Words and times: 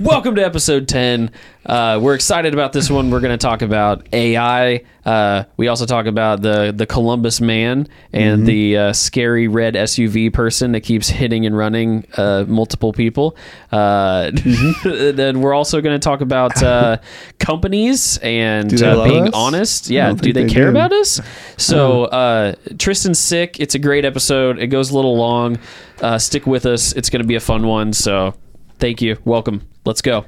Welcome 0.00 0.36
to 0.36 0.42
episode 0.42 0.88
10. 0.88 1.30
Uh, 1.66 2.00
we're 2.02 2.14
excited 2.14 2.54
about 2.54 2.72
this 2.72 2.88
one. 2.88 3.10
We're 3.10 3.20
going 3.20 3.38
to 3.38 3.46
talk 3.46 3.60
about 3.60 4.08
AI. 4.14 4.82
Uh, 5.04 5.44
we 5.58 5.68
also 5.68 5.84
talk 5.84 6.06
about 6.06 6.40
the, 6.40 6.72
the 6.74 6.86
Columbus 6.86 7.42
man 7.42 7.86
and 8.10 8.46
the 8.46 8.78
uh, 8.78 8.92
scary 8.94 9.46
red 9.46 9.74
SUV 9.74 10.32
person 10.32 10.72
that 10.72 10.80
keeps 10.80 11.10
hitting 11.10 11.44
and 11.44 11.54
running 11.54 12.06
uh, 12.16 12.46
multiple 12.48 12.94
people. 12.94 13.36
Uh, 13.70 14.30
then 14.84 15.42
we're 15.42 15.52
also 15.52 15.82
going 15.82 15.94
to 15.94 16.02
talk 16.02 16.22
about 16.22 16.62
uh, 16.62 16.96
companies 17.38 18.16
and 18.22 18.82
uh, 18.82 19.04
being 19.04 19.28
us? 19.28 19.34
honest. 19.34 19.90
Yeah, 19.90 20.14
do 20.14 20.32
they 20.32 20.44
they 20.44 20.50
care 20.50 20.64
do. 20.64 20.70
about 20.70 20.94
us? 20.94 21.20
So 21.58 22.04
uh, 22.04 22.54
Tristan's 22.78 23.18
sick. 23.18 23.60
It's 23.60 23.74
a 23.74 23.78
great 23.78 24.06
episode. 24.06 24.60
It 24.60 24.68
goes 24.68 24.92
a 24.92 24.96
little 24.96 25.18
long. 25.18 25.58
Uh, 26.00 26.16
stick 26.16 26.46
with 26.46 26.64
us. 26.64 26.94
It's 26.94 27.10
going 27.10 27.20
to 27.20 27.28
be 27.28 27.34
a 27.34 27.40
fun 27.40 27.66
one. 27.66 27.92
So 27.92 28.34
thank 28.78 29.02
you. 29.02 29.18
Welcome. 29.26 29.69
Let's 29.84 30.02
go. 30.02 30.26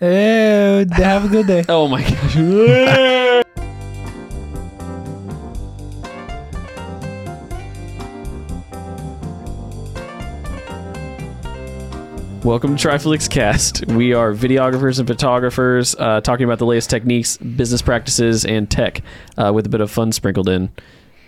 Hey, 0.00 0.86
have 0.92 1.26
a 1.26 1.28
good 1.28 1.46
day. 1.46 1.64
Oh 1.68 1.86
my 1.86 2.02
gosh. 2.02 2.36
Welcome 12.42 12.74
to 12.74 12.88
Triflix 12.88 13.28
Cast. 13.28 13.86
We 13.88 14.14
are 14.14 14.32
videographers 14.32 14.98
and 14.98 15.06
photographers 15.06 15.94
uh, 15.96 16.22
talking 16.22 16.44
about 16.44 16.58
the 16.58 16.64
latest 16.64 16.88
techniques, 16.88 17.36
business 17.36 17.82
practices, 17.82 18.46
and 18.46 18.68
tech 18.68 19.02
uh, 19.36 19.52
with 19.54 19.66
a 19.66 19.68
bit 19.68 19.82
of 19.82 19.90
fun 19.90 20.10
sprinkled 20.10 20.48
in. 20.48 20.70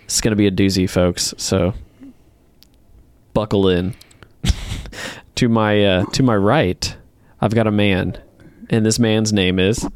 It's 0.05 0.19
going 0.21 0.31
to 0.31 0.35
be 0.35 0.47
a 0.47 0.51
doozy, 0.51 0.89
folks. 0.89 1.33
So 1.37 1.75
buckle 3.35 3.69
in. 3.69 3.95
To 5.35 5.49
my 5.49 5.83
uh, 5.83 6.05
to 6.05 6.23
my 6.23 6.35
right, 6.35 6.95
I've 7.41 7.53
got 7.55 7.67
a 7.67 7.71
man, 7.71 8.21
and 8.69 8.85
this 8.85 8.99
man's 8.99 9.33
name 9.33 9.59
is 9.59 9.87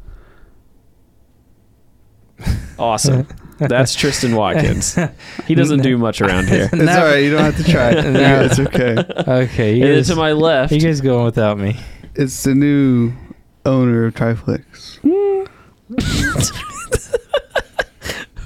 awesome. 2.78 3.26
That's 3.58 3.92
Tristan 3.96 4.36
Watkins. 4.36 4.96
He 5.48 5.56
doesn't 5.56 5.82
do 5.82 5.98
much 5.98 6.20
around 6.20 6.48
here. 6.48 6.70
It's 6.72 6.96
all 6.96 7.04
right. 7.04 7.16
You 7.18 7.32
don't 7.32 7.42
have 7.42 7.56
to 7.56 7.64
try. 7.64 7.92
No. 8.10 8.42
it's 8.44 8.60
okay. 8.60 8.96
Okay, 9.26 9.74
you 9.74 9.82
And 9.82 9.90
then 9.90 9.98
guys, 9.98 10.06
to 10.08 10.14
my 10.14 10.30
left, 10.32 10.72
you 10.72 10.80
guys 10.80 11.00
going 11.00 11.24
without 11.24 11.58
me. 11.58 11.76
It's 12.14 12.44
the 12.44 12.54
new 12.54 13.12
owner 13.66 14.06
of 14.06 14.14
Triflix. 14.14 14.98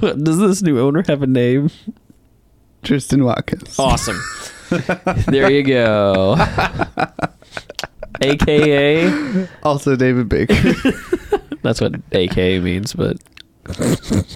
does 0.00 0.38
this 0.38 0.62
new 0.62 0.80
owner 0.80 1.04
have 1.06 1.22
a 1.22 1.26
name? 1.26 1.70
Tristan 2.82 3.22
Watkins. 3.22 3.78
Awesome. 3.78 4.18
there 5.26 5.50
you 5.50 5.62
go. 5.62 6.36
AKA. 8.20 9.48
Also 9.62 9.96
David 9.96 10.28
Baker. 10.28 10.54
That's 11.62 11.80
what 11.80 11.94
AKA 12.12 12.60
means, 12.60 12.92
but 12.92 13.16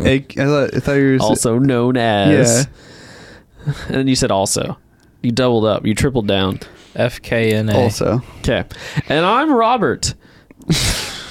A- 0.00 0.14
I, 0.14 0.18
thought, 0.20 0.74
I 0.74 0.80
thought 0.80 0.92
you 0.94 1.16
were 1.18 1.22
also 1.22 1.58
known 1.58 1.96
as. 1.96 2.66
Yeah. 3.66 3.72
And 3.88 3.94
then 3.96 4.08
you 4.08 4.14
said 4.16 4.30
also. 4.30 4.78
You 5.22 5.32
doubled 5.32 5.64
up. 5.64 5.84
You 5.86 5.94
tripled 5.94 6.28
down. 6.28 6.60
FKNA. 6.94 7.74
also. 7.74 8.22
Okay. 8.38 8.64
And 9.08 9.24
I'm 9.26 9.52
Robert. 9.52 10.14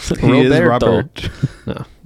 He 0.10 0.40
is 0.42 0.52
Roberto. 0.60 0.88
Robert. 0.98 1.30
No. 1.66 1.86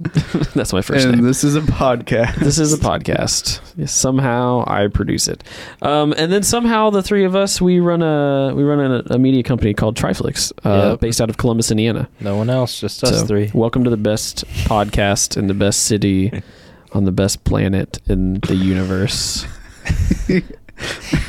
That's 0.54 0.72
my 0.72 0.80
first 0.80 1.04
and 1.06 1.16
name. 1.16 1.24
this 1.24 1.44
is 1.44 1.54
a 1.54 1.60
podcast. 1.60 2.36
This 2.36 2.58
is 2.58 2.72
a 2.72 2.78
podcast. 2.78 3.60
Somehow 3.88 4.64
I 4.66 4.86
produce 4.88 5.28
it, 5.28 5.44
um, 5.82 6.14
and 6.16 6.32
then 6.32 6.42
somehow 6.42 6.88
the 6.90 7.02
three 7.02 7.24
of 7.24 7.36
us 7.36 7.60
we 7.60 7.78
run 7.80 8.00
a 8.02 8.54
we 8.54 8.62
run 8.62 8.80
a, 8.80 9.14
a 9.14 9.18
media 9.18 9.42
company 9.42 9.74
called 9.74 9.96
Triflix, 9.96 10.50
uh, 10.64 10.90
Yep. 10.92 11.00
based 11.00 11.20
out 11.20 11.28
of 11.28 11.36
Columbus, 11.36 11.70
Indiana. 11.70 12.08
No 12.20 12.36
one 12.36 12.48
else, 12.48 12.80
just 12.80 13.04
us 13.04 13.20
So, 13.20 13.26
three. 13.26 13.50
Welcome 13.52 13.84
to 13.84 13.90
the 13.90 13.98
best 13.98 14.46
podcast 14.64 15.36
in 15.36 15.46
the 15.48 15.54
best 15.54 15.82
city 15.84 16.42
on 16.92 17.04
the 17.04 17.12
best 17.12 17.44
planet 17.44 17.98
in 18.08 18.40
the 18.40 18.56
universe. 18.56 19.44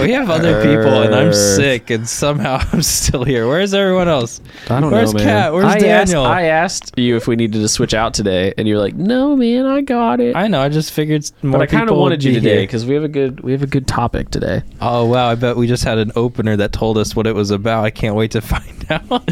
We 0.00 0.12
have 0.12 0.30
other 0.30 0.62
people, 0.62 1.02
and 1.02 1.14
I'm 1.14 1.34
sick, 1.34 1.90
and 1.90 2.08
somehow 2.08 2.58
I'm 2.72 2.80
still 2.80 3.22
here. 3.22 3.46
Where's 3.46 3.74
everyone 3.74 4.08
else? 4.08 4.40
I 4.70 4.80
don't 4.80 4.90
Where's 4.90 5.12
know, 5.12 5.18
man. 5.18 5.26
Kat? 5.26 5.52
Where's 5.52 5.66
I 5.66 5.78
Daniel? 5.78 6.24
Asked, 6.24 6.38
I 6.38 6.42
asked 6.46 6.98
you 6.98 7.16
if 7.16 7.26
we 7.28 7.36
needed 7.36 7.60
to 7.60 7.68
switch 7.68 7.92
out 7.92 8.14
today, 8.14 8.54
and 8.56 8.66
you're 8.66 8.78
like, 8.78 8.94
"No, 8.94 9.36
man, 9.36 9.66
I 9.66 9.82
got 9.82 10.20
it." 10.20 10.34
I 10.36 10.46
know. 10.48 10.62
I 10.62 10.70
just 10.70 10.92
figured 10.92 11.24
s- 11.24 11.34
more 11.42 11.58
but 11.58 11.62
I 11.62 11.66
kind 11.66 11.90
of 11.90 11.96
wanted 11.98 12.24
you 12.24 12.32
today 12.32 12.62
because 12.62 12.86
we 12.86 12.94
have 12.94 13.04
a 13.04 13.08
good 13.08 13.40
we 13.40 13.52
have 13.52 13.62
a 13.62 13.66
good 13.66 13.86
topic 13.86 14.30
today. 14.30 14.62
Oh 14.80 15.04
wow! 15.04 15.28
I 15.28 15.34
bet 15.34 15.56
we 15.56 15.66
just 15.66 15.84
had 15.84 15.98
an 15.98 16.12
opener 16.16 16.56
that 16.56 16.72
told 16.72 16.96
us 16.96 17.14
what 17.14 17.26
it 17.26 17.34
was 17.34 17.50
about. 17.50 17.84
I 17.84 17.90
can't 17.90 18.14
wait 18.14 18.30
to 18.30 18.40
find 18.40 18.86
out. 18.90 19.28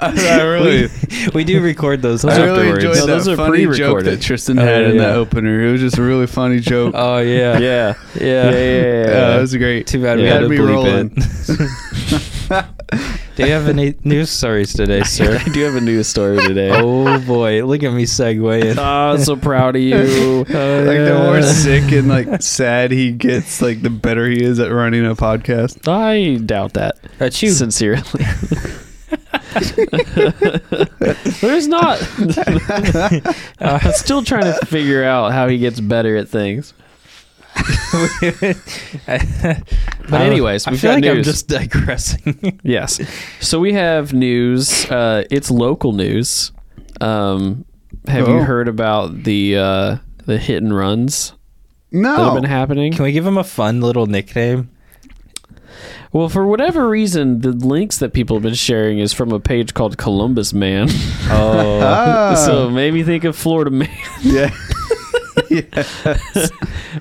I 0.00 0.42
really, 0.42 0.86
we, 0.86 1.28
we 1.34 1.44
do 1.44 1.60
record 1.62 2.00
those. 2.02 2.22
Those 2.22 2.32
I 2.38 2.44
really 2.44 2.68
afterwards. 2.70 2.84
enjoyed 2.84 2.96
No, 2.96 3.06
that 3.06 3.12
those 3.12 3.28
are 3.28 3.36
funny 3.36 3.58
joke 3.66 3.74
pre-recorded. 3.74 4.08
Oh, 4.08 4.10
that 4.16 4.22
Tristan 4.22 4.58
Oh, 4.58 4.64
had 4.64 4.82
in 4.84 4.96
yeah. 4.96 5.02
that 5.02 5.16
opener. 5.16 5.60
It 5.66 5.72
was 5.72 5.80
just 5.82 5.98
a 5.98 6.02
really 6.02 6.26
funny 6.26 6.60
joke. 6.60 6.94
Oh 6.96 7.18
yeah, 7.18 7.58
Yeah, 7.58 7.91
yeah. 8.14 8.50
yeah, 8.50 8.50
yeah. 8.50 9.06
yeah, 9.06 9.36
it 9.36 9.40
was 9.40 9.56
great. 9.56 9.86
Too 9.86 10.02
bad 10.02 10.18
we 10.18 10.24
had 10.24 10.40
to 10.40 10.48
me 10.48 10.58
rolling. 10.58 11.08
do 13.36 13.46
you 13.46 13.52
have 13.52 13.68
any 13.68 13.94
news 14.04 14.30
stories 14.30 14.72
today, 14.72 15.02
sir? 15.02 15.38
I 15.38 15.48
do 15.50 15.62
have 15.62 15.74
a 15.74 15.80
news 15.80 16.06
story 16.06 16.38
today. 16.38 16.70
oh 16.74 17.18
boy, 17.20 17.64
look 17.64 17.82
at 17.82 17.92
me 17.92 18.04
segueing. 18.04 18.76
Oh, 18.76 19.12
I'm 19.12 19.18
so 19.18 19.36
proud 19.36 19.76
of 19.76 19.82
you. 19.82 19.96
Oh, 19.96 20.42
like 20.42 20.98
the 20.98 21.20
more 21.22 21.42
sick 21.42 21.90
and 21.92 22.08
like 22.08 22.42
sad 22.42 22.90
he 22.90 23.12
gets, 23.12 23.62
like 23.62 23.82
the 23.82 23.90
better 23.90 24.28
he 24.28 24.42
is 24.42 24.58
at 24.60 24.70
running 24.70 25.06
a 25.06 25.14
podcast. 25.14 25.88
I 25.88 26.36
doubt 26.44 26.74
that. 26.74 26.98
That's 27.18 27.42
you. 27.42 27.50
Sincerely. 27.50 28.02
There's 31.40 31.68
not. 31.68 32.00
I'm 33.60 33.92
still 33.92 34.22
trying 34.22 34.52
to 34.52 34.66
figure 34.66 35.04
out 35.04 35.32
how 35.32 35.48
he 35.48 35.58
gets 35.58 35.80
better 35.80 36.16
at 36.16 36.28
things. 36.28 36.74
But 40.10 40.20
anyways, 40.20 40.66
I 40.66 40.70
we've 40.72 40.80
feel 40.80 40.92
got 40.92 41.02
like 41.02 41.16
I'm 41.16 41.22
just 41.22 41.48
digressing. 41.58 42.60
Yes. 42.62 43.00
So 43.40 43.60
we 43.60 43.72
have 43.72 44.12
news. 44.12 44.90
Uh, 44.90 45.24
it's 45.30 45.50
local 45.50 45.92
news. 45.92 46.52
Um, 47.00 47.64
have 48.08 48.28
you 48.28 48.38
Oh. 48.38 48.42
heard 48.42 48.68
about 48.68 49.22
the 49.24 49.56
uh, 49.56 49.96
the 50.26 50.38
hit 50.38 50.62
and 50.62 50.74
runs 50.76 51.32
that 51.92 51.98
have 52.18 52.18
No, 52.18 52.34
been 52.34 52.44
happening? 52.44 52.92
Can 52.92 53.04
we 53.04 53.12
give 53.12 53.24
them 53.24 53.38
a 53.38 53.44
fun 53.44 53.80
little 53.80 54.06
nickname? 54.06 54.70
Well, 56.12 56.28
for 56.28 56.46
whatever 56.46 56.88
reason, 56.88 57.40
the 57.40 57.52
links 57.52 57.96
that 57.98 58.12
people 58.12 58.36
have 58.36 58.42
been 58.42 58.52
sharing 58.54 58.98
is 58.98 59.14
from 59.14 59.32
a 59.32 59.40
page 59.40 59.72
called 59.72 59.96
Columbus 59.96 60.52
Man. 60.52 60.88
Oh, 61.30 62.34
so 62.46 62.68
maybe 62.68 63.02
think 63.02 63.24
of 63.24 63.34
Florida 63.34 63.70
Man. 63.70 63.88
yeah, 64.20 64.54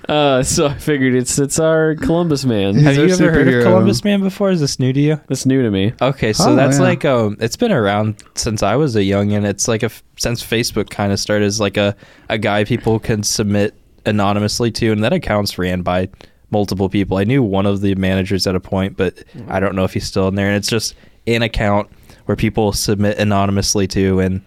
Uh, 0.07 0.41
so 0.41 0.67
I 0.67 0.73
figured 0.75 1.13
it's 1.13 1.37
it's 1.37 1.59
our 1.59 1.95
Columbus 1.95 2.45
Man. 2.45 2.75
He's 2.75 2.83
have 2.83 2.95
you 2.95 3.03
ever 3.13 3.31
heard 3.31 3.47
of. 3.53 3.63
Columbus 3.63 4.03
Man 4.03 4.21
before? 4.21 4.49
Is 4.51 4.59
this 4.61 4.79
new 4.79 4.93
to 4.93 4.99
you? 4.99 5.21
That's 5.27 5.45
new 5.45 5.61
to 5.61 5.69
me. 5.69 5.93
Okay, 6.01 6.31
so 6.33 6.51
Oh, 6.51 6.55
that's 6.55 6.77
yeah. 6.77 6.83
like 6.83 7.05
um, 7.05 7.37
it's 7.39 7.57
been 7.57 7.71
around 7.71 8.23
since 8.35 8.63
I 8.63 8.75
was 8.77 8.95
a 8.95 9.03
young, 9.03 9.33
and 9.33 9.45
It's 9.45 9.67
like 9.67 9.83
a 9.83 9.89
since 10.17 10.41
Facebook 10.43 10.89
kind 10.89 11.11
of 11.11 11.19
started 11.19 11.45
as 11.45 11.59
like 11.59 11.75
a 11.77 11.95
a 12.29 12.37
guy 12.37 12.63
people 12.63 12.99
can 12.99 13.21
submit 13.23 13.75
anonymously 14.05 14.71
to, 14.71 14.91
and 14.91 15.03
that 15.03 15.13
account's 15.13 15.57
ran 15.57 15.81
by 15.81 16.09
multiple 16.51 16.89
people. 16.89 17.17
I 17.17 17.23
knew 17.25 17.43
one 17.43 17.65
of 17.65 17.81
the 17.81 17.93
managers 17.95 18.47
at 18.47 18.55
a 18.55 18.59
point, 18.61 18.95
but 18.97 19.23
I 19.49 19.59
don't 19.59 19.75
know 19.75 19.83
if 19.83 19.93
he's 19.93 20.05
still 20.07 20.27
in 20.29 20.35
there. 20.35 20.47
And 20.47 20.55
it's 20.55 20.69
just 20.69 20.95
an 21.27 21.41
account 21.41 21.89
where 22.25 22.35
people 22.37 22.71
submit 22.71 23.17
anonymously 23.19 23.87
to, 23.87 24.19
and 24.19 24.41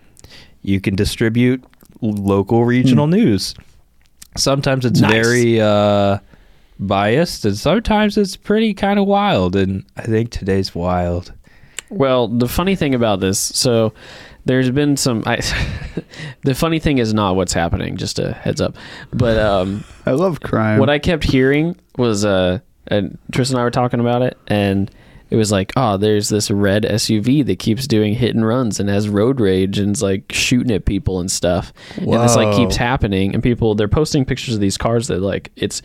you 0.62 0.80
can 0.80 0.94
distribute 0.96 1.62
local 2.00 2.64
regional 2.64 3.06
news. 3.06 3.54
Sometimes 4.36 4.84
it's 4.84 5.00
Nice. 5.00 5.12
very 5.12 5.60
uh, 5.60 6.18
biased, 6.78 7.44
and 7.44 7.56
sometimes 7.56 8.16
it's 8.16 8.36
pretty 8.36 8.74
kind 8.74 8.98
of 8.98 9.06
wild. 9.06 9.54
And 9.56 9.84
I 9.96 10.02
think 10.02 10.30
today's 10.30 10.74
wild. 10.74 11.32
Well, 11.90 12.28
the 12.28 12.48
funny 12.48 12.74
thing 12.76 12.94
about 12.94 13.20
this, 13.20 13.38
so 13.38 13.92
there's 14.44 14.70
been 14.70 14.96
some. 14.96 15.22
I, 15.26 15.36
the 16.42 16.54
funny 16.54 16.78
thing 16.80 16.98
is 16.98 17.14
not 17.14 17.36
what's 17.36 17.52
happening. 17.52 17.96
Just 17.96 18.18
a 18.18 18.32
heads 18.32 18.60
up. 18.60 18.76
But 19.12 19.38
um, 19.38 19.84
I 20.06 20.12
love 20.12 20.40
crime. 20.40 20.80
what 20.80 20.90
I 20.90 20.98
kept 20.98 21.24
hearing 21.24 21.76
was 21.96 22.24
uh, 22.24 22.58
and 22.88 23.16
Tristan 23.32 23.56
and 23.56 23.60
I 23.60 23.64
were 23.64 23.70
talking 23.70 24.00
about 24.00 24.22
it, 24.22 24.36
and 24.48 24.90
it 25.34 25.38
was 25.38 25.52
like, 25.52 25.72
oh, 25.76 25.96
there's 25.96 26.28
this 26.28 26.50
red 26.50 26.84
SUV 26.84 27.44
that 27.46 27.58
keeps 27.58 27.86
doing 27.86 28.14
hit 28.14 28.34
and 28.34 28.46
runs 28.46 28.78
and 28.80 28.88
has 28.88 29.08
road 29.08 29.40
rage 29.40 29.78
and 29.78 29.94
is 29.96 30.02
like 30.02 30.30
shooting 30.32 30.70
at 30.74 30.84
people 30.84 31.20
and 31.20 31.30
stuff. 31.30 31.72
And 31.96 32.12
this 32.12 32.36
like 32.36 32.54
keeps 32.56 32.76
happening, 32.76 33.34
and 33.34 33.42
people 33.42 33.74
they're 33.74 33.88
posting 33.88 34.24
pictures 34.24 34.54
of 34.54 34.60
these 34.60 34.78
cars 34.78 35.08
that 35.08 35.20
like 35.20 35.50
it's 35.56 35.82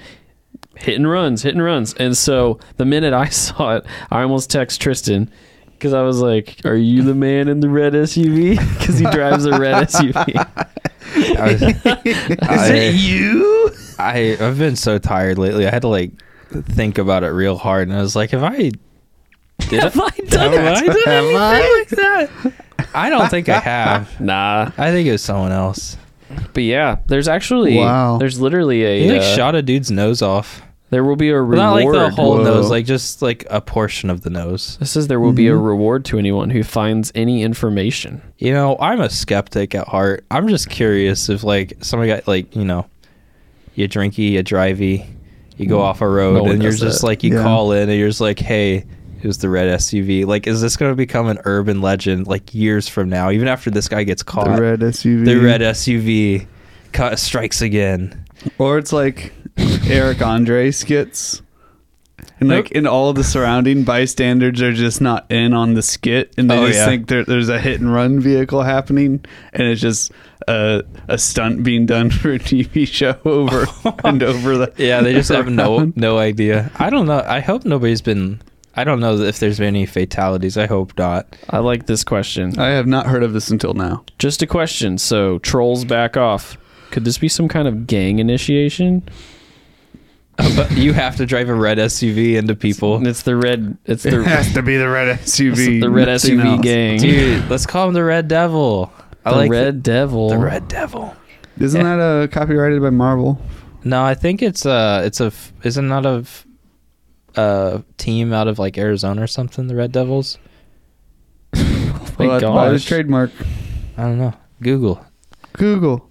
hit 0.75 0.96
and 0.96 1.10
runs, 1.10 1.42
hit 1.44 1.54
and 1.56 1.63
runs. 1.63 1.94
And 1.96 2.16
so 2.16 2.60
the 2.78 2.86
minute 2.86 3.13
I 3.13 3.25
saw 3.30 3.75
it, 3.78 3.86
I 4.12 4.22
almost 4.22 4.50
text 4.50 4.80
Tristan 4.81 5.30
because 5.72 5.94
I 5.94 6.02
was 6.04 6.19
like, 6.22 6.57
"Are 6.66 6.75
you 6.75 7.02
the 7.04 7.16
man 7.16 7.48
in 7.48 7.60
the 7.62 7.69
red 7.69 7.94
SUV?" 7.94 8.57
Because 8.80 9.00
he 9.00 9.06
drives 9.06 9.45
a 9.45 9.57
red 9.60 9.88
SUV. 9.88 10.36
I 11.38 11.54
was- 11.54 11.62
Is 11.63 12.69
it 12.69 12.95
you? 12.95 13.72
I 13.98 14.38
I've 14.40 14.57
been 14.57 14.75
so 14.75 14.98
tired 15.00 15.38
lately. 15.38 15.66
I 15.68 15.72
had 15.72 15.81
to 15.81 15.88
like 15.88 16.12
think 16.52 16.98
about 16.98 17.24
it 17.24 17.30
real 17.30 17.57
hard, 17.57 17.88
and 17.88 17.98
I 17.98 18.02
was 18.02 18.16
like, 18.16 18.34
if 18.34 18.42
I 18.42 18.72
Did 19.69 19.83
Have 19.83 20.00
I 20.00 20.10
done 20.27 20.54
Have 20.54 20.54
I 20.54 20.83
it? 20.83 20.86
done 20.86 20.89
anything 20.89 21.33
like 21.33 21.89
that? 21.89 22.54
I 22.95 23.10
don't 23.10 23.30
think 23.30 23.50
I 23.50 23.60
have. 23.60 24.19
Nah, 24.19 24.71
I 24.77 24.92
think 24.92 25.07
it 25.07 25.12
was 25.12 25.21
someone 25.21 25.51
else. 25.51 25.98
but 26.54 26.63
yeah, 26.63 26.98
there's 27.07 27.27
actually 27.27 27.77
Wow. 27.77 28.18
there's 28.18 28.39
literally 28.39 28.83
a 28.83 29.04
He 29.04 29.12
like 29.12 29.21
uh, 29.21 29.36
shot 29.36 29.56
a 29.56 29.62
dude's 29.62 29.92
nose 29.92 30.21
off. 30.21 30.62
there 30.89 31.04
will 31.04 31.16
be 31.16 31.30
a 31.30 31.33
Well, 31.33 31.42
reward. 31.44 31.57
not 31.57 31.74
like 31.74 31.92
the 31.92 32.10
whole 32.16 32.38
Whoa. 32.38 32.44
nose, 32.44 32.69
like 32.71 32.86
just 32.86 33.21
like 33.21 33.45
a 33.50 33.62
portion 33.62 34.10
of 34.10 34.21
the 34.21 34.30
nose. 34.31 34.77
This 34.80 34.89
says 34.92 35.07
there 35.07 35.19
will 35.19 35.33
be 35.33 35.48
a 35.48 35.54
Mhm. 35.54 35.66
reward 35.66 36.06
to 36.06 36.18
anyone 36.18 36.50
who 36.50 36.63
finds 36.63 37.12
any 37.13 37.44
information. 37.44 38.21
You 38.39 38.54
know, 38.54 38.75
I'm 38.80 39.00
a 39.01 39.10
skeptic 39.10 39.75
at 39.75 39.88
heart. 39.88 40.25
I'm 40.31 40.48
just 40.48 40.69
curious 40.69 41.30
if 41.30 41.44
like 41.44 41.74
somebody 41.81 42.10
got 42.12 42.27
like 42.27 42.56
you 42.56 42.66
know, 42.66 42.88
you 43.75 43.88
drinky, 43.88 44.31
you 44.31 44.44
drivey, 44.44 45.06
you 45.57 45.68
go 45.68 45.80
off 45.81 46.01
a 46.01 46.07
road, 46.10 46.44
No 46.44 46.51
and 46.51 46.63
you're 46.63 46.71
just 46.71 47.01
that. 47.01 47.07
like 47.07 47.24
you 47.24 47.36
Yeah. 47.36 47.44
call 47.44 47.71
in, 47.71 47.88
and 47.89 48.00
you're 48.00 48.10
just 48.10 48.21
like, 48.21 48.39
hey. 48.39 48.86
It 49.21 49.27
was 49.27 49.39
the 49.39 49.50
red 49.50 49.68
SUV. 49.80 50.25
Like, 50.25 50.48
is 50.48 50.62
this 50.62 50.77
going 50.77 50.92
to 50.92 50.95
become 50.95 51.27
an 51.27 51.39
urban 51.45 51.81
legend 51.81 52.27
like 52.27 52.54
years 52.56 52.88
from 52.88 53.10
now? 53.10 53.31
Even 53.31 53.48
after 53.48 53.69
this 53.69 53.88
guy 53.88 54.04
gets 54.04 54.24
caught, 54.24 54.56
The 54.56 54.62
red 54.62 54.80
SUV. 54.80 55.25
the 55.25 55.36
red 55.38 55.62
SUV 55.62 56.48
ca- 56.94 57.16
strikes 57.16 57.62
again. 57.62 58.25
Or 58.57 58.77
it's 58.77 58.94
like 58.94 59.33
Eric 59.88 60.21
Andre 60.21 60.71
skits. 60.71 61.42
And 62.42 62.48
like 62.50 62.71
in 62.71 62.88
all 62.88 63.12
the 63.12 63.24
surrounding 63.24 63.83
bystanders 63.83 64.62
are 64.62 64.71
just 64.71 65.01
not 65.01 65.30
in 65.30 65.54
on 65.54 65.74
the 65.74 65.81
skit 65.81 66.33
and 66.38 66.50
they 66.50 66.57
Oh, 66.57 66.68
just 66.68 66.80
yeah. 66.80 66.86
think 66.86 67.07
there, 67.07 67.25
there's 67.25 67.50
a 67.50 67.60
hit 67.60 67.81
and 67.81 67.94
run 67.94 68.19
vehicle 68.21 68.62
happening 68.63 69.24
and 69.51 69.63
it's 69.68 69.81
just 69.81 70.12
a, 70.48 70.83
a 71.10 71.18
stunt 71.18 71.63
being 71.63 71.86
done 71.86 72.10
for 72.12 72.31
a 72.31 72.39
TV 72.39 72.88
show 72.88 73.18
over 73.25 73.66
and 74.06 74.24
over 74.24 74.57
the 74.57 74.74
Yeah, 74.77 75.01
they 75.01 75.12
just 75.13 75.30
have 75.30 75.50
no 75.50 75.92
no 75.98 76.18
idea. 76.18 76.71
I 76.77 76.89
don't 76.89 77.07
know. 77.07 77.24
I 77.25 77.42
hope 77.42 77.66
nobody's 77.66 78.01
been. 78.01 78.42
I 78.75 78.83
don't 78.83 79.00
know 79.00 79.18
if 79.19 79.39
there's 79.39 79.57
been 79.57 79.68
any 79.75 79.86
fatalities. 79.86 80.57
I 80.57 80.68
hope 80.68 80.98
not. 80.98 81.36
I 81.50 81.57
like 81.60 81.86
this 81.88 82.04
question. 82.04 82.57
I 82.60 82.69
have 82.69 82.88
not 82.88 83.07
heard 83.07 83.24
of 83.24 83.33
this 83.33 83.50
until 83.50 83.74
now. 83.74 84.04
Just 84.19 84.42
a 84.42 84.48
question. 84.48 84.98
So 84.98 85.39
trolls 85.39 85.83
back 85.86 86.16
off. 86.16 86.57
Could 86.92 87.04
this 87.06 87.18
be 87.18 87.27
some 87.30 87.48
kind 87.48 87.68
of 87.68 87.88
gang 87.88 88.19
initiation? 88.19 89.04
but 90.56 90.71
you 90.71 90.94
have 90.94 91.18
to 91.18 91.25
drive 91.25 91.50
a 91.50 91.54
red 91.54 91.77
SUV 91.77 92.36
into 92.36 92.56
people. 92.56 93.06
It's 93.06 93.24
the 93.24 93.36
red. 93.36 93.77
It's 93.86 94.06
It 94.06 94.13
has 94.24 94.54
to 94.54 94.62
be 94.62 94.77
the 94.77 94.88
red 94.88 95.19
SUV. 95.19 95.81
the 95.81 95.89
red 95.89 96.07
SUV 96.07 96.45
else. 96.45 96.62
gang. 96.62 96.98
Dude, 97.00 97.50
let's 97.50 97.66
call 97.66 97.89
him 97.89 97.94
the 97.94 98.04
Red 98.06 98.27
Devil. 98.30 98.92
I 99.25 99.31
the 99.31 99.36
like 99.38 99.51
red 99.51 99.83
devil. 99.83 100.30
the, 100.30 100.38
the 100.38 100.42
Red 100.45 100.68
Devil. 100.69 101.13
Isn't 101.60 101.81
Yeah. 101.81 101.98
that 101.98 102.01
uh, 102.01 102.27
copyrighted 102.27 102.81
by 102.81 102.89
Marvel? 102.89 103.42
No, 103.83 104.01
I 104.04 104.13
think 104.16 104.42
it's 104.42 104.66
uh 104.66 105.01
it's 105.06 105.19
a 105.19 105.25
f- 105.25 105.51
isn't 105.63 105.89
that 105.89 106.06
a 106.06 106.19
f- 106.24 106.45
uh 107.36 107.81
team 107.98 108.34
out 108.34 108.48
of 108.48 108.60
like 108.60 108.78
Arizona 108.78 109.24
or 109.24 109.28
something. 109.28 109.68
The 109.68 109.76
Red 109.76 109.92
Devils. 109.92 110.38
Oh 111.56 112.16
my 112.20 112.28
Well, 112.28 112.72
that's 112.72 112.84
by 112.84 112.88
trademark. 112.88 113.31
I 113.98 114.04
don't 114.04 114.18
know. 114.18 114.34
Google. 114.62 115.04
Google. 115.54 116.10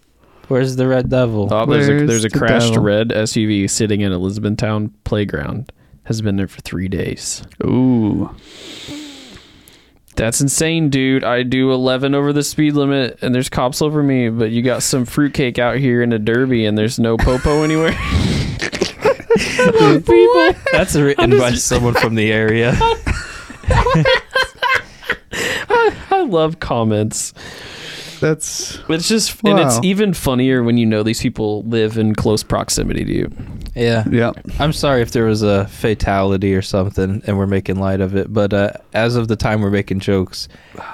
Where's 0.49 0.77
the 0.77 0.89
Red 0.89 1.11
Devil? 1.11 1.49
Oh, 1.51 1.67
there's 1.67 1.89
a, 1.89 2.07
there's 2.07 2.25
a 2.25 2.29
the 2.29 2.39
crashed 2.39 2.73
devil? 2.73 2.85
red 2.85 3.09
SUV 3.11 3.69
sitting 3.69 4.01
in 4.01 4.13
Elizabethtown 4.13 4.95
playground. 5.05 5.71
Has 6.05 6.23
been 6.23 6.37
there 6.37 6.49
for 6.49 6.63
three 6.63 6.89
days. 6.89 7.43
Ooh. 7.63 8.35
That's 10.17 10.41
insane, 10.41 10.89
dude. 10.89 11.23
I 11.23 11.43
do 11.43 11.71
11 11.71 12.15
over 12.15 12.33
the 12.33 12.43
speed 12.43 12.73
limit, 12.73 13.19
and 13.21 13.35
there's 13.35 13.51
cops 13.51 13.83
over 13.83 14.03
me. 14.03 14.31
But 14.31 14.51
you 14.51 14.63
got 14.63 14.83
some 14.83 15.05
fruitcake 15.05 15.59
out 15.59 15.77
here 15.77 16.03
in 16.03 16.13
a 16.15 16.19
derby, 16.19 16.65
and 16.65 16.79
there's 16.79 16.99
no 16.99 17.19
popo 17.19 17.63
anywhere. 17.63 17.93
People, 19.39 20.53
That's 20.73 20.95
written 20.95 21.31
by 21.39 21.53
someone 21.55 21.95
from 21.95 22.15
the 22.15 22.33
area. 22.33 22.75
I 26.11 26.27
love 26.29 26.61
comments. 26.61 27.33
That's 28.21 28.81
It's 28.89 29.09
just, 29.09 29.45
and 29.45 29.61
it's 29.61 29.79
even 29.85 30.13
funnier 30.13 30.63
when 30.65 30.77
you 30.77 30.87
know 30.87 31.03
these 31.03 31.23
people 31.23 31.63
live 31.63 31.97
in 31.99 32.15
close 32.15 32.43
proximity 32.43 33.05
to 33.05 33.13
you. 33.13 33.33
Yeah. 33.77 34.05
yeah. 34.11 34.33
I'm 34.59 34.73
sorry 34.73 35.03
if 35.03 35.13
there 35.13 35.25
was 35.25 35.43
a 35.43 35.69
fatality 35.69 36.55
or 36.55 36.63
something 36.63 37.23
and 37.27 37.39
we're 37.39 37.47
making 37.47 37.79
light 37.79 38.01
of 38.01 38.17
it, 38.17 38.33
but 38.33 38.53
uh, 38.53 38.73
as 38.93 39.15
of 39.15 39.29
the 39.29 39.37
time 39.37 39.61
we're 39.61 39.71
making 39.71 40.01
jokes, 40.01 40.49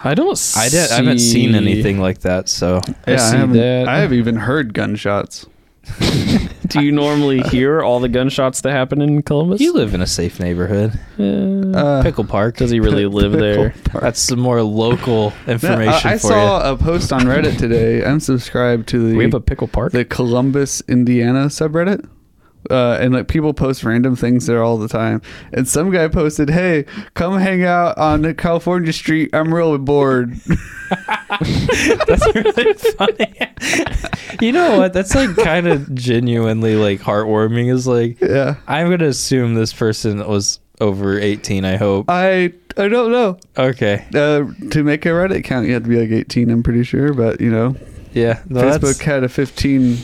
I 0.05 0.15
don't. 0.15 0.39
I 0.57 0.69
did 0.69 0.91
I 0.91 0.97
haven't 0.97 1.21
seen 1.21 1.55
anything 1.55 1.99
like 1.99 2.21
that. 2.21 2.49
So 2.49 2.81
I 3.07 3.11
Yeah, 3.11 3.15
I, 3.15 3.17
see 3.17 3.37
haven't, 3.37 3.57
that. 3.57 3.89
I 3.89 3.99
have 3.99 4.13
even 4.13 4.37
heard 4.37 4.75
gunshots. 4.75 5.47
Do 6.69 6.83
you 6.83 6.93
normally 6.93 7.43
hear 7.51 7.83
all 7.83 8.01
the 8.01 8.09
gunshots 8.09 8.61
that 8.63 8.73
happen 8.73 9.01
in 9.03 9.23
Columbus? 9.23 9.61
you 9.61 9.73
live 9.73 9.95
in 9.95 10.01
a 10.01 10.07
safe 10.07 10.41
neighborhood. 10.41 10.99
Uh, 11.19 11.55
Uh, 11.75 12.03
Pickle 12.03 12.25
Park. 12.25 12.57
does 12.57 12.71
he 12.71 12.81
really 12.81 13.07
live 13.21 13.33
there? 13.33 13.75
Park. 13.85 14.03
That's 14.03 14.21
some 14.21 14.39
more 14.41 14.63
local 14.63 15.33
No, 15.47 15.53
information 15.55 16.09
I, 16.11 16.15
I 16.15 16.19
for 16.19 16.29
saw 16.29 16.73
a 16.73 16.77
post 16.77 17.13
on 17.13 17.23
Reddit 17.23 17.59
today. 17.59 18.05
I'm 18.05 18.21
subscribed 18.21 18.89
to 18.89 19.09
the 19.11 19.17
We 19.17 19.25
have 19.25 19.35
a 19.35 19.41
pickle 19.41 19.69
park. 19.69 19.93
the 19.93 20.05
Columbus, 20.05 20.83
Indiana 20.89 21.47
subreddit. 21.47 22.09
Uh, 22.71 22.99
and 23.01 23.13
like 23.15 23.29
people 23.29 23.53
post 23.55 23.85
random 23.85 24.17
things 24.17 24.47
there 24.47 24.63
all 24.63 24.79
the 24.79 24.89
time. 24.89 25.21
And 25.53 25.69
some 25.69 25.91
guy 25.91 26.09
posted, 26.09 26.49
"Hey, 26.51 26.85
come 27.15 27.39
hang 27.39 27.65
out 27.65 27.99
on 27.99 28.35
California 28.35 28.93
Street. 28.93 29.31
I'm 29.33 29.53
really 29.53 29.79
bored." 29.79 30.35
That's 32.07 32.35
really 32.35 32.75
funny. 32.75 33.35
you 34.41 34.53
know 34.53 34.79
what? 34.79 34.93
That's 34.93 35.15
like 35.15 35.35
kind 35.37 35.67
of 35.67 35.95
genuinely 35.95 36.77
like 36.77 37.01
heartwarming. 37.01 37.73
Is 37.73 37.87
like 37.87 38.21
yeah, 38.21 38.57
I'm 38.67 38.91
gonna 38.91 39.07
assume 39.07 39.55
this 39.55 39.73
person 39.73 40.27
was 40.27 40.61
over 40.81 41.19
18. 41.19 41.65
I 41.65 41.77
hope. 41.77 42.07
I 42.09 42.53
I 42.77 42.89
don't 42.89 43.13
know. 43.13 43.39
Okay. 43.57 44.05
Uh, 44.15 44.45
to 44.71 44.83
make 44.83 45.07
a 45.07 45.11
Reddit 45.11 45.37
account, 45.39 45.67
you 45.67 45.75
have 45.75 45.85
to 45.85 45.89
be 45.89 45.97
like 46.01 46.11
18. 46.11 46.51
I'm 46.51 46.63
pretty 46.63 46.83
sure, 46.85 47.13
but 47.15 47.41
you 47.41 47.51
know, 47.51 47.77
Yeah. 48.13 48.43
no, 48.49 48.63
Facebook 48.63 49.01
had 49.03 49.23
a 49.25 49.29
15 49.29 49.99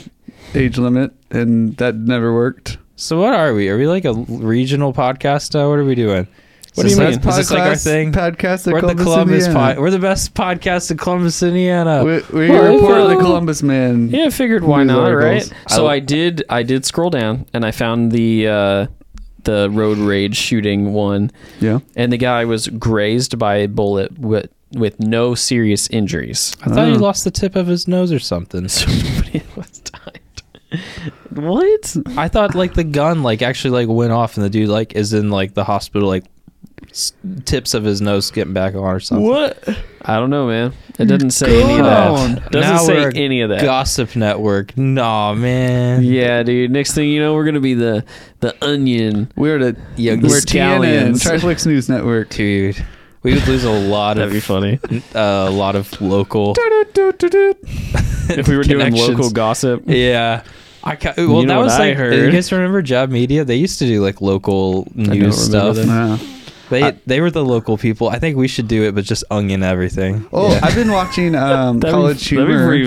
age 0.55 0.77
limit, 0.77 1.11
and 1.29 1.75
that 1.77 1.95
never 1.95 2.33
worked. 2.33 2.77
So 2.95 3.19
what 3.19 3.33
are 3.33 3.53
we? 3.53 3.69
Are 3.69 3.77
we 3.77 3.87
like 3.87 4.05
a 4.05 4.13
regional 4.13 4.93
podcast? 4.93 5.55
Uh, 5.55 5.67
what 5.69 5.79
are 5.79 5.83
we 5.85 5.95
doing? 5.95 6.27
What 6.75 6.83
do 6.83 6.89
you 6.89 6.97
mean? 6.97 7.19
this- 7.19 7.25
Is 7.25 7.35
this 7.35 7.51
like 7.51 7.63
our 7.63 7.75
thing? 7.75 8.13
Podcast 8.13 8.65
of 8.67 8.73
We're 8.73 8.79
Columbus, 8.79 8.97
the 8.99 9.03
Columbus. 9.11 9.45
Indiana. 9.47 9.75
Po- 9.75 9.81
we're 9.81 9.91
the 9.91 9.99
best 9.99 10.33
podcast 10.33 10.89
in 10.91 10.97
Columbus, 10.97 11.43
Indiana. 11.43 12.03
We, 12.05 12.21
we 12.33 12.49
Well, 12.49 12.75
report 12.75 13.09
the 13.09 13.17
Columbus 13.17 13.61
man. 13.61 14.09
Yeah, 14.09 14.25
I 14.25 14.29
figured 14.29 14.63
why 14.63 14.83
not, 14.83 14.99
articles. 15.11 15.51
right? 15.51 15.69
So 15.69 15.87
I- 15.87 15.95
I 15.95 15.99
did 15.99 16.43
I 16.49 16.63
did 16.63 16.85
scroll 16.85 17.09
down 17.09 17.45
and 17.53 17.65
I 17.65 17.71
found 17.71 18.11
the 18.13 18.47
uh 18.47 18.87
the 19.43 19.69
road 19.71 19.97
rage 19.97 20.37
shooting 20.37 20.93
one 20.93 21.31
Yeah. 21.59 21.79
and 21.97 22.13
the 22.13 22.17
guy 22.17 22.45
was 22.45 22.67
grazed 22.67 23.37
by 23.39 23.55
a 23.55 23.67
bullet 23.67 24.17
with 24.19 24.47
with 24.73 24.97
no 25.01 25.35
serious 25.35 25.89
injuries. 25.89 26.55
I 26.61 26.69
thought 26.69 26.87
he 26.87 26.93
Oh. 26.93 26.99
lost 26.99 27.25
the 27.25 27.31
tip 27.31 27.57
of 27.57 27.67
his 27.67 27.85
nose 27.87 28.13
or 28.13 28.19
something. 28.19 28.69
So 28.69 28.85
nobody 28.89 29.41
was 29.57 29.67
died. 29.70 29.70
What? 31.31 31.95
I 32.17 32.27
thought 32.27 32.55
like 32.55 32.73
the 32.73 32.83
gun 32.83 33.23
like 33.23 33.41
actually 33.41 33.85
like 33.85 33.93
went 33.95 34.11
off 34.11 34.35
and 34.37 34.45
the 34.45 34.49
dude 34.49 34.69
like 34.69 34.95
is 34.95 35.13
in 35.13 35.29
like 35.29 35.53
the 35.53 35.63
hospital 35.63 36.07
like 36.07 36.25
s- 36.89 37.13
tips 37.45 37.73
of 37.73 37.83
his 37.83 38.01
nose 38.01 38.29
getting 38.31 38.53
back 38.53 38.73
on 38.75 38.81
or 38.81 38.99
something. 38.99 39.25
What? 39.27 39.67
I 40.03 40.15
don't 40.17 40.29
know, 40.29 40.47
man. 40.47 40.73
It 40.99 41.05
doesn't 41.05 41.31
say 41.31 41.61
any 41.63 41.79
of 41.79 41.85
on. 41.85 42.35
that. 42.35 42.51
Doesn't 42.51 42.71
Now 42.75 42.77
say 42.79 42.95
we're 42.95 43.09
a 43.09 43.15
any 43.15 43.41
of 43.41 43.49
that. 43.49 43.61
Gossip 43.63 44.15
network. 44.15 44.75
Nah, 44.77 45.33
man. 45.33 46.03
Yeah, 46.03 46.43
dude. 46.43 46.71
Next 46.71 46.93
thing 46.93 47.09
you 47.09 47.19
know, 47.21 47.33
we're 47.33 47.45
gonna 47.45 47.59
be 47.59 47.73
the 47.75 48.03
the 48.39 48.55
onion. 48.63 49.31
We're 49.35 49.59
the 49.59 49.77
Yeah, 49.95 50.13
we're 50.15 50.39
TNN, 50.41 51.11
scallions. 51.15 51.23
Triflix 51.23 51.65
News 51.65 51.87
Network. 51.89 52.29
Dude, 52.29 52.83
we 53.23 53.33
would 53.33 53.47
lose 53.47 53.63
a 53.63 53.71
lot 53.71 54.15
That'd 54.15 54.29
of 54.29 54.33
be 54.33 54.39
funny 54.39 54.79
uh, 55.15 55.45
a 55.47 55.51
lot 55.51 55.75
of 55.75 55.99
local. 56.01 56.55
if 56.57 58.47
we 58.47 58.55
were 58.57 58.63
doing 58.63 58.79
connections. 58.85 59.09
local 59.09 59.29
gossip. 59.31 59.83
Yeah. 59.85 60.43
I 60.83 60.95
ca- 60.95 61.13
well, 61.17 61.41
You 61.41 61.45
know 61.45 61.59
that 61.59 61.63
was 61.63 61.73
I 61.73 61.89
like. 61.89 61.97
heard? 61.97 62.13
You 62.15 62.31
guys 62.31 62.51
remember 62.51 62.81
Job 62.81 63.09
Media? 63.09 63.43
They 63.45 63.55
used 63.57 63.79
to 63.79 63.85
do 63.85 64.01
like 64.01 64.21
local 64.21 64.87
news 64.95 65.37
stuff. 65.45 65.75
that. 65.75 66.19
They 66.69 66.83
I- 66.83 66.95
they 67.05 67.19
were 67.21 67.29
the 67.29 67.43
local 67.43 67.77
people. 67.77 68.07
I 68.09 68.17
think 68.17 68.37
we 68.37 68.47
should 68.47 68.67
do 68.69 68.83
it, 68.83 68.95
but 68.95 69.03
just 69.03 69.23
onion 69.29 69.61
everything. 69.61 70.25
Oh, 70.31 70.51
Yeah. 70.53 70.61
I've 70.63 70.73
been 70.75 70.91
watching 70.91 71.35
um, 71.47 71.79
That'd 71.79 71.93
College 71.93 72.29
be, 72.29 72.35
that'd 72.37 72.47
be 72.47 72.53
Humor. 72.53 72.67
pretty 72.67 72.85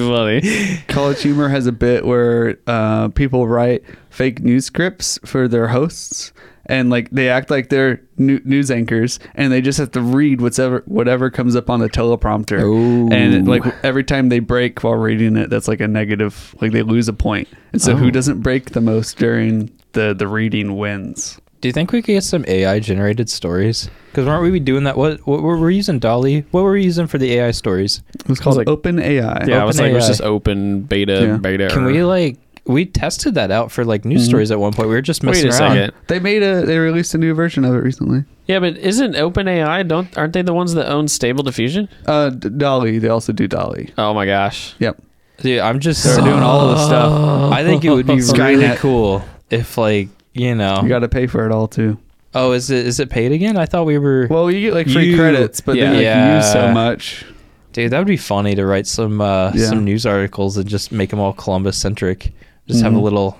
funny. 0.48 0.80
College 0.88 1.22
Humor 1.22 1.48
has 1.50 1.66
a 1.66 1.72
bit 1.72 2.04
where 2.06 2.56
uh, 2.66 3.08
people 3.08 3.46
write 3.46 3.84
fake 4.10 4.40
news 4.40 4.64
scripts 4.64 5.18
for 5.24 5.48
their 5.48 5.68
hosts, 5.68 6.32
and 6.66 6.90
like 6.90 7.10
they 7.10 7.28
act 7.28 7.50
like 7.50 7.68
they're 7.68 8.00
new- 8.16 8.40
news 8.44 8.70
anchors, 8.70 9.18
and 9.34 9.52
they 9.52 9.60
just 9.60 9.78
have 9.78 9.90
to 9.92 10.00
read 10.00 10.40
whatever 10.40 10.82
whatever 10.86 11.30
comes 11.30 11.56
up 11.56 11.68
on 11.70 11.80
the 11.80 11.88
teleprompter. 11.88 12.60
Ooh. 12.62 13.08
And 13.12 13.46
like 13.48 13.62
every 13.84 14.04
time 14.04 14.28
they 14.28 14.38
break 14.40 14.82
while 14.84 14.94
reading 14.94 15.36
it, 15.36 15.50
that's 15.50 15.68
like 15.68 15.80
a 15.80 15.88
negative. 15.88 16.54
Like 16.60 16.72
they 16.72 16.82
lose 16.82 17.08
a. 17.08 17.14
And 17.24 17.80
so 17.82 17.92
Oh. 17.92 17.96
who 17.96 18.10
doesn't 18.10 18.40
break 18.40 18.70
the 18.70 18.80
most 18.80 19.16
during 19.18 19.70
the 19.92 20.14
the 20.14 20.26
reading 20.28 20.76
wins. 20.76 21.40
Do 21.60 21.68
you 21.68 21.72
think 21.72 21.92
we 21.92 22.02
could 22.02 22.12
get 22.12 22.24
some 22.24 22.44
AI 22.46 22.78
generated 22.78 23.30
stories? 23.30 23.88
Because 24.10 24.26
weren't 24.26 24.42
we 24.52 24.60
doing 24.60 24.84
that? 24.84 24.98
What 24.98 25.26
what 25.26 25.42
were 25.42 25.58
we 25.58 25.74
using 25.76 25.98
DALL-E? 25.98 26.44
What 26.50 26.62
were 26.62 26.72
we 26.72 26.84
using 26.84 27.06
for 27.06 27.16
the 27.16 27.32
AI 27.38 27.52
stories? 27.52 28.02
It 28.14 28.28
was 28.28 28.38
called 28.38 28.56
like- 28.58 28.68
Open 28.68 28.98
AI. 28.98 29.44
Yeah, 29.46 29.62
I 29.62 29.64
was 29.64 29.80
like, 29.80 29.90
it 29.90 29.94
was 29.94 30.06
just 30.06 30.20
open 30.20 30.82
beta 30.82 31.22
Yeah. 31.22 31.36
beta. 31.38 31.68
Can 31.68 31.84
we 31.86 32.04
like 32.04 32.36
we 32.66 32.86
tested 32.86 33.34
that 33.34 33.50
out 33.50 33.70
for 33.70 33.84
like 33.84 34.04
news 34.04 34.22
Mhm. 34.24 34.28
stories 34.28 34.50
at 34.50 34.58
one 34.58 34.72
point. 34.72 34.88
We 34.88 34.94
were 34.94 35.02
just 35.02 35.22
Wait 35.22 35.30
messing 35.44 35.46
a 35.46 35.48
around. 35.50 35.76
second. 35.76 35.92
They 36.08 36.18
made 36.18 36.42
a 36.42 36.64
they 36.64 36.78
released 36.78 37.14
a 37.14 37.18
new 37.18 37.34
version 37.34 37.64
of 37.64 37.74
it 37.74 37.78
recently. 37.78 38.24
Yeah, 38.46 38.58
but 38.60 38.76
isn't 38.78 39.14
OpenAI 39.16 39.86
don't 39.86 40.08
aren't 40.16 40.32
they 40.32 40.42
the 40.42 40.54
ones 40.54 40.74
that 40.74 40.90
own 40.90 41.08
Stable 41.08 41.42
Diffusion? 41.42 41.88
Uh, 42.06 42.30
D- 42.30 42.48
DALL-E. 42.50 42.98
They 42.98 43.08
also 43.08 43.32
do 43.32 43.46
DALL-E. 43.46 43.90
Oh 43.98 44.14
my 44.14 44.24
gosh. 44.26 44.74
Yep. 44.78 45.00
Dude, 45.42 45.58
I'm 45.60 45.80
just 45.80 46.04
They're 46.04 46.16
doing 46.24 46.42
all 46.42 46.60
of 46.60 46.76
the 46.78 46.86
stuff. 46.86 47.52
I 47.52 47.64
think 47.64 47.84
it 47.84 47.90
would 47.90 48.06
be 48.06 48.12
really 48.14 48.22
Skynet. 48.62 48.76
cool 48.76 49.22
if 49.50 49.76
like 49.76 50.08
you 50.32 50.54
know. 50.54 50.80
You 50.82 50.88
got 50.88 51.00
to 51.00 51.08
pay 51.08 51.26
for 51.26 51.44
it 51.46 51.52
all 51.52 51.68
too. 51.68 51.98
oh, 52.34 52.52
is 52.52 52.70
it 52.70 52.86
is 52.86 52.98
it 52.98 53.10
paid 53.10 53.30
again? 53.32 53.56
I 53.58 53.66
thought 53.66 53.84
we 53.86 53.98
were. 53.98 54.26
Well, 54.30 54.50
you 54.50 54.60
get 54.60 54.74
like 54.74 54.88
free 54.88 55.10
You- 55.10 55.16
credits, 55.16 55.60
but 55.60 55.76
yeah. 55.76 55.90
then 55.90 55.94
like, 55.96 56.30
you 56.30 56.36
use 56.36 56.52
so 56.52 56.72
much. 56.72 57.24
Dude, 57.72 57.90
that 57.90 57.98
would 57.98 58.06
be 58.06 58.16
funny 58.16 58.54
to 58.54 58.64
write 58.64 58.86
some 58.86 59.20
uh, 59.20 59.50
Yeah. 59.54 59.66
some 59.66 59.84
news 59.84 60.06
articles 60.06 60.56
and 60.56 60.66
just 60.68 60.92
make 60.92 61.10
them 61.10 61.18
all 61.20 61.32
Columbus 61.32 61.76
centric. 61.76 62.32
Just 62.66 62.82
have 62.82 62.94
a 62.94 62.96
Mhm. 62.98 63.02
little 63.02 63.38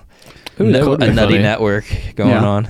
Ooh, 0.59 0.71
that 0.71 0.81
no- 0.81 0.89
would 0.89 0.99
be 0.99 1.07
a 1.07 1.13
nutty 1.13 1.33
funny. 1.33 1.43
network 1.43 1.85
going 2.15 2.29
Yeah. 2.29 2.45
on. 2.45 2.67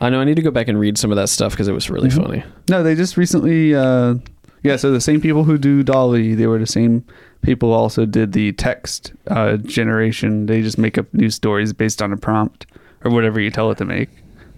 I 0.00 0.10
know 0.10 0.20
I 0.20 0.24
need 0.24 0.36
to 0.36 0.42
go 0.42 0.50
back 0.50 0.68
and 0.68 0.78
read 0.78 0.96
some 0.96 1.10
of 1.10 1.16
that 1.16 1.28
stuff 1.28 1.52
because 1.52 1.68
it 1.68 1.72
was 1.74 1.90
really 1.90 2.08
Mhm. 2.08 2.22
funny. 2.22 2.44
No, 2.70 2.82
they 2.82 2.94
just 2.94 3.16
recently. 3.16 3.74
Uh, 3.74 4.14
yeah, 4.62 4.76
so 4.76 4.90
the 4.92 5.00
same 5.00 5.20
people 5.20 5.44
who 5.44 5.58
do 5.58 5.82
DALL-E, 5.82 6.34
they 6.34 6.46
were 6.46 6.58
the 6.58 6.66
same 6.66 7.04
people 7.42 7.70
who 7.70 7.74
also 7.74 8.04
did 8.06 8.32
the 8.32 8.52
text 8.52 9.12
uh, 9.28 9.56
generation. 9.58 10.46
They 10.46 10.62
just 10.62 10.78
make 10.78 10.98
up 10.98 11.06
new 11.12 11.30
stories 11.30 11.72
based 11.72 12.00
on 12.00 12.12
a 12.12 12.16
prompt 12.16 12.66
or 13.04 13.10
whatever 13.10 13.40
you 13.40 13.50
tell 13.50 13.70
it 13.70 13.78
to 13.78 13.84
make. 13.84 14.08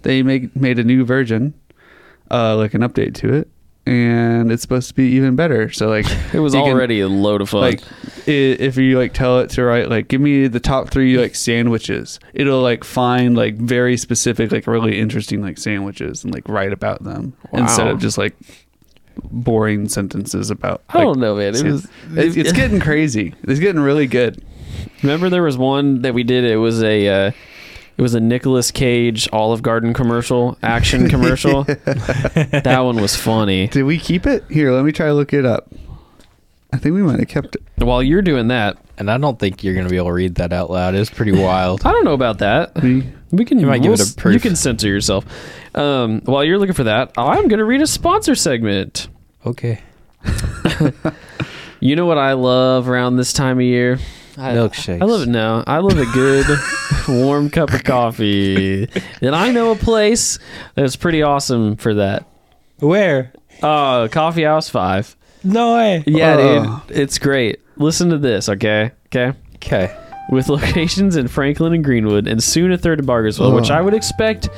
They 0.03 0.23
make 0.23 0.55
made 0.55 0.79
a 0.79 0.83
new 0.83 1.03
version, 1.05 1.53
uh, 2.31 2.55
like 2.55 2.73
an 2.73 2.81
update 2.81 3.13
to 3.15 3.33
it, 3.33 3.47
and 3.85 4.51
it's 4.51 4.61
supposed 4.61 4.87
to 4.89 4.93
be 4.93 5.05
even 5.11 5.35
better. 5.35 5.71
So 5.71 5.87
like, 5.89 6.05
It 6.33 6.39
was 6.39 6.53
You 6.53 6.61
can- 6.61 6.71
already 6.71 6.99
a 7.01 7.07
load 7.07 7.41
of 7.41 7.49
fun. 7.49 7.61
like 7.61 7.81
i 8.27 8.31
if 8.31 8.77
you 8.77 8.99
like 8.99 9.13
tell 9.13 9.39
it 9.39 9.49
to 9.49 9.63
write 9.63 9.89
like 9.89 10.07
give 10.07 10.21
me 10.21 10.47
the 10.47 10.59
top 10.59 10.91
three 10.91 11.17
like 11.17 11.33
sandwiches 11.33 12.19
it'll 12.35 12.61
like 12.61 12.83
find 12.83 13.35
like 13.35 13.55
very 13.55 13.97
specific 13.97 14.51
like 14.51 14.67
really 14.67 14.99
interesting 14.99 15.41
like 15.41 15.57
sandwiches 15.57 16.23
and 16.23 16.31
like 16.31 16.47
write 16.47 16.71
about 16.71 17.03
them 17.03 17.33
instead 17.53 17.87
of 17.87 17.99
just 17.99 18.19
like 18.19 18.35
boring 19.31 19.89
sentences 19.89 20.51
about 20.51 20.83
I 20.89 21.01
don't 21.01 21.19
know, 21.19 21.35
man. 21.35 21.55
It 21.55 21.63
was. 21.63 21.87
it's, 22.11 22.37
it's 22.37 22.51
getting 22.61 22.79
crazy 22.79 23.33
it's 23.43 23.59
getting 23.59 23.81
really 23.81 24.07
good 24.07 24.43
Remember, 25.03 25.29
there 25.29 25.43
was 25.43 25.57
one 25.57 26.03
that 26.03 26.13
we 26.13 26.23
did. 26.23 26.43
It 26.45 26.57
was 26.57 26.81
a. 26.83 27.07
Uh, 27.07 27.31
it 27.97 28.01
was 28.01 28.13
a 28.15 28.19
Nicolas 28.19 28.71
Cage 28.71 29.27
Olive 29.31 29.61
Garden 29.61 29.93
commercial, 29.93 30.57
action 30.63 31.07
commercial. 31.09 31.63
that 31.65 32.79
one 32.83 32.95
was 33.01 33.15
funny. 33.15 33.67
did 33.67 33.83
we 33.83 33.97
keep 33.99 34.25
it 34.25 34.43
here 34.49 34.71
let 34.71 34.83
me 34.85 34.91
try 34.91 35.07
to 35.07 35.13
look 35.13 35.33
it 35.33 35.45
up 35.45 35.69
i 36.73 36.77
think 36.77 36.95
we 36.95 37.01
might 37.03 37.19
have 37.19 37.27
kept 37.27 37.55
it 37.55 37.61
While 37.85 38.01
you're 38.01 38.21
doing 38.21 38.47
that, 38.47 38.77
And 38.97 39.09
I 39.11 39.17
don't 39.17 39.37
think 39.37 39.63
you're 39.63 39.73
gonna 39.75 39.89
be 39.89 39.97
able 39.97 40.07
to 40.07 40.13
read 40.13 40.35
that 40.35 40.53
out 40.53 40.69
loud. 40.69 40.95
It's 40.95 41.09
pretty 41.09 41.31
wild. 41.33 41.85
I 41.85 41.91
don't 41.91 42.05
know 42.05 42.13
about 42.13 42.37
that. 42.39 42.73
we 42.81 43.03
We 43.31 43.43
can 43.45 43.59
You 43.59 43.65
might 43.67 43.79
give 43.81 43.89
we'll 43.91 43.93
it 43.99 43.99
a 44.01 44.03
s- 44.03 44.15
proof. 44.15 44.33
You 44.35 44.39
can 44.39 44.55
censor 44.55 44.87
yourself. 44.87 45.25
Um, 45.75 46.21
while 46.25 46.43
you're 46.43 46.59
looking 46.59 46.75
for 46.75 46.83
that, 46.85 47.11
I'm 47.17 47.47
going 47.47 47.59
to 47.59 47.65
read 47.65 47.81
a 47.81 47.87
sponsor 47.87 48.35
segment. 48.35 49.07
Okay. 49.45 49.81
You 51.83 51.95
know 51.95 52.05
what 52.05 52.19
I 52.19 52.33
love 52.33 52.87
around 52.87 53.15
this 53.17 53.33
time 53.33 53.57
of 53.57 53.63
year? 53.63 53.97
I, 54.37 54.53
Milkshakes. 54.53 55.01
I 55.01 55.05
love 55.05 55.21
it. 55.23 55.29
now. 55.29 55.63
I 55.67 55.77
love 55.79 55.97
a 55.97 56.05
good 56.05 56.45
warm 57.07 57.49
cup 57.49 57.73
of 57.73 57.83
coffee, 57.83 58.87
and 59.21 59.35
I 59.35 59.51
know 59.51 59.71
a 59.71 59.75
place 59.75 60.39
that's 60.75 60.95
pretty 60.95 61.21
awesome 61.21 61.75
for 61.75 61.95
that. 61.95 62.25
Where? 62.79 63.33
Uh, 63.61 64.07
Coffee 64.07 64.43
House 64.43 64.69
Five. 64.69 65.15
No 65.43 65.75
way. 65.75 66.03
Yeah, 66.07 66.37
Oh. 66.39 66.83
dude, 66.87 66.97
it's 66.97 67.17
great. 67.19 67.59
Listen 67.77 68.09
to 68.09 68.17
this, 68.17 68.47
okay? 68.49 68.91
Okay. 69.07 69.37
Okay. 69.55 69.97
With 70.29 70.49
locations 70.49 71.15
in 71.17 71.27
Franklin 71.27 71.73
and 71.73 71.83
Greenwood, 71.83 72.27
and 72.27 72.41
soon 72.41 72.71
a 72.71 72.77
third 72.77 72.99
in 72.99 73.05
Bargersville, 73.05 73.53
which 73.55 73.69
Oh. 73.69 73.75
I 73.75 73.81
would 73.81 73.93
expect 73.93 74.49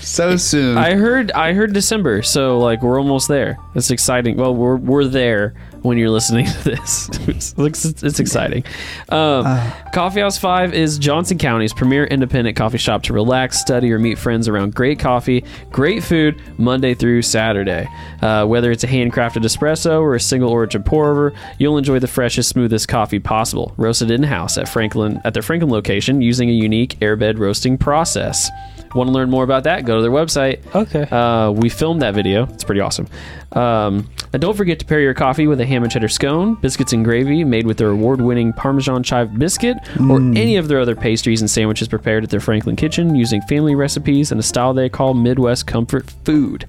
so 0.00 0.36
soon 0.36 0.78
I 0.78 0.94
heard 0.94 1.30
I 1.32 1.52
heard 1.52 1.72
December, 1.74 2.22
so 2.22 2.58
like 2.58 2.82
we're 2.82 2.98
almost 2.98 3.28
there. 3.28 3.58
It's 3.74 3.90
exciting. 3.90 4.36
Well, 4.38 4.54
we're 4.54 4.76
we're 4.76 5.04
there 5.04 5.54
when 5.82 5.98
you're 5.98 6.10
listening 6.10 6.46
to 6.46 6.64
this. 6.64 7.08
it's, 7.28 8.02
it's, 8.02 8.20
exciting. 8.20 8.64
Um, 9.08 9.44
coffee 9.92 10.20
House 10.20 10.38
Five 10.38 10.74
is 10.74 10.98
Johnson 10.98 11.38
County's 11.38 11.72
premier 11.72 12.04
independent 12.04 12.56
coffee 12.56 12.78
shop 12.78 13.02
to 13.04 13.12
relax, 13.12 13.60
study, 13.60 13.92
or 13.92 13.98
meet 13.98 14.18
friends 14.18 14.48
around 14.48 14.74
great 14.74 14.98
coffee, 14.98 15.44
great 15.70 16.02
food, 16.02 16.40
Monday 16.58 16.94
through 16.94 17.22
Saturday. 17.22 17.88
Uh, 18.22 18.44
whether 18.46 18.70
it's 18.70 18.84
a 18.84 18.88
handcrafted 18.88 19.42
espresso 19.42 20.00
or 20.00 20.14
a 20.14 20.20
single 20.20 20.50
origin 20.50 20.82
pour 20.82 21.10
over, 21.10 21.32
you'll 21.58 21.78
enjoy 21.78 21.98
the 21.98 22.08
freshest, 22.08 22.48
smoothest 22.50 22.88
coffee 22.88 23.18
possible, 23.18 23.72
roasted 23.76 24.10
in 24.10 24.22
house 24.22 24.58
at 24.58 24.68
Franklin 24.68 25.20
at 25.24 25.34
their 25.34 25.42
Franklin 25.42 25.70
location 25.70 26.20
using 26.20 26.48
a 26.48 26.52
unique 26.52 26.98
airbed 27.00 27.38
roasting 27.38 27.78
process. 27.78 28.50
Want 28.94 29.08
to 29.08 29.12
learn 29.12 29.30
more 29.30 29.44
about 29.44 29.64
that? 29.64 29.84
Go 29.84 29.96
to 29.96 30.02
their 30.02 30.10
website. 30.10 30.60
Okay. 30.74 31.02
Uh, 31.02 31.50
we 31.50 31.68
filmed 31.68 32.02
that 32.02 32.14
video. 32.14 32.44
It's 32.46 32.64
pretty 32.64 32.80
awesome. 32.80 33.06
Um, 33.52 34.10
and 34.32 34.42
don't 34.42 34.56
forget 34.56 34.78
to 34.80 34.84
pair 34.84 35.00
your 35.00 35.14
coffee 35.14 35.46
with 35.46 35.60
a 35.60 35.66
ham 35.66 35.82
and 35.82 35.90
cheddar 35.90 36.08
scone, 36.08 36.54
biscuits 36.56 36.92
and 36.92 37.04
gravy 37.04 37.44
made 37.44 37.66
with 37.66 37.78
their 37.78 37.88
award-winning 37.88 38.52
Parmesan 38.52 39.02
chive 39.02 39.38
biscuit, 39.38 39.76
or 40.00 40.18
any 40.18 40.56
of 40.56 40.68
their 40.68 40.80
other 40.80 40.94
pastries 40.94 41.40
and 41.40 41.50
sandwiches 41.50 41.88
prepared 41.88 42.24
at 42.24 42.30
their 42.30 42.40
Franklin 42.40 42.76
kitchen 42.76 43.14
using 43.14 43.40
family 43.42 43.74
recipes 43.74 44.30
and 44.30 44.38
a 44.38 44.42
style 44.42 44.74
they 44.74 44.88
call 44.88 45.14
Midwest 45.14 45.66
comfort 45.66 46.10
food. 46.24 46.66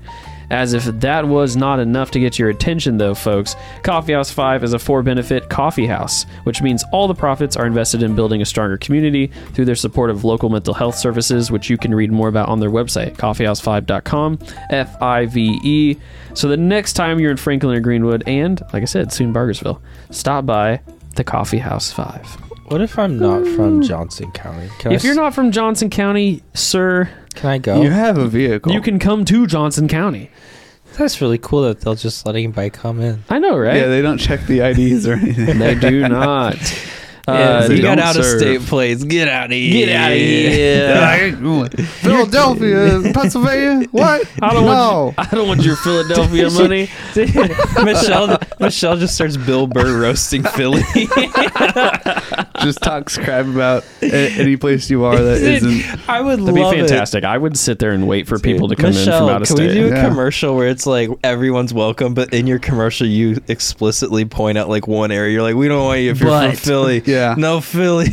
As 0.51 0.73
if 0.73 0.85
that 0.85 1.27
was 1.27 1.55
not 1.55 1.79
enough 1.79 2.11
to 2.11 2.19
get 2.19 2.39
your 2.39 2.49
attention, 2.49 2.97
though, 2.97 3.13
folks, 3.13 3.55
Coffee 3.83 4.13
House 4.13 4.31
5 4.31 4.63
is 4.63 4.73
a 4.73 4.79
for 4.79 5.03
benefit 5.03 5.49
coffee 5.49 5.85
house, 5.85 6.25
which 6.43 6.61
means 6.61 6.83
all 6.91 7.07
the 7.07 7.13
profits 7.13 7.55
are 7.55 7.67
invested 7.67 8.01
in 8.01 8.15
building 8.15 8.41
a 8.41 8.45
stronger 8.45 8.77
community 8.77 9.27
through 9.53 9.65
their 9.65 9.75
support 9.75 10.09
of 10.09 10.23
local 10.23 10.49
mental 10.49 10.73
health 10.73 10.95
services, 10.95 11.51
which 11.51 11.69
you 11.69 11.77
can 11.77 11.93
read 11.93 12.11
more 12.11 12.27
about 12.27 12.49
on 12.49 12.59
their 12.59 12.71
website, 12.71 13.15
coffeehouse5.com, 13.17 14.39
F 14.69 15.01
I 15.01 15.25
V 15.27 15.59
E. 15.63 15.97
So 16.33 16.47
the 16.47 16.57
next 16.57 16.93
time 16.93 17.19
you're 17.19 17.31
in 17.31 17.37
Franklin 17.37 17.75
or 17.75 17.81
Greenwood, 17.81 18.23
and 18.27 18.61
like 18.73 18.81
I 18.83 18.85
said, 18.85 19.13
soon 19.13 19.33
Bargersville, 19.33 19.81
stop 20.09 20.45
by 20.45 20.81
the 21.15 21.23
Coffee 21.23 21.59
House 21.59 21.91
5. 21.91 22.48
What 22.69 22.81
if 22.81 22.97
I'm 22.99 23.17
not 23.17 23.45
from 23.55 23.81
Johnson 23.81 24.31
County? 24.31 24.69
Can 24.79 24.91
I 24.91 24.95
If 24.95 25.03
you're 25.03 25.13
s- 25.13 25.17
not 25.17 25.33
from 25.33 25.51
Johnson 25.51 25.89
County, 25.89 26.43
sir, 26.53 27.09
can 27.35 27.49
I 27.49 27.57
go? 27.57 27.81
you 27.81 27.89
have 27.89 28.17
a 28.17 28.27
vehicle 28.27 28.71
you 28.71 28.81
can 28.81 28.99
come 28.99 29.25
to 29.25 29.47
Johnson 29.47 29.87
County. 29.87 30.29
That's 30.97 31.21
really 31.21 31.37
cool 31.37 31.63
that 31.63 31.81
they'll 31.81 31.95
just 31.95 32.25
let 32.25 32.35
anybody 32.35 32.69
come 32.69 32.99
in. 32.99 33.23
I 33.29 33.39
know, 33.39 33.57
right? 33.57 33.75
yeah 33.77 33.87
they 33.87 34.01
don't 34.01 34.17
check 34.17 34.41
the 34.47 34.61
ids 34.61 35.07
or 35.07 35.13
anything 35.13 35.57
They 35.59 35.75
do 35.75 36.07
not. 36.09 36.57
Uh, 37.27 37.67
they 37.67 37.75
you 37.75 37.81
got 37.83 37.95
don't 37.97 38.05
out 38.07 38.17
of 38.17 38.25
state 38.25 38.59
plates. 38.61 39.03
Get 39.03 39.27
out 39.27 39.45
of 39.45 39.51
here. 39.51 39.85
Get 39.85 39.95
out 39.95 40.11
of 40.11 40.17
here. 40.17 41.77
Philadelphia, 42.01 43.11
Pennsylvania. 43.13 43.87
What? 43.91 44.27
I 44.41 44.51
don't 44.51 44.65
no. 44.65 45.13
want. 45.15 45.17
You, 45.19 45.23
I 45.31 45.35
don't 45.35 45.47
want 45.47 45.61
your 45.61 45.75
Philadelphia 45.75 46.49
money. 46.49 46.89
Michelle 47.85 48.39
Michelle 48.59 48.97
just 48.97 49.13
starts 49.13 49.37
Bill 49.37 49.67
Burr 49.67 50.01
roasting 50.01 50.41
Philly. 50.41 50.81
Just 52.61 52.81
talks 52.81 53.17
crap 53.17 53.45
about 53.45 53.83
a- 54.01 54.29
any 54.39 54.57
place 54.57 54.89
you 54.89 55.03
are 55.05 55.17
that 55.17 55.41
isn't. 55.41 56.09
I 56.09 56.21
would 56.21 56.39
That'd 56.39 56.55
be 56.55 56.61
love 56.61 56.73
it. 56.73 56.79
fantastic. 56.89 57.23
I 57.23 57.37
would 57.37 57.57
sit 57.57 57.79
there 57.79 57.91
and 57.91 58.07
wait 58.07 58.27
for 58.27 58.37
people 58.39 58.67
to 58.67 58.75
come 58.75 58.91
Michelle, 58.91 59.13
in 59.13 59.27
from 59.27 59.35
out 59.35 59.41
of 59.41 59.47
can 59.47 59.57
state. 59.57 59.67
we 59.69 59.73
do 59.75 59.85
a 59.87 59.89
Yeah. 59.89 60.07
commercial 60.09 60.55
where 60.55 60.67
it's 60.67 60.85
like 60.85 61.09
everyone's 61.23 61.73
welcome, 61.73 62.13
but 62.13 62.33
in 62.33 62.47
your 62.47 62.59
commercial 62.59 63.07
you 63.07 63.41
explicitly 63.47 64.25
point 64.25 64.57
out 64.57 64.69
like 64.69 64.87
one 64.87 65.11
area. 65.11 65.31
You're 65.33 65.43
like, 65.43 65.55
we 65.55 65.67
don't 65.67 65.83
want 65.85 66.01
you 66.01 66.11
if 66.11 66.19
you're 66.19 66.29
But- 66.29 66.49
from 66.51 66.57
Philly. 66.57 67.01
Yeah. 67.09 67.35
No 67.37 67.61
Philly. 67.61 68.07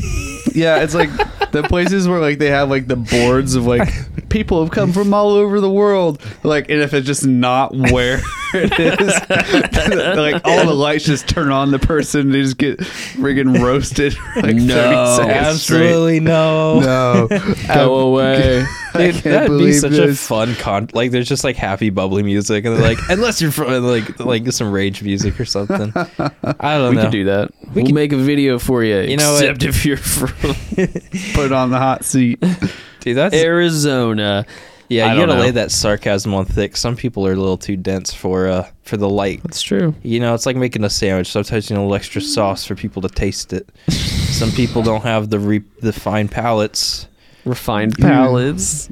Yeah, 0.54 0.82
it's 0.82 0.94
like 0.94 1.10
the 1.52 1.62
places 1.64 2.08
where 2.08 2.20
like 2.20 2.38
they 2.38 2.50
have 2.50 2.70
like 2.70 2.86
the 2.86 2.96
boards 2.96 3.54
of 3.56 3.66
like 3.66 3.88
people 4.36 4.60
have 4.62 4.70
come 4.70 4.92
from 4.92 5.14
all 5.14 5.30
over 5.30 5.62
the 5.62 5.70
world. 5.70 6.20
Like, 6.42 6.68
and 6.68 6.82
if 6.82 6.92
it's 6.92 7.06
just 7.06 7.26
not 7.26 7.74
where 7.74 8.20
it 8.52 8.78
is, 8.78 9.14
like 10.18 10.42
all 10.44 10.66
the 10.66 10.74
lights 10.74 11.06
just 11.06 11.26
turn 11.26 11.50
on 11.50 11.70
the 11.70 11.78
person. 11.78 12.30
They 12.32 12.42
just 12.42 12.58
get 12.58 12.78
friggin' 12.78 13.62
roasted. 13.62 14.14
Like 14.36 14.56
No. 14.56 15.16
30 15.16 15.16
seconds. 15.16 15.46
Absolutely 15.46 16.20
no. 16.20 16.80
No. 16.80 17.28
Go 17.72 17.94
away. 18.00 18.66
I 19.00 19.10
Dude, 19.12 19.22
can't 19.22 19.24
that'd 19.24 19.58
be 19.58 19.72
such 19.72 19.92
this. 19.92 20.22
a 20.22 20.26
fun 20.26 20.54
con. 20.56 20.88
Like, 20.92 21.10
there's 21.10 21.28
just 21.28 21.44
like 21.44 21.56
happy, 21.56 21.90
bubbly 21.90 22.22
music, 22.22 22.64
and 22.64 22.74
they're 22.76 22.82
like, 22.82 22.98
unless 23.10 23.40
you're 23.40 23.50
from 23.52 23.82
like 23.84 24.18
like 24.20 24.50
some 24.52 24.72
rage 24.72 25.02
music 25.02 25.38
or 25.40 25.44
something. 25.44 25.92
I 25.96 26.78
don't 26.78 26.90
We 26.90 26.96
know. 26.96 27.02
We 27.02 27.02
could 27.02 27.10
do 27.12 27.24
that. 27.24 27.50
We 27.74 27.82
will 27.82 27.86
could- 27.86 27.94
make 27.94 28.12
a 28.12 28.16
video 28.16 28.58
for 28.58 28.82
you. 28.84 29.00
You 29.00 29.16
know 29.16 29.32
what? 29.32 29.42
except 29.44 29.62
if 29.62 29.84
you're 29.86 29.96
from 29.96 30.54
Put 31.34 31.52
on 31.52 31.70
the 31.70 31.78
hot 31.78 32.04
seat. 32.04 32.40
Dude, 33.00 33.16
that's 33.16 33.34
Arizona. 33.34 34.44
yeah. 34.88 35.06
I 35.06 35.14
You 35.14 35.20
gotta 35.20 35.34
know. 35.34 35.40
lay 35.40 35.50
that 35.52 35.70
sarcasm 35.70 36.34
on 36.34 36.44
thick. 36.44 36.76
Some 36.76 36.96
people 36.96 37.26
are 37.26 37.32
a 37.32 37.36
little 37.36 37.56
too 37.58 37.76
dense 37.76 38.12
for 38.12 38.48
uh 38.48 38.68
for 38.82 38.96
the 38.96 39.08
light. 39.08 39.42
That's 39.44 39.62
true. 39.62 39.94
You 40.02 40.18
know, 40.20 40.34
it's 40.34 40.44
like 40.46 40.56
making 40.56 40.82
a 40.84 40.90
sandwich. 40.90 41.28
Sometimes 41.30 41.70
you 41.70 41.76
need 41.76 41.80
a 41.80 41.82
little 41.82 41.94
extra 41.94 42.20
sauce 42.20 42.64
for 42.64 42.74
people 42.74 43.02
to 43.02 43.08
taste 43.08 43.52
it. 43.52 43.68
Some 43.90 44.50
people 44.50 44.82
don't 44.82 45.02
have 45.02 45.30
the 45.30 45.38
re- 45.38 45.62
the 45.82 45.92
fine 45.92 46.28
palates. 46.28 47.06
Refined 47.46 47.96
palates. 47.98 48.90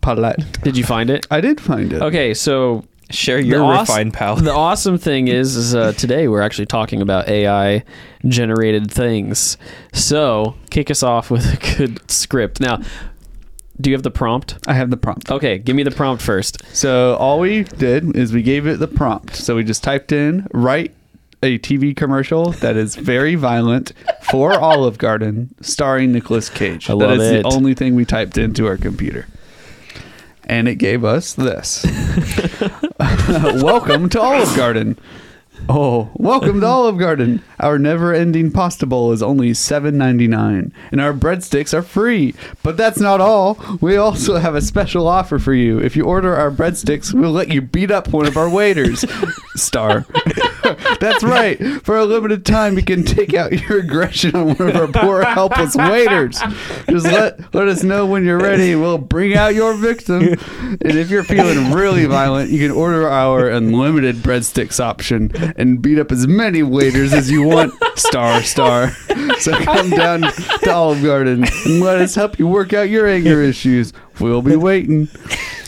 Palette. 0.00 0.62
Did 0.62 0.76
you 0.76 0.84
find 0.84 1.10
it? 1.10 1.26
I 1.30 1.40
did 1.40 1.60
find 1.60 1.92
it. 1.92 2.00
Okay, 2.00 2.32
so 2.34 2.84
Share 3.10 3.40
your 3.40 3.64
awes- 3.64 3.88
refined 3.88 4.14
palate. 4.14 4.44
The 4.44 4.52
awesome 4.52 4.96
thing 4.96 5.26
is, 5.28 5.56
is 5.56 5.74
uh, 5.74 5.92
today 5.92 6.28
we're 6.28 6.42
actually 6.42 6.66
talking 6.66 7.02
about 7.02 7.28
AI 7.28 7.84
generated 8.26 8.90
things. 8.90 9.56
So 9.92 10.54
kick 10.70 10.90
us 10.90 11.02
off 11.02 11.30
with 11.30 11.44
a 11.44 11.76
good 11.76 12.08
script. 12.10 12.60
Now, 12.60 12.80
do 13.80 13.90
you 13.90 13.94
have 13.94 14.04
the 14.04 14.10
prompt? 14.12 14.58
I 14.68 14.74
have 14.74 14.90
the 14.90 14.96
prompt. 14.96 15.30
Okay, 15.30 15.58
give 15.58 15.74
me 15.74 15.82
the 15.82 15.90
prompt 15.90 16.22
first. 16.22 16.64
So 16.72 17.16
all 17.16 17.40
we 17.40 17.64
did 17.64 18.16
is 18.16 18.32
we 18.32 18.42
gave 18.42 18.66
it 18.66 18.78
the 18.78 18.88
prompt. 18.88 19.34
So 19.34 19.56
we 19.56 19.64
just 19.64 19.82
typed 19.82 20.12
in 20.12 20.46
write 20.52 20.94
a 21.42 21.58
TV 21.58 21.96
commercial 21.96 22.52
that 22.52 22.76
is 22.76 22.96
very 22.96 23.34
violent 23.34 23.92
for 24.22 24.52
Olive 24.58 24.98
Garden, 24.98 25.54
starring 25.60 26.12
Nicolas 26.12 26.50
Cage. 26.50 26.90
I 26.90 26.92
that 26.94 26.98
love 26.98 27.20
is 27.20 27.30
it. 27.30 27.42
the 27.42 27.48
only 27.48 27.74
thing 27.74 27.94
we 27.94 28.04
typed 28.04 28.36
into 28.36 28.66
our 28.66 28.76
computer. 28.76 29.26
And 30.44 30.68
it 30.68 30.76
gave 30.76 31.04
us 31.04 31.32
this. 31.34 31.84
welcome 33.62 34.08
to 34.10 34.20
Olive 34.20 34.54
Garden. 34.56 34.98
Oh, 35.68 36.10
welcome 36.14 36.60
to 36.60 36.66
Olive 36.66 36.98
Garden. 36.98 37.42
Our 37.60 37.78
never-ending 37.78 38.50
pasta 38.50 38.86
bowl 38.86 39.12
is 39.12 39.22
only 39.22 39.50
$7.99, 39.50 40.72
and 40.90 41.00
our 41.00 41.12
breadsticks 41.12 41.72
are 41.72 41.82
free. 41.82 42.34
But 42.62 42.76
that's 42.76 42.98
not 42.98 43.20
all. 43.20 43.58
We 43.80 43.96
also 43.96 44.36
have 44.38 44.54
a 44.54 44.62
special 44.62 45.06
offer 45.06 45.38
for 45.38 45.54
you. 45.54 45.78
If 45.78 45.96
you 45.96 46.04
order 46.04 46.34
our 46.34 46.50
breadsticks, 46.50 47.12
we'll 47.14 47.30
let 47.32 47.48
you 47.48 47.60
beat 47.60 47.90
up 47.90 48.08
one 48.08 48.26
of 48.26 48.36
our 48.36 48.48
waiters. 48.48 49.04
Star. 49.54 50.06
That's 51.00 51.22
right. 51.22 51.58
For 51.84 51.96
a 51.98 52.04
limited 52.04 52.44
time, 52.44 52.76
you 52.76 52.84
can 52.84 53.04
take 53.04 53.34
out 53.34 53.52
your 53.52 53.78
aggression 53.78 54.34
on 54.34 54.54
one 54.54 54.68
of 54.68 54.76
our 54.76 54.88
poor, 54.88 55.24
helpless 55.24 55.76
waiters. 55.76 56.38
Just 56.88 57.06
let 57.06 57.54
let 57.54 57.68
us 57.68 57.82
know 57.82 58.06
when 58.06 58.24
you're 58.24 58.40
ready, 58.40 58.74
we'll 58.74 58.98
bring 58.98 59.34
out 59.34 59.54
your 59.54 59.74
victim. 59.74 60.22
And 60.22 60.82
if 60.82 61.10
you're 61.10 61.24
feeling 61.24 61.72
really 61.72 62.06
violent, 62.06 62.50
you 62.50 62.58
can 62.58 62.70
order 62.70 63.08
our 63.08 63.48
unlimited 63.48 64.16
breadsticks 64.16 64.80
option 64.80 65.32
and 65.56 65.80
beat 65.80 65.98
up 65.98 66.12
as 66.12 66.26
many 66.26 66.62
waiters 66.62 67.12
as 67.12 67.30
you 67.30 67.42
want. 67.42 67.72
Star, 67.96 68.42
star. 68.42 68.90
So 69.38 69.52
come 69.52 69.90
down 69.90 70.22
to 70.22 70.70
Olive 70.70 71.02
Garden 71.02 71.44
and 71.64 71.80
let 71.80 72.00
us 72.00 72.14
help 72.14 72.38
you 72.38 72.46
work 72.46 72.72
out 72.72 72.88
your 72.88 73.06
anger 73.06 73.42
issues. 73.42 73.92
We'll 74.20 74.42
be 74.42 74.56
waiting. 74.56 75.06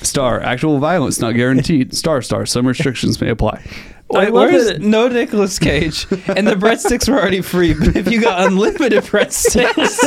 Star, 0.03 0.41
actual 0.41 0.79
violence 0.79 1.21
not 1.21 1.33
guaranteed. 1.33 1.95
Star, 1.97 2.21
star. 2.23 2.45
Some 2.45 2.67
restrictions 2.67 3.21
may 3.21 3.31
apply. 3.31 3.65
I 4.15 4.25
Wait, 4.25 4.33
where's 4.33 4.67
it. 4.67 4.83
no 4.83 5.09
Nicolas 5.09 5.59
Cage? 5.59 6.07
And 6.37 6.47
the 6.47 6.55
breadsticks 6.55 7.09
were 7.09 7.19
already 7.19 7.41
free. 7.41 7.73
But 7.75 7.97
if 7.97 8.11
you 8.11 8.21
got 8.21 8.47
unlimited 8.47 9.05
breadsticks, 9.05 9.99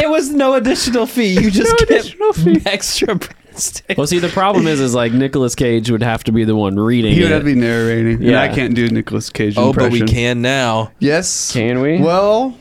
it 0.00 0.08
was 0.08 0.30
no 0.30 0.54
additional 0.54 1.06
fee. 1.06 1.34
You 1.40 1.50
just 1.50 1.72
No 1.72 1.86
get 1.86 1.90
additional 2.00 2.32
fee. 2.32 2.62
extra 2.66 3.08
breadsticks. 3.16 3.96
Well, 3.96 4.06
see, 4.06 4.18
the 4.18 4.28
problem 4.28 4.66
is, 4.66 4.80
is 4.80 4.94
like 4.94 5.12
Nicolas 5.12 5.54
Cage 5.54 5.90
would 5.90 6.02
have 6.02 6.24
to 6.24 6.32
be 6.32 6.44
the 6.44 6.56
one 6.56 6.78
reading 6.78 7.14
He 7.14 7.20
would 7.22 7.30
it. 7.30 7.34
have 7.34 7.42
to 7.42 7.46
be 7.46 7.54
narrating. 7.54 8.14
And 8.14 8.22
Yeah. 8.24 8.42
I 8.42 8.48
can't 8.48 8.74
do 8.74 8.88
Nicolas 8.88 9.30
Cage 9.30 9.54
oh, 9.56 9.68
impression. 9.68 9.90
but 10.00 10.08
we 10.08 10.12
can 10.12 10.42
now. 10.42 10.92
Yes. 10.98 11.52
Can 11.52 11.80
we? 11.80 11.98
Well, 11.98 12.56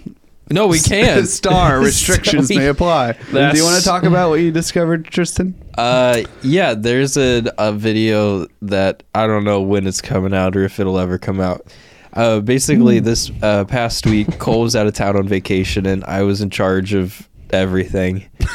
No, 0.52 0.68
we 0.68 0.80
can't. 0.80 1.28
Star 1.42 1.80
restrictions 1.82 2.48
So 2.50 2.54
we- 2.56 2.60
may 2.60 2.68
apply. 2.68 3.14
Do 3.14 3.52
you 3.54 3.64
want 3.64 3.78
to 3.80 3.84
talk 3.84 4.04
about 4.04 4.30
what 4.30 4.40
you 4.42 4.52
discovered, 4.52 5.06
Tristan? 5.06 5.56
Uh, 5.78 6.22
yeah, 6.44 6.74
there's 6.74 7.18
a, 7.18 7.44
a 7.58 7.74
video 7.74 8.48
that 8.62 9.04
I 9.14 9.28
don't 9.28 9.44
know 9.44 9.62
when 9.62 9.88
it's 9.88 10.02
coming 10.02 10.34
out 10.34 10.56
or 10.56 10.64
if 10.64 10.80
it'll 10.80 11.00
ever 11.00 11.18
come 11.18 11.40
out. 11.42 11.66
Uh, 12.14 12.40
basically, 12.40 13.00
this 13.00 13.30
uh, 13.42 13.66
past 13.66 14.06
week, 14.06 14.40
Cole 14.40 14.62
was 14.62 14.76
out 14.76 14.88
of 14.88 14.94
town 14.94 15.18
on 15.18 15.28
vacation, 15.28 15.86
and 15.86 16.02
I 16.06 16.22
was 16.22 16.40
in 16.42 16.50
charge 16.50 16.94
of 16.94 17.28
everything. 17.52 18.26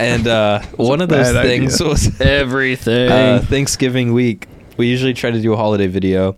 And 0.00 0.28
uh, 0.28 0.60
one 0.76 1.00
of 1.00 1.08
those 1.08 1.32
things 1.32 1.74
idea. 1.80 1.88
was 1.88 2.20
Everything. 2.20 3.10
uh, 3.10 3.40
Thanksgiving 3.44 4.12
week. 4.12 4.46
We 4.76 4.86
usually 4.86 5.12
try 5.12 5.32
to 5.32 5.40
do 5.42 5.52
a 5.52 5.56
holiday 5.56 5.88
video. 5.88 6.36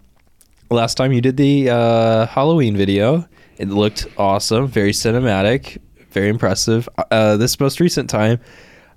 Last 0.70 0.94
time 0.94 1.12
you 1.12 1.20
did 1.20 1.37
the 1.37 1.68
uh, 1.68 2.25
Halloween 2.26 2.75
video, 2.75 3.28
it 3.60 3.68
looked 3.68 4.06
awesome, 4.16 4.66
very 4.66 4.92
cinematic, 4.92 5.78
very 6.10 6.28
impressive. 6.28 6.88
Uh, 7.10 7.36
this 7.36 7.60
most 7.60 7.78
recent 7.78 8.08
time 8.08 8.40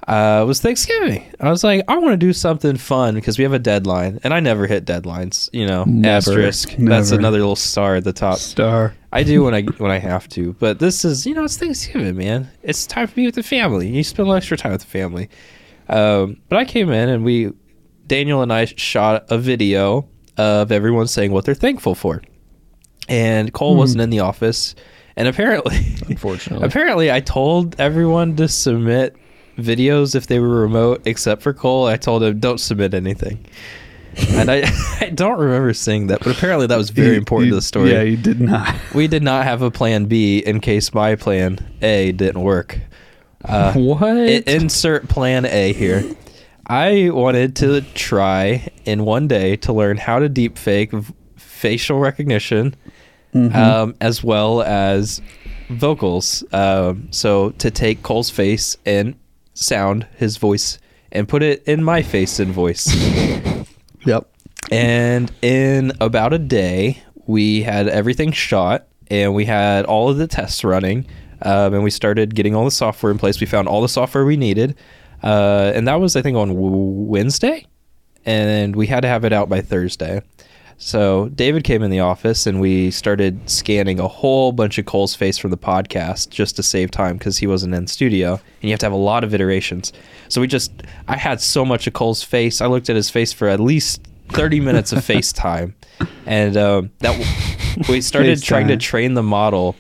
uh, 0.08 0.44
was 0.48 0.62
Thanksgiving. 0.62 1.30
I 1.40 1.50
was 1.50 1.64
like, 1.64 1.84
I 1.88 1.98
want 1.98 2.14
to 2.14 2.18
do 2.18 2.34
something 2.34 2.78
fun 2.78 3.16
because 3.16 3.38
we 3.38 3.44
have 3.44 3.54
a 3.54 3.60
deadline, 3.60 4.20
and 4.24 4.34
I 4.34 4.40
never 4.40 4.66
hit 4.66 4.86
deadlines. 4.86 5.50
You 5.54 5.66
know, 5.68 5.84
Never. 5.86 6.16
asterisk. 6.16 6.76
That's 6.78 7.12
another 7.12 7.40
little 7.40 7.56
star 7.56 7.96
at 7.96 8.06
the 8.06 8.14
top. 8.14 8.38
Star. 8.38 8.96
I 9.12 9.24
do 9.24 9.44
when 9.44 9.54
I 9.54 9.64
when 9.64 9.92
I 9.92 10.00
have 10.00 10.28
to, 10.30 10.54
but 10.54 10.80
this 10.80 11.04
is 11.04 11.26
you 11.26 11.34
know 11.34 11.44
it's 11.44 11.58
Thanksgiving, 11.58 12.16
man. 12.16 12.50
It's 12.62 12.88
time 12.88 13.08
to 13.08 13.16
be 13.16 13.26
with 13.26 13.36
the 13.36 13.44
family. 13.44 13.90
You 13.90 14.04
spend 14.04 14.30
extra 14.30 14.58
time 14.58 14.72
with 14.72 14.82
the 14.82 14.88
family. 14.88 15.30
Um, 15.90 16.38
but 16.48 16.58
I 16.58 16.66
came 16.66 16.90
in 16.90 17.10
and 17.10 17.26
we, 17.26 17.52
Daniel 18.08 18.42
and 18.42 18.54
I 18.54 18.66
shot 18.66 19.26
a 19.30 19.38
video 19.38 20.08
of 20.38 20.72
everyone 20.72 21.08
saying 21.08 21.32
what 21.32 21.44
they're 21.46 21.54
thankful 21.54 21.94
for, 21.96 22.22
and 23.10 23.52
Cole 23.54 23.76
wasn't 23.76 24.02
in 24.02 24.10
the 24.10 24.20
office, 24.22 24.76
and 25.16 25.28
apparently, 25.28 25.78
Unfortunately. 26.08 26.66
apparently 26.66 27.12
I 27.12 27.20
told 27.20 27.80
everyone 27.80 28.36
to 28.38 28.48
submit 28.48 29.16
videos 29.58 30.16
if 30.16 30.28
they 30.28 30.40
were 30.40 30.62
remote, 30.62 31.02
except 31.06 31.42
for 31.42 31.54
Cole. 31.54 31.86
I 31.88 31.98
told 31.98 32.24
him 32.24 32.40
don't 32.40 32.60
submit 32.60 32.94
anything. 32.94 33.46
And 34.30 34.50
I, 34.52 34.64
I 35.02 35.10
don't 35.10 35.40
remember 35.40 35.74
saying 35.74 36.08
that, 36.08 36.20
but 36.24 36.36
apparently 36.38 36.68
that 36.68 36.78
was 36.78 36.90
very 37.02 37.16
important 37.18 37.48
you- 37.48 37.52
to 37.52 37.56
the 37.58 37.62
story. 37.62 37.92
Yeah, 37.92 38.02
you 38.04 38.18
did 38.18 38.40
not. 38.42 38.76
We 38.96 39.08
did 39.08 39.24
not 39.24 39.44
have 39.44 39.62
a 39.62 39.70
plan 39.72 40.06
B 40.06 40.40
in 40.40 40.60
case 40.60 40.94
my 40.94 41.16
plan 41.16 41.60
A 41.82 42.12
didn't 42.12 42.42
work. 42.42 42.80
Uh, 43.46 43.74
what? 43.74 44.18
insert 44.18 45.10
plan 45.10 45.46
A 45.46 45.74
here. 45.74 46.04
I 46.66 47.10
wanted 47.12 47.58
to 47.58 47.82
try 47.94 48.70
in 48.86 49.04
one 49.04 49.28
day 49.28 49.58
to 49.58 49.74
learn 49.74 49.98
how 49.98 50.20
to 50.20 50.30
deep 50.30 50.58
fake 50.58 50.92
v- 50.94 51.14
facial 51.36 52.00
recognition 52.00 52.74
um, 53.34 53.96
as 54.02 54.24
well 54.24 54.62
as 54.62 55.22
vocals. 55.70 56.44
Um, 56.54 57.08
so 57.12 57.52
to 57.52 57.72
take 57.72 58.04
Cole's 58.04 58.30
face 58.30 58.78
and 58.86 59.16
sound 59.54 60.08
his 60.18 60.38
voice 60.38 60.80
and 61.12 61.28
put 61.28 61.44
it 61.44 61.64
in 61.68 61.84
my 61.84 62.02
face 62.02 62.40
and 62.40 62.52
voice. 62.52 62.88
Yep. 64.06 64.30
And 64.72 65.32
in 65.42 65.94
about 66.02 66.34
a 66.34 66.38
day, 66.40 67.02
we 67.26 67.64
had 67.64 67.88
everything 67.88 68.32
shot 68.32 68.88
and 69.10 69.34
we 69.34 69.46
had 69.46 69.86
all 69.86 70.10
of 70.10 70.18
the 70.18 70.28
tests 70.28 70.64
running. 70.64 71.06
Um, 71.42 71.74
and 71.74 71.84
we 71.84 71.90
started 71.90 72.36
getting 72.36 72.56
all 72.56 72.66
the 72.66 72.72
software 72.72 73.12
in 73.12 73.18
place. 73.18 73.40
We 73.40 73.48
found 73.48 73.68
all 73.68 73.82
the 73.82 73.90
software 73.90 74.26
we 74.26 74.38
needed. 74.38 74.76
Uh, 75.22 75.72
and 75.76 75.88
that 75.88 76.00
was, 76.00 76.16
I 76.16 76.22
think, 76.22 76.38
on 76.38 76.52
Wednesday. 77.08 77.66
And 78.26 78.76
we 78.76 78.88
had 78.88 79.02
to 79.02 79.08
have 79.08 79.26
it 79.26 79.34
out 79.34 79.50
by 79.50 79.62
Thursday. 79.62 80.22
So 80.84 81.30
David 81.30 81.64
came 81.64 81.82
in 81.82 81.92
the 81.92 82.02
office 82.02 82.46
and 82.46 82.60
we 82.60 82.92
started 82.92 83.50
scanning 83.50 84.02
a 84.02 84.08
whole 84.10 84.52
bunch 84.52 84.78
of 84.78 84.86
Cole's 84.86 85.16
face 85.16 85.38
from 85.38 85.50
the 85.50 85.58
podcast 85.58 86.30
just 86.30 86.58
to 86.58 86.64
save 86.64 86.92
time 86.92 87.18
because 87.18 87.38
he 87.38 87.48
wasn't 87.48 87.74
in 87.74 87.88
studio 87.88 88.34
and 88.34 88.42
you 88.64 88.72
have 88.72 88.80
to 88.82 88.86
have 88.88 88.94
a 88.94 88.98
lot 88.98 89.24
of 89.24 89.34
iterations. 89.34 89.94
So 90.28 90.42
we 90.42 90.48
just, 90.48 90.74
I 91.08 91.16
had 91.16 91.40
so 91.40 91.64
much 91.64 91.88
of 91.88 91.94
Cole's 91.94 92.22
face. 92.22 92.60
I 92.60 92.66
looked 92.66 92.90
at 92.90 92.98
his 92.98 93.10
face 93.10 93.32
for 93.32 93.48
at 93.48 93.62
least 93.62 94.06
30 94.32 94.60
minutes 94.60 94.92
of 94.92 95.00
FaceTime. 95.08 95.74
And 96.26 96.58
um, 96.58 96.92
that 97.00 97.18
we 97.88 98.02
started 98.02 98.44
trying 98.44 98.68
to 98.68 98.76
train 98.76 99.14
the 99.14 99.24
model 99.24 99.78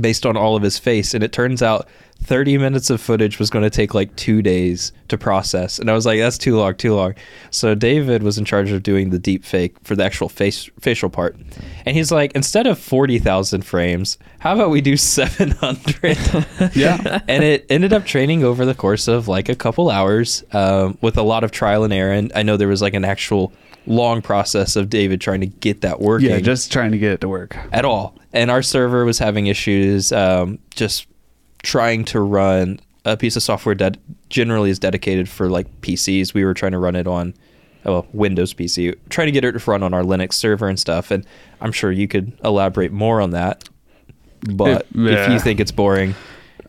based 0.00 0.26
on 0.26 0.36
all 0.36 0.56
of 0.56 0.62
his 0.62 0.76
face 0.76 1.14
and 1.14 1.22
it 1.22 1.30
turns 1.30 1.62
out 1.62 1.88
30 2.22 2.58
minutes 2.58 2.90
of 2.90 3.00
footage 3.00 3.38
was 3.38 3.50
going 3.50 3.62
to 3.62 3.70
take 3.70 3.94
like 3.94 4.14
two 4.16 4.42
days 4.42 4.92
to 5.08 5.16
process 5.16 5.78
and 5.78 5.90
i 5.90 5.94
was 5.94 6.04
like 6.06 6.18
that's 6.18 6.38
too 6.38 6.56
long 6.56 6.74
too 6.74 6.94
long 6.94 7.14
so 7.50 7.74
david 7.74 8.22
was 8.22 8.36
in 8.38 8.44
charge 8.44 8.70
of 8.72 8.82
doing 8.82 9.10
the 9.10 9.18
deep 9.18 9.44
fake 9.44 9.76
for 9.84 9.94
the 9.94 10.02
actual 10.04 10.28
face 10.28 10.68
facial 10.80 11.08
part 11.08 11.36
and 11.84 11.96
he's 11.96 12.10
like 12.10 12.32
instead 12.34 12.66
of 12.66 12.78
40000 12.78 13.62
frames 13.64 14.18
how 14.40 14.54
about 14.54 14.70
we 14.70 14.80
do 14.80 14.96
700 14.96 16.18
Yeah. 16.74 17.20
and 17.28 17.44
it 17.44 17.66
ended 17.70 17.92
up 17.92 18.04
training 18.04 18.42
over 18.44 18.64
the 18.64 18.74
course 18.74 19.06
of 19.08 19.28
like 19.28 19.48
a 19.48 19.54
couple 19.54 19.90
hours 19.90 20.42
um, 20.52 20.98
with 21.00 21.16
a 21.16 21.22
lot 21.22 21.44
of 21.44 21.50
trial 21.52 21.84
and 21.84 21.92
error 21.92 22.12
and 22.12 22.32
i 22.34 22.42
know 22.42 22.56
there 22.56 22.68
was 22.68 22.82
like 22.82 22.94
an 22.94 23.04
actual 23.04 23.52
long 23.86 24.20
process 24.20 24.74
of 24.74 24.90
david 24.90 25.20
trying 25.20 25.40
to 25.40 25.46
get 25.46 25.82
that 25.82 26.00
working 26.00 26.30
yeah, 26.30 26.40
just 26.40 26.72
trying 26.72 26.90
to 26.90 26.98
get 26.98 27.12
it 27.12 27.20
to 27.20 27.28
work. 27.28 27.56
at 27.72 27.84
all. 27.84 28.16
And 28.32 28.50
our 28.50 28.60
server 28.62 29.04
was 29.04 29.18
having 29.18 29.46
issues 29.46 30.10
um, 30.12 30.58
just 30.74 31.06
trying 31.66 32.04
to 32.04 32.20
run 32.20 32.78
a 33.04 33.16
piece 33.16 33.34
of 33.34 33.42
software 33.42 33.74
that 33.74 33.96
generally 34.30 34.70
is 34.70 34.78
dedicated 34.78 35.28
for 35.28 35.48
like 35.50 35.66
PCs. 35.80 36.32
We 36.32 36.44
were 36.44 36.54
trying 36.54 36.70
to 36.72 36.78
run 36.78 36.94
it 36.94 37.08
on 37.08 37.34
uh, 37.84 37.90
well, 37.92 38.06
Windows 38.12 38.54
PC, 38.54 38.94
trying 39.08 39.26
to 39.26 39.32
get 39.32 39.44
it 39.44 39.52
to 39.58 39.70
run 39.70 39.82
on 39.82 39.92
our 39.92 40.02
Linux 40.02 40.34
server 40.34 40.68
and 40.68 40.78
stuff. 40.78 41.10
And 41.10 41.26
I'm 41.60 41.72
sure 41.72 41.90
you 41.90 42.06
could 42.06 42.32
elaborate 42.44 42.92
more 42.92 43.20
on 43.20 43.30
that. 43.30 43.68
But 44.48 44.86
If- 44.90 44.96
yeah. 44.96 45.24
if 45.26 45.30
you 45.32 45.40
think 45.40 45.58
it's 45.58 45.72
boring, 45.72 46.14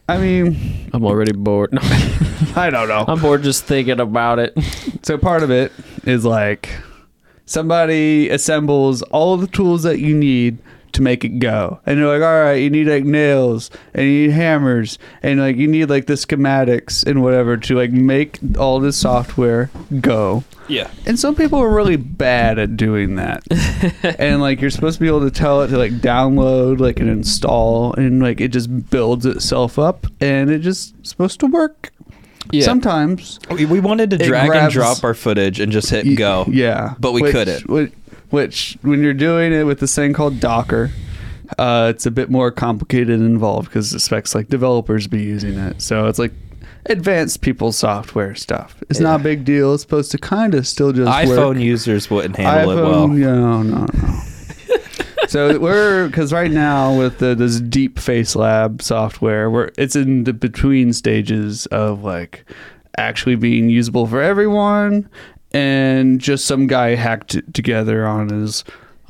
I 0.10 0.18
mean, 0.18 0.90
I'm 0.94 1.06
already 1.06 1.34
bored. 1.34 1.74
No, 1.74 1.82
I 2.56 2.70
don't 2.72 2.88
know. 2.88 3.06
I'm 3.08 3.20
bored 3.20 3.44
just 3.44 3.66
thinking 3.66 4.00
about 4.00 4.40
it. 4.40 4.58
So 5.04 5.18
part 5.18 5.44
of 5.44 5.52
it 5.52 5.72
is 6.06 6.26
like 6.26 6.70
somebody 7.46 8.30
assembles 8.30 9.02
all 9.04 9.34
of 9.36 9.42
the 9.42 9.48
tools 9.48 9.84
that 9.84 10.00
you 10.00 10.16
need 10.16 10.58
to 10.98 11.02
make 11.02 11.24
it 11.24 11.40
go. 11.40 11.80
And 11.86 11.98
they're 12.00 12.08
like, 12.08 12.22
all 12.22 12.42
right, 12.44 12.56
you 12.56 12.70
need 12.70 12.88
like 12.88 13.06
nails 13.06 13.72
and 13.94 14.06
you 14.06 14.28
need 14.28 14.32
hammers 14.32 15.00
and 15.24 15.40
like 15.40 15.56
you 15.56 15.68
need 15.68 15.90
like 15.90 16.08
the 16.08 16.14
schematics 16.14 17.06
and 17.06 17.24
whatever 17.24 17.56
to 17.58 17.76
like 17.76 17.92
make 17.92 18.40
all 18.60 18.80
this 18.80 18.98
software 18.98 19.70
go. 20.02 20.44
Yeah. 20.68 20.90
And 21.06 21.18
some 21.18 21.34
people 21.36 21.60
are 21.60 21.74
really 21.74 21.96
bad 21.96 22.60
at 22.60 22.76
doing 22.76 23.16
that. 23.16 23.44
and 24.20 24.42
like 24.42 24.60
you're 24.60 24.70
supposed 24.70 24.98
to 24.98 25.02
be 25.02 25.08
able 25.08 25.22
to 25.22 25.32
tell 25.32 25.62
it 25.62 25.70
to 25.70 25.78
like 25.78 25.94
download, 25.94 26.80
like 26.80 27.00
and 27.00 27.10
install, 27.10 27.94
and 27.94 28.22
like 28.22 28.42
it 28.42 28.50
just 28.50 28.90
builds 28.90 29.26
itself 29.26 29.80
up 29.80 30.08
and 30.20 30.50
it 30.50 30.60
just 30.60 30.94
supposed 31.06 31.40
to 31.40 31.48
work. 31.48 31.92
Yeah. 32.52 32.64
Sometimes 32.66 33.40
We, 33.52 33.66
we 33.66 33.80
wanted 33.80 34.10
to 34.12 34.18
drag 34.18 34.50
and 34.52 34.72
drop 34.72 35.04
our 35.04 35.14
footage 35.14 35.60
and 35.60 35.72
just 35.72 35.90
hit 35.90 36.04
go. 36.18 36.46
Yeah. 36.50 36.96
But 37.00 37.12
we 37.14 37.22
Which- 37.22 37.32
couldn't. 37.34 37.70
Which, 37.70 37.92
which 38.30 38.78
when 38.82 39.02
you're 39.02 39.14
doing 39.14 39.54
it 39.54 39.64
with 39.64 39.80
this 39.80 39.96
thing 39.96 40.14
called 40.14 40.40
Docker, 40.40 40.92
uh, 41.58 41.92
it's 41.94 42.06
a 42.06 42.12
bit 42.12 42.30
more 42.30 42.52
complicated 42.52 43.20
and 43.20 43.26
involved 43.26 43.70
because 43.70 43.94
it 43.94 43.98
expects 43.98 44.36
like 44.36 44.50
developers 44.50 45.08
be 45.08 45.22
using 45.22 45.58
it. 45.58 45.82
So 45.82 46.08
it's 46.08 46.20
like 46.20 46.34
advanced 46.88 47.42
people 47.42 47.72
software 47.72 48.36
stuff. 48.36 48.84
It's 48.90 49.00
not 49.00 49.22
a 49.22 49.24
big 49.24 49.46
deal. 49.46 49.74
It's 49.74 49.84
supposed 49.84 50.12
to 50.12 50.18
kind 50.18 50.54
of 50.54 50.68
still 50.68 50.92
just 50.92 51.10
iPhone 51.10 51.56
work. 51.56 51.58
users 51.58 52.10
wouldn't 52.10 52.36
handle 52.36 52.72
it 52.72 52.76
well. 52.76 53.08
iPhone, 53.08 53.18
No, 53.18 53.64
no, 53.64 53.86
no. 53.86 54.20
so 55.28 55.60
we're 55.60 56.08
because 56.08 56.34
right 56.34 56.52
now 56.52 56.98
with 56.98 57.20
the, 57.20 57.36
this 57.36 57.60
Deep 57.60 58.00
Face 58.00 58.36
Lab 58.36 58.82
software, 58.82 59.50
we're 59.50 59.72
it's 59.78 59.96
in 59.96 60.24
the 60.26 60.34
between 60.34 60.94
stages 60.94 61.66
of 61.68 62.04
like 62.04 62.46
actually 62.98 63.36
being 63.36 63.70
usable 63.70 64.08
for 64.08 64.22
everyone, 64.22 65.10
and 65.58 66.20
just 66.22 66.46
some 66.46 66.68
guy 66.68 66.96
hacked 66.96 67.34
it 67.36 67.54
together 67.54 68.06
on 68.06 68.30
his 68.30 68.64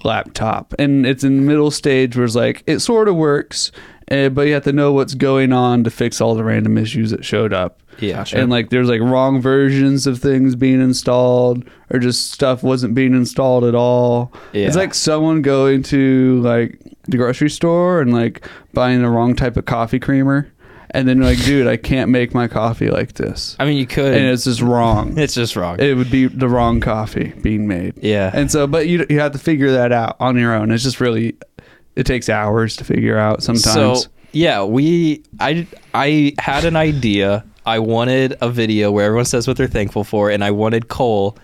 laptop, 0.04 0.74
and 0.80 1.06
it's 1.06 1.24
in 1.24 1.36
the 1.38 1.42
middle 1.44 1.72
stage 1.72 2.16
where 2.16 2.26
it's 2.26 2.36
like 2.36 2.64
it 2.68 2.80
sort 2.80 3.08
of 3.08 3.16
works. 3.16 3.72
Uh, 4.10 4.30
but 4.30 4.44
you 4.48 4.54
have 4.54 4.64
to 4.64 4.72
know 4.72 4.94
what's 4.94 5.14
going 5.16 5.52
on 5.52 5.84
to 5.84 5.90
fix 5.90 6.22
all 6.22 6.34
the 6.34 6.44
random 6.44 6.78
issues 6.78 7.12
that 7.12 7.26
showed 7.26 7.52
up 7.52 7.82
Yeah. 8.00 8.24
and 8.32 8.50
like 8.50 8.70
there's 8.70 8.88
like 8.88 9.02
wrong 9.02 9.42
versions 9.42 10.08
of 10.08 10.20
things 10.20 10.56
being 10.56 10.80
installed 10.80 11.66
or 11.90 12.00
just 12.00 12.32
stuff 12.32 12.64
wasn't 12.64 12.96
being 12.96 13.14
installed 13.14 13.66
at 13.66 13.76
all 13.76 14.32
Yeah. 14.54 14.68
it's 14.68 14.78
like 14.78 14.94
someone 14.94 15.42
going 15.42 15.84
to 15.92 16.40
like 16.42 16.80
the 17.10 17.18
grocery 17.18 17.50
store 17.50 18.00
and 18.00 18.14
like 18.14 18.48
buying 18.72 19.02
the 19.02 19.10
wrong 19.10 19.36
type 19.36 19.58
of 19.58 19.66
coffee 19.66 20.00
creamer 20.00 20.50
and 20.92 21.08
then 21.08 21.18
you're 21.18 21.26
like 21.26 21.44
dude 21.44 21.68
i 21.68 21.78
can't 21.78 22.10
make 22.10 22.34
my 22.34 22.48
coffee 22.48 22.90
like 22.90 23.14
this 23.14 23.56
I 23.60 23.66
mean, 23.66 23.78
you 23.78 23.86
could. 23.88 24.14
and 24.14 24.26
it's 24.26 24.46
just 24.46 24.62
wrong 24.62 25.18
it's 25.18 25.34
just 25.34 25.56
wrong. 25.56 25.80
it 25.80 25.96
would 25.96 26.12
be 26.12 26.28
the 26.28 26.48
wrong 26.48 26.80
coffee 26.80 27.34
being 27.42 27.68
made 27.68 27.96
yeah. 28.02 28.32
and 28.34 28.52
so 28.52 28.68
but 28.68 28.88
you, 28.88 29.06
you 29.10 29.20
have 29.20 29.34
to 29.34 29.40
figure 29.40 29.72
that 29.72 29.92
out 29.92 30.18
on 30.20 30.38
your 30.38 30.54
own 30.54 30.72
it's 30.72 30.84
just 30.84 31.00
really 31.00 31.36
it 31.96 32.06
takes 32.06 32.30
hours 32.30 32.76
to 32.78 32.84
figure 32.84 33.18
out 33.18 33.42
sometimes 33.44 34.04
So 34.04 34.10
yeah, 34.32 34.64
we 34.64 35.24
I 35.40 35.68
I 35.94 36.34
had 36.40 36.64
an 36.66 36.76
idea. 36.76 37.44
I 37.66 37.80
wanted 37.80 38.38
a 38.40 38.50
video 38.50 38.92
where 38.92 39.06
everyone 39.06 39.26
says 39.26 39.48
what 39.48 39.58
they're 39.58 39.68
thankful 39.68 40.04
for, 40.04 40.30
and 40.30 40.44
I 40.44 40.52
wanted 40.52 40.88
Cole, 40.88 41.38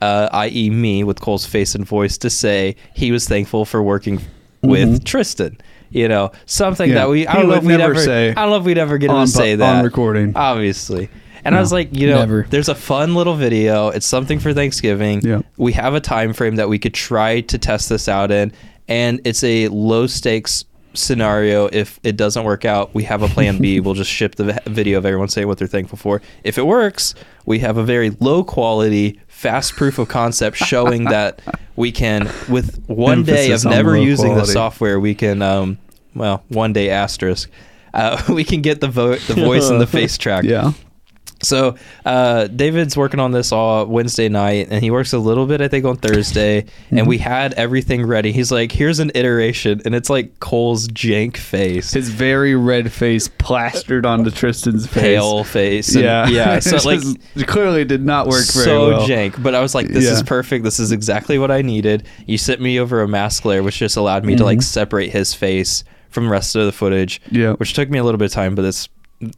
uh, 0.00 0.28
i.e., 0.30 0.70
me, 0.70 1.02
with 1.04 1.20
Cole's 1.20 1.46
face 1.46 1.74
and 1.74 1.84
voice, 1.84 2.16
to 2.18 2.30
say 2.30 2.76
he 2.94 3.10
was 3.10 3.26
thankful 3.26 3.64
for 3.64 3.82
working 3.82 4.20
with 4.62 5.04
Tristan. 5.04 5.58
You 5.94 6.08
know, 6.08 6.32
something. 6.44 6.88
Yeah. 6.90 6.96
that 6.96 7.08
we 7.08 7.26
I 7.26 7.30
He 7.32 7.38
don't 7.38 7.42
know 7.46 7.48
would 7.54 7.58
if 7.58 7.64
we'd 7.64 7.76
never 7.78 7.92
ever 7.94 8.00
say 8.04 8.30
I 8.30 8.34
don't 8.34 8.50
know 8.50 8.56
if 8.56 8.64
we'd 8.64 8.76
ever 8.78 8.98
get 8.98 9.08
him 9.10 9.16
on 9.16 9.26
to 9.26 9.32
say 9.32 9.54
that 9.54 9.76
on 9.78 9.84
recording 9.84 10.32
obviously. 10.36 11.08
And 11.46 11.54
I 11.54 11.58
No. 11.58 11.62
was 11.62 11.72
like, 11.72 11.94
you 11.94 12.06
know, 12.08 12.20
Never. 12.20 12.46
there's 12.50 12.68
a 12.70 12.74
fun 12.74 13.14
little 13.14 13.34
video. 13.34 13.88
It's 13.88 14.06
something 14.06 14.38
for 14.38 14.52
Thanksgiving. 14.54 15.20
Yeah. 15.22 15.42
We 15.58 15.72
have 15.72 15.94
a 15.94 16.00
time 16.00 16.32
frame 16.32 16.56
that 16.56 16.68
we 16.70 16.78
could 16.78 16.94
try 16.94 17.42
to 17.42 17.58
test 17.58 17.90
this 17.90 18.08
out 18.08 18.30
in, 18.30 18.50
and 18.88 19.20
it's 19.24 19.44
a 19.44 19.68
low 19.68 20.06
stakes 20.06 20.64
scenario. 20.94 21.68
If 21.70 22.00
it 22.02 22.16
doesn't 22.16 22.44
work 22.44 22.64
out, 22.64 22.94
we 22.94 23.02
have 23.04 23.22
a 23.22 23.28
plan 23.28 23.58
B. 23.58 23.78
we'll 23.84 23.92
just 23.94 24.10
ship 24.10 24.36
the 24.36 24.58
video 24.66 24.96
of 24.96 25.04
everyone 25.04 25.28
saying 25.28 25.46
what 25.46 25.58
they're 25.58 25.68
thankful 25.68 25.98
for. 25.98 26.22
If 26.44 26.56
it 26.56 26.66
works, 26.66 27.14
we 27.44 27.58
have 27.58 27.76
a 27.76 27.82
very 27.84 28.10
low 28.20 28.42
quality, 28.42 29.20
fast 29.44 29.76
proof 29.76 29.98
of 29.98 30.08
concept 30.08 30.56
showing 30.56 31.04
that 31.16 31.42
we 31.76 31.92
can, 31.92 32.30
with 32.48 32.82
one 32.86 33.24
day 33.24 33.50
of 33.50 33.64
on 33.66 33.72
never 33.72 33.98
low 33.98 34.02
using 34.02 34.34
the 34.34 34.46
software, 34.46 34.98
we 34.98 35.14
can, 35.14 35.42
um, 35.42 35.76
well, 36.14 36.42
one 36.48 36.72
day 36.72 36.88
asterisk. 36.88 37.50
Uh, 37.92 38.22
we 38.30 38.42
can 38.42 38.62
get 38.62 38.80
the 38.80 38.88
vote, 38.88 39.20
the 39.28 39.34
voice, 39.34 39.68
and 39.68 39.80
the 39.80 39.86
face 39.98 40.16
track. 40.16 40.44
yeah 40.44 40.72
So 41.44 41.76
uh, 42.04 42.46
David's 42.48 42.96
working 42.96 43.20
on 43.20 43.32
this 43.32 43.52
all 43.52 43.86
Wednesday 43.86 44.28
night, 44.28 44.68
and 44.70 44.82
he 44.82 44.90
works 44.90 45.12
a 45.12 45.18
little 45.18 45.46
bit, 45.46 45.60
I 45.60 45.68
think, 45.68 45.84
on 45.84 45.96
Thursday. 45.96 46.64
And 46.90 47.08
we 47.08 47.18
had 47.18 47.54
everything 47.54 48.06
ready. 48.06 48.30
He's 48.32 48.52
like, 48.52 48.70
"Here's 48.70 49.00
an 49.00 49.10
iteration," 49.14 49.82
and 49.84 49.94
it's 49.96 50.08
like 50.08 50.38
Cole's 50.38 50.86
jank 50.88 51.36
face, 51.36 51.92
his 51.92 52.08
very 52.08 52.54
red 52.54 52.92
face 52.92 53.26
plastered 53.28 54.06
onto 54.06 54.30
Tristan's 54.30 54.86
face. 54.86 55.02
pale 55.02 55.42
face. 55.44 55.94
and- 55.94 56.04
Yeah, 56.04 56.28
yeah. 56.28 56.58
So 56.60 56.76
It 56.76 56.84
like, 56.84 57.46
clearly 57.48 57.84
did 57.84 58.04
not 58.04 58.26
work 58.28 58.44
very 58.52 58.64
so 58.64 58.88
well. 58.90 59.08
jank. 59.08 59.42
But 59.42 59.54
I 59.54 59.60
was 59.60 59.74
like, 59.74 59.88
"This 59.88 60.04
is 60.04 60.22
perfect. 60.22 60.62
This 60.64 60.78
is 60.78 60.92
exactly 60.92 61.38
what 61.38 61.50
I 61.50 61.62
needed." 61.62 62.06
You 62.26 62.38
sent 62.38 62.60
me 62.60 62.78
over 62.78 63.02
a 63.02 63.08
mask 63.08 63.44
layer, 63.44 63.62
which 63.62 63.78
just 63.78 63.96
allowed 63.96 64.24
me 64.24 64.36
to 64.36 64.44
like 64.44 64.62
separate 64.62 65.10
his 65.10 65.34
face 65.34 65.82
from 66.10 66.24
the 66.26 66.30
rest 66.30 66.54
of 66.54 66.64
the 66.66 66.72
footage. 66.72 67.20
Mm-hmm. 67.24 67.36
Yeah. 67.36 67.52
which 67.54 67.72
took 67.74 67.90
me 67.90 67.98
a 67.98 68.04
little 68.04 68.18
bit 68.18 68.26
of 68.26 68.32
time, 68.32 68.54
but 68.54 68.64
it's 68.64 68.88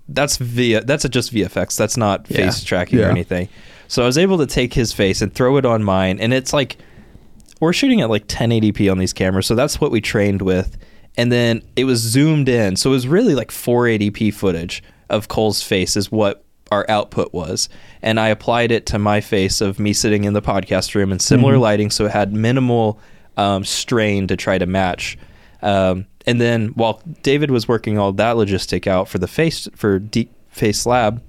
that's 0.08 0.36
via 0.38 0.82
that's 0.82 1.04
a 1.04 1.08
just 1.08 1.32
VFX. 1.32 1.76
That's 1.76 1.96
not 1.96 2.26
Yeah. 2.28 2.36
face 2.38 2.64
tracking 2.64 2.98
or 3.00 3.10
anything. 3.10 3.48
So 3.88 4.02
I 4.02 4.06
was 4.06 4.18
able 4.18 4.38
to 4.38 4.46
take 4.46 4.74
his 4.74 4.92
face 4.92 5.22
and 5.22 5.32
throw 5.32 5.56
it 5.58 5.64
on 5.64 5.84
mine, 5.84 6.18
and 6.18 6.32
it's 6.34 6.52
like 6.52 6.76
we're 7.60 7.72
shooting 7.72 8.00
at 8.00 8.10
like 8.10 8.26
1080p 8.26 8.90
on 8.90 8.98
these 8.98 9.12
cameras, 9.12 9.46
so 9.46 9.54
that's 9.54 9.80
what 9.80 9.90
we 9.90 10.00
trained 10.00 10.42
with. 10.42 10.76
And 11.16 11.32
then 11.32 11.62
it 11.76 11.84
was 11.84 12.00
zoomed 12.00 12.48
in, 12.48 12.76
so 12.76 12.90
it 12.90 12.92
was 12.92 13.08
really 13.08 13.34
like 13.34 13.50
480p 13.50 14.34
footage 14.34 14.82
of 15.08 15.28
Cole's 15.28 15.62
face 15.62 15.96
is 15.96 16.12
what 16.12 16.44
our 16.70 16.84
output 16.90 17.32
was. 17.32 17.68
And 18.02 18.18
I 18.20 18.28
applied 18.28 18.72
it 18.72 18.84
to 18.86 18.98
my 18.98 19.20
face 19.22 19.60
of 19.62 19.78
me 19.78 19.92
sitting 19.94 20.24
in 20.24 20.34
the 20.34 20.42
podcast 20.42 20.94
room 20.94 21.12
in 21.12 21.18
similar 21.20 21.56
lighting, 21.58 21.90
so 21.90 22.04
it 22.06 22.10
had 22.10 22.32
minimal 22.34 22.98
um, 23.38 23.64
strain 23.64 24.26
to 24.26 24.36
try 24.36 24.58
to 24.58 24.66
match. 24.66 25.16
Um, 25.66 26.06
and 26.26 26.40
then 26.40 26.68
while 26.68 27.02
David 27.22 27.50
was 27.50 27.66
working 27.68 27.98
all 27.98 28.12
that 28.12 28.36
logistic 28.36 28.86
out 28.86 29.08
for 29.08 29.18
the 29.18 29.26
face 29.28 29.68
for 29.74 29.98
Deep 29.98 30.32
Face 30.48 30.86
Lab, 30.86 31.22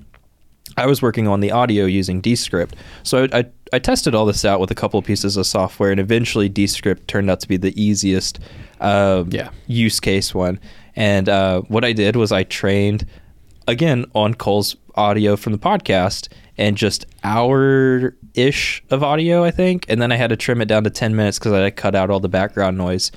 I 0.77 0.85
was 0.85 1.01
working 1.01 1.27
on 1.27 1.39
the 1.39 1.51
audio 1.51 1.85
using 1.85 2.21
Descript. 2.21 2.75
So 3.03 3.23
I, 3.31 3.39
I, 3.39 3.45
I 3.73 3.79
tested 3.79 4.13
all 4.13 4.25
this 4.25 4.45
out 4.45 4.59
with 4.59 4.69
a 4.69 4.75
couple 4.75 4.99
of 4.99 5.05
pieces 5.05 5.37
of 5.37 5.45
software, 5.47 5.91
and 5.91 5.99
eventually 5.99 6.49
Descript 6.49 7.07
turned 7.07 7.29
out 7.31 7.39
to 7.39 7.47
be 7.47 7.57
the 7.57 7.73
easiest 7.81 8.39
uh, 8.79 9.23
Yeah. 9.29 9.49
use 9.65 9.99
case 9.99 10.35
one. 10.35 10.59
And 10.95 11.29
uh, 11.29 11.61
what 11.61 11.83
I 11.83 11.93
did 11.93 12.15
was 12.15 12.31
I 12.31 12.43
trained 12.43 13.05
again 13.67 14.05
on 14.13 14.33
Cole's 14.35 14.75
audio 14.95 15.35
from 15.35 15.53
the 15.53 15.59
podcast 15.59 16.27
and 16.57 16.75
just 16.77 17.05
hour 17.23 18.15
ish 18.35 18.83
of 18.89 19.03
audio, 19.03 19.43
I 19.43 19.51
think. 19.51 19.85
And 19.89 20.01
then 20.01 20.11
I 20.11 20.15
had 20.15 20.29
to 20.29 20.35
trim 20.35 20.61
it 20.61 20.65
down 20.67 20.83
to 20.83 20.89
10 20.89 21.15
minutes 21.15 21.39
because 21.39 21.53
I 21.53 21.69
cut 21.71 21.95
out 21.95 22.09
all 22.09 22.19
the 22.19 22.29
background 22.29 22.77
noise. 22.77 23.11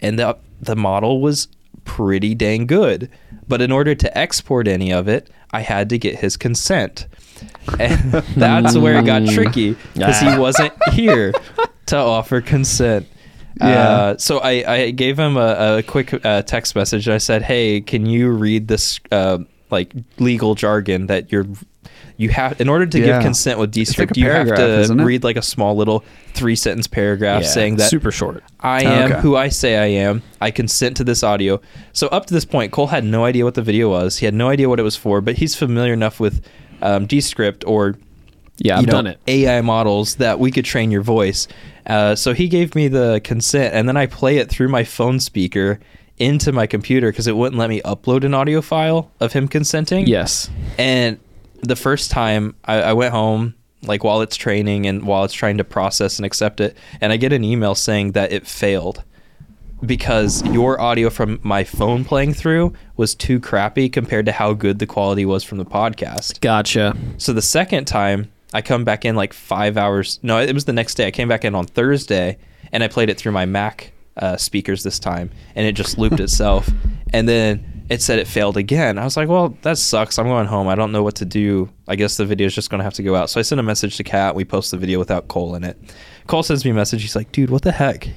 And 0.00 0.18
the, 0.18 0.36
the 0.62 0.76
model 0.76 1.20
was 1.20 1.48
pretty 1.84 2.34
dang 2.34 2.66
good. 2.66 3.10
But 3.48 3.60
in 3.60 3.72
order 3.72 3.94
to 3.94 4.18
export 4.18 4.68
any 4.68 4.92
of 4.92 5.08
it, 5.08 5.28
I 5.50 5.60
had 5.60 5.90
to 5.90 5.98
get 5.98 6.18
his 6.18 6.36
consent. 6.36 7.06
And 7.78 8.12
that's 8.36 8.76
where 8.76 8.98
it 8.98 9.04
got 9.04 9.26
tricky 9.28 9.76
because 9.92 10.20
he 10.20 10.38
wasn't 10.38 10.72
here 10.92 11.32
to 11.86 11.96
offer 11.96 12.40
consent. 12.40 13.06
Yeah. 13.60 13.66
Uh, 13.66 14.16
so 14.16 14.38
I, 14.38 14.72
I 14.72 14.90
gave 14.92 15.18
him 15.18 15.36
a, 15.36 15.78
a 15.78 15.82
quick 15.82 16.24
uh, 16.24 16.42
text 16.42 16.74
message. 16.74 17.08
I 17.08 17.18
said, 17.18 17.42
"Hey, 17.42 17.82
can 17.82 18.06
you 18.06 18.30
read 18.30 18.68
this 18.68 18.98
uh, 19.10 19.38
like 19.70 19.92
legal 20.18 20.54
jargon 20.54 21.08
that 21.08 21.30
you're 21.30 21.46
you 22.22 22.28
have 22.30 22.60
in 22.60 22.68
order 22.68 22.86
to 22.86 22.98
Yeah. 22.98 23.06
give 23.06 23.22
consent 23.22 23.58
with 23.58 23.70
Descript? 23.72 24.12
like 24.12 24.16
you 24.16 24.30
have 24.30 24.46
to 24.48 24.94
read 25.04 25.24
like 25.24 25.36
a 25.36 25.42
small 25.42 25.76
little 25.76 26.04
three 26.34 26.56
sentence 26.56 26.86
paragraph 26.86 27.42
Yeah, 27.42 27.48
saying 27.48 27.76
that 27.76 27.90
super 27.90 28.10
short. 28.10 28.42
I 28.60 28.82
am 28.84 29.12
Okay. 29.12 29.20
who 29.20 29.36
I 29.36 29.48
say 29.48 29.76
I 29.76 29.86
am. 30.02 30.22
I 30.40 30.50
consent 30.50 30.96
to 30.98 31.04
this 31.04 31.22
audio. 31.22 31.60
So 31.92 32.06
up 32.08 32.26
to 32.26 32.34
this 32.34 32.44
point, 32.44 32.72
Cole 32.72 32.86
had 32.86 33.04
no 33.04 33.24
idea 33.24 33.44
what 33.44 33.54
the 33.54 33.62
video 33.62 33.90
was. 33.90 34.18
He 34.18 34.24
had 34.26 34.34
no 34.34 34.48
idea 34.48 34.68
what 34.68 34.78
it 34.80 34.84
was 34.84 34.96
for, 34.96 35.20
but 35.20 35.36
he's 35.36 35.54
familiar 35.54 35.92
enough 35.92 36.18
with 36.20 36.40
um, 36.80 37.06
Descript 37.06 37.64
or 37.66 37.96
Yeah, 38.58 38.78
I've 38.78 38.86
know, 38.86 38.92
done 38.92 39.06
it. 39.08 39.18
AI 39.26 39.60
models 39.60 40.16
that 40.16 40.38
we 40.40 40.50
could 40.50 40.64
train 40.64 40.90
your 40.90 41.02
voice. 41.02 41.48
Uh, 41.86 42.14
so 42.14 42.32
he 42.32 42.48
gave 42.48 42.74
me 42.74 42.88
the 42.88 43.20
consent, 43.24 43.74
and 43.74 43.88
then 43.88 43.96
I 43.96 44.06
play 44.06 44.38
it 44.38 44.48
through 44.48 44.68
my 44.68 44.84
phone 44.84 45.18
speaker 45.20 45.80
into 46.18 46.52
my 46.52 46.66
computer 46.66 47.10
because 47.10 47.26
it 47.26 47.36
wouldn't 47.36 47.58
let 47.58 47.68
me 47.68 47.80
upload 47.84 48.22
an 48.24 48.34
audio 48.34 48.60
file 48.60 49.10
of 49.18 49.32
him 49.32 49.48
consenting. 49.48 50.06
Yes. 50.06 50.48
And 50.78 51.18
the 51.62 51.76
first 51.76 52.10
time 52.10 52.54
I, 52.64 52.82
I 52.82 52.92
went 52.92 53.12
home, 53.12 53.54
like 53.82 54.04
while 54.04 54.20
it's 54.20 54.36
training 54.36 54.86
and 54.86 55.04
while 55.04 55.24
it's 55.24 55.34
trying 55.34 55.58
to 55.58 55.64
process 55.64 56.18
and 56.18 56.26
accept 56.26 56.60
it, 56.60 56.76
and 57.00 57.12
I 57.12 57.16
get 57.16 57.32
an 57.32 57.44
email 57.44 57.74
saying 57.74 58.12
that 58.12 58.32
it 58.32 58.46
failed 58.46 59.02
because 59.84 60.44
your 60.46 60.80
audio 60.80 61.10
from 61.10 61.40
my 61.42 61.64
phone 61.64 62.04
playing 62.04 62.34
through 62.34 62.72
was 62.96 63.14
too 63.14 63.40
crappy 63.40 63.88
compared 63.88 64.26
to 64.26 64.32
how 64.32 64.52
good 64.52 64.78
the 64.78 64.86
quality 64.86 65.24
was 65.24 65.42
from 65.42 65.58
the 65.58 65.64
podcast. 65.64 66.40
Gotcha. 66.40 66.96
So 67.18 67.32
the 67.32 67.42
second 67.42 67.86
time, 67.86 68.30
I 68.52 68.62
come 68.62 68.84
back 68.84 69.04
in 69.04 69.16
like 69.16 69.32
five 69.32 69.76
hours. 69.76 70.20
No, 70.22 70.38
it 70.38 70.52
was 70.52 70.66
the 70.66 70.72
next 70.72 70.94
day. 70.94 71.06
I 71.06 71.10
came 71.10 71.26
back 71.26 71.44
in 71.44 71.54
on 71.54 71.66
Thursday 71.66 72.38
and 72.70 72.84
I 72.84 72.88
played 72.88 73.08
it 73.08 73.16
through 73.16 73.32
my 73.32 73.46
Mac 73.46 73.92
uh, 74.16 74.36
speakers 74.36 74.82
this 74.82 74.98
time, 74.98 75.30
and 75.54 75.66
it 75.66 75.72
just 75.72 75.98
looped 75.98 76.20
itself. 76.20 76.68
And 77.12 77.28
then 77.28 77.71
it 77.92 78.00
said 78.00 78.18
it 78.18 78.26
failed 78.26 78.56
again. 78.56 78.98
I 78.98 79.04
was 79.04 79.18
like, 79.18 79.28
well, 79.28 79.50
that 79.62 79.76
sucks. 79.76 80.18
I'm 80.18 80.26
going 80.26 80.46
home. 80.46 80.66
I 80.66 80.74
don't 80.74 80.92
know 80.92 81.02
what 81.02 81.16
to 81.16 81.26
do. 81.26 81.68
I 81.86 81.94
guess 81.94 82.16
the 82.16 82.24
video 82.24 82.46
is 82.46 82.54
just 82.54 82.70
going 82.70 82.78
to 82.78 82.84
have 82.84 82.94
to 82.94 83.02
go 83.02 83.14
out. 83.14 83.28
So 83.28 83.38
I 83.38 83.42
sent 83.42 83.58
a 83.58 83.62
message 83.62 83.98
to 83.98 84.02
Kat. 84.02 84.34
We 84.34 84.46
post 84.46 84.70
the 84.70 84.78
video 84.78 84.98
without 84.98 85.28
Cole 85.28 85.54
in 85.54 85.62
it. 85.62 85.78
Cole 86.26 86.42
sends 86.42 86.64
me 86.64 86.70
a 86.70 86.74
message. 86.74 87.02
He's 87.02 87.14
like, 87.14 87.32
dude, 87.32 87.50
what 87.50 87.62
the 87.62 87.72
heck? 87.72 88.08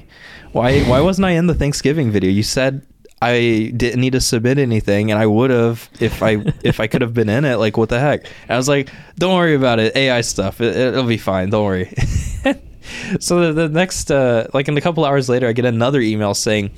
Why 0.52 0.80
why 0.84 1.00
wasn't 1.00 1.26
I 1.26 1.32
in 1.32 1.46
the 1.46 1.54
Thanksgiving 1.54 2.10
video? 2.10 2.30
You 2.30 2.42
said 2.42 2.86
I 3.20 3.72
didn't 3.76 4.00
need 4.00 4.12
to 4.12 4.20
submit 4.22 4.58
anything, 4.58 5.10
and 5.10 5.20
I 5.20 5.26
would 5.26 5.50
have 5.50 5.90
if 6.00 6.22
I 6.22 6.38
if 6.62 6.80
I 6.80 6.86
could 6.86 7.02
have 7.02 7.12
been 7.12 7.28
in 7.28 7.44
it. 7.44 7.56
Like, 7.56 7.76
what 7.76 7.90
the 7.90 8.00
heck? 8.00 8.24
And 8.24 8.52
I 8.52 8.56
was 8.56 8.68
like, 8.68 8.90
don't 9.18 9.34
worry 9.34 9.54
about 9.54 9.78
it. 9.78 9.94
AI 9.94 10.22
stuff. 10.22 10.62
It, 10.62 10.74
it'll 10.74 11.04
be 11.04 11.18
fine. 11.18 11.50
Don't 11.50 11.66
worry. 11.66 11.92
so 13.20 13.52
the, 13.52 13.52
the 13.52 13.68
next 13.68 14.10
uh, 14.10 14.46
like 14.54 14.68
in 14.68 14.78
a 14.78 14.80
couple 14.80 15.04
hours 15.04 15.28
later, 15.28 15.46
I 15.48 15.52
get 15.52 15.66
another 15.66 16.00
email 16.00 16.32
saying 16.32 16.70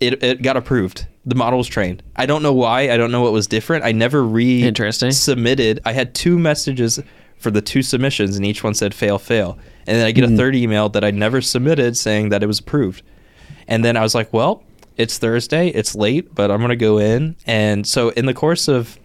it, 0.00 0.22
it 0.22 0.42
got 0.42 0.56
approved. 0.56 1.06
The 1.26 1.34
model 1.34 1.58
was 1.58 1.68
trained. 1.68 2.02
I 2.16 2.26
don't 2.26 2.42
know 2.42 2.52
why. 2.52 2.90
I 2.90 2.96
don't 2.96 3.12
know 3.12 3.20
what 3.20 3.32
was 3.32 3.46
different. 3.46 3.84
I 3.84 3.92
never 3.92 4.24
re 4.24 4.62
Interesting. 4.62 5.12
submitted. 5.12 5.80
I 5.84 5.92
had 5.92 6.14
two 6.14 6.38
messages 6.38 7.00
for 7.36 7.50
the 7.50 7.62
two 7.62 7.82
submissions, 7.82 8.36
and 8.36 8.44
each 8.44 8.62
one 8.64 8.74
said 8.74 8.94
fail, 8.94 9.18
fail. 9.18 9.58
And 9.86 9.96
then 9.96 10.06
I 10.06 10.12
get 10.12 10.24
a 10.24 10.28
hmm. 10.28 10.36
third 10.36 10.54
email 10.54 10.88
that 10.90 11.04
I 11.04 11.10
never 11.10 11.40
submitted 11.40 11.96
saying 11.96 12.30
that 12.30 12.42
it 12.42 12.46
was 12.46 12.58
approved. 12.58 13.02
And 13.66 13.84
then 13.84 13.96
I 13.96 14.02
was 14.02 14.14
like, 14.14 14.32
well, 14.32 14.62
it's 14.96 15.18
Thursday. 15.18 15.68
It's 15.68 15.94
late, 15.94 16.34
but 16.34 16.50
I'm 16.50 16.58
going 16.58 16.70
to 16.70 16.76
go 16.76 16.98
in. 16.98 17.36
And 17.46 17.86
so 17.86 18.10
in 18.10 18.26
the 18.26 18.34
course 18.34 18.68
of 18.68 18.98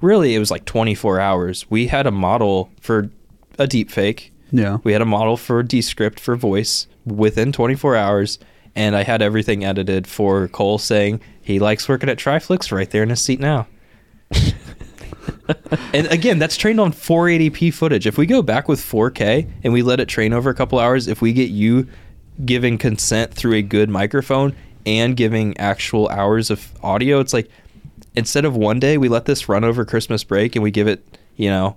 really, 0.00 0.34
it 0.34 0.38
was 0.38 0.50
like 0.50 0.64
24 0.64 1.20
hours. 1.20 1.70
We 1.70 1.88
had 1.88 2.06
a 2.06 2.10
model 2.10 2.70
for 2.80 3.10
a 3.58 3.66
deep 3.66 3.90
fake. 3.90 4.32
Yeah. 4.50 4.78
We 4.84 4.92
had 4.92 5.02
a 5.02 5.06
model 5.06 5.36
for 5.36 5.62
Descript 5.62 6.20
for 6.20 6.36
voice 6.36 6.86
within 7.04 7.52
24 7.52 7.96
hours, 7.96 8.38
and 8.76 8.96
I 8.96 9.02
had 9.02 9.22
everything 9.22 9.64
edited 9.64 10.06
for 10.06 10.48
Cole 10.48 10.78
saying 10.78 11.20
he 11.40 11.58
likes 11.58 11.88
working 11.88 12.08
at 12.08 12.18
Triflix 12.18 12.72
right 12.72 12.90
there 12.90 13.02
in 13.02 13.10
his 13.10 13.20
seat 13.20 13.40
now. 13.40 13.66
and 15.92 16.06
again, 16.08 16.38
that's 16.38 16.56
trained 16.56 16.80
on 16.80 16.92
480p 16.92 17.72
footage. 17.72 18.06
If 18.06 18.18
we 18.18 18.26
go 18.26 18.42
back 18.42 18.68
with 18.68 18.80
4K 18.80 19.50
and 19.62 19.72
we 19.72 19.82
let 19.82 20.00
it 20.00 20.08
train 20.08 20.32
over 20.32 20.50
a 20.50 20.54
couple 20.54 20.78
hours, 20.78 21.06
if 21.06 21.22
we 21.22 21.32
get 21.32 21.50
you 21.50 21.88
giving 22.44 22.78
consent 22.78 23.32
through 23.32 23.54
a 23.54 23.62
good 23.62 23.88
microphone 23.88 24.56
and 24.86 25.16
giving 25.16 25.56
actual 25.58 26.08
hours 26.08 26.50
of 26.50 26.72
audio, 26.82 27.20
it's 27.20 27.32
like 27.32 27.48
instead 28.16 28.44
of 28.44 28.56
one 28.56 28.80
day, 28.80 28.98
we 28.98 29.08
let 29.08 29.24
this 29.24 29.48
run 29.48 29.64
over 29.64 29.84
Christmas 29.84 30.24
break 30.24 30.56
and 30.56 30.62
we 30.62 30.70
give 30.70 30.88
it, 30.88 31.18
you 31.36 31.48
know, 31.48 31.76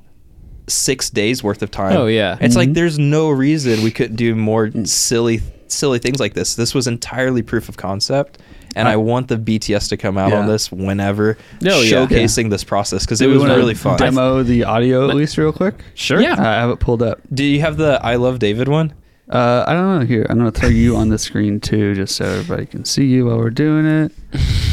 six 0.67 1.09
days 1.09 1.43
worth 1.43 1.61
of 1.61 1.71
time. 1.71 1.95
Oh, 1.95 2.07
yeah. 2.07 2.37
It's 2.41 2.55
like 2.55 2.69
mm-hmm. 2.69 2.73
there's 2.73 2.99
no 2.99 3.29
reason 3.29 3.83
we 3.83 3.91
couldn't 3.91 4.15
do 4.15 4.35
more 4.35 4.67
mm. 4.67 4.87
silly 4.87 5.41
silly 5.71 5.99
things 5.99 6.19
like 6.19 6.33
this. 6.33 6.55
This 6.55 6.73
was 6.73 6.87
entirely 6.87 7.41
proof 7.41 7.69
of 7.69 7.77
concept. 7.77 8.39
And 8.75 8.87
I 8.87 8.93
uh, 8.93 8.99
want 8.99 9.27
the 9.27 9.37
BTS 9.37 9.89
to 9.89 9.97
come 9.97 10.19
out 10.19 10.33
on 10.33 10.45
this 10.45 10.71
whenever, 10.71 11.35
Oh, 11.65 11.81
yeah. 11.81 12.05
showcasing 12.05 12.51
this 12.51 12.63
process 12.63 13.05
because 13.05 13.21
it 13.21 13.27
was 13.27 13.43
really 13.43 13.73
fun. 13.73 13.97
Demo 13.97 14.43
the 14.43 14.65
audio 14.65 15.09
at 15.09 15.15
least 15.15 15.37
real 15.37 15.51
quick. 15.51 15.75
Sure. 15.95 16.21
Yeah. 16.21 16.35
I 16.37 16.43
have 16.61 16.69
it 16.69 16.79
pulled 16.79 17.01
up. 17.01 17.19
Do 17.33 17.43
you 17.43 17.59
have 17.61 17.77
the 17.77 17.99
I 18.03 18.15
Love 18.17 18.37
David 18.37 18.67
one? 18.67 18.93
Uh, 19.29 19.65
I 19.67 19.73
don't 19.73 19.99
know. 19.99 20.05
Here, 20.05 20.25
I'm 20.29 20.37
gonna 20.37 20.51
throw 20.51 20.69
you 20.69 20.95
on 20.95 21.09
the 21.09 21.17
screen 21.17 21.59
too, 21.59 21.93
just 21.95 22.15
so 22.15 22.25
everybody 22.25 22.65
can 22.65 22.85
see 22.85 23.05
you 23.05 23.25
while 23.25 23.37
we're 23.37 23.49
doing 23.49 23.85
it. 23.85 24.11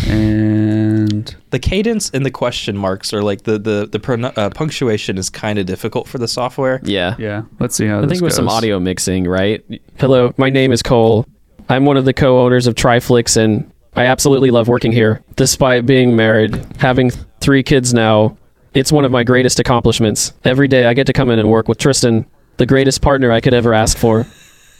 And 0.09 1.35
The 1.51 1.59
cadence 1.59 2.11
and 2.11 2.27
the 2.27 2.31
question 2.31 2.77
marks 2.77 3.12
are 3.12 3.23
like 3.23 3.43
the 3.43 3.59
the 3.59 3.88
the 3.90 3.99
pronu- 4.01 4.37
uh, 4.37 4.51
punctuation 4.51 5.19
is 5.19 5.31
kind 5.31 5.59
of 5.59 5.67
difficult 5.67 6.09
for 6.09 6.19
the 6.19 6.27
software. 6.29 6.81
Yeah. 6.83 7.14
yeah, 7.19 7.43
let's 7.61 7.77
see 7.77 7.87
how. 7.87 7.99
I 7.99 8.01
this 8.03 8.11
think 8.11 8.23
with 8.23 8.33
some 8.33 8.47
goes. 8.47 8.55
audio 8.55 8.81
mixing, 8.81 9.27
right? 9.27 9.64
Hello, 9.99 10.33
my 10.37 10.51
name 10.51 10.73
is 10.73 10.83
Cole. 10.83 11.27
I'm 11.69 11.85
one 11.85 11.97
of 11.97 12.05
the 12.05 12.12
co-owners 12.12 12.67
of 12.67 12.75
Triflix, 12.75 13.37
and 13.37 13.71
I 13.95 14.07
absolutely 14.07 14.51
love 14.51 14.69
working 14.69 14.93
here. 14.93 15.23
Despite 15.37 15.87
being 15.87 16.14
married, 16.17 16.55
having 16.79 17.11
three 17.40 17.62
kids 17.62 17.95
now, 17.95 18.37
it's 18.75 18.90
one 18.93 19.05
of 19.05 19.11
my 19.12 19.23
greatest 19.25 19.59
accomplishments. 19.61 20.33
Every 20.45 20.69
day 20.69 20.87
I 20.87 20.95
get 20.95 21.07
to 21.07 21.12
come 21.12 21.31
in 21.31 21.38
and 21.38 21.49
work 21.51 21.69
with 21.69 21.79
Tristan, 21.79 22.27
the 22.57 22.67
greatest 22.67 23.01
partner 23.01 23.31
I 23.33 23.40
could 23.40 23.55
ever 23.55 23.73
ask 23.73 23.97
for. 23.97 24.27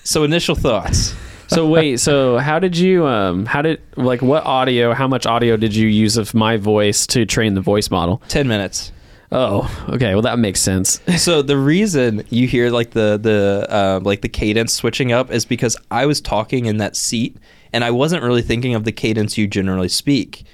So 0.05 0.23
initial 0.25 0.55
thoughts. 0.55 1.15
So 1.49 1.69
wait, 1.69 2.01
so 2.01 2.39
how 2.39 2.59
did 2.59 2.77
you 2.77 3.07
um 3.07 3.45
how 3.47 3.63
did 3.63 3.81
like 3.97 4.23
what 4.23 4.45
audio, 4.45 4.93
how 4.95 5.07
much 5.09 5.27
audio 5.27 5.57
did 5.57 5.75
you 5.75 5.89
use 5.89 6.17
of 6.17 6.35
my 6.35 6.57
voice 6.57 7.07
to 7.09 7.27
train 7.27 7.55
the 7.55 7.61
voice 7.61 7.91
model? 7.91 8.23
Ten 8.29 8.49
minutes. 8.49 8.93
Oh, 9.33 9.69
okay. 9.89 10.15
Well, 10.15 10.23
that 10.23 10.39
makes 10.39 10.61
sense. 10.61 11.01
so 11.17 11.43
the 11.43 11.57
reason 11.57 12.25
you 12.31 12.47
hear 12.47 12.71
like 12.71 12.91
the 12.91 13.19
the 13.21 13.67
uh, 13.69 14.01
like 14.03 14.23
the 14.23 14.29
cadence 14.29 14.73
switching 14.73 15.13
up 15.13 15.31
is 15.31 15.45
because 15.45 15.77
I 15.91 16.07
was 16.07 16.21
talking 16.21 16.67
in 16.67 16.77
that 16.79 16.97
seat 16.97 17.37
and 17.73 17.85
I 17.85 17.91
wasn't 17.91 18.23
really 18.23 18.43
thinking 18.43 18.75
of 18.75 18.85
the 18.85 18.93
cadence 18.93 19.37
you 19.37 19.47
generally 19.47 19.89
speak. 19.89 20.45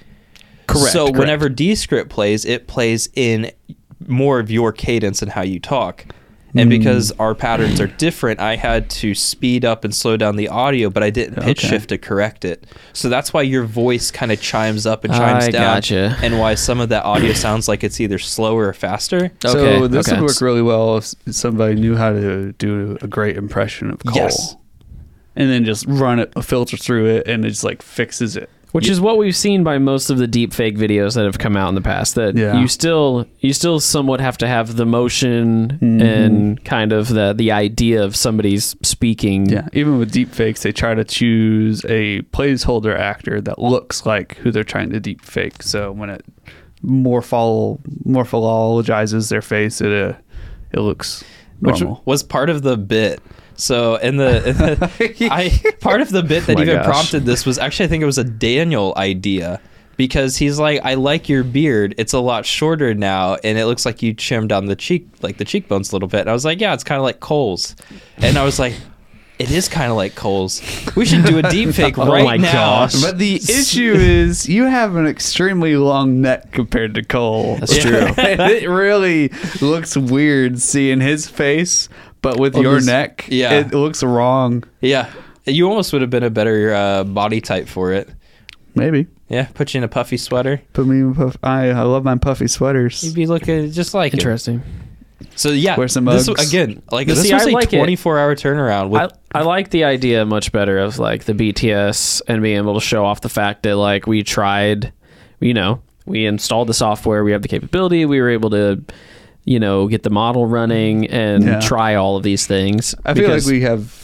Correct, 0.67 0.91
So 0.91 1.05
correct. 1.05 1.17
whenever 1.19 1.49
Descript 1.49 2.09
plays, 2.09 2.45
it 2.45 2.67
plays 2.67 3.09
in 3.15 3.51
more 4.07 4.39
of 4.39 4.49
your 4.49 4.71
cadence 4.71 5.21
and 5.21 5.31
how 5.31 5.41
you 5.41 5.59
talk. 5.59 6.05
And 6.53 6.63
Hmm. 6.65 6.69
because 6.77 7.13
our 7.17 7.33
patterns 7.33 7.79
are 7.79 7.87
different, 7.87 8.39
I 8.41 8.57
had 8.57 8.89
to 8.89 9.15
speed 9.15 9.63
up 9.63 9.85
and 9.85 9.95
slow 9.95 10.17
down 10.17 10.35
the 10.35 10.49
audio, 10.49 10.89
but 10.89 11.01
I 11.01 11.09
didn't 11.09 11.41
pitch 11.41 11.59
Okay. 11.63 11.69
shift 11.69 11.89
to 11.89 11.97
correct 11.97 12.43
it. 12.43 12.65
So 12.91 13.07
that's 13.07 13.33
why 13.33 13.43
your 13.43 13.63
voice 13.63 14.11
kind 14.11 14.31
of 14.33 14.41
chimes 14.41 14.85
up 14.85 15.05
and 15.05 15.13
chimes 15.13 15.45
I 15.45 15.51
down, 15.51 15.75
gotcha. 15.77 16.17
and 16.21 16.39
why 16.39 16.55
some 16.55 16.79
of 16.81 16.89
that 16.89 17.05
audio 17.05 17.31
sounds 17.33 17.67
like 17.69 17.83
it's 17.85 18.01
either 18.01 18.19
slower 18.19 18.67
or 18.67 18.73
faster. 18.73 19.31
Okay, 19.45 19.79
so 19.79 19.87
this 19.87 20.07
okay. 20.09 20.19
would 20.19 20.27
work 20.27 20.41
really 20.41 20.61
well 20.61 20.97
if 20.97 21.13
somebody 21.31 21.75
knew 21.75 21.95
how 21.95 22.11
to 22.11 22.51
do 22.57 22.97
a 23.01 23.07
great 23.07 23.37
impression 23.37 23.89
of 23.89 24.03
Cole. 24.03 24.15
Yes. 24.17 24.55
And 25.35 25.49
then 25.49 25.63
just 25.63 25.85
run 25.87 26.19
it, 26.19 26.33
a 26.35 26.41
filter 26.41 26.75
through 26.75 27.05
it, 27.07 27.27
and 27.27 27.45
it 27.45 27.49
just 27.51 27.63
like 27.63 27.81
fixes 27.81 28.35
it. 28.35 28.49
Which 28.71 28.87
is 28.89 29.01
what 29.01 29.17
we've 29.17 29.35
seen 29.35 29.63
by 29.63 29.77
most 29.77 30.09
of 30.09 30.17
the 30.17 30.27
deep 30.27 30.53
fake 30.53 30.77
videos 30.77 31.15
that 31.15 31.25
have 31.25 31.37
come 31.39 31.57
out 31.57 31.69
in 31.69 31.75
the 31.75 31.81
past 31.81 32.15
that 32.15 32.35
Yeah. 32.37 32.59
you 32.59 32.67
still 32.67 33.25
you 33.39 33.53
still 33.53 33.79
somewhat 33.79 34.19
have 34.21 34.37
to 34.39 34.47
have 34.47 34.75
the 34.77 34.85
motion 34.85 35.77
Mm-hmm. 35.81 36.01
and 36.01 36.63
kind 36.65 36.91
of 36.93 37.09
the 37.09 37.33
the 37.33 37.51
idea 37.51 38.03
of 38.03 38.15
somebody's 38.15 38.75
speaking 38.81 39.49
Yeah, 39.49 39.67
even 39.73 39.97
with 39.99 40.11
deep 40.11 40.29
fakes, 40.29 40.63
they 40.63 40.71
try 40.71 40.93
to 40.95 41.03
choose 41.03 41.83
a 41.85 42.21
placeholder 42.33 42.97
actor 42.97 43.41
that 43.41 43.59
looks 43.59 44.05
like 44.05 44.35
who 44.37 44.51
they're 44.51 44.63
trying 44.63 44.89
to 44.91 44.99
deep 44.99 45.21
fake. 45.21 45.61
So 45.63 45.91
when 45.91 46.09
it 46.09 46.23
morphol 46.83 47.79
morphologizes 48.05 49.29
their 49.29 49.41
face, 49.41 49.81
it 49.81 49.91
uh, 49.91 50.13
it 50.71 50.79
looks 50.79 51.23
which 51.59 51.81
normal. 51.81 52.01
was 52.05 52.23
part 52.23 52.49
of 52.49 52.61
the 52.63 52.77
bit. 52.77 53.21
So 53.61 53.95
in 53.97 54.17
the, 54.17 54.49
in 54.49 54.57
the 54.57 55.27
I 55.31 55.49
part 55.79 56.01
of 56.01 56.09
the 56.09 56.23
bit 56.23 56.45
that 56.47 56.53
Oh 56.53 56.59
my 56.59 56.61
even 56.63 56.77
gosh. 56.77 56.85
prompted 56.85 57.25
this 57.25 57.45
was 57.45 57.57
actually 57.59 57.85
I 57.85 57.89
think 57.89 58.01
it 58.01 58.07
was 58.07 58.17
a 58.17 58.23
Daniel 58.23 58.93
idea 58.97 59.61
because 59.97 60.35
he's 60.37 60.57
like 60.59 60.81
I 60.83 60.95
like 60.95 61.29
your 61.29 61.43
beard. 61.43 61.93
It's 61.99 62.13
a 62.13 62.19
lot 62.19 62.45
shorter 62.45 62.93
now 62.95 63.35
and 63.43 63.57
it 63.57 63.65
looks 63.67 63.85
like 63.85 64.01
you 64.01 64.13
trimmed 64.13 64.49
down 64.49 64.65
the 64.65 64.75
cheek 64.75 65.07
like 65.21 65.37
the 65.37 65.45
cheekbones 65.45 65.91
a 65.91 65.95
little 65.95 66.07
bit. 66.09 66.21
And 66.21 66.29
I 66.29 66.33
was 66.33 66.43
like, 66.43 66.59
yeah, 66.59 66.73
it's 66.73 66.83
kind 66.83 66.97
of 66.97 67.03
like 67.03 67.19
Cole's. 67.19 67.75
And 68.17 68.37
I 68.37 68.43
was 68.43 68.57
like 68.57 68.73
it 69.39 69.49
is 69.49 69.67
kind 69.67 69.89
of 69.89 69.97
like 69.97 70.13
Cole's. 70.13 70.61
We 70.95 71.03
should 71.03 71.25
do 71.25 71.39
a 71.39 71.41
deep 71.49 71.69
fake 71.73 71.97
Oh 71.97 72.11
right 72.11 72.23
my 72.23 72.37
now. 72.37 72.51
gosh. 72.51 73.01
But 73.01 73.17
the 73.17 73.35
issue 73.49 73.91
is 73.93 74.47
you 74.47 74.65
have 74.65 74.95
an 74.95 75.07
extremely 75.07 75.75
long 75.77 76.21
neck 76.21 76.51
compared 76.51 76.93
to 76.95 77.03
Cole. 77.03 77.55
That's 77.57 77.77
true. 77.79 78.05
It 78.17 78.69
really 78.69 79.29
looks 79.59 79.97
weird 79.97 80.59
seeing 80.61 80.99
his 81.01 81.27
face, 81.27 81.89
but 82.21 82.39
with 82.39 82.53
Well, 82.53 82.63
your 82.63 82.75
this- 82.75 82.85
neck, 82.85 83.25
yeah. 83.29 83.59
it 83.59 83.73
looks 83.73 84.03
wrong. 84.03 84.63
Yeah. 84.81 85.09
You 85.45 85.67
almost 85.67 85.91
would 85.93 86.01
have 86.01 86.11
been 86.11 86.23
a 86.23 86.29
better 86.29 86.73
uh, 86.73 87.03
body 87.03 87.41
type 87.41 87.67
for 87.67 87.91
it. 87.93 88.07
Maybe. 88.75 89.07
Yeah, 89.27 89.47
put 89.53 89.73
you 89.73 89.79
in 89.79 89.83
a 89.83 89.87
puffy 89.87 90.17
sweater. 90.17 90.61
Put 90.73 90.85
me 90.87 90.97
in 90.99 91.15
puff. 91.15 91.35
I 91.43 91.69
I 91.69 91.81
love 91.83 92.03
my 92.03 92.15
puffy 92.17 92.47
sweaters. 92.47 93.03
You'd 93.03 93.15
be 93.15 93.25
looking 93.25 93.71
just 93.71 93.93
like 93.93 94.13
it. 94.13 94.19
interesting 94.19 94.61
So 95.35 95.49
yeah, 95.49 95.77
Wear 95.77 95.87
some 95.87 96.05
this 96.05 96.27
again. 96.27 96.81
Like 96.91 97.07
But 97.07 97.15
this 97.15 97.23
see, 97.27 97.33
was 97.33 97.47
I 97.47 97.49
a 97.49 97.53
like 97.53 97.73
it. 97.73 97.77
24 97.77 98.19
hour 98.19 98.35
turnaround. 98.35 98.89
With, 98.89 99.11
I, 99.33 99.39
I 99.39 99.41
like 99.43 99.71
the 99.71 99.83
idea 99.85 100.25
much 100.25 100.51
better 100.51 100.77
of 100.79 100.99
like 100.99 101.23
the 101.25 101.33
BTS 101.33 102.21
and 102.27 102.41
being 102.41 102.57
able 102.57 102.75
to 102.75 102.81
show 102.81 103.03
off 103.05 103.21
the 103.21 103.29
fact 103.29 103.63
that 103.63 103.75
like 103.77 104.05
we 104.07 104.23
tried, 104.23 104.93
you 105.39 105.53
know, 105.53 105.81
we 106.05 106.25
installed 106.25 106.67
the 106.69 106.73
software, 106.73 107.23
we 107.23 107.31
have 107.31 107.41
the 107.41 107.47
capability, 107.47 108.05
we 108.05 108.19
were 108.21 108.29
able 108.29 108.49
to, 108.51 108.83
you 109.45 109.59
know, 109.59 109.87
get 109.87 110.03
the 110.03 110.09
model 110.09 110.45
running 110.45 111.07
and 111.07 111.43
Yeah. 111.43 111.59
try 111.59 111.95
all 111.95 112.15
of 112.17 112.23
these 112.23 112.45
things. 112.47 112.93
I 113.05 113.13
feel 113.13 113.23
like 113.23 113.31
Because- 113.33 113.51
we 113.51 113.61
have 113.61 113.97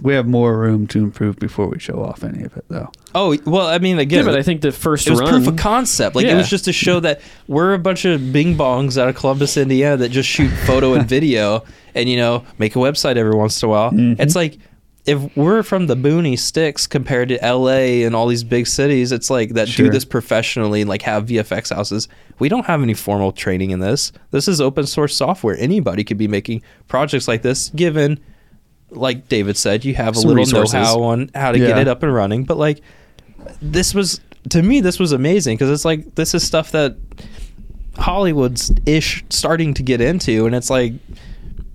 we 0.00 0.14
have 0.14 0.28
more 0.28 0.56
room 0.56 0.86
to 0.86 1.00
improve 1.00 1.36
before 1.40 1.66
we 1.66 1.80
show 1.80 1.94
off 2.04 2.22
any 2.22 2.44
of 2.44 2.56
it, 2.56 2.64
though. 2.68 2.88
oh 3.16 3.36
well, 3.46 3.66
I 3.66 3.78
mean 3.78 3.96
yeah, 3.96 4.02
again, 4.02 4.24
but 4.24 4.36
I 4.36 4.42
think 4.42 4.60
the 4.60 4.70
first 4.70 5.08
it 5.08 5.10
was 5.10 5.20
run, 5.20 5.30
proof 5.30 5.48
of 5.48 5.56
concept. 5.56 6.14
Like 6.14 6.26
it 6.26 6.34
was 6.36 6.48
just 6.48 6.66
to 6.66 6.72
show 6.72 7.00
that 7.00 7.20
we're 7.48 7.74
a 7.74 7.78
bunch 7.80 8.04
of 8.04 8.32
bing 8.32 8.54
bongs 8.56 8.96
out 8.96 9.08
of 9.08 9.16
Columbus, 9.16 9.56
Indiana, 9.56 9.96
that 9.96 10.10
just 10.10 10.28
shoot 10.28 10.50
photo 10.66 10.94
and 10.94 11.08
video, 11.08 11.64
and 11.96 12.08
you 12.08 12.16
know 12.16 12.44
make 12.58 12.76
a 12.76 12.78
website 12.78 13.16
every 13.16 13.34
once 13.36 13.60
in 13.60 13.66
a 13.68 13.70
while. 13.70 13.90
Mm-hmm. 13.90 14.20
It's 14.22 14.36
like. 14.36 14.58
If 15.08 15.36
we're 15.36 15.62
from 15.62 15.86
the 15.86 15.96
boony 15.96 16.38
sticks 16.38 16.86
compared 16.86 17.30
to 17.30 17.38
LA 17.42 18.04
and 18.04 18.14
all 18.14 18.26
these 18.26 18.44
big 18.44 18.66
cities, 18.66 19.10
it's 19.10 19.30
like 19.30 19.50
that 19.50 19.68
do 19.68 19.88
this 19.90 20.04
professionally 20.04 20.82
and 20.82 20.88
like 20.88 21.02
have 21.02 21.26
VFX 21.26 21.74
houses. 21.74 22.08
We 22.38 22.48
don't 22.48 22.66
have 22.66 22.82
any 22.82 22.94
formal 22.94 23.32
training 23.32 23.70
in 23.70 23.80
this. 23.80 24.12
This 24.30 24.48
is 24.48 24.60
open 24.60 24.86
source 24.86 25.16
software. 25.16 25.56
Anybody 25.58 26.04
could 26.04 26.18
be 26.18 26.28
making 26.28 26.62
projects 26.88 27.26
like 27.26 27.42
this 27.42 27.70
given 27.70 28.20
like 28.90 29.28
David 29.28 29.56
said, 29.56 29.84
you 29.84 29.94
have 29.94 30.16
a 30.16 30.20
little 30.20 30.34
resources. 30.34 30.74
know-how 30.74 31.02
on 31.02 31.30
how 31.34 31.52
to 31.52 31.58
get 31.58 31.78
it 31.78 31.88
up 31.88 32.02
and 32.02 32.12
running. 32.12 32.44
But 32.44 32.56
like, 32.56 32.80
this 33.60 33.94
was 33.94 34.20
to 34.50 34.62
me, 34.62 34.80
this 34.80 34.98
was 34.98 35.12
amazing 35.12 35.56
because 35.56 35.70
it's 35.70 35.84
like 35.84 36.14
this 36.14 36.34
is 36.34 36.42
stuff 36.46 36.70
that 36.72 36.96
Hollywood's 37.96 38.72
ish 38.86 39.24
starting 39.30 39.74
to 39.74 39.82
get 39.82 40.00
into, 40.00 40.46
and 40.46 40.54
it's 40.54 40.70
like. 40.70 40.94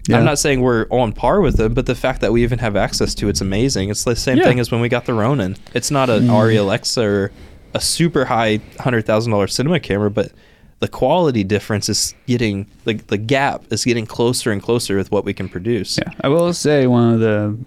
Yeah. 0.07 0.17
I'm 0.17 0.25
not 0.25 0.37
saying 0.39 0.61
we're 0.61 0.85
on 0.89 1.13
par 1.13 1.39
with 1.41 1.55
them, 1.57 1.73
but 1.73 1.85
the 1.85 1.95
fact 1.95 2.19
that 2.21 2.33
we 2.33 2.43
even 2.43 2.59
have 2.59 2.75
access 2.75 3.15
to 3.15 3.29
it's 3.29 3.39
amazing. 3.41 3.89
It's 3.89 4.03
the 4.03 4.15
same 4.15 4.37
Yeah. 4.37 4.43
thing 4.45 4.59
as 4.59 4.69
when 4.71 4.81
we 4.81 4.89
got 4.89 5.05
the 5.05 5.13
Ronin. 5.13 5.55
It's 5.73 5.91
not 5.91 6.09
an 6.09 6.27
Arri 6.27 6.59
Alexa 6.59 7.01
or 7.01 7.31
a 7.73 7.79
super 7.79 8.25
high 8.25 8.59
hundred 8.79 9.05
thousand 9.05 9.31
dollar 9.31 9.47
cinema 9.47 9.79
camera, 9.79 10.11
but 10.11 10.31
the 10.79 10.87
quality 10.89 11.45
difference 11.45 11.87
is 11.87 12.13
getting 12.27 12.67
like 12.85 13.07
the 13.07 13.17
gap 13.17 13.63
is 13.71 13.85
getting 13.85 14.05
closer 14.05 14.51
and 14.51 14.61
closer 14.61 14.97
with 14.97 15.09
what 15.11 15.23
we 15.23 15.33
can 15.33 15.47
produce. 15.47 15.97
Yeah, 15.97 16.11
I 16.21 16.27
will 16.27 16.51
say 16.53 16.85
one 16.87 17.13
of 17.13 17.19
the 17.21 17.57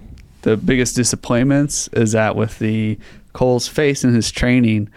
the 0.42 0.56
biggest 0.58 0.94
disappointments 0.94 1.88
is 1.94 2.12
that 2.12 2.36
with 2.36 2.58
the 2.58 2.98
Cole's 3.32 3.66
face 3.66 4.04
and 4.04 4.14
his 4.14 4.30
training. 4.30 4.88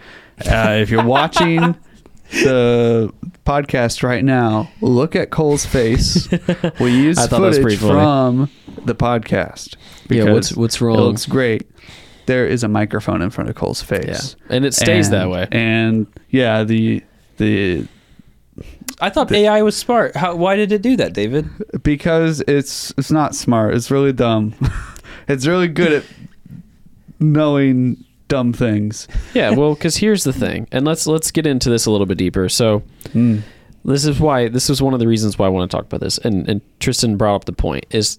Uh, 0.46 0.78
if 0.80 0.90
you're 0.90 1.04
watching 1.04 1.74
the 2.30 3.12
podcast 3.44 4.02
right 4.02 4.24
now, 4.24 4.70
look 4.80 5.14
at 5.16 5.30
Cole's 5.30 5.66
face. 5.66 6.28
We 6.80 6.90
use 6.92 7.18
I 7.18 7.26
thought 7.26 7.54
footage 7.54 7.78
from 7.78 8.50
the 8.84 8.94
podcast. 8.94 9.76
Yeah, 10.08 10.24
what's- 10.24 10.50
because 10.50 10.56
what's 10.56 10.76
It 10.76 10.84
wrong? 10.84 10.96
looks 10.98 11.26
great. 11.26 11.68
There 12.26 12.46
is 12.46 12.62
a 12.62 12.68
microphone 12.68 13.22
in 13.22 13.30
front 13.30 13.50
of 13.50 13.56
Cole's 13.56 13.82
face. 13.82 14.36
Yeah. 14.48 14.56
And 14.56 14.64
it 14.64 14.74
stays 14.74 15.08
And- 15.08 15.14
that 15.14 15.30
way. 15.30 15.48
And 15.50 16.06
yeah, 16.30 16.62
the 16.64 17.02
the 17.38 17.86
I 19.00 19.08
thought 19.10 19.32
AI 19.32 19.62
was 19.62 19.76
smart. 19.76 20.14
How, 20.14 20.34
why 20.36 20.56
did 20.56 20.72
it 20.72 20.82
do 20.82 20.94
that, 20.96 21.12
David? 21.14 21.48
because 21.82 22.40
it's 22.46 22.92
it's 22.98 23.10
not 23.10 23.34
smart. 23.34 23.74
It's 23.74 23.90
really 23.90 24.12
dumb. 24.12 24.54
it's 25.28 25.46
really 25.46 25.68
good 25.68 25.92
at 25.92 26.04
knowing 27.18 28.04
dumb 28.30 28.54
things. 28.54 29.06
yeah, 29.34 29.50
well, 29.50 29.74
because 29.74 29.96
here's 29.98 30.24
the 30.24 30.32
thing, 30.32 30.66
and 30.72 30.86
let's 30.86 31.06
let's 31.06 31.30
get 31.30 31.46
into 31.46 31.68
this 31.68 31.84
a 31.84 31.90
little 31.90 32.06
bit 32.06 32.16
deeper. 32.16 32.48
So, 32.48 32.82
Mm. 33.12 33.42
this 33.84 34.06
is 34.06 34.18
why 34.18 34.48
this 34.48 34.70
is 34.70 34.80
one 34.80 34.94
of 34.94 35.00
the 35.00 35.06
reasons 35.08 35.38
why 35.38 35.44
I 35.46 35.48
want 35.50 35.70
to 35.70 35.76
talk 35.76 35.84
about 35.84 36.00
this. 36.00 36.16
And 36.18 36.48
and 36.48 36.62
Tristan 36.80 37.16
brought 37.18 37.34
up 37.34 37.44
the 37.44 37.52
point 37.52 37.84
is 37.90 38.18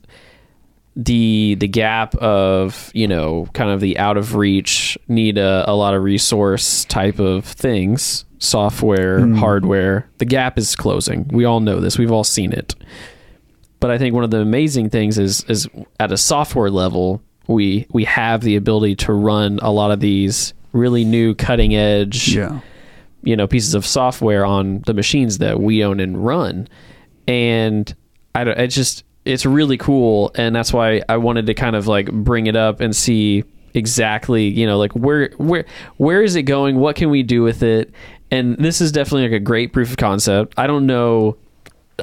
the 0.96 1.56
the 1.60 1.68
gap 1.70 2.14
of 2.16 2.92
you 2.94 3.08
know 3.08 3.48
kind 3.54 3.70
of 3.72 3.80
the 3.80 3.98
out 3.98 4.18
of 4.18 4.36
reach 4.36 4.98
need 5.08 5.38
a, 5.38 5.64
a 5.70 5.74
lot 5.74 5.94
of 5.94 6.04
resource 6.04 6.84
type 6.86 7.18
of 7.18 7.46
things 7.46 8.26
software 8.40 9.26
hardware 9.36 10.10
the 10.18 10.26
gap 10.26 10.58
is 10.58 10.76
closing 10.76 11.26
we 11.30 11.46
all 11.46 11.62
know 11.62 11.80
this 11.80 11.98
we've 11.98 12.12
all 12.12 12.26
seen 12.26 12.52
it 12.52 12.76
but 13.80 13.90
i 13.90 13.98
think 13.98 14.14
one 14.14 14.26
of 14.26 14.32
the 14.32 14.40
amazing 14.42 14.90
things 14.90 15.18
is 15.18 15.46
is 15.46 15.66
at 16.00 16.12
a 16.12 16.18
software 16.18 16.70
level 16.70 17.22
we 17.52 17.86
we 17.92 18.04
have 18.06 18.42
the 18.42 18.56
ability 18.56 18.96
to 18.96 19.14
run 19.14 19.60
a 19.62 19.72
lot 19.72 19.92
of 19.92 20.00
these 20.00 20.54
really 20.74 21.04
new 21.04 21.36
cutting 21.36 21.76
edge 21.76 22.30
Yeah. 22.36 22.60
you 23.24 23.36
know 23.36 23.48
pieces 23.48 23.74
of 23.76 23.86
software 23.86 24.46
on 24.46 24.82
the 24.86 24.94
machines 24.94 25.38
that 25.40 25.60
we 25.60 25.84
own 25.84 26.00
and 26.00 26.24
run. 26.26 26.68
And 27.28 27.94
i 28.36 28.44
don't 28.44 28.58
it's 28.58 28.76
just 28.76 29.04
it's 29.26 29.46
really 29.46 29.78
cool. 29.78 30.32
And 30.36 30.56
that's 30.56 30.74
why 30.74 31.02
i 31.10 31.18
wanted 31.18 31.46
to 31.48 31.54
kind 31.54 31.76
of 31.76 31.88
like 31.88 32.12
bring 32.12 32.48
it 32.48 32.56
up 32.56 32.80
and 32.82 32.96
see 32.96 33.44
exactly 33.74 34.48
you 34.48 34.66
know 34.66 34.78
like 34.78 34.92
where 34.94 35.30
where 35.38 35.66
where 35.98 36.24
is 36.24 36.36
it 36.36 36.44
going? 36.44 36.78
What 36.78 36.96
can 36.96 37.10
we 37.10 37.24
do 37.24 37.44
with 37.44 37.64
it? 37.64 37.92
And 38.32 38.56
this 38.58 38.80
is 38.82 38.92
definitely 38.92 39.24
like 39.24 39.34
a 39.42 39.44
great 39.44 39.74
proof 39.74 39.92
of 39.92 39.98
concept. 39.98 40.54
I 40.58 40.68
don't 40.68 40.86
know 40.86 41.38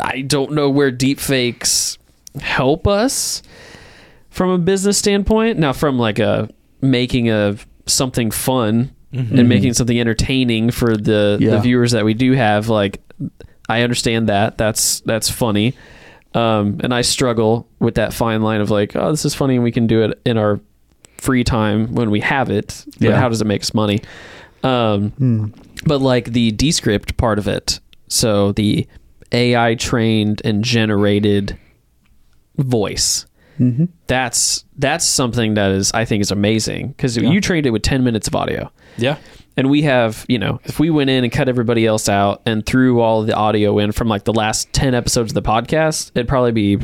i 0.01 0.21
don't 0.21 0.53
know 0.53 0.71
where 0.71 0.93
deep 0.93 1.19
fakes 1.19 1.99
help 2.41 2.87
us 2.87 3.43
from 4.31 4.51
a 4.51 4.59
business 4.59 4.99
standpoint 4.99 5.59
now 5.59 5.73
from 5.73 5.99
like 5.99 6.19
a 6.19 6.49
making 6.81 7.31
a 7.31 7.57
something 7.87 8.31
fun 8.31 8.95
and 9.12 9.49
making 9.49 9.73
something 9.73 9.99
entertaining 9.99 10.71
for 10.71 10.95
the, 10.97 11.38
the 11.41 11.59
viewers 11.61 11.93
that 11.93 12.05
we 12.05 12.12
do 12.14 12.33
have 12.33 12.69
like 12.69 13.01
i 13.71 13.81
understand 13.83 14.29
that. 14.29 14.59
That's 14.59 15.01
that's 15.01 15.31
funny. 15.31 15.75
Um, 16.35 16.79
and 16.85 16.93
i 16.93 17.01
struggle 17.01 17.67
with 17.81 17.95
that 17.95 18.12
fine 18.12 18.43
line 18.43 18.61
of 18.61 18.71
like 18.71 18.95
oh 18.95 19.11
this 19.11 19.25
is 19.25 19.35
funny 19.35 19.55
and 19.55 19.64
we 19.64 19.73
can 19.73 19.87
do 19.87 20.03
it 20.03 20.21
in 20.27 20.37
our 20.37 20.61
free 21.17 21.43
time 21.43 21.95
when 21.95 22.11
we 22.11 22.21
have 22.21 22.51
it 22.51 22.85
but 23.01 23.09
Yeah. 23.09 23.17
how 23.19 23.29
does 23.31 23.41
it 23.41 23.47
make 23.47 23.62
us 23.62 23.73
money? 23.75 24.03
Um, 24.62 25.11
Hmm. 25.12 25.47
but 25.87 26.01
like 26.03 26.33
the 26.33 26.51
descript 26.53 27.17
part 27.17 27.38
of 27.38 27.49
it 27.49 27.81
so 28.09 28.53
the 28.53 28.87
ai 29.33 29.75
trained 29.75 30.43
and 30.45 30.62
generated 30.64 31.59
voice 32.57 33.25
Mm-hmm. 33.59 33.87
that's 34.07 34.64
that's 34.79 35.05
something 35.05 35.55
that 35.55 35.71
is 35.73 35.90
i 35.92 36.05
think 36.05 36.21
is 36.21 36.31
amazing 36.31 36.88
because 36.88 37.16
you 37.16 37.40
trained 37.40 37.66
it 37.66 37.71
with 37.71 37.83
10 37.83 38.05
minutes 38.05 38.29
of 38.29 38.35
audio 38.37 38.71
Yeah. 38.97 39.16
and 39.57 39.68
we 39.68 39.83
have 39.83 40.25
you 40.29 40.38
know 40.38 40.61
if 40.64 40.79
we 40.79 40.90
went 40.90 41.11
in 41.11 41.25
and 41.25 41.33
cut 41.33 41.49
everybody 41.49 41.85
else 41.87 42.09
out 42.09 42.40
and 42.47 42.64
threw 42.64 43.01
all 43.01 43.23
the 43.25 43.35
audio 43.35 43.79
in 43.79 43.92
from 43.92 44.07
like 44.09 44.25
the 44.25 44.33
last 44.33 44.73
10 44.73 44.94
episodes 44.94 45.33
of 45.33 45.35
the 45.35 45.42
podcast 45.42 46.12
it'd 46.14 46.29
probably 46.29 46.53
be 46.53 46.79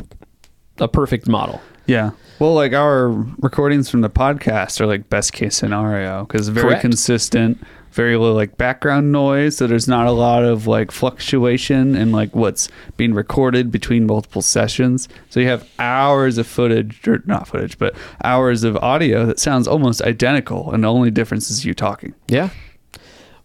a 0.79 0.87
perfect 0.87 1.27
model 1.27 1.61
Yeah. 1.87 2.11
Well, 2.39 2.53
like 2.53 2.73
our 2.73 3.07
recordings 3.39 3.89
from 3.89 4.01
the 4.01 4.09
podcast 4.09 4.81
are 4.81 4.87
like 4.87 5.09
best 5.09 5.31
case 5.31 5.55
scenario 5.55 6.25
because 6.25 6.49
very 6.49 6.67
Correct. 6.67 6.81
consistent, 6.81 7.57
very 7.95 8.17
little 8.17 8.35
like 8.35 8.57
background 8.57 9.11
noise. 9.11 9.57
So 9.57 9.67
there's 9.67 9.87
not 9.87 10.05
a 10.05 10.11
lot 10.11 10.43
of 10.43 10.67
like 10.67 10.91
fluctuation 10.91 11.95
in 11.95 12.11
like 12.11 12.35
what's 12.35 12.69
being 12.97 13.13
recorded 13.13 13.71
between 13.71 14.05
multiple 14.05 14.41
sessions. 14.41 15.07
So 15.29 15.39
you 15.39 15.47
have 15.47 15.67
hours 15.79 16.37
of 16.37 16.45
footage, 16.45 17.07
or 17.07 17.23
not 17.25 17.47
footage, 17.47 17.77
but 17.77 17.95
hours 18.23 18.63
of 18.63 18.75
audio 18.77 19.25
that 19.25 19.39
sounds 19.39 19.67
almost 19.67 20.01
identical, 20.01 20.71
and 20.73 20.83
the 20.83 20.91
only 20.91 21.09
difference 21.09 21.49
is 21.49 21.65
you 21.65 21.73
talking. 21.73 22.13
yeah 22.27 22.49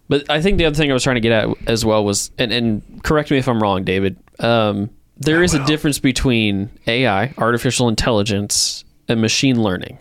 but 0.08 0.28
i 0.28 0.42
think 0.42 0.58
the 0.58 0.64
other 0.64 0.74
thing 0.74 0.90
i 0.90 0.92
was 0.94 1.04
trying 1.04 1.14
to 1.14 1.20
get 1.20 1.30
at 1.30 1.48
as 1.68 1.84
well 1.84 2.04
was 2.04 2.32
and, 2.36 2.50
and 2.52 2.82
correct 3.04 3.30
me 3.30 3.38
if 3.38 3.46
i'm 3.48 3.62
wrong 3.62 3.84
david 3.84 4.16
um, 4.40 4.90
there 5.16 5.40
is 5.44 5.54
a 5.54 5.64
difference 5.66 6.00
between 6.00 6.68
ai 6.88 7.32
artificial 7.38 7.88
intelligence 7.88 8.84
and 9.08 9.20
machine 9.20 9.62
learning 9.62 9.98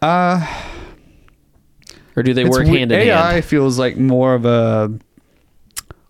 Uh, 0.00 0.46
or 2.20 2.22
do 2.22 2.34
they 2.34 2.42
it's 2.44 2.50
work 2.50 2.66
we- 2.66 2.78
hand 2.78 2.92
in 2.92 2.98
hand? 2.98 3.10
AI 3.10 3.32
hand 3.32 3.44
feels 3.44 3.78
like 3.78 3.96
more 3.96 4.34
of 4.34 4.44
a 4.44 4.92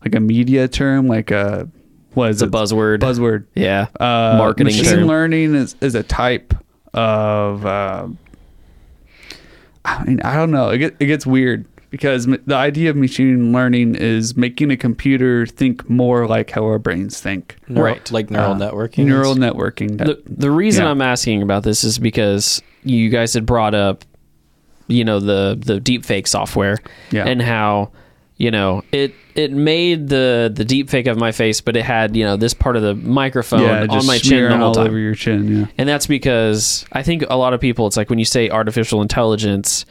like 0.04 0.14
a 0.14 0.20
media 0.20 0.66
term, 0.68 1.06
like 1.06 1.30
a 1.30 1.68
what 2.14 2.30
is 2.30 2.36
it's 2.36 2.42
a 2.42 2.46
it? 2.46 2.50
buzzword 2.52 2.98
Buzzword. 2.98 3.46
yeah 3.54 3.86
uh, 4.00 4.34
Marketing 4.38 4.76
machine 4.76 4.84
term. 4.98 5.04
learning 5.06 5.54
is, 5.54 5.76
is 5.80 5.94
a 5.94 6.02
type 6.02 6.54
of 6.92 7.64
uh, 7.64 8.08
I 9.84 10.04
mean 10.04 10.20
I 10.22 10.36
don't 10.36 10.50
know 10.50 10.70
it, 10.70 10.78
get, 10.78 10.96
it 11.00 11.06
gets 11.06 11.24
weird 11.26 11.66
because 11.90 12.26
m- 12.26 12.42
the 12.46 12.54
idea 12.54 12.90
of 12.90 12.96
machine 12.96 13.52
learning 13.52 13.94
is 13.94 14.36
making 14.36 14.70
a 14.70 14.76
computer 14.76 15.46
think 15.46 15.88
more 15.88 16.26
like 16.26 16.50
how 16.50 16.64
our 16.64 16.78
brains 16.78 17.20
think 17.20 17.56
Neural, 17.68 17.84
Right. 17.94 18.10
Like 18.10 18.30
neural 18.30 18.52
Uh, 18.52 18.56
networking. 18.70 19.06
neural 19.06 19.34
networking 19.34 19.98
that, 19.98 20.06
the, 20.06 20.22
the 20.46 20.50
reason 20.50 20.84
yeah. 20.84 20.90
I'm 20.90 21.02
asking 21.02 21.42
about 21.42 21.62
this 21.62 21.82
is 21.84 21.98
because 21.98 22.62
you 22.84 23.08
guys 23.10 23.34
had 23.34 23.44
brought 23.46 23.74
up, 23.74 24.04
you 24.90 25.04
know, 25.04 25.20
the 25.20 25.56
the 25.58 25.80
deep 25.80 26.04
fake 26.04 26.26
software 26.26 26.76
Yeah. 27.10 27.26
and 27.26 27.40
how, 27.40 27.90
you 28.36 28.50
know, 28.50 28.82
it 28.92 29.14
it 29.34 29.52
made 29.52 30.08
the 30.08 30.50
the 30.52 30.64
deep 30.64 30.90
fake 30.90 31.06
of 31.06 31.16
my 31.18 31.32
face, 31.32 31.60
but 31.60 31.76
it 31.76 31.84
had 31.84 32.16
you 32.16 32.24
know 32.24 32.36
this 32.36 32.52
part 32.54 32.76
of 32.76 32.82
the 32.82 32.94
microphone 32.94 33.60
yeah, 33.62 33.86
on 33.88 34.04
my 34.06 34.18
chin 34.18 34.50
the 34.50 34.56
whole 34.56 34.66
all 34.68 34.74
time. 34.74 34.88
over 34.88 34.98
your 34.98 35.14
chin 35.14 35.60
yeah 35.60 35.66
And 35.78 35.88
that's 35.88 36.06
because 36.06 36.84
I 36.92 37.02
think 37.02 37.24
a 37.30 37.36
lot 37.36 37.54
of 37.54 37.60
people, 37.60 37.86
it's 37.86 37.96
like 37.96 38.10
when 38.10 38.18
you 38.18 38.24
say 38.24 38.50
artificial 38.50 39.00
intelligence, 39.02 39.86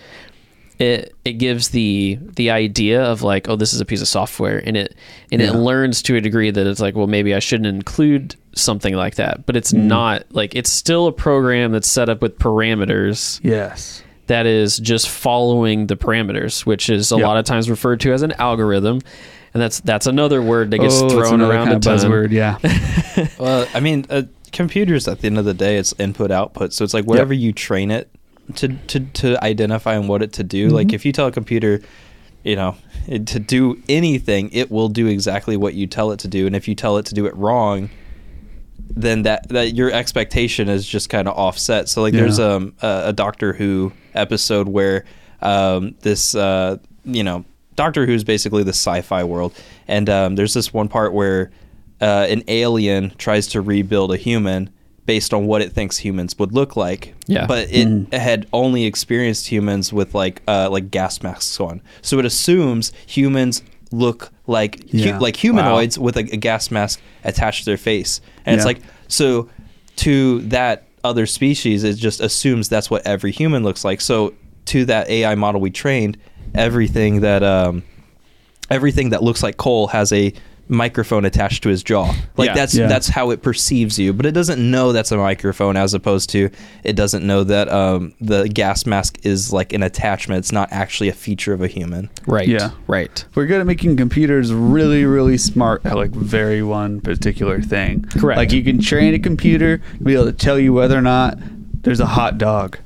it 0.78 1.14
it 1.26 1.34
gives 1.34 1.70
the 1.70 2.18
the 2.36 2.52
idea 2.52 3.04
of 3.04 3.22
like, 3.22 3.50
oh, 3.50 3.56
this 3.58 3.74
is 3.74 3.82
a 3.82 3.86
piece 3.86 4.02
of 4.02 4.08
software, 4.08 4.62
and 4.66 4.78
it 4.78 4.96
and 5.32 5.42
it 5.42 5.54
learns 5.54 6.02
to 6.04 6.16
a 6.16 6.22
degree 6.22 6.52
that 6.52 6.66
it's 6.68 6.80
like, 6.80 6.96
well, 6.96 7.08
maybe 7.08 7.36
I 7.36 7.40
shouldn't 7.40 7.68
include 7.68 8.36
something 8.56 8.94
like 8.96 9.16
that, 9.16 9.46
but 9.46 9.56
Mm. 9.56 9.58
it's 9.58 9.74
not 9.74 10.24
like 10.32 10.56
it's 10.56 10.70
still 10.70 11.08
a 11.08 11.12
program 11.12 11.72
that's 11.74 11.88
set 11.88 12.08
up 12.10 12.22
with 12.22 12.38
parameters 12.40 13.40
yes 13.44 14.04
that 14.30 14.46
is 14.46 14.78
just 14.78 15.10
following 15.10 15.86
the 15.88 15.96
parameters, 15.98 16.66
which 16.66 16.90
is 16.90 17.12
a 17.12 17.18
Yeah. 17.18 17.28
lot 17.28 17.38
of 17.38 17.46
times 17.46 17.70
referred 17.70 18.00
to 18.02 18.14
as 18.14 18.22
an 18.24 18.32
algorithm. 18.34 19.02
And 19.54 19.62
that's 19.62 19.80
that's 19.82 20.06
another 20.08 20.42
word 20.42 20.72
that 20.72 20.78
gets 20.80 21.02
oh, 21.02 21.10
thrown 21.10 21.42
around 21.42 21.68
kind 21.70 21.74
a 21.74 21.76
of 21.78 21.82
ton. 21.82 21.98
buzzword 22.12 22.32
yeah 22.32 22.58
Well, 23.40 23.68
I 23.74 23.80
mean, 23.80 24.06
uh, 24.10 24.24
computers 24.52 25.08
at 25.08 25.20
the 25.22 25.28
end 25.28 25.38
of 25.40 25.46
the 25.46 25.54
day, 25.56 25.78
it's 25.78 25.94
input 26.00 26.30
output. 26.32 26.72
So 26.74 26.84
it's 26.84 26.94
like 26.94 27.06
whatever 27.06 27.34
you 27.34 27.52
train 27.52 27.90
it 27.92 28.10
to 28.56 28.68
to 28.70 29.00
to 29.00 29.44
identify 29.44 29.96
and 29.96 30.08
what 30.08 30.22
it 30.22 30.34
to 30.34 30.44
do. 30.44 30.70
Like 30.70 30.94
if 30.94 31.04
you 31.06 31.12
tell 31.12 31.26
a 31.28 31.32
computer, 31.32 31.82
you 32.44 32.56
know, 32.56 32.76
it, 33.08 33.26
to 33.28 33.40
do 33.40 33.82
anything, 33.90 34.50
it 34.54 34.70
will 34.70 34.88
do 34.90 35.08
exactly 35.08 35.58
what 35.58 35.74
you 35.74 35.88
tell 35.88 36.12
it 36.12 36.20
to 36.20 36.28
do. 36.28 36.46
And 36.46 36.56
if 36.56 36.68
you 36.68 36.76
tell 36.76 36.98
it 36.98 37.06
to 37.08 37.16
do 37.16 37.26
it 37.26 37.36
wrong, 37.36 37.90
then 38.78 39.24
that 39.24 39.50
that 39.50 39.74
your 39.76 39.92
expectation 39.92 40.70
is 40.70 40.86
just 40.88 41.10
kind 41.10 41.28
of 41.28 41.36
offset. 41.36 41.90
So 41.90 42.02
like 42.04 42.14
Yeah. 42.14 42.22
there's 42.22 42.40
um, 42.40 42.74
a, 42.84 43.02
a 43.06 43.14
Doctor 43.14 43.54
Who 43.54 43.92
episode 44.20 44.68
where 44.68 45.06
um, 45.42 45.96
this 46.02 46.36
uh, 46.36 46.78
you 47.06 47.24
know 47.24 47.46
Doctor 47.76 48.06
Who 48.06 48.14
is 48.14 48.24
basically 48.24 48.64
the 48.64 48.74
sci-fi 48.74 49.24
world, 49.24 49.54
and 49.88 50.10
um, 50.10 50.36
there's 50.36 50.54
this 50.54 50.74
one 50.74 50.88
part 50.90 51.14
where 51.14 51.52
uh, 52.02 52.28
an 52.30 52.44
alien 52.48 53.12
tries 53.18 53.48
to 53.48 53.62
rebuild 53.62 54.14
a 54.14 54.18
human 54.18 54.70
based 55.06 55.34
on 55.34 55.48
what 55.48 55.62
it 55.62 55.72
thinks 55.72 55.98
humans 55.98 56.38
would 56.38 56.54
look 56.54 56.76
like. 56.76 57.16
Yeah. 57.26 57.48
But 57.48 57.70
it 57.72 58.14
had 58.14 58.48
only 58.54 58.86
experienced 58.86 59.48
humans 59.48 59.92
with 59.92 60.14
like 60.14 60.42
uh, 60.48 60.70
like 60.70 60.92
gas 60.92 61.24
masks 61.24 61.60
on, 61.60 61.82
so 62.02 62.20
it 62.20 62.26
assumes 62.26 62.92
humans 63.06 63.64
look 63.92 64.32
like 64.46 64.88
hu- 64.90 65.18
like 65.18 65.36
humanoids 65.36 65.98
with 65.98 66.16
a, 66.16 66.20
a 66.20 66.38
gas 66.38 66.70
mask 66.70 67.02
attached 67.24 67.64
to 67.64 67.66
their 67.66 67.78
face, 67.78 68.22
and 68.46 68.56
it's 68.56 68.66
like 68.66 68.82
so 69.08 69.50
to 69.96 70.42
that 70.42 70.89
other 71.04 71.26
species, 71.26 71.84
it 71.84 71.96
just 71.96 72.20
assumes 72.22 72.70
that's 72.70 72.90
what 72.90 73.06
every 73.06 73.32
human 73.32 73.64
looks 73.64 73.84
like. 73.84 74.02
So 74.02 74.34
to 74.66 74.86
that 74.86 75.10
AI 75.10 75.36
model 75.36 75.62
we 75.62 75.72
trained, 75.72 76.18
everything 76.54 77.22
that 77.22 77.44
um, 77.44 77.84
everything 78.70 79.10
that 79.10 79.24
looks 79.24 79.44
like 79.44 79.58
Cole 79.58 79.88
has 79.88 80.12
a 80.12 80.34
microphone 80.70 81.26
attached 81.26 81.64
to 81.64 81.70
his 81.70 81.84
jaw. 81.84 82.14
Like 82.38 82.48
Yeah. 82.48 82.54
that's 82.54 82.76
Yeah. 82.76 82.88
that's 82.88 83.08
how 83.10 83.32
it 83.32 83.42
perceives 83.42 83.98
you, 84.00 84.14
but 84.14 84.26
it 84.26 84.32
doesn't 84.34 84.60
know 84.72 84.92
that's 84.94 85.12
a 85.12 85.18
microphone 85.18 85.76
as 85.76 85.94
opposed 85.94 86.30
to 86.30 86.50
it 86.84 86.96
doesn't 86.96 87.26
know 87.26 87.44
that 87.44 87.70
um, 87.72 88.14
the 88.22 88.48
gas 88.48 88.86
mask 88.86 89.18
is 89.24 89.52
like 89.52 89.74
an 89.74 89.82
attachment. 89.84 90.40
It's 90.40 90.52
not 90.52 90.70
actually 90.72 91.10
a 91.10 91.14
feature 91.14 91.54
of 91.54 91.62
a 91.62 91.68
human. 91.68 92.10
Right. 92.28 92.48
Yeah. 92.48 92.70
Right. 92.88 93.26
We're 93.36 93.48
good 93.48 93.60
at 93.62 93.66
making 93.66 93.98
computers 93.98 94.54
really, 94.54 95.06
really 95.06 95.38
smart 95.38 95.86
at 95.86 95.96
like 95.96 96.12
very 96.12 96.62
one 96.62 97.02
particular 97.02 97.62
thing. 97.62 98.04
Correct. 98.04 98.38
Like 98.38 98.52
you 98.52 98.64
can 98.64 98.80
train 98.80 99.14
a 99.16 99.20
computer 99.20 99.80
to 99.98 100.04
be 100.04 100.14
able 100.14 100.26
to 100.26 100.32
tell 100.34 100.60
you 100.60 100.72
whether 100.72 100.98
or 100.98 101.02
not 101.02 101.38
there's 101.82 102.00
a 102.00 102.06
hot 102.06 102.38
dog, 102.38 102.78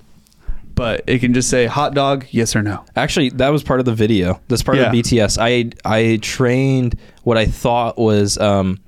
but 0.75 1.03
it 1.07 1.19
can 1.19 1.33
just 1.33 1.49
say 1.49 1.65
hot 1.65 1.93
dog, 1.93 2.25
yes 2.31 2.55
or 2.55 2.61
no. 2.63 2.83
Actually, 2.95 3.29
that 3.31 3.49
was 3.49 3.63
part 3.63 3.79
of 3.79 3.85
the 3.85 3.93
video. 3.93 4.39
That's 4.47 4.63
part 4.63 4.77
Yeah. 4.77 4.85
of 4.87 4.93
BTS. 4.93 5.37
I 5.39 5.71
I 5.85 6.17
trained 6.21 6.97
what 7.23 7.37
I 7.37 7.45
thought 7.45 7.97
was 7.97 8.37
um 8.37 8.79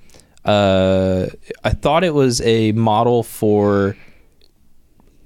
uh 0.46 1.28
I 1.64 1.70
thought 1.72 2.04
it 2.04 2.14
was 2.14 2.42
a 2.42 2.72
model 2.74 3.24
for 3.24 3.96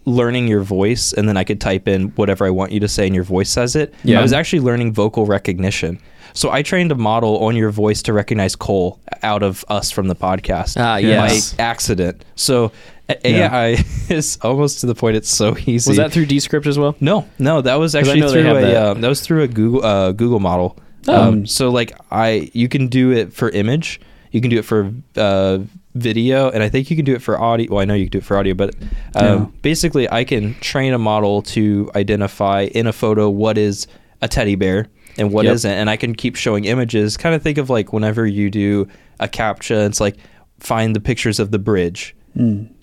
learning 0.06 0.48
your 0.48 0.62
voice 0.62 1.14
and 1.14 1.28
then 1.30 1.38
I 1.38 1.44
could 1.44 1.62
type 1.62 1.88
in 1.88 2.08
whatever 2.10 2.46
I 2.46 2.50
want 2.50 2.72
you 2.72 2.80
to 2.80 2.88
say 2.88 3.06
and 3.06 3.14
your 3.14 3.24
voice 3.24 3.50
says 3.50 3.76
it. 3.76 3.94
Yeah. 4.04 4.20
I 4.20 4.22
was 4.22 4.34
actually 4.34 4.62
learning 4.62 4.94
vocal 4.94 5.26
recognition. 5.26 6.00
So 6.34 6.52
I 6.52 6.62
trained 6.64 6.92
a 6.92 6.96
model 6.96 7.38
on 7.40 7.56
your 7.56 7.70
voice 7.70 8.02
to 8.04 8.14
recognize 8.14 8.56
Cole 8.56 9.00
out 9.24 9.44
of 9.44 9.66
us 9.68 9.92
from 9.92 10.08
the 10.08 10.16
podcast. 10.16 10.78
Ah, 10.80 10.98
yes. 10.98 11.54
By 11.54 11.64
accident. 11.64 12.24
So 12.36 12.72
a- 13.10 13.30
Yeah. 13.30 13.54
AI 13.54 13.84
is 14.10 14.38
almost 14.42 14.80
to 14.82 14.86
the 14.88 14.96
point 14.96 15.16
it's 15.18 15.30
so 15.30 15.56
easy. 15.66 15.90
Was 15.90 15.98
that 15.98 16.12
through 16.12 16.26
Descript 16.28 16.68
as 16.68 16.78
well? 16.78 16.96
No, 17.00 17.28
no, 17.40 17.62
that 17.62 17.76
was 17.76 17.96
actually 17.96 18.22
through 18.22 18.42
a 18.58 18.62
that. 18.62 18.76
um, 18.92 19.02
that 19.02 19.08
was 19.10 19.22
through 19.22 19.44
a 19.44 19.48
Google 19.48 19.84
uh, 19.86 20.12
Google 20.12 20.40
model. 20.40 20.78
Oh. 21.08 21.22
Um, 21.30 21.46
so 21.46 21.70
like 21.70 21.94
I, 22.12 22.50
you 22.54 22.68
can 22.70 22.88
do 22.88 23.12
it 23.12 23.34
for 23.34 23.50
image, 23.50 24.00
you 24.32 24.42
can 24.42 24.50
do 24.50 24.60
it 24.60 24.66
for 24.66 24.92
uh, 25.16 25.60
video, 25.96 26.50
and 26.52 26.62
I 26.62 26.70
think 26.70 26.90
you 26.92 26.96
can 26.96 27.06
do 27.06 27.16
it 27.16 27.22
for 27.22 27.40
audio. 27.40 27.72
Well, 27.72 27.80
I 27.82 27.86
know 27.86 27.94
you 27.94 28.06
can 28.06 28.12
do 28.12 28.18
it 28.20 28.24
for 28.26 28.38
audio, 28.38 28.54
but 28.54 28.76
um, 29.16 29.26
Yeah. 29.26 29.46
basically, 29.62 30.10
I 30.12 30.24
can 30.24 30.54
train 30.56 30.94
a 30.94 31.00
model 31.00 31.42
to 31.44 31.90
identify 31.96 32.64
in 32.64 32.86
a 32.88 32.94
photo 32.94 33.30
what 33.30 33.58
is 33.58 33.88
a 34.22 34.28
teddy 34.28 34.56
bear 34.56 34.88
and 35.18 35.32
what 35.32 35.46
Yep. 35.46 35.54
not 35.56 35.66
and 35.66 35.90
I 35.90 35.96
can 35.98 36.14
keep 36.14 36.36
showing 36.36 36.66
images. 36.66 37.18
Kind 37.18 37.34
of 37.34 37.42
think 37.42 37.58
of 37.58 37.70
like 37.70 37.92
whenever 37.94 38.26
you 38.28 38.50
do 38.52 38.88
a 39.20 39.28
captcha, 39.28 39.88
it's 39.88 40.00
like 40.02 40.18
find 40.60 40.96
the 40.96 41.00
pictures 41.00 41.40
of 41.40 41.52
the 41.52 41.60
bridge. 41.60 42.16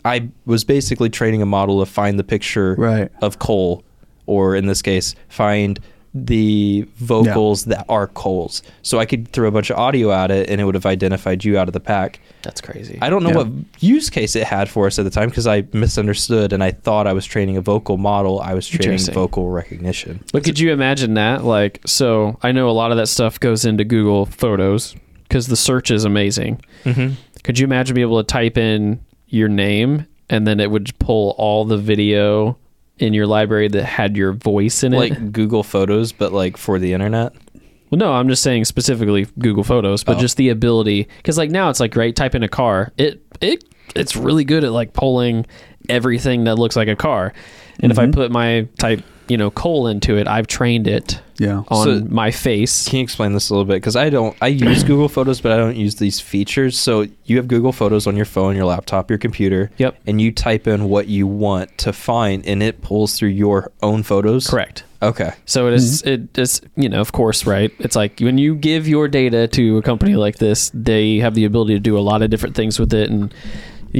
I 0.05 0.29
was 0.45 0.65
basically 0.65 1.09
training 1.11 1.43
a 1.43 1.47
model 1.47 1.81
to 1.85 1.91
find 1.91 2.19
the 2.19 2.25
picture 2.25 2.75
Right. 2.79 3.11
of 3.23 3.39
Cole, 3.39 3.83
or 4.27 4.55
in 4.55 4.67
this 4.67 4.83
case, 4.83 5.15
find 5.29 5.81
the 6.15 6.87
vocals 6.97 7.67
that 7.67 7.85
are 7.91 8.07
Cole's. 8.07 8.63
So 8.83 8.99
I 8.99 9.05
could 9.05 9.29
throw 9.29 9.49
a 9.49 9.51
bunch 9.51 9.69
of 9.69 9.77
audio 9.77 10.11
at 10.13 10.31
it, 10.31 10.49
and 10.49 10.61
it 10.61 10.65
would 10.65 10.75
have 10.75 10.87
identified 10.87 11.45
you 11.45 11.59
out 11.59 11.69
of 11.69 11.75
the 11.75 11.81
pack. 11.81 12.21
That's 12.43 12.61
crazy. 12.63 12.99
I 13.03 13.11
don't 13.11 13.23
know 13.23 13.31
Yeah. 13.31 13.37
what 13.37 13.49
use 13.81 14.09
case 14.09 14.35
it 14.35 14.45
had 14.45 14.69
for 14.71 14.87
us 14.87 14.99
at 14.99 15.05
the 15.05 15.11
time 15.11 15.29
because 15.29 15.47
I 15.47 15.65
misunderstood 15.75 16.55
and 16.55 16.63
I 16.65 16.71
thought 16.71 17.07
I 17.07 17.13
was 17.13 17.27
training 17.27 17.59
a 17.59 17.61
vocal 17.61 17.99
model. 17.99 18.41
I 18.41 18.55
was 18.55 18.67
training 18.67 18.99
vocal 19.13 19.51
recognition. 19.51 20.21
But 20.33 20.43
could 20.45 20.59
you 20.59 20.73
imagine 20.73 21.15
that? 21.15 21.45
Like, 21.45 21.81
so 21.85 22.39
I 22.43 22.53
know 22.53 22.71
a 22.71 22.73
lot 22.73 22.93
of 22.93 22.97
that 22.97 23.09
stuff 23.09 23.39
goes 23.39 23.67
into 23.67 23.85
Google 23.85 24.25
Photos 24.27 24.95
because 25.25 25.49
the 25.49 25.57
search 25.57 25.91
is 25.91 26.05
amazing. 26.05 26.61
Mm-hmm. 26.87 27.15
Could 27.43 27.59
you 27.59 27.65
imagine 27.65 27.95
being 27.95 28.07
able 28.07 28.23
to 28.23 28.27
type 28.27 28.57
in 28.57 29.01
your 29.29 29.49
name 29.49 30.07
and 30.29 30.47
then 30.47 30.61
it 30.61 30.71
would 30.71 30.99
pull 30.99 31.35
all 31.39 31.65
the 31.65 31.79
video 31.79 32.59
in 32.99 33.13
your 33.13 33.27
library 33.27 33.69
that 33.69 33.85
had 33.85 34.17
your 34.17 34.33
voice 34.33 34.83
in 34.83 34.95
it? 34.95 34.99
Like 34.99 35.33
Google 35.33 35.63
Photos, 35.63 36.13
but 36.13 36.33
like 36.33 36.57
for 36.57 36.79
the 36.79 36.93
internet. 36.93 37.33
well, 37.91 37.99
no, 37.99 38.13
I'm 38.13 38.29
just 38.29 38.43
saying 38.43 38.65
specifically 38.65 39.27
Google 39.39 39.65
Photos, 39.65 40.03
but 40.03 40.17
Oh. 40.17 40.21
just 40.21 40.37
the 40.37 40.49
ability 40.49 41.09
because 41.19 41.39
like 41.39 41.51
now 41.51 41.71
it's 41.71 41.81
like 41.81 41.95
right, 41.97 42.15
type 42.15 42.35
in 42.35 42.43
a 42.43 42.49
car. 42.49 42.93
It 42.97 43.23
it 43.41 43.65
it's 43.95 44.17
really 44.17 44.45
good 44.45 44.65
at 44.65 44.73
like 44.73 44.93
pulling 44.93 45.47
everything 45.89 46.45
that 46.45 46.57
looks 46.57 46.77
like 46.77 46.89
a 46.89 46.97
car. 46.97 47.33
And 47.81 47.93
if 47.93 47.99
I 47.99 48.05
mm-hmm. 48.05 48.13
put 48.13 48.31
my 48.31 48.67
type, 48.79 49.03
you 49.29 49.37
know, 49.37 49.51
Cole 49.51 49.87
into 49.89 50.17
it, 50.17 50.29
I've 50.29 50.47
trained 50.47 50.87
it 50.87 51.21
Yeah. 51.39 51.63
on 51.69 51.85
So- 51.85 52.07
my 52.09 52.31
face. 52.31 52.89
Can 52.89 52.99
you 52.99 53.03
explain 53.03 53.33
this 53.33 53.51
a 53.51 53.55
little 53.55 53.65
bit? 53.65 53.75
Because 53.75 53.97
I 53.97 54.11
don't, 54.11 54.37
I 54.41 54.49
use 54.49 54.83
Google 54.85 55.09
Photos, 55.09 55.41
but 55.41 55.53
I 55.53 55.57
don't 55.57 55.77
use 55.77 55.97
these 55.97 56.21
features. 56.21 56.79
So 56.79 57.07
you 57.25 57.37
have 57.37 57.49
Google 57.49 57.73
Photos 57.73 58.07
on 58.07 58.17
your 58.17 58.25
phone, 58.25 58.57
your 58.57 58.65
laptop, 58.67 59.11
your 59.11 59.19
computer. 59.19 59.71
Yep. 59.79 59.97
And 60.07 60.21
you 60.21 60.33
type 60.33 60.67
in 60.67 60.89
what 60.89 61.09
you 61.09 61.27
want 61.27 61.77
to 61.79 61.93
find, 61.93 62.47
and 62.47 62.63
it 62.63 62.83
pulls 62.83 63.19
through 63.19 63.31
your 63.31 63.73
own 63.83 64.03
photos. 64.03 64.47
Correct. 64.47 64.85
Okay. 65.03 65.33
So 65.45 65.69
it 65.69 65.75
is, 65.75 66.03
mm-hmm. 66.03 66.25
it 66.25 66.39
is, 66.39 66.63
you 66.75 66.89
know, 66.89 67.01
of 67.01 67.13
course, 67.13 67.47
right? 67.47 67.71
It's 67.79 67.97
like 67.97 68.19
when 68.21 68.39
you 68.39 68.55
give 68.55 68.89
your 68.89 69.09
data 69.09 69.47
to 69.49 69.77
a 69.79 69.83
company 69.83 70.17
like 70.17 70.39
this, 70.39 70.71
they 70.73 71.19
have 71.19 71.35
the 71.35 71.45
ability 71.45 71.75
to 71.75 71.81
do 71.81 71.99
a 71.99 72.01
lot 72.01 72.23
of 72.23 72.31
different 72.31 72.57
things 72.57 72.81
with 72.81 72.95
it. 72.95 73.11
And 73.11 73.33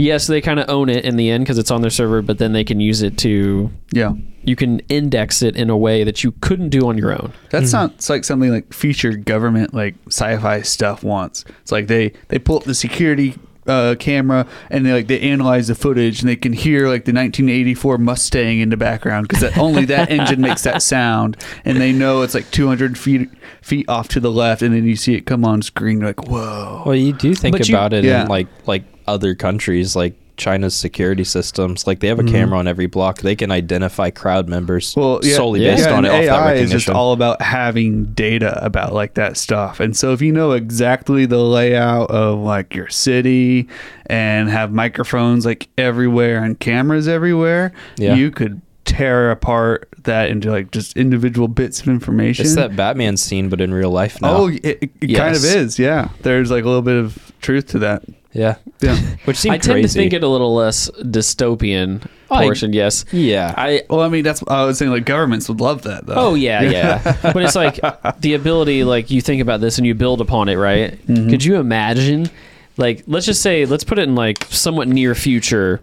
yes, 0.03 0.27
they 0.27 0.41
kind 0.41 0.61
of 0.61 0.69
own 0.69 0.89
it 0.89 1.05
in 1.05 1.17
the 1.17 1.31
end 1.31 1.45
because 1.45 1.59
it's 1.59 1.71
on 1.71 1.81
their 1.81 1.91
server, 1.91 2.23
but 2.23 2.39
then 2.39 2.53
they 2.53 2.65
can 2.65 2.81
use 2.81 3.03
it 3.03 3.17
to, 3.19 3.71
Yeah. 3.93 4.13
you 4.45 4.55
can 4.57 4.81
index 4.89 5.43
it 5.43 5.57
in 5.57 5.71
a 5.71 5.77
way 5.77 6.05
that 6.05 6.23
you 6.23 6.33
couldn't 6.41 6.69
do 6.69 6.89
on 6.89 6.97
your 6.99 7.13
own. 7.13 7.33
That 7.51 7.67
sounds 7.67 8.09
like 8.11 8.25
something 8.25 8.51
like 8.51 8.73
featured 8.73 9.25
government 9.25 9.75
like 9.75 9.95
sci-fi 10.09 10.63
stuff 10.63 11.03
wants. 11.03 11.45
It's 11.63 11.73
like 11.73 11.87
they 11.89 12.13
they 12.29 12.39
pull 12.39 12.57
up 12.59 12.65
the 12.65 12.75
security 12.75 13.35
uh, 13.67 13.97
camera 13.99 14.47
and 14.71 14.87
they 14.87 14.93
like 14.93 15.09
they 15.09 15.19
analyze 15.19 15.67
the 15.67 15.75
footage 15.75 16.21
and 16.21 16.29
they 16.29 16.37
can 16.37 16.53
hear 16.53 16.83
like 16.87 17.05
the 17.05 17.13
1984 17.13 17.99
Mustang 17.99 18.61
in 18.61 18.69
the 18.71 18.77
background 18.77 19.27
because 19.27 19.41
that, 19.43 19.59
only 19.59 19.85
that 19.87 20.09
engine 20.19 20.41
makes 20.41 20.63
that 20.63 20.81
sound 20.83 21.37
and 21.65 21.81
they 21.81 21.91
know 21.91 22.23
it's 22.23 22.33
like 22.33 22.49
200 22.53 22.97
feet 22.97 23.29
feet 23.63 23.85
off 23.89 24.07
to 24.07 24.21
the 24.21 24.31
left 24.31 24.63
and 24.63 24.73
then 24.73 24.85
you 24.85 24.95
see 24.95 25.17
it 25.17 25.23
come 25.27 25.45
on 25.45 25.63
screen 25.63 25.99
like 25.99 26.29
whoa 26.29 26.85
Well, 26.87 26.95
you 26.95 27.13
do 27.13 27.35
think 27.35 27.57
But 27.59 27.69
you- 27.69 27.75
about 27.75 27.93
it 27.93 28.05
yeah. 28.05 28.23
in 28.23 28.29
like 28.29 28.47
like 28.69 28.85
other 29.07 29.35
countries, 29.35 29.95
like 29.97 30.15
China's 30.37 30.75
security 30.75 31.25
systems. 31.25 31.87
Like 31.87 32.01
they 32.01 32.09
have 32.09 32.19
a 32.19 32.23
Mhm. 32.23 32.31
camera 32.31 32.59
on 32.59 32.69
every 32.69 32.85
block. 32.87 33.21
They 33.23 33.35
can 33.35 33.51
identify 33.51 34.11
crowd 34.11 34.49
members 34.51 34.93
well 34.95 35.19
yeah, 35.23 35.35
solely 35.35 35.65
yeah. 35.65 35.75
based 35.77 35.89
yeah, 35.89 35.95
on 35.97 36.05
it 36.05 36.11
AI 36.11 36.53
is 36.55 36.71
just 36.71 36.91
all 36.91 37.13
about 37.15 37.41
having 37.41 38.05
data 38.13 38.63
about 38.63 38.93
like 38.93 39.15
that 39.15 39.39
stuff. 39.39 39.81
And 39.81 39.97
so 39.97 40.13
if 40.13 40.21
you 40.21 40.33
know 40.33 40.53
exactly 40.53 41.25
the 41.25 41.39
layout 41.39 42.11
of 42.11 42.39
like 42.41 42.75
your 42.75 42.89
city 42.91 43.67
and 44.07 44.51
have 44.51 44.73
microphones 44.73 45.47
like 45.47 45.69
everywhere 45.79 46.45
and 46.45 46.61
cameras 46.61 47.09
everywhere, 47.09 47.73
you 47.99 48.31
could 48.31 48.61
tear 48.85 49.31
apart 49.31 49.89
that 50.05 50.29
into 50.29 50.51
like 50.51 50.71
just 50.71 50.97
individual 50.99 51.49
bits 51.49 51.81
of 51.81 51.89
information. 51.89 52.45
it's 52.45 52.55
that 52.57 52.77
Batman 52.77 53.17
scene, 53.17 53.49
but 53.49 53.61
in 53.63 53.73
real 53.73 53.91
life 53.91 54.21
now. 54.21 54.37
Oh, 54.37 54.49
it, 54.49 54.91
it 55.01 55.15
kind 55.15 55.35
of 55.35 55.43
is. 55.45 55.79
Yeah. 55.79 56.09
There's 56.23 56.51
like 56.51 56.63
a 56.63 56.67
little 56.69 56.83
bit 56.83 56.97
of 56.97 57.33
truth 57.41 57.69
to 57.69 57.79
that. 57.79 58.03
Yeah. 58.37 58.57
Yeah. 58.81 58.97
Which 59.25 59.37
seems 59.37 59.55
I 59.55 59.59
tend 59.59 59.73
crazy. 59.75 59.89
to 59.89 59.95
think 59.95 60.13
it 60.13 60.23
a 60.23 60.29
little 60.29 60.55
less 60.55 60.91
dystopian 61.01 62.07
I- 62.31 62.45
portion, 62.45 62.73
yes. 62.73 63.05
yeah. 63.13 63.55
I, 63.57 63.83
well, 63.89 64.01
I 64.01 64.09
mean, 64.09 64.23
that's 64.25 64.43
I 64.47 64.65
was 64.65 64.79
saying 64.79 64.91
like 64.91 65.05
governments 65.07 65.49
would 65.49 65.61
love 65.61 65.83
that 65.83 66.07
though. 66.07 66.15
Oh 66.17 66.35
yeah, 66.35 66.61
yeah. 66.63 67.17
but 67.33 67.43
it's 67.43 67.55
like 67.55 67.81
the 68.21 68.35
ability, 68.35 68.85
like 68.85 69.11
you 69.11 69.21
think 69.21 69.41
about 69.41 69.61
this 69.61 69.79
and 69.79 69.87
you 69.87 69.95
build 69.95 70.21
upon 70.21 70.49
it, 70.49 70.57
right? 70.57 70.93
Mm-hmm. 71.07 71.31
Could 71.31 71.45
you 71.45 71.57
imagine, 71.57 72.29
like, 72.77 73.05
let's 73.07 73.27
just 73.27 73.43
say, 73.43 73.65
let's 73.65 73.85
put 73.85 73.99
it 73.99 74.03
in 74.09 74.15
like 74.15 74.45
somewhat 74.51 74.89
near 74.89 75.15
future, 75.15 75.81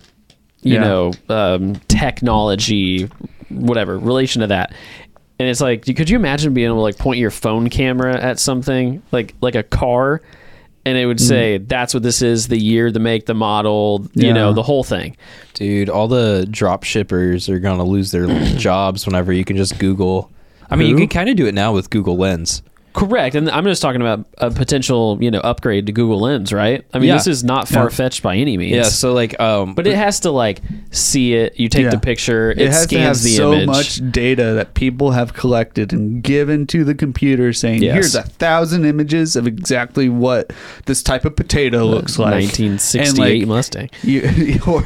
you 0.61 0.75
Yeah. 0.75 0.81
know, 0.81 1.11
um, 1.29 1.75
technology, 1.87 3.09
whatever 3.49 3.97
relation 3.97 4.41
to 4.41 4.47
that. 4.47 4.73
And 5.39 5.49
it's 5.49 5.61
like, 5.61 5.83
could 5.85 6.09
you 6.09 6.15
imagine 6.15 6.53
being 6.53 6.67
able 6.67 6.77
to 6.77 6.81
like 6.81 6.97
point 6.97 7.17
your 7.19 7.31
phone 7.31 7.69
camera 7.69 8.15
at 8.15 8.39
something 8.39 9.01
like 9.11 9.33
like 9.41 9.55
a 9.55 9.63
car, 9.63 10.21
and 10.85 10.97
it 10.97 11.05
would 11.05 11.17
Mm. 11.17 11.27
say 11.27 11.57
that's 11.59 11.93
what 11.93 12.03
this 12.03 12.21
is, 12.21 12.47
the 12.47 12.57
year, 12.57 12.91
the 12.91 12.99
make, 12.99 13.25
the 13.25 13.33
model, 13.33 14.05
you 14.13 14.27
Yeah. 14.27 14.33
know, 14.33 14.53
the 14.53 14.63
whole 14.63 14.83
thing. 14.83 15.15
Dude, 15.53 15.89
all 15.89 16.07
the 16.07 16.47
drop 16.49 16.83
shippers 16.83 17.47
are 17.49 17.59
gonna 17.59 17.83
lose 17.85 18.11
their 18.11 18.27
jobs 18.57 19.05
whenever 19.05 19.31
you 19.31 19.45
can 19.45 19.55
just 19.57 19.77
Google. 19.79 20.29
I 20.69 20.75
mean, 20.75 20.89
you 20.89 20.95
can 20.95 21.07
kind 21.07 21.29
of 21.29 21.35
do 21.35 21.45
it 21.45 21.53
now 21.53 21.71
with 21.73 21.89
Google 21.89 22.17
Lens. 22.17 22.63
Correct, 22.93 23.33
and 23.35 23.49
I'm 23.49 23.63
just 23.65 23.81
talking 23.81 24.01
about 24.01 24.25
a 24.37 24.51
potential, 24.51 25.17
you 25.19 25.31
know, 25.31 25.39
upgrade 25.39 25.87
to 25.87 25.91
Google 25.91 26.19
Lens, 26.19 26.53
right? 26.53 26.85
I 26.93 26.99
mean, 26.99 27.07
Yeah. 27.09 27.15
this 27.15 27.25
is 27.27 27.43
not 27.43 27.67
far 27.67 27.89
fetched 27.89 28.21
by 28.21 28.35
any 28.35 28.55
means. 28.55 28.71
Yeah. 28.75 28.83
So 28.83 29.13
like, 29.13 29.39
um, 29.39 29.73
but 29.73 29.87
it 29.87 29.95
has 29.95 30.19
to 30.21 30.31
like 30.31 30.61
see 30.91 31.33
it. 31.33 31.59
You 31.59 31.69
take 31.69 31.85
Yeah. 31.85 31.89
the 31.89 31.97
picture, 31.97 32.51
it, 32.51 32.61
It, 32.61 32.71
has 32.71 32.85
to 32.87 32.99
have 32.99 33.17
so 33.17 33.53
image. 33.53 33.65
much 33.67 34.11
data 34.11 34.53
that 34.53 34.75
people 34.75 35.11
have 35.11 35.33
collected 35.33 35.91
and 35.91 36.21
given 36.21 36.67
to 36.67 36.83
the 36.83 36.93
computer, 36.93 37.51
saying, 37.51 37.81
Yes. 37.81 37.93
"Here's 37.93 38.15
a 38.15 38.21
thousand 38.23 38.85
images 38.85 39.35
of 39.35 39.47
exactly 39.47 40.07
what 40.09 40.53
this 40.85 41.01
type 41.01 41.25
of 41.25 41.35
potato 41.35 41.85
looks 41.85 42.19
like." 42.19 42.33
1968 42.33 43.39
like, 43.39 43.47
Mustang. 43.47 43.89
You, 44.03 44.59
or, 44.67 44.83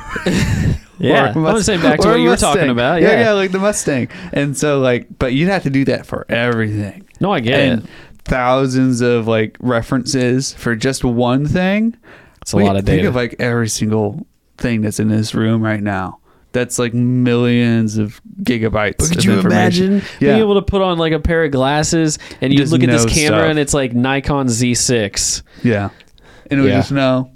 Yeah, 1.00 1.26
or 1.26 1.26
a 1.26 1.30
I'm 1.30 1.42
Mus- 1.42 1.66
saying 1.66 1.82
back 1.82 2.00
to 2.00 2.08
what 2.08 2.20
you 2.20 2.30
were 2.30 2.38
talking 2.38 2.70
about. 2.70 3.02
yeah, 3.02 3.12
Yeah. 3.12 3.20
yeah, 3.20 3.32
like 3.34 3.52
the 3.52 3.60
Mustang. 3.60 4.08
And 4.34 4.58
so, 4.58 4.80
like, 4.80 5.06
but 5.20 5.34
you'd 5.34 5.50
have 5.50 5.64
to 5.64 5.70
do 5.70 5.86
that 5.86 6.06
for 6.08 6.26
everything. 6.30 7.04
No, 7.20 7.32
I 7.32 7.40
get 7.40 7.60
and 7.60 7.84
it. 7.84 7.90
thousands 8.26 9.02
of 9.02 9.28
like 9.28 9.58
references 9.60 10.54
for 10.54 10.76
just 10.76 11.04
one 11.04 11.46
thing. 11.46 11.96
It's 12.42 12.54
a 12.54 12.58
lot 12.58 12.76
of 12.78 12.86
Think 12.86 13.06
of 13.06 13.16
like 13.16 13.36
every 13.40 13.68
single 13.70 14.26
thing 14.58 14.82
that's 14.82 15.00
in 15.00 15.10
this 15.10 15.34
room 15.36 15.62
right 15.62 15.82
now. 15.82 16.20
That's 16.54 16.80
like 16.80 16.94
millions 16.94 17.98
of 17.98 18.22
gigabytes. 18.42 18.98
But 18.98 19.10
Could 19.10 19.26
you 19.26 19.40
imagine 19.40 20.02
Yeah. 20.20 20.32
being 20.32 20.40
able 20.40 20.56
to 20.56 20.62
put 20.62 20.82
on 20.82 20.98
like 20.98 21.12
a 21.14 21.20
pair 21.20 21.44
of 21.44 21.52
glasses 21.52 22.18
and 22.42 22.52
you 22.54 22.60
Just 22.60 22.72
look 22.72 22.82
at 22.84 22.90
this 22.90 23.06
camera 23.06 23.40
stuff. 23.40 23.50
and 23.50 23.60
it's 23.60 23.74
like 23.74 23.94
Nikon 23.94 24.48
Z6? 24.48 25.42
Yeah, 25.64 25.90
and 26.50 26.60
it 26.60 26.64
would 26.64 26.70
Yeah. 26.72 26.78
just 26.78 26.92
know. 26.92 27.30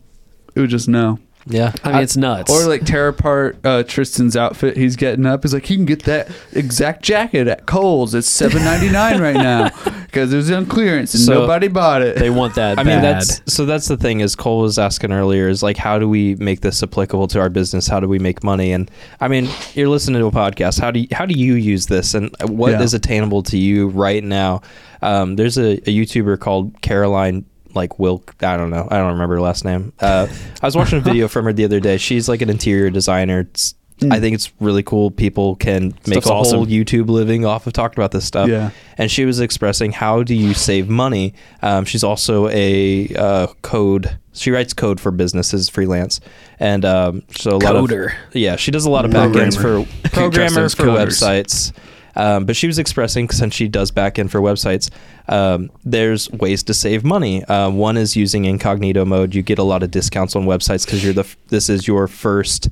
It 0.55 0.59
would 0.61 0.69
just 0.69 0.87
know. 0.87 1.19
Yeah. 1.47 1.73
I 1.83 1.93
mean, 1.93 2.01
it's 2.03 2.15
nuts. 2.17 2.51
Or 2.51 2.67
like 2.67 2.85
tear 2.85 3.07
apart 3.07 3.57
uh, 3.63 3.83
Tristan's 3.83 4.35
outfit. 4.37 4.77
He's 4.77 4.95
getting 4.95 5.25
up. 5.25 5.43
He's 5.43 5.53
like, 5.53 5.65
he 5.65 5.75
can 5.75 5.85
get 5.85 6.03
that 6.03 6.29
exact 6.53 7.03
jacket 7.03 7.47
at 7.47 7.65
Kohl's. 7.65 8.13
It's 8.13 8.27
seven 8.29 8.63
ninety 8.63 8.89
nine 8.89 9.19
right 9.21 9.35
now 9.35 9.69
because 10.05 10.31
it 10.33 10.35
was 10.37 10.51
on 10.51 10.65
clearance 10.65 11.13
and 11.13 11.23
So, 11.23 11.33
nobody 11.33 11.67
bought 11.67 12.01
it. 12.01 12.17
they 12.17 12.29
want 12.29 12.55
that. 12.55 12.77
I 12.79 12.83
mean, 12.83 13.01
bad. 13.01 13.21
that's 13.21 13.41
so. 13.53 13.65
That's 13.65 13.87
the 13.87 13.97
thing. 13.97 14.19
Is 14.19 14.35
Cole 14.35 14.61
was 14.61 14.77
asking 14.79 15.11
earlier. 15.11 15.47
Is 15.49 15.63
like, 15.63 15.77
how 15.77 15.97
do 15.99 16.07
we 16.07 16.35
make 16.35 16.61
this 16.61 16.81
applicable 16.83 17.27
to 17.29 17.39
our 17.39 17.49
business? 17.49 17.87
How 17.87 17.99
do 17.99 18.07
we 18.07 18.19
make 18.19 18.43
money? 18.43 18.71
And 18.71 18.89
I 19.19 19.27
mean, 19.27 19.49
you're 19.73 19.89
listening 19.89 20.19
to 20.21 20.27
a 20.27 20.31
podcast. 20.31 20.79
How 20.79 20.91
do 20.91 20.99
you, 21.01 21.07
how 21.11 21.25
do 21.25 21.33
you 21.37 21.55
use 21.55 21.87
this? 21.87 22.13
And 22.13 22.29
what 22.47 22.79
is 22.81 22.93
Yeah. 22.93 22.97
attainable 22.97 23.43
to 23.43 23.57
you 23.57 23.87
right 23.89 24.23
now? 24.23 24.61
Um, 25.01 25.35
there's 25.35 25.57
a, 25.57 25.73
a 25.89 25.93
YouTuber 25.95 26.39
called 26.39 26.79
Caroline. 26.81 27.45
Like 27.73 27.99
Wilk, 27.99 28.35
I 28.43 28.57
don't 28.57 28.69
know, 28.69 28.87
I 28.89 28.97
don't 28.97 29.13
remember 29.13 29.35
her 29.35 29.41
last 29.41 29.65
name. 29.65 29.93
Uh, 29.99 30.27
I 30.61 30.65
was 30.65 30.75
watching 30.75 30.97
a 30.97 31.01
video 31.01 31.27
from 31.29 31.45
her 31.45 31.53
the 31.53 31.63
other 31.65 31.79
day. 31.79 31.97
She's 31.97 32.27
like 32.29 32.41
an 32.41 32.49
interior 32.49 32.89
designer. 32.89 33.41
It's, 33.41 33.75
I 34.09 34.19
think 34.19 34.33
it's 34.33 34.51
really 34.59 34.81
cool. 34.81 35.11
People 35.11 35.55
can 35.57 35.93
make 36.07 36.23
Stuff's 36.23 36.51
a 36.51 36.55
whole. 36.57 36.65
YouTube 36.65 37.07
living 37.07 37.45
off 37.45 37.67
of 37.67 37.73
talking 37.73 37.99
about 37.99 38.09
this 38.11 38.25
stuff 38.25 38.49
Yeah. 38.49 38.71
and 38.97 39.11
she 39.11 39.25
was 39.25 39.39
expressing 39.39 39.91
how 39.91 40.23
do 40.23 40.33
you 40.33 40.55
save 40.55 40.89
money. 40.89 41.35
Um, 41.61 41.85
she's 41.85 42.03
also 42.03 42.47
a 42.49 43.13
uh, 43.15 43.47
code. 43.61 44.17
She 44.33 44.49
writes 44.49 44.73
code 44.73 44.99
for 44.99 45.11
businesses, 45.11 45.69
freelance, 45.69 46.19
and 46.59 46.83
um, 46.83 47.21
so 47.35 47.51
a 47.51 47.57
lot 47.57 47.75
Coder. 47.75 48.13
of 48.29 48.35
yeah, 48.35 48.55
she 48.55 48.71
does 48.71 48.85
a 48.85 48.89
lot 48.89 49.05
of 49.05 49.11
backends 49.11 49.55
for 49.55 49.85
trust 50.09 50.13
programmer 50.13 50.69
for 50.69 50.83
coders. 50.85 51.21
websites. 51.21 51.71
Um, 52.15 52.45
but 52.45 52.55
she 52.55 52.67
was 52.67 52.77
expressing 52.79 53.29
since 53.29 53.53
she 53.53 53.67
does 53.67 53.91
backend 53.91 54.29
for 54.31 54.41
websites, 54.41 54.89
um, 55.29 55.69
there's 55.85 56.29
ways 56.31 56.61
to 56.63 56.73
save 56.73 57.03
money. 57.03 57.43
Uh, 57.45 57.69
one 57.69 57.95
is 57.97 58.15
using 58.15 58.45
incognito 58.45 59.05
mode. 59.05 59.33
You 59.33 59.41
get 59.41 59.59
a 59.59 59.63
lot 59.63 59.81
of 59.83 59.91
discounts 59.91 60.35
on 60.35 60.43
websites 60.45 60.85
because 60.85 61.03
you're 61.03 61.13
the 61.13 61.21
f- 61.21 61.37
this 61.47 61.69
is 61.69 61.87
your 61.87 62.07
first 62.07 62.69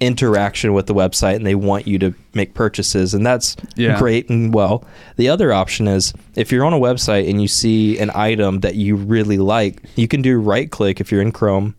interaction 0.00 0.72
with 0.74 0.86
the 0.86 0.94
website 0.94 1.36
and 1.36 1.46
they 1.46 1.54
want 1.54 1.86
you 1.86 1.98
to 2.00 2.12
make 2.34 2.52
purchases 2.54 3.14
and 3.14 3.24
that's 3.24 3.54
Yeah. 3.76 3.96
great 3.98 4.28
and 4.28 4.52
well 4.52 4.84
the 5.16 5.28
other 5.28 5.52
option 5.52 5.86
is 5.86 6.12
if 6.34 6.50
you're 6.50 6.64
on 6.64 6.72
a 6.72 6.78
website 6.78 7.28
and 7.30 7.40
you 7.40 7.46
see 7.46 7.98
an 7.98 8.10
item 8.12 8.60
that 8.60 8.74
you 8.74 8.96
really 8.96 9.38
like 9.38 9.82
you 9.94 10.08
can 10.08 10.20
do 10.20 10.40
right 10.40 10.68
click 10.70 11.00
if 11.00 11.12
you're 11.12 11.22
in 11.22 11.30
chrome 11.30 11.76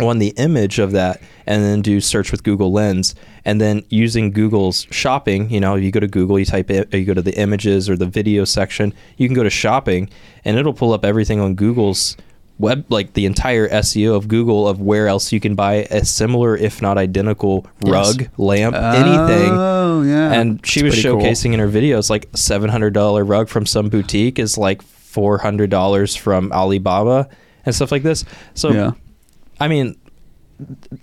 on 0.00 0.18
the 0.18 0.28
image 0.38 0.78
of 0.78 0.92
that 0.92 1.20
and 1.46 1.62
then 1.62 1.82
do 1.82 2.00
search 2.00 2.32
with 2.32 2.42
google 2.42 2.72
lens 2.72 3.14
and 3.44 3.60
then 3.60 3.82
using 3.88 4.30
google's 4.30 4.86
shopping 4.90 5.48
you 5.50 5.60
know 5.60 5.74
you 5.74 5.90
go 5.90 6.00
to 6.00 6.08
google 6.08 6.38
you 6.38 6.44
type 6.44 6.70
it 6.70 6.92
you 6.94 7.04
go 7.04 7.14
to 7.14 7.22
the 7.22 7.36
images 7.38 7.88
or 7.90 7.96
the 7.96 8.06
video 8.06 8.44
section 8.44 8.92
you 9.16 9.28
can 9.28 9.34
go 9.34 9.42
to 9.42 9.50
shopping 9.50 10.08
and 10.44 10.58
it'll 10.58 10.72
pull 10.74 10.92
up 10.92 11.04
everything 11.04 11.40
on 11.40 11.54
google's 11.54 12.16
web 12.58 12.84
like 12.90 13.14
the 13.14 13.26
entire 13.26 13.68
SEO 13.70 14.14
of 14.14 14.28
Google 14.28 14.68
of 14.68 14.80
where 14.80 15.08
else 15.08 15.32
you 15.32 15.40
can 15.40 15.56
buy 15.56 15.86
a 15.90 16.04
similar 16.04 16.56
if 16.56 16.80
not 16.80 16.96
identical 16.96 17.66
Yes. 17.82 17.92
rug, 17.92 18.28
lamp, 18.36 18.76
anything. 18.76 19.50
Oh 19.52 20.02
yeah. 20.02 20.32
And 20.32 20.64
she 20.64 20.84
was 20.84 20.94
pretty 20.94 21.08
cool. 21.08 21.20
showcasing 21.22 21.54
in 21.54 21.58
her 21.58 21.66
videos 21.66 22.08
like 22.08 22.28
seven 22.34 22.70
hundred 22.70 22.92
dollar 22.92 23.24
rug 23.24 23.48
from 23.48 23.66
some 23.66 23.88
boutique 23.88 24.38
is 24.38 24.56
like 24.58 24.80
four 24.82 25.38
hundred 25.38 25.70
dollars 25.70 26.14
from 26.14 26.52
Alibaba 26.52 27.28
and 27.66 27.74
stuff 27.74 27.90
like 27.90 28.04
this. 28.04 28.24
So 28.54 28.70
yeah. 28.70 28.92
I 29.58 29.66
mean, 29.66 29.96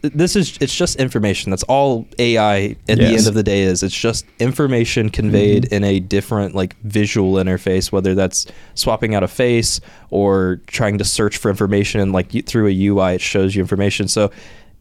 this 0.02 0.36
is 0.36 0.58
it's 0.62 0.76
just 0.76 0.98
information. 0.98 1.50
That's 1.50 1.64
all 1.64 2.08
AI 2.18 2.76
at 2.88 2.98
the 2.98 3.06
end 3.06 3.28
of 3.28 3.34
the 3.34 3.44
day 3.44 3.62
is. 3.62 3.84
It's 3.84 3.96
just 3.96 4.26
information 4.40 5.10
conveyed 5.10 5.64
Mm-hmm. 5.64 5.74
in 5.74 5.84
a 5.84 6.00
different 6.00 6.56
like 6.56 6.76
visual 6.82 7.34
interface, 7.34 7.92
whether 7.92 8.14
that's 8.16 8.46
swapping 8.76 9.16
out 9.16 9.24
a 9.24 9.28
face 9.28 9.80
or 10.10 10.62
trying 10.68 10.98
to 10.98 11.04
search 11.06 11.38
for 11.38 11.50
information 11.50 12.02
and 12.02 12.12
like 12.12 12.46
through 12.46 12.68
a 12.68 12.88
UI 12.88 13.16
it 13.16 13.22
shows 13.22 13.56
you 13.56 13.62
information. 13.62 14.08
So 14.08 14.32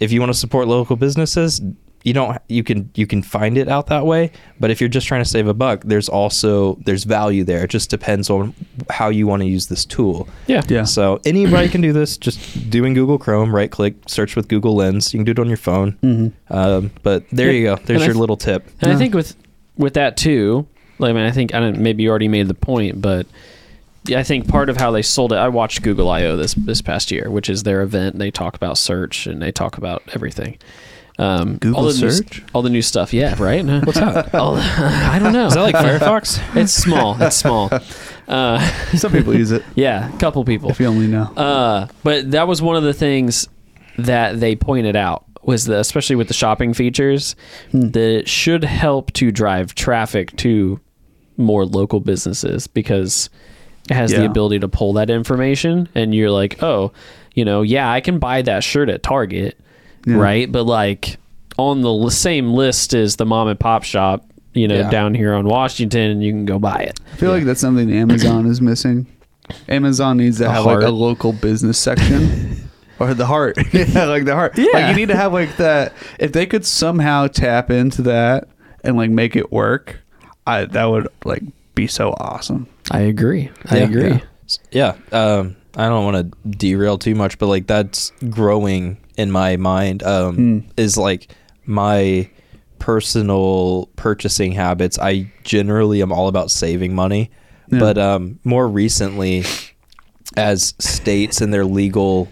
if 0.00 0.12
you 0.12 0.20
want 0.20 0.30
to 0.32 0.38
support 0.38 0.68
local 0.68 0.96
businesses, 0.96 1.60
you 2.04 2.12
don't 2.14 2.38
you 2.48 2.62
can 2.62 2.90
you 2.94 3.06
can 3.06 3.22
find 3.22 3.58
it 3.58 3.68
out 3.68 3.88
that 3.88 4.06
way, 4.06 4.30
but 4.60 4.70
if 4.70 4.80
you're 4.80 4.88
just 4.88 5.06
trying 5.06 5.22
to 5.22 5.28
save 5.28 5.46
a 5.48 5.54
buck, 5.54 5.82
there's 5.84 6.08
also 6.08 6.76
there's 6.84 7.04
value 7.04 7.44
there. 7.44 7.64
It 7.64 7.70
just 7.70 7.90
depends 7.90 8.30
on 8.30 8.54
how 8.88 9.08
you 9.08 9.26
want 9.26 9.42
to 9.42 9.48
use 9.48 9.66
this 9.66 9.84
tool. 9.84 10.28
yeah. 10.46 10.62
Yeah. 10.68 10.84
So 10.84 11.20
anybody 11.24 11.68
can 11.68 11.80
do 11.80 11.92
this. 11.92 12.16
Just 12.16 12.70
doing 12.70 12.94
Google 12.94 13.18
Chrome, 13.18 13.54
right 13.54 13.70
click, 13.70 13.94
search 14.06 14.36
with 14.36 14.48
Google 14.48 14.74
Lens. 14.76 15.12
You 15.12 15.18
can 15.18 15.24
do 15.24 15.32
it 15.32 15.38
on 15.38 15.48
your 15.48 15.56
phone. 15.56 15.92
Mm-hmm. 16.02 16.52
Um, 16.56 16.90
but 17.02 17.24
there 17.30 17.50
Yeah. 17.50 17.58
you 17.58 17.64
go. 17.64 17.76
There's 17.76 18.00
And 18.00 18.06
your 18.06 18.14
th- 18.14 18.20
little 18.20 18.36
tip. 18.36 18.68
And 18.80 18.92
I 18.92 18.96
think 18.96 19.14
with 19.14 19.34
with 19.76 19.94
that 19.94 20.16
too, 20.16 20.66
like, 20.98 21.10
I 21.10 21.12
mean, 21.12 21.24
I 21.24 21.30
think 21.32 21.52
I 21.54 21.60
don't. 21.60 21.78
Maybe 21.78 22.04
you 22.04 22.10
already 22.10 22.28
made 22.28 22.48
the 22.48 22.54
point, 22.54 23.02
but 23.02 23.26
I 24.14 24.22
think 24.22 24.48
part 24.48 24.70
of 24.70 24.76
how 24.76 24.90
they 24.92 25.02
sold 25.02 25.32
it. 25.32 25.36
I 25.36 25.48
watched 25.48 25.82
Google 25.82 26.08
I/O 26.08 26.36
this 26.36 26.54
this 26.54 26.80
past 26.80 27.10
year, 27.10 27.28
which 27.28 27.50
is 27.50 27.64
their 27.64 27.82
event. 27.82 28.14
And 28.14 28.20
they 28.20 28.30
talk 28.30 28.54
about 28.56 28.78
search 28.78 29.26
and 29.26 29.42
they 29.42 29.50
talk 29.52 29.76
about 29.76 30.02
everything. 30.14 30.56
Um, 31.20 31.56
Google 31.58 31.80
all 31.80 31.86
the 31.92 32.00
new, 32.00 32.10
search? 32.10 32.44
all 32.54 32.62
the 32.62 32.70
new 32.70 32.82
stuff. 32.82 33.12
Yeah, 33.12 33.34
right. 33.42 33.64
What's 33.84 33.98
that? 33.98 34.32
I 34.34 35.18
don't 35.18 35.32
know. 35.32 35.46
Is 35.46 35.54
that 35.54 35.62
like 35.62 35.74
Firefox? 35.74 36.40
It's 36.56 36.72
small. 36.72 37.20
It's 37.20 37.36
small. 37.36 37.70
Uh, 38.28 38.60
Some 38.96 39.10
people 39.12 39.34
use 39.34 39.50
it. 39.50 39.64
yeah, 39.74 40.14
a 40.14 40.18
couple 40.18 40.44
people. 40.44 40.70
If 40.70 40.78
you 40.78 40.86
only 40.86 41.06
know. 41.08 41.24
Uh, 41.36 41.88
but 42.04 42.30
that 42.32 42.46
was 42.46 42.62
one 42.62 42.76
of 42.76 42.82
the 42.84 42.92
things 42.94 43.48
that 43.98 44.38
they 44.38 44.54
pointed 44.54 44.94
out 44.96 45.24
was 45.42 45.64
that, 45.64 45.80
especially 45.80 46.14
with 46.16 46.28
the 46.28 46.34
shopping 46.34 46.72
features, 46.74 47.34
Hmm. 47.72 47.88
that 47.90 48.18
it 48.20 48.28
should 48.28 48.62
help 48.64 49.12
to 49.14 49.32
drive 49.32 49.74
traffic 49.74 50.36
to 50.38 50.78
more 51.36 51.64
local 51.64 52.00
businesses 52.00 52.66
because 52.66 53.30
it 53.90 53.94
has 53.94 54.10
the 54.10 54.26
ability 54.26 54.58
to 54.58 54.68
pull 54.68 54.92
that 54.94 55.08
information, 55.08 55.88
and 55.94 56.14
you're 56.14 56.30
like, 56.30 56.62
oh, 56.62 56.92
you 57.34 57.44
know, 57.44 57.62
yeah, 57.62 57.90
I 57.90 58.00
can 58.00 58.18
buy 58.18 58.42
that 58.42 58.62
shirt 58.62 58.88
at 58.90 59.02
Target, 59.02 59.58
Yeah. 60.06 60.16
right? 60.16 60.50
But 60.50 60.64
like 60.64 61.16
on 61.56 61.80
the 61.82 62.10
same 62.10 62.52
list 62.52 62.94
as 62.94 63.16
the 63.16 63.26
mom 63.26 63.48
and 63.48 63.58
pop 63.58 63.82
shop. 63.84 64.24
You 64.54 64.66
know, 64.66 64.76
Yeah. 64.76 64.90
down 64.90 65.14
here 65.14 65.34
on 65.34 65.46
Washington, 65.46 66.10
and 66.10 66.24
you 66.24 66.32
can 66.32 66.44
go 66.44 66.58
buy 66.58 66.78
it. 66.82 66.98
I 67.12 67.16
feel 67.16 67.30
like 67.30 67.44
that's 67.44 67.60
something 67.60 67.92
Amazon 67.92 68.46
is 68.46 68.60
missing. 68.60 69.06
Amazon 69.68 70.16
needs 70.16 70.38
to 70.38 70.44
The 70.44 70.50
have 70.50 70.64
like 70.64 70.82
a 70.82 70.88
local 70.90 71.32
business 71.32 71.78
section. 71.78 72.56
Or 73.00 73.14
the 73.14 73.26
heart, 73.26 73.56
yeah, 73.72 74.06
like 74.06 74.24
the 74.24 74.34
heart. 74.34 74.58
Like 74.58 74.66
Yeah. 74.72 74.90
you 74.90 74.96
need 74.96 75.06
to 75.08 75.16
have 75.16 75.32
like 75.32 75.56
that. 75.58 75.92
If 76.18 76.32
they 76.32 76.46
could 76.46 76.66
somehow 76.66 77.28
tap 77.28 77.70
into 77.70 78.02
that 78.02 78.48
and 78.82 78.96
like 78.96 79.10
make 79.10 79.36
it 79.36 79.52
work, 79.52 80.00
I 80.44 80.64
that 80.64 80.84
would 80.86 81.06
like 81.24 81.44
be 81.76 81.86
so 81.86 82.10
awesome. 82.18 82.66
I 82.90 83.02
agree. 83.02 83.50
I 83.70 83.76
Yeah. 83.78 83.84
agree. 83.84 84.20
Yeah. 84.72 84.94
Yeah. 85.12 85.16
Um, 85.16 85.54
I 85.76 85.86
don't 85.88 86.04
want 86.04 86.32
to 86.32 86.48
derail 86.50 86.98
too 86.98 87.14
much, 87.14 87.38
but 87.38 87.46
like 87.46 87.68
that's 87.68 88.10
growing 88.30 88.96
in 89.18 89.30
my 89.30 89.56
mind. 89.58 90.02
Um, 90.02 90.34
Hmm. 90.36 90.58
is 90.78 90.96
like 90.96 91.28
my 91.66 92.30
personal 92.78 93.90
purchasing 93.96 94.52
habits. 94.52 94.98
I 94.98 95.30
generally 95.44 96.00
am 96.00 96.12
all 96.12 96.28
about 96.28 96.50
saving 96.50 96.94
money, 96.94 97.30
Yeah. 97.70 97.80
but 97.80 97.98
um, 97.98 98.38
more 98.44 98.66
recently, 98.68 99.44
as 100.36 100.74
states 100.78 101.40
and 101.40 101.52
their 101.52 101.64
legal 101.66 102.28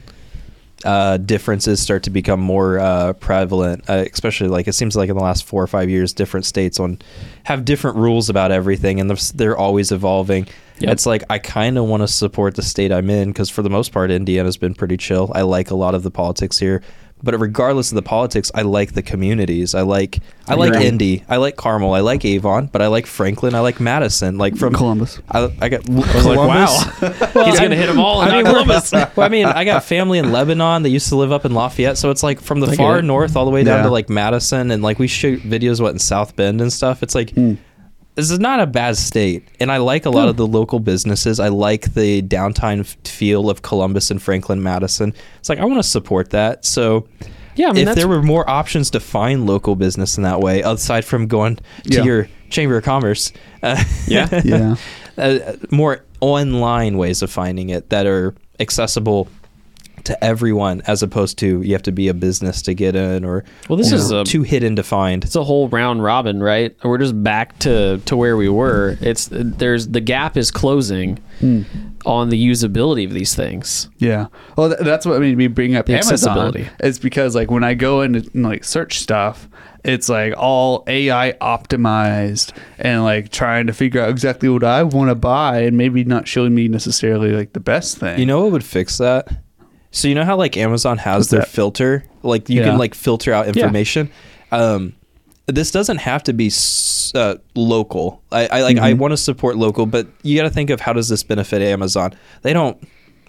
uh, 0.84 1.16
differences 1.16 1.80
start 1.80 2.02
to 2.04 2.10
become 2.10 2.38
more 2.38 2.78
uh, 2.78 3.12
prevalent, 3.14 3.82
uh, 3.88 4.04
especially 4.12 4.48
like 4.48 4.68
it 4.68 4.74
seems 4.74 4.94
like 4.94 5.08
in 5.08 5.16
the 5.16 5.22
last 5.22 5.44
four 5.44 5.62
or 5.62 5.66
five 5.66 5.90
years, 5.90 6.12
different 6.12 6.46
states 6.46 6.78
on 6.78 6.98
have 7.44 7.64
different 7.64 7.96
rules 7.96 8.28
about 8.28 8.52
everything, 8.52 9.00
and 9.00 9.10
they're 9.34 9.56
always 9.56 9.90
evolving. 9.90 10.46
Yep. 10.78 10.92
It's 10.92 11.06
like 11.06 11.24
I 11.30 11.38
kind 11.38 11.78
of 11.78 11.84
want 11.86 12.02
to 12.02 12.08
support 12.08 12.54
the 12.54 12.62
state 12.62 12.92
I'm 12.92 13.08
in 13.10 13.28
because 13.30 13.48
for 13.50 13.62
the 13.62 13.70
most 13.70 13.92
part, 13.92 14.10
Indiana's 14.10 14.56
been 14.56 14.74
pretty 14.74 14.96
chill. 14.96 15.30
I 15.34 15.42
like 15.42 15.70
a 15.70 15.74
lot 15.76 15.94
of 15.94 16.02
the 16.02 16.10
politics 16.10 16.58
here, 16.58 16.82
But 17.22 17.40
regardless 17.40 17.90
of 17.90 17.94
the 17.94 18.02
politics, 18.02 18.52
I 18.54 18.60
like 18.60 18.92
the 18.92 19.00
communities. 19.02 19.74
I 19.74 19.80
like 19.80 20.18
I 20.46 20.54
like 20.54 20.72
Agreed. 20.74 20.86
Indy. 20.86 21.24
I 21.30 21.36
like 21.38 21.56
Carmel. 21.56 21.94
I 21.94 22.00
like 22.00 22.26
Avon. 22.26 22.66
But 22.66 22.82
I 22.82 22.88
like 22.88 23.06
Franklin. 23.06 23.54
I 23.54 23.60
like 23.60 23.80
Madison. 23.80 24.36
Like 24.36 24.54
from 24.58 24.74
Columbus. 24.74 25.18
I, 25.30 25.50
I 25.62 25.68
got. 25.70 25.88
I 25.88 25.94
was 26.14 26.26
like, 26.26 26.36
wow. 26.36 26.66
He's 27.46 27.58
gonna 27.58 27.74
hit 27.74 27.88
'em 27.88 27.98
all 27.98 28.20
I 28.20 28.30
mean, 28.30 28.44
Columbus. 28.44 28.92
well, 28.92 29.10
I 29.16 29.28
mean, 29.30 29.46
I 29.46 29.64
got 29.64 29.82
family 29.82 30.18
in 30.18 30.30
Lebanon. 30.30 30.82
that 30.82 30.90
used 30.90 31.08
to 31.08 31.16
live 31.16 31.32
up 31.32 31.46
in 31.46 31.54
Lafayette, 31.54 31.96
so 31.96 32.10
it's 32.10 32.22
like 32.22 32.38
from 32.38 32.60
the 32.60 32.76
far 32.76 33.00
north 33.00 33.34
all 33.34 33.46
the 33.46 33.50
way 33.50 33.64
down 33.64 33.78
Yeah. 33.78 33.84
to 33.84 33.90
like 33.90 34.10
Madison, 34.10 34.70
and 34.70 34.82
like 34.82 34.98
we 34.98 35.06
shoot 35.08 35.40
videos 35.42 35.80
what 35.80 35.92
in 35.94 35.98
South 35.98 36.36
Bend 36.36 36.60
and 36.60 36.70
stuff. 36.70 37.02
It's 37.02 37.14
like 37.14 37.30
Hmm. 37.30 37.54
This 38.16 38.30
is 38.30 38.38
not 38.40 38.60
a 38.60 38.66
bad 38.66 38.96
state, 38.96 39.46
and 39.60 39.70
I 39.70 39.76
like 39.76 40.04
a 40.06 40.10
lot 40.10 40.28
of 40.28 40.36
the 40.36 40.46
local 40.46 40.80
businesses. 40.80 41.38
I 41.38 41.48
like 41.48 41.94
the 41.94 42.22
downtown 42.22 42.82
feel 42.82 43.48
of 43.48 43.62
Columbus 43.62 44.10
and 44.10 44.20
Franklin, 44.20 44.62
Madison. 44.62 45.14
It's 45.38 45.48
like 45.48 45.58
I 45.60 45.64
want 45.64 45.78
to 45.78 45.88
support 45.88 46.30
that. 46.30 46.64
So. 46.64 47.06
Yeah, 47.54 47.70
I 47.70 47.72
mean 47.72 47.88
if 47.88 47.94
there 47.94 48.06
were 48.08 48.22
more 48.22 48.48
options 48.50 48.90
to 48.90 49.00
find 49.00 49.46
local 49.46 49.76
business 49.76 50.18
in 50.18 50.24
that 50.24 50.40
way, 50.40 50.60
aside 50.60 51.06
from 51.06 51.26
going 51.26 51.56
to 51.56 51.62
Yeah. 51.86 52.02
your 52.02 52.28
chamber 52.50 52.76
of 52.76 52.84
commerce, 52.84 53.32
uh, 53.62 53.82
Yeah. 54.06 54.42
Yeah. 54.44 54.76
uh, 55.16 55.38
more 55.70 56.04
online 56.20 56.98
ways 56.98 57.22
of 57.22 57.30
finding 57.30 57.70
it 57.70 57.88
that 57.88 58.06
are 58.06 58.34
accessible 58.60 59.28
to 60.06 60.24
everyone 60.24 60.82
as 60.86 61.02
opposed 61.02 61.38
to 61.38 61.62
you 61.62 61.72
have 61.72 61.82
to 61.82 61.92
be 61.92 62.08
a 62.08 62.14
business 62.14 62.62
to 62.62 62.74
get 62.74 62.96
in 62.96 63.24
or 63.24 63.44
Well, 63.68 63.76
this 63.76 63.92
or 63.92 63.96
is 63.96 64.10
a- 64.10 64.24
too 64.24 64.42
hidden 64.42 64.74
to 64.76 64.82
find 64.82 65.22
it's 65.24 65.36
a 65.36 65.44
whole 65.44 65.68
round 65.68 66.02
robin, 66.02 66.40
right? 66.42 66.74
We're 66.82 66.98
just 66.98 67.22
back 67.22 67.58
to 67.60 67.98
to 67.98 68.16
where 68.16 68.36
we 68.36 68.48
were. 68.48 68.96
It's 69.00 69.28
there's 69.30 69.88
the 69.88 70.00
gap 70.00 70.36
is 70.36 70.50
closing 70.50 71.18
Hmm. 71.40 71.62
on 72.06 72.30
the 72.30 72.42
usability 72.50 73.04
of 73.06 73.12
these 73.12 73.34
things. 73.34 73.90
Yeah. 73.98 74.26
Well, 74.56 74.74
that's 74.80 75.04
what 75.04 75.20
made 75.20 75.36
me 75.36 75.48
bring 75.48 75.76
up 75.76 75.84
The 75.86 75.94
accessibility. 75.96 76.66
It's 76.80 76.98
because 76.98 77.34
like 77.34 77.50
when 77.50 77.62
I 77.64 77.74
go 77.74 78.00
in 78.00 78.14
and 78.14 78.42
like 78.42 78.64
search 78.64 78.98
stuff, 79.00 79.48
it's 79.84 80.08
like 80.08 80.32
all 80.36 80.82
AI 80.86 81.32
optimized 81.42 82.52
and 82.78 83.04
like 83.04 83.30
trying 83.30 83.66
to 83.66 83.72
figure 83.72 84.00
out 84.00 84.08
exactly 84.10 84.48
what 84.48 84.64
I 84.64 84.82
want 84.82 85.10
to 85.10 85.14
buy 85.14 85.60
and 85.60 85.76
maybe 85.76 86.04
not 86.04 86.26
showing 86.26 86.54
me 86.54 86.68
necessarily 86.68 87.32
like 87.32 87.52
the 87.52 87.60
best 87.60 87.98
thing. 87.98 88.18
you 88.18 88.26
know 88.26 88.42
what 88.42 88.52
would 88.52 88.64
fix 88.64 88.98
that 88.98 89.28
so 89.96 90.08
you 90.08 90.14
know 90.14 90.24
how 90.24 90.36
like 90.36 90.56
amazon 90.56 90.98
has 90.98 91.20
What's 91.22 91.30
their 91.30 91.40
that? 91.40 91.48
filter? 91.48 92.04
Like 92.22 92.48
you 92.50 92.60
Yeah. 92.60 92.70
can 92.70 92.78
like 92.78 92.94
filter 92.94 93.32
out 93.32 93.48
information? 93.48 94.10
Um 94.52 94.94
this 95.46 95.70
doesn't 95.70 95.98
have 95.98 96.22
to 96.24 96.32
be 96.32 96.50
uh, 97.14 97.36
local. 97.54 98.20
I, 98.32 98.48
I 98.48 98.62
like 98.62 98.78
i 98.78 98.90
Mm-hmm. 98.90 99.00
want 99.00 99.12
to 99.12 99.16
support 99.16 99.56
local 99.56 99.86
but 99.86 100.06
you 100.22 100.36
got 100.36 100.42
to 100.42 100.50
think 100.50 100.70
of 100.70 100.80
how 100.80 100.92
does 100.92 101.08
this 101.08 101.22
benefit 101.22 101.62
amazon? 101.62 102.14
They 102.42 102.52
don't 102.52 102.76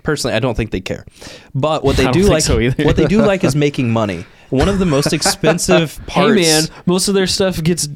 personally 0.03 0.35
i 0.35 0.39
don't 0.39 0.55
think 0.55 0.71
they 0.71 0.81
care. 0.81 1.05
But 1.53 1.83
what 1.83 1.95
they 1.97 2.09
do 2.19 2.23
like 2.23 2.43
so 2.43 2.59
what 2.87 2.95
they 2.95 3.05
do 3.07 3.19
like 3.31 3.43
is 3.43 3.55
making 3.67 3.91
money 3.91 4.25
one 4.49 4.69
of 4.69 4.79
the 4.79 4.85
most 4.85 5.13
expensive 5.13 5.99
parts 6.07 6.39
Hey 6.39 6.41
man, 6.47 6.63
most 6.85 7.07
of 7.07 7.13
their 7.13 7.27
stuff 7.27 7.61
gets 7.63 7.87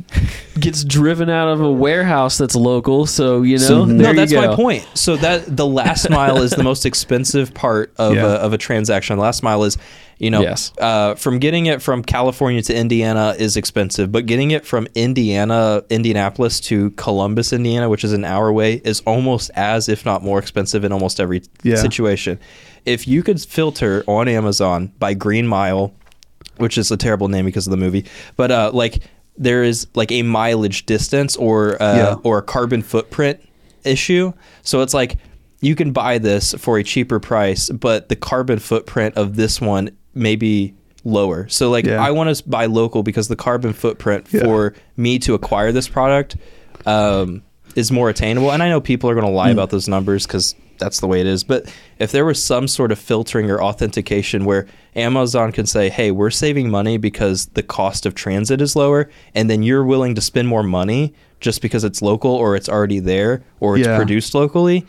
gets 0.60 0.84
driven 0.84 1.30
out 1.30 1.48
of 1.48 1.62
a 1.62 1.72
warehouse 1.72 2.38
that's 2.38 2.56
local, 2.56 3.06
so 3.06 3.42
you 3.42 3.58
know. 3.58 3.64
So, 3.64 3.86
there 3.86 3.96
no, 3.96 4.10
you 4.10 4.16
that's 4.16 4.34
my 4.34 4.56
point. 4.56 4.86
So 4.94 5.16
that 5.18 5.56
the 5.56 5.66
last 5.66 6.10
mile 6.10 6.42
is 6.42 6.52
the 6.52 6.64
most 6.64 6.86
expensive 6.86 7.54
part 7.54 7.94
of 7.98 8.16
Yeah. 8.16 8.24
a, 8.26 8.30
of 8.36 8.54
a 8.54 8.58
transaction. 8.58 9.16
The 9.18 9.22
last 9.24 9.44
mile 9.44 9.64
is, 9.64 9.78
you 10.20 10.30
know, 10.30 10.42
Yes. 10.42 10.74
uh, 10.78 11.16
from 11.16 11.40
getting 11.40 11.68
it 11.68 11.82
from 11.82 12.04
California 12.04 12.62
to 12.64 12.76
Indiana 12.76 13.34
is 13.40 13.56
expensive, 13.58 14.12
but 14.12 14.26
getting 14.26 14.52
it 14.52 14.66
from 14.66 14.88
Indiana, 14.94 15.84
Indianapolis 15.90 16.60
to 16.62 16.90
Columbus, 16.92 17.54
Indiana, 17.54 17.88
which 17.90 18.04
is 18.04 18.12
an 18.14 18.26
hour 18.26 18.48
away, 18.50 18.82
is 18.84 19.02
almost 19.06 19.52
as, 19.56 19.88
if 19.90 20.06
not 20.06 20.22
more 20.24 20.38
expensive 20.38 20.84
in 20.84 20.92
almost 20.92 21.20
every 21.20 21.42
Yeah. 21.64 21.76
situation. 21.78 22.40
If 22.86 23.08
you 23.08 23.24
could 23.24 23.40
filter 23.40 24.04
on 24.08 24.28
Amazon 24.28 24.92
by 25.00 25.14
Green 25.14 25.48
Mile, 25.48 25.94
which 26.58 26.78
is 26.78 26.92
a 26.92 26.98
terrible 26.98 27.28
name 27.28 27.46
because 27.46 27.68
of 27.68 27.72
the 27.72 27.78
movie, 27.78 28.06
but 28.36 28.52
uh, 28.52 28.72
like 28.74 29.00
there 29.38 29.64
is 29.64 29.88
like 29.96 30.12
a 30.12 30.22
mileage 30.24 30.86
distance 30.86 31.36
or 31.38 31.82
uh, 31.82 31.96
Yeah. 31.96 32.16
or 32.24 32.38
a 32.40 32.42
carbon 32.42 32.82
footprint 32.82 33.40
issue. 33.84 34.34
So 34.62 34.82
it's 34.82 34.94
like 34.94 35.18
you 35.62 35.76
can 35.76 35.92
buy 35.92 36.18
this 36.18 36.54
for 36.56 36.78
a 36.78 36.84
cheaper 36.84 37.20
price, 37.20 37.70
but 37.70 38.10
the 38.10 38.16
carbon 38.16 38.60
footprint 38.60 39.16
of 39.16 39.36
this 39.36 39.62
one 39.62 39.92
may 40.14 40.36
be 40.36 40.74
lower. 41.04 41.48
So 41.50 41.70
like 41.72 41.86
Yeah. 41.86 42.04
I 42.04 42.12
want 42.12 42.36
to 42.36 42.48
buy 42.50 42.66
local 42.66 43.02
because 43.04 43.28
the 43.28 43.36
carbon 43.36 43.74
footprint 43.74 44.28
Yeah. 44.32 44.44
for 44.44 44.74
me 44.98 45.18
to 45.20 45.34
acquire 45.34 45.72
this 45.72 45.88
product 45.88 46.36
um, 46.86 47.42
is 47.76 47.92
more 47.92 48.10
attainable. 48.10 48.52
And 48.52 48.62
I 48.62 48.70
know 48.70 48.82
people 48.82 49.10
are 49.10 49.14
going 49.16 49.26
to 49.26 49.32
lie 49.32 49.50
about 49.52 49.70
those 49.70 49.88
numbers 49.88 50.28
because 50.28 50.56
that's 50.82 51.00
the 51.00 51.08
way 51.08 51.22
it 51.22 51.28
is. 51.28 51.46
But 51.46 51.74
if 52.00 52.12
there 52.12 52.26
was 52.26 52.44
some 52.44 52.68
sort 52.68 52.92
of 52.92 53.00
filtering 53.00 53.50
or 53.50 53.62
authentication 53.64 54.44
where 54.44 54.68
Amazon 54.98 55.54
can 55.54 55.66
say, 55.66 55.90
hey, 55.90 56.12
we're 56.12 56.30
saving 56.32 56.70
money 56.70 56.98
because 56.98 57.46
the 57.54 57.64
cost 57.64 58.06
of 58.06 58.14
transit 58.16 58.60
is 58.60 58.76
lower, 58.76 59.10
and 59.34 59.50
then 59.50 59.64
you're 59.64 59.86
willing 59.86 60.16
to 60.16 60.22
spend 60.22 60.50
more 60.50 60.64
money 60.64 61.14
just 61.40 61.62
because 61.62 61.86
it's 61.86 62.02
local 62.02 62.32
or 62.32 62.58
it's 62.58 62.68
already 62.68 63.00
there 63.00 63.42
or 63.62 63.78
it's 63.78 63.88
Yeah. 63.88 63.96
produced 63.96 64.36
locally. 64.36 64.86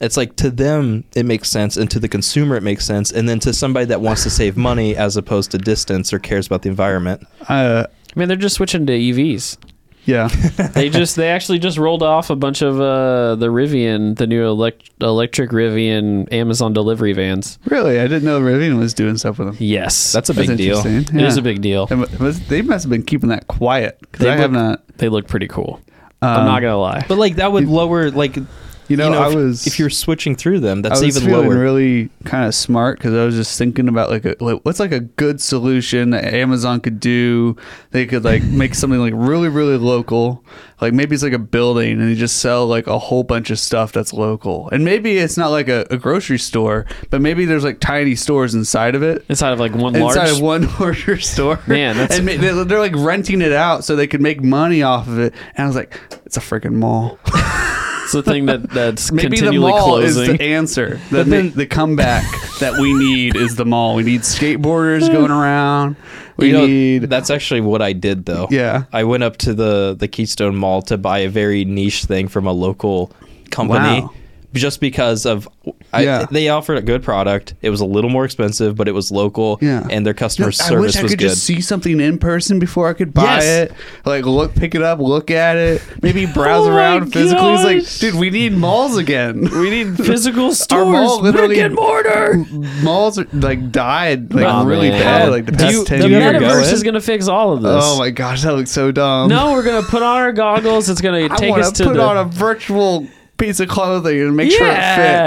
It's 0.00 0.16
like 0.16 0.36
to 0.36 0.50
them 0.50 1.04
it 1.14 1.24
makes 1.26 1.48
sense, 1.48 1.76
and 1.76 1.90
to 1.90 1.98
the 1.98 2.08
consumer 2.08 2.54
it 2.56 2.62
makes 2.62 2.84
sense, 2.84 3.10
and 3.10 3.28
then 3.28 3.40
to 3.40 3.52
somebody 3.52 3.86
that 3.86 4.00
wants 4.00 4.22
to 4.24 4.30
save 4.30 4.56
money 4.56 4.94
as 4.94 5.16
opposed 5.16 5.50
to 5.52 5.58
distance 5.58 6.12
or 6.12 6.18
cares 6.20 6.46
about 6.46 6.62
the 6.62 6.68
environment. 6.68 7.26
uh, 7.48 7.86
I 8.14 8.18
mean, 8.18 8.28
they're 8.28 8.36
just 8.36 8.56
switching 8.56 8.86
to 8.86 8.92
EVs. 8.92 9.56
Yeah. 10.08 10.28
They 10.74 10.88
just 10.90 11.16
they 11.16 11.28
actually 11.28 11.58
just 11.60 11.76
rolled 11.78 12.02
off 12.02 12.30
a 12.30 12.36
bunch 12.36 12.62
of 12.62 12.80
uh, 12.80 13.36
the 13.36 13.48
Rivian, 13.48 14.16
the 14.16 14.26
new 14.26 14.44
elect- 14.46 14.90
electric 15.00 15.50
Rivian 15.50 16.32
Amazon 16.32 16.72
delivery 16.72 17.12
vans. 17.12 17.58
really? 17.66 18.00
I 18.00 18.04
didn't 18.08 18.24
know 18.24 18.40
Rivian 18.40 18.78
was 18.78 18.94
doing 18.94 19.16
stuff 19.18 19.38
with 19.38 19.48
them. 19.48 19.56
Yes, 19.60 20.12
That's 20.12 20.30
a 20.30 20.32
That's 20.32 20.48
big 20.48 20.56
deal. 20.58 20.78
interesting. 20.78 21.20
it 21.20 21.26
is 21.26 21.36
Yeah. 21.36 21.40
a 21.40 21.44
big 21.44 21.60
deal. 21.62 21.86
It 21.90 21.98
it 22.14 22.20
was- 22.20 22.40
they 22.48 22.62
must 22.62 22.84
have 22.84 22.90
been 22.90 23.02
keeping 23.04 23.28
that 23.28 23.46
quiet 23.48 23.98
because 24.00 24.24
They 24.24 24.30
I 24.30 24.36
have 24.36 24.52
look- 24.52 24.62
not. 24.62 24.98
They 24.98 25.08
look 25.08 25.28
pretty 25.28 25.46
cool. 25.48 25.80
I'm 26.22 26.40
um, 26.40 26.46
not 26.46 26.60
gonna 26.60 26.78
lie. 26.78 27.04
But 27.06 27.18
like 27.18 27.36
that 27.36 27.52
would 27.52 27.68
lower 27.68 28.10
like 28.10 28.36
You 28.88 28.96
know, 28.96 29.12
I 29.12 29.28
if, 29.28 29.34
was 29.34 29.66
if 29.66 29.78
you're 29.78 29.90
switching 29.90 30.34
through 30.34 30.60
them, 30.60 30.82
that's 30.82 31.00
I 31.02 31.04
was 31.04 31.16
even 31.16 31.28
feeling 31.28 31.48
lower. 31.50 31.58
really 31.58 32.08
kind 32.24 32.46
of 32.46 32.54
smart 32.54 32.98
because 32.98 33.12
I 33.14 33.24
was 33.24 33.34
just 33.34 33.58
thinking 33.58 33.86
about 33.88 34.08
like, 34.10 34.24
a, 34.24 34.34
like 34.40 34.60
what's 34.64 34.80
like 34.80 34.92
a 34.92 35.00
good 35.00 35.40
solution 35.40 36.10
that 36.10 36.24
Amazon 36.32 36.80
could 36.80 36.98
do. 36.98 37.56
They 37.90 38.06
could 38.06 38.24
like 38.24 38.42
make 38.44 38.74
something 38.74 38.98
like 39.00 39.12
really 39.14 39.48
really 39.48 39.76
local. 39.76 40.42
Like 40.80 40.94
maybe 40.94 41.14
it's 41.14 41.24
like 41.24 41.32
a 41.32 41.38
building 41.38 42.00
and 42.00 42.08
they 42.08 42.14
just 42.14 42.38
sell 42.38 42.66
like 42.66 42.86
a 42.86 42.98
whole 42.98 43.24
bunch 43.24 43.50
of 43.50 43.58
stuff 43.58 43.92
that's 43.92 44.12
local. 44.12 44.68
And 44.70 44.84
maybe 44.84 45.18
it's 45.18 45.36
not 45.36 45.48
like 45.50 45.68
a, 45.68 45.86
a 45.90 45.96
grocery 45.98 46.38
store, 46.38 46.86
but 47.10 47.20
maybe 47.20 47.44
there's 47.44 47.64
like 47.64 47.80
tiny 47.80 48.14
stores 48.14 48.54
inside 48.54 48.94
of 48.94 49.02
it. 49.02 49.24
Inside 49.28 49.52
of 49.52 49.58
like 49.60 49.74
one 49.74 49.96
Inside 49.96 50.14
large. 50.26 50.30
of 50.30 50.40
one 50.40 50.68
larger 50.80 51.18
store, 51.18 51.58
Man, 51.66 51.96
that's- 51.96 52.18
and 52.18 52.26
ma- 52.26 52.36
they're, 52.36 52.64
they're 52.64 52.78
like 52.78 52.94
renting 52.96 53.42
it 53.42 53.52
out 53.52 53.84
so 53.84 53.96
they 53.96 54.06
could 54.06 54.20
make 54.22 54.40
money 54.42 54.82
off 54.82 55.08
of 55.08 55.18
it. 55.18 55.34
And 55.56 55.64
I 55.64 55.66
was 55.66 55.76
like, 55.76 56.00
it's 56.24 56.36
a 56.36 56.40
freaking 56.40 56.74
mall. 56.74 57.18
it's 58.08 58.14
the 58.14 58.22
thing 58.22 58.46
that 58.46 58.70
that's 58.70 59.12
Maybe 59.12 59.28
the 59.28 59.36
continually 59.36 59.70
mall 59.70 59.98
closing. 59.98 60.30
is 60.32 60.38
the 60.38 60.42
answer. 60.42 60.98
The, 61.10 61.24
then- 61.24 61.50
the 61.50 61.66
comeback 61.66 62.24
that 62.58 62.78
we 62.80 62.94
need 62.94 63.36
is 63.36 63.56
the 63.56 63.66
mall. 63.66 63.96
We 63.96 64.02
need 64.02 64.22
skateboarders 64.22 65.06
hmm. 65.06 65.12
going 65.12 65.30
around. 65.30 65.96
We 66.38 66.46
you 66.46 66.52
know, 66.54 66.66
need 66.66 67.02
that's 67.02 67.28
actually 67.28 67.60
what 67.60 67.82
I 67.82 67.92
did 67.92 68.24
though. 68.24 68.46
Yeah. 68.50 68.84
I 68.94 69.04
went 69.04 69.24
up 69.24 69.36
to 69.38 69.52
the 69.52 69.94
the 69.98 70.08
Keystone 70.08 70.56
Mall 70.56 70.80
to 70.82 70.96
buy 70.96 71.18
a 71.18 71.28
very 71.28 71.66
niche 71.66 72.04
thing 72.04 72.28
from 72.28 72.46
a 72.46 72.52
local 72.52 73.12
company. 73.50 74.00
Wow. 74.00 74.14
Just 74.54 74.80
because 74.80 75.26
of, 75.26 75.46
I, 75.92 76.02
Yeah. 76.04 76.26
they 76.30 76.48
offered 76.48 76.78
a 76.78 76.82
good 76.82 77.02
product. 77.02 77.52
It 77.60 77.68
was 77.68 77.80
a 77.82 77.84
little 77.84 78.08
more 78.08 78.24
expensive, 78.24 78.76
but 78.76 78.88
it 78.88 78.92
was 78.92 79.10
local, 79.10 79.58
Yeah. 79.60 79.86
and 79.90 80.06
their 80.06 80.14
customer 80.14 80.48
I 80.48 80.52
service 80.52 80.94
wish 80.94 80.96
I 80.96 81.00
could 81.08 81.18
good. 81.18 81.28
just 81.28 81.44
see 81.44 81.60
something 81.60 82.00
in 82.00 82.16
person 82.16 82.58
before 82.58 82.88
I 82.88 82.94
could 82.94 83.12
buy 83.12 83.24
Yes. 83.40 83.44
it. 83.44 83.72
Like 84.06 84.24
look, 84.24 84.54
pick 84.54 84.74
it 84.74 84.80
up, 84.82 85.00
look 85.00 85.30
at 85.30 85.56
it, 85.56 85.82
maybe 86.02 86.24
oh 86.30 86.32
browse 86.32 86.66
Oh 86.66 86.70
around 86.74 87.12
physically. 87.12 87.52
It's 87.74 88.00
like, 88.02 88.10
dude, 88.12 88.18
we 88.18 88.30
need 88.30 88.54
malls 88.56 88.96
again. 88.96 89.42
we 89.52 89.68
need 89.68 89.96
physical 90.04 90.46
Our 90.46 90.52
stores, 90.54 90.88
mall 90.92 91.20
literally 91.20 91.56
brick 91.56 91.66
and 91.66 91.74
mortar. 91.74 92.44
malls 92.82 93.18
are, 93.18 93.26
like 93.34 93.70
died 93.70 94.32
like 94.32 94.44
Nah, 94.44 94.62
really 94.64 94.88
man. 94.88 95.02
bad 95.02 95.28
like 95.30 95.44
the 95.44 95.52
Do 95.52 95.58
past 95.58 95.72
you- 95.74 95.84
ten 95.84 95.98
do 96.00 96.02
The 96.04 96.08
you 96.08 96.18
years. 96.20 96.34
ever 96.42 96.44
metaverse 96.46 96.72
is 96.72 96.82
gonna 96.82 97.00
fix 97.02 97.28
all 97.28 97.52
of 97.52 97.60
this. 97.60 97.82
Oh 97.84 97.98
my 97.98 98.08
gosh, 98.08 98.42
that 98.44 98.54
looks 98.54 98.70
so 98.70 98.90
dumb. 98.92 99.28
No, 99.28 99.52
we're 99.52 99.62
gonna 99.62 99.86
put 99.86 100.02
on 100.02 100.16
our 100.16 100.32
goggles. 100.32 100.88
It's 100.88 101.02
gonna 101.02 101.28
take 101.36 101.54
us 101.58 101.70
to 101.72 101.82
to 101.82 101.90
put 101.90 101.96
the. 101.98 102.02
on 102.02 102.16
a 102.16 102.24
virtual 102.24 103.06
piece 103.38 103.60
of 103.60 103.68
clothing 103.68 104.20
and 104.20 104.36
make 104.36 104.50
yeah, 104.52 104.58
sure 104.58 104.66
it 104.68 104.74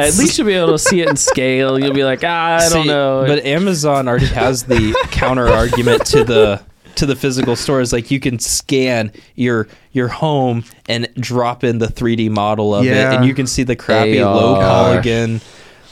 fits. 0.05 0.17
at 0.17 0.21
least 0.23 0.37
you'll 0.37 0.47
be 0.47 0.53
able 0.53 0.73
to 0.73 0.79
see 0.79 1.01
it 1.01 1.09
in 1.09 1.15
scale. 1.31 1.79
You'll 1.79 1.93
be 1.93 2.03
like, 2.03 2.21
ah, 2.23 2.57
I 2.61 2.69
don't 2.69 2.87
know. 2.87 3.23
But 3.25 3.45
Amazon 3.45 4.07
already 4.07 4.27
has 4.27 4.63
the 4.63 4.93
counter 5.11 5.47
argument 5.47 6.05
to 6.07 6.23
the 6.23 6.61
to 6.95 7.05
the 7.05 7.15
physical 7.15 7.55
stores. 7.55 7.91
Like 7.93 8.11
you 8.11 8.19
can 8.19 8.37
scan 8.39 9.11
your 9.35 9.67
your 9.93 10.09
home 10.09 10.63
and 10.87 11.07
drop 11.15 11.63
in 11.63 11.77
the 11.79 11.87
3D 11.87 12.29
model 12.29 12.75
of 12.75 12.85
Yeah. 12.85 13.11
it, 13.13 13.15
and 13.15 13.25
you 13.25 13.33
can 13.33 13.47
see 13.47 13.63
the 13.63 13.75
crappy 13.75 14.21
AR. 14.21 14.35
low 14.35 14.55
Gosh. 14.55 14.63
polygon, 15.03 15.41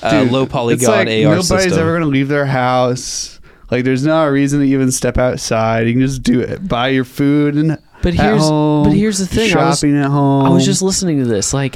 uh, 0.04 0.24
Dude, 0.24 0.32
low 0.32 0.44
it's 0.44 0.52
polygon 0.52 0.90
like 0.90 1.08
AR 1.08 1.14
nobody's 1.24 1.48
system. 1.48 1.80
ever 1.80 1.94
gonna 1.94 2.06
leave 2.12 2.28
their 2.28 2.46
house. 2.46 3.40
Like, 3.72 3.84
there's 3.86 4.04
not 4.04 4.26
a 4.28 4.32
reason 4.32 4.62
to 4.62 4.66
even 4.66 4.92
step 4.92 5.20
outside. 5.20 5.86
You 5.88 5.94
can 5.94 6.02
just 6.02 6.24
do 6.24 6.40
it. 6.40 6.68
Buy 6.68 6.88
your 6.88 7.04
food 7.04 7.54
and 7.54 7.78
But 8.02 8.16
at 8.16 8.20
here's- 8.20 8.42
home, 8.42 8.86
but 8.86 8.94
here's 8.94 9.20
the 9.20 9.28
thing, 9.28 9.56
I 9.56 9.68
was- 9.70 9.80
Shopping 9.80 9.96
at 9.96 10.08
home. 10.10 10.46
I 10.46 10.50
was 10.50 10.66
just 10.66 10.82
listening 10.82 11.20
to 11.20 11.26
this. 11.26 11.54
Like, 11.54 11.76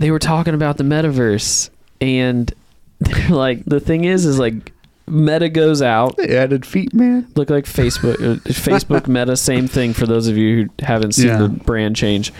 they 0.00 0.10
were 0.10 0.18
talking 0.18 0.54
about 0.54 0.76
the 0.76 0.84
metaverse, 0.84 1.70
and 2.00 2.52
they're 2.98 3.28
like, 3.28 3.64
the 3.64 3.78
thing 3.80 4.04
is, 4.04 4.26
is 4.26 4.38
like, 4.38 4.72
Meta 5.06 5.48
goes 5.48 5.82
out. 5.82 6.16
They 6.16 6.36
added 6.36 6.64
feet, 6.64 6.94
man. 6.94 7.26
Look 7.34 7.50
like 7.50 7.64
Facebook. 7.64 8.14
uh, 8.14 8.36
Facebook 8.48 9.08
Meta, 9.08 9.36
same 9.36 9.66
thing 9.68 9.92
for 9.92 10.06
those 10.06 10.28
of 10.28 10.36
you 10.36 10.64
who 10.64 10.84
haven't 10.84 11.12
seen 11.12 11.26
Yeah. 11.28 11.38
the 11.38 11.48
brand 11.48 11.96
change. 11.96 12.32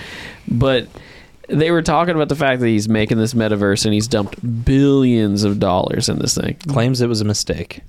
But 0.48 0.86
they 1.48 1.72
were 1.72 1.82
talking 1.82 2.14
about 2.14 2.28
the 2.28 2.36
fact 2.36 2.61
that 2.61 2.68
he's 2.68 2.88
making 2.88 3.18
this 3.18 3.34
metaverse 3.34 3.84
and 3.84 3.92
he's 3.92 4.06
dumped 4.06 4.64
billions 4.64 5.42
of 5.42 5.58
dollars 5.58 6.08
in 6.08 6.20
this 6.20 6.36
thing. 6.36 6.58
Claims 6.68 7.00
it 7.00 7.08
was 7.08 7.20
a 7.20 7.24
mistake. 7.24 7.80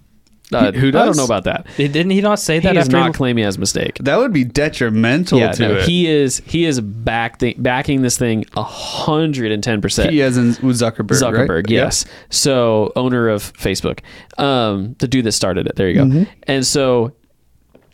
Uh, 0.53 0.71
Who 0.71 0.89
I 0.89 0.91
don't 0.91 1.17
know 1.17 1.25
about 1.25 1.45
that. 1.45 1.65
Didn't 1.77 2.09
he 2.09 2.21
not 2.21 2.39
say 2.39 2.55
He 2.55 2.59
that 2.61 2.73
does 2.73 2.87
after? 2.87 2.97
not 2.97 3.13
claim 3.13 3.37
he 3.37 3.43
has 3.43 3.57
a 3.57 3.59
mistake. 3.59 3.97
That 3.99 4.17
would 4.17 4.33
be 4.33 4.43
detrimental 4.43 5.39
yeah, 5.39 5.51
to 5.53 5.61
no, 5.61 5.75
it. 5.75 5.87
he 5.87 6.07
is 6.07 6.41
he 6.45 6.65
is 6.65 6.81
back 6.81 7.39
th- 7.39 7.55
backing 7.59 8.01
this 8.01 8.17
thing 8.17 8.45
a 8.55 8.63
hundred 8.63 9.51
and 9.51 9.63
ten 9.63 9.81
percent. 9.81 10.11
He 10.11 10.21
as 10.21 10.37
in 10.37 10.51
Zuckerberg. 10.51 11.21
Zuckerberg, 11.21 11.49
right? 11.63 11.69
yes. 11.69 12.05
So 12.29 12.91
owner 12.95 13.29
of 13.29 13.53
Facebook, 13.53 13.99
um, 14.37 14.95
the 14.99 15.07
dude 15.07 15.25
that 15.25 15.31
started 15.31 15.67
it. 15.67 15.75
There 15.75 15.87
you 15.87 15.95
go. 15.95 16.05
Mm-hmm. 16.05 16.23
And 16.43 16.65
so 16.65 17.13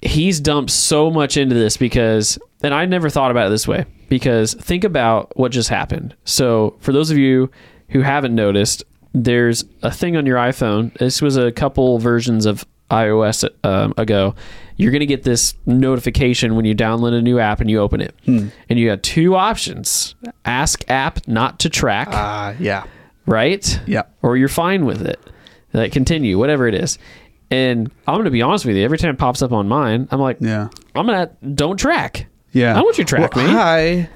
he's 0.01 0.39
dumped 0.39 0.71
so 0.71 1.09
much 1.09 1.37
into 1.37 1.55
this 1.55 1.77
because, 1.77 2.37
and 2.63 2.73
I 2.73 2.85
never 2.85 3.09
thought 3.09 3.31
about 3.31 3.47
it 3.47 3.49
this 3.49 3.67
way 3.67 3.85
because 4.09 4.53
think 4.55 4.83
about 4.83 5.35
what 5.37 5.51
just 5.51 5.69
happened. 5.69 6.15
So 6.23 6.75
for 6.79 6.91
those 6.91 7.11
of 7.11 7.17
you 7.17 7.49
who 7.89 8.01
haven't 8.01 8.35
noticed, 8.35 8.83
there's 9.13 9.63
a 9.83 9.91
thing 9.91 10.15
on 10.17 10.25
your 10.25 10.37
iPhone. 10.37 10.93
This 10.97 11.21
was 11.21 11.37
a 11.37 11.51
couple 11.51 11.97
versions 11.99 12.45
of 12.45 12.65
iOS 12.91 13.47
um, 13.63 13.93
ago. 13.97 14.35
You're 14.77 14.91
going 14.91 14.99
to 15.01 15.05
get 15.07 15.23
this 15.23 15.55
notification 15.65 16.55
when 16.55 16.65
you 16.65 16.75
download 16.75 17.13
a 17.17 17.21
new 17.21 17.39
app 17.39 17.59
and 17.61 17.69
you 17.69 17.79
open 17.79 17.99
it. 18.01 18.13
Hmm. 18.25 18.49
And 18.69 18.77
you 18.79 18.87
got 18.87 19.01
two 19.03 19.35
options 19.35 20.15
ask 20.45 20.83
app 20.89 21.27
not 21.27 21.59
to 21.59 21.69
track 21.69 22.09
Ah, 22.11 22.53
yeah. 22.59 22.83
right? 23.25 23.79
Yeah. 23.87 24.03
Or 24.21 24.37
you're 24.37 24.47
fine 24.49 24.85
with 24.85 25.01
it. 25.05 25.19
Like 25.73 25.91
continue, 25.91 26.37
whatever 26.37 26.67
it 26.67 26.75
is. 26.75 26.97
And 27.49 27.91
I'm 28.07 28.17
gonna 28.17 28.29
be 28.29 28.41
honest 28.41 28.65
with 28.65 28.75
you, 28.75 28.83
every 28.83 28.97
time 28.97 29.11
it 29.11 29.17
pops 29.17 29.41
up 29.41 29.51
on 29.51 29.67
mine, 29.67 30.07
I'm 30.11 30.19
like, 30.19 30.37
Yeah. 30.41 30.67
I'm 30.95 31.05
gonna 31.05 31.29
don't 31.55 31.77
track. 31.77 32.27
Yeah. 32.51 32.71
I 32.71 32.75
don't 32.75 32.83
want 32.85 32.97
you 32.97 33.03
to 33.03 33.09
track 33.09 33.35
Well, 33.35 33.47
me. 33.47 33.53
I 33.53 34.09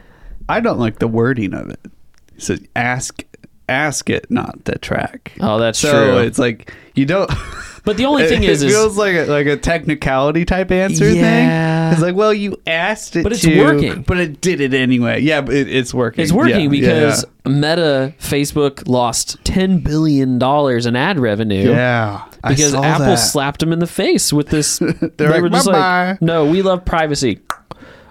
I 0.49 0.59
don't 0.59 0.79
like 0.79 0.99
the 0.99 1.07
wording 1.07 1.53
of 1.53 1.69
it. 1.69 1.79
It 2.35 2.41
says 2.41 2.61
ask 2.75 3.23
ask 3.71 4.09
it 4.09 4.29
not 4.29 4.63
to 4.65 4.77
track. 4.77 5.31
Oh, 5.39 5.57
that's 5.59 5.79
so 5.79 5.91
true. 5.91 6.17
it's 6.19 6.37
like 6.39 6.73
you 6.95 7.05
don't 7.05 7.31
But 7.83 7.97
the 7.97 8.05
only 8.05 8.27
thing 8.27 8.43
it, 8.43 8.49
is, 8.49 8.61
it 8.61 8.67
is 8.67 8.73
feels 8.73 8.95
like 8.97 9.15
a, 9.15 9.25
like 9.25 9.47
a 9.47 9.57
technicality 9.57 10.45
type 10.45 10.69
answer 10.71 11.09
Yeah. 11.09 11.21
thing. 11.89 11.93
It's 11.93 12.01
like, 12.01 12.15
well, 12.15 12.31
you 12.33 12.55
asked 12.67 13.15
it, 13.15 13.23
But 13.23 13.31
it's 13.33 13.41
to, 13.41 13.59
working. 13.59 14.03
but 14.03 14.19
it 14.19 14.39
did 14.39 14.61
it 14.61 14.73
anyway. 14.75 15.19
Yeah, 15.21 15.41
but 15.41 15.55
it, 15.55 15.67
it's 15.67 15.91
working. 15.93 16.21
it's 16.23 16.31
working 16.31 16.61
Yeah, 16.71 16.79
because 16.79 17.25
Meta, 17.43 18.13
Facebook 18.19 18.87
lost 18.87 19.43
ten 19.43 19.79
billion 19.79 20.37
dollars 20.37 20.85
in 20.85 20.95
ad 20.95 21.19
revenue. 21.19 21.69
yeah, 21.71 22.23
yeah. 22.43 22.49
Because 22.49 22.73
Apple 22.75 23.05
that. 23.07 23.15
slapped 23.17 23.59
them 23.61 23.73
in 23.73 23.79
the 23.79 23.87
face 23.87 24.31
with 24.31 24.49
this. 24.49 24.77
They're 24.79 24.91
they 25.17 25.27
like, 25.27 25.41
were 25.41 25.49
just 25.49 25.65
"Bye-bye." 25.65 26.09
like, 26.11 26.21
"No, 26.21 26.45
we 26.45 26.61
love 26.61 26.85
privacy." 26.85 27.39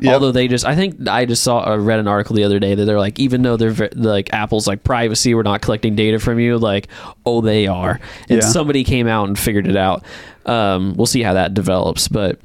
Yep. 0.00 0.14
Although 0.14 0.32
they 0.32 0.48
just, 0.48 0.64
I 0.64 0.74
think 0.76 1.08
I 1.08 1.24
just 1.26 1.42
saw, 1.42 1.70
uh, 1.72 1.76
read 1.76 1.98
an 1.98 2.08
article 2.08 2.34
the 2.36 2.44
other 2.44 2.58
day 2.58 2.74
that 2.74 2.84
they're 2.84 2.98
like, 2.98 3.18
even 3.18 3.42
though 3.42 3.56
they're 3.56 3.88
like 3.94 4.32
Apple's 4.32 4.66
like 4.66 4.82
privacy, 4.84 5.34
we're 5.34 5.42
not 5.42 5.60
collecting 5.62 5.94
data 5.94 6.18
from 6.18 6.38
you. 6.38 6.58
Like, 6.58 6.88
oh, 7.26 7.40
they 7.40 7.66
are. 7.66 8.00
And 8.28 8.40
Yeah. 8.42 8.48
somebody 8.48 8.84
came 8.84 9.06
out 9.06 9.28
and 9.28 9.38
figured 9.38 9.66
it 9.66 9.76
out. 9.76 10.04
Um, 10.46 10.94
we'll 10.96 11.06
see 11.06 11.22
how 11.22 11.34
that 11.34 11.54
develops, 11.54 12.08
but 12.08 12.38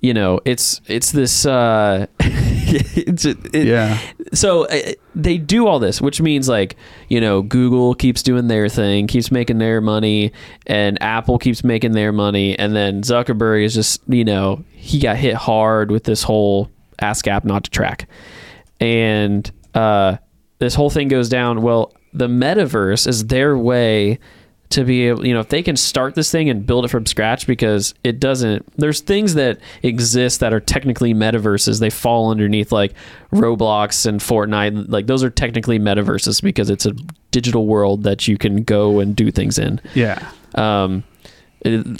you 0.00 0.14
know, 0.14 0.40
it's 0.44 0.80
it's 0.86 1.10
this. 1.10 1.44
Uh, 1.44 2.06
it's 2.20 3.24
it, 3.24 3.38
Yeah. 3.54 3.98
so 4.34 4.66
uh, 4.66 4.92
they 5.14 5.38
do 5.38 5.66
all 5.66 5.78
this 5.78 6.02
which 6.02 6.20
means 6.20 6.48
like 6.50 6.76
you 7.08 7.18
know 7.18 7.40
google 7.40 7.94
keeps 7.94 8.22
doing 8.22 8.46
their 8.46 8.68
thing 8.68 9.06
keeps 9.06 9.30
making 9.30 9.56
their 9.56 9.80
money 9.80 10.32
and 10.66 11.00
apple 11.02 11.38
keeps 11.38 11.64
making 11.64 11.92
their 11.92 12.12
money 12.12 12.56
and 12.58 12.76
then 12.76 13.00
zuckerberg 13.00 13.64
is 13.64 13.72
just 13.74 14.02
you 14.06 14.24
know 14.24 14.62
he 14.72 15.00
got 15.00 15.16
hit 15.16 15.34
hard 15.34 15.90
with 15.90 16.04
this 16.04 16.22
whole 16.22 16.70
ask 17.00 17.26
app 17.26 17.44
not 17.44 17.64
to 17.64 17.70
track. 17.70 18.08
And 18.80 19.50
uh, 19.74 20.16
this 20.58 20.74
whole 20.74 20.90
thing 20.90 21.08
goes 21.08 21.28
down. 21.28 21.62
Well 21.62 21.94
the 22.12 22.28
metaverse 22.28 23.06
is 23.06 23.26
their 23.26 23.56
way 23.56 24.18
to 24.70 24.84
be 24.84 25.08
able 25.08 25.26
you 25.26 25.32
know 25.32 25.40
if 25.40 25.48
they 25.48 25.62
can 25.62 25.76
start 25.76 26.14
this 26.14 26.30
thing 26.30 26.50
and 26.50 26.66
build 26.66 26.84
it 26.84 26.88
from 26.88 27.06
scratch 27.06 27.46
because 27.46 27.94
it 28.04 28.20
doesn't 28.20 28.66
there's 28.76 29.00
things 29.00 29.32
that 29.34 29.58
exist 29.82 30.40
that 30.40 30.52
are 30.52 30.60
technically 30.60 31.14
metaverses. 31.14 31.80
They 31.80 31.90
fall 31.90 32.30
underneath 32.30 32.70
like 32.70 32.92
roblox 33.32 34.04
and 34.04 34.20
fortnite. 34.20 34.90
Like 34.90 35.06
those 35.06 35.24
are 35.24 35.30
technically 35.30 35.78
metaverses 35.78 36.42
because 36.42 36.68
it's 36.68 36.84
a 36.84 36.92
digital 37.30 37.66
world 37.66 38.02
that 38.02 38.28
you 38.28 38.36
can 38.36 38.62
go 38.62 39.00
and 39.00 39.16
do 39.16 39.30
things 39.30 39.58
in. 39.58 39.80
Yeah. 39.94 40.30
um, 40.54 41.04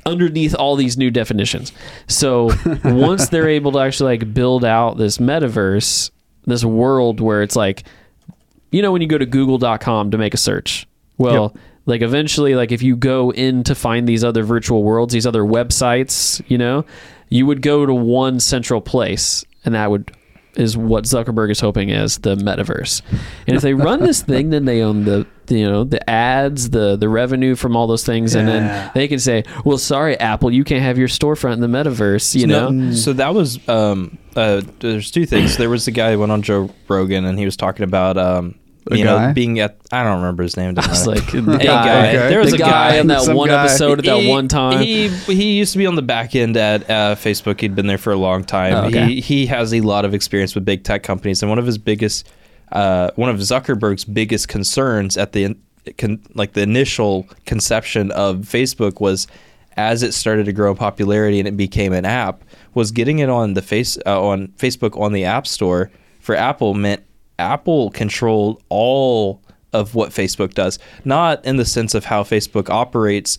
underneath 0.07 0.55
all 0.55 0.77
these 0.77 0.97
new 0.97 1.11
definitions. 1.11 1.73
So 2.07 2.51
once 2.85 3.29
they're 3.29 3.49
able 3.49 3.73
to 3.73 3.79
actually 3.79 4.19
like 4.19 4.35
build 4.35 4.65
out 4.65 4.97
this 4.97 5.19
metaverse, 5.19 6.11
this 6.45 6.65
world 6.65 7.21
where 7.21 7.43
it's 7.43 7.57
like, 7.57 7.85
you 8.71 8.83
know, 8.83 8.93
when 8.93 9.03
you 9.03 9.09
go 9.09 9.19
to 9.19 9.27
google.com 9.27 10.11
to 10.11 10.19
make 10.19 10.35
a 10.35 10.39
search, 10.39 10.87
well, 11.17 11.57
like 11.87 12.03
eventually, 12.03 12.55
like 12.55 12.71
if 12.71 12.83
you 12.83 12.97
go 12.97 13.33
in 13.33 13.65
to 13.65 13.75
find 13.75 14.07
these 14.07 14.23
other 14.23 14.45
virtual 14.45 14.85
worlds, 14.85 15.13
these 15.13 15.27
other 15.27 15.43
websites, 15.43 16.43
you 16.49 16.59
know, 16.59 16.85
you 17.31 17.47
would 17.47 17.63
go 17.63 17.87
to 17.87 17.95
one 17.95 18.41
central 18.41 18.81
place 18.81 19.45
and 19.65 19.75
that 19.75 19.91
would 19.91 20.13
is 20.55 20.77
what 20.77 21.05
Zuckerberg 21.05 21.51
is 21.51 21.61
hoping 21.61 21.89
is 21.91 22.19
the 22.19 22.35
metaverse. 22.37 23.03
And 23.47 23.57
if 23.57 23.63
they 23.63 23.75
run 23.75 24.01
this 24.01 24.23
thing, 24.23 24.51
then 24.51 24.65
they 24.65 24.83
own 24.83 25.05
the, 25.05 25.27
the, 25.49 25.59
you 25.59 25.69
know 25.69 25.85
the 25.85 26.09
ads, 26.09 26.71
the 26.71 26.97
the 26.97 27.09
revenue 27.09 27.55
from 27.57 27.77
all 27.77 27.87
those 27.87 28.05
things, 28.05 28.35
and 28.35 28.47
then 28.49 28.91
they 28.95 29.09
can 29.09 29.19
say, 29.19 29.45
"Well, 29.65 29.79
sorry, 29.79 30.19
Apple, 30.19 30.51
you 30.53 30.65
can't 30.65 30.83
have 30.83 30.97
your 30.99 31.09
storefront 31.09 31.55
in 31.55 31.61
the 31.61 31.67
metaverse." 31.67 32.35
You 32.39 32.47
No, 32.47 32.69
know, 32.71 32.93
so 32.93 33.13
that 33.15 33.35
was 33.35 33.67
um 33.69 34.17
uh 34.37 34.63
there's 34.81 35.11
two 35.11 35.27
things. 35.27 35.57
There 35.57 35.71
was 35.71 35.85
the 35.85 35.91
guy 35.91 36.13
who 36.13 36.21
went 36.21 36.33
on 36.33 36.43
Joe 36.43 36.71
Rogan 36.89 37.25
and 37.25 37.39
he 37.39 37.45
was 37.45 37.57
talking 37.57 37.85
about 37.85 38.17
um 38.17 38.55
you 38.91 39.05
know 39.05 39.33
being 39.35 39.59
at 39.61 39.77
I 39.93 40.03
don't 40.03 40.17
remember 40.21 40.43
his 40.45 40.57
name. 40.57 40.73
I 40.79 40.89
was 40.89 41.07
like, 41.07 41.27
the 41.33 41.43
guy, 41.43 41.57
guy. 41.65 42.09
Okay. 42.09 42.29
There 42.31 42.39
was 42.41 42.51
the 42.53 42.57
a 42.57 42.59
guy 42.61 42.91
guy 42.93 42.97
in 42.97 43.07
that 43.09 43.29
one 43.35 43.49
guy. 43.49 43.65
episode 43.65 43.99
at 43.99 44.05
that 44.07 44.21
He- 44.21 44.29
one 44.31 44.49
time. 44.49 44.81
He 44.81 45.09
he 45.09 45.59
used 45.59 45.73
to 45.73 45.79
be 45.79 45.87
on 45.87 45.95
the 45.95 46.01
back 46.03 46.35
end 46.35 46.57
at 46.57 46.89
uh, 46.89 47.15
Facebook. 47.15 47.61
He'd 47.61 47.75
been 47.75 47.87
there 47.87 47.99
for 47.99 48.13
a 48.15 48.17
long 48.17 48.45
time. 48.45 48.73
Oh, 48.73 48.85
okay. 48.87 49.07
He 49.07 49.21
he 49.21 49.47
has 49.47 49.75
a 49.75 49.81
lot 49.83 50.05
of 50.07 50.15
experience 50.15 50.55
with 50.55 50.65
big 50.65 50.85
tech 50.85 51.03
companies, 51.03 51.43
and 51.43 51.51
one 51.51 51.59
of 51.59 51.67
his 51.67 51.77
biggest, 51.77 52.31
uh, 52.73 53.11
one 53.17 53.29
of 53.31 53.37
Zuckerberg's 53.37 54.05
biggest 54.05 54.49
concerns 54.49 55.17
at 55.17 55.33
the 55.33 55.57
con, 55.97 56.21
like 56.35 56.53
the 56.53 56.63
initial 56.63 57.27
conception 57.47 58.11
of 58.13 58.39
Facebook 58.39 59.01
was 59.01 59.27
as 59.77 60.03
it 60.03 60.13
started 60.13 60.45
to 60.47 60.53
grow 60.53 60.73
in 60.73 60.77
popularity 60.77 61.39
and 61.39 61.47
it 61.47 61.57
became 61.57 61.93
an 61.93 62.05
app 62.05 62.43
was 62.75 62.91
getting 62.91 63.21
it 63.21 63.29
on 63.29 63.55
the 63.55 63.63
face 63.63 63.97
uh, 64.07 64.23
on 64.23 64.49
Facebook 64.59 64.99
on 65.01 65.13
the 65.13 65.25
App 65.25 65.47
Store 65.47 65.91
for 66.21 66.35
Apple 66.35 66.75
meant 66.75 67.03
Apple 67.39 67.91
controlled 67.91 68.63
all 68.69 69.41
of 69.73 69.95
what 69.95 70.11
Facebook 70.11 70.55
does, 70.55 70.79
not 71.05 71.45
in 71.45 71.57
the 71.57 71.65
sense 71.65 71.95
of 71.95 72.05
how 72.05 72.23
Facebook 72.23 72.71
operates 72.71 73.39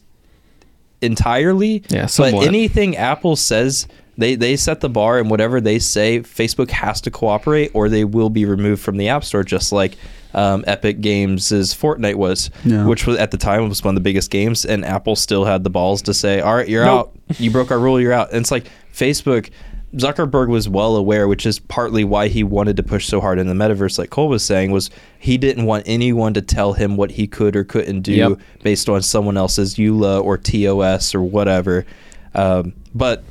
entirely. 1.02 1.84
Yeah, 1.90 2.08
but 2.18 2.34
anything 2.48 2.96
Apple 2.96 3.36
says, 3.36 3.88
they 4.20 4.36
they 4.36 4.56
set 4.56 4.82
the 4.82 4.90
bar, 4.90 5.18
and 5.18 5.30
whatever 5.30 5.60
they 5.62 5.80
say, 5.80 6.20
Facebook 6.20 6.70
has 6.72 7.02
to 7.02 7.12
cooperate, 7.12 7.72
or 7.74 7.90
they 7.90 8.04
will 8.06 8.30
be 8.30 8.46
removed 8.46 8.82
from 8.82 8.98
the 8.98 9.08
App 9.10 9.24
Store, 9.24 9.44
just 9.44 9.72
like 9.72 9.98
um, 10.36 10.64
Epic 10.68 11.02
Games' 11.02 11.50
Fortnite 11.52 12.16
was, 12.16 12.52
Yeah. 12.64 12.86
which 12.86 13.08
was 13.08 13.18
at 13.18 13.32
the 13.32 13.38
time 13.38 13.68
was 13.68 13.84
one 13.84 13.96
of 13.96 13.96
the 13.96 14.02
biggest 14.08 14.30
games, 14.30 14.64
and 14.66 14.86
Apple 14.86 15.16
still 15.16 15.46
had 15.46 15.64
the 15.64 15.72
balls 15.72 16.04
to 16.04 16.14
say, 16.14 16.40
"All 16.42 16.56
right, 16.56 16.70
you're 16.70 16.86
Nope. 16.86 17.16
out. 17.32 17.40
You 17.40 17.50
broke 17.50 17.72
our 17.72 17.80
rule. 17.80 18.00
You're 18.00 18.14
out." 18.14 18.30
And 18.32 18.42
it's 18.42 18.52
like 18.52 18.66
Facebook. 18.94 19.50
Zuckerberg 19.96 20.50
was 20.50 20.70
well 20.70 20.96
aware, 20.96 21.28
which 21.28 21.48
is 21.48 21.58
partly 21.58 22.04
why 22.04 22.28
he 22.28 22.44
wanted 22.44 22.78
to 22.78 22.84
push 22.84 23.08
so 23.08 23.20
hard 23.20 23.40
in 23.40 23.48
the 23.48 23.56
metaverse. 23.56 23.98
Like 23.98 24.12
Cole 24.12 24.28
was 24.30 24.44
saying, 24.44 24.70
was 24.70 24.92
he 25.18 25.36
didn't 25.36 25.66
want 25.66 25.84
anyone 25.88 26.36
to 26.36 26.44
tell 26.44 26.74
him 26.74 26.96
what 26.96 27.10
he 27.10 27.26
could 27.26 27.56
or 27.56 27.64
couldn't 27.64 28.02
do 28.02 28.14
Yep. 28.14 28.32
based 28.62 28.88
on 28.88 29.02
someone 29.02 29.36
else's 29.36 29.80
EULA 29.80 30.24
or 30.24 30.38
TOS 30.38 31.16
or 31.16 31.24
whatever. 31.24 31.88
Um, 32.36 32.74
but 32.94 33.24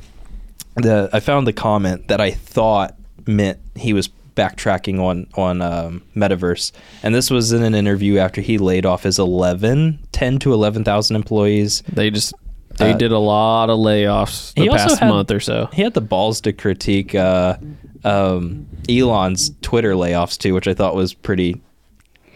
the 0.83 1.09
I 1.13 1.19
found 1.19 1.47
the 1.47 1.53
comment 1.53 2.07
that 2.07 2.19
I 2.21 2.31
thought 2.31 2.95
meant 3.27 3.59
he 3.75 3.93
was 3.93 4.09
backtracking 4.35 4.99
on 4.99 5.27
on 5.35 5.61
um, 5.61 6.01
metaverse, 6.15 6.71
and 7.03 7.13
this 7.13 7.29
was 7.29 7.51
in 7.51 7.63
an 7.63 7.75
interview 7.75 8.17
after 8.17 8.41
he 8.41 8.57
laid 8.57 8.85
off 8.85 9.03
his 9.03 9.19
11, 9.19 9.99
10 10.11 10.39
to 10.39 10.53
eleven 10.53 10.83
thousand 10.83 11.15
employees. 11.15 11.83
they 11.91 12.09
just 12.09 12.33
they 12.77 12.93
Uh, 12.93 12.97
did 12.97 13.11
a 13.11 13.19
lot 13.19 13.69
of 13.69 13.77
layoffs 13.79 14.53
the 14.53 14.69
past 14.69 14.99
had- 14.99 15.09
month 15.09 15.31
or 15.31 15.39
so. 15.41 15.67
He 15.73 15.81
had 15.81 15.93
the 15.93 16.01
balls 16.01 16.39
to 16.41 16.53
critique 16.53 17.13
uh, 17.15 17.57
um, 18.05 18.67
Elon's 18.89 19.51
Twitter 19.61 19.93
layoffs 19.93 20.37
too, 20.37 20.53
which 20.53 20.67
I 20.67 20.73
thought 20.73 20.95
was 20.95 21.13
pretty 21.13 21.61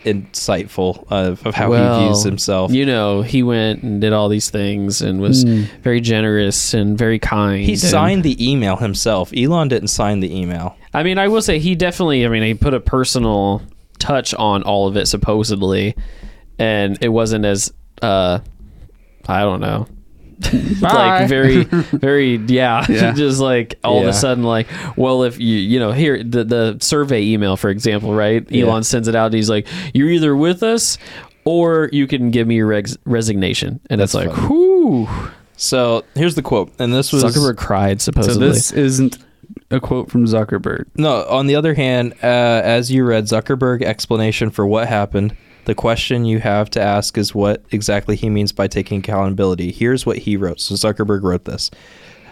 insightful 0.03 1.05
of, 1.11 1.45
of 1.45 1.55
how 1.55 1.71
he 1.71 2.05
views 2.05 2.23
himself. 2.23 2.71
You 2.71 2.85
know, 2.85 3.21
he 3.21 3.43
went 3.43 3.83
and 3.83 4.01
did 4.01 4.13
all 4.13 4.29
these 4.29 4.49
things 4.49 5.01
and 5.01 5.19
was 5.21 5.43
very 5.43 6.01
generous 6.01 6.73
and 6.73 6.97
very 6.97 7.19
kind. 7.19 7.63
he 7.63 7.75
signed 7.75 8.23
the 8.23 8.51
email 8.51 8.77
himself. 8.77 9.31
Elon 9.35 9.67
didn't 9.67 9.89
sign 9.89 10.19
the 10.19 10.35
email. 10.35 10.75
I 10.93 11.03
mean, 11.03 11.17
I 11.17 11.27
will 11.27 11.41
say 11.41 11.59
he 11.59 11.75
definitely. 11.75 12.25
I 12.25 12.29
mean, 12.29 12.43
he 12.43 12.53
put 12.53 12.73
a 12.73 12.79
personal 12.79 13.61
touch 13.99 14.33
on 14.33 14.63
all 14.63 14.87
of 14.87 14.97
it 14.97 15.07
supposedly, 15.07 15.95
and 16.59 16.97
it 17.01 17.09
wasn't 17.09 17.45
as 17.45 17.73
uh, 18.01 18.39
I 19.27 19.41
don't 19.41 19.61
know, 19.61 19.87
like 20.81 21.27
very, 21.29 21.63
very, 21.63 22.35
yeah, 22.37 22.85
Yeah. 22.89 23.13
just 23.13 23.39
like 23.39 23.79
all 23.83 24.01
of 24.01 24.07
a 24.07 24.13
sudden, 24.13 24.43
like, 24.43 24.67
well, 24.97 25.23
if 25.23 25.39
you, 25.39 25.55
you 25.57 25.79
know, 25.79 25.91
here 25.91 26.23
the 26.23 26.43
the 26.43 26.77
survey 26.81 27.23
email, 27.23 27.55
for 27.57 27.69
example, 27.69 28.13
right? 28.13 28.45
Yeah. 28.51 28.65
Elon 28.65 28.83
sends 28.83 29.07
it 29.07 29.15
out, 29.15 29.27
and 29.27 29.35
he's 29.35 29.49
like, 29.49 29.67
"You're 29.93 30.09
either 30.09 30.35
with 30.35 30.63
us, 30.63 30.97
or 31.45 31.89
you 31.91 32.07
can 32.07 32.31
give 32.31 32.47
me 32.47 32.55
your 32.55 32.69
regs- 32.69 32.97
resignation," 33.05 33.79
and 33.89 33.99
That's 34.01 34.13
it's 34.15 34.25
like, 34.27 34.35
funny. 34.35 34.47
whoo. 34.49 35.07
So 35.55 36.03
here's 36.15 36.35
the 36.35 36.41
quote, 36.41 36.71
and 36.79 36.93
this 36.93 37.13
was 37.13 37.23
Zuckerberg 37.23 37.57
cried 37.57 38.01
So 38.01 38.11
supposedly. 38.11 38.47
this 38.49 38.71
isn't 38.71 39.17
a 39.71 39.79
quote 39.79 40.09
from 40.11 40.25
Zuckerberg. 40.25 40.85
No, 40.97 41.23
on 41.29 41.47
the 41.47 41.55
other 41.55 41.73
hand, 41.73 42.13
uh, 42.23 42.25
as 42.25 42.91
you 42.91 43.05
read 43.05 43.25
Zuckerberg 43.25 43.81
explanation 43.83 44.49
for 44.49 44.65
what 44.67 44.87
happened, 44.87 45.35
the 45.65 45.75
question 45.75 46.25
you 46.25 46.39
have 46.39 46.69
to 46.71 46.81
ask 46.81 47.17
is 47.17 47.33
what 47.33 47.63
exactly 47.71 48.15
he 48.15 48.29
means 48.29 48.51
by 48.51 48.67
taking 48.67 48.99
accountability. 48.99 49.71
Here's 49.71 50.05
what 50.05 50.17
he 50.17 50.37
wrote. 50.37 50.59
So 50.59 50.75
Zuckerberg 50.75 51.23
wrote 51.23 51.45
this. 51.45 51.71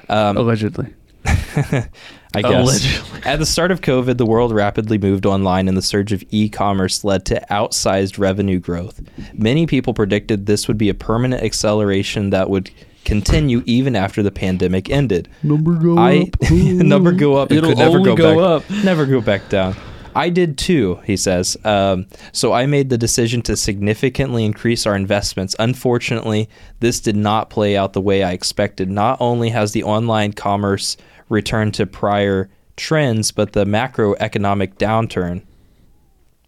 Um, 0.10 0.38
Allegedly. 0.38 0.94
I 1.26 2.42
guess. 2.42 2.44
Allegedly. 2.44 3.22
At 3.26 3.40
the 3.40 3.46
start 3.46 3.72
of 3.72 3.82
COVID, 3.82 4.18
the 4.18 4.26
world 4.26 4.54
rapidly 4.54 4.98
moved 4.98 5.26
online 5.26 5.68
and 5.68 5.78
the 5.78 5.82
surge 5.82 6.12
of 6.12 6.24
e 6.30 6.50
commerce 6.50 7.04
led 7.04 7.26
to 7.26 7.46
outsized 7.50 8.18
revenue 8.18 8.60
growth. 8.60 9.02
Many 9.34 9.66
people 9.66 9.94
predicted 9.94 10.46
this 10.46 10.68
would 10.68 10.78
be 10.78 10.90
a 10.90 10.94
permanent 10.94 11.44
acceleration 11.44 12.30
that 12.32 12.50
would 12.50 12.72
continue 13.06 13.64
even 13.66 13.96
after 13.96 14.22
the 14.22 14.32
pandemic 14.32 14.90
ended. 14.90 15.28
Number 15.44 15.74
go 15.74 15.98
I 15.98 16.30
number 16.52 17.12
go 17.12 17.36
up. 17.36 17.52
It 17.52 17.58
It'll 17.58 17.72
could 17.72 17.80
never 17.80 17.98
only 17.98 18.16
go, 18.16 18.16
go 18.16 18.60
back, 18.60 18.70
up. 18.70 18.84
Never 18.84 19.06
go 19.06 19.22
back 19.22 19.50
down. 19.50 19.76
I 20.16 20.30
did 20.30 20.58
too, 20.58 21.00
he 21.06 21.18
says. 21.18 21.58
Um, 21.64 22.08
so 22.32 22.54
I 22.54 22.66
made 22.66 22.90
the 22.90 22.98
decision 22.98 23.42
to 23.44 23.56
significantly 23.56 24.46
increase 24.46 24.86
our 24.86 24.96
investments. 24.96 25.56
Unfortunately, 25.60 26.50
this 26.80 27.00
did 27.00 27.16
not 27.16 27.50
play 27.50 27.78
out 27.78 27.94
the 27.94 28.02
way 28.02 28.24
I 28.24 28.32
expected. 28.32 28.90
Not 28.90 29.18
only 29.22 29.50
has 29.50 29.72
the 29.72 29.84
online 29.84 30.34
commerce 30.34 30.98
returned 31.30 31.74
to 31.76 31.86
prior 31.86 32.50
trends, 32.76 33.32
but 33.32 33.54
the 33.54 33.66
macroeconomic 33.66 34.76
downturn. 34.76 35.44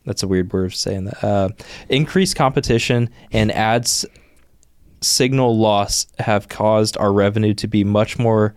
That's 0.06 0.24
a 0.24 0.28
weird 0.28 0.52
word 0.52 0.66
of 0.66 0.76
saying 0.76 1.06
that. 1.06 1.24
Uh, 1.24 1.50
increased 1.88 2.36
competition 2.36 3.10
and 3.32 3.52
ads 3.52 4.06
signal 5.02 5.58
loss 5.58 6.08
have 6.20 6.50
caused 6.50 6.98
our 6.98 7.14
revenue 7.14 7.54
to 7.54 7.68
be 7.68 7.84
much 7.84 8.18
more 8.20 8.56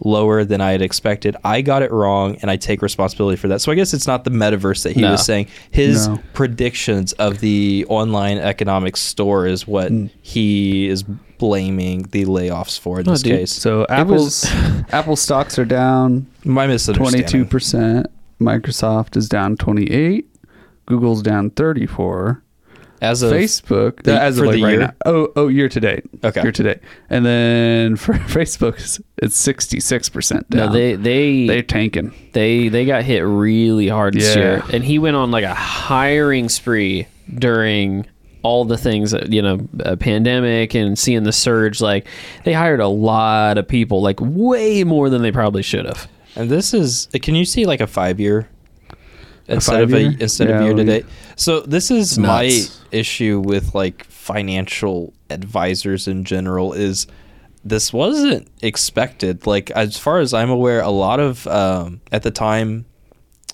lower 0.00 0.44
than 0.44 0.60
I 0.60 0.72
had 0.72 0.82
expected. 0.82 1.36
I 1.44 1.60
got 1.60 1.82
it 1.82 1.90
wrong 1.90 2.36
and 2.42 2.50
I 2.50 2.56
take 2.56 2.82
responsibility 2.82 3.36
for 3.36 3.48
that. 3.48 3.60
So 3.60 3.72
I 3.72 3.74
guess 3.74 3.92
it's 3.94 4.06
not 4.06 4.24
the 4.24 4.30
metaverse 4.30 4.82
that 4.84 4.92
he 4.92 5.00
No. 5.00 5.12
was 5.12 5.24
saying. 5.24 5.48
His 5.70 6.08
No. 6.08 6.20
predictions 6.34 7.12
of 7.14 7.40
the 7.40 7.84
online 7.88 8.38
economic 8.38 8.96
store 8.96 9.46
is 9.46 9.66
what 9.66 9.90
hmm. 9.90 10.06
he 10.22 10.88
is 10.88 11.02
blaming 11.38 12.02
the 12.10 12.24
layoffs 12.24 12.78
for 12.78 13.00
in 13.00 13.06
No, 13.06 13.12
this 13.12 13.22
dude. 13.22 13.38
case. 13.38 13.52
So 13.52 13.86
Apple's 13.88 14.44
Apple 14.92 15.16
stocks 15.16 15.58
are 15.58 15.64
down 15.64 16.26
My 16.44 16.66
misunderstanding. 16.66 17.44
22%. 17.46 18.06
Microsoft 18.40 19.16
is 19.16 19.28
down 19.28 19.56
28. 19.56 20.26
Google's 20.86 21.22
down 21.22 21.50
34. 21.50 22.42
As 23.00 23.22
of 23.22 23.32
Facebook 23.32 24.02
the- 24.02 24.20
as 24.20 24.38
for 24.38 24.44
of 24.44 24.46
like 24.48 24.56
the 24.56 24.62
right 24.64 24.70
year? 24.72 24.80
now. 24.80 24.92
Oh, 25.06 25.28
oh, 25.36 25.46
year 25.48 25.68
to 25.68 25.78
date. 25.80 26.04
Okay. 26.24 26.42
year 26.42 26.50
to 26.52 26.62
date. 26.62 26.78
And 27.10 27.24
then 27.24 27.94
for 27.96 28.14
Facebook, 28.14 29.00
it's- 29.22 29.46
it's 29.48 29.88
66% 29.88 30.48
down. 30.50 30.66
no, 30.68 30.72
they 30.72 30.94
they 30.94 31.46
they're 31.46 31.62
tanking. 31.62 32.12
they 32.32 32.68
they 32.68 32.84
got 32.84 33.02
hit 33.04 33.20
really 33.20 33.88
hard 33.88 34.14
this 34.14 34.34
Yeah. 34.36 34.42
year, 34.42 34.64
and 34.72 34.84
he 34.84 34.98
went 34.98 35.16
on 35.16 35.30
like 35.30 35.44
a 35.44 35.54
hiring 35.54 36.48
spree 36.48 37.06
during 37.34 38.06
all 38.42 38.64
the 38.64 38.78
things 38.78 39.10
that 39.10 39.32
you 39.32 39.42
know, 39.42 39.58
a 39.80 39.96
pandemic 39.96 40.74
and 40.74 40.98
seeing 40.98 41.24
the 41.24 41.32
surge. 41.32 41.80
Like 41.80 42.06
they 42.44 42.52
hired 42.52 42.80
a 42.80 42.88
lot 42.88 43.58
of 43.58 43.66
people, 43.66 44.00
like 44.00 44.18
way 44.20 44.84
more 44.84 45.10
than 45.10 45.22
they 45.22 45.32
probably 45.32 45.62
should 45.62 45.84
have. 45.86 46.06
And 46.36 46.48
this 46.48 46.72
is 46.72 47.08
can 47.22 47.34
you 47.34 47.44
see 47.44 47.66
like 47.66 47.80
a 47.80 47.86
five 47.86 48.20
year 48.20 48.48
instead 49.48 49.82
of 49.82 49.92
a 49.92 50.16
instead 50.20 50.48
Yeah, 50.48 50.58
of 50.60 50.62
year 50.64 50.74
to 50.74 50.82
we- 50.82 50.84
date? 50.84 51.06
So 51.36 51.60
this 51.60 51.90
is 51.90 52.12
It's 52.12 52.18
my 52.18 52.60
issue 52.92 53.40
with 53.44 53.74
like 53.74 54.04
financial 54.04 55.12
advisors 55.30 56.06
in 56.06 56.22
general 56.24 56.72
is 56.72 57.06
this 57.68 57.92
wasn't 57.92 58.48
expected. 58.62 59.46
Like 59.46 59.70
as 59.72 59.98
far 59.98 60.18
as 60.18 60.34
I'm 60.34 60.50
aware, 60.50 60.80
a 60.80 60.90
lot 60.90 61.20
of 61.20 61.46
um, 61.46 62.00
at 62.12 62.22
the 62.22 62.30
time 62.30 62.86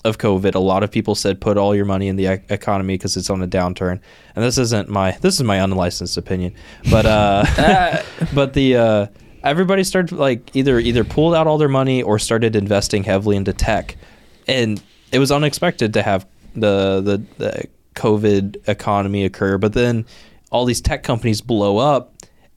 of 0.03 0.19
COVID, 0.19 0.53
a 0.55 0.59
lot 0.59 0.83
of 0.83 0.91
people 0.91 1.15
said 1.15 1.41
put 1.41 1.57
all 1.57 1.75
your 1.75 1.85
money 1.85 2.07
in 2.07 2.15
the 2.15 2.27
economy 2.27 2.95
because 2.95 3.17
it's 3.17 3.29
on 3.29 3.41
a 3.41 3.47
downturn. 3.47 3.99
And 4.35 4.45
this 4.45 4.57
isn't 4.57 4.87
my 4.89 5.11
this 5.21 5.35
is 5.35 5.43
my 5.43 5.57
unlicensed 5.57 6.17
opinion, 6.17 6.53
but 6.89 7.05
uh, 7.05 8.01
but 8.33 8.53
the 8.53 8.77
uh, 8.77 9.07
everybody 9.43 9.83
started 9.83 10.15
like 10.15 10.55
either 10.55 10.79
either 10.79 11.03
pulled 11.03 11.35
out 11.35 11.47
all 11.47 11.57
their 11.57 11.69
money 11.69 12.01
or 12.01 12.19
started 12.19 12.55
investing 12.55 13.03
heavily 13.03 13.35
into 13.35 13.53
tech, 13.53 13.97
and 14.47 14.81
it 15.11 15.19
was 15.19 15.31
unexpected 15.31 15.93
to 15.93 16.03
have 16.03 16.25
the 16.53 17.01
the, 17.01 17.23
the 17.37 17.67
COVID 17.95 18.67
economy 18.67 19.25
occur. 19.25 19.57
But 19.57 19.73
then 19.73 20.05
all 20.51 20.65
these 20.65 20.81
tech 20.81 21.03
companies 21.03 21.41
blow 21.41 21.77
up, 21.77 22.13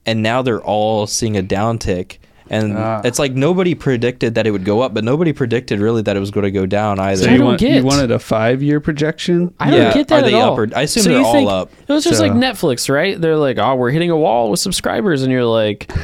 and 0.09 0.23
now 0.23 0.43
they're 0.43 0.63
all 0.63 1.07
seeing 1.07 1.37
a 1.37 1.43
downtick. 1.43 2.19
And 2.51 2.79
Ah. 2.79 3.03
it's 3.05 3.19
like 3.19 3.33
nobody 3.35 3.75
predicted 3.75 4.35
that 4.37 4.47
it 4.47 4.53
would 4.53 4.65
go 4.65 4.81
up, 4.81 4.95
but 4.95 5.05
nobody 5.05 5.35
predicted 5.35 5.81
really 5.81 6.01
that 6.03 6.17
it 6.17 6.21
was 6.21 6.31
going 6.31 6.45
to 6.45 6.51
go 6.51 6.65
down 6.65 6.99
either. 6.99 7.25
So 7.25 7.29
I 7.29 7.33
you, 7.33 7.39
don't 7.39 7.47
want, 7.47 7.61
get- 7.61 7.75
you 7.77 7.85
wanted 7.85 8.11
a 8.11 8.19
five 8.19 8.63
year 8.63 8.81
projection? 8.81 9.53
I 9.61 9.71
don't 9.71 9.81
Yeah, 9.81 9.93
get 9.93 10.09
that 10.09 10.21
are 10.23 10.23
they 10.31 10.35
at 10.35 10.41
all. 10.43 10.53
up 10.55 10.59
or- 10.59 10.69
I 10.75 10.83
assume 10.83 11.03
So 11.03 11.11
they're 11.11 11.21
all 11.23 11.47
up. 11.51 11.71
It 11.87 11.93
was 11.93 12.05
just 12.05 12.17
So- 12.17 12.23
like 12.23 12.33
Netflix, 12.33 12.89
right? 12.89 13.21
They're 13.21 13.37
like, 13.37 13.59
oh, 13.59 13.75
we're 13.75 13.91
hitting 13.91 14.11
a 14.11 14.17
wall 14.17 14.51
with 14.51 14.61
subscribers, 14.61 15.23
and 15.23 15.31
you're 15.31 15.45
like. 15.45 15.91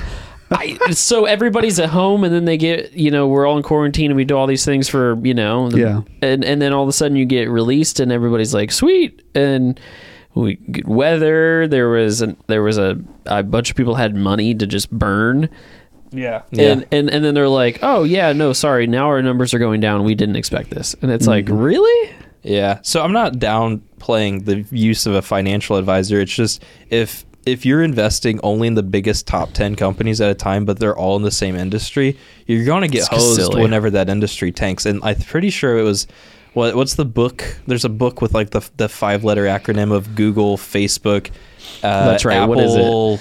I, 0.51 0.77
so 0.91 1.25
everybody's 1.25 1.81
at 1.81 1.89
home 1.89 2.23
and 2.23 2.33
then 2.33 2.45
they 2.45 2.59
get 2.59 2.93
you 2.93 3.11
know 3.11 3.27
we're 3.27 3.45
all 3.47 3.57
in 3.57 3.63
quarantine 3.65 4.11
and 4.11 4.17
we 4.17 4.25
do 4.25 4.37
all 4.37 4.47
these 4.47 4.65
things 4.65 4.89
for 4.89 5.19
you 5.25 5.33
know 5.35 5.71
the- 5.71 5.79
Yeah. 5.81 6.01
and 6.21 6.45
and 6.45 6.61
then 6.63 6.73
all 6.75 6.83
of 6.83 6.89
a 6.89 6.93
sudden 6.93 7.17
you 7.17 7.25
get 7.25 7.49
released 7.49 7.99
and 7.99 8.13
everybody's 8.13 8.53
like 8.55 8.71
sweet 8.71 9.23
and 9.35 9.81
we 10.35 10.55
good 10.57 10.87
weather 10.89 11.67
there 11.69 11.89
was 11.89 12.21
an, 12.21 12.37
there 12.49 12.63
was 12.63 12.77
a 12.79 12.99
a 13.27 13.43
bunch 13.43 13.71
of 13.71 13.77
people 13.77 13.95
had 13.95 14.15
money 14.17 14.55
to 14.55 14.67
just 14.67 14.91
burn 14.91 15.49
Yeah. 16.11 16.43
Yeah. 16.51 16.73
and, 16.73 16.87
and 16.93 17.11
and 17.11 17.25
then 17.25 17.35
they're 17.35 17.49
like 17.49 17.79
oh 17.83 18.03
yeah 18.05 18.33
no 18.33 18.53
sorry 18.53 18.87
now 18.87 19.07
our 19.07 19.23
numbers 19.23 19.55
are 19.55 19.59
going 19.59 19.81
down 19.81 20.05
we 20.05 20.15
didn't 20.15 20.37
expect 20.37 20.71
this 20.71 20.95
and 21.03 21.11
it's 21.11 21.27
Mm-hmm. 21.27 21.49
like 21.53 21.65
really 21.65 22.13
Yeah. 22.43 22.81
So 22.83 23.03
I'm 23.03 23.13
not 23.13 23.35
downplaying 23.35 24.45
the 24.45 24.65
use 24.77 25.07
of 25.07 25.15
a 25.15 25.23
financial 25.23 25.77
advisor. 25.77 26.21
It's 26.21 26.35
just 26.35 26.63
if 26.91 27.25
if 27.47 27.65
you're 27.67 27.83
investing 27.83 28.41
only 28.43 28.69
in 28.69 28.75
the 28.75 28.83
biggest 28.83 29.27
top 29.27 29.53
10 29.53 29.77
companies 29.77 30.21
at 30.21 30.31
a 30.31 30.35
time 30.35 30.65
but 30.65 30.79
they're 30.79 30.97
all 30.97 31.17
in 31.17 31.23
the 31.23 31.31
same 31.31 31.57
industry, 31.57 32.17
you're 32.47 32.65
going 32.65 32.83
to 32.83 32.89
get 32.89 33.01
It's 33.01 33.09
hosed 33.09 33.37
silly. 33.41 33.63
whenever 33.63 33.91
that 33.91 34.09
industry 34.09 34.51
tanks. 34.53 34.87
And 34.87 35.01
I'm 35.05 35.21
pretty 35.21 35.51
sure 35.51 35.79
it 35.79 35.83
was 35.83 36.07
what 36.55 36.75
what's 36.75 36.95
the 36.95 37.05
book? 37.05 37.45
There's 37.67 37.85
a 37.85 37.89
book 37.91 38.23
with 38.23 38.35
like 38.35 38.51
the 38.51 38.69
the 38.77 38.89
five 38.89 39.25
letter 39.25 39.45
acronym 39.45 39.93
of 39.93 40.15
Google, 40.15 40.57
Facebook, 40.57 41.31
uh, 41.83 42.07
That's 42.07 42.25
right. 42.25 42.45
What 42.47 42.61
is 42.61 42.75
it? 42.75 43.21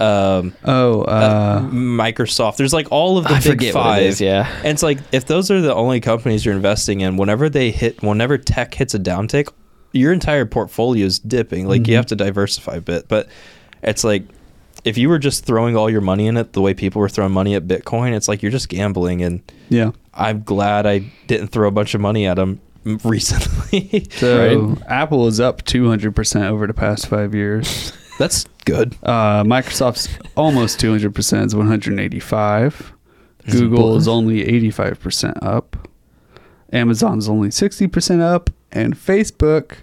Um, 0.00 0.54
Oh, 0.64 1.02
uh, 1.02 1.60
Microsoft. 1.60 2.56
There's 2.56 2.72
like 2.72 2.88
all 2.90 3.18
of 3.18 3.24
the 3.24 3.30
I 3.34 3.40
big 3.40 3.52
forget 3.52 3.74
five. 3.74 3.84
what 3.84 4.02
it 4.02 4.06
is, 4.06 4.20
yeah. 4.20 4.50
And 4.58 4.68
it's 4.68 4.82
like 4.82 4.98
if 5.12 5.26
those 5.26 5.50
are 5.50 5.60
the 5.60 5.74
only 5.74 6.00
companies 6.00 6.44
you're 6.44 6.54
investing 6.56 7.02
in, 7.02 7.16
whenever 7.16 7.48
they 7.48 7.70
hit, 7.70 8.02
whenever 8.02 8.38
tech 8.38 8.74
hits 8.74 8.94
a 8.94 8.98
downtick, 8.98 9.48
your 9.92 10.12
entire 10.12 10.46
portfolio 10.46 11.06
is 11.06 11.18
dipping. 11.18 11.68
Like 11.68 11.86
you 11.86 11.94
have 11.96 12.06
to 12.06 12.16
diversify 12.16 12.76
a 12.76 12.80
bit. 12.80 13.06
But 13.06 13.28
it's 13.82 14.02
like 14.02 14.24
if 14.84 14.98
you 14.98 15.08
were 15.08 15.18
just 15.18 15.44
throwing 15.44 15.76
all 15.76 15.88
your 15.88 16.00
money 16.00 16.26
in 16.26 16.36
it 16.36 16.52
the 16.52 16.60
way 16.60 16.74
people 16.74 17.00
were 17.00 17.08
throwing 17.08 17.32
money 17.32 17.54
at 17.54 17.66
Bitcoin, 17.66 18.14
it's 18.14 18.28
like 18.28 18.42
you're 18.42 18.52
just 18.52 18.68
gambling. 18.68 19.22
And 19.22 19.42
yeah. 19.68 19.92
I'm 20.14 20.42
glad 20.42 20.86
I 20.86 21.10
didn't 21.26 21.48
throw 21.48 21.68
a 21.68 21.70
bunch 21.70 21.94
of 21.94 22.00
money 22.00 22.26
at 22.26 22.34
them 22.34 22.60
recently. 23.04 24.08
So 24.10 24.76
Apple 24.88 25.26
is 25.26 25.40
up 25.40 25.62
200% 25.64 26.48
over 26.48 26.66
the 26.66 26.74
past 26.74 27.06
five 27.06 27.34
years. 27.34 27.92
That's 28.18 28.44
good. 28.64 28.96
Uh, 29.02 29.42
Microsoft's 29.44 30.08
almost 30.36 30.80
200% 30.80 31.46
is 31.46 31.54
185. 31.54 32.92
Google 33.50 33.96
is 33.96 34.06
only 34.06 34.44
85% 34.44 35.42
up. 35.42 35.88
Amazon's 36.72 37.28
only 37.28 37.48
60% 37.48 38.20
up. 38.20 38.50
And 38.70 38.96
Facebook 38.96 39.78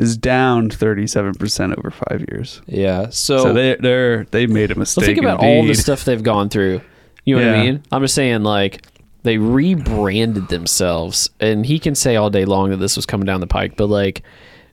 is 0.00 0.16
down 0.16 0.70
37% 0.70 1.78
over 1.78 1.90
five 1.90 2.24
years. 2.30 2.62
Yeah. 2.66 3.10
So, 3.10 3.38
So, 3.38 3.52
they 3.52 3.76
they're 3.78 4.24
they 4.24 4.46
made 4.46 4.70
a 4.70 4.74
mistake. 4.74 5.02
Well, 5.02 5.06
think 5.06 5.18
about 5.18 5.40
all 5.40 5.64
the 5.64 5.74
stuff 5.74 6.04
they've 6.04 6.22
gone 6.22 6.48
through. 6.48 6.80
You 7.24 7.36
know 7.38 7.46
what 7.46 7.54
I 7.54 7.62
mean? 7.62 7.82
I'm 7.92 8.02
just 8.02 8.14
saying, 8.14 8.42
like, 8.42 8.86
they 9.24 9.36
rebranded 9.36 10.48
themselves, 10.48 11.28
and 11.38 11.66
he 11.66 11.78
can 11.78 11.94
say 11.94 12.16
all 12.16 12.30
day 12.30 12.46
long 12.46 12.70
that 12.70 12.78
this 12.78 12.96
was 12.96 13.04
coming 13.04 13.26
down 13.26 13.40
the 13.40 13.46
pike, 13.46 13.76
but 13.76 13.88
like, 13.88 14.22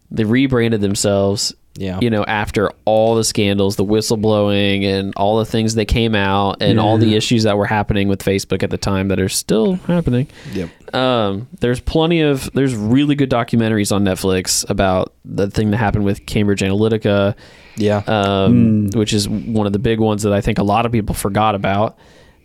they 0.10 0.24
rebranded 0.24 0.80
themselves. 0.80 1.54
Yeah. 1.78 2.00
You 2.02 2.10
know, 2.10 2.24
after 2.26 2.72
all 2.86 3.16
the 3.16 3.24
scandals, 3.24 3.76
the 3.76 3.86
whistleblowing, 3.86 4.84
and 4.84 5.14
all 5.16 5.38
the 5.38 5.46
things 5.46 5.76
that 5.76 5.86
came 5.86 6.16
out, 6.16 6.62
and 6.62 6.80
all 6.80 6.98
the 6.98 7.16
issues 7.16 7.44
that 7.44 7.56
were 7.58 7.66
happening 7.68 8.08
with 8.08 8.24
Facebook 8.24 8.64
at 8.64 8.70
the 8.72 8.78
time 8.78 9.10
that 9.10 9.20
are 9.20 9.30
still 9.30 9.76
happening. 9.76 10.28
Yep. 10.54 10.96
Um, 10.96 11.48
there's 11.60 11.80
plenty 11.80 12.22
of 12.22 12.52
there's 12.54 12.76
really 12.76 13.14
good 13.16 13.30
documentaries 13.30 13.96
on 13.96 14.04
Netflix 14.04 14.68
about 14.70 15.14
the 15.24 15.50
thing 15.50 15.72
that 15.72 15.78
happened 15.78 16.04
with 16.06 16.26
Cambridge 16.26 16.62
Analytica, 16.62 17.36
Yeah. 17.76 18.02
um, 18.08 18.90
which 18.96 19.14
is 19.14 19.30
one 19.30 19.68
of 19.68 19.74
the 19.74 19.80
big 19.80 20.00
ones 20.00 20.24
that 20.24 20.34
I 20.34 20.42
think 20.42 20.58
a 20.58 20.64
lot 20.64 20.86
of 20.86 20.92
people 20.92 21.14
forgot 21.14 21.54
about. 21.56 21.98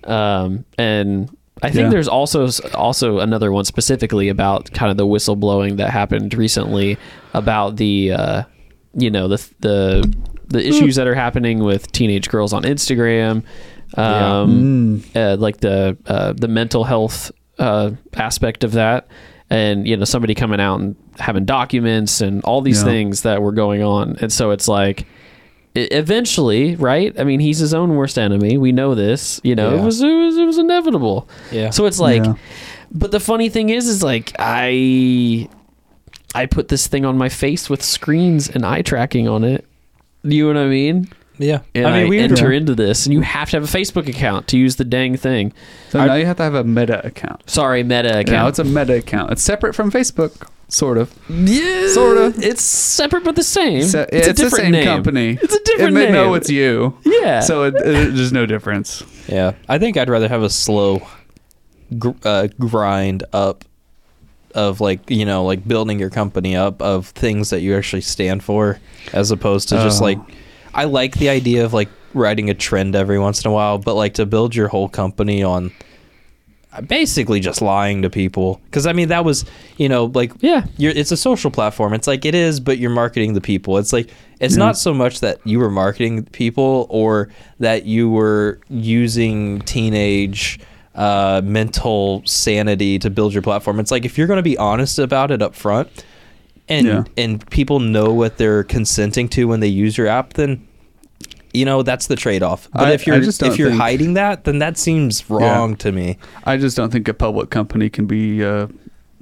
Um, 0.04 0.64
and 0.76 1.30
I 1.62 1.70
think 1.70 1.84
Yeah. 1.84 1.88
there's 1.90 2.08
also 2.08 2.48
also 2.74 3.20
another 3.20 3.52
one 3.52 3.64
specifically 3.64 4.28
about 4.28 4.72
kind 4.72 4.90
of 4.90 4.96
the 4.96 5.06
whistleblowing 5.06 5.76
that 5.76 5.90
happened 5.90 6.34
recently 6.34 6.98
about 7.34 7.76
the 7.76 8.12
uh, 8.12 8.42
you 8.95 9.11
know 9.11 9.28
the 9.28 9.49
the 9.61 10.14
the 10.49 10.66
issues 10.66 10.97
that 10.97 11.07
are 11.07 11.14
happening 11.14 11.61
with 11.64 11.90
teenage 11.93 12.28
girls 12.28 12.53
on 12.53 12.62
Instagram. 12.64 13.43
Yeah. 13.97 14.40
Um, 14.40 15.03
uh, 15.14 15.36
like 15.38 15.59
the 15.59 15.97
uh, 16.07 16.32
the 16.34 16.49
mental 16.49 16.84
health 16.84 17.30
uh, 17.59 17.90
aspect 18.14 18.64
of 18.64 18.72
that, 18.72 19.07
and 19.51 19.86
you 19.86 19.97
know 19.97 20.05
somebody 20.05 20.34
coming 20.34 20.61
out 20.61 20.80
and 20.80 20.97
having 21.18 21.45
documents 21.45 22.20
and 22.22 22.43
all 22.45 22.61
these 22.62 22.78
Yeah. 22.82 22.88
things 22.88 23.22
that 23.22 23.43
were 23.43 23.53
going 23.53 23.82
on, 23.82 24.16
and 24.20 24.32
so 24.32 24.51
it's 24.51 24.66
like 24.68 25.07
eventually, 25.74 26.76
right? 26.76 27.18
I 27.18 27.24
mean, 27.24 27.40
he's 27.40 27.59
his 27.59 27.74
own 27.74 27.95
worst 27.97 28.18
enemy. 28.18 28.59
We 28.59 28.72
know 28.72 28.95
this. 28.95 29.40
You 29.45 29.55
know, 29.55 29.74
it 29.74 29.80
was 29.82 30.01
it 30.03 30.07
was 30.12 30.36
it 30.36 30.45
was 30.45 30.59
inevitable. 30.59 31.28
Yeah. 31.51 31.70
So 31.70 31.86
it's 31.86 31.99
like, 32.01 32.24
Yeah. 32.24 32.34
but 32.90 33.11
the 33.11 33.20
funny 33.20 33.49
thing 33.49 33.68
is, 33.70 33.88
is 33.88 34.03
like 34.03 34.32
I 34.38 35.49
I 36.34 36.46
put 36.46 36.68
this 36.68 36.86
thing 36.86 37.04
on 37.04 37.18
my 37.18 37.28
face 37.28 37.68
with 37.68 37.82
screens 37.82 38.48
and 38.48 38.64
eye 38.64 38.82
tracking 38.82 39.28
on 39.28 39.44
it. 39.44 39.66
You 40.22 40.52
know 40.52 40.60
what 40.60 40.66
I 40.66 40.70
mean? 40.70 41.08
yeah. 41.38 41.60
And 41.74 41.86
I 41.86 42.00
mean, 42.02 42.08
we 42.10 42.18
enter 42.20 42.52
Yeah. 42.52 42.58
into 42.58 42.74
this, 42.74 43.06
and 43.06 43.12
you 43.12 43.20
have 43.22 43.50
to 43.50 43.56
have 43.56 43.64
a 43.64 43.78
Facebook 43.78 44.06
account 44.08 44.46
to 44.48 44.58
use 44.58 44.76
the 44.76 44.84
dang 44.84 45.16
thing. 45.16 45.52
So 45.90 46.04
now 46.04 46.14
you 46.14 46.26
have 46.26 46.36
to 46.36 46.42
have 46.44 46.54
a 46.54 46.62
Meta 46.64 47.04
account. 47.04 47.48
Sorry, 47.50 47.82
Meta 47.82 48.10
account. 48.20 48.28
Now 48.30 48.46
it's 48.48 48.58
a 48.60 48.64
Meta 48.64 48.98
account. 48.98 49.32
It's 49.32 49.42
separate 49.42 49.74
from 49.74 49.90
Facebook, 49.90 50.46
sort 50.68 50.98
of. 50.98 51.12
yeah, 51.28 51.88
sorta. 51.88 52.32
It's 52.38 52.62
separate 52.62 53.24
but 53.24 53.34
the 53.34 53.42
same. 53.42 53.82
So- 53.82 54.02
it's, 54.12 54.12
a 54.12 54.16
it's 54.18 54.26
the 54.28 54.44
different 54.44 54.64
same 54.64 54.72
name. 54.72 54.84
company. 54.84 55.38
It's 55.42 55.54
a 55.54 55.62
different 55.64 55.90
it 55.90 55.94
may 55.94 56.04
name. 56.04 56.12
know 56.12 56.34
it's 56.34 56.48
you. 56.50 56.96
yeah. 57.04 57.40
So 57.40 57.64
it, 57.64 57.74
it, 57.74 58.14
there's 58.14 58.32
no 58.32 58.46
difference. 58.46 59.02
Yeah, 59.26 59.54
I 59.68 59.78
think 59.78 59.96
I'd 59.96 60.08
rather 60.08 60.28
have 60.28 60.42
a 60.42 60.50
slow 60.50 61.02
gr- 61.98 62.10
uh, 62.24 62.46
grind 62.60 63.24
up 63.32 63.64
of 64.55 64.80
like 64.80 65.11
you 65.11 65.24
know 65.24 65.44
like 65.44 65.66
building 65.66 65.98
your 65.98 66.11
company 66.11 66.55
up 66.57 66.80
of 66.82 67.09
things 67.09 67.50
that 67.50 67.61
you 67.61 67.76
actually 67.76 68.03
stand 68.03 68.42
for, 68.42 68.78
as 69.12 69.30
opposed 69.30 69.68
to 69.70 69.76
just 69.76 70.00
Oh. 70.00 70.05
like 70.07 70.18
I 70.74 70.84
like 70.84 71.14
the 71.18 71.28
idea 71.28 71.64
of 71.64 71.72
like 71.72 71.88
riding 72.14 72.50
a 72.50 72.55
trend 72.55 72.94
every 72.94 73.18
once 73.18 73.44
in 73.44 73.50
a 73.50 73.55
while, 73.55 73.78
but 73.78 73.94
like 73.94 74.14
to 74.14 74.26
build 74.26 74.55
your 74.55 74.68
whole 74.68 74.88
company 74.88 75.42
on 75.42 75.72
basically 76.86 77.38
just 77.38 77.61
lying 77.61 78.00
to 78.00 78.09
people 78.09 78.59
because 78.64 78.86
I 78.86 78.94
mean 78.94 79.09
that 79.09 79.26
was 79.26 79.44
you 79.76 79.90
know 79.90 80.07
like 80.07 80.32
yeah. 80.40 80.64
you're, 80.78 80.92
it's 80.92 81.12
a 81.12 81.18
social 81.18 81.50
platform. 81.50 81.92
It's 81.92 82.07
like 82.07 82.24
it 82.24 82.34
is, 82.34 82.61
but 82.61 82.78
you're 82.78 82.90
marketing 82.90 83.34
the 83.34 83.42
people. 83.42 83.76
It's 83.76 83.92
like 83.92 84.09
it's 84.40 84.55
Yeah. 84.55 84.61
not 84.64 84.78
so 84.78 84.94
much 84.94 85.20
that 85.20 85.38
you 85.46 85.59
were 85.59 85.70
marketing 85.70 86.24
people 86.24 86.86
or 86.88 87.28
that 87.61 87.84
you 87.84 88.09
were 88.09 88.59
using 88.70 89.61
teenage 89.62 90.59
uh, 90.95 91.40
mental 91.45 92.22
sanity 92.26 92.99
to 92.99 93.09
build 93.11 93.32
your 93.32 93.43
platform. 93.43 93.80
It's 93.80 93.90
like 93.90 94.05
if 94.05 94.18
you're 94.18 94.26
going 94.26 94.36
to 94.38 94.43
be 94.43 94.59
honest 94.59 94.99
about 94.99 95.30
it 95.30 95.40
up 95.43 95.55
front, 95.55 96.05
and 96.68 96.86
Yeah. 96.86 97.05
and 97.16 97.49
people 97.51 97.80
know 97.80 98.12
what 98.12 98.36
they're 98.38 98.62
consenting 98.64 99.28
to 99.30 99.47
when 99.49 99.61
they 99.61 99.68
use 99.68 99.97
your 99.99 100.07
app, 100.07 100.34
then 100.34 100.66
you 101.53 101.64
know 101.64 101.82
that's 101.82 102.07
the 102.07 102.16
trade 102.16 102.43
off. 102.43 102.68
But 102.72 102.88
I- 102.88 102.93
if 102.93 103.07
you're 103.07 103.16
if 103.16 103.59
you're 103.59 103.70
think- 103.70 103.80
hiding 103.80 104.14
that, 104.14 104.45
then 104.45 104.59
that 104.61 104.78
seems 104.78 105.28
wrong 105.28 105.76
to 105.76 105.93
me. 105.93 106.18
I 106.45 106.57
just 106.57 106.76
don't 106.76 106.90
think 106.93 107.09
a 107.09 107.14
public 107.14 107.51
company 107.51 107.88
can 107.90 108.07
be 108.07 108.45
uh, 108.45 108.68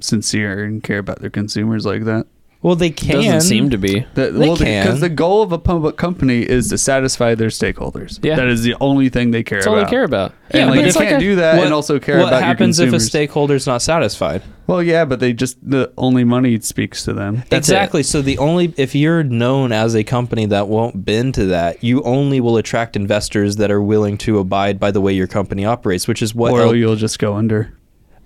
sincere 0.00 0.64
and 0.64 0.82
care 0.82 0.98
about 0.98 1.20
their 1.20 1.30
consumers 1.30 1.86
like 1.86 2.04
that. 2.04 2.26
Well, 2.62 2.76
they 2.76 2.90
can. 2.90 3.22
Doesn't 3.22 3.40
seem 3.40 3.70
to 3.70 3.78
be. 3.78 4.00
That, 4.14 4.34
They 4.34 4.38
well, 4.46 4.54
can. 4.56 4.84
because 4.84 5.00
the 5.00 5.08
goal 5.08 5.42
of 5.42 5.50
a 5.50 5.58
public 5.58 5.96
company 5.96 6.42
is 6.42 6.68
to 6.68 6.76
satisfy 6.76 7.34
their 7.34 7.48
stakeholders. 7.48 8.18
Yeah. 8.22 8.36
that 8.36 8.48
is 8.48 8.62
the 8.62 8.74
only 8.82 9.08
thing 9.08 9.30
they 9.30 9.42
care 9.42 9.60
about. 9.60 9.64
That's 9.64 9.78
all 9.78 9.84
they 9.86 9.90
care 9.90 10.04
about. 10.04 10.34
And 10.50 10.58
Yeah, 10.60 10.66
like 10.66 10.74
but 10.80 10.86
you 10.86 10.92
can't 10.92 11.04
like 11.06 11.14
a- 11.14 11.20
do 11.20 11.36
that 11.36 11.56
what- 11.56 11.64
and 11.64 11.72
also 11.72 11.98
care 11.98 12.18
about 12.18 12.32
what 12.32 12.42
happens 12.42 12.78
if 12.78 12.88
a 12.88 12.90
consumers. 12.90 13.06
stakeholder's 13.06 13.66
not 13.66 13.80
satisfied? 13.80 14.42
well, 14.66 14.82
yeah, 14.82 15.06
but 15.06 15.20
they 15.20 15.32
just 15.32 15.56
the 15.68 15.90
only 15.96 16.22
money 16.22 16.60
speaks 16.60 17.02
to 17.04 17.14
them. 17.14 17.36
That's 17.48 17.68
it. 17.70 17.72
exactly. 17.72 18.02
So 18.02 18.20
the 18.20 18.36
only 18.36 18.74
if 18.76 18.94
you're 18.94 19.22
known 19.24 19.72
as 19.72 19.94
a 19.96 20.04
company 20.04 20.44
that 20.46 20.68
won't 20.68 21.02
bend 21.02 21.32
to 21.36 21.46
that, 21.46 21.82
you 21.82 22.02
only 22.02 22.40
will 22.42 22.58
attract 22.58 22.94
investors 22.94 23.56
that 23.56 23.70
are 23.70 23.80
willing 23.82 24.18
to 24.18 24.38
abide 24.38 24.78
by 24.78 24.90
the 24.90 25.00
way 25.00 25.14
your 25.14 25.26
company 25.26 25.64
operates, 25.64 26.06
which 26.06 26.20
is 26.20 26.34
what. 26.34 26.52
or 26.52 26.60
L- 26.60 26.74
you'll 26.76 26.96
just 26.96 27.18
go 27.18 27.34
under. 27.36 27.72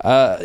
uh, 0.01 0.39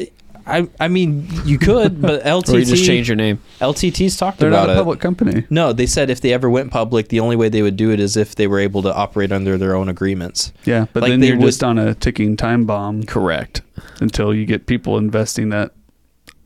I 0.50 0.68
I 0.80 0.88
mean 0.88 1.28
you 1.46 1.58
could, 1.60 2.02
but 2.02 2.24
LTT 2.24 2.50
Or 2.54 2.60
you 2.60 2.66
just 2.66 2.86
change 2.86 3.08
your 3.08 3.16
name. 3.16 3.40
LTT's 3.62 4.18
talked 4.18 4.40
They're 4.40 4.50
about 4.50 4.68
not 4.68 4.70
a 4.70 4.74
it. 4.74 4.78
public 4.78 5.00
company. 5.00 5.46
No, 5.50 5.74
they 5.74 5.86
said 5.86 6.10
if 6.10 6.22
they 6.22 6.34
ever 6.34 6.50
went 6.50 6.72
public, 6.72 7.10
the 7.10 7.20
only 7.20 7.36
way 7.36 7.50
they 7.50 7.62
would 7.62 7.76
do 7.78 7.92
it 7.92 8.00
is 8.00 8.18
if 8.18 8.36
they 8.36 8.48
were 8.48 8.60
able 8.60 8.82
to 8.84 8.94
operate 8.94 9.32
under 9.32 9.58
their 9.58 9.76
own 9.76 9.90
agreements. 9.90 10.52
Yeah, 10.66 10.86
but 10.94 11.04
Like 11.04 11.12
then 11.12 11.20
they 11.20 11.28
you're 11.28 11.38
would- 11.38 11.46
just 11.46 11.64
on 11.64 11.78
a 11.78 11.94
ticking 11.96 12.36
time 12.38 12.66
bomb 12.66 13.04
Correct. 13.04 13.62
until 14.02 14.34
you 14.34 14.46
get 14.46 14.66
people 14.66 14.98
investing 14.98 15.50
that 15.50 15.72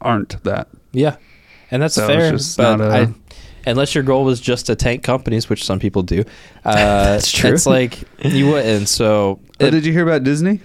aren't 0.01 0.43
that. 0.43 0.68
Yeah, 0.91 1.16
and 1.72 1.82
that's 1.82 1.95
So 1.95 2.04
it's 2.08 2.14
fair. 2.14 2.32
just 2.32 2.58
But 2.58 2.76
not 2.78 2.82
a- 2.88 2.93
I, 2.93 3.14
unless 3.66 3.95
your 3.95 4.04
goal 4.04 4.26
was 4.26 4.41
just 4.41 4.66
to 4.68 4.76
tank 4.76 5.04
companies, 5.04 5.49
which 5.49 5.64
some 5.64 5.80
people 5.80 6.04
do, 6.04 6.24
uh, 6.66 6.74
That's 6.76 7.32
true. 7.32 7.54
It's 7.54 7.66
like 7.66 7.99
you 8.24 8.47
wouldn't. 8.51 8.89
So, 8.89 9.39
But 9.58 9.70
it, 9.70 9.72
did 9.72 9.86
you 9.86 9.93
hear 9.93 10.04
about 10.04 10.24
Disney? 10.24 10.60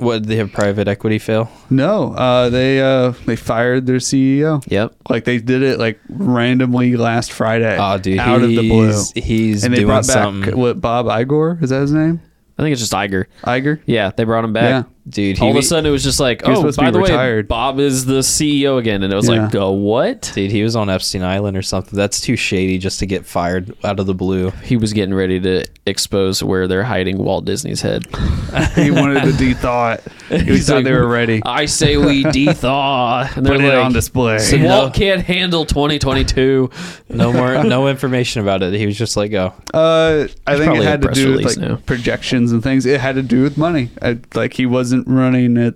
What 0.00 0.26
they 0.26 0.36
have 0.36 0.52
private 0.52 0.88
equity 0.88 1.18
fail? 1.18 1.50
No, 1.70 2.14
uh, 2.14 2.48
they 2.48 2.80
uh, 2.80 3.12
they 3.26 3.36
fired 3.36 3.86
their 3.86 3.96
CEO. 3.98 4.62
Yep. 4.66 4.94
Like 5.08 5.24
they 5.24 5.38
did 5.38 5.62
it 5.62 5.78
like 5.78 6.00
randomly 6.08 6.96
last 6.96 7.32
Friday. 7.32 7.76
Oh, 7.78 7.98
dude, 7.98 8.18
out 8.18 8.42
of 8.42 8.48
the 8.48 8.56
blue. 8.68 8.86
he's- 8.86 9.12
He's 9.14 9.64
and 9.64 9.72
they 9.72 9.78
doing 9.78 9.88
brought 9.88 10.06
back 10.06 10.14
something. 10.14 10.56
what 10.58 10.80
Bob 10.80 11.06
Igor 11.06 11.58
is 11.60 11.70
that 11.70 11.80
his 11.82 11.92
name? 11.92 12.20
I 12.58 12.62
think 12.62 12.72
it's 12.72 12.80
just 12.82 12.92
Iger. 12.92 13.24
Iger. 13.44 13.80
Yeah, 13.86 14.10
they 14.14 14.24
brought 14.24 14.44
him 14.44 14.52
back. 14.52 14.84
Yeah. 14.86 14.90
Dude, 15.10 15.38
he, 15.38 15.44
All 15.44 15.50
of 15.50 15.56
a 15.56 15.62
sudden, 15.62 15.86
it 15.86 15.90
was 15.90 16.02
just 16.02 16.20
like, 16.20 16.42
oh, 16.44 16.62
by 16.72 16.86
be 16.86 16.90
the 16.92 17.00
way. 17.00 17.42
Bob 17.42 17.78
is 17.80 18.04
the 18.06 18.20
CEO 18.20 18.78
again, 18.78 19.02
and 19.02 19.12
it 19.12 19.16
was 19.16 19.28
Yeah. 19.28 19.42
like, 19.42 19.50
go 19.50 19.72
what? 19.72 20.30
dude, 20.34 20.50
he 20.50 20.62
was 20.62 20.76
on 20.76 20.88
Epstein 20.88 21.22
Island 21.22 21.56
or 21.56 21.62
something. 21.62 21.96
That's 21.96 22.20
too 22.20 22.36
shady 22.36 22.78
just 22.78 22.98
to 23.00 23.06
get 23.06 23.26
fired 23.26 23.74
out 23.84 23.98
of 24.00 24.06
the 24.06 24.14
blue. 24.14 24.50
He 24.62 24.76
was 24.76 24.92
getting 24.92 25.14
ready 25.14 25.40
to 25.40 25.64
expose 25.86 26.42
where 26.42 26.66
they're 26.68 26.84
hiding 26.84 27.18
Walt 27.18 27.44
Disney's 27.44 27.82
head. 27.82 28.06
he 28.76 28.90
wanted 28.90 29.22
to 29.24 29.32
de-thaw 29.32 29.92
it. 29.94 30.04
He 30.40 30.44
He's 30.44 30.68
thought 30.68 30.76
like, 30.76 30.84
they 30.84 30.92
were 30.92 31.08
ready. 31.08 31.42
I 31.44 31.66
say 31.66 31.96
we 31.96 32.22
de-thaw. 32.32 33.28
And 33.34 33.44
they're 33.44 33.56
Put 33.56 33.64
it 33.64 33.74
like, 33.74 33.84
on 33.84 33.92
display. 33.92 34.38
Walt 34.62 34.94
can't 34.94 35.22
handle 35.22 35.64
2022. 35.66 36.70
No 37.08 37.32
more, 37.32 37.64
no 37.64 37.88
information 37.88 38.40
about 38.40 38.62
it. 38.62 38.72
He 38.74 38.86
was 38.86 38.96
just 38.96 39.16
like, 39.16 39.32
oh, 39.32 39.52
Uh, 39.74 40.28
I 40.46 40.54
think 40.56 40.64
probably 40.66 40.86
it 40.86 40.88
had 40.88 41.02
to 41.02 41.08
do 41.10 41.32
with 41.32 41.44
like 41.44 41.56
now. 41.58 41.76
projections 41.84 42.52
and 42.52 42.62
things. 42.62 42.86
It 42.86 43.00
had 43.00 43.16
to 43.16 43.22
do 43.22 43.42
with 43.42 43.58
money. 43.58 43.90
I, 44.00 44.18
like 44.34 44.52
he 44.52 44.66
wasn't 44.66 45.08
running 45.08 45.56
it. 45.56 45.74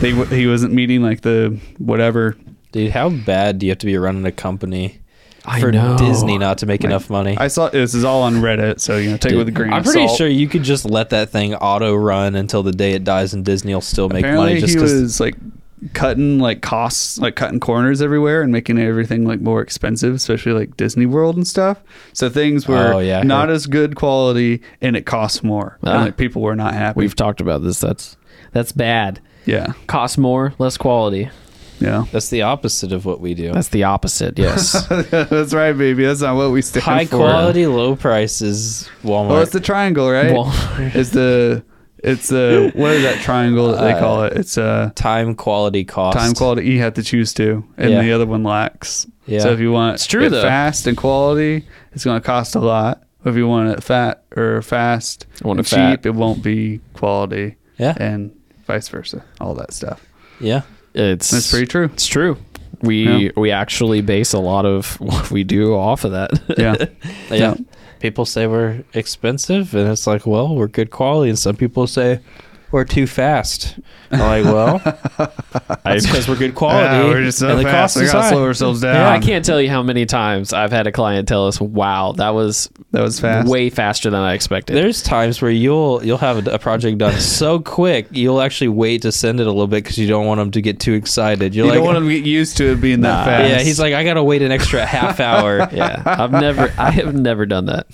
They 0.00 0.12
he 0.36 0.46
wasn't 0.46 0.74
meeting 0.74 1.02
like 1.02 1.22
the 1.22 1.58
whatever. 1.78 2.36
dude, 2.72 2.92
how 2.92 3.08
bad 3.08 3.58
do 3.58 3.66
you 3.66 3.70
have 3.72 3.78
to 3.78 3.86
be 3.86 3.96
running 3.96 4.26
a 4.26 4.32
company 4.32 4.98
I 5.48 5.60
for 5.60 5.72
know. 5.72 5.96
Disney 5.98 6.38
not 6.38 6.58
to 6.58 6.66
make 6.66 6.82
Like, 6.82 6.90
enough 6.90 7.08
money? 7.10 7.36
I 7.38 7.48
saw 7.48 7.68
this 7.68 7.94
is 7.94 8.04
all 8.04 8.22
on 8.22 8.36
Reddit, 8.36 8.80
so 8.80 8.96
you 8.96 9.10
know 9.10 9.16
take 9.16 9.32
it 9.32 9.36
with 9.36 9.48
a 9.48 9.52
grain 9.52 9.72
I'm 9.72 9.80
of 9.80 9.84
pretty 9.84 10.06
salt. 10.06 10.18
sure 10.18 10.28
you 10.28 10.48
could 10.48 10.62
just 10.62 10.84
let 10.84 11.10
that 11.10 11.30
thing 11.30 11.54
auto 11.54 11.94
run 11.94 12.34
until 12.34 12.62
the 12.62 12.72
day 12.72 12.92
it 12.92 13.04
dies, 13.04 13.34
and 13.34 13.44
Disney 13.44 13.74
will 13.74 13.80
still 13.80 14.08
make 14.08 14.24
Apparently 14.24 14.48
money. 14.50 14.60
Just 14.60 14.74
he 14.74 14.80
'cause- 14.80 14.92
was 14.92 15.20
like 15.20 15.36
cutting 15.94 16.40
like 16.40 16.60
costs, 16.60 17.18
like 17.20 17.36
cutting 17.36 17.60
corners 17.60 18.02
everywhere 18.02 18.42
and 18.42 18.50
making 18.50 18.78
everything 18.80 19.24
like 19.24 19.40
more 19.40 19.60
expensive, 19.60 20.12
especially 20.14 20.52
like 20.52 20.76
Disney 20.76 21.06
World 21.06 21.36
and 21.36 21.46
stuff. 21.46 21.78
So 22.12 22.28
things 22.28 22.66
were 22.66 22.94
Oh, 22.94 22.98
yeah, 22.98 23.22
not 23.22 23.48
as 23.48 23.66
good 23.66 23.94
quality 23.94 24.60
and 24.82 24.96
it 24.96 25.06
costs 25.06 25.44
more. 25.44 25.78
Ah. 25.84 25.92
and 25.92 26.04
like 26.06 26.16
people 26.16 26.42
were 26.42 26.56
not 26.56 26.74
happy. 26.74 26.98
We've 26.98 27.14
talked 27.14 27.40
about 27.40 27.62
this. 27.62 27.78
That's 27.78 28.16
that's 28.52 28.72
bad. 28.72 29.20
yeah, 29.46 29.72
Cost 29.86 30.18
more, 30.18 30.52
less 30.58 30.76
quality. 30.76 31.30
Yeah. 31.80 32.04
That's 32.12 32.28
the 32.30 32.42
opposite 32.42 32.92
of 32.92 33.04
what 33.04 33.20
we 33.20 33.34
do. 33.34 33.52
That's 33.52 33.68
the 33.68 33.84
opposite. 33.84 34.38
Yes. 34.38 34.86
That's 35.10 35.54
right, 35.54 35.72
baby. 35.76 36.04
That's 36.04 36.20
not 36.22 36.36
what 36.36 36.50
we 36.50 36.62
stand 36.62 36.84
High 36.84 37.06
for. 37.06 37.18
High 37.18 37.32
quality, 37.32 37.66
low 37.66 37.96
prices. 37.96 38.88
Walmart. 39.02 39.28
Well, 39.28 39.42
it's 39.42 39.52
the 39.52 39.60
triangle, 39.60 40.10
right? 40.10 40.32
Well, 40.32 40.50
it's 40.78 41.10
the 41.10 41.62
it's 42.02 42.28
the 42.28 42.70
what 42.76 42.92
is 42.92 43.02
that 43.02 43.20
triangle 43.22 43.72
that 43.72 43.80
they 43.80 43.92
Uh, 43.92 43.98
call 44.00 44.22
it? 44.24 44.34
It's 44.34 44.56
a 44.56 44.92
time, 44.94 45.34
quality, 45.34 45.84
cost. 45.84 46.16
time 46.16 46.32
quality 46.34 46.66
you 46.68 46.80
have 46.80 46.94
to 46.94 47.02
choose 47.02 47.34
to, 47.34 47.64
and 47.76 47.90
Yeah. 47.90 48.02
the 48.02 48.12
other 48.12 48.26
one 48.26 48.44
lacks. 48.44 49.06
Yeah. 49.26 49.40
So 49.40 49.52
if 49.52 49.60
you 49.60 49.72
want 49.72 49.94
It's 49.94 50.06
true, 50.06 50.24
it 50.26 50.30
though. 50.30 50.42
fast 50.42 50.86
and 50.86 50.96
quality, 50.96 51.66
it's 51.92 52.04
going 52.04 52.20
to 52.20 52.24
cost 52.26 52.54
a 52.54 52.60
lot. 52.60 53.02
If 53.24 53.34
you 53.36 53.46
want 53.48 53.70
it 53.70 53.82
fat 53.82 54.22
or 54.36 54.62
fast 54.62 55.26
want 55.42 55.58
and 55.58 55.66
it 55.66 55.68
fat. 55.70 55.90
cheap, 55.96 56.06
it 56.06 56.14
won't 56.14 56.40
be 56.42 56.80
quality, 56.94 57.56
Yeah. 57.78 57.94
and 57.98 58.30
vice 58.66 58.88
versa. 58.88 59.24
All 59.40 59.54
that 59.54 59.72
stuff. 59.72 60.00
Yeah. 60.40 60.62
It's 60.94 61.30
That's 61.30 61.50
pretty 61.50 61.66
true. 61.66 61.84
It's 61.92 62.06
true. 62.06 62.36
We 62.82 63.26
Yeah. 63.26 63.30
we 63.36 63.50
actually 63.50 64.00
base 64.02 64.32
a 64.32 64.38
lot 64.38 64.64
of 64.66 64.94
what 65.00 65.30
we 65.30 65.44
do 65.44 65.74
off 65.74 66.04
of 66.04 66.12
that. 66.12 66.30
Yeah. 66.56 66.74
Yeah. 67.30 67.36
Yeah. 67.36 67.54
People 68.00 68.24
say 68.24 68.46
we're 68.46 68.84
expensive, 68.94 69.74
and 69.74 69.88
it's 69.90 70.06
like, 70.06 70.24
well, 70.24 70.54
we're 70.54 70.68
good 70.68 70.90
quality. 70.90 71.30
And 71.30 71.38
some 71.38 71.56
people 71.56 71.86
say 71.88 72.20
we're 72.70 72.84
too 72.84 73.06
fast. 73.06 73.78
I'm 74.10 74.18
like, 74.20 74.44
well, 74.44 74.76
it's 75.86 76.06
because 76.06 76.28
we're 76.28 76.36
good 76.36 76.54
quality. 76.54 76.84
Yeah, 76.96 77.04
we're 77.04 77.22
just 77.24 77.38
so 77.38 77.48
and 77.50 77.58
the 77.58 77.62
fast. 77.64 77.94
cost 77.94 77.96
We 77.96 78.02
is 78.04 78.12
gotta 78.12 78.22
high. 78.24 78.30
slow 78.30 78.44
ourselves 78.44 78.80
down. 78.80 78.94
Yeah, 78.94 79.10
I 79.10 79.18
can't 79.20 79.44
tell 79.44 79.60
you 79.60 79.68
how 79.68 79.82
many 79.82 80.06
times 80.06 80.52
I've 80.52 80.70
had 80.72 80.86
a 80.86 80.92
client 80.92 81.28
tell 81.28 81.46
us, 81.46 81.60
"Wow, 81.60 82.12
that 82.12 82.30
was 82.30 82.70
That 82.92 83.02
was 83.02 83.20
fast. 83.20 83.48
way 83.48 83.68
faster 83.70 84.08
than 84.10 84.20
I 84.20 84.32
expected." 84.34 84.76
There's 84.76 85.02
times 85.02 85.42
where 85.42 85.50
you'll 85.50 86.02
you'll 86.04 86.16
have 86.18 86.46
a, 86.46 86.52
a 86.54 86.58
project 86.58 86.98
done 86.98 87.18
so 87.20 87.58
quick, 87.60 88.06
you'll 88.10 88.40
actually 88.40 88.68
wait 88.68 89.02
to 89.02 89.12
send 89.12 89.40
it 89.40 89.46
a 89.46 89.50
little 89.50 89.66
bit 89.66 89.84
because 89.84 89.98
you 89.98 90.06
don't 90.08 90.26
want 90.26 90.38
them 90.38 90.50
to 90.52 90.62
get 90.62 90.80
too 90.80 90.94
excited. 90.94 91.54
You're 91.54 91.66
You 91.66 91.70
like, 91.72 91.76
don't 91.78 91.84
want 91.86 91.96
them 91.96 92.08
to 92.08 92.14
get 92.14 92.24
used 92.26 92.56
to 92.58 92.72
it 92.72 92.80
being 92.80 93.02
that 93.02 93.24
fast. 93.26 93.50
yeah. 93.50 93.60
He's 93.60 93.78
like, 93.78 93.92
I 93.94 94.04
gotta 94.04 94.24
wait 94.24 94.40
an 94.42 94.52
extra 94.52 94.86
half 94.86 95.20
hour. 95.28 95.68
yeah, 95.72 96.02
I've 96.06 96.32
never, 96.32 96.72
I 96.78 96.90
have 96.92 97.14
never 97.14 97.44
done 97.44 97.66
that. 97.66 97.86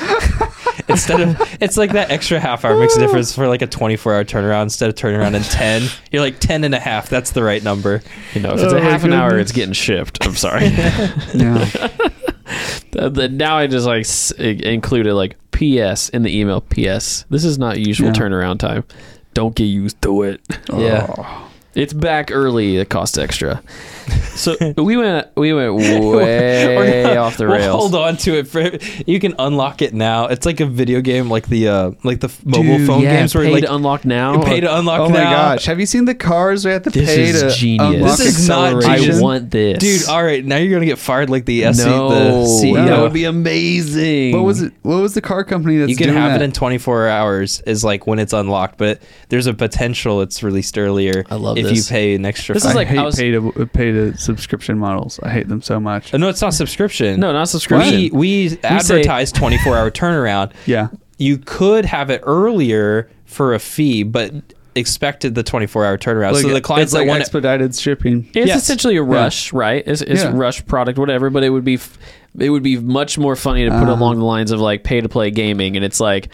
instead 0.88 1.20
of 1.20 1.40
it's 1.60 1.76
like 1.76 1.92
that 1.92 2.10
extra 2.10 2.38
half 2.40 2.64
hour 2.64 2.76
makes 2.78 2.96
a 2.96 3.00
difference 3.00 3.34
for 3.34 3.46
like 3.48 3.62
a 3.62 3.66
24 3.66 4.14
hour 4.14 4.24
turnaround 4.24 4.64
instead 4.64 4.88
of 4.88 4.94
turning 4.94 5.20
around 5.20 5.34
in 5.34 5.42
10 5.42 5.82
you're 6.10 6.22
like 6.22 6.38
10 6.40 6.64
and 6.64 6.74
a 6.74 6.80
half 6.80 7.08
that's 7.08 7.30
the 7.32 7.42
right 7.42 7.62
number 7.62 8.02
You 8.34 8.40
know, 8.42 8.52
if 8.54 8.60
oh 8.60 8.64
it's 8.64 8.72
Oh 8.72 8.76
a 8.76 8.80
my 8.80 8.90
half 8.90 9.04
an 9.04 9.12
hour, 9.12 9.38
it's 9.38 9.52
getting 9.52 9.72
shipped. 9.74 10.24
I'm 10.26 10.34
sorry. 10.36 10.66
yeah. 10.66 11.88
The- 12.90 13.08
the- 13.08 13.28
now 13.30 13.56
I 13.56 13.66
just 13.66 13.86
like 13.86 14.00
s- 14.00 14.32
included 14.32 15.14
like 15.14 15.36
P.S. 15.52 16.08
in 16.10 16.22
the 16.22 16.38
email. 16.38 16.60
P.S. 16.60 17.24
This 17.30 17.44
is 17.44 17.58
not 17.58 17.78
usual 17.78 18.08
Yeah. 18.08 18.12
turnaround 18.14 18.58
time. 18.58 18.84
Don't 19.32 19.54
get 19.54 19.64
used 19.64 20.00
to 20.02 20.22
it. 20.24 20.40
Yeah. 20.72 21.06
Oh. 21.16 21.50
It's 21.74 21.94
back 21.94 22.30
early. 22.30 22.76
It 22.76 22.90
costs 22.90 23.16
extra. 23.16 23.62
So 24.34 24.56
we 24.78 24.96
went 24.96 25.28
we 25.36 25.52
went 25.52 25.74
way 26.16 27.02
not- 27.04 27.16
off 27.16 27.36
the 27.36 27.46
we'll 27.46 27.56
rails. 27.58 27.76
hold 27.80 27.94
on 27.94 28.16
to 28.18 28.38
it 28.38 28.48
for 28.48 28.70
you 29.06 29.20
can 29.20 29.34
unlock 29.38 29.82
it 29.82 29.92
now 29.94 30.26
it's 30.26 30.46
like 30.46 30.60
a 30.60 30.66
video 30.66 31.00
game 31.00 31.28
like 31.28 31.46
the 31.48 31.68
uh 31.68 31.90
like 32.02 32.20
the 32.20 32.32
mobile 32.44 32.78
Dude, 32.78 32.86
phone 32.86 33.02
yeah, 33.02 33.18
games 33.18 33.34
where 33.34 33.44
you 33.44 33.50
pay 33.50 33.54
like 33.56 33.64
to 33.64 33.74
unlock 33.74 34.04
now. 34.04 34.34
you 34.38 34.44
pay 34.44 34.60
to 34.60 34.78
unlock 34.78 35.00
Oh 35.00 35.08
now 35.08 35.12
my 35.12 35.30
gosh! 35.30 35.66
Have 35.66 35.78
you 35.80 35.86
seen 35.86 36.06
the 36.06 36.14
cars 36.14 36.64
we 36.64 36.70
have 36.72 36.82
to 36.84 36.90
This 36.90 37.06
pay 37.14 37.22
is 37.24 37.42
to 37.42 37.50
genius. 37.50 37.94
unlock 37.94 38.18
This 38.18 38.38
is 38.38 38.48
not 38.48 38.74
acceleration? 38.76 39.14
I 39.16 39.20
want 39.20 39.50
this, 39.50 39.78
dude 39.78 40.08
all 40.08 40.24
right 40.24 40.44
now 40.44 40.56
you're 40.56 40.72
gonna 40.72 40.86
get 40.86 40.98
fired 40.98 41.30
like 41.30 41.44
the 41.44 41.64
SE 41.66 41.84
no, 41.84 42.08
the 42.08 42.46
CEO 42.48 42.86
that 42.86 43.00
would 43.00 43.12
be 43.12 43.24
amazing. 43.24 44.32
What 44.34 44.44
was 44.44 44.62
it? 44.62 44.72
What 44.82 44.96
was 45.00 45.14
the 45.14 45.20
car 45.20 45.44
company 45.44 45.76
that's 45.78 45.90
you 45.90 45.96
can 45.96 46.08
doing 46.08 46.18
have 46.18 46.32
that? 46.32 46.42
it 46.42 46.44
in 46.44 46.52
24 46.52 47.08
hours 47.08 47.60
is 47.62 47.84
like 47.84 48.06
when 48.06 48.18
it's 48.18 48.32
unlocked 48.32 48.78
but 48.78 49.00
there's 49.28 49.46
a 49.46 49.54
potential 49.54 50.20
it's 50.22 50.42
released 50.42 50.78
earlier 50.78 51.24
I 51.30 51.36
love 51.36 51.58
if 51.58 51.66
this. 51.66 51.78
you 51.88 51.92
pay 51.92 52.14
an 52.14 52.24
extra 52.26 52.54
This 52.54 52.64
five- 52.64 52.70
is 52.70 52.76
I 52.76 52.78
like- 52.78 52.88
hate 52.88 52.98
I 52.98 53.04
was- 53.04 53.16
pay 53.16 53.30
to 53.32 53.66
pay 53.72 53.91
to 53.92 54.16
subscription 54.18 54.78
models. 54.78 55.18
I 55.22 55.30
hate 55.30 55.48
them 55.48 55.62
so 55.62 55.78
much. 55.80 56.12
Uh, 56.14 56.18
no 56.18 56.28
it's 56.28 56.40
not 56.42 56.54
subscription 56.54 57.20
no, 57.20 57.32
not 57.32 57.48
subscription. 57.48 57.94
we, 57.94 58.10
we 58.10 58.58
advertise 58.64 59.32
24 59.32 59.76
hour 59.76 59.90
turnaround 59.90 60.52
Yeah. 60.66 60.88
you 61.18 61.38
could 61.38 61.84
have 61.84 62.10
it 62.10 62.20
earlier 62.24 63.08
for 63.24 63.54
a 63.54 63.58
fee 63.58 64.02
but 64.02 64.32
expected 64.74 65.34
the 65.34 65.42
24 65.42 65.84
hour 65.84 65.98
turnaround 65.98 66.40
so 66.40 66.48
the 66.48 66.60
clients 66.60 66.92
it's 66.92 66.94
like 66.94 67.04
that 67.06 67.08
want 67.10 67.18
it 67.18 67.22
expedited 67.22 67.74
shipping. 67.74 68.26
It's 68.34 68.48
Yes. 68.48 68.62
essentially 68.62 68.96
a 68.96 69.02
rush, 69.02 69.52
right? 69.52 69.82
It's, 69.86 70.00
it's 70.00 70.22
Yeah. 70.22 70.32
rush 70.34 70.64
product, 70.64 70.98
whatever. 70.98 71.28
But 71.28 71.44
it 71.44 71.50
would 71.50 71.64
be, 71.64 71.74
f- 71.74 71.98
it 72.38 72.48
would 72.48 72.62
be 72.62 72.78
much 72.78 73.18
more 73.18 73.36
funny 73.36 73.64
to 73.66 73.70
put 73.70 73.82
Uh-huh. 73.82 73.92
along 73.92 74.18
the 74.18 74.24
lines 74.24 74.50
of 74.50 74.60
like 74.60 74.82
pay 74.82 75.02
to 75.02 75.10
play 75.10 75.30
gaming, 75.30 75.76
and 75.76 75.84
it's 75.84 76.00
like. 76.00 76.28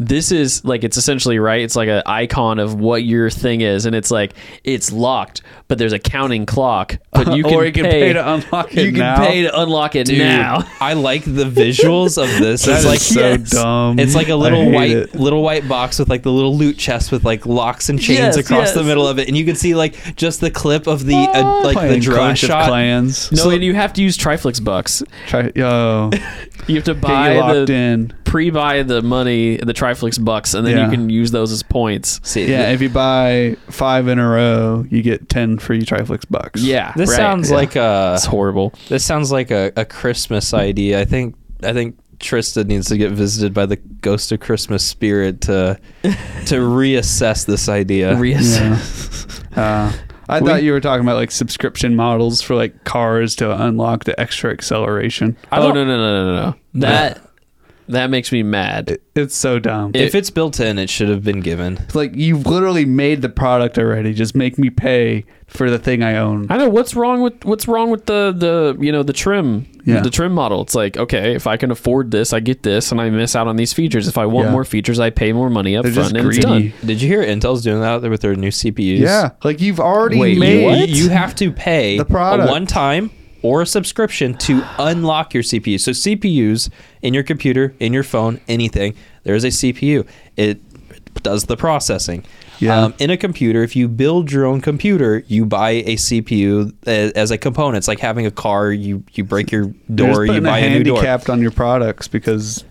This 0.00 0.30
is 0.30 0.64
like 0.64 0.84
it's 0.84 0.96
essentially 0.96 1.38
right. 1.40 1.60
It's 1.60 1.74
like 1.74 1.88
an 1.88 2.02
icon 2.06 2.60
of 2.60 2.74
what 2.78 3.02
your 3.02 3.30
thing 3.30 3.62
is, 3.62 3.84
and 3.84 3.96
it's 3.96 4.10
like 4.12 4.32
it's 4.62 4.92
locked, 4.92 5.42
but 5.66 5.76
there's 5.78 5.92
a 5.92 5.98
counting 5.98 6.46
clock. 6.46 6.96
But 7.10 7.36
you 7.36 7.42
can, 7.42 7.54
or 7.54 7.64
you 7.64 7.72
can 7.72 7.84
pay, 7.84 7.90
pay 8.02 8.12
to 8.12 8.32
unlock 8.34 8.72
it 8.76 8.84
You 8.84 8.90
can 8.92 9.00
now. 9.00 9.16
pay 9.26 9.42
to 9.42 9.60
unlock 9.60 9.96
it 9.96 10.06
Dude, 10.06 10.18
now. 10.18 10.64
I 10.80 10.92
like 10.94 11.24
the 11.24 11.44
visuals 11.44 12.16
of 12.22 12.28
this. 12.40 12.62
That 12.64 12.70
it's 12.76 12.80
is 12.80 12.86
like 12.86 13.00
so 13.00 13.20
yes. 13.20 13.50
dumb. 13.50 13.98
It's 13.98 14.14
like 14.14 14.28
a 14.28 14.32
I 14.32 14.36
little 14.36 14.62
hate 14.62 14.74
white 14.74 14.90
it. 14.92 15.14
little 15.16 15.42
white 15.42 15.68
box 15.68 15.98
with 15.98 16.08
like 16.08 16.22
the 16.22 16.30
little 16.32 16.56
loot 16.56 16.78
chest 16.78 17.10
with 17.10 17.24
like 17.24 17.44
locks 17.44 17.88
and 17.88 18.00
chains 18.00 18.18
Yes, 18.20 18.36
across 18.36 18.72
the 18.72 18.80
yes. 18.80 18.86
middle 18.86 19.08
of 19.08 19.18
it, 19.18 19.26
and 19.26 19.36
you 19.36 19.44
can 19.44 19.56
see 19.56 19.74
like 19.74 20.14
just 20.14 20.40
the 20.40 20.50
clip 20.52 20.86
of 20.86 21.06
the 21.06 21.16
uh, 21.16 21.62
like 21.64 21.74
the 21.74 21.80
Playing 21.80 22.00
drone 22.00 22.16
Clash 22.18 22.42
of 22.44 22.48
shot. 22.50 22.68
Clans. 22.68 23.32
No, 23.32 23.50
and 23.50 23.64
you 23.64 23.74
have 23.74 23.92
to 23.94 24.02
use 24.02 24.16
Triflix 24.16 24.62
bucks. 24.62 25.02
Try, 25.26 25.50
yo, 25.56 26.10
You 26.68 26.76
have 26.76 26.84
to 26.84 26.94
get 26.94 27.00
buy 27.00 27.32
you 27.34 27.40
locked 27.40 27.66
the 27.68 27.72
in. 27.72 28.12
pre-buy 28.24 28.82
the 28.82 29.00
money, 29.00 29.56
the 29.56 29.72
Triflix 29.94 30.22
bucks, 30.22 30.54
and 30.54 30.66
then 30.66 30.76
Yeah. 30.76 30.84
you 30.86 30.90
can 30.90 31.10
use 31.10 31.30
those 31.30 31.52
as 31.52 31.62
points. 31.62 32.20
See, 32.22 32.50
Yeah, 32.50 32.70
if 32.70 32.80
you 32.82 32.88
buy 32.88 33.56
five 33.70 34.08
in 34.08 34.18
a 34.18 34.28
row, 34.28 34.84
you 34.90 35.02
get 35.02 35.28
ten 35.28 35.58
free 35.58 35.82
Triflix 35.82 36.22
bucks. 36.30 36.60
Yeah, 36.62 36.92
this 36.96 37.10
right. 37.10 37.16
sounds 37.16 37.50
Yeah. 37.50 37.56
like 37.56 37.76
a 37.76 38.12
it's 38.16 38.24
horrible. 38.26 38.74
this 38.88 39.04
sounds 39.04 39.32
like 39.32 39.50
a, 39.50 39.72
a 39.76 39.84
Christmas 39.84 40.52
idea. 40.54 41.00
I 41.00 41.04
think 41.04 41.34
I 41.62 41.72
think 41.72 41.96
Tristan 42.20 42.66
needs 42.66 42.88
to 42.88 42.96
get 42.98 43.12
visited 43.12 43.54
by 43.54 43.64
the 43.66 43.76
ghost 43.76 44.32
of 44.32 44.40
Christmas 44.40 44.82
spirit 44.84 45.40
to 45.42 45.78
to 46.02 46.54
reassess 46.56 47.46
this 47.46 47.68
idea. 47.68 48.14
Reassess. 48.16 49.40
Yeah. 49.56 49.88
Uh, 49.88 49.92
I 50.28 50.40
We- 50.40 50.48
thought 50.50 50.62
you 50.62 50.72
were 50.72 50.80
talking 50.80 51.00
about 51.04 51.16
like 51.16 51.30
subscription 51.30 51.96
models 51.96 52.42
for 52.42 52.54
like 52.54 52.84
cars 52.84 53.34
to 53.36 53.50
unlock 53.64 54.04
the 54.04 54.18
extra 54.20 54.52
acceleration. 54.52 55.36
I 55.50 55.58
oh 55.58 55.72
don't- 55.72 55.74
no 55.74 55.84
no 55.84 55.96
no 55.96 56.24
no 56.34 56.42
no! 56.50 56.54
That 56.86 57.20
that 57.88 58.10
makes 58.10 58.30
me 58.32 58.42
mad. 58.42 58.90
It, 58.90 59.02
it's 59.14 59.34
so 59.36 59.58
dumb. 59.58 59.92
if 59.94 60.14
it's 60.14 60.30
built 60.30 60.60
in, 60.60 60.78
it 60.78 60.88
should 60.88 61.08
have 61.08 61.24
been 61.24 61.40
given. 61.40 61.76
It's 61.78 61.94
like 61.94 62.14
you've 62.14 62.46
literally 62.46 62.84
made 62.84 63.22
the 63.22 63.28
product 63.28 63.78
already. 63.78 64.14
Just 64.14 64.34
make 64.34 64.58
me 64.58 64.70
pay 64.70 65.24
for 65.46 65.70
the 65.70 65.78
thing 65.78 66.02
I 66.02 66.16
own. 66.16 66.46
I 66.50 66.56
know 66.58 66.68
what's 66.68 66.94
wrong 66.94 67.20
with 67.22 67.44
what's 67.44 67.66
wrong 67.66 67.90
with 67.90 68.06
the 68.06 68.32
the 68.36 68.76
you 68.84 68.92
know 68.92 69.02
the 69.02 69.12
trim 69.14 69.66
Yeah. 69.84 70.00
the 70.00 70.10
trim 70.10 70.32
model. 70.32 70.60
It's 70.62 70.74
like 70.74 70.96
okay, 70.96 71.34
if 71.34 71.46
I 71.46 71.56
can 71.56 71.70
afford 71.70 72.10
this, 72.10 72.32
I 72.32 72.40
get 72.40 72.62
this, 72.62 72.92
and 72.92 73.00
I 73.00 73.10
miss 73.10 73.34
out 73.34 73.48
on 73.48 73.56
these 73.56 73.72
features. 73.72 74.06
If 74.06 74.18
I 74.18 74.26
want 74.26 74.46
Yeah. 74.48 74.52
more 74.52 74.64
features, 74.64 75.00
I 75.00 75.10
pay 75.10 75.32
more 75.32 75.50
money 75.50 75.76
up 75.76 75.84
They're 75.84 75.92
front, 75.92 76.14
just 76.14 76.16
and 76.24 76.26
it's 76.34 76.44
greedy. 76.46 76.68
done. 76.70 76.86
Did 76.86 77.02
you 77.02 77.08
hear 77.08 77.22
Intel's 77.24 77.62
doing 77.62 77.80
that 77.80 77.86
out 77.88 78.02
there 78.02 78.10
with 78.10 78.20
their 78.20 78.36
new 78.36 78.50
CPUs? 78.50 79.00
Yeah, 79.00 79.30
like 79.42 79.60
you've 79.60 79.80
already 79.80 80.18
Wait, 80.18 80.38
made. 80.38 80.64
what? 80.64 80.88
You 80.90 81.08
have 81.08 81.34
to 81.36 81.50
pay 81.50 81.96
The 81.98 82.04
product. 82.04 82.48
a 82.48 82.52
one 82.52 82.66
time 82.66 83.10
or 83.42 83.62
a 83.62 83.66
subscription 83.66 84.34
to 84.38 84.64
unlock 84.78 85.34
your 85.34 85.42
CPU. 85.42 85.80
So 85.80 85.92
CPUs 85.92 86.70
in 87.02 87.14
your 87.14 87.22
computer, 87.22 87.74
in 87.78 87.92
your 87.92 88.02
phone, 88.02 88.40
anything, 88.48 88.94
there's 89.24 89.44
a 89.44 89.48
CPU. 89.48 90.06
It 90.36 90.60
does 91.22 91.44
the 91.44 91.56
processing. 91.56 92.24
Yeah. 92.58 92.84
Um, 92.84 92.94
in 92.98 93.10
a 93.10 93.16
computer, 93.16 93.62
if 93.62 93.76
you 93.76 93.88
build 93.88 94.32
your 94.32 94.44
own 94.44 94.60
computer, 94.60 95.22
you 95.28 95.44
buy 95.46 95.70
a 95.70 95.96
CPU 95.96 96.74
as, 96.86 97.12
as 97.12 97.30
a 97.30 97.38
component. 97.38 97.78
It's 97.78 97.88
like 97.88 98.00
having 98.00 98.26
a 98.26 98.30
car. 98.30 98.72
You 98.72 99.04
you 99.12 99.24
break 99.24 99.52
your 99.52 99.66
door, 99.94 100.26
you 100.26 100.40
buy 100.40 100.58
a 100.58 100.66
a 100.66 100.70
new 100.70 100.84
door. 100.84 100.96
handicapped 100.96 101.30
on 101.30 101.40
your 101.40 101.52
products 101.52 102.08
because 102.08 102.64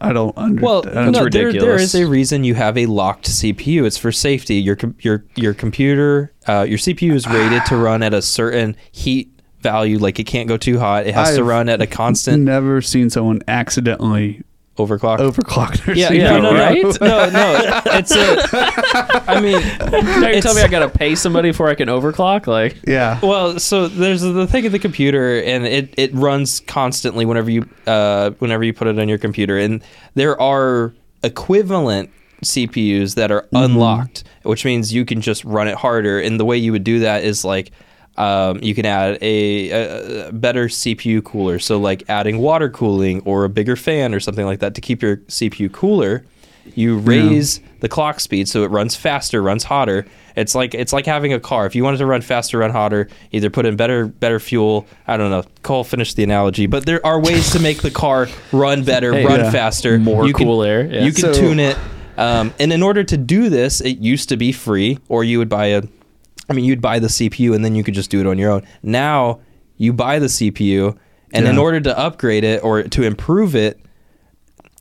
I 0.00 0.12
don't 0.12 0.36
understand. 0.36 0.60
Well, 0.60 0.82
That's 0.82 0.94
no, 0.94 1.10
there, 1.12 1.30
there 1.30 1.46
ridiculous. 1.46 1.94
a 1.94 2.06
reason 2.06 2.44
you 2.44 2.54
have 2.54 2.78
a 2.78 2.86
locked 2.86 3.28
CPU. 3.28 3.84
It's 3.84 3.98
for 3.98 4.12
safety. 4.12 4.56
Your 4.56 4.78
your 5.00 5.24
your 5.34 5.54
computer, 5.54 6.32
uh, 6.46 6.64
your 6.68 6.78
CPU 6.78 7.12
is 7.14 7.26
rated 7.26 7.66
to 7.66 7.76
run 7.76 8.02
at 8.02 8.14
a 8.14 8.22
certain 8.22 8.76
heat 8.92 9.28
value. 9.62 9.98
Like 9.98 10.18
it 10.18 10.24
can't 10.24 10.48
go 10.48 10.56
too 10.56 10.78
hot. 10.78 11.06
It 11.06 11.14
has 11.14 11.36
to 11.36 11.40
I've 11.40 11.46
run 11.46 11.68
at 11.68 11.80
a 11.80 11.86
constant 11.86 12.42
never 12.44 12.82
seen 12.82 13.10
someone 13.10 13.42
accidentally 13.48 14.42
overclock. 14.76 15.18
overclock 15.18 15.84
their 15.84 15.96
yeah, 15.96 16.10
CPU. 16.10 16.16
yeah, 16.16 16.38
no, 16.38 16.52
no, 16.52 16.54
right? 16.54 16.82
no, 17.00 17.30
no. 17.30 17.80
It's 17.86 18.14
a. 18.14 19.30
I 19.30 19.40
mean, 19.40 19.60
Now 20.20 20.28
you 20.28 20.42
tell 20.42 20.54
me 20.54 20.62
I 20.62 20.68
gotta 20.68 20.88
pay 20.88 21.14
somebody 21.14 21.50
before 21.50 21.68
I 21.68 21.74
can 21.74 21.88
overclock? 21.88 22.46
Like 22.46 22.76
Yeah. 22.86 23.18
Well, 23.22 23.58
so 23.58 23.88
there's 23.88 24.22
the 24.22 24.46
thing 24.46 24.66
of 24.66 24.72
the 24.72 24.78
computer, 24.78 25.40
and 25.42 25.66
it, 25.66 25.94
it 25.96 26.14
runs 26.14 26.60
constantly 26.60 27.24
whenever 27.24 27.50
you 27.50 27.68
uh, 27.86 28.30
whenever 28.38 28.64
you 28.64 28.72
put 28.72 28.88
it 28.88 28.98
on 28.98 29.08
your 29.08 29.18
computer, 29.18 29.58
and 29.58 29.82
there 30.14 30.40
are 30.40 30.92
equivalent 31.22 32.10
CPUs 32.42 33.14
that 33.14 33.30
are 33.30 33.48
unlocked, 33.52 34.24
which 34.42 34.64
means 34.64 34.92
you 34.92 35.04
can 35.04 35.20
just 35.20 35.44
run 35.44 35.68
it 35.68 35.76
harder. 35.76 36.20
And 36.20 36.38
the 36.40 36.44
way 36.44 36.56
you 36.56 36.72
would 36.72 36.84
do 36.84 37.00
that 37.00 37.24
is 37.24 37.44
like 37.44 37.70
um, 38.16 38.58
you 38.62 38.74
can 38.74 38.84
add 38.86 39.18
a, 39.22 39.70
a, 39.70 40.28
a 40.28 40.32
better 40.32 40.66
CPU 40.66 41.24
cooler, 41.24 41.58
so 41.58 41.78
like 41.78 42.04
adding 42.08 42.38
water 42.38 42.68
cooling 42.68 43.20
or 43.24 43.44
a 43.44 43.48
bigger 43.48 43.76
fan 43.76 44.14
or 44.14 44.20
something 44.20 44.44
like 44.46 44.60
that 44.60 44.74
to 44.74 44.80
keep 44.80 45.02
your 45.02 45.16
CPU 45.28 45.72
cooler. 45.72 46.24
You 46.76 46.98
raise 46.98 47.60
the 47.80 47.88
clock 47.88 48.20
speed 48.20 48.48
so 48.48 48.62
it 48.62 48.68
runs 48.70 48.94
faster, 48.94 49.42
runs 49.42 49.64
hotter. 49.64 50.06
It's 50.36 50.54
like 50.54 50.74
it's 50.74 50.92
like 50.92 51.06
having 51.06 51.32
a 51.32 51.40
car. 51.40 51.66
If 51.66 51.74
you 51.74 51.82
wanted 51.82 51.96
to 51.98 52.06
run 52.06 52.20
faster, 52.20 52.58
run 52.58 52.70
hotter, 52.70 53.08
either 53.32 53.50
put 53.50 53.66
in 53.66 53.74
better 53.76 54.06
better 54.06 54.38
fuel. 54.38 54.86
I 55.08 55.16
don't 55.16 55.30
know. 55.30 55.42
Cole 55.62 55.82
finished 55.82 56.14
the 56.16 56.22
analogy, 56.22 56.66
but 56.66 56.86
there 56.86 57.04
are 57.04 57.20
ways 57.20 57.50
to 57.52 57.58
make 57.58 57.82
the 57.82 57.90
car 57.90 58.28
run 58.52 58.84
better, 58.84 59.12
Hey, 59.14 59.26
run 59.26 59.40
yeah. 59.40 59.50
faster, 59.50 59.98
More 59.98 60.24
you 60.26 60.32
can, 60.32 60.46
cool 60.46 60.62
air, 60.62 60.84
yeah. 60.86 61.02
You 61.04 61.12
can 61.12 61.20
So- 61.22 61.34
tune 61.34 61.58
it. 61.58 61.76
Um, 62.16 62.52
and 62.60 62.72
in 62.72 62.82
order 62.82 63.02
to 63.02 63.16
do 63.16 63.48
this, 63.48 63.80
it 63.80 63.98
used 63.98 64.28
to 64.28 64.36
be 64.36 64.52
free, 64.52 64.98
or 65.08 65.24
you 65.24 65.38
would 65.38 65.48
buy 65.48 65.66
a. 65.66 65.82
I 66.48 66.52
mean, 66.54 66.64
you'd 66.64 66.80
buy 66.82 66.98
the 66.98 67.08
CPU 67.08 67.54
and 67.54 67.64
then 67.64 67.74
you 67.74 67.84
could 67.84 67.94
just 67.94 68.10
do 68.10 68.20
it 68.20 68.26
on 68.26 68.38
your 68.38 68.50
own. 68.50 68.66
Now 68.82 69.40
you 69.76 69.92
buy 69.92 70.18
the 70.18 70.26
CPU, 70.26 70.96
and 71.32 71.46
in 71.46 71.58
order 71.58 71.80
to 71.80 71.98
upgrade 71.98 72.44
it 72.44 72.62
or 72.62 72.82
to 72.82 73.02
improve 73.02 73.56
it, 73.56 73.80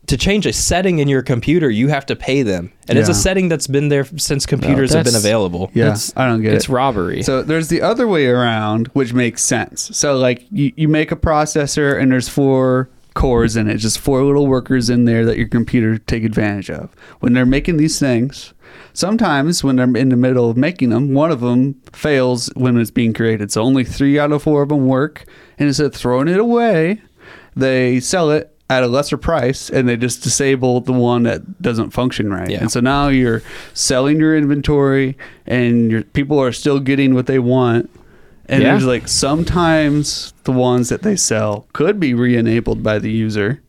to 0.07 0.17
change 0.17 0.45
a 0.45 0.51
setting 0.51 0.99
in 0.99 1.07
your 1.07 1.21
computer, 1.21 1.69
you 1.69 1.87
have 1.87 2.05
to 2.07 2.15
pay 2.15 2.43
them, 2.43 2.73
and 2.89 2.97
it's 2.99 3.07
a 3.07 3.13
setting 3.13 3.47
that's 3.47 3.67
been 3.67 3.87
there 3.89 4.03
since 4.17 4.45
computers 4.45 4.91
have 4.91 5.05
been 5.05 5.13
that's- 5.13 5.23
available. 5.23 5.71
Yeah, 5.73 5.85
It's- 5.85 6.11
I 6.17 6.27
don't 6.27 6.41
get 6.41 6.49
It's 6.53 6.53
it. 6.53 6.57
It's 6.65 6.69
robbery. 6.69 7.23
So 7.23 7.41
there's 7.41 7.69
the 7.69 7.81
other 7.81 8.07
way 8.07 8.25
around, 8.25 8.87
which 8.87 9.13
makes 9.13 9.41
sense. 9.43 9.89
So 9.93 10.17
like 10.17 10.45
you, 10.51 10.73
you 10.75 10.87
make 10.89 11.11
a 11.11 11.15
processor 11.15 11.97
and 11.99 12.11
there's 12.11 12.27
four 12.27 12.89
cores 13.13 13.55
in 13.55 13.69
it, 13.69 13.77
just 13.77 13.99
four 13.99 14.23
little 14.23 14.47
workers 14.47 14.89
in 14.89 15.05
there 15.05 15.25
that 15.25 15.37
your 15.37 15.47
computer 15.47 15.97
take 15.97 16.23
advantage 16.25 16.69
of. 16.69 16.89
When 17.21 17.33
they're 17.33 17.45
making 17.45 17.77
these 17.77 17.97
things, 17.99 18.53
sometimes 18.93 19.63
when 19.63 19.75
they're 19.77 19.95
in 19.97 20.09
the 20.09 20.15
middle 20.15 20.49
of 20.49 20.57
making 20.57 20.89
them, 20.89 21.13
one 21.13 21.31
of 21.31 21.39
them 21.41 21.75
fails 21.93 22.49
when 22.55 22.77
it's 22.77 22.91
being 22.91 23.13
created. 23.13 23.51
So 23.51 23.61
only 23.61 23.83
three 23.83 24.19
out 24.19 24.31
of 24.31 24.43
four 24.43 24.61
of 24.63 24.69
them 24.69 24.87
work. 24.87 25.25
And 25.57 25.67
instead 25.67 25.87
of 25.87 25.93
throwing 25.95 26.27
it 26.27 26.39
away, 26.39 27.01
they 27.55 27.99
sell 27.99 28.31
it 28.31 28.47
at 28.69 28.83
a 28.83 28.87
lesser 28.87 29.17
price 29.17 29.69
and 29.69 29.87
they 29.89 29.97
just 29.97 30.23
disable 30.23 30.79
the 30.79 30.93
one 30.93 31.23
that 31.23 31.61
doesn't 31.61 31.89
function 31.91 32.31
right. 32.31 32.49
Yeah. 32.49 32.59
And 32.61 32.71
so 32.71 32.79
now 32.79 33.09
you're 33.09 33.43
selling 33.73 34.17
your 34.19 34.35
inventory 34.37 35.17
and 35.45 35.91
your 35.91 36.03
people 36.03 36.39
are 36.39 36.53
still 36.53 36.79
getting 36.79 37.13
what 37.13 37.27
they 37.27 37.37
want. 37.39 37.89
And 38.47 38.63
Yeah. 38.63 38.71
there's 38.71 38.85
like 38.85 39.07
sometimes 39.07 40.33
the 40.43 40.51
ones 40.51 40.89
that 40.89 41.01
they 41.03 41.15
sell 41.15 41.67
could 41.73 41.99
be 41.99 42.13
re-enabled 42.13 42.81
by 42.83 42.97
the 42.99 43.11
user, 43.11 43.61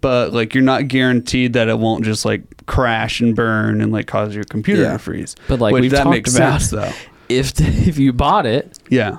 but 0.00 0.32
like 0.32 0.54
you're 0.54 0.62
not 0.64 0.88
guaranteed 0.88 1.52
that 1.54 1.68
it 1.68 1.78
won't 1.78 2.04
just 2.04 2.24
like 2.24 2.42
crash 2.66 3.20
and 3.20 3.34
burn 3.34 3.80
and 3.80 3.92
like 3.92 4.06
cause 4.06 4.34
your 4.34 4.44
computer 4.44 4.82
Yeah. 4.82 4.92
to 4.92 4.98
freeze. 4.98 5.34
But, 5.48 5.58
like 5.60 5.72
Which 5.72 5.82
we've 5.82 5.90
that 5.92 6.04
talked 6.04 6.10
makes 6.16 6.36
about- 6.36 6.60
sense 6.62 6.70
though. 6.70 6.92
if 7.28 7.52
if 7.60 7.98
you 7.98 8.12
bought 8.12 8.46
it, 8.46 8.78
Yeah. 8.90 9.16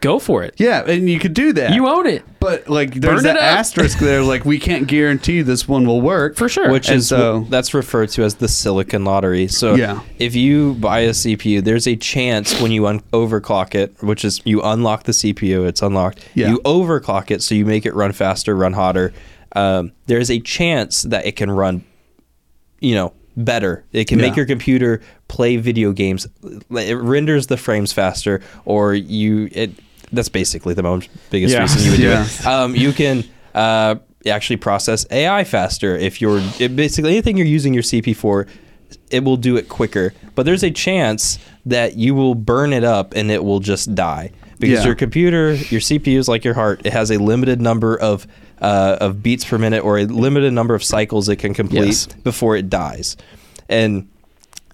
go 0.00 0.18
for 0.18 0.42
it. 0.42 0.54
Yeah, 0.58 0.82
and 0.86 1.08
you 1.08 1.18
could 1.18 1.34
do 1.34 1.52
that. 1.54 1.74
You 1.74 1.88
own 1.88 2.06
it 2.06 2.24
but 2.40 2.68
like 2.68 2.94
there's 2.94 3.22
Burn 3.22 3.22
that 3.24 3.36
it 3.36 3.42
up. 3.42 3.58
asterisk 3.58 3.98
there 4.00 4.22
like 4.32 4.44
we 4.44 4.58
can't 4.58 4.88
guarantee 4.88 5.42
this 5.42 5.68
one 5.68 5.86
will 5.86 6.00
work. 6.00 6.36
for 6.36 6.48
sure. 6.48 6.70
Which 6.72 6.88
And 6.88 6.98
is 6.98 7.06
so- 7.08 7.46
that's 7.48 7.72
referred 7.74 8.08
to 8.10 8.24
as 8.24 8.34
the 8.36 8.48
silicon 8.48 9.04
lottery. 9.04 9.46
So 9.48 9.74
Yeah. 9.76 10.00
if 10.18 10.34
you 10.34 10.74
buy 10.74 11.00
a 11.00 11.10
CPU, 11.10 11.62
there's 11.62 11.86
a 11.86 11.94
chance 11.94 12.60
when 12.60 12.72
you 12.72 12.86
un- 12.88 13.00
overclock 13.12 13.74
it, 13.76 13.94
which 14.02 14.24
is 14.24 14.40
you 14.44 14.60
unlock 14.62 15.04
the 15.04 15.12
CPU, 15.12 15.64
it's 15.66 15.82
unlocked. 15.82 16.18
Yeah. 16.34 16.48
You 16.48 16.60
overclock 16.64 17.30
it, 17.30 17.42
so 17.42 17.54
you 17.54 17.64
make 17.64 17.86
it 17.86 17.94
run 17.94 18.10
faster, 18.12 18.56
run 18.56 18.72
hotter. 18.72 19.12
Um, 19.54 19.92
there's 20.06 20.30
a 20.30 20.40
chance 20.40 21.02
that 21.02 21.26
it 21.26 21.36
can 21.36 21.50
run, 21.50 21.84
you 22.80 22.94
know, 22.94 23.12
better. 23.36 23.84
It 23.92 24.08
can 24.08 24.18
make 24.20 24.36
your 24.36 24.46
computer 24.46 25.00
play 25.28 25.56
video 25.56 25.92
games. 25.92 26.26
It 26.70 26.94
renders 26.94 27.46
the 27.46 27.56
frames 27.56 27.92
faster, 27.92 28.40
or 28.64 28.94
you 28.94 29.48
it. 29.52 29.70
That's 30.12 30.28
basically 30.28 30.74
the 30.74 30.82
most 30.82 31.08
biggest 31.30 31.54
Yeah. 31.54 31.60
reason 31.62 31.82
you 31.84 31.90
would 31.92 32.00
do 32.00 32.10
it. 32.12 32.46
Um, 32.46 32.76
you 32.76 32.92
can 32.92 33.24
uh, 33.54 33.94
actually 34.26 34.56
process 34.58 35.06
AI 35.10 35.44
faster 35.44 35.96
if 35.96 36.20
you're 36.20 36.40
it 36.58 36.76
basically 36.76 37.10
anything 37.12 37.36
you're 37.38 37.46
using 37.46 37.72
your 37.72 37.82
CP 37.82 38.14
for. 38.16 38.46
It 39.10 39.24
will 39.24 39.38
do 39.38 39.56
it 39.56 39.70
quicker, 39.70 40.12
but 40.34 40.44
there's 40.44 40.62
a 40.62 40.70
chance 40.70 41.38
that 41.64 41.96
you 41.96 42.14
will 42.14 42.34
burn 42.34 42.74
it 42.74 42.84
up 42.84 43.14
and 43.14 43.30
it 43.30 43.42
will 43.42 43.60
just 43.60 43.94
die 43.94 44.32
because 44.62 44.78
Yeah. 44.80 44.86
your 44.86 44.94
computer, 44.94 45.52
your 45.54 45.80
CPU 45.82 46.16
is 46.18 46.28
like 46.28 46.42
your 46.44 46.54
heart. 46.54 46.80
It 46.84 46.92
has 46.94 47.10
a 47.10 47.18
limited 47.18 47.60
number 47.60 47.94
of 48.00 48.26
uh, 48.62 48.96
of 49.00 49.22
beats 49.24 49.44
per 49.44 49.58
minute 49.58 49.82
or 49.84 49.98
a 49.98 50.04
limited 50.06 50.52
number 50.52 50.74
of 50.74 50.82
cycles 50.84 51.28
it 51.28 51.36
can 51.36 51.52
complete 51.52 51.84
Yes. 51.86 52.06
before 52.22 52.56
it 52.56 52.70
dies, 52.70 53.16
and 53.68 54.06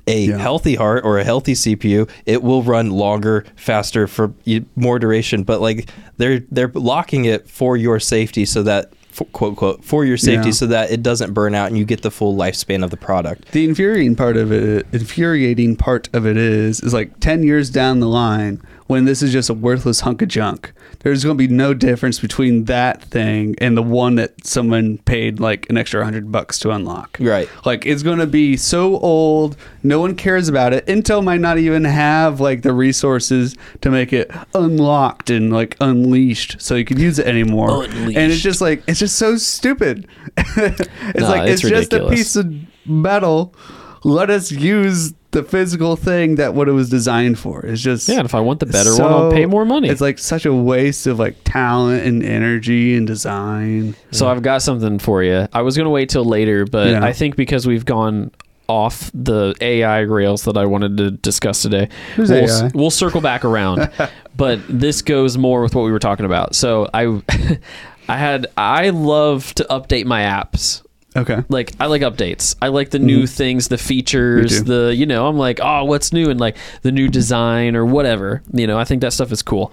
a 0.06 0.26
Yeah. 0.26 0.38
healthy 0.38 0.74
heart 0.74 1.04
or 1.04 1.18
a 1.18 1.24
healthy 1.24 1.54
CPU, 1.54 2.06
it 2.26 2.42
will 2.42 2.62
run 2.62 2.90
longer, 2.90 3.44
faster 3.56 4.06
for 4.06 4.32
more 4.76 4.98
duration. 4.98 5.42
But 5.42 5.60
like 5.62 5.88
they're 6.18 6.40
they're 6.52 6.70
locking 6.74 7.24
it 7.24 7.48
for 7.48 7.76
your 7.78 7.98
safety, 7.98 8.44
so 8.44 8.62
that 8.62 8.92
for, 9.10 9.24
quote 9.24 9.56
quote 9.56 9.84
for 9.84 10.04
your 10.04 10.16
safety, 10.18 10.48
Yeah. 10.48 10.52
so 10.54 10.66
that 10.66 10.90
it 10.90 11.02
doesn't 11.02 11.32
burn 11.34 11.54
out 11.54 11.68
and 11.68 11.76
you 11.78 11.84
get 11.86 12.02
the 12.02 12.10
full 12.10 12.36
lifespan 12.36 12.84
of 12.84 12.90
the 12.90 12.96
product. 12.98 13.50
The 13.52 13.64
infuriating 13.64 14.16
part 14.16 14.36
of 14.36 14.52
it, 14.52 14.86
infuriating 14.92 15.76
part 15.76 16.08
of 16.12 16.26
it 16.26 16.36
is, 16.36 16.80
is 16.80 16.92
like 16.94 17.18
ten 17.20 17.42
years 17.42 17.68
down 17.70 18.00
the 18.00 18.06
line 18.08 18.60
when 18.88 19.04
this 19.04 19.22
is 19.22 19.32
just 19.32 19.48
a 19.48 19.54
worthless 19.54 20.00
hunk 20.00 20.22
of 20.22 20.28
junk. 20.28 20.72
There's 21.00 21.22
going 21.22 21.36
to 21.38 21.48
be 21.48 21.52
no 21.52 21.74
difference 21.74 22.18
between 22.18 22.64
that 22.64 23.02
thing 23.02 23.54
and 23.58 23.76
the 23.76 23.82
one 23.82 24.16
that 24.16 24.44
someone 24.46 24.98
paid 24.98 25.38
like 25.38 25.68
an 25.70 25.76
extra 25.76 26.02
hundred 26.02 26.32
bucks 26.32 26.58
to 26.60 26.70
unlock. 26.70 27.18
Right. 27.20 27.48
Like 27.64 27.86
it's 27.86 28.02
going 28.02 28.18
to 28.18 28.26
be 28.26 28.56
so 28.56 28.98
old, 28.98 29.56
no 29.82 30.00
one 30.00 30.16
cares 30.16 30.48
about 30.48 30.72
it. 30.72 30.86
Intel 30.86 31.22
might 31.22 31.40
not 31.40 31.58
even 31.58 31.84
have 31.84 32.40
like 32.40 32.62
the 32.62 32.72
resources 32.72 33.54
to 33.82 33.90
make 33.90 34.12
it 34.12 34.30
unlocked 34.54 35.30
and 35.30 35.52
like 35.52 35.76
unleashed, 35.80 36.60
so 36.60 36.74
you 36.74 36.84
could 36.84 36.98
use 36.98 37.18
it 37.18 37.26
anymore. 37.26 37.84
And 37.84 38.16
it's 38.16 38.40
just 38.40 38.60
like 38.60 38.82
it's 38.88 38.98
just 38.98 39.16
so 39.16 39.36
stupid. 39.36 40.08
it's 40.36 41.20
No, 41.20 41.28
like 41.28 41.48
it's 41.48 41.62
it's, 41.62 41.70
just 41.70 41.92
a 41.92 42.08
piece 42.08 42.36
of 42.36 42.52
metal. 42.86 43.54
Let 44.02 44.30
us 44.30 44.50
use 44.50 45.12
the 45.32 45.42
physical 45.42 45.94
thing 45.96 46.36
that 46.36 46.54
what 46.54 46.68
it 46.68 46.72
was 46.72 46.88
designed 46.88 47.38
for. 47.38 47.64
It's 47.66 47.82
just 47.82 48.08
yeah, 48.08 48.16
and 48.18 48.24
if 48.24 48.34
I 48.34 48.40
want 48.40 48.60
the 48.60 48.66
better 48.66 48.96
one, 48.96 49.12
I'll 49.12 49.30
pay 49.30 49.46
more 49.46 49.64
money. 49.64 49.88
It's 49.88 50.00
like 50.00 50.18
such 50.18 50.46
a 50.46 50.54
waste 50.54 51.06
of 51.06 51.18
like 51.18 51.36
talent 51.44 52.06
and 52.06 52.22
energy 52.22 52.96
and 52.96 53.06
design. 53.06 53.94
So 54.10 54.28
I've 54.28 54.42
got 54.42 54.62
something 54.62 54.98
for 54.98 55.22
you. 55.22 55.46
I 55.52 55.62
was 55.62 55.76
going 55.76 55.84
to 55.84 55.90
wait 55.90 56.08
till 56.08 56.24
later, 56.24 56.64
but 56.64 56.88
Yeah. 56.88 57.04
I 57.04 57.12
think 57.12 57.36
because 57.36 57.66
we've 57.66 57.84
gone 57.84 58.30
off 58.68 59.10
the 59.14 59.54
AI 59.62 60.00
rails 60.00 60.44
that 60.44 60.56
I 60.58 60.66
wanted 60.66 60.96
to 60.98 61.10
discuss 61.10 61.62
today, 61.62 61.88
Who's 62.16 62.30
we'll, 62.30 62.50
AI? 62.50 62.70
we'll 62.74 62.90
circle 62.90 63.20
back 63.20 63.44
around. 63.44 63.90
but 64.36 64.60
this 64.68 65.02
goes 65.02 65.36
more 65.38 65.62
with 65.62 65.74
what 65.74 65.82
we 65.82 65.90
were 65.92 65.98
talking 65.98 66.26
about. 66.26 66.54
So 66.54 66.88
I, 66.94 67.22
I 68.08 68.16
had 68.16 68.46
I 68.56 68.90
love 68.90 69.54
to 69.54 69.64
update 69.70 70.04
my 70.06 70.22
apps. 70.22 70.82
Okay. 71.18 71.44
Like 71.48 71.72
I 71.80 71.86
like 71.86 72.02
updates. 72.02 72.56
I 72.62 72.68
like 72.68 72.90
the 72.90 72.98
new 72.98 73.26
things, 73.26 73.68
the 73.68 73.78
features, 73.78 74.62
the 74.64 74.94
you 74.94 75.06
know. 75.06 75.26
I'm 75.26 75.36
like, 75.36 75.60
oh, 75.62 75.84
what's 75.84 76.12
new 76.12 76.30
and 76.30 76.38
like 76.40 76.56
the 76.82 76.92
new 76.92 77.08
design 77.08 77.76
or 77.76 77.84
whatever. 77.84 78.42
You 78.52 78.66
know, 78.66 78.78
I 78.78 78.84
think 78.84 79.00
that 79.02 79.12
stuff 79.12 79.32
is 79.32 79.42
cool. 79.42 79.72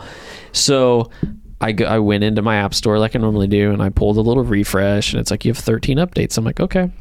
So 0.52 1.10
I 1.62 1.72
go, 1.72 1.86
I 1.86 2.00
went 2.00 2.24
into 2.24 2.42
my 2.42 2.58
app 2.58 2.74
store 2.74 3.00
like 3.00 3.16
I 3.16 3.20
normally 3.20 3.48
do, 3.48 3.72
and 3.72 3.82
I 3.82 3.90
pulled 3.90 4.18
a 4.18 4.22
little 4.22 4.44
refresh, 4.44 5.14
and 5.14 5.20
it's 5.20 5.32
like 5.32 5.46
you 5.46 5.50
have 5.52 5.58
13 5.58 5.98
updates. 5.98 6.38
I'm 6.38 6.44
like, 6.46 6.60
okay. 6.60 6.92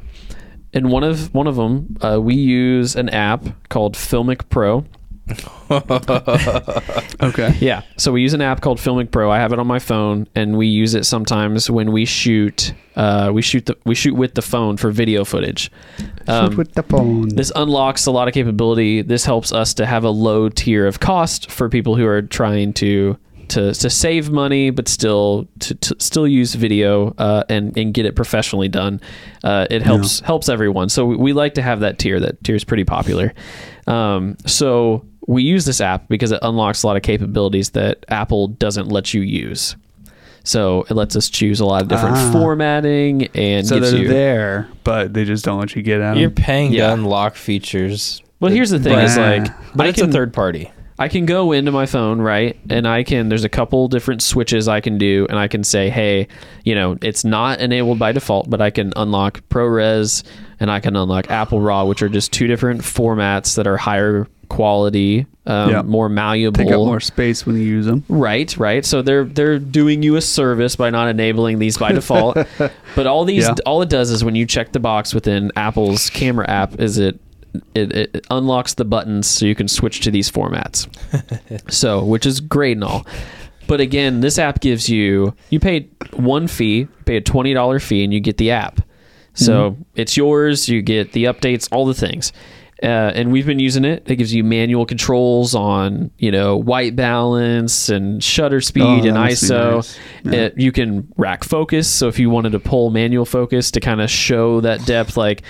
And 0.72 0.90
one 0.90 1.04
of 1.04 1.32
one 1.32 1.46
of 1.46 1.56
them, 1.56 1.96
uh, 2.00 2.20
we 2.20 2.34
use 2.34 2.96
an 2.96 3.08
app 3.08 3.44
called 3.68 3.94
Filmic 3.94 4.48
Pro. 4.50 4.84
Okay. 7.22 7.56
Yeah. 7.60 7.82
So 7.96 8.12
we 8.12 8.20
use 8.20 8.34
an 8.34 8.42
app 8.42 8.60
called 8.60 8.78
Filmic 8.78 9.10
Pro. 9.10 9.30
I 9.30 9.38
have 9.38 9.52
it 9.52 9.58
on 9.58 9.66
my 9.66 9.78
phone, 9.78 10.28
and 10.34 10.58
we 10.58 10.66
use 10.66 10.94
it 10.94 11.04
sometimes 11.04 11.70
when 11.70 11.92
we 11.92 12.04
shoot. 12.04 12.74
Uh, 12.96 13.30
we 13.32 13.40
shoot 13.40 13.66
the 13.66 13.76
we 13.84 13.94
shoot 13.94 14.14
with 14.14 14.34
the 14.34 14.42
phone 14.42 14.76
for 14.76 14.90
video 14.90 15.24
footage. 15.24 15.70
Um, 16.28 16.56
with 16.56 16.74
the 16.74 16.82
phone. 16.82 17.28
this 17.28 17.50
unlocks 17.56 18.06
a 18.06 18.10
lot 18.10 18.28
of 18.28 18.34
capability. 18.34 19.02
This 19.02 19.24
helps 19.24 19.52
us 19.52 19.72
to 19.74 19.86
have 19.86 20.04
a 20.04 20.10
low 20.10 20.48
tier 20.48 20.86
of 20.86 21.00
cost 21.00 21.50
for 21.50 21.68
people 21.68 21.96
who 21.96 22.06
are 22.06 22.22
trying 22.22 22.72
to 22.74 23.16
to, 23.48 23.74
to 23.74 23.90
save 23.90 24.30
money, 24.30 24.70
but 24.70 24.88
still 24.88 25.48
to, 25.60 25.74
to 25.74 25.96
still 25.98 26.26
use 26.26 26.54
video 26.54 27.14
uh, 27.18 27.44
and 27.48 27.76
and 27.76 27.94
get 27.94 28.06
it 28.06 28.14
professionally 28.16 28.68
done. 28.68 29.00
Uh, 29.42 29.66
it 29.70 29.82
helps 29.82 30.20
helps 30.20 30.48
everyone. 30.48 30.88
So 30.88 31.06
we, 31.06 31.16
we 31.16 31.32
like 31.32 31.54
to 31.54 31.62
have 31.62 31.80
that 31.80 31.98
tier. 31.98 32.20
That 32.20 32.42
tier 32.44 32.54
is 32.56 32.64
pretty 32.64 32.84
popular. 32.84 33.32
Um, 33.86 34.36
so 34.46 35.04
we 35.26 35.42
use 35.42 35.64
this 35.64 35.80
app 35.80 36.08
because 36.08 36.32
it 36.32 36.38
unlocks 36.42 36.82
a 36.82 36.86
lot 36.86 36.96
of 36.96 37.02
capabilities 37.02 37.70
that 37.70 38.04
Apple 38.08 38.48
doesn't 38.48 38.88
let 38.88 39.14
you 39.14 39.22
use. 39.22 39.76
So 40.46 40.84
it 40.90 40.94
lets 40.94 41.16
us 41.16 41.30
choose 41.30 41.60
a 41.60 41.64
lot 41.64 41.80
of 41.82 41.88
different 41.88 42.16
Ah. 42.16 42.30
formatting 42.32 43.28
and 43.34 43.66
so 43.66 43.80
they're 43.80 43.96
you. 43.96 44.08
there, 44.08 44.68
but 44.84 45.14
they 45.14 45.24
just 45.24 45.42
don't 45.44 45.58
let 45.58 45.74
you 45.74 45.80
get 45.82 46.00
at 46.02 46.18
You're 46.18 46.28
paying 46.28 46.72
Yeah. 46.72 46.88
to 46.88 46.92
unlock 46.94 47.34
features. 47.36 48.20
Well, 48.40 48.52
here's 48.52 48.68
the 48.68 48.78
thing: 48.78 48.98
is 48.98 49.16
like, 49.16 49.46
But 49.74 49.86
I 49.86 49.88
it's 49.90 50.00
can, 50.00 50.10
a 50.10 50.12
third 50.12 50.34
party. 50.34 50.70
I 51.04 51.08
can 51.08 51.26
go 51.26 51.52
into 51.52 51.70
my 51.70 51.84
phone, 51.84 52.18
right? 52.22 52.56
And 52.70 52.88
I 52.88 53.02
can, 53.02 53.28
there's 53.28 53.44
a 53.44 53.48
couple 53.50 53.88
different 53.88 54.22
switches 54.22 54.68
I 54.68 54.80
can 54.80 54.96
do, 54.96 55.26
and 55.28 55.38
I 55.38 55.48
can 55.48 55.62
say, 55.62 55.90
hey, 55.90 56.28
you 56.64 56.74
know, 56.74 56.96
it's 57.02 57.24
not 57.26 57.60
enabled 57.60 57.98
by 57.98 58.12
default, 58.12 58.48
but 58.48 58.62
I 58.62 58.70
can 58.70 58.90
unlock 58.96 59.42
ProRes 59.50 60.22
and 60.60 60.70
I 60.70 60.80
can 60.80 60.96
unlock 60.96 61.30
Apple 61.30 61.60
RAW, 61.60 61.84
which 61.84 62.00
are 62.00 62.08
just 62.08 62.32
two 62.32 62.46
different 62.46 62.80
formats 62.80 63.56
that 63.56 63.66
are 63.66 63.76
higher 63.76 64.26
quality, 64.48 65.26
um, 65.46 65.70
Yeah. 65.70 65.82
more 65.82 66.08
malleable. 66.08 66.56
Take 66.64 66.72
up 66.72 66.78
more 66.78 67.00
space 67.00 67.44
when 67.44 67.56
you 67.56 67.62
use 67.62 67.84
them. 67.84 68.02
Right, 68.08 68.56
right. 68.56 68.84
So 68.84 69.02
they're 69.02 69.24
they're 69.24 69.58
doing 69.58 70.02
you 70.02 70.16
a 70.16 70.20
service 70.22 70.74
by 70.76 70.88
not 70.90 71.08
enabling 71.08 71.58
these 71.58 71.76
by 71.76 71.92
default. 71.92 72.38
but 72.96 73.06
all 73.06 73.24
these 73.26 73.44
Yeah. 73.44 73.54
all 73.66 73.82
it 73.82 73.90
does 73.90 74.10
is 74.10 74.24
when 74.24 74.36
you 74.36 74.46
check 74.46 74.72
the 74.72 74.80
box 74.80 75.12
within 75.12 75.50
Apple's 75.56 76.08
camera 76.08 76.48
app 76.48 76.80
is 76.80 76.96
it 76.98 77.18
it, 77.74 77.92
it 77.92 78.26
unlocks 78.30 78.74
the 78.74 78.84
buttons 78.84 79.26
so 79.26 79.46
you 79.46 79.54
can 79.54 79.68
switch 79.68 80.00
to 80.00 80.10
these 80.10 80.30
formats. 80.30 80.88
so, 81.70 82.04
which 82.04 82.26
is 82.26 82.40
great 82.40 82.76
and 82.76 82.84
all. 82.84 83.06
But 83.66 83.80
again, 83.80 84.20
this 84.20 84.38
app 84.38 84.60
gives 84.60 84.88
you 84.88 85.34
you 85.50 85.58
pay 85.60 85.88
one 86.12 86.48
fee, 86.48 86.86
pay 87.06 87.16
a 87.16 87.20
twenty 87.20 87.54
dollar 87.54 87.80
fee, 87.80 88.04
and 88.04 88.12
you 88.12 88.20
get 88.20 88.36
the 88.36 88.50
app. 88.50 88.80
So 89.36 89.76
it's 89.96 90.16
yours. 90.16 90.68
You 90.68 90.80
get 90.80 91.10
the 91.12 91.24
updates, 91.24 91.68
all 91.72 91.86
the 91.86 91.94
things. 91.94 92.32
Uh, 92.82 92.86
and 93.14 93.32
we've 93.32 93.46
been 93.46 93.58
using 93.58 93.84
it. 93.84 94.02
It 94.08 94.16
gives 94.16 94.34
you 94.34 94.44
manual 94.44 94.84
controls 94.84 95.54
on, 95.54 96.10
you 96.18 96.30
know, 96.30 96.56
white 96.56 96.94
balance 96.94 97.88
and 97.88 98.22
shutter 98.22 98.60
speed 98.60 98.82
Oh, 98.82 98.94
and 98.96 99.04
that 99.06 99.14
must 99.14 99.42
be 99.42 99.48
ISO. 99.48 99.74
nice. 99.76 99.98
Yeah. 100.24 100.32
It, 100.32 100.58
you 100.58 100.70
can 100.70 101.10
rack 101.16 101.44
focus. 101.44 101.88
So 101.88 102.08
if 102.08 102.18
you 102.18 102.30
wanted 102.30 102.52
to 102.52 102.60
pull 102.60 102.90
manual 102.90 103.24
focus 103.24 103.70
to 103.72 103.80
kind 103.80 104.00
of 104.00 104.10
show 104.10 104.60
that 104.60 104.84
depth, 104.86 105.16
like 105.16 105.42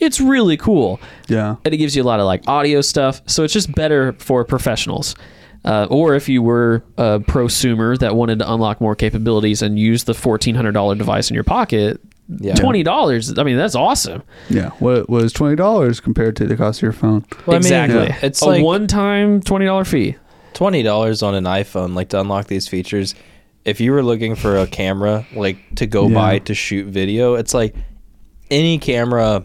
it's 0.00 0.20
really 0.20 0.56
cool 0.56 0.98
Yeah. 1.28 1.56
and 1.64 1.72
it 1.74 1.76
gives 1.76 1.94
you 1.94 2.02
a 2.02 2.04
lot 2.04 2.18
of 2.20 2.26
like 2.26 2.42
audio 2.48 2.80
stuff. 2.80 3.20
So 3.26 3.44
it's 3.44 3.52
just 3.52 3.72
better 3.74 4.14
for 4.18 4.44
professionals. 4.44 5.14
Uh, 5.64 5.86
or 5.90 6.14
if 6.14 6.26
you 6.28 6.40
were 6.42 6.82
a 6.96 7.20
prosumer 7.20 7.98
that 7.98 8.16
wanted 8.16 8.38
to 8.38 8.50
unlock 8.52 8.80
more 8.80 8.94
capabilities 8.96 9.60
and 9.60 9.78
use 9.78 10.04
the 10.04 10.14
fourteen 10.14 10.54
hundred 10.54 10.72
dollar 10.72 10.94
device 10.94 11.28
in 11.28 11.34
your 11.34 11.44
pocket, 11.44 12.00
Yeah. 12.40 12.54
twenty 12.54 12.82
dollars. 12.82 13.38
I 13.38 13.42
mean, 13.42 13.58
that's 13.58 13.74
awesome. 13.74 14.22
Yeah. 14.48 14.70
What 14.78 15.10
was 15.10 15.34
twenty 15.34 15.56
dollars 15.56 16.00
compared 16.00 16.34
to 16.36 16.46
the 16.46 16.56
cost 16.56 16.78
of 16.78 16.82
your 16.84 16.92
phone? 16.92 17.26
Well, 17.44 17.56
I 17.56 17.58
mean, 17.58 17.66
exactly. 17.66 18.04
yeah, 18.04 18.18
it's 18.22 18.40
a 18.40 18.46
like- 18.46 18.64
one 18.64 18.86
time 18.86 19.42
twenty 19.42 19.66
dollar 19.66 19.84
fee. 19.84 20.16
twenty 20.54 20.82
dollars 20.82 21.22
on 21.22 21.34
an 21.34 21.44
iPhone, 21.44 21.94
like 21.94 22.08
to 22.08 22.20
unlock 22.22 22.46
these 22.46 22.66
features. 22.66 23.14
If 23.66 23.82
you 23.82 23.92
were 23.92 24.02
looking 24.02 24.36
for 24.36 24.56
a 24.56 24.66
camera, 24.66 25.26
like 25.36 25.58
to 25.76 25.86
go 25.86 26.08
Yeah. 26.08 26.14
buy 26.14 26.38
to 26.38 26.54
shoot 26.54 26.86
video, 26.86 27.34
it's 27.34 27.52
like 27.52 27.74
any 28.50 28.78
camera. 28.78 29.44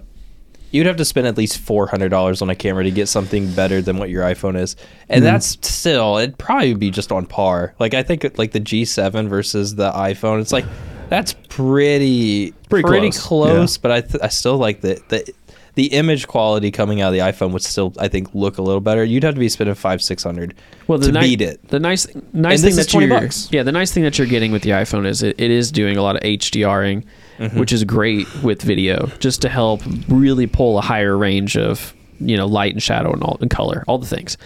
You'd 0.75 0.85
have 0.87 0.97
to 0.97 1.05
spend 1.05 1.25
at 1.27 1.37
least 1.37 1.57
four 1.57 1.87
hundred 1.87 2.09
dollars 2.09 2.41
on 2.41 2.49
a 2.49 2.55
camera 2.55 2.83
to 2.83 2.91
get 2.91 3.07
something 3.07 3.51
better 3.53 3.81
than 3.81 3.97
what 3.97 4.09
your 4.09 4.23
iPhone 4.23 4.59
is, 4.59 4.75
and 5.09 5.19
hmm. 5.21 5.25
that's 5.25 5.57
still 5.67 6.17
it'd 6.17 6.37
probably 6.37 6.73
be 6.73 6.91
just 6.91 7.11
on 7.11 7.25
par. 7.25 7.73
Like 7.79 7.93
I 7.93 8.03
think 8.03 8.23
like 8.37 8.51
the 8.51 8.59
G7 8.59 9.27
versus 9.29 9.75
the 9.75 9.91
iPhone, 9.91 10.41
it's 10.41 10.51
like 10.51 10.65
that's 11.09 11.33
pretty 11.49 12.51
Pretty 12.69 12.87
pretty, 12.87 13.11
close. 13.11 13.19
close. 13.27 13.77
But 13.77 13.91
I 13.91 14.01
th- 14.01 14.23
I 14.23 14.27
still 14.27 14.57
like 14.57 14.81
the 14.81 15.01
the 15.09 15.33
the 15.75 15.87
image 15.87 16.25
quality 16.27 16.71
coming 16.71 17.01
out 17.01 17.07
of 17.07 17.13
the 17.13 17.19
iPhone 17.19 17.51
would 17.51 17.61
still 17.61 17.93
I 17.99 18.07
think 18.07 18.33
look 18.33 18.57
a 18.57 18.61
little 18.61 18.81
better. 18.81 19.03
You'd 19.03 19.23
have 19.23 19.33
to 19.35 19.39
be 19.39 19.49
spending 19.49 19.75
five 19.75 20.01
six 20.01 20.23
hundred 20.23 20.55
Well, 20.87 20.97
the 20.97 21.07
to 21.07 21.11
ni- 21.13 21.19
beat 21.21 21.41
it. 21.41 21.67
The 21.67 21.79
nice, 21.79 22.07
nice 22.33 22.61
And 22.63 22.69
thing 22.69 22.75
that 22.77 22.89
20 22.89 23.07
you're, 23.07 23.19
bucks. 23.19 23.49
yeah, 23.51 23.63
the 23.63 23.71
nice 23.71 23.91
thing 23.91 24.03
that 24.03 24.17
you're 24.17 24.27
getting 24.27 24.51
with 24.51 24.63
the 24.63 24.71
iPhone 24.71 25.05
is 25.05 25.21
it, 25.21 25.39
it 25.39 25.51
is 25.51 25.71
doing 25.71 25.97
a 25.97 26.01
lot 26.01 26.15
of 26.15 26.21
HDRing, 26.23 27.03
Mm-hmm. 27.39 27.59
which 27.59 27.73
is 27.73 27.83
great 27.83 28.27
with 28.43 28.61
video, 28.61 29.07
just 29.19 29.41
to 29.41 29.49
help 29.49 29.81
really 30.07 30.47
pull 30.47 30.77
a 30.77 30.81
higher 30.81 31.17
range 31.17 31.57
of 31.57 31.93
you 32.19 32.37
know 32.37 32.45
light 32.45 32.71
and 32.73 32.81
shadow 32.81 33.11
and 33.11 33.21
all 33.23 33.37
and 33.41 33.49
color, 33.49 33.83
all 33.87 33.97
the 33.97 34.07
things. 34.07 34.37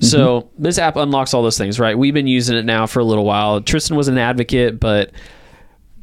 So 0.00 0.42
Mm-hmm. 0.42 0.62
this 0.62 0.78
app 0.78 0.96
unlocks 0.96 1.32
all 1.32 1.42
those 1.42 1.56
things, 1.56 1.80
right? 1.80 1.96
We've 1.96 2.12
been 2.12 2.26
using 2.26 2.56
it 2.56 2.64
now 2.64 2.86
for 2.86 2.98
a 3.00 3.04
little 3.04 3.24
while. 3.24 3.60
Tristan 3.62 3.96
was 3.96 4.08
an 4.08 4.18
advocate, 4.18 4.78
but 4.78 5.12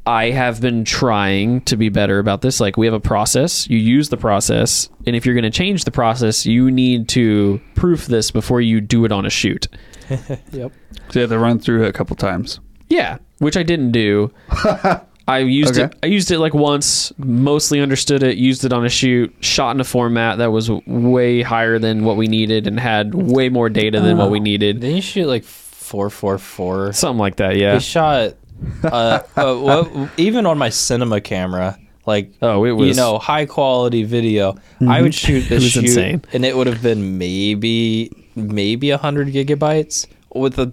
I 0.08 0.32
have 0.32 0.60
been 0.62 0.84
trying 0.84 1.62
to 1.66 1.78
be 1.78 1.90
better 1.90 2.18
about 2.18 2.42
this. 2.42 2.60
Like 2.60 2.76
we 2.76 2.88
have 2.88 2.94
a 2.96 3.00
process, 3.00 3.70
you 3.70 3.78
use 3.78 4.10
the 4.10 4.18
process, 4.18 4.90
and 5.06 5.16
if 5.16 5.26
you're 5.28 5.36
going 5.36 5.44
to 5.44 5.52
change 5.52 5.84
the 5.84 5.92
process, 5.92 6.44
you 6.46 6.72
need 6.72 7.08
to 7.10 7.62
proof 7.76 8.08
this 8.08 8.32
before 8.32 8.62
you 8.62 8.82
do 8.82 9.06
it 9.06 9.12
on 9.12 9.26
a 9.26 9.30
shoot. 9.30 9.68
Yep. 10.52 10.72
So 11.10 11.20
you 11.20 11.22
have 11.22 11.30
to 11.30 11.38
run 11.40 11.60
through 11.60 11.84
it 11.84 11.90
a 11.90 11.94
couple 11.94 12.16
times. 12.16 12.60
Yeah, 12.90 13.20
which 13.40 13.56
I 13.56 13.64
didn't 13.64 13.92
do. 13.92 14.32
I 15.32 15.40
used 15.40 15.78
Okay. 15.78 15.84
it. 15.86 15.96
I 16.04 16.08
used 16.08 16.32
it 16.32 16.40
like 16.40 16.54
once. 16.54 17.12
Mostly 17.18 17.80
understood 17.82 18.24
it. 18.24 18.38
Used 18.38 18.66
it 18.66 18.74
on 18.74 18.86
a 18.86 18.90
shoot. 18.90 19.34
Shot 19.40 19.76
in 19.76 19.82
a 19.82 19.84
format 19.84 20.38
that 20.40 20.52
was 20.52 20.70
way 20.86 21.42
higher 21.42 21.80
than 21.80 22.04
what 22.04 22.18
we 22.18 22.28
needed 22.28 22.68
and 22.68 22.80
had 22.80 23.14
way 23.14 23.50
more 23.50 23.70
data 23.70 24.00
than 24.02 24.18
what 24.18 24.30
we 24.32 24.40
needed. 24.40 24.80
Didn't 24.82 24.96
you 24.98 25.02
shoot 25.02 25.28
like 25.28 25.44
four 25.44 26.10
four 26.10 26.38
four? 26.38 26.94
Something 26.94 27.20
like 27.20 27.38
that. 27.38 27.56
Yeah. 27.58 27.76
We 27.76 27.80
shot 27.80 28.34
uh, 28.84 29.20
uh 29.36 29.56
what, 29.56 30.10
even 30.18 30.46
on 30.46 30.58
my 30.58 30.70
cinema 30.70 31.20
camera, 31.22 31.78
like 32.06 32.32
Oh, 32.42 32.64
it 32.66 32.72
was. 32.72 32.88
you 32.90 32.94
know 32.94 33.18
high 33.18 33.46
quality 33.46 34.04
video. 34.04 34.56
I 34.88 35.02
would 35.02 35.14
shoot 35.16 35.42
this 35.50 35.64
was 35.64 35.72
shoot, 35.72 35.84
insane. 35.86 36.22
and 36.34 36.46
it 36.46 36.56
would 36.56 36.68
have 36.68 36.82
been 36.84 37.18
maybe 37.18 38.12
maybe 38.36 38.90
a 38.92 38.98
hundred 38.98 39.30
gigabytes 39.30 40.08
with 40.34 40.56
the 40.56 40.72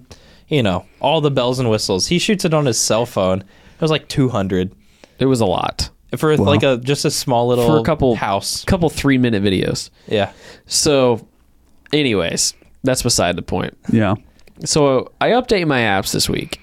you 0.49 0.63
know 0.63 0.85
all 1.01 1.21
the 1.21 1.31
bells 1.31 1.59
and 1.59 1.71
whistles. 1.71 2.07
He 2.09 2.19
shoots 2.19 2.45
it 2.45 2.53
on 2.55 2.67
his 2.67 2.79
cell 2.79 3.07
phone. 3.07 3.45
It 3.79 3.81
was 3.83 3.91
like 3.91 4.09
two 4.09 4.29
hundred 4.29 4.73
It 5.19 5.27
was 5.27 5.41
a 5.41 5.47
lot. 5.47 5.91
for 6.17 6.37
like 6.37 6.63
a 6.63 6.77
just 6.79 7.05
a 7.05 7.11
small 7.11 7.49
little 7.49 7.67
For 7.67 7.79
a 7.79 7.83
couple 7.85 8.15
house. 8.17 8.65
couple 8.65 8.89
three 8.91 9.19
minute 9.19 9.43
videos. 9.43 9.91
Yeah. 10.07 10.33
So, 10.67 11.27
anyways, 11.93 12.55
that's 12.85 13.03
beside 13.03 13.37
the 13.37 13.43
point. 13.43 13.77
Yeah. 13.93 14.15
So 14.65 15.13
I 15.21 15.31
update 15.31 15.67
my 15.67 15.81
apps 15.81 16.13
this 16.13 16.29
week, 16.29 16.61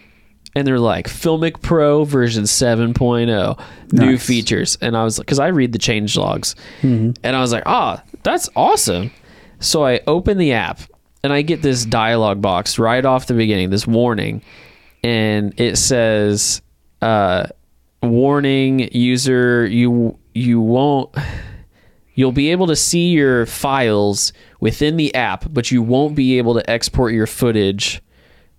and 0.55 0.67
they're 0.67 0.79
like 0.79 1.07
Filmic 1.07 1.61
Pro 1.61 2.03
version 2.03 2.43
7.0, 2.43 3.59
new 3.93 4.17
features. 4.17 4.77
And 4.81 4.97
I 4.97 5.03
was 5.03 5.17
because 5.19 5.39
I 5.39 5.47
read 5.47 5.71
the 5.71 5.79
change 5.79 6.17
logs, 6.17 6.55
and 6.81 7.17
I 7.23 7.39
was 7.39 7.53
like, 7.53 7.63
ah, 7.65 8.03
that's 8.23 8.49
awesome. 8.55 9.11
So 9.59 9.85
I 9.85 10.01
open 10.07 10.37
the 10.37 10.51
app, 10.51 10.81
and 11.23 11.31
I 11.31 11.41
get 11.41 11.61
this 11.61 11.85
dialog 11.85 12.41
box 12.41 12.77
right 12.77 13.05
off 13.05 13.27
the 13.27 13.33
beginning, 13.33 13.69
this 13.69 13.87
warning, 13.87 14.41
and 15.03 15.57
it 15.59 15.77
says, 15.77 16.61
uh, 17.05 17.47
"Warning, 18.01 18.89
user, 18.93 19.65
you 19.67 20.17
you 20.33 20.59
won't." 20.61 21.09
You'll 22.17 22.31
be 22.31 22.51
able 22.51 22.67
to 22.67 22.77
see 22.77 23.09
your 23.09 23.45
files 23.45 24.31
within 24.61 24.95
the 24.95 25.13
app, 25.15 25.51
but 25.51 25.69
you 25.69 25.81
won't 25.81 26.15
be 26.15 26.37
able 26.37 26.53
to 26.53 26.69
export 26.69 27.13
your 27.13 27.27
footage 27.27 28.01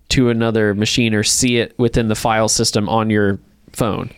to 0.09 0.29
another 0.29 0.75
machine 0.75 1.15
or 1.15 1.23
see 1.23 1.57
it 1.57 1.73
within 1.79 2.07
the 2.07 2.13
file 2.13 2.49
system 2.49 2.87
on 2.87 3.09
your 3.09 3.39
phone. 3.73 4.11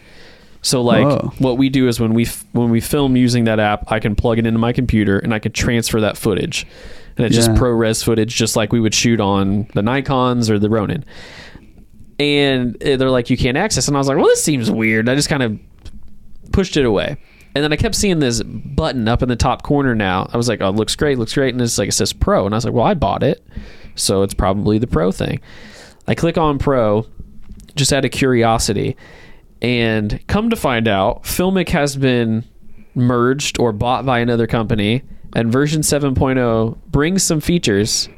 So 0.61 0.81
like 0.81 1.05
Whoa. 1.05 1.31
what 1.39 1.57
we 1.57 1.69
do 1.69 1.87
is 1.87 2.01
when 2.01 2.13
we 2.13 2.25
f- 2.25 2.43
when 2.51 2.69
we 2.69 2.81
film 2.81 3.15
using 3.15 3.45
that 3.45 3.61
app, 3.61 3.89
I 3.89 4.01
can 4.01 4.13
plug 4.13 4.39
it 4.39 4.45
into 4.45 4.59
my 4.59 4.73
computer 4.73 5.17
and 5.19 5.33
I 5.33 5.39
can 5.39 5.53
transfer 5.53 6.01
that 6.01 6.17
footage. 6.17 6.67
And 7.15 7.25
it's 7.25 7.33
just 7.33 7.51
Yeah. 7.51 7.55
ProRes 7.57 8.03
footage 8.03 8.35
just 8.35 8.57
like 8.57 8.73
we 8.73 8.81
would 8.81 8.93
shoot 8.93 9.21
on 9.21 9.67
the 9.73 9.81
Nikons 9.81 10.49
or 10.49 10.59
the 10.59 10.69
Ronin. 10.69 11.05
And 12.19 12.75
eh, 12.81 12.97
they're 12.97 13.09
like 13.09 13.29
you 13.29 13.37
can't 13.37 13.57
access 13.57 13.87
and 13.87 13.95
I 13.95 13.99
was 13.99 14.07
like, 14.07 14.17
"Well, 14.17 14.25
this 14.25 14.43
seems 14.43 14.69
weird." 14.69 15.07
I 15.07 15.15
just 15.15 15.29
kind 15.29 15.43
of 15.43 15.59
pushed 16.51 16.77
it 16.77 16.85
away. 16.85 17.17
And 17.55 17.63
then 17.63 17.73
I 17.73 17.77
kept 17.77 17.95
seeing 17.95 18.19
this 18.19 18.43
button 18.43 19.07
up 19.07 19.23
in 19.23 19.29
the 19.29 19.35
top 19.35 19.63
corner 19.63 19.95
now. 19.95 20.29
I 20.31 20.37
was 20.37 20.47
like, 20.47 20.61
oh, 20.61 20.69
looks 20.69 20.95
great, 20.95 21.17
looks 21.17 21.33
great. 21.33 21.53
And 21.53 21.61
it's 21.61 21.77
like, 21.77 21.89
it 21.89 21.93
says 21.93 22.13
pro. 22.13 22.45
And 22.45 22.53
I 22.53 22.57
was 22.57 22.65
like, 22.65 22.73
well, 22.73 22.85
I 22.85 22.93
bought 22.93 23.23
it. 23.23 23.45
So 23.95 24.21
it's 24.21 24.33
probably 24.33 24.77
the 24.77 24.87
pro 24.87 25.11
thing. 25.11 25.39
I 26.07 26.15
click 26.15 26.37
on 26.37 26.59
pro 26.59 27.07
just 27.75 27.91
out 27.91 28.05
of 28.05 28.11
curiosity. 28.11 28.95
And 29.61 30.25
come 30.27 30.49
to 30.51 30.55
find 30.55 30.87
out, 30.87 31.23
Filmic 31.23 31.69
has 31.69 31.95
been 31.95 32.45
merged 32.95 33.59
or 33.59 33.73
bought 33.73 34.05
by 34.05 34.19
another 34.19 34.47
company. 34.47 35.01
And 35.35 35.51
version 35.51 35.81
7.0 35.81 36.77
brings 36.87 37.23
some 37.23 37.41
features. 37.41 38.09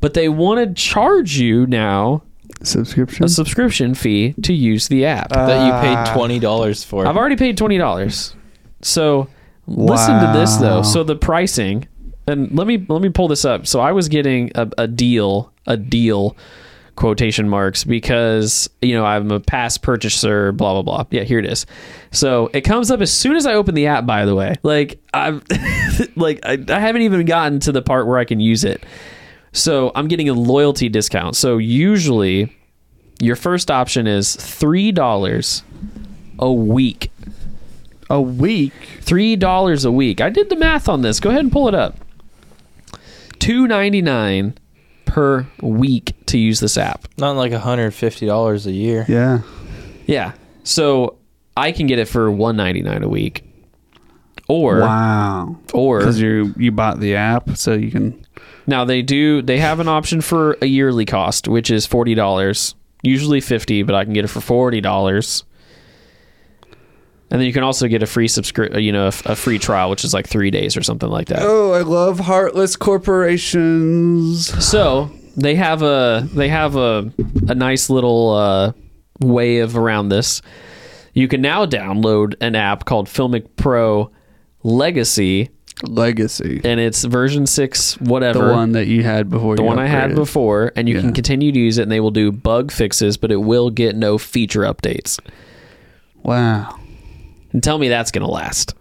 But 0.00 0.14
they 0.14 0.28
want 0.28 0.60
to 0.60 0.74
charge 0.80 1.38
you 1.38 1.66
now 1.66 2.22
Subscription. 2.62 3.24
a 3.24 3.28
subscription 3.28 3.94
fee 3.94 4.34
to 4.42 4.52
use 4.52 4.88
the 4.88 5.04
app. 5.06 5.28
That 5.30 5.66
you 5.66 5.72
Ah. 5.72 5.80
paid 6.06 6.14
twenty 6.14 6.38
dollars 6.38 6.82
for. 6.84 7.06
I've 7.06 7.16
already 7.16 7.36
paid 7.36 7.56
twenty 7.56 7.78
dollars. 7.78 8.34
So 8.82 9.28
listen 9.66 10.18
to 10.20 10.32
this 10.38 10.56
though. 10.56 10.76
Wow. 10.76 10.82
So 10.82 11.02
the 11.04 11.16
pricing, 11.16 11.86
and 12.26 12.50
let 12.56 12.66
me 12.66 12.84
let 12.88 13.02
me 13.02 13.08
pull 13.08 13.28
this 13.28 13.44
up. 13.44 13.66
So 13.66 13.80
I 13.80 13.92
was 13.92 14.08
getting 14.08 14.50
a, 14.54 14.68
a 14.78 14.86
deal, 14.88 15.52
a 15.66 15.76
deal, 15.76 16.36
quotation 16.96 17.48
marks, 17.48 17.84
because 17.84 18.68
you 18.82 18.94
know 18.94 19.04
I'm 19.04 19.30
a 19.30 19.40
past 19.40 19.82
purchaser. 19.82 20.52
Blah 20.52 20.72
blah 20.74 20.82
blah. 20.82 21.04
Yeah, 21.10 21.22
here 21.24 21.38
it 21.38 21.46
is. 21.46 21.66
So 22.10 22.50
it 22.54 22.62
comes 22.62 22.90
up 22.90 23.00
as 23.00 23.12
soon 23.12 23.36
as 23.36 23.44
I 23.46 23.54
open 23.54 23.74
the 23.74 23.86
app. 23.86 24.06
By 24.06 24.24
the 24.24 24.34
way, 24.34 24.56
like 24.62 25.00
I'm, 25.14 25.42
like 26.16 26.40
I, 26.44 26.58
I 26.68 26.80
haven't 26.80 27.02
even 27.02 27.24
gotten 27.26 27.60
to 27.60 27.72
the 27.72 27.82
part 27.82 28.06
where 28.06 28.18
I 28.18 28.24
can 28.24 28.40
use 28.40 28.64
it. 28.64 28.82
So 29.56 29.90
I'm 29.94 30.06
getting 30.08 30.28
a 30.28 30.34
loyalty 30.34 30.88
discount. 30.88 31.34
So 31.36 31.58
usually, 31.58 32.54
your 33.20 33.36
first 33.36 33.70
option 33.70 34.06
is 34.06 34.36
three 34.36 34.92
dollars 34.92 35.62
a 36.38 36.52
week. 36.52 37.10
a 38.10 38.20
week. 38.20 38.72
Three 39.00 39.34
dollars 39.36 39.84
a 39.84 39.90
week. 39.92 40.20
I 40.20 40.28
did 40.30 40.50
the 40.50 40.56
math 40.56 40.88
on 40.88 41.02
this. 41.02 41.20
Go 41.20 41.30
ahead 41.30 41.40
and 41.40 41.50
pull 41.50 41.68
it 41.68 41.74
up. 41.74 41.96
Two 43.38 43.66
ninety 43.66 44.02
nine 44.02 44.58
per 45.06 45.46
week 45.62 46.14
to 46.26 46.38
use 46.38 46.60
this 46.60 46.76
app. 46.76 47.08
Not 47.16 47.36
like 47.36 47.52
hundred 47.52 47.92
fifty 47.92 48.26
dollars 48.26 48.66
a 48.66 48.72
year. 48.72 49.06
Yeah. 49.08 49.40
Yeah. 50.06 50.32
So 50.64 51.16
I 51.56 51.72
can 51.72 51.86
get 51.86 51.98
it 51.98 52.06
for 52.08 52.30
one 52.30 52.56
ninety 52.56 52.82
nine 52.82 53.02
a 53.02 53.08
week. 53.08 53.42
Or 54.48 54.80
wow. 54.80 55.56
or 55.72 55.98
Because 55.98 56.20
you 56.20 56.54
you 56.56 56.70
bought 56.72 57.00
the 57.00 57.16
app, 57.16 57.56
so 57.56 57.72
you 57.72 57.90
can. 57.90 58.25
Now 58.66 58.84
they 58.84 59.02
do 59.02 59.42
they 59.42 59.58
have 59.58 59.80
an 59.80 59.88
option 59.88 60.20
for 60.20 60.56
a 60.60 60.66
yearly 60.66 61.04
cost, 61.04 61.48
which 61.48 61.70
is 61.70 61.86
forty 61.86 62.14
dollars. 62.14 62.74
Usually 63.02 63.40
fifty, 63.40 63.82
but 63.82 63.94
I 63.94 64.04
can 64.04 64.12
get 64.12 64.24
it 64.24 64.28
for 64.28 64.40
forty 64.40 64.80
dollars. 64.80 65.44
And 67.30 67.40
then 67.40 67.46
you 67.46 67.52
can 67.52 67.64
also 67.64 67.88
get 67.88 68.02
a 68.02 68.06
free 68.06 68.28
subscri- 68.28 68.80
you 68.80 68.92
know, 68.92 69.06
a, 69.06 69.32
a 69.32 69.36
free 69.36 69.58
trial, 69.58 69.90
which 69.90 70.04
is 70.04 70.14
like 70.14 70.28
three 70.28 70.52
days 70.52 70.76
or 70.76 70.82
something 70.82 71.08
like 71.08 71.26
that. 71.28 71.42
Oh, 71.42 71.72
I 71.72 71.80
love 71.82 72.20
heartless 72.20 72.76
corporations. 72.76 74.46
So 74.64 75.10
they 75.36 75.56
have 75.56 75.82
a 75.82 76.28
they 76.32 76.48
have 76.48 76.76
a 76.76 77.12
a 77.48 77.54
nice 77.54 77.90
little 77.90 78.30
uh, 78.30 78.72
way 79.20 79.58
of 79.58 79.76
around 79.76 80.08
this. 80.08 80.40
You 81.14 81.28
can 81.28 81.40
now 81.40 81.66
download 81.66 82.34
an 82.40 82.54
app 82.54 82.84
called 82.84 83.08
Filmic 83.08 83.56
Pro 83.56 84.10
Legacy 84.62 85.50
Legacy. 85.82 86.60
and 86.64 86.80
it's 86.80 87.04
version 87.04 87.46
six, 87.46 88.00
whatever. 88.00 88.46
The 88.48 88.52
one 88.52 88.72
that 88.72 88.86
you 88.86 89.02
had 89.02 89.28
before 89.28 89.56
the 89.56 89.62
you 89.62 89.66
one 89.68 89.78
I 89.78 89.86
had 89.86 90.14
before, 90.14 90.72
and 90.74 90.88
you 90.88 90.94
Yeah. 90.96 91.02
can 91.02 91.12
continue 91.12 91.52
to 91.52 91.58
use 91.58 91.76
it, 91.78 91.82
and 91.82 91.92
they 91.92 92.00
will 92.00 92.10
do 92.10 92.32
bug 92.32 92.72
fixes, 92.72 93.16
but 93.16 93.30
it 93.30 93.36
will 93.42 93.68
get 93.70 93.94
no 93.94 94.16
feature 94.18 94.62
updates. 94.62 95.18
Wow. 96.22 96.76
And 97.52 97.62
tell 97.62 97.78
me 97.78 97.88
that's 97.88 98.10
gonna 98.10 98.28
last. 98.30 98.74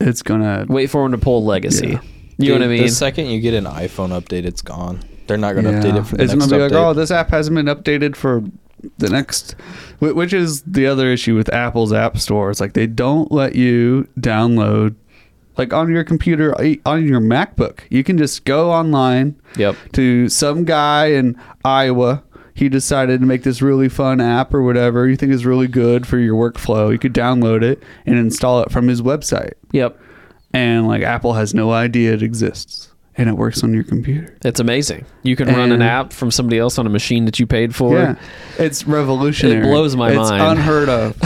It's 0.00 0.22
gonna 0.22 0.64
Wait 0.68 0.88
for 0.88 1.02
them 1.02 1.12
to 1.12 1.18
pull 1.18 1.44
legacy. 1.44 1.88
Yeah. 1.88 2.00
You 2.38 2.48
know 2.50 2.54
what 2.60 2.64
I 2.64 2.68
mean? 2.68 2.82
The 2.82 2.88
second 2.88 3.26
you 3.26 3.40
get 3.40 3.54
an 3.54 3.64
iPhone 3.64 4.10
update, 4.10 4.44
it's 4.44 4.60
gone. 4.62 5.00
They're 5.26 5.38
not 5.38 5.54
going 5.54 5.64
to 5.64 5.72
yeah. 5.72 5.80
update 5.80 5.98
it 5.98 6.04
for 6.06 6.16
the 6.16 6.22
It's 6.24 6.32
next 6.34 6.46
gonna 6.50 6.68
be 6.68 6.74
update. 6.74 6.76
like, 6.78 6.86
oh, 6.86 6.92
this 6.92 7.10
app 7.10 7.30
hasn't 7.30 7.54
been 7.56 7.66
updated 7.66 8.14
for 8.14 8.44
the 8.98 9.08
next 9.08 9.56
which 9.98 10.32
is 10.34 10.62
the 10.62 10.86
other 10.86 11.10
issue 11.10 11.34
with 11.34 11.52
Apple's 11.52 11.92
app 11.92 12.18
store. 12.18 12.50
It's 12.50 12.60
like 12.60 12.74
they 12.74 12.86
don't 12.86 13.32
let 13.32 13.56
you 13.56 14.06
download 14.20 14.94
like 15.58 15.72
on 15.72 15.90
your 15.90 16.04
computer 16.04 16.54
on 16.84 17.06
your 17.06 17.20
MacBook. 17.20 17.80
You 17.90 18.04
can 18.04 18.18
just 18.18 18.44
go 18.44 18.70
online 18.70 19.36
Yep. 19.56 19.76
to 19.92 20.28
some 20.28 20.64
guy 20.64 21.06
in 21.06 21.36
Iowa. 21.64 22.22
He 22.54 22.68
decided 22.70 23.20
to 23.20 23.26
make 23.26 23.42
this 23.42 23.60
really 23.60 23.88
fun 23.90 24.20
app 24.20 24.54
or 24.54 24.62
whatever 24.62 25.06
you 25.08 25.16
think 25.16 25.32
is 25.32 25.44
really 25.44 25.68
good 25.68 26.06
for 26.06 26.16
your 26.18 26.34
workflow. 26.36 26.90
You 26.90 26.98
could 26.98 27.12
download 27.12 27.62
it 27.62 27.82
and 28.06 28.16
install 28.16 28.62
it 28.62 28.70
from 28.70 28.88
his 28.88 29.02
website. 29.02 29.52
Yep. 29.72 30.00
And 30.54 30.86
like 30.88 31.02
Apple 31.02 31.34
has 31.34 31.52
no 31.52 31.72
idea 31.72 32.14
it 32.14 32.22
exists 32.22 32.88
and 33.18 33.28
it 33.28 33.32
works 33.32 33.62
on 33.64 33.72
your 33.72 33.84
computer. 33.84 34.36
It's 34.44 34.60
amazing. 34.60 35.04
You 35.22 35.36
can 35.36 35.48
run 35.48 35.72
an 35.72 35.82
app 35.82 36.12
from 36.12 36.30
somebody 36.30 36.58
else 36.58 36.78
on 36.78 36.86
a 36.86 36.90
machine 36.90 37.24
that 37.24 37.38
you 37.38 37.46
paid 37.46 37.74
for. 37.74 37.94
Yeah, 37.94 38.16
it's 38.58 38.86
revolutionary. 38.86 39.60
It 39.66 39.70
blows 39.70 39.96
my 39.96 40.10
it's 40.10 40.18
mind. 40.30 40.42
unheard 40.58 40.88
of. 40.88 41.16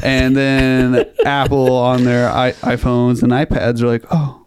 and 0.02 0.36
then 0.36 1.04
Apple 1.24 1.72
on 1.72 2.04
their 2.04 2.28
I- 2.30 2.52
iPhones 2.52 3.22
and 3.22 3.32
iPads 3.32 3.82
are 3.82 3.86
like, 3.88 4.04
oh, 4.10 4.44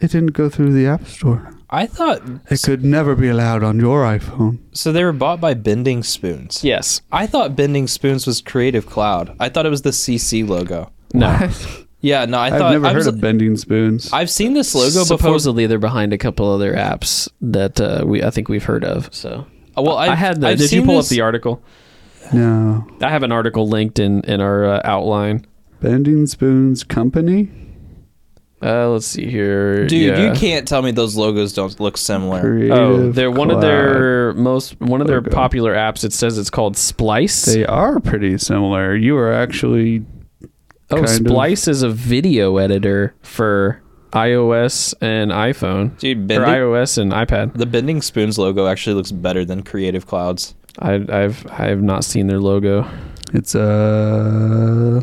it 0.00 0.10
didn't 0.12 0.32
go 0.32 0.48
through 0.48 0.72
the 0.72 0.86
App 0.86 1.06
Store. 1.06 1.54
I 1.72 1.86
thought 1.86 2.22
It 2.50 2.62
could 2.62 2.84
never 2.84 3.14
be 3.14 3.28
allowed 3.28 3.62
on 3.62 3.78
your 3.78 4.02
iPhone. 4.02 4.58
so. 4.72 4.90
They 4.90 5.04
were 5.04 5.12
bought 5.12 5.40
by 5.40 5.54
Bending 5.54 6.02
Spoons. 6.02 6.64
Yes. 6.64 7.00
I 7.12 7.28
thought 7.28 7.54
Bending 7.54 7.86
Spoons 7.86 8.26
was 8.26 8.40
Creative 8.40 8.84
Cloud. 8.86 9.36
I 9.38 9.48
thought 9.50 9.66
it 9.66 9.70
was 9.70 9.82
the 9.82 9.90
CC 9.90 10.48
logo. 10.48 10.90
No. 11.14 11.48
Yeah, 12.02 12.24
no, 12.24 12.38
I 12.38 12.46
I've 12.46 12.52
thought 12.58 12.72
never 12.72 12.86
I 12.86 12.90
heard 12.90 12.96
was, 12.98 13.06
of 13.08 13.20
bending 13.20 13.56
spoons. 13.56 14.10
I've 14.12 14.30
seen 14.30 14.54
this 14.54 14.74
logo 14.74 15.00
before. 15.04 15.18
Supposedly 15.18 15.66
they're 15.66 15.78
behind 15.78 16.12
a 16.14 16.18
couple 16.18 16.50
other 16.50 16.74
apps 16.74 17.28
that 17.42 17.80
uh, 17.80 18.04
we 18.06 18.22
I 18.22 18.30
think 18.30 18.48
we've 18.48 18.64
heard 18.64 18.84
of. 18.84 19.14
So 19.14 19.46
Uh, 19.76 19.82
Well, 19.82 19.96
I 19.98 20.06
I've- 20.08 20.16
had 20.16 20.40
the. 20.40 20.48
I've 20.48 20.58
did 20.58 20.72
you 20.72 20.84
pull 20.84 20.96
this- 20.96 21.06
up 21.06 21.10
the 21.10 21.20
article? 21.20 21.62
no, 22.32 22.86
I 23.02 23.08
have 23.10 23.22
an 23.22 23.32
article 23.32 23.68
linked 23.68 23.98
in 23.98 24.20
in 24.22 24.40
our 24.40 24.64
uh, 24.64 24.80
outline. 24.84 25.44
bending 25.80 26.26
spoons 26.26 26.84
company. 26.84 27.48
Uh, 28.62 28.90
let's 28.90 29.06
see 29.06 29.26
here, 29.30 29.86
Dude, 29.86 30.18
Yeah. 30.18 30.28
you 30.32 30.38
can't 30.38 30.68
tell 30.68 30.82
me 30.82 30.90
those 30.90 31.16
logos 31.16 31.54
don't 31.54 31.80
look 31.80 31.96
similar. 31.96 32.42
Creative 32.42 32.76
Oh, 32.78 33.10
they're 33.10 33.30
one 33.30 33.50
of 33.50 33.62
their 33.62 34.34
most 34.34 34.78
one 34.80 35.00
of 35.00 35.06
their 35.06 35.22
logo. 35.22 35.30
popular 35.30 35.74
apps. 35.74 36.04
It 36.04 36.12
says 36.12 36.36
it's 36.36 36.50
called 36.50 36.76
Splice. 36.76 37.46
They 37.46 37.64
are 37.64 37.98
pretty 38.00 38.36
similar. 38.36 38.94
You 38.94 39.16
are 39.16 39.32
actually 39.32 40.04
oh, 40.90 40.96
kind 40.96 41.08
of- 41.08 41.14
Splice 41.14 41.68
is 41.68 41.82
a 41.82 41.90
video 41.90 42.56
editor 42.58 43.14
for 43.22 43.82
iOS 44.12 44.92
and 45.00 45.30
iPhone, 45.30 45.96
Dude, 45.98 46.30
or 46.32 46.40
iOS 46.44 46.98
and 46.98 47.12
iPad. 47.12 47.54
the 47.54 47.66
Bending 47.66 48.02
Spoons 48.02 48.38
logo 48.38 48.66
actually 48.66 48.94
looks 48.94 49.12
better 49.12 49.44
than 49.44 49.62
Creative 49.62 50.04
Clouds. 50.06 50.54
I, 50.78 50.94
I've 50.94 51.46
I 51.48 51.66
have 51.66 51.82
not 51.82 52.04
seen 52.04 52.26
their 52.26 52.40
logo. 52.40 52.88
it's 53.32 53.54
uh 53.54 55.00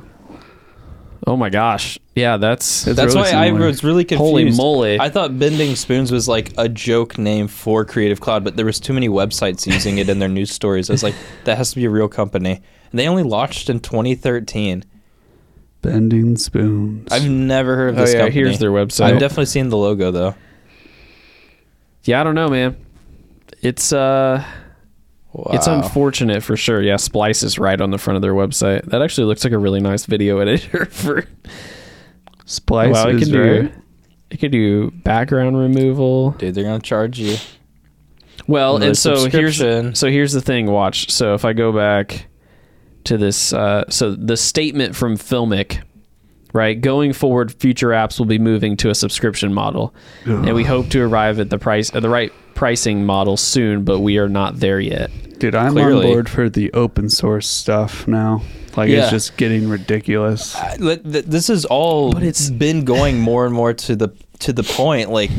Oh 1.25 1.35
my 1.35 1.49
gosh, 1.49 1.99
yeah, 2.15 2.37
that's 2.37 2.85
That's 2.85 3.13
really 3.13 3.15
why 3.33 3.47
I 3.47 3.51
was 3.51 3.83
really 3.83 4.05
confused. 4.05 4.29
holy 4.29 4.49
moly. 4.51 4.97
I 4.97 5.09
thought 5.09 5.37
Bending 5.37 5.75
Spoons 5.75 6.09
was 6.09 6.25
like 6.29 6.53
a 6.57 6.69
joke 6.69 7.17
name 7.17 7.49
for 7.49 7.83
Creative 7.83 8.21
Cloud, 8.21 8.45
but 8.45 8.55
there 8.55 8.65
was 8.65 8.79
too 8.79 8.93
many 8.93 9.09
websites 9.09 9.67
using 9.67 9.97
it 9.97 10.07
in 10.07 10.19
their 10.19 10.29
news 10.29 10.51
stories. 10.51 10.89
I 10.89 10.93
was 10.93 11.03
like, 11.03 11.15
that 11.43 11.57
has 11.57 11.71
to 11.71 11.75
be 11.75 11.83
a 11.83 11.89
real 11.89 12.07
company. 12.07 12.61
And 12.91 12.99
they 12.99 13.09
only 13.09 13.23
launched 13.23 13.69
in 13.69 13.81
2013. 13.81 14.85
Bending 15.87 16.35
spoons. 16.35 17.07
I've 17.11 17.29
never 17.29 17.75
heard 17.75 17.89
of 17.89 17.97
oh 17.97 18.01
this 18.01 18.13
yeah, 18.13 18.19
company. 18.19 18.33
here's 18.35 18.59
their 18.59 18.71
website. 18.71 19.13
I've 19.13 19.19
definitely 19.19 19.45
seen 19.45 19.69
the 19.69 19.77
logo 19.77 20.11
though. 20.11 20.35
yeah, 22.03 22.19
I 22.19 22.23
don't 22.23 22.35
know, 22.35 22.49
man. 22.49 22.75
It's 23.61 23.93
uh, 23.93 24.43
it's 25.51 25.67
unfortunate 25.67 26.43
for 26.43 26.57
sure. 26.57 26.81
Yeah, 26.81 26.97
Splice 26.97 27.41
is 27.43 27.57
right 27.57 27.79
on 27.79 27.91
the 27.91 27.97
front 27.97 28.15
of 28.15 28.21
their 28.21 28.33
website. 28.33 28.83
That 28.85 29.01
actually 29.01 29.25
looks 29.25 29.43
like 29.43 29.53
a 29.53 29.57
really 29.57 29.79
nice 29.79 30.05
video 30.05 30.39
editor 30.39 30.85
for. 30.85 31.25
Splice 32.45 32.93
wow, 32.93 33.09
it 33.09 33.15
is 33.15 33.23
can 33.23 33.33
do 33.33 33.61
right. 33.61 33.73
it 34.29 34.39
can 34.39 34.51
do 34.51 34.91
background 34.91 35.57
removal. 35.57 36.31
Dude, 36.31 36.55
they're 36.55 36.63
gonna 36.63 36.79
charge 36.79 37.19
you. 37.19 37.37
Well, 38.47 38.81
and 38.81 38.97
so 38.97 39.29
here's 39.29 39.57
so 39.57 40.09
here's 40.09 40.33
the 40.33 40.41
thing. 40.41 40.67
Watch. 40.67 41.11
So 41.11 41.33
if 41.33 41.43
I 41.43 41.53
go 41.53 41.73
back 41.73 42.26
to 43.07 43.17
this, 43.17 43.53
uh, 43.53 43.83
so 43.89 44.11
the 44.15 44.37
statement 44.37 44.95
from 44.95 45.17
Filmic, 45.17 45.81
right? 46.53 46.79
Going 46.79 47.13
forward, 47.13 47.51
future 47.53 47.89
apps 47.89 48.19
will 48.19 48.25
be 48.25 48.39
moving 48.39 48.77
to 48.77 48.89
a 48.89 48.95
subscription 48.95 49.53
model, 49.53 49.93
and 50.25 50.53
we 50.55 50.63
hope 50.63 50.89
to 50.89 51.01
arrive 51.01 51.39
at 51.39 51.49
the 51.49 51.57
price 51.57 51.93
at 51.95 52.01
the 52.01 52.09
right 52.09 52.31
pricing 52.55 53.05
model 53.05 53.37
soon, 53.37 53.83
but 53.83 53.99
we 53.99 54.17
are 54.17 54.29
not 54.29 54.59
there 54.59 54.79
yet. 54.79 55.11
Dude, 55.39 55.53
I'm 55.55 55.73
Clearly. 55.73 56.07
on 56.07 56.11
board 56.13 56.29
for 56.29 56.49
the 56.49 56.71
open 56.73 57.09
source 57.09 57.47
stuff 57.47 58.07
now. 58.07 58.41
Like 58.75 58.89
Yeah. 58.89 59.01
it's 59.03 59.11
just 59.11 59.37
getting 59.37 59.69
ridiculous. 59.69 60.55
I- 60.55 60.77
th- 60.77 61.03
th- 61.03 61.25
This 61.25 61.49
is 61.49 61.65
all 61.65 62.11
But 62.13 62.23
it's 62.23 62.49
been 62.49 62.85
going 62.85 63.19
more 63.19 63.45
and 63.45 63.53
more 63.53 63.73
to 63.73 63.95
the 63.95 64.09
to 64.39 64.53
the 64.53 64.63
point. 64.63 65.09
Like, 65.11 65.31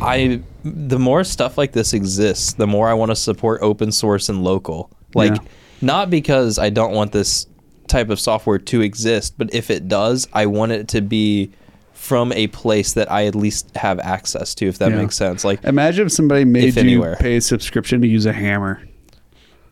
I 0.00 0.40
the 0.64 0.98
more 0.98 1.24
stuff 1.24 1.56
like 1.58 1.72
this 1.72 1.92
exists, 1.94 2.52
the 2.54 2.66
more 2.66 2.88
I 2.88 2.94
want 2.94 3.10
to 3.10 3.16
support 3.16 3.60
open 3.62 3.92
source 3.92 4.28
and 4.28 4.42
local. 4.44 4.90
Like, 5.14 5.32
Yeah. 5.32 5.38
Not 5.80 6.10
because 6.10 6.58
I 6.58 6.70
don't 6.70 6.92
want 6.92 7.12
this 7.12 7.46
type 7.88 8.10
of 8.10 8.18
software 8.18 8.58
to 8.58 8.80
exist, 8.80 9.34
but 9.38 9.54
if 9.54 9.70
it 9.70 9.88
does, 9.88 10.26
I 10.32 10.46
want 10.46 10.72
it 10.72 10.88
to 10.88 11.00
be 11.00 11.50
from 11.92 12.32
a 12.32 12.46
place 12.48 12.92
that 12.92 13.10
I 13.10 13.26
at 13.26 13.34
least 13.34 13.74
have 13.76 13.98
access 14.00 14.54
to. 14.56 14.66
If 14.66 14.78
that 14.78 14.90
Yeah. 14.90 14.98
makes 14.98 15.16
sense. 15.16 15.44
Like, 15.44 15.64
Imagine 15.64 16.06
if 16.06 16.12
somebody 16.12 16.44
made 16.44 16.64
If 16.64 16.76
you 16.76 16.82
anywhere. 16.82 17.16
pay 17.18 17.36
a 17.36 17.40
subscription 17.40 18.00
to 18.02 18.06
use 18.08 18.26
a 18.26 18.32
hammer. 18.32 18.80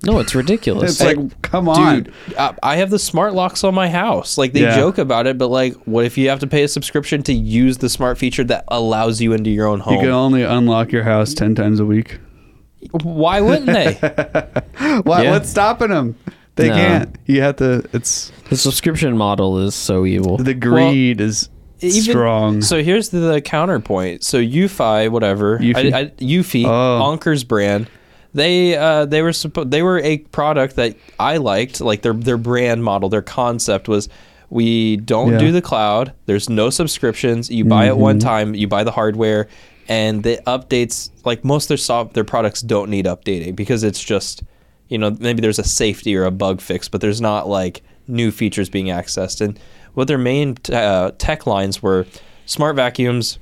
No, 0.06 0.18
it's 0.18 0.34
ridiculous. 0.34 1.00
It's 1.00 1.16
like, 1.16 1.42
come 1.42 1.66
on. 1.68 2.02
Dude, 2.04 2.12
uh, 2.36 2.52
I 2.62 2.76
have 2.76 2.90
the 2.90 2.98
smart 2.98 3.32
locks 3.34 3.64
on 3.64 3.74
my 3.74 3.88
house. 3.88 4.36
Like 4.36 4.52
they 4.52 4.60
Yeah. 4.62 4.76
joke 4.76 4.98
about 4.98 5.26
it, 5.26 5.38
but 5.38 5.48
like, 5.48 5.74
what 5.86 6.04
if 6.04 6.18
you 6.18 6.28
have 6.28 6.40
to 6.40 6.46
pay 6.46 6.62
a 6.62 6.68
subscription 6.68 7.22
to 7.24 7.32
use 7.32 7.78
the 7.78 7.88
smart 7.88 8.18
feature 8.18 8.44
that 8.44 8.64
allows 8.68 9.20
you 9.22 9.32
into 9.32 9.48
your 9.50 9.66
own 9.66 9.80
home? 9.80 9.94
you 9.94 10.00
can 10.00 10.10
only 10.10 10.42
unlock 10.42 10.92
your 10.92 11.04
house 11.04 11.32
10 11.34 11.54
times 11.54 11.80
a 11.80 11.84
week. 11.86 12.18
Why 13.02 13.40
wouldn't 13.40 13.66
they? 13.66 13.94
Why, 15.04 15.22
Yeah. 15.24 15.30
What's 15.32 15.50
stopping 15.50 15.88
them? 15.88 16.16
They 16.56 16.68
No. 16.68 16.74
can't. 16.74 17.16
You 17.26 17.40
have 17.42 17.56
to, 17.56 17.84
it's, 17.92 18.30
the 18.50 18.56
subscription 18.56 19.16
model 19.16 19.58
is 19.58 19.74
so 19.74 20.04
evil. 20.06 20.36
the 20.36 20.54
greed 20.54 21.20
is 21.20 21.48
Even- 21.80 22.02
strong. 22.02 22.62
So 22.62 22.82
here's 22.82 23.08
the, 23.08 23.18
the 23.18 23.40
counterpoint. 23.40 24.22
So 24.22 24.38
UFI, 24.38 25.10
whatever, 25.10 25.58
Ufi, 25.58 25.92
I, 25.92 25.98
I, 25.98 26.04
Eufy, 26.18 26.64
Oh. 26.64 26.68
Anker's 27.16 27.42
brand, 27.44 27.88
they 28.32 28.76
uh, 28.76 29.04
they 29.06 29.22
were 29.22 29.30
suppo- 29.30 29.68
they 29.70 29.82
were 29.82 29.98
a 30.00 30.18
product 30.18 30.76
that 30.76 30.96
I 31.20 31.36
liked. 31.36 31.80
Like 31.80 32.02
their 32.02 32.12
their 32.12 32.36
brand 32.38 32.82
model, 32.82 33.08
their 33.08 33.22
concept 33.22 33.86
was. 33.88 34.08
We 34.50 34.98
don't 34.98 35.32
Yeah. 35.32 35.38
do 35.38 35.50
the 35.52 35.62
cloud. 35.62 36.12
There's 36.26 36.48
no 36.48 36.70
subscriptions. 36.70 37.50
You 37.50 37.64
buy 37.64 37.86
it 37.88 37.96
one 37.96 38.20
time. 38.20 38.54
You 38.54 38.68
buy 38.68 38.84
the 38.84 38.92
hardware, 38.92 39.48
and 39.88 40.22
the 40.22 40.40
updates. 40.46 41.10
Like 41.24 41.44
most 41.44 41.64
of 41.64 41.68
their 41.68 41.76
soft, 41.76 42.14
their 42.14 42.24
products 42.24 42.60
don't 42.60 42.90
need 42.90 43.06
updating 43.06 43.56
because 43.56 43.82
it's 43.82 44.02
just, 44.02 44.42
you 44.88 44.98
know, 44.98 45.16
maybe 45.20 45.40
there's 45.40 45.58
a 45.58 45.64
safety 45.64 46.16
or 46.16 46.24
a 46.24 46.30
bug 46.30 46.60
fix, 46.60 46.88
but 46.88 47.00
there's 47.00 47.20
not 47.20 47.48
like 47.48 47.82
new 48.06 48.30
features 48.30 48.68
being 48.68 48.86
accessed. 48.86 49.40
And 49.40 49.58
what 49.94 50.08
their 50.08 50.18
main 50.18 50.56
t- 50.56 50.74
uh, 50.74 51.12
tech 51.18 51.46
lines 51.46 51.82
were: 51.82 52.06
smart 52.46 52.76
vacuums, 52.76 53.38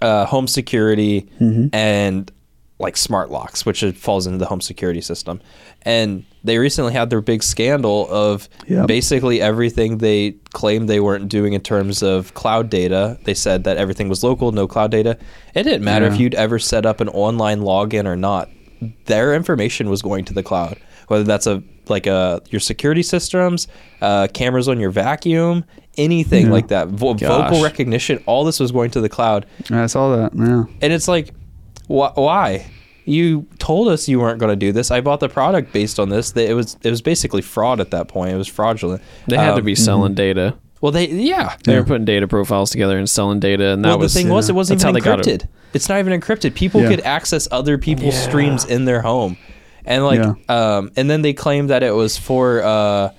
uh, 0.00 0.26
home 0.26 0.46
security, 0.46 1.28
and 1.72 2.30
like 2.78 2.96
smart 2.96 3.30
locks, 3.30 3.64
which 3.64 3.82
falls 3.94 4.26
into 4.26 4.38
the 4.38 4.46
home 4.46 4.60
security 4.60 5.00
system. 5.00 5.40
And 5.82 6.24
they 6.44 6.58
recently 6.58 6.92
had 6.92 7.08
their 7.10 7.20
big 7.22 7.42
scandal 7.42 8.06
of 8.10 8.48
Yep. 8.68 8.86
basically 8.86 9.40
everything 9.40 9.98
they 9.98 10.32
claimed 10.52 10.88
they 10.88 11.00
weren't 11.00 11.28
doing 11.28 11.54
in 11.54 11.60
terms 11.62 12.02
of 12.02 12.34
cloud 12.34 12.68
data. 12.68 13.18
They 13.24 13.32
said 13.34 13.64
that 13.64 13.78
everything 13.78 14.08
was 14.10 14.22
local, 14.22 14.52
no 14.52 14.66
cloud 14.66 14.90
data. 14.90 15.16
It 15.54 15.62
didn't 15.62 15.84
matter 15.84 16.06
if 16.06 16.20
you'd 16.20 16.34
ever 16.34 16.58
set 16.58 16.84
up 16.84 17.00
an 17.00 17.08
online 17.08 17.60
login 17.60 18.04
or 18.04 18.16
not. 18.16 18.50
Their 19.06 19.34
information 19.34 19.88
was 19.88 20.02
going 20.02 20.24
to 20.26 20.34
the 20.34 20.42
cloud, 20.42 20.76
whether 21.08 21.24
that's 21.24 21.46
a 21.46 21.62
like 21.88 22.06
a 22.08 22.42
your 22.50 22.58
security 22.60 23.02
systems, 23.02 23.68
uh, 24.02 24.26
cameras 24.34 24.68
on 24.68 24.80
your 24.80 24.90
vacuum, 24.90 25.64
anything 25.96 26.46
Yeah. 26.46 26.52
like 26.52 26.68
that, 26.68 26.88
Vo- 26.88 27.14
vocal 27.14 27.62
recognition. 27.62 28.22
All 28.26 28.44
this 28.44 28.58
was 28.60 28.70
going 28.72 28.90
to 28.90 29.00
the 29.00 29.08
cloud. 29.08 29.46
I 29.70 29.86
saw 29.86 30.14
that. 30.16 30.32
Yeah. 30.36 30.64
And 30.82 30.92
it's 30.92 31.06
like, 31.08 31.32
wh- 31.86 32.16
why? 32.16 32.66
You 33.04 33.46
told 33.58 33.86
us 33.88 34.08
you 34.08 34.18
weren't 34.18 34.40
going 34.40 34.50
to 34.50 34.56
do 34.56 34.72
this. 34.72 34.90
I 34.90 35.00
bought 35.00 35.20
the 35.20 35.28
product 35.28 35.72
based 35.72 36.00
on 36.00 36.08
this. 36.08 36.32
That 36.32 36.48
It 36.50 36.54
was 36.54 36.76
it 36.82 36.90
was 36.90 37.02
basically 37.02 37.42
fraud 37.42 37.78
at 37.80 37.90
that 37.92 38.08
point. 38.08 38.32
It 38.32 38.36
was 38.36 38.48
fraudulent. 38.48 39.00
they 39.28 39.36
had 39.36 39.52
to 39.52 39.58
Um, 39.60 39.64
be 39.64 39.74
selling 39.76 40.14
data. 40.14 40.54
Well, 40.54 40.60
Well, 40.80 40.92
they 40.92 41.06
yeah. 41.08 41.56
They 41.64 41.76
were 41.78 41.84
putting 41.84 42.04
data 42.04 42.26
profiles 42.26 42.70
together 42.70 42.98
and 42.98 43.08
selling 43.08 43.38
data, 43.40 43.68
and 43.68 43.84
that 43.84 43.90
well, 43.90 43.98
was 44.00 44.12
the 44.14 44.20
thing 44.20 44.28
was, 44.28 44.48
it 44.48 44.54
wasn't 44.54 44.80
That's 44.80 44.90
even 44.90 45.02
how 45.02 45.14
they 45.16 45.22
got 45.22 45.24
encrypted. 45.24 45.48
It's 45.72 45.88
not 45.88 45.98
even 46.00 46.20
encrypted. 46.20 46.54
People 46.54 46.82
Yeah. 46.82 46.88
could 46.90 47.00
access 47.02 47.46
other 47.52 47.78
people's 47.78 48.14
Yeah. 48.14 48.28
streams 48.28 48.64
in 48.64 48.84
their 48.86 49.02
home, 49.02 49.36
and 49.84 50.04
like, 50.04 50.20
um, 50.50 50.90
and 50.96 51.08
then 51.08 51.22
they 51.22 51.32
claimed 51.32 51.70
that 51.70 51.82
it 51.84 51.94
was 51.94 52.16
for, 52.18 52.62
uh, 52.62 53.10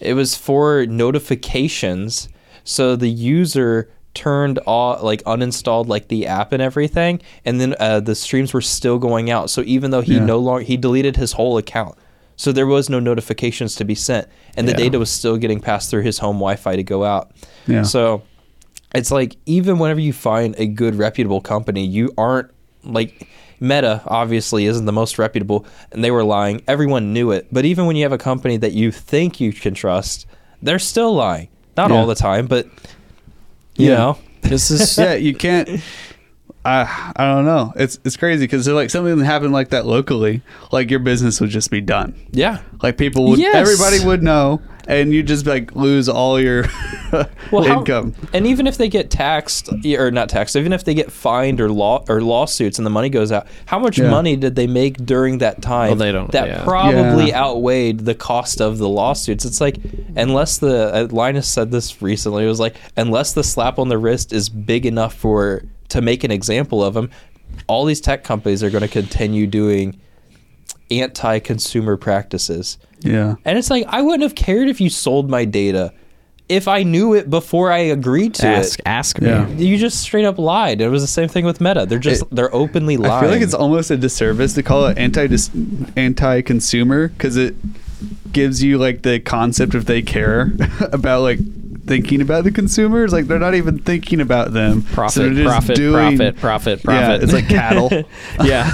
it 0.00 0.14
was 0.14 0.34
for 0.36 0.84
notifications. 0.86 2.28
So 2.64 2.96
the 2.96 3.08
user 3.08 3.88
turned 4.14 4.58
off, 4.66 5.02
like 5.02 5.22
uninstalled, 5.24 5.86
like 5.86 6.08
the 6.08 6.26
app 6.26 6.52
and 6.52 6.62
everything, 6.62 7.20
and 7.44 7.60
then 7.60 7.74
uh, 7.78 8.00
the 8.00 8.14
streams 8.14 8.52
were 8.52 8.60
still 8.60 8.98
going 8.98 9.30
out. 9.30 9.50
So 9.50 9.62
even 9.66 9.90
though 9.90 10.00
he 10.00 10.14
Yeah. 10.14 10.24
no 10.24 10.38
longer 10.38 10.64
he 10.64 10.76
deleted 10.76 11.16
his 11.16 11.32
whole 11.32 11.58
account. 11.58 11.94
So 12.36 12.52
there 12.52 12.66
was 12.66 12.88
no 12.88 13.00
notifications 13.00 13.74
to 13.76 13.84
be 13.84 13.94
sent, 13.96 14.28
and 14.56 14.66
the 14.68 14.72
Yeah. 14.72 14.78
data 14.78 14.98
was 14.98 15.10
still 15.10 15.36
getting 15.36 15.60
passed 15.60 15.90
through 15.90 16.02
his 16.02 16.18
home 16.18 16.36
Wi-Fi 16.36 16.76
to 16.76 16.82
go 16.84 17.04
out. 17.04 17.32
Yeah. 17.66 17.82
So 17.82 18.22
it's 18.94 19.10
like 19.10 19.36
even 19.46 19.78
whenever 19.78 20.00
you 20.00 20.12
find 20.12 20.54
a 20.58 20.66
good 20.66 20.94
reputable 20.94 21.40
company, 21.40 21.84
you 21.84 22.12
aren't 22.16 22.48
like 22.84 23.28
Meta 23.60 24.02
obviously 24.06 24.66
isn't 24.66 24.84
the 24.86 24.92
most 24.92 25.18
reputable 25.18 25.66
and 25.90 26.02
they 26.04 26.12
were 26.12 26.22
lying. 26.22 26.62
Everyone 26.68 27.12
knew 27.12 27.32
it. 27.32 27.48
But 27.50 27.64
even 27.64 27.86
when 27.86 27.96
you 27.96 28.04
have 28.04 28.12
a 28.12 28.18
company 28.18 28.56
that 28.56 28.72
you 28.72 28.92
think 28.92 29.40
you 29.40 29.52
can 29.52 29.74
trust, 29.74 30.26
they're 30.62 30.78
still 30.78 31.12
lying. 31.14 31.48
Not 31.76 31.90
Yeah. 31.90 31.96
all 31.96 32.06
the 32.06 32.14
time, 32.14 32.46
but 32.46 32.66
you 33.78 33.88
Yeah. 33.90 33.96
know. 33.96 34.18
this 34.42 34.70
is 34.70 34.98
yeah, 34.98 35.14
you 35.14 35.34
can't. 35.34 35.68
I 36.64 37.12
I 37.16 37.24
don't 37.26 37.44
know. 37.46 37.72
It's 37.76 37.98
it's 38.04 38.16
crazy 38.16 38.44
because 38.44 38.68
like 38.68 38.90
something 38.90 39.16
that 39.18 39.24
happened 39.24 39.52
like 39.52 39.70
that 39.70 39.86
locally, 39.86 40.42
like 40.72 40.90
your 40.90 41.00
business 41.00 41.40
would 41.40 41.50
just 41.50 41.70
be 41.70 41.80
done. 41.80 42.14
Yeah. 42.32 42.58
Like 42.82 42.98
people 42.98 43.26
would, 43.30 43.38
Yes. 43.38 43.54
everybody 43.54 44.04
would 44.04 44.22
know, 44.22 44.60
and 44.88 45.12
you 45.12 45.22
just 45.22 45.46
like 45.46 45.76
lose 45.76 46.08
all 46.08 46.40
your 46.40 46.64
Well, 47.52 47.62
how- 47.64 47.78
income. 47.80 48.14
and 48.32 48.46
even 48.46 48.66
if 48.66 48.76
they 48.78 48.88
get 48.88 49.10
taxed 49.10 49.68
or 49.86 50.10
not 50.10 50.28
taxed, 50.28 50.56
even 50.56 50.72
if 50.72 50.82
they 50.84 50.94
get 50.94 51.12
fined 51.12 51.60
or 51.60 51.70
law 51.70 52.04
or 52.08 52.20
lawsuits 52.20 52.78
and 52.78 52.84
the 52.86 52.90
money 52.90 53.08
goes 53.08 53.30
out, 53.30 53.46
how 53.66 53.78
much 53.78 53.98
Yeah. 53.98 54.10
money 54.10 54.34
did 54.34 54.56
they 54.56 54.66
make 54.66 54.96
during 55.04 55.38
that 55.38 55.62
time? 55.62 55.88
Well, 55.90 55.96
they 55.96 56.10
don't- 56.12 56.32
That 56.32 56.48
yeah. 56.48 56.64
probably 56.64 57.28
Yeah. 57.28 57.42
outweighed 57.44 58.00
the 58.00 58.14
cost 58.14 58.60
of 58.60 58.78
the 58.78 58.88
lawsuits. 58.88 59.44
It's 59.44 59.60
like 59.60 59.76
unless 60.16 60.58
the 60.58 60.94
uh, 60.94 61.08
Linus 61.10 61.46
said 61.46 61.70
this 61.70 62.02
recently, 62.02 62.44
it 62.44 62.48
was 62.48 62.60
like 62.60 62.74
unless 62.96 63.32
the 63.34 63.44
slap 63.44 63.78
on 63.78 63.88
the 63.88 63.98
wrist 63.98 64.32
is 64.32 64.48
big 64.48 64.84
enough 64.86 65.14
for 65.14 65.62
to 65.90 66.00
make 66.00 66.24
an 66.24 66.30
example 66.30 66.82
of 66.82 66.94
them, 66.94 67.10
all 67.66 67.84
these 67.84 68.00
tech 68.00 68.24
companies 68.24 68.62
are 68.62 68.70
going 68.70 68.82
to 68.82 68.88
continue 68.88 69.46
doing 69.46 69.98
anti-consumer 70.90 71.96
practices. 71.96 72.78
Yeah. 73.00 73.36
And 73.44 73.58
it's 73.58 73.70
like 73.70 73.84
I 73.88 74.02
wouldn't 74.02 74.22
have 74.22 74.34
cared 74.34 74.68
if 74.68 74.80
you 74.80 74.90
sold 74.90 75.30
my 75.30 75.44
data 75.44 75.92
if 76.48 76.66
I 76.66 76.82
knew 76.82 77.12
it 77.12 77.28
before 77.28 77.70
I 77.70 77.78
agreed 77.78 78.32
to 78.36 78.46
ask 78.46 78.78
it. 78.78 78.82
ask 78.86 79.20
me. 79.20 79.28
Yeah. 79.28 79.46
You 79.48 79.76
just 79.76 80.00
straight 80.00 80.24
up 80.24 80.38
lied. 80.38 80.80
It 80.80 80.88
was 80.88 81.02
the 81.02 81.06
same 81.06 81.28
thing 81.28 81.44
with 81.44 81.60
Meta. 81.60 81.84
They're 81.86 81.98
just 81.98 82.22
It- 82.22 82.28
they're 82.34 82.54
openly 82.54 82.96
lying. 82.96 83.12
I 83.12 83.20
feel 83.20 83.30
like 83.30 83.42
it's 83.42 83.52
almost 83.54 83.90
a 83.90 83.96
disservice 83.98 84.54
to 84.54 84.62
call 84.62 84.86
it 84.86 84.96
anti 84.98 85.28
anti 85.96 86.40
consumer 86.42 87.08
because 87.08 87.36
it 87.36 87.54
gives 88.32 88.62
you 88.62 88.78
like 88.78 89.02
the 89.02 89.20
concept 89.20 89.74
if 89.74 89.84
they 89.84 90.00
care 90.02 90.52
about 90.92 91.20
like 91.22 91.38
thinking 91.86 92.20
about 92.22 92.44
the 92.44 92.50
consumers. 92.50 93.12
Like 93.12 93.26
they're 93.26 93.38
not 93.38 93.54
even 93.54 93.78
thinking 93.78 94.20
about 94.20 94.52
them. 94.54 94.82
So 94.82 94.94
Profit, 94.94 95.34
they're 95.34 95.44
profit, 95.44 95.76
doing- 95.76 96.16
profit, 96.18 96.36
profit, 96.40 96.78
Yeah, 96.78 97.06
profit. 97.06 97.22
it's 97.24 97.32
like 97.34 97.48
cattle. 97.48 97.90
yeah. 98.44 98.70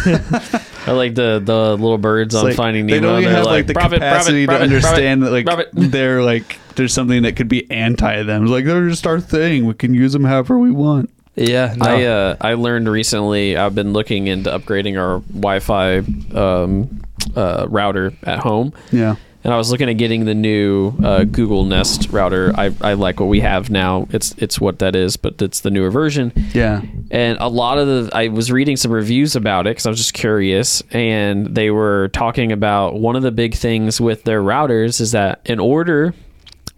I 0.87 0.93
like 0.93 1.15
the 1.15 1.41
the 1.45 1.73
little 1.73 1.99
birds 1.99 2.35
It's 2.35 2.43
on 2.43 2.49
like, 2.49 2.57
Finding 2.57 2.87
they 2.87 2.95
Nemo. 3.01 3.13
don't 3.15 3.23
even 3.23 3.35
have 3.35 3.45
like 3.47 3.53
like, 3.53 3.67
the 3.69 3.75
profit, 3.75 3.99
capacity 4.01 4.47
profit, 4.47 4.69
to 4.71 4.81
profit, 4.81 4.87
understand 4.99 5.23
that 5.23 5.31
like 5.31 5.47
they're 5.73 6.23
like 6.23 6.59
there's 6.77 6.93
something 6.93 7.23
that 7.23 7.37
could 7.37 7.49
be 7.49 7.71
anti 7.71 8.23
them. 8.23 8.43
It's 8.45 8.51
like 8.51 8.65
they're 8.65 8.89
just 8.89 9.07
our 9.07 9.21
thing. 9.21 9.67
We 9.67 9.75
can 9.75 9.95
use 9.95 10.13
them 10.13 10.25
however 10.25 10.59
we 10.59 10.71
want. 10.71 11.11
yeah. 11.37 11.75
No. 11.77 11.87
I 11.87 12.03
uh, 12.05 12.37
I 12.41 12.55
learned 12.55 12.89
recently. 12.89 13.57
I've 13.57 13.75
been 13.75 13.93
looking 13.93 14.27
into 14.27 14.51
upgrading 14.51 15.01
our 15.01 15.21
Wi-Fi 15.21 15.99
um, 16.39 17.01
uh, 17.37 17.67
router 17.69 18.13
at 18.25 18.41
home, 18.41 18.73
Yeah. 18.93 19.17
And 19.45 19.53
I 19.53 19.59
was 19.59 19.71
looking 19.71 19.91
at 19.91 19.99
getting 19.99 20.25
the 20.25 20.35
new 20.35 20.95
uh, 21.03 21.25
Google 21.25 21.65
Nest 21.65 22.09
router. 22.11 22.53
I, 22.57 22.75
I 22.81 22.95
like 22.95 23.21
what 23.21 23.27
we 23.27 23.41
have 23.41 23.69
now. 23.69 24.09
It's 24.11 24.35
it's 24.39 24.59
what 24.59 24.79
that 24.79 24.97
is, 24.97 25.19
but 25.19 25.41
it's 25.41 25.61
the 25.61 25.71
newer 25.71 25.91
version. 25.91 26.33
Yeah. 26.55 26.81
And 27.11 27.37
a 27.39 27.49
lot 27.49 27.79
of 27.79 27.87
the, 27.87 28.11
I 28.15 28.29
was 28.29 28.51
reading 28.51 28.77
some 28.77 28.91
reviews 28.91 29.37
about 29.37 29.67
it 29.67 29.73
because 29.73 29.87
I 29.87 29.91
was 29.91 29.99
just 29.99 30.15
curious, 30.15 30.83
and 30.91 31.55
they 31.55 31.71
were 31.71 32.09
talking 32.09 32.53
about 32.53 32.95
one 32.95 33.17
of 33.17 33.23
the 33.23 33.31
big 33.31 33.55
things 33.55 34.01
with 34.01 34.25
their 34.25 34.43
routers 34.43 35.01
is 35.01 35.13
that 35.13 35.43
in 35.45 35.61
order 35.61 36.15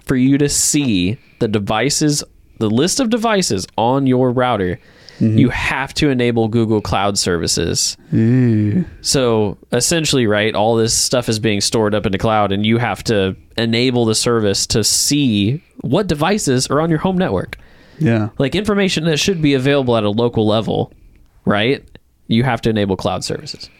for 0.04 0.16
you 0.16 0.36
to 0.38 0.48
see 0.48 1.18
the 1.38 1.48
devices, 1.48 2.24
the 2.58 2.70
list 2.70 2.98
of 2.98 3.10
devices 3.10 3.66
on 3.78 4.08
your 4.08 4.32
router, 4.32 4.80
Mm-hmm. 5.18 5.38
you 5.38 5.48
have 5.48 5.94
to 5.94 6.10
enable 6.10 6.48
Google 6.48 6.82
Cloud 6.82 7.16
Services. 7.16 7.96
Ew. 8.12 8.84
So 9.00 9.56
essentially, 9.72 10.26
right, 10.26 10.54
all 10.54 10.76
this 10.76 10.92
stuff 10.92 11.30
is 11.30 11.38
being 11.38 11.62
stored 11.62 11.94
up 11.94 12.04
in 12.04 12.12
the 12.12 12.18
cloud, 12.18 12.52
and 12.52 12.66
you 12.66 12.76
have 12.76 13.02
to 13.04 13.34
enable 13.56 14.04
the 14.04 14.14
service 14.14 14.66
to 14.68 14.84
see 14.84 15.62
what 15.80 16.06
devices 16.06 16.66
are 16.66 16.82
on 16.82 16.90
your 16.90 16.98
home 16.98 17.16
network 17.16 17.56
Yeah. 17.98 18.28
like 18.38 18.54
information 18.54 19.04
that 19.06 19.16
should 19.18 19.40
be 19.40 19.54
available 19.54 19.96
at 19.96 20.04
a 20.04 20.10
local 20.10 20.46
level, 20.46 20.92
right? 21.46 21.82
You 22.26 22.42
have 22.42 22.60
to 22.62 22.70
enable 22.70 22.96
cloud 22.96 23.24
services. 23.24 23.70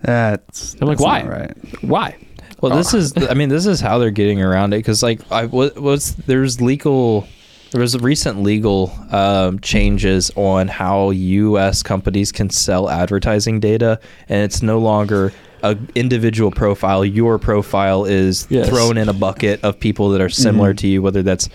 That's. 0.00 0.74
I'm 0.80 0.88
like, 0.88 0.96
that's 0.96 1.04
why? 1.04 1.22
not 1.22 1.30
Right. 1.30 1.82
Why? 1.82 2.16
Well, 2.60 2.76
this 2.76 2.94
oh. 2.94 2.98
is. 2.98 3.14
I 3.28 3.34
mean, 3.34 3.48
this 3.48 3.66
is 3.66 3.80
how 3.80 3.98
they're 3.98 4.10
getting 4.10 4.40
around 4.40 4.72
it 4.74 4.78
because, 4.78 5.02
like, 5.02 5.20
I 5.30 5.46
was, 5.46 5.74
was 5.74 6.14
there's 6.16 6.60
legal. 6.60 7.26
There 7.70 7.80
was 7.80 7.96
recent 7.98 8.42
legal 8.42 8.92
um, 9.12 9.60
changes 9.60 10.30
on 10.34 10.66
how 10.66 11.10
U.S. 11.10 11.82
companies 11.84 12.32
can 12.32 12.50
sell 12.50 12.90
advertising 12.90 13.60
data, 13.60 14.00
and 14.28 14.42
it's 14.42 14.60
no 14.60 14.78
longer 14.80 15.32
a 15.62 15.76
individual 15.94 16.50
profile. 16.50 17.04
Your 17.04 17.38
profile 17.38 18.06
is 18.06 18.46
Yes. 18.50 18.68
thrown 18.68 18.96
in 18.96 19.08
a 19.08 19.12
bucket 19.12 19.62
of 19.62 19.78
people 19.78 20.08
that 20.10 20.20
are 20.20 20.28
similar 20.28 20.74
to 20.74 20.88
you, 20.88 21.00
whether 21.00 21.22
that's 21.22 21.48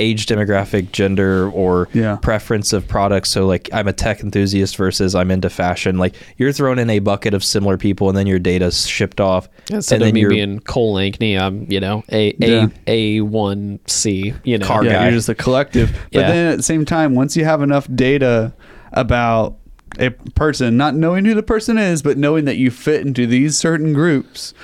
age 0.00 0.26
demographic 0.26 0.90
gender 0.92 1.50
or 1.50 1.88
Yeah. 1.92 2.16
preference 2.16 2.72
of 2.72 2.88
products 2.88 3.28
so 3.28 3.46
like 3.46 3.68
i'm 3.72 3.86
a 3.86 3.92
tech 3.92 4.20
enthusiast 4.22 4.76
versus 4.76 5.14
i'm 5.14 5.30
into 5.30 5.50
fashion 5.50 5.98
like 5.98 6.14
you're 6.38 6.52
thrown 6.52 6.78
in 6.78 6.88
a 6.90 6.98
bucket 7.00 7.34
of 7.34 7.44
similar 7.44 7.76
people 7.76 8.08
and 8.08 8.16
then 8.16 8.26
your 8.26 8.38
data's 8.38 8.86
shipped 8.86 9.20
off 9.20 9.48
Instead 9.70 9.96
and 9.96 10.02
of 10.02 10.06
then 10.06 10.14
me 10.14 10.20
you're 10.22 10.30
being 10.30 10.58
Cole 10.60 10.94
Ankney, 10.96 11.38
I'm 11.38 11.70
you 11.70 11.78
know 11.80 12.02
a 12.10 12.34
Yeah. 12.38 12.68
a 12.86 13.18
a 13.18 13.20
one 13.20 13.78
C. 13.86 14.32
You 14.42 14.58
know, 14.58 14.66
Car 14.66 14.84
yeah, 14.84 14.92
guy. 14.94 15.02
you're 15.04 15.12
just 15.12 15.28
a 15.28 15.34
collective. 15.34 15.92
But 16.12 16.20
Yeah. 16.20 16.30
then 16.32 16.52
at 16.52 16.56
the 16.56 16.62
same 16.62 16.84
time, 16.84 17.14
once 17.14 17.36
you 17.36 17.44
have 17.44 17.62
enough 17.62 17.86
data 17.94 18.52
about 18.92 19.56
a 19.98 20.10
person, 20.34 20.76
not 20.76 20.94
knowing 20.94 21.24
who 21.24 21.34
the 21.34 21.42
person 21.42 21.78
is, 21.78 22.02
but 22.02 22.16
knowing 22.16 22.44
that 22.46 22.56
you 22.56 22.70
fit 22.70 23.06
into 23.06 23.26
these 23.26 23.56
certain 23.56 23.92
groups, 23.92 24.54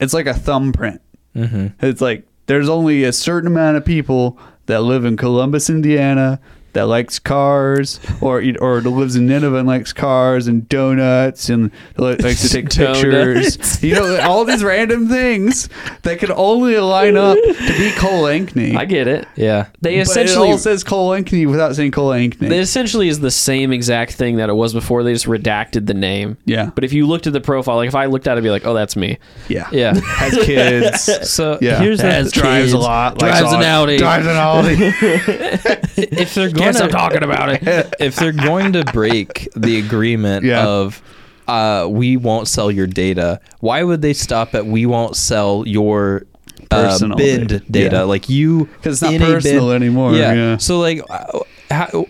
it's 0.00 0.12
like 0.14 0.26
a 0.26 0.34
thumbprint. 0.34 1.00
Mhm. 1.36 1.72
It's 1.80 2.00
like 2.00 2.26
there's 2.46 2.68
only 2.68 3.02
a 3.04 3.12
certain 3.12 3.46
amount 3.48 3.76
of 3.76 3.84
people 3.84 4.38
that 4.66 4.82
live 4.82 5.04
in 5.04 5.16
Columbus, 5.16 5.68
Indiana. 5.68 6.40
That 6.74 6.86
likes 6.86 7.18
cars, 7.18 8.00
or 8.20 8.42
or 8.60 8.80
lives 8.82 9.16
in 9.16 9.26
Nineveh 9.26 9.56
and 9.58 9.66
likes 9.66 9.92
cars 9.92 10.46
and 10.46 10.68
donuts, 10.68 11.48
and 11.48 11.70
likes 11.96 12.42
to 12.42 12.48
take 12.48 12.70
pictures. 12.70 13.82
You 13.82 13.94
know, 13.94 14.20
all 14.20 14.44
these 14.44 14.62
random 14.62 15.08
things 15.08 15.68
that 16.02 16.18
could 16.18 16.30
only 16.32 16.76
line 16.78 17.16
up 17.16 17.36
to 17.36 17.74
be 17.78 17.92
Cole 17.96 18.24
Ankney. 18.24 18.76
I 18.76 18.84
get 18.84 19.06
it. 19.08 19.26
yeah 19.36 19.68
They 19.80 19.96
But 19.98 20.02
essentially 20.08 20.48
it 20.48 20.52
all 20.52 20.58
says 20.58 20.84
Cole 20.84 21.10
Ankney 21.10 21.48
without 21.48 21.74
saying 21.76 21.92
Cole 21.92 22.10
Ankney. 22.10 22.46
It 22.46 22.52
essentially 22.52 23.08
is 23.08 23.20
the 23.20 23.30
same 23.30 23.72
exact 23.72 24.12
thing 24.12 24.36
that 24.36 24.48
it 24.48 24.54
was 24.54 24.72
before. 24.72 25.02
They 25.02 25.12
just 25.12 25.26
redacted 25.26 25.86
the 25.86 25.94
name. 25.94 26.36
Yeah. 26.44 26.70
But 26.74 26.84
if 26.84 26.92
you 26.92 27.06
looked 27.06 27.26
at 27.26 27.32
the 27.32 27.40
profile, 27.40 27.76
like 27.76 27.88
if 27.88 27.94
I 27.94 28.06
looked 28.06 28.26
at 28.26 28.36
it, 28.36 28.38
I'd 28.38 28.42
be 28.44 28.50
like, 28.50 28.66
oh, 28.66 28.74
that's 28.74 28.96
me. 28.96 29.18
yeah, 29.48 29.68
yeah 29.72 29.94
has 30.04 30.34
kids. 30.44 31.30
so 31.30 31.58
Yeah, 31.60 31.80
here's 31.80 32.00
the 32.00 32.10
Has 32.10 32.32
drives 32.32 32.72
a 32.72 32.78
lot. 32.78 33.18
drives 33.18 33.52
an 33.52 33.62
Audi- 33.62 33.66
Audi. 33.66 33.96
Drives 33.98 34.26
an 34.26 34.36
Audi. 34.36 34.74
if 35.96 36.34
they're 36.34 36.50
going 36.50 36.63
Guess 36.66 36.78
to 36.78 36.84
I'm 36.84 36.90
talking 36.90 37.22
about 37.22 37.48
it. 37.50 37.94
if 38.00 38.16
they're 38.16 38.32
going 38.32 38.72
to 38.74 38.84
break 38.92 39.48
the 39.56 39.78
agreement 39.78 40.44
Yeah. 40.44 40.66
of 40.66 41.02
uh, 41.46 41.86
we 41.90 42.16
won't 42.16 42.48
sell 42.48 42.70
your 42.70 42.86
data, 42.86 43.40
why 43.60 43.82
would 43.82 44.00
they 44.02 44.14
stop 44.14 44.54
at 44.54 44.64
we 44.66 44.86
won't 44.86 45.14
sell 45.16 45.64
your 45.66 46.26
uh, 46.70 46.88
Personal 46.88 47.16
bind 47.18 47.48
data. 47.48 47.62
data? 47.70 47.96
Yeah. 47.96 48.02
Like 48.02 48.28
you, 48.28 48.66
'Cause 48.82 49.02
it's 49.02 49.02
not 49.02 49.20
personal 49.20 49.66
bin- 49.68 49.76
anymore, 49.82 50.14
yeah. 50.14 50.56
So 50.56 50.78
like, 50.80 51.02
uh, 51.10 51.40
how, 51.70 52.06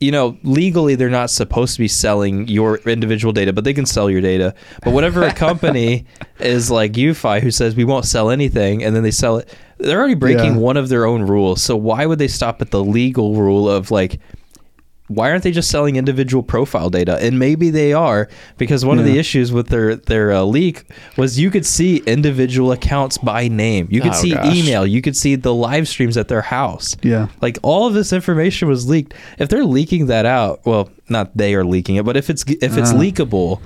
you 0.00 0.10
know, 0.12 0.38
legally 0.44 0.94
they're 0.94 1.10
not 1.10 1.28
supposed 1.28 1.74
to 1.74 1.78
be 1.80 1.88
selling 1.88 2.48
your 2.48 2.76
individual 2.86 3.34
data, 3.34 3.52
but 3.52 3.64
they 3.64 3.74
can 3.74 3.84
sell 3.84 4.08
your 4.08 4.22
data. 4.22 4.54
But 4.82 4.94
whenever 4.94 5.22
a 5.24 5.34
company 5.34 6.06
is 6.40 6.70
like 6.70 6.92
UFI 6.92 7.42
who 7.42 7.50
says 7.50 7.76
we 7.76 7.84
won't 7.84 8.06
sell 8.06 8.30
anything, 8.30 8.82
and 8.82 8.96
then 8.96 9.02
they 9.02 9.10
sell 9.10 9.36
it, 9.36 9.54
they're 9.80 9.98
already 9.98 10.14
breaking 10.14 10.54
Yeah. 10.54 10.58
one 10.60 10.76
of 10.76 10.88
their 10.88 11.06
own 11.06 11.22
rules. 11.22 11.62
So 11.62 11.76
why 11.76 12.06
would 12.06 12.18
they 12.18 12.28
stop 12.28 12.60
at 12.62 12.70
the 12.70 12.82
legal 12.84 13.34
rule 13.36 13.68
of 13.68 13.90
like? 13.90 14.20
why 15.12 15.28
aren't 15.28 15.42
they 15.42 15.50
just 15.50 15.68
selling 15.72 15.96
individual 15.96 16.40
profile 16.40 16.88
data? 16.88 17.18
And 17.20 17.36
maybe 17.36 17.68
they 17.70 17.92
are 17.92 18.28
because 18.58 18.84
one 18.84 19.00
of 19.00 19.04
the 19.04 19.18
issues 19.18 19.50
with 19.50 19.66
their 19.66 19.96
their 19.96 20.30
uh, 20.30 20.42
leak 20.44 20.84
was 21.16 21.36
you 21.36 21.50
could 21.50 21.66
see 21.66 21.96
individual 22.06 22.70
accounts 22.70 23.18
by 23.18 23.48
name. 23.48 23.88
You 23.90 24.02
could 24.02 24.12
Oh, 24.12 24.22
see 24.22 24.30
gosh. 24.34 24.54
email. 24.54 24.86
You 24.86 25.02
could 25.02 25.16
see 25.16 25.34
the 25.34 25.52
live 25.52 25.88
streams 25.88 26.16
at 26.16 26.28
their 26.28 26.42
house. 26.42 26.96
Yeah. 27.02 27.26
Like 27.42 27.58
all 27.64 27.88
of 27.88 27.94
this 27.94 28.12
information 28.12 28.68
was 28.68 28.88
leaked. 28.88 29.12
If 29.40 29.48
they're 29.48 29.64
leaking 29.64 30.06
that 30.06 30.26
out, 30.26 30.60
well, 30.64 30.88
not 31.08 31.36
they 31.36 31.56
are 31.56 31.64
leaking 31.64 31.96
it, 31.96 32.04
but 32.04 32.16
if 32.16 32.30
it's 32.30 32.44
if 32.62 32.76
it's 32.78 32.92
Uh. 32.92 32.94
leakable, 32.96 33.58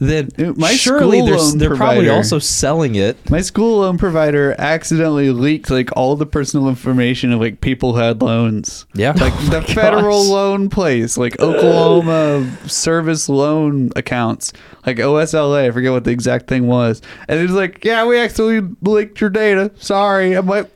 then 0.00 0.30
uh, 0.38 0.52
my 0.56 0.72
surely 0.72 1.18
school 1.18 1.26
they're 1.26 1.68
they're 1.68 1.76
probably 1.76 2.08
also 2.08 2.38
selling 2.38 2.94
it. 2.94 3.30
My 3.30 3.42
school 3.42 3.80
loan 3.80 3.98
provider 3.98 4.54
accidentally 4.58 5.30
leaked 5.30 5.70
like 5.70 5.90
all 5.94 6.16
the 6.16 6.24
personal 6.24 6.68
information 6.68 7.32
of 7.32 7.40
like 7.40 7.60
people 7.60 7.92
who 7.92 7.98
had 8.00 8.22
loans. 8.22 8.86
Yeah. 8.94 9.12
Like 9.12 9.34
Oh 9.36 9.50
the 9.50 9.62
federal 9.62 10.24
loan 10.24 10.70
place, 10.70 11.18
like 11.18 11.38
Oklahoma 11.40 12.50
service 12.66 13.28
loan 13.28 13.90
accounts, 13.94 14.54
like 14.86 14.96
OSLA. 14.96 15.68
I 15.68 15.70
forget 15.70 15.92
what 15.92 16.04
the 16.04 16.12
exact 16.12 16.48
thing 16.48 16.66
was. 16.66 17.02
And 17.28 17.38
it 17.38 17.42
was 17.42 17.52
like, 17.52 17.84
yeah, 17.84 18.06
we 18.06 18.18
actually 18.18 18.60
leaked 18.80 19.20
your 19.20 19.30
data. 19.30 19.70
Sorry. 19.76 20.32
I'm 20.32 20.46
like, 20.46 20.70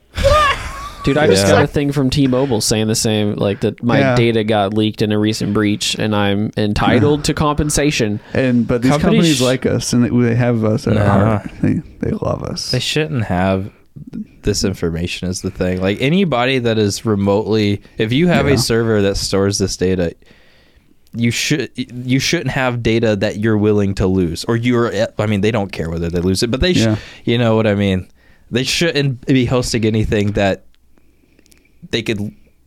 Dude, 1.04 1.18
I 1.18 1.26
just 1.26 1.46
Yeah. 1.46 1.52
got 1.52 1.64
a 1.64 1.66
thing 1.66 1.92
from 1.92 2.10
T-Mobile 2.10 2.60
saying 2.60 2.88
the 2.88 2.94
same, 2.94 3.34
like 3.34 3.60
that 3.60 3.82
my 3.82 3.98
Yeah. 3.98 4.14
data 4.16 4.42
got 4.42 4.74
leaked 4.74 5.02
in 5.02 5.12
a 5.12 5.18
recent 5.18 5.52
breach, 5.54 5.94
and 5.98 6.14
I'm 6.16 6.50
entitled 6.56 7.24
to 7.24 7.34
compensation. 7.34 8.20
and 8.32 8.66
but 8.66 8.82
these 8.82 8.90
Companies 8.90 9.10
companies, 9.18 9.36
sh- 9.36 9.40
like 9.42 9.66
us 9.66 9.92
and 9.92 10.02
they, 10.04 10.08
they 10.28 10.34
have 10.34 10.64
us 10.64 10.86
at 10.86 10.94
Nah. 10.94 11.04
heart. 11.04 11.50
They, 11.62 11.82
they 12.00 12.10
love 12.10 12.42
us. 12.42 12.70
They 12.70 12.80
shouldn't 12.80 13.24
have 13.24 13.70
this 14.42 14.64
information 14.64 15.28
is 15.28 15.42
the 15.42 15.50
thing. 15.50 15.80
Like 15.80 15.98
anybody 16.00 16.58
that 16.58 16.78
is 16.78 17.04
remotely 17.06 17.80
if 17.98 18.12
you 18.12 18.26
have 18.28 18.48
Yeah. 18.48 18.54
a 18.54 18.58
server 18.58 19.00
that 19.02 19.16
stores 19.16 19.58
this 19.58 19.76
data, 19.76 20.14
you 21.16 21.30
should 21.30 21.70
you 21.76 22.18
shouldn't 22.18 22.50
have 22.50 22.82
data 22.82 23.14
that 23.16 23.38
you're 23.38 23.56
willing 23.56 23.94
to 23.94 24.06
lose 24.06 24.44
or 24.46 24.56
you're 24.56 24.92
I 25.18 25.26
mean 25.26 25.42
they 25.42 25.52
don't 25.52 25.70
care 25.70 25.88
whether 25.90 26.08
they 26.10 26.20
lose 26.20 26.42
it, 26.42 26.50
but 26.50 26.60
they 26.60 26.72
sh- 26.72 26.78
Yeah. 26.78 26.96
you 27.24 27.38
know 27.38 27.54
what 27.56 27.66
I 27.66 27.74
mean. 27.74 28.08
They 28.50 28.64
shouldn't 28.64 29.24
be 29.26 29.44
hosting 29.44 29.84
anything 29.84 30.32
that 30.32 30.64
they 31.90 32.02
could 32.02 32.18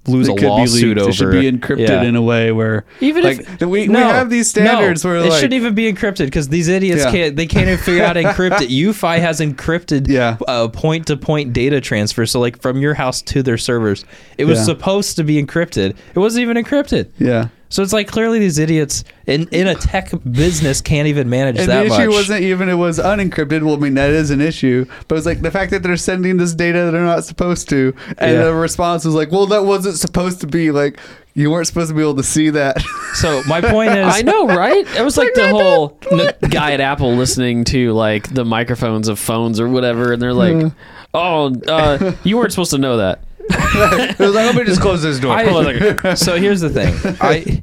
lose 0.08 0.30
It 0.30 0.32
a 0.32 0.36
could 0.36 0.48
lawsuit 0.48 0.96
leaked. 0.96 1.00
over. 1.02 1.10
It 1.10 1.14
should 1.14 1.32
be 1.32 1.52
encrypted 1.52 1.90
Yeah. 1.90 2.04
in 2.04 2.16
a 2.16 2.22
way 2.22 2.54
where 2.54 2.86
Even 3.02 3.24
like 3.26 3.40
if- 3.42 3.60
we, 3.62 3.68
we 3.68 3.88
No, 3.88 4.00
have 4.08 4.30
these 4.30 4.50
standards 4.50 5.04
no, 5.04 5.10
where 5.10 5.20
it 5.20 5.24
like 5.30 5.34
shouldn't 5.34 5.54
even 5.56 5.76
be 5.76 5.92
encrypted 5.92 6.26
because 6.28 6.48
these 6.48 6.70
idiots 6.70 7.04
Yeah. 7.04 7.12
can't. 7.12 7.36
They 7.36 7.46
can't 7.46 7.68
even 7.68 7.78
figure 7.78 8.04
out 8.04 8.16
how 8.16 8.22
to 8.22 8.24
encrypt 8.34 8.62
it. 8.62 8.70
UFI 8.70 9.20
has 9.20 9.42
encrypted 9.42 10.08
Yeah. 10.08 10.38
uh, 10.48 10.70
point-to-point 10.70 11.52
data 11.52 11.82
transfer. 11.82 12.26
So 12.26 12.40
like 12.40 12.62
from 12.62 12.80
your 12.80 12.94
house 12.94 13.22
to 13.24 13.44
their 13.44 13.58
servers, 13.58 14.06
it 14.38 14.46
was 14.46 14.60
Yeah. 14.60 14.64
supposed 14.66 15.18
to 15.18 15.26
be 15.26 15.44
encrypted. 15.44 15.90
It 16.16 16.20
wasn't 16.20 16.44
even 16.44 16.56
encrypted. 16.56 17.08
yeah. 17.20 17.50
So 17.70 17.84
it's 17.84 17.92
like 17.94 18.08
clearly 18.08 18.40
these 18.40 18.58
idiots 18.60 19.04
in 19.26 19.48
in 19.50 19.68
a 19.68 19.76
tech 19.76 20.12
business 20.32 20.80
can't 20.80 21.08
even 21.08 21.30
manage 21.30 21.58
And 21.60 21.68
that 21.70 21.82
the 21.82 21.86
issue 21.94 22.08
much. 22.08 22.16
wasn't 22.16 22.42
even 22.44 22.70
it 22.70 22.76
was 22.76 22.98
unencrypted. 22.98 23.62
Well, 23.64 23.76
I 23.76 23.78
mean 23.78 23.96
that 23.96 24.10
is 24.12 24.32
an 24.32 24.40
issue, 24.42 24.86
but 25.08 25.18
it's 25.18 25.26
like 25.26 25.42
the 25.42 25.52
fact 25.52 25.72
that 25.72 25.84
they're 25.84 25.98
sending 25.98 26.38
this 26.38 26.54
data 26.54 26.86
that 26.86 26.92
they're 26.92 27.04
not 27.04 27.26
supposed 27.26 27.68
to, 27.70 27.94
and 28.18 28.34
Yeah. 28.38 28.44
the 28.46 28.54
response 28.54 29.04
was 29.04 29.16
like, 29.16 29.32
"Well, 29.32 29.48
that 29.48 29.66
wasn't 29.66 29.98
supposed 29.98 30.40
to 30.42 30.48
be 30.48 30.72
like 30.72 31.00
you 31.34 31.52
weren't 31.52 31.68
supposed 31.68 31.90
to 31.90 31.94
be 31.96 32.02
able 32.02 32.16
to 32.16 32.24
see 32.24 32.50
that." 32.52 32.82
so 33.16 33.44
my 33.48 33.60
point 33.60 33.92
is, 33.92 34.06
I 34.16 34.22
know, 34.22 34.48
right? 34.48 34.88
It 34.98 35.04
was 35.04 35.18
like 35.18 35.34
the 35.34 35.50
whole 35.50 36.00
n- 36.12 36.34
guy 36.50 36.72
at 36.72 36.80
Apple 36.80 37.16
listening 37.16 37.66
to 37.66 37.92
like 37.92 38.34
the 38.34 38.46
microphones 38.46 39.10
of 39.10 39.20
phones 39.20 39.60
or 39.60 39.68
whatever, 39.68 40.14
and 40.14 40.22
they're 40.22 40.34
like, 40.34 40.72
"Oh, 41.14 41.54
uh, 41.68 42.14
you 42.24 42.38
weren't 42.38 42.52
supposed 42.54 42.72
to 42.72 42.78
know 42.78 42.96
that." 42.98 43.20
It 43.50 44.20
was 44.20 44.36
like, 44.36 44.46
"Let 44.46 44.56
me 44.56 44.64
just 44.64 44.82
close 44.82 45.02
this 45.02 45.20
door." 45.20 45.32
I, 45.34 46.14
so 46.16 46.38
here's 46.38 46.62
the 46.62 46.70
thing. 46.70 46.94
I 47.22 47.62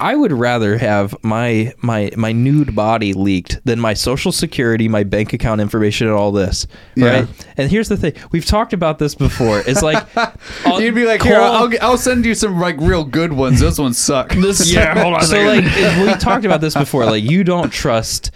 I 0.00 0.16
would 0.16 0.32
rather 0.32 0.78
have 0.78 1.14
my 1.22 1.74
my 1.82 2.10
my 2.16 2.32
nude 2.32 2.74
body 2.74 3.12
leaked 3.12 3.60
than 3.66 3.78
my 3.78 3.92
social 3.92 4.32
security, 4.32 4.88
my 4.88 5.04
bank 5.04 5.34
account 5.34 5.60
information, 5.60 6.06
and 6.06 6.16
all 6.16 6.32
this. 6.32 6.66
Yeah. 6.96 7.06
Right. 7.20 7.28
And 7.58 7.70
here's 7.70 7.90
the 7.90 7.98
thing. 7.98 8.14
We've 8.32 8.46
talked 8.46 8.72
about 8.72 8.98
this 8.98 9.14
before. 9.14 9.62
It's 9.66 9.82
like 9.82 10.02
I'll 10.16 10.32
uh, 10.74 10.78
You'd 10.78 10.94
be 10.94 11.04
like, 11.04 11.22
"Here, 11.22 11.36
I'll, 11.36 11.64
I'll, 11.64 11.70
I'll 11.82 11.98
send 11.98 12.24
you 12.24 12.34
some 12.34 12.58
like 12.58 12.76
real 12.80 13.04
good 13.04 13.32
ones. 13.34 13.60
Those 13.60 13.78
ones 13.78 13.98
suck." 13.98 14.30
this, 14.32 14.72
Yeah, 14.72 14.94
hold 15.02 15.14
on 15.14 15.20
a 15.20 15.24
So 15.24 15.34
second. 15.34 15.66
like 15.66 16.06
we've 16.06 16.18
talked 16.18 16.46
about 16.46 16.62
this 16.62 16.74
before. 16.74 17.04
Like 17.04 17.22
you 17.22 17.44
don't 17.44 17.70
trust 17.70 18.30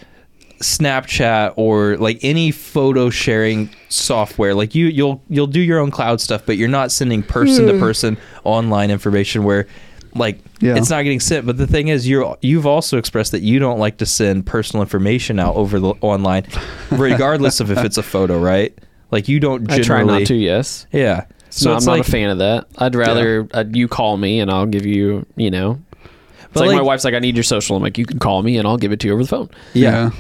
Snapchat 0.65 1.53
or 1.57 1.97
like 1.99 2.19
any 2.23 2.51
photo 2.51 3.11
sharing 3.11 3.69
software. 3.91 4.55
Like 4.55 4.75
you 4.75 4.87
you'll 4.87 5.23
you'll 5.29 5.47
do 5.47 5.61
your 5.61 5.79
own 5.79 5.91
cloud 5.91 6.21
stuff, 6.21 6.43
but 6.47 6.57
you're 6.57 6.69
not 6.69 6.91
sending 6.91 7.23
person 7.23 7.67
to 7.67 7.79
person 7.79 8.17
online 8.45 8.91
information 8.91 9.45
where 9.45 9.67
like 10.15 10.39
Yeah. 10.61 10.77
it's 10.77 10.89
not 10.91 11.03
getting 11.03 11.21
sent. 11.21 11.45
But 11.45 11.59
the 11.59 11.67
thing 11.67 11.89
is 11.89 12.09
you're 12.09 12.37
you've 12.41 12.67
also 12.67 12.97
expressed 12.99 13.33
that 13.33 13.43
you 13.43 13.59
don't 13.59 13.79
like 13.79 13.99
to 13.99 14.07
send 14.07 14.47
personal 14.47 14.83
information 14.83 15.39
out 15.39 15.55
over 15.57 15.79
the 15.79 15.95
online 16.01 16.45
regardless 16.91 17.61
of 17.61 17.71
if 17.71 17.79
it's 17.79 17.99
a 17.99 18.03
photo, 18.03 18.39
right? 18.39 18.77
Like 19.11 19.29
you 19.29 19.41
don't 19.41 19.71
I 19.71 19.81
generally 19.81 20.07
try 20.09 20.19
not 20.21 20.27
to. 20.29 20.35
Yes. 20.35 20.87
Yeah. 20.93 21.27
So 21.51 21.65
So 21.65 21.73
I'm 21.75 21.85
not 21.85 21.93
like 21.99 22.09
a 22.09 22.11
fan 22.11 22.31
of 22.31 22.39
that. 22.39 22.67
I'd 22.79 22.95
rather 22.95 23.47
uh, 23.53 23.65
you 23.71 23.87
call 23.87 24.17
me 24.17 24.41
and 24.41 24.51
I'll 24.51 24.67
give 24.67 24.87
you, 24.87 25.25
you 25.37 25.51
know. 25.51 25.81
It's 26.03 26.61
But 26.61 26.67
like, 26.69 26.77
my 26.77 26.83
wife's 26.83 27.05
like, 27.05 27.15
I 27.15 27.19
need 27.21 27.37
your 27.37 27.43
social. 27.45 27.77
I'm 27.77 27.83
like, 27.83 27.99
you 27.99 28.07
can 28.07 28.19
call 28.19 28.43
me 28.43 28.57
and 28.59 28.67
I'll 28.67 28.77
give 28.77 28.93
it 28.93 29.01
to 29.01 29.09
you 29.09 29.13
over 29.13 29.23
the 29.23 29.29
phone. 29.29 29.51
yeah. 29.75 30.11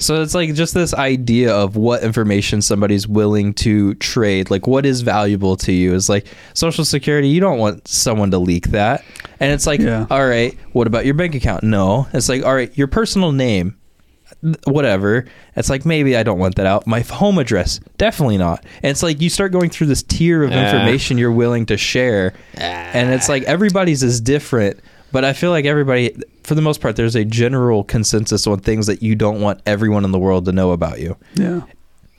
So 0.00 0.20
it's 0.22 0.34
like 0.34 0.54
just 0.54 0.74
this 0.74 0.94
idea 0.94 1.54
of 1.54 1.76
what 1.76 2.02
information 2.02 2.62
somebody's 2.62 3.06
willing 3.06 3.52
to 3.54 3.94
trade, 3.96 4.50
like 4.50 4.66
what 4.66 4.84
is 4.86 5.02
valuable 5.02 5.56
to 5.58 5.72
you 5.72 5.94
is 5.94 6.08
like 6.08 6.26
social 6.54 6.84
security, 6.84 7.28
you 7.28 7.38
don't 7.40 7.58
want 7.58 7.86
someone 7.86 8.30
to 8.32 8.38
leak 8.38 8.68
that. 8.68 9.04
And 9.38 9.52
it's 9.52 9.66
like, 9.66 9.78
Yeah. 9.80 10.06
all 10.10 10.26
right, 10.26 10.56
what 10.72 10.86
about 10.86 11.04
your 11.04 11.14
bank 11.14 11.34
account? 11.34 11.62
No. 11.64 12.08
It's 12.14 12.28
like, 12.28 12.44
all 12.44 12.54
right, 12.54 12.76
your 12.76 12.86
personal 12.88 13.30
name, 13.32 13.76
whatever. 14.64 15.26
It's 15.56 15.68
like 15.68 15.84
maybe 15.84 16.16
I 16.16 16.22
don't 16.22 16.38
want 16.38 16.54
that 16.54 16.66
out. 16.66 16.86
My 16.86 17.00
home 17.00 17.38
address, 17.38 17.78
definitely 17.98 18.38
not. 18.38 18.64
And 18.82 18.90
it's 18.90 19.02
like 19.02 19.20
you 19.20 19.28
start 19.28 19.52
going 19.52 19.68
through 19.70 19.88
this 19.88 20.02
tier 20.02 20.42
of 20.42 20.50
information 20.52 21.18
you're 21.18 21.32
willing 21.32 21.66
to 21.66 21.76
share. 21.76 22.32
And 22.54 23.12
it's 23.12 23.28
like 23.28 23.42
everybody's 23.42 24.02
is 24.02 24.20
different, 24.20 24.80
but 25.12 25.24
I 25.24 25.32
feel 25.32 25.50
like 25.50 25.64
everybody 25.64 26.14
for 26.44 26.54
the 26.54 26.62
most 26.62 26.80
part 26.80 26.96
there's 26.96 27.16
a 27.16 27.24
general 27.24 27.84
consensus 27.84 28.46
on 28.46 28.60
things 28.60 28.86
that 28.86 29.02
you 29.02 29.14
don't 29.14 29.40
want 29.40 29.60
everyone 29.66 30.04
in 30.04 30.12
the 30.12 30.18
world 30.18 30.44
to 30.46 30.52
know 30.52 30.72
about 30.72 31.00
you. 31.00 31.16
Yeah. 31.34 31.62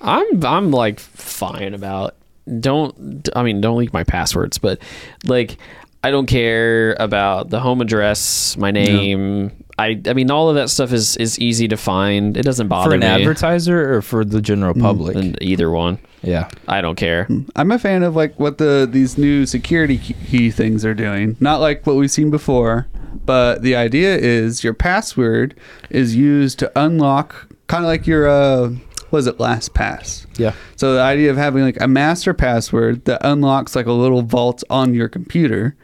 I'm 0.02 0.44
I'm 0.44 0.72
like 0.72 1.00
fine 1.00 1.74
about 1.74 2.16
don't 2.60 3.30
I 3.36 3.44
mean 3.44 3.62
don't 3.62 3.78
leak 3.78 3.94
my 3.94 4.04
passwords, 4.04 4.58
but 4.58 4.80
like 5.26 5.58
I 6.04 6.10
don't 6.10 6.26
care 6.26 6.96
about 7.00 7.50
the 7.50 7.60
home 7.60 7.82
address, 7.82 8.58
my 8.58 8.72
name. 8.72 9.52
I 9.82 10.02
I 10.08 10.14
mean 10.14 10.30
all 10.32 10.49
of 10.49 10.56
that 10.56 10.70
stuff 10.70 10.91
is 10.94 11.18
is 11.18 11.40
easy 11.40 11.68
to 11.70 11.78
find. 11.78 12.38
It 12.38 12.44
doesn't 12.44 12.68
bother 12.68 12.91
for 12.91 12.94
an 12.95 13.02
me. 13.02 13.08
advertiser 13.08 13.94
or 13.95 14.02
for 14.02 14.24
the 14.24 14.41
general 14.41 14.74
public. 14.74 15.16
And 15.16 15.38
either 15.41 15.70
one. 15.72 15.98
yeah. 16.22 16.49
I 16.68 16.82
don't 16.82 16.95
care. 16.95 17.28
I'm 17.56 17.72
a 17.72 17.80
fan 17.80 18.03
of 18.03 18.16
like 18.16 18.40
what 18.40 18.58
the 18.58 18.88
these 18.91 19.18
new 19.18 19.45
security 19.45 19.98
key- 19.98 20.16
key 20.30 20.52
things 20.52 20.86
are 20.86 20.94
doing. 20.94 21.36
Not 21.40 21.62
like 21.62 21.86
what 21.88 21.95
we've 21.95 22.12
seen 22.12 22.30
before, 22.32 22.88
but 23.26 23.62
the 23.62 23.76
idea 23.76 24.16
is 24.18 24.64
your 24.64 24.74
password 24.74 25.56
is 25.90 26.16
used 26.16 26.60
to 26.60 26.72
unlock 26.80 27.48
kind 27.68 27.84
of 27.84 27.88
like 27.88 28.06
your 28.08 28.28
uh 28.30 28.72
was 29.12 29.28
it 29.28 29.38
LastPass. 29.40 30.26
Yeah. 30.40 30.53
So 30.78 30.94
the 30.94 31.02
idea 31.02 31.30
of 31.32 31.38
having 31.38 31.64
like 31.64 31.82
a 31.82 31.88
master 31.88 32.34
password 32.34 33.03
that 33.06 33.20
unlocks 33.26 33.76
like 33.76 33.86
a 33.86 33.91
little 33.91 34.22
vault 34.22 34.64
on 34.70 34.94
your 34.94 35.10
computer 35.10 35.76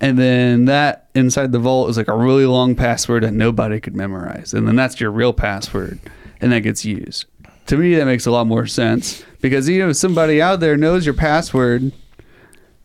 and 0.00 0.18
then 0.18 0.64
that 0.66 1.08
inside 1.14 1.52
the 1.52 1.58
vault 1.58 1.88
is 1.90 1.96
like 1.96 2.08
a 2.08 2.16
really 2.16 2.46
long 2.46 2.74
password 2.74 3.22
that 3.22 3.32
nobody 3.32 3.80
could 3.80 3.94
memorize 3.96 4.52
and 4.54 4.66
then 4.66 4.76
that's 4.76 5.00
your 5.00 5.10
real 5.10 5.32
password 5.32 5.98
and 6.40 6.52
that 6.52 6.60
gets 6.60 6.84
used 6.84 7.26
to 7.66 7.76
me 7.76 7.94
that 7.94 8.04
makes 8.04 8.26
a 8.26 8.30
lot 8.30 8.46
more 8.46 8.66
sense 8.66 9.24
because 9.40 9.68
you 9.68 9.78
know 9.78 9.90
if 9.90 9.96
somebody 9.96 10.40
out 10.42 10.60
there 10.60 10.76
knows 10.76 11.04
your 11.06 11.14
password 11.14 11.92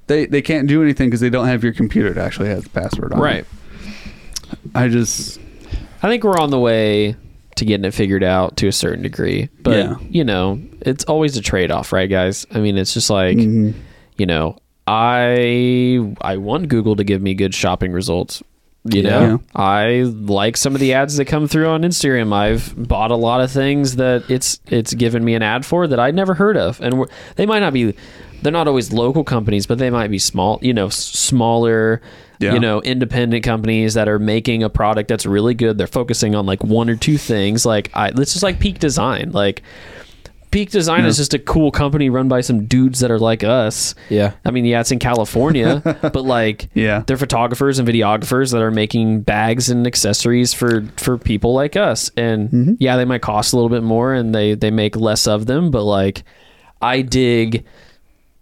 they 0.08 0.26
they 0.26 0.42
can't 0.42 0.68
do 0.68 0.82
anything 0.84 1.08
because 1.10 1.20
they 1.20 1.30
don't 1.30 1.48
have 1.48 1.64
your 1.64 1.74
computer 1.74 2.12
that 2.14 2.26
actually 2.26 2.50
has 2.50 2.64
the 2.64 2.70
password 2.70 3.14
on 3.14 3.20
Right. 3.20 3.46
it. 3.46 4.60
i 4.76 4.88
just 4.88 5.40
I 6.02 6.08
think 6.08 6.24
we're 6.24 6.40
on 6.40 6.50
the 6.50 6.60
way 6.60 7.16
to 7.58 7.66
getting 7.66 7.84
it 7.84 7.94
figured 7.94 8.24
out 8.24 8.56
to 8.58 8.68
a 8.68 8.72
certain 8.72 9.04
degree. 9.04 9.50
But 9.64 9.76
Yeah. 9.78 9.96
you 10.10 10.24
know, 10.24 10.62
it's 10.80 11.04
always 11.04 11.36
a 11.36 11.42
trade 11.42 11.72
off, 11.72 11.92
right 11.92 12.10
guys? 12.10 12.46
I 12.52 12.60
mean 12.60 12.78
it's 12.78 12.94
just 12.94 13.10
like 13.10 13.36
Mhm. 13.38 13.74
you 14.18 14.26
know, 14.26 14.58
I 14.92 16.14
I 16.22 16.38
want 16.38 16.68
Google 16.68 16.96
to 16.96 17.04
give 17.04 17.22
me 17.22 17.34
good 17.36 17.54
shopping 17.54 17.92
results. 17.92 18.42
You 18.86 19.04
know, 19.04 19.42
I 19.54 20.04
like 20.04 20.56
some 20.58 20.74
of 20.74 20.80
the 20.80 20.94
ads 20.94 21.18
that 21.18 21.26
come 21.26 21.48
through 21.48 21.68
on 21.68 21.82
Instagram. 21.84 22.34
I've 22.34 22.74
bought 22.88 23.12
a 23.12 23.16
lot 23.16 23.42
of 23.42 23.52
things 23.52 23.98
that 23.98 24.24
it's 24.30 24.60
it's 24.68 24.94
given 24.94 25.24
me 25.24 25.36
an 25.36 25.44
ad 25.44 25.66
for 25.66 25.86
that 25.86 26.00
I'd 26.00 26.16
never 26.16 26.34
heard 26.34 26.58
of, 26.58 26.82
and 26.82 26.98
we're, 26.98 27.08
they 27.36 27.46
might 27.46 27.60
not 27.60 27.74
be, 27.74 27.94
they're 28.42 28.54
not 28.54 28.68
always 28.70 28.92
local 28.92 29.24
companies, 29.24 29.68
but 29.68 29.78
they 29.78 29.90
might 29.90 30.08
be 30.10 30.18
small, 30.18 30.60
you 30.62 30.74
know, 30.74 30.88
smaller, 30.90 32.02
Yeah. 32.40 32.54
you 32.54 32.60
know, 32.60 32.82
independent 32.82 33.44
companies 33.44 33.94
that 33.96 34.08
are 34.08 34.18
making 34.18 34.64
a 34.64 34.70
product 34.70 35.10
that's 35.10 35.26
really 35.26 35.54
good. 35.54 35.78
They're 35.78 35.86
focusing 35.86 36.34
on 36.34 36.46
like 36.48 36.64
one 36.64 36.90
or 36.90 36.96
two 36.96 37.18
things. 37.18 37.66
Like 37.66 37.92
I, 37.94 38.12
this 38.12 38.36
is 38.38 38.42
like 38.44 38.60
peak 38.60 38.80
design. 38.80 39.32
Like 39.34 39.62
Peak 40.52 40.72
Design 40.72 41.06
is 41.06 41.18
just 41.18 41.34
a 41.34 41.40
cool 41.40 41.70
company 41.72 42.10
run 42.10 42.28
by 42.28 42.42
some 42.42 42.66
dudes 42.66 43.02
that 43.02 43.12
are 43.12 43.20
like 43.20 43.44
us. 43.44 43.94
Yeah. 44.10 44.34
I 44.44 44.52
mean, 44.52 44.66
yeah, 44.66 44.80
it's 44.82 44.92
in 44.92 44.98
California, 45.00 45.82
but 46.02 46.24
like, 46.26 46.70
Yeah. 46.74 47.04
they're 47.06 47.18
photographers 47.18 47.78
and 47.78 47.88
videographers 47.88 48.52
that 48.54 48.62
are 48.62 48.72
making 48.72 49.22
bags 49.22 49.70
and 49.70 49.86
accessories 49.86 50.54
for 50.54 50.86
for 50.98 51.18
people 51.18 51.54
like 51.54 51.76
us. 51.76 52.10
And 52.18 52.50
Mm-hmm. 52.50 52.74
yeah, 52.80 52.98
they 52.98 53.06
might 53.06 53.22
cost 53.22 53.54
a 53.54 53.58
little 53.58 53.70
bit 53.70 53.84
more, 53.84 54.14
and 54.14 54.34
they 54.34 54.56
they 54.56 54.72
make 54.72 54.96
less 54.96 55.28
of 55.28 55.46
them. 55.46 55.70
But 55.70 55.84
like, 55.84 56.24
I 56.82 57.02
dig 57.04 57.66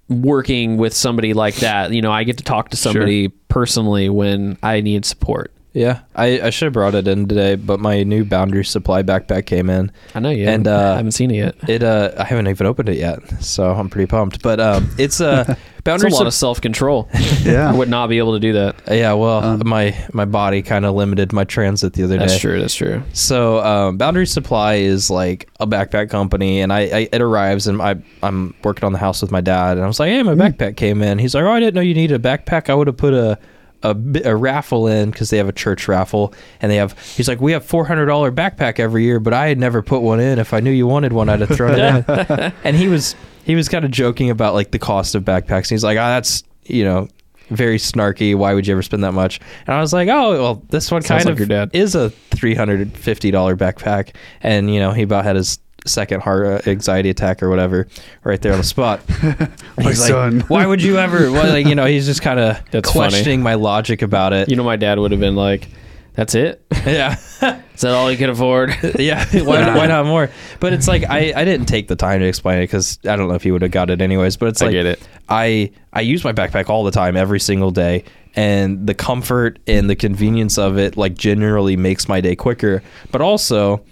working 0.09 0.77
with 0.77 0.93
somebody 0.93 1.33
like 1.33 1.55
that. 1.57 1.91
You 1.91 2.01
know, 2.01 2.11
I 2.11 2.23
get 2.23 2.37
to 2.37 2.43
talk 2.43 2.69
to 2.69 2.77
somebody 2.77 3.27
personally 3.49 4.07
when 4.09 4.57
I 4.63 4.79
need 4.81 5.05
support. 5.05 5.51
Yeah. 5.77 5.99
I, 6.15 6.41
I 6.41 6.49
should 6.49 6.65
have 6.65 6.73
brought 6.73 6.95
it 6.95 7.07
in 7.07 7.27
today, 7.27 7.55
but 7.55 7.79
my 7.79 8.03
new 8.03 8.25
Boundary 8.25 8.65
Supply 8.65 9.03
backpack 9.03 9.45
came 9.45 9.69
in. 9.69 9.91
I 10.15 10.19
know 10.19 10.29
you, 10.31 10.43
And, 10.47 10.65
and 10.65 10.67
uh, 10.67 10.93
I 10.93 10.95
haven't 10.97 11.11
seen 11.11 11.29
it 11.31 11.35
yet. 11.37 11.55
It 11.69 11.83
uh 11.83 12.11
I 12.17 12.23
haven't 12.23 12.47
even 12.47 12.65
opened 12.67 12.89
it 12.89 12.97
yet, 12.97 13.19
so 13.43 13.71
I'm 13.71 13.89
pretty 13.89 14.07
pumped. 14.07 14.41
But 14.41 14.59
um 14.59 14.89
it's 14.97 15.21
uh 15.21 15.55
It's 15.77 15.83
Boundary 15.93 16.09
a 16.09 16.13
lot 16.15 16.17
Sup- 16.19 16.27
of 16.27 16.33
self 16.33 16.59
control. 16.61 17.07
Yeah. 17.43 17.71
I 17.71 17.73
would 17.73 17.87
not 17.87 18.07
be 18.07 18.17
able 18.17 18.33
to 18.33 18.39
do 18.41 18.51
that. 18.53 18.75
Yeah, 18.91 19.13
well, 19.13 19.41
Um, 19.41 19.61
my 19.65 19.95
my 20.11 20.25
body 20.25 20.61
kind 20.61 20.83
of 20.85 20.95
limited 20.95 21.31
my 21.31 21.45
transit 21.45 21.93
the 21.93 22.03
other 22.03 22.17
day. 22.17 22.25
That's 22.25 22.39
true. 22.39 22.59
That's 22.59 22.75
true. 22.75 23.03
So, 23.13 23.59
um, 23.63 23.95
Boundary 23.97 24.25
Supply 24.27 24.73
is 24.75 25.09
like 25.09 25.47
a 25.61 25.67
backpack 25.67 26.09
company, 26.09 26.59
and 26.59 26.73
I, 26.73 26.79
I 26.81 27.09
it 27.13 27.21
arrives, 27.21 27.67
and 27.67 27.81
I 27.81 27.95
I'm 28.21 28.53
working 28.65 28.83
on 28.85 28.91
the 28.91 28.97
house 28.97 29.21
with 29.21 29.31
my 29.31 29.39
dad, 29.39 29.77
and 29.77 29.83
I 29.83 29.87
was 29.87 29.97
like, 29.99 30.09
"Hey, 30.09 30.23
my 30.23 30.35
backpack 30.35 30.75
came 30.75 31.01
in." 31.01 31.19
He's 31.19 31.33
like, 31.35 31.43
"Oh, 31.45 31.51
I 31.51 31.59
didn't 31.61 31.75
know 31.75 31.81
you 31.81 31.93
needed 31.93 32.15
a 32.15 32.37
backpack. 32.37 32.69
I 32.69 32.73
would 32.75 32.87
have 32.87 32.97
put 32.97 33.13
a 33.13 33.39
a, 33.83 33.95
a 34.25 34.35
raffle 34.35 34.87
in 34.87 35.11
because 35.11 35.29
they 35.29 35.37
have 35.37 35.47
a 35.49 35.53
church 35.53 35.87
raffle, 35.87 36.33
and 36.61 36.71
they 36.71 36.77
have." 36.77 36.97
He's 37.15 37.27
like, 37.27 37.39
"We 37.41 37.51
have 37.51 37.65
four 37.65 37.85
hundred 37.85 38.07
dollar 38.07 38.31
backpack 38.31 38.79
every 38.79 39.03
year, 39.03 39.19
but 39.19 39.33
I 39.33 39.47
had 39.47 39.57
never 39.57 39.81
put 39.81 40.01
one 40.01 40.19
in. 40.19 40.39
If 40.39 40.53
I 40.53 40.59
knew 40.59 40.71
you 40.71 40.87
wanted 40.87 41.13
one, 41.13 41.29
I'd 41.29 41.39
have 41.41 41.49
thrown 41.49 41.79
it 41.79 42.05
in." 42.07 42.53
and 42.63 42.75
he 42.75 42.87
was 42.87 43.15
he 43.43 43.55
was 43.55 43.69
kind 43.69 43.85
of 43.85 43.91
joking 43.91 44.29
about 44.29 44.53
like 44.53 44.71
the 44.71 44.79
cost 44.79 45.15
of 45.15 45.23
backpacks. 45.23 45.65
And 45.65 45.71
He's 45.71 45.83
like, 45.83 45.97
"Ah, 45.97 46.09
that's 46.09 46.43
you 46.63 46.83
know." 46.83 47.07
Very 47.49 47.77
snarky. 47.77 48.35
Why 48.35 48.53
would 48.53 48.67
you 48.67 48.73
ever 48.73 48.81
spend 48.81 49.05
that 49.05 49.13
much? 49.13 49.39
And 49.67 49.73
I 49.73 49.79
was 49.79 49.93
like, 49.93 50.09
oh, 50.09 50.31
well, 50.33 50.63
this 50.67 50.91
one 50.91 51.01
Sounds 51.01 51.23
kind 51.23 51.25
like 51.27 51.31
of 51.31 51.39
your 51.39 51.47
dad. 51.47 51.69
is 51.71 51.95
a 51.95 52.09
three 52.09 52.53
hundred 52.55 52.91
fifty 52.91 53.31
dollar 53.31 53.55
backpack, 53.55 54.13
and 54.43 54.69
you 54.73 54.81
know 54.81 54.91
he 54.91 55.03
about 55.03 55.23
had 55.23 55.37
his 55.37 55.57
second 55.87 56.21
heart 56.21 56.45
uh, 56.67 56.69
anxiety 56.69 57.09
attack 57.09 57.41
or 57.41 57.49
whatever 57.49 57.87
right 58.23 58.41
there 58.41 58.51
on 58.53 58.57
the 58.59 58.63
spot. 58.63 59.01
My 59.23 59.49
He's 59.77 59.99
like, 59.99 60.09
son. 60.09 60.39
Why 60.47 60.65
would 60.65 60.81
you 60.81 60.97
ever? 60.97 61.31
Well, 61.37 61.49
like 61.51 61.67
you 61.67 61.75
know, 61.75 61.85
he's 61.85 62.05
just 62.05 62.21
kind 62.21 62.39
of 62.39 62.63
That's 62.71 62.91
funny. 62.91 63.09
questioning 63.11 63.41
my 63.41 63.53
logic 63.55 64.01
about 64.01 64.33
it. 64.33 64.49
You 64.49 64.55
know, 64.55 64.63
my 64.63 64.75
dad 64.75 64.97
would 64.99 65.11
have 65.11 65.19
been 65.19 65.35
like, 65.35 65.67
"That's 66.13 66.33
it? 66.35 66.65
yeah, 66.85 67.13
Is 67.13 67.81
that 67.81 67.93
all 67.93 68.11
you 68.11 68.17
can 68.17 68.29
afford?" 68.29 68.73
yeah. 68.97 69.25
Why, 69.43 69.75
why 69.75 69.87
not 69.87 70.05
more? 70.05 70.29
But 70.59 70.73
it's 70.73 70.87
like 70.87 71.03
I, 71.09 71.33
I 71.35 71.45
didn't 71.45 71.67
take 71.67 71.87
the 71.87 71.95
time 71.95 72.19
to 72.21 72.25
explain 72.25 72.59
it 72.59 72.63
because 72.63 72.99
I 73.05 73.15
don't 73.15 73.27
know 73.27 73.35
if 73.35 73.43
he 73.43 73.51
would 73.51 73.61
have 73.61 73.71
got 73.71 73.89
it 73.89 74.01
anyways. 74.01 74.37
But 74.37 74.49
it's 74.49 74.61
like, 74.61 74.69
I 74.73 74.77
like 74.77 74.83
get 74.83 74.85
it. 74.85 75.07
I 75.29 75.71
I 75.93 76.01
use 76.01 76.23
my 76.23 76.33
backpack 76.33 76.69
all 76.69 76.83
the 76.83 76.91
time, 76.91 77.15
every 77.17 77.39
single 77.39 77.71
day, 77.71 78.03
and 78.35 78.87
the 78.87 78.93
comfort 78.93 79.59
and 79.67 79.89
the 79.89 79.95
convenience 79.95 80.57
of 80.57 80.77
it 80.77 80.97
like 80.97 81.15
generally 81.15 81.75
makes 81.77 82.07
my 82.07 82.21
day 82.21 82.35
quicker. 82.35 82.81
But 83.11 83.21
also, 83.21 83.83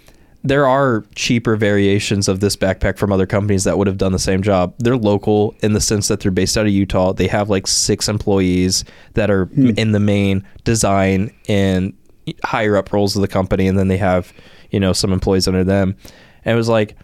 there 0.48 0.66
are 0.66 1.04
cheaper 1.14 1.56
variations 1.56 2.28
of 2.28 2.40
this 2.40 2.56
backpack 2.56 2.98
from 2.98 3.12
other 3.12 3.26
companies 3.26 3.64
that 3.64 3.78
would 3.78 3.86
have 3.86 3.98
done 3.98 4.12
the 4.12 4.18
same 4.18 4.42
job. 4.42 4.74
They're 4.78 4.96
local 4.96 5.54
in 5.60 5.72
the 5.72 5.80
sense 5.80 6.08
that 6.08 6.20
they're 6.20 6.30
based 6.30 6.56
out 6.56 6.66
of 6.66 6.72
Utah. 6.72 7.12
They 7.12 7.26
have 7.26 7.50
like 7.50 7.66
six 7.66 8.08
employees 8.08 8.84
that 9.14 9.30
are 9.30 9.46
hmm. 9.46 9.70
in 9.76 9.92
the 9.92 10.00
main 10.00 10.46
design 10.64 11.34
and 11.48 11.92
higher 12.44 12.76
up 12.76 12.92
roles 12.92 13.16
of 13.16 13.22
the 13.22 13.28
company, 13.28 13.66
and 13.66 13.78
then 13.78 13.88
they 13.88 13.98
have 13.98 14.32
you 14.70 14.80
know 14.80 14.92
some 14.92 15.12
employees 15.12 15.48
under 15.48 15.64
them. 15.64 15.96
And 16.44 16.54
it 16.54 16.56
was 16.56 16.68
like 16.68 16.96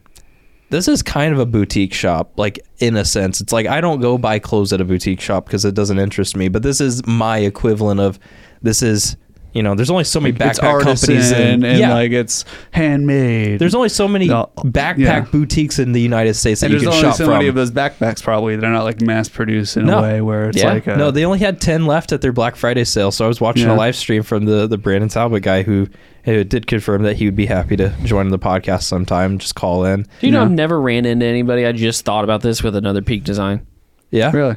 this 0.71 0.89
is 0.89 1.03
kind 1.03 1.35
of 1.35 1.39
a 1.39 1.45
boutique 1.45 1.93
shop 1.93 2.33
like 2.39 2.59
in 2.79 2.97
a 2.97 3.05
sense 3.05 3.43
it's 3.43 3.53
like 3.53 3.67
i 3.67 3.79
don't 3.79 4.01
go 4.01 4.17
buy 4.17 4.39
clothes 4.39 4.73
at 4.73 4.81
a 4.81 4.85
boutique 4.87 5.21
shop 5.21 5.45
because 5.45 5.67
it 5.67 5.75
doesn't 5.75 5.99
interest 5.99 6.35
me 6.35 6.49
but 6.49 6.63
this 6.63 6.81
is 6.81 7.07
my 7.07 7.37
equivalent 7.37 8.01
of 8.01 8.19
this 8.63 8.83
is 8.83 9.17
you 9.53 9.63
know 9.63 9.75
there's 9.75 9.91
only 9.91 10.05
so 10.05 10.21
many 10.21 10.35
it's 10.35 10.59
backpack 10.59 10.83
companies 10.83 11.09
artisan 11.33 11.41
in, 11.41 11.65
and 11.65 11.79
yeah 11.79 11.93
like 11.95 12.11
it's 12.13 12.45
handmade. 12.71 13.59
there's 13.59 13.75
only 13.75 13.89
so 13.89 14.09
many 14.09 14.27
No, 14.27 14.51
backpack 14.59 14.99
yeah. 14.99 15.21
boutiques 15.21 15.79
in 15.79 15.93
the 15.93 16.01
united 16.01 16.35
states 16.35 16.61
that 16.61 16.67
and 16.71 16.75
you 16.75 16.81
there's 16.81 16.89
can 16.91 16.99
only 16.99 17.09
shop 17.11 17.17
so 17.19 17.25
from 17.27 17.35
many 17.35 17.49
of 17.49 17.55
those 17.55 17.71
backpacks. 17.71 18.23
Probably 18.23 18.57
they're 18.57 18.71
not 18.71 18.85
like 18.85 19.01
mass 19.03 19.29
produced 19.29 19.77
in 19.77 19.87
No. 19.87 19.99
a 19.99 20.03
way 20.03 20.21
where 20.21 20.49
it's 20.49 20.59
Yeah. 20.59 20.73
like 20.73 20.87
a, 20.87 20.97
no 20.97 21.11
they 21.11 21.25
only 21.25 21.39
had 21.39 21.61
10 21.61 21.87
left 21.87 22.13
at 22.13 22.21
their 22.23 22.33
black 22.33 22.57
friday 22.57 22.85
sale 22.85 23.11
so 23.11 23.25
i 23.25 23.29
was 23.29 23.41
watching 23.41 23.67
Yeah. 23.67 23.75
a 23.75 23.77
live 23.77 23.97
stream 23.97 24.23
from 24.23 24.45
the 24.47 24.67
the 24.67 24.79
brandon 24.79 25.09
talbot 25.09 25.43
guy 25.43 25.63
who, 25.63 25.87
who 26.25 26.45
did 26.45 26.67
confirm 26.67 27.03
that 27.03 27.17
he 27.17 27.27
would 27.27 27.37
be 27.37 27.47
happy 27.47 27.77
to 27.77 27.91
join 28.05 28.29
the 28.29 28.39
podcast 28.39 28.83
sometime 28.85 29.39
just 29.39 29.55
call 29.55 29.85
in 29.85 30.03
Do 30.21 30.27
you 30.27 30.33
know 30.33 30.39
Yeah. 30.41 30.45
I've 30.47 30.51
never 30.53 30.81
ran 30.81 31.05
into 31.05 31.27
anybody? 31.27 31.67
I 31.67 31.73
just 31.73 32.05
thought 32.05 32.25
about 32.25 32.43
this 32.43 32.63
with 32.63 32.75
another 32.77 33.03
Peak 33.03 33.25
Design. 33.25 33.67
yeah 34.11 34.31
really. 34.35 34.57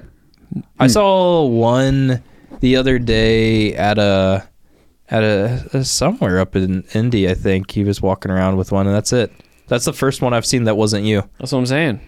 I 0.80 0.86
hmm. 0.86 0.90
saw 0.90 1.46
one 1.46 2.24
the 2.62 2.78
other 2.78 3.00
day 3.00 3.74
at 3.74 3.98
a 3.98 4.48
at 5.10 5.24
a, 5.24 5.70
a 5.74 5.84
somewhere 5.84 6.40
up 6.40 6.56
in 6.56 6.84
Indy. 6.94 7.30
I 7.30 7.34
think 7.34 7.72
he 7.72 7.84
was 7.84 8.02
walking 8.02 8.32
around 8.32 8.58
with 8.58 8.72
one, 8.72 8.88
and 8.88 8.96
that's 8.96 9.14
it. 9.14 9.32
That's 9.68 9.86
the 9.86 9.94
first 9.94 10.22
one 10.22 10.34
I've 10.34 10.46
seen 10.46 10.66
that 10.66 10.76
wasn't 10.76 11.06
you. 11.06 11.24
That's 11.40 11.52
what 11.52 11.60
I'm 11.60 11.66
saying. 11.66 12.00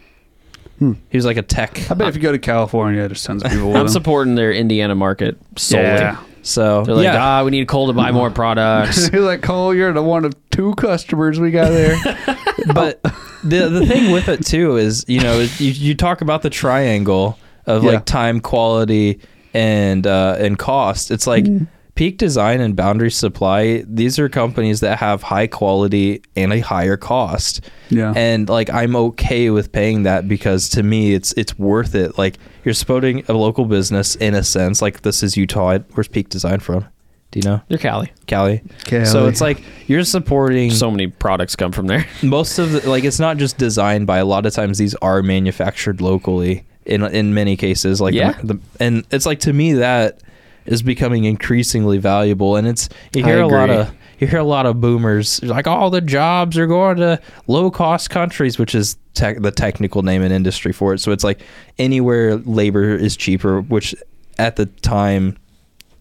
He 0.80 1.18
was 1.18 1.26
like 1.26 1.38
a 1.38 1.42
tech. 1.42 1.90
I 1.90 1.96
bet 1.96 2.08
if 2.08 2.16
you 2.16 2.22
go 2.22 2.32
to 2.32 2.38
California, 2.38 3.08
there's 3.08 3.24
tons 3.24 3.44
of 3.44 3.50
people. 3.52 3.76
I'm 3.78 3.88
supporting 3.88 4.36
their 4.36 4.52
Indiana 4.52 4.94
market 4.94 5.38
solely. 5.56 5.86
Yeah. 5.86 6.24
So 6.44 6.84
They're 6.84 6.96
like, 6.96 7.04
yeah, 7.04 7.18
ah, 7.18 7.44
we 7.44 7.50
need 7.52 7.68
Cole 7.68 7.88
to 7.88 7.94
buy 7.94 8.12
more 8.12 8.30
products. 8.30 9.10
You're 9.14 9.24
like 9.24 9.42
Cole, 9.42 9.74
you're 9.74 9.92
the 9.92 10.04
one 10.04 10.24
of 10.24 10.34
two 10.52 10.76
customers 10.76 11.40
we 11.40 11.50
got 11.52 11.70
there. 11.70 11.98
but 12.74 13.02
the 13.44 13.68
the 13.70 13.86
thing 13.86 14.12
with 14.12 14.30
it 14.30 14.46
too 14.46 14.78
is 14.78 15.04
you 15.08 15.20
know 15.20 15.40
you 15.40 15.72
you 15.72 15.94
talk 15.96 16.22
about 16.22 16.44
the 16.44 16.50
triangle 16.50 17.38
of 17.66 17.84
Yeah. 17.84 17.92
like 17.94 18.06
time, 18.06 18.40
quality, 18.40 19.20
and 19.54 20.06
uh, 20.06 20.38
and 20.40 20.58
cost. 20.60 21.10
It's 21.12 21.26
like. 21.28 21.46
Peak 21.98 22.18
Design 22.18 22.62
and 22.62 22.76
Boundary 22.76 23.12
Supply, 23.12 23.84
these 23.88 24.18
are 24.20 24.30
companies 24.30 24.80
that 24.82 25.00
have 25.00 25.24
high 25.24 25.48
quality 25.48 26.22
and 26.36 26.54
a 26.54 26.60
higher 26.60 26.96
cost. 26.96 27.60
Yeah. 27.90 28.14
and 28.16 28.48
like 28.50 28.70
I'm 28.70 28.96
okay 28.96 29.50
with 29.50 29.72
paying 29.72 30.04
that 30.04 30.28
because 30.28 30.70
to 30.70 30.84
me 30.84 31.14
it's 31.14 31.34
it's 31.34 31.58
worth 31.58 31.96
it. 31.96 32.18
Like 32.18 32.38
you're 32.64 32.74
supporting 32.74 33.24
a 33.28 33.34
local 33.34 33.66
business 33.66 34.16
in 34.16 34.34
a 34.36 34.44
sense. 34.44 34.82
Like 34.82 35.02
this 35.02 35.24
is 35.24 35.36
Utah. 35.36 35.80
Where's 35.94 36.08
Peak 36.08 36.30
Design 36.30 36.60
from? 36.60 36.86
Do 37.32 37.40
you 37.40 37.44
know? 37.50 37.62
They're 37.68 37.78
Cali. 37.78 38.12
Cali. 38.26 38.62
Cali. 38.86 39.06
So 39.06 39.28
it's 39.28 39.42
like 39.42 39.62
you're 39.88 40.04
supporting 40.06 40.72
So 40.72 40.90
many 40.92 41.08
products 41.08 41.56
come 41.58 41.72
from 41.72 41.88
there. 41.88 42.06
most 42.24 42.60
of 42.60 42.72
the 42.74 42.90
like 42.90 43.04
it's 43.04 43.20
not 43.20 43.38
just 43.38 43.58
designed 43.58 44.06
by 44.08 44.18
a 44.20 44.26
lot 44.26 44.46
of 44.46 44.54
times 44.54 44.78
these 44.78 44.96
are 44.96 45.22
manufactured 45.24 46.00
locally 46.00 46.66
in 46.86 47.04
in 47.04 47.34
many 47.34 47.58
cases 47.58 48.00
like 48.00 48.14
Yeah. 48.14 48.40
the, 48.44 48.60
and 48.80 49.04
it's 49.12 49.26
like 49.26 49.40
to 49.42 49.52
me 49.54 49.74
that 49.74 50.22
is 50.68 50.82
becoming 50.84 51.24
increasingly 51.24 51.98
valuable 51.98 52.56
and 52.56 52.68
it's 52.68 52.90
you 53.14 53.24
hear 53.24 53.42
a 53.42 53.48
lot 53.48 53.70
of 53.70 53.94
you 54.20 54.28
hear 54.28 54.40
a 54.40 54.44
lot 54.44 54.66
of 54.66 54.80
boomers 54.82 55.42
like 55.44 55.66
all 55.68 55.90
the 55.90 56.02
jobs 56.02 56.58
are 56.58 56.68
going 56.68 56.98
to 56.98 57.20
low 57.48 57.72
cost 57.72 58.10
countries 58.10 58.60
which 58.60 58.76
is 58.76 58.98
tech, 59.14 59.40
the 59.42 59.52
technical 59.52 60.02
name 60.04 60.22
in 60.22 60.32
industry 60.32 60.72
for 60.74 60.94
it 60.94 61.00
so 61.00 61.12
it's 61.12 61.24
like 61.24 61.40
anywhere 61.80 62.36
labor 62.38 62.96
is 62.96 63.16
cheaper 63.18 63.62
which 63.62 63.96
at 64.38 64.56
the 64.56 64.66
time 64.66 65.38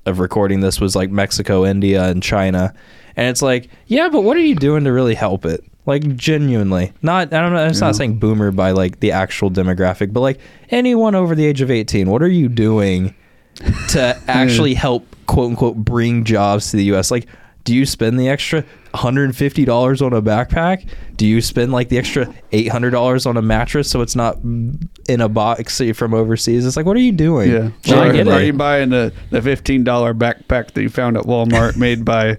of 0.04 0.18
recording 0.20 0.60
this 0.60 0.80
was 0.80 0.94
like 0.94 1.10
Mexico, 1.10 1.64
India, 1.64 2.04
and 2.08 2.22
China. 2.22 2.72
And 3.16 3.26
it's 3.28 3.42
like, 3.42 3.68
yeah, 3.88 4.08
but 4.08 4.20
what 4.20 4.36
are 4.36 4.40
you 4.40 4.54
doing 4.54 4.84
to 4.84 4.92
really 4.92 5.16
help 5.16 5.44
it? 5.44 5.64
Like 5.84 6.16
genuinely. 6.16 6.92
Not 7.02 7.32
I 7.32 7.40
don't 7.40 7.52
know, 7.52 7.66
it's 7.66 7.80
Yeah. 7.80 7.86
not 7.88 7.96
saying 7.96 8.18
boomer 8.20 8.52
by 8.52 8.70
like 8.70 9.00
the 9.00 9.10
actual 9.10 9.50
demographic, 9.50 10.12
but 10.12 10.20
like 10.20 10.38
anyone 10.70 11.16
over 11.16 11.34
the 11.34 11.44
age 11.44 11.60
of 11.60 11.72
18, 11.72 12.08
what 12.08 12.22
are 12.22 12.28
you 12.28 12.48
doing 12.48 13.16
to 13.90 14.20
actually 14.28 14.74
help 14.74 15.06
quote 15.26 15.50
unquote 15.50 15.76
bring 15.76 16.24
jobs 16.24 16.70
to 16.70 16.76
the 16.76 16.84
US? 16.94 17.10
Like 17.10 17.26
do 17.64 17.74
you 17.74 17.84
spend 17.84 18.18
the 18.20 18.28
extra 18.28 18.64
$150 18.94 20.02
on 20.06 20.12
a 20.12 20.22
backpack? 20.22 20.88
Do 21.16 21.26
you 21.26 21.40
spend 21.40 21.72
like 21.72 21.88
the 21.88 21.98
extra 21.98 22.26
$800 22.52 23.26
on 23.26 23.36
a 23.36 23.42
mattress 23.42 23.90
so 23.90 24.02
it's 24.02 24.14
not 24.14 24.36
in 24.42 25.20
a 25.20 25.28
box 25.28 25.82
from 25.94 26.14
overseas? 26.14 26.64
It's 26.64 26.76
like, 26.76 26.86
what 26.86 26.96
are 26.96 27.00
you 27.00 27.10
doing? 27.10 27.50
yeah. 27.50 27.70
No, 27.88 28.02
I 28.02 28.12
get 28.12 28.28
are 28.28 28.40
you 28.40 28.52
buying 28.52 28.90
the, 28.90 29.12
the 29.30 29.42
fifteen 29.42 29.82
dollar 29.82 30.14
backpack 30.14 30.72
that 30.74 30.82
you 30.82 30.88
found 30.88 31.16
at 31.16 31.24
Walmart 31.24 31.76
made 31.86 32.04
by 32.04 32.38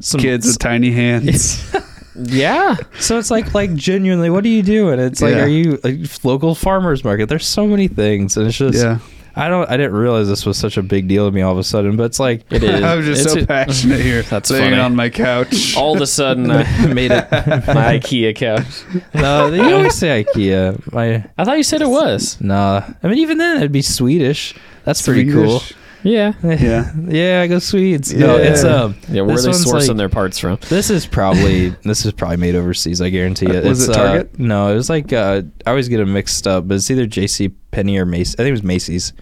Some- 0.00 0.20
kids 0.20 0.46
with 0.46 0.58
tiny 0.58 0.92
hands? 0.92 1.74
Yeah. 2.20 2.74
So 2.98 3.16
it's 3.16 3.30
like, 3.30 3.54
like 3.54 3.76
genuinely, 3.76 4.28
what 4.28 4.44
are 4.44 4.48
you 4.48 4.64
doing? 4.64 4.98
It's 4.98 5.22
like, 5.22 5.36
Yeah. 5.36 5.44
are 5.44 5.48
you 5.48 5.78
like 5.84 6.00
local 6.24 6.56
farmers 6.56 7.04
market? 7.04 7.28
There's 7.28 7.46
so 7.46 7.64
many 7.64 7.86
things, 7.86 8.36
and 8.36 8.48
it's 8.48 8.58
just, 8.58 8.76
yeah. 8.76 8.98
I 9.38 9.48
don't, 9.48 9.68
I 9.70 9.76
didn't 9.76 9.92
realize 9.94 10.26
this 10.28 10.44
was 10.44 10.58
such 10.58 10.76
a 10.76 10.82
big 10.82 11.06
deal 11.08 11.26
to 11.28 11.32
me 11.34 11.40
all 11.42 11.52
of 11.52 11.58
a 11.58 11.64
sudden. 11.64 11.96
But 11.96 12.04
it's 12.04 12.18
like, 12.20 12.44
It 12.50 12.62
is. 12.64 12.82
I 12.82 12.94
was 12.96 13.06
just 13.06 13.22
It's 13.24 13.32
so 13.34 13.40
a- 13.40 13.46
passionate 13.46 14.00
here. 14.00 14.22
That's 14.30 14.50
laying 14.50 14.70
funny. 14.70 14.80
on 14.82 14.96
my 14.96 15.08
couch. 15.10 15.74
All 15.76 15.94
of 15.94 16.00
a 16.02 16.06
sudden, 16.06 16.50
I 16.50 16.86
made 16.92 17.12
it. 17.12 17.30
my 17.30 17.98
IKEA 17.98 18.34
couch. 18.34 18.84
no, 19.14 19.46
you 19.52 19.74
always 19.74 19.94
say 19.94 20.24
IKEA. 20.24 20.92
My 20.92 21.24
I 21.38 21.44
thought 21.44 21.56
you 21.56 21.62
said 21.62 21.80
it 21.82 21.88
was. 21.88 22.40
nah. 22.40 22.82
I 23.02 23.08
mean, 23.08 23.18
even 23.18 23.38
then, 23.38 23.58
it'd 23.58 23.72
be 23.72 23.82
Swedish. 23.82 24.54
That's 24.84 25.02
pretty 25.02 25.30
cool. 25.30 25.60
Swedish. 26.02 26.34
Yeah. 26.42 26.56
Yeah. 26.56 26.92
yeah, 27.08 27.46
go 27.46 27.58
Swedes. 27.58 28.12
No, 28.14 28.36
Yeah. 28.36 28.42
it's 28.52 28.64
um. 28.64 28.94
Yeah, 29.08 29.22
where 29.22 29.36
are 29.36 29.40
they 29.40 29.48
one's 29.48 29.64
sourcing 29.64 29.88
like- 29.88 29.96
their 29.96 30.08
parts 30.08 30.38
from? 30.38 30.58
This 30.68 30.90
is 30.90 31.06
probably 31.06 31.70
this 31.84 32.04
is 32.06 32.12
probably 32.12 32.36
made 32.36 32.54
overseas. 32.54 33.00
I 33.00 33.10
guarantee 33.10 33.46
it. 33.46 33.64
Was 33.64 33.80
It's, 33.88 33.90
it 33.96 34.00
Target? 34.00 34.30
Uh, 34.34 34.36
no, 34.38 34.72
it 34.72 34.74
was 34.74 34.88
like 34.90 35.12
uh, 35.12 35.42
I 35.66 35.70
always 35.70 35.88
get 35.88 35.98
them 35.98 36.12
mixed 36.12 36.46
up, 36.46 36.68
but 36.68 36.74
it's 36.76 36.90
either 36.90 37.06
J.C. 37.06 37.48
Penney 37.70 37.98
or 37.98 38.06
Macy's. 38.06 38.34
I 38.34 38.38
think 38.38 38.48
it 38.48 38.52
was 38.52 38.62
Macy's. 38.62 39.12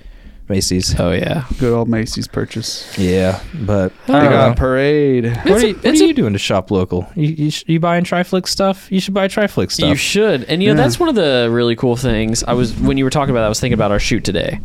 Macy's. 0.49 0.95
Oh 1.01 1.11
yeah. 1.11 1.45
Good 1.59 1.73
old 1.73 1.89
Macy's 1.89 2.29
purchase. 2.29 2.97
Yeah, 2.97 3.41
but 3.53 3.93
I 4.07 4.13
I 4.19 4.21
don't 4.21 4.31
got 4.33 4.47
know. 4.47 4.53
a 4.53 4.55
parade. 4.55 5.25
What, 5.25 5.47
It's 5.47 5.51
are 5.51 5.57
a- 5.57 5.69
you, 5.71 5.75
what 5.75 5.85
it's 5.87 6.01
are 6.01 6.05
a- 6.05 6.07
you 6.07 6.15
doing 6.15 6.33
to 6.35 6.39
shop 6.39 6.71
local? 6.71 7.09
You 7.17 7.29
you, 7.29 7.51
sh- 7.51 7.65
you 7.67 7.81
buying 7.81 8.05
Triflix 8.05 8.47
stuff? 8.49 8.87
You 8.93 9.01
should 9.01 9.13
buy 9.15 9.27
Triflix 9.27 9.73
stuff. 9.73 9.89
You 9.89 9.97
should. 9.97 10.45
And 10.45 10.63
you 10.63 10.69
know 10.73 10.79
Yeah. 10.81 10.85
that's 10.87 11.01
one 11.01 11.09
of 11.09 11.17
the 11.17 11.49
really 11.51 11.75
cool 11.75 11.97
things. 11.97 12.45
I 12.45 12.53
was 12.53 12.75
when 12.79 12.97
you 12.97 13.03
were 13.03 13.11
talking 13.11 13.31
about 13.31 13.41
that 13.41 13.47
I 13.47 13.49
was 13.49 13.59
thinking 13.59 13.75
about 13.75 13.91
our 13.91 13.99
shoot 13.99 14.23
today. 14.23 14.61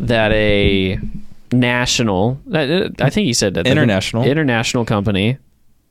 That 0.00 0.30
a 0.32 0.98
national 1.60 2.40
I 2.52 3.10
think 3.10 3.26
you 3.26 3.34
said 3.34 3.54
that 3.54 3.66
International. 3.66 4.24
international 4.24 4.84
company 4.84 5.38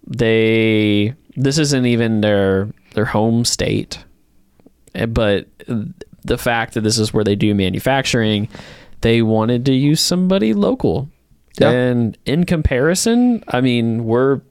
they 0.07 1.14
this 1.35 1.57
isn't 1.57 1.85
even 1.85 2.22
their 2.22 2.69
their 2.94 3.06
home 3.06 3.45
state. 3.45 4.03
Eh, 4.95 5.06
But 5.06 5.48
the 6.23 6.38
fact 6.38 6.73
that 6.76 6.81
this 6.81 6.99
is 6.99 7.14
where 7.14 7.23
they 7.23 7.35
do 7.35 7.56
manufacturing, 7.56 8.48
they 9.02 9.22
wanted 9.22 9.65
to 9.65 9.73
use 9.73 9.99
somebody 9.99 10.53
local. 10.53 11.10
Yeah. 11.60 11.72
And 11.72 12.18
in 12.26 12.45
comparison, 12.45 13.44
I 13.48 13.61
mean, 13.61 14.06
we're 14.06 14.41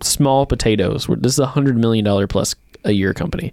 small 0.00 0.46
potatoes. 0.46 1.08
We're, 1.08 1.16
this 1.16 1.32
is 1.32 1.38
a 1.38 1.46
hundred 1.46 1.76
million 1.76 2.04
dollar 2.04 2.26
plus 2.26 2.54
a 2.84 2.92
year 2.92 3.14
company. 3.14 3.52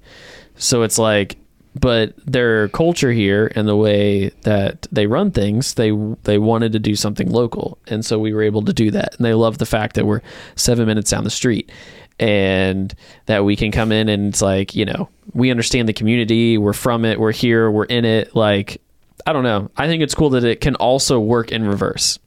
So 0.56 0.84
it's 0.84 0.98
like, 0.99 1.38
but 1.75 2.13
their 2.25 2.67
culture 2.69 3.11
here 3.11 3.51
and 3.55 3.67
the 3.67 3.75
way 3.75 4.29
that 4.41 4.87
they 4.91 5.07
run 5.07 5.31
things, 5.31 5.75
they 5.75 5.91
they 6.23 6.37
wanted 6.37 6.71
to 6.73 6.79
do 6.79 6.95
something 6.95 7.29
local, 7.29 7.77
and 7.87 8.03
so 8.05 8.17
we 8.19 8.33
were 8.33 8.41
able 8.41 8.63
to 8.63 8.73
do 8.73 8.91
that. 8.91 9.15
And 9.17 9.25
they 9.25 9.33
love 9.33 9.57
the 9.59 9.65
fact 9.65 9.95
that 9.95 10.05
we're 10.05 10.21
seven 10.55 10.87
minutes 10.87 11.11
down 11.11 11.23
the 11.23 11.29
street, 11.29 11.71
and 12.19 12.93
that 13.27 13.45
we 13.45 13.55
can 13.55 13.71
come 13.71 13.91
in 13.91 14.09
and 14.09 14.29
it's 14.29 14.41
like 14.41 14.75
you 14.75 14.85
know 14.85 15.09
we 15.33 15.51
understand 15.51 15.87
the 15.87 15.93
community, 15.93 16.57
we're 16.57 16.73
from 16.73 17.05
it, 17.05 17.19
we're 17.19 17.31
here, 17.31 17.69
we're 17.69 17.85
in 17.85 18.03
it. 18.05 18.35
Like 18.35 18.81
I 19.25 19.33
don't 19.33 19.43
know, 19.43 19.69
I 19.77 19.87
think 19.87 20.01
it's 20.01 20.15
cool 20.15 20.31
that 20.31 20.43
it 20.43 20.61
can 20.61 20.75
also 20.75 21.19
work 21.19 21.51
in 21.51 21.67
reverse. 21.67 22.19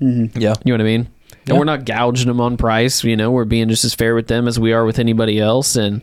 Mm-hmm. 0.00 0.40
yeah. 0.40 0.54
You 0.64 0.72
know 0.72 0.74
what 0.74 0.80
I 0.80 0.84
mean? 0.84 1.08
And 1.30 1.48
Yeah. 1.48 1.58
we're 1.58 1.64
not 1.64 1.84
gouging 1.84 2.26
them 2.26 2.40
on 2.40 2.56
price. 2.56 3.04
You 3.04 3.16
know, 3.16 3.30
we're 3.30 3.44
being 3.44 3.68
just 3.68 3.84
as 3.84 3.94
fair 3.94 4.14
with 4.14 4.26
them 4.26 4.48
as 4.48 4.58
we 4.58 4.72
are 4.72 4.84
with 4.84 4.98
anybody 4.98 5.38
else. 5.38 5.76
And 5.76 6.02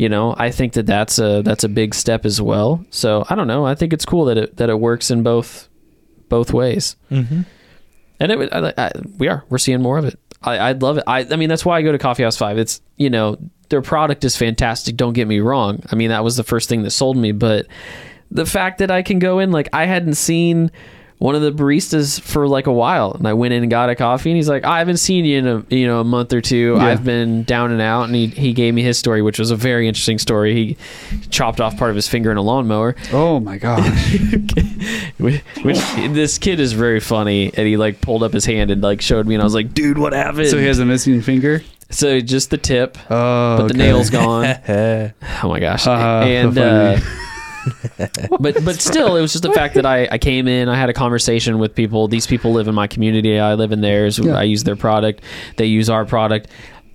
you 0.00 0.08
know, 0.08 0.34
I 0.38 0.50
think 0.50 0.72
that 0.72 0.86
that's 0.86 1.18
a 1.18 1.42
that's 1.42 1.62
a 1.62 1.68
big 1.68 1.94
step 1.94 2.24
as 2.24 2.40
well. 2.40 2.82
So 2.88 3.22
I 3.28 3.34
don't 3.34 3.46
know. 3.46 3.66
I 3.66 3.74
think 3.74 3.92
it's 3.92 4.06
cool 4.06 4.24
that 4.24 4.38
it 4.38 4.56
that 4.56 4.70
it 4.70 4.80
works 4.80 5.10
in 5.10 5.22
both 5.22 5.68
both 6.30 6.54
ways. 6.54 6.96
Mm-hmm. 7.10 7.42
And 8.18 8.32
it, 8.32 8.50
I, 8.50 8.72
I, 8.78 8.92
we 9.18 9.28
are 9.28 9.44
we're 9.50 9.58
seeing 9.58 9.82
more 9.82 9.98
of 9.98 10.06
it. 10.06 10.18
I, 10.42 10.70
I'd 10.70 10.80
love 10.80 10.96
it. 10.96 11.04
I, 11.06 11.26
I 11.30 11.36
mean, 11.36 11.50
that's 11.50 11.66
why 11.66 11.76
I 11.76 11.82
go 11.82 11.92
to 11.92 11.98
Coffee 11.98 12.22
House 12.22 12.38
Five. 12.38 12.56
It's 12.56 12.80
you 12.96 13.10
know 13.10 13.36
their 13.68 13.82
product 13.82 14.24
is 14.24 14.38
fantastic. 14.38 14.96
Don't 14.96 15.12
get 15.12 15.28
me 15.28 15.40
wrong. 15.40 15.82
I 15.92 15.96
mean, 15.96 16.08
that 16.08 16.24
was 16.24 16.38
the 16.38 16.44
first 16.44 16.70
thing 16.70 16.82
that 16.84 16.92
sold 16.92 17.18
me. 17.18 17.32
But 17.32 17.66
the 18.30 18.46
fact 18.46 18.78
that 18.78 18.90
I 18.90 19.02
can 19.02 19.18
go 19.18 19.38
in, 19.38 19.52
like 19.52 19.68
I 19.74 19.84
hadn't 19.84 20.14
seen 20.14 20.70
one 21.20 21.34
of 21.34 21.42
the 21.42 21.52
baristas 21.52 22.18
for 22.20 22.48
like 22.48 22.66
a 22.66 22.72
while, 22.72 23.12
and 23.12 23.28
I 23.28 23.34
went 23.34 23.52
in 23.52 23.62
and 23.62 23.70
got 23.70 23.90
a 23.90 23.94
coffee, 23.94 24.30
and 24.30 24.36
he's 24.36 24.48
like, 24.48 24.64
I 24.64 24.78
haven't 24.78 24.96
seen 24.96 25.24
you 25.26 25.38
in 25.38 25.46
a 25.46 25.64
you 25.68 25.86
know 25.86 26.00
a 26.00 26.04
month 26.04 26.32
or 26.32 26.40
two. 26.40 26.74
Yeah. 26.78 26.86
I've 26.86 27.04
been 27.04 27.44
down 27.44 27.70
and 27.72 27.80
out, 27.80 28.04
and 28.04 28.14
he 28.14 28.26
he 28.28 28.52
gave 28.54 28.72
me 28.74 28.82
his 28.82 28.96
story, 28.98 29.20
which 29.20 29.38
was 29.38 29.50
a 29.50 29.56
very 29.56 29.86
interesting 29.86 30.18
story. 30.18 30.54
He 30.54 30.76
chopped 31.28 31.60
off 31.60 31.76
part 31.76 31.90
of 31.90 31.96
his 31.96 32.08
finger 32.08 32.30
in 32.32 32.38
a 32.38 32.42
lawnmower. 32.42 32.96
Oh 33.12 33.38
my 33.38 33.58
gosh. 33.58 34.16
Which 35.18 35.78
this 35.94 36.38
kid 36.38 36.58
is 36.58 36.72
very 36.72 37.00
funny, 37.00 37.52
and 37.54 37.66
he 37.66 37.76
like 37.76 38.00
pulled 38.00 38.22
up 38.22 38.32
his 38.32 38.46
hand 38.46 38.70
and 38.70 38.82
like 38.82 39.00
showed 39.02 39.26
me, 39.26 39.34
and 39.34 39.42
I 39.42 39.44
was 39.44 39.54
like, 39.54 39.74
"Dude, 39.74 39.98
what 39.98 40.12
happened?" 40.14 40.48
so 40.48 40.58
he 40.58 40.64
has 40.66 40.78
a 40.78 40.86
missing 40.86 41.20
finger. 41.20 41.62
So 41.90 42.20
just 42.20 42.50
the 42.50 42.56
tip, 42.56 42.96
Oh, 43.10 43.56
but 43.58 43.68
the 43.68 43.74
okay. 43.74 43.78
nail's 43.78 44.10
gone. 44.10 44.46
oh 45.42 45.48
my 45.48 45.60
gosh! 45.60 45.86
Uh, 45.86 46.22
and 46.24 46.54
funny. 46.54 46.96
uh, 46.96 47.00
but 48.40 48.64
but 48.64 48.80
still, 48.80 49.16
it 49.16 49.20
was 49.20 49.32
just 49.32 49.42
the 49.42 49.52
fact 49.52 49.74
that 49.74 49.86
I 49.86 50.08
I 50.10 50.18
came 50.18 50.48
in, 50.48 50.68
I 50.68 50.76
had 50.76 50.88
a 50.88 50.92
conversation 50.94 51.58
with 51.58 51.74
people. 51.74 52.08
These 52.08 52.26
people 52.26 52.52
live 52.52 52.68
in 52.68 52.74
my 52.74 52.86
community. 52.86 53.38
I 53.38 53.54
live 53.54 53.72
in 53.72 53.80
theirs. 53.80 54.18
Yeah. 54.18 54.34
I 54.36 54.42
use 54.44 54.64
their 54.64 54.76
product. 54.76 55.22
They 55.56 55.66
use 55.66 55.88
our 55.90 56.04
product. 56.04 56.48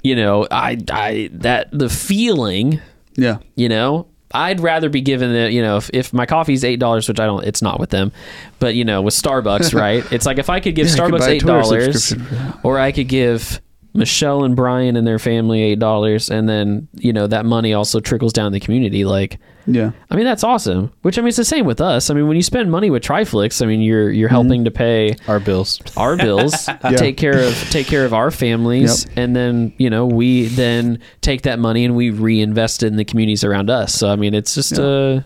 You 0.04 0.16
know, 0.16 0.48
I 0.52 0.78
I 0.92 1.30
that 1.34 1.70
the 1.72 1.90
feeling 1.90 2.80
Yeah. 3.16 3.38
you 3.56 3.70
know 3.70 4.08
i'd 4.34 4.60
rather 4.60 4.90
be 4.90 5.00
given 5.02 5.32
the 5.32 5.50
you 5.52 5.62
know 5.62 5.78
if, 5.78 5.90
if 5.94 6.12
my 6.12 6.26
coffee's 6.26 6.64
eight 6.66 6.80
dollars 6.80 7.08
which 7.08 7.20
i 7.22 7.26
don't 7.26 7.46
it's 7.46 7.62
not 7.62 7.80
with 7.80 7.92
them 7.92 8.12
but 8.60 8.74
you 8.76 8.84
know 8.84 9.02
with 9.02 9.14
starbucks 9.14 9.74
right 9.80 10.04
it's 10.12 10.26
like 10.26 10.40
if 10.40 10.50
i 10.50 10.60
could 10.60 10.76
give 10.76 10.88
Yeah, 10.88 10.94
I 10.94 10.98
could 10.98 11.14
starbucks 11.22 11.28
eight 11.28 11.42
dollars 11.44 12.04
subscription 12.06 12.26
for 12.26 12.36
that. 12.44 12.60
or 12.64 12.80
i 12.80 12.92
could 12.92 13.08
give 13.08 13.62
michelle 13.96 14.44
and 14.44 14.56
brian 14.56 14.96
and 14.96 15.08
their 15.08 15.18
family 15.20 15.62
eight 15.62 15.80
dollars 15.80 16.30
and 16.30 16.48
then 16.50 16.88
you 16.96 17.12
know 17.14 17.26
that 17.28 17.46
money 17.46 17.74
also 17.74 18.00
trickles 18.00 18.34
down 18.34 18.52
the 18.52 18.60
community 18.60 19.06
like 19.06 19.40
Yeah. 19.66 19.92
i 20.12 20.16
mean 20.16 20.26
that's 20.26 20.44
awesome 20.44 20.92
which 21.02 21.18
i 21.18 21.22
mean 21.22 21.30
it's 21.30 21.38
the 21.38 21.46
same 21.46 21.66
with 21.66 21.80
us 21.82 22.10
i 22.10 22.14
mean 22.14 22.28
when 22.28 22.36
you 22.36 22.44
spend 22.44 22.70
money 22.70 22.90
with 22.90 23.02
triflix 23.04 23.62
i 23.62 23.66
mean 23.66 23.82
you're 23.82 24.12
you're 24.12 24.30
helping 24.30 24.66
to 24.66 24.72
pay 24.72 25.16
Our 25.28 25.40
bills. 25.40 25.82
our 25.96 26.18
bills, 26.18 26.68
take 26.98 27.16
care 27.18 27.40
of 27.42 27.54
take 27.72 27.88
care 27.88 28.04
of 28.06 28.14
our 28.14 28.32
families, 28.32 29.08
and 29.16 29.36
then 29.36 29.74
you 29.78 29.90
know 29.90 30.06
we 30.06 30.48
then 30.48 31.00
take 31.22 31.44
that 31.44 31.58
money 31.60 31.86
and 31.86 31.96
we 31.96 32.10
reinvest 32.10 32.84
it 32.84 32.88
in 32.88 32.98
the 32.98 33.06
communities 33.06 33.44
around 33.44 33.70
us. 33.70 33.94
So 33.94 34.10
I 34.10 34.16
mean, 34.18 34.34
it's 34.34 34.54
just 34.56 34.78
uh, 34.78 35.22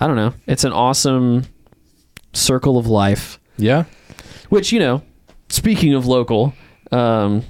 I 0.00 0.06
don't 0.06 0.16
know, 0.16 0.32
it's 0.46 0.64
an 0.64 0.72
awesome 0.72 1.44
circle 2.32 2.78
of 2.78 2.86
life. 2.86 3.38
Yeah. 3.58 3.84
Which 4.48 4.72
you 4.72 4.78
know, 4.78 5.02
speaking 5.48 5.94
of 5.94 6.06
local, 6.06 6.54
um, 6.92 7.42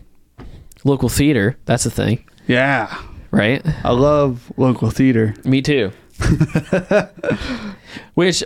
local 0.87 1.09
theater, 1.09 1.57
that's 1.67 1.85
a 1.87 1.91
thing, 1.91 2.25
Yeah. 2.47 2.97
right? 3.31 3.63
I 3.85 3.91
love 3.93 4.51
local 4.57 4.91
theater. 4.91 5.35
Me 5.45 5.61
too. 5.61 5.91
Which 8.15 8.43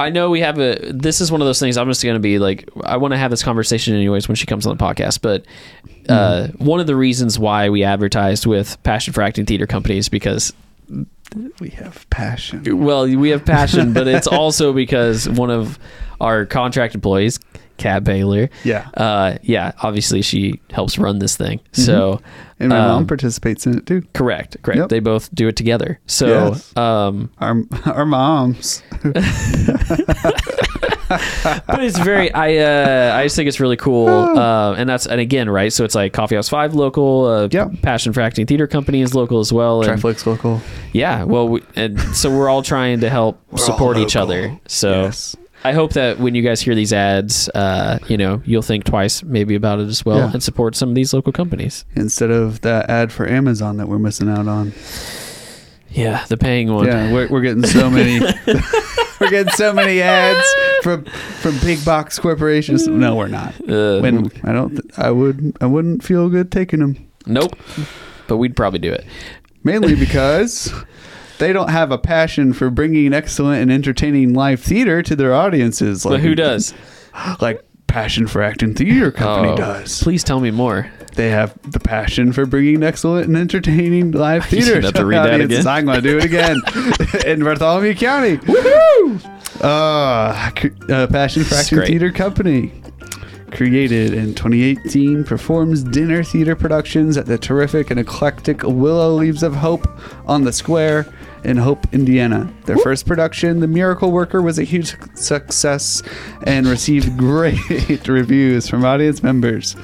I 0.00 0.10
know 0.10 0.30
we 0.30 0.40
have 0.40 0.58
a. 0.58 0.90
This 0.92 1.20
is 1.20 1.30
one 1.30 1.40
of 1.40 1.46
those 1.46 1.60
things. 1.60 1.76
I'm 1.76 1.88
just 1.88 2.02
going 2.02 2.14
to 2.16 2.20
be 2.20 2.38
like, 2.38 2.68
I 2.84 2.96
want 2.96 3.12
to 3.12 3.18
have 3.18 3.30
this 3.30 3.42
conversation 3.42 3.94
anyways 3.94 4.26
when 4.28 4.34
she 4.34 4.46
comes 4.46 4.66
on 4.66 4.76
the 4.76 4.82
podcast. 4.82 5.20
But 5.22 5.44
uh, 6.08 6.48
one 6.58 6.80
of 6.80 6.86
the 6.86 6.96
reasons 6.96 7.38
why 7.38 7.68
we 7.68 7.84
advertised 7.84 8.46
with 8.46 8.82
Passion 8.82 9.12
for 9.12 9.22
Acting 9.22 9.46
Theater 9.46 9.66
Companies 9.66 10.08
because, 10.08 10.52
We 11.60 11.68
have 11.70 12.08
passion. 12.10 12.82
well, 12.82 13.04
we 13.04 13.30
have 13.30 13.44
passion, 13.44 13.92
but 13.92 14.08
it's 14.08 14.26
also 14.40 14.72
because 14.72 15.28
one 15.28 15.50
of 15.50 15.78
our 16.20 16.46
contract 16.46 16.94
employees, 16.96 17.38
Kat 17.82 18.04
Baylor, 18.04 18.48
Yeah. 18.64 18.88
uh, 18.94 19.38
yeah, 19.42 19.72
obviously 19.82 20.22
she 20.22 20.60
helps 20.70 20.96
run 20.98 21.18
this 21.18 21.36
thing. 21.36 21.60
So 21.72 22.20
And 22.60 22.68
my 22.68 22.78
mom 22.78 22.90
um, 22.98 23.06
participates 23.06 23.66
in 23.66 23.76
it 23.78 23.86
too. 23.86 24.02
correct, 24.14 24.56
correct. 24.62 24.78
Yep. 24.78 24.88
They 24.88 25.00
both 25.00 25.34
do 25.34 25.48
it 25.48 25.56
together. 25.56 25.98
So. 26.06 26.26
Yes. 26.52 26.76
Um, 26.76 27.30
Our 27.38 27.56
our 27.86 28.06
moms. 28.06 28.82
but 31.66 31.82
it's 31.82 31.98
very 31.98 32.32
I 32.32 32.56
uh 32.56 33.16
I 33.16 33.24
just 33.24 33.36
think 33.36 33.48
it's 33.48 33.60
really 33.60 33.76
cool 33.76 34.08
uh 34.08 34.74
and 34.74 34.88
that's 34.88 35.06
and 35.06 35.20
again 35.20 35.50
right 35.50 35.72
so 35.72 35.84
it's 35.84 35.94
like 35.94 36.12
coffee 36.12 36.36
house 36.36 36.48
5 36.48 36.74
local 36.74 37.26
uh 37.26 37.48
Yep. 37.50 37.82
passion 37.82 38.12
for 38.12 38.20
acting 38.20 38.46
theater 38.46 38.66
company 38.66 39.02
is 39.02 39.14
local 39.14 39.40
as 39.40 39.52
well 39.52 39.82
and 39.82 40.00
Triflix 40.00 40.24
local. 40.26 40.60
yeah 40.92 41.24
well 41.24 41.48
we, 41.48 41.62
and 41.76 42.00
so 42.16 42.30
we're 42.30 42.48
all 42.48 42.62
trying 42.62 43.00
to 43.00 43.10
help 43.10 43.38
support 43.58 43.96
each 43.98 44.16
other 44.16 44.58
so 44.66 45.02
Yes. 45.02 45.36
I 45.64 45.72
hope 45.72 45.92
that 45.92 46.18
when 46.18 46.34
you 46.34 46.42
guys 46.42 46.60
hear 46.60 46.74
these 46.74 46.92
ads 46.92 47.48
uh 47.50 47.98
you 48.08 48.16
know 48.16 48.42
you'll 48.44 48.62
think 48.62 48.84
twice 48.84 49.22
maybe 49.22 49.54
about 49.54 49.78
it 49.80 49.86
as 49.88 50.04
well 50.04 50.18
Yeah. 50.18 50.30
and 50.32 50.42
support 50.42 50.74
some 50.76 50.88
of 50.88 50.94
these 50.94 51.12
local 51.14 51.32
companies 51.32 51.84
Instead 51.94 52.30
of 52.30 52.60
that 52.62 52.90
ad 52.90 53.12
for 53.12 53.28
Amazon 53.28 53.76
that 53.76 53.86
we're 53.88 53.98
missing 54.00 54.28
out 54.28 54.48
on. 54.48 54.72
yeah 55.90 56.24
the 56.26 56.36
paying 56.36 56.72
one 56.72 56.86
Yeah, 56.86 57.12
we're, 57.12 57.28
we're 57.28 57.40
getting 57.42 57.64
so 57.66 57.90
many. 57.90 58.20
we're 59.20 59.30
getting 59.30 59.52
so 59.52 59.72
many 59.72 60.00
ads 60.02 60.46
from 60.82 61.04
from 61.04 61.58
big 61.60 61.84
box 61.84 62.18
corporations. 62.18 62.86
No, 62.88 63.14
we're 63.16 63.28
not. 63.28 63.54
uh, 63.68 64.00
When 64.00 64.30
I 64.44 64.52
don't, 64.52 64.70
th- 64.70 64.98
I 64.98 65.10
would, 65.10 65.56
I 65.60 65.66
wouldn't 65.66 66.02
feel 66.02 66.28
good 66.28 66.50
taking 66.50 66.80
them. 66.80 67.06
nope 67.26 67.54
but 68.26 68.38
we'd 68.38 68.56
probably 68.56 68.78
do 68.80 68.92
it 68.92 69.04
Mainly 69.64 69.94
because 69.94 70.72
they 71.42 71.52
don't 71.52 71.70
have 71.70 71.90
a 71.90 71.98
passion 71.98 72.52
for 72.52 72.70
bringing 72.70 73.12
excellent 73.12 73.60
and 73.62 73.70
entertaining 73.72 74.32
live 74.32 74.60
theater 74.60 75.02
to 75.02 75.16
their 75.16 75.34
audiences. 75.34 76.04
but 76.04 76.20
who 76.20 76.34
does 76.34 76.72
Like 77.40 77.62
Passion 77.88 78.26
for 78.26 78.42
Acting 78.42 78.74
Theater 78.74 79.10
Company 79.10 79.52
Oh, 79.52 79.56
does. 79.56 80.02
please 80.02 80.24
tell 80.24 80.40
me 80.40 80.50
more 80.50 80.90
They 81.16 81.28
have 81.30 81.58
the 81.70 81.78
passion 81.80 82.32
for 82.32 82.46
bringing 82.46 82.82
excellent 82.82 83.26
and 83.26 83.36
entertaining 83.36 84.12
live 84.12 84.44
You 84.52 84.60
theater. 84.62 84.74
should 84.76 84.84
have 84.84 84.94
to 84.94 85.00
to 85.00 85.04
read 85.06 85.18
that 85.18 85.34
audiences. 85.34 85.58
again. 85.60 85.66
I'm 85.76 85.84
going 85.84 86.00
to 86.00 86.08
do 86.08 86.16
it 86.18 86.24
again 86.24 86.60
in 87.26 87.44
Bartholomew 87.44 87.94
County. 87.96 88.38
Woohoo! 88.38 89.62
Uh, 89.62 90.92
uh, 90.92 91.06
Passion 91.08 91.44
for 91.44 91.56
Acting. 91.56 91.82
Theater 91.82 92.10
Company. 92.12 92.72
Created 93.50 94.14
in 94.14 94.34
2018, 94.34 95.24
performs 95.24 95.82
dinner 95.84 96.24
theater 96.24 96.56
productions 96.56 97.18
at 97.18 97.26
the 97.26 97.36
terrific 97.36 97.90
and 97.90 98.00
eclectic 98.00 98.62
Willow 98.62 99.14
Leaves 99.14 99.42
of 99.42 99.54
Hope 99.56 99.86
on 100.26 100.44
the 100.44 100.52
Square 100.52 101.12
in 101.44 101.56
Hope, 101.56 101.92
Indiana. 101.92 102.52
Their 102.66 102.76
first 102.78 103.06
production, 103.06 103.60
The 103.60 103.66
Miracle 103.66 104.12
Worker, 104.12 104.42
was 104.42 104.58
a 104.58 104.64
huge 104.64 104.96
success 105.14 106.02
and 106.44 106.66
received 106.66 107.16
great 107.18 108.08
reviews 108.08 108.68
from 108.68 108.84
audience 108.84 109.22
members. 109.22 109.76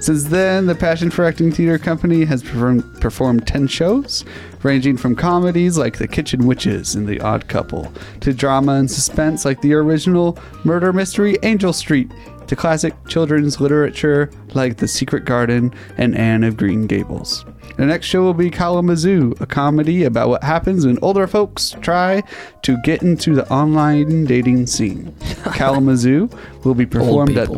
Since 0.00 0.24
then, 0.24 0.66
the 0.66 0.74
Passion 0.74 1.10
for 1.10 1.24
Acting 1.24 1.52
Theater 1.52 1.78
Company 1.78 2.24
has 2.24 2.42
performed, 2.42 3.00
performed 3.00 3.46
10 3.46 3.68
shows, 3.68 4.24
ranging 4.62 4.96
from 4.96 5.16
comedies 5.16 5.78
like 5.78 5.98
The 5.98 6.08
Kitchen 6.08 6.46
Witches 6.46 6.94
and 6.94 7.06
The 7.06 7.20
Odd 7.20 7.48
Couple, 7.48 7.92
to 8.20 8.32
drama 8.32 8.72
and 8.72 8.90
suspense 8.90 9.44
like 9.44 9.60
the 9.62 9.74
original 9.74 10.38
murder 10.64 10.92
mystery 10.92 11.38
Angel 11.42 11.72
Street, 11.72 12.10
to 12.46 12.56
classic 12.56 12.94
children's 13.08 13.60
literature 13.60 14.30
like 14.54 14.76
The 14.76 14.88
Secret 14.88 15.24
Garden 15.24 15.72
and 15.96 16.16
Anne 16.16 16.44
of 16.44 16.56
Green 16.56 16.86
Gables. 16.86 17.44
The 17.76 17.86
next 17.86 18.06
show 18.06 18.22
will 18.22 18.34
be 18.34 18.50
Kalamazoo, 18.50 19.34
a 19.40 19.46
comedy 19.46 20.04
about 20.04 20.28
what 20.28 20.44
happens 20.44 20.86
when 20.86 20.98
older 21.02 21.26
folks 21.26 21.74
try 21.80 22.22
to 22.62 22.80
get 22.82 23.02
into 23.02 23.34
the 23.34 23.50
online 23.52 24.24
dating 24.26 24.66
scene. 24.66 25.14
Kalamazoo 25.54 26.28
will 26.62 26.74
be 26.74 26.86
performed 26.86 27.36
at 27.36 27.48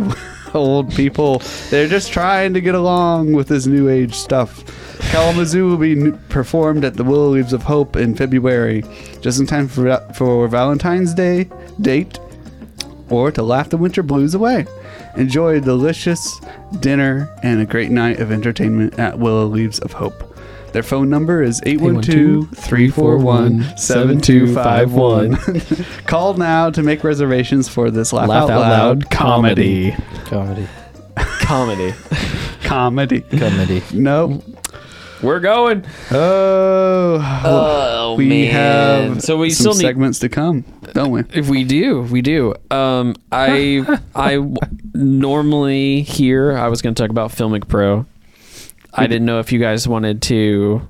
old 0.55 0.91
people. 0.95 1.43
They're 1.69 1.89
just 1.89 2.13
trying 2.13 2.55
to 2.55 2.61
get 2.63 2.75
along 2.75 3.35
with 3.35 3.49
this 3.49 3.67
new 3.67 3.89
age 3.89 4.15
stuff. 4.15 4.65
Kalamazoo 5.11 5.69
will 5.69 5.77
be 5.77 6.13
performed 6.31 6.85
at 6.85 6.95
the 6.95 7.05
Willow 7.05 7.29
Leaves 7.29 7.53
of 7.53 7.63
Hope 7.63 7.95
in 7.97 8.15
February, 8.15 8.85
just 9.21 9.39
in 9.39 9.47
time 9.47 9.69
for, 9.69 9.99
for 10.15 10.49
Valentine's 10.49 11.13
Day 11.13 11.49
date 11.81 12.19
or 13.11 13.31
to 13.31 13.43
laugh 13.43 13.69
the 13.69 13.77
winter 13.77 14.03
blues 14.03 14.35
away. 14.35 14.67
Enjoy 15.17 15.57
a 15.57 15.61
delicious 15.61 16.41
dinner 16.81 17.33
and 17.43 17.61
a 17.61 17.65
great 17.65 17.91
night 17.91 18.21
of 18.21 18.31
entertainment 18.31 18.99
at 18.99 19.19
Willow 19.19 19.47
Leaves 19.47 19.79
of 19.81 19.93
Hope. 19.93 20.23
Their 20.73 20.83
phone 20.83 21.09
number 21.09 21.43
is 21.43 21.63
812 21.65 22.51
341 22.51 23.79
7251. 23.79 25.87
Call 26.07 26.35
now 26.35 26.69
to 26.69 26.83
make 26.83 27.03
reservations 27.03 27.67
for 27.69 27.91
this 27.91 28.13
Laugh, 28.13 28.29
Laugh 28.29 28.51
Out, 28.51 28.61
Loud, 28.61 29.11
comedy. 29.11 29.93
Comedy. 30.27 30.69
Comedy. 31.17 31.95
Comedy. 32.63 33.21
Comedy. 33.23 33.83
Nope. 33.95 34.43
We're 35.23 35.41
going. 35.41 35.85
Oh, 36.11 37.43
Oh 37.45 38.15
we 38.17 38.29
man. 38.29 38.53
have 38.53 39.23
so 39.23 39.37
we 39.39 39.51
some 39.51 39.73
still 39.73 39.75
need 39.75 39.87
segments 39.89 40.19
to 40.21 40.29
come, 40.29 40.65
don't 40.93 41.11
we? 41.11 41.23
If 41.33 41.49
we 41.49 41.65
do, 41.65 42.03
we 42.03 42.23
do. 42.23 42.55
Um, 42.71 43.15
I 43.33 44.01
I 44.15 44.35
w- 44.35 44.57
normally 44.95 46.03
here 46.03 46.57
I 46.57 46.69
was 46.69 46.83
going 46.83 46.95
to 46.95 47.03
talk 47.03 47.11
about 47.11 47.31
Filmic 47.31 47.69
Pro. 47.69 48.07
I 48.93 49.07
didn't 49.07 49.27
know 49.27 49.41
if 49.41 49.53
you 49.53 49.59
guys 49.59 49.87
wanted 49.87 50.23
to 50.23 50.87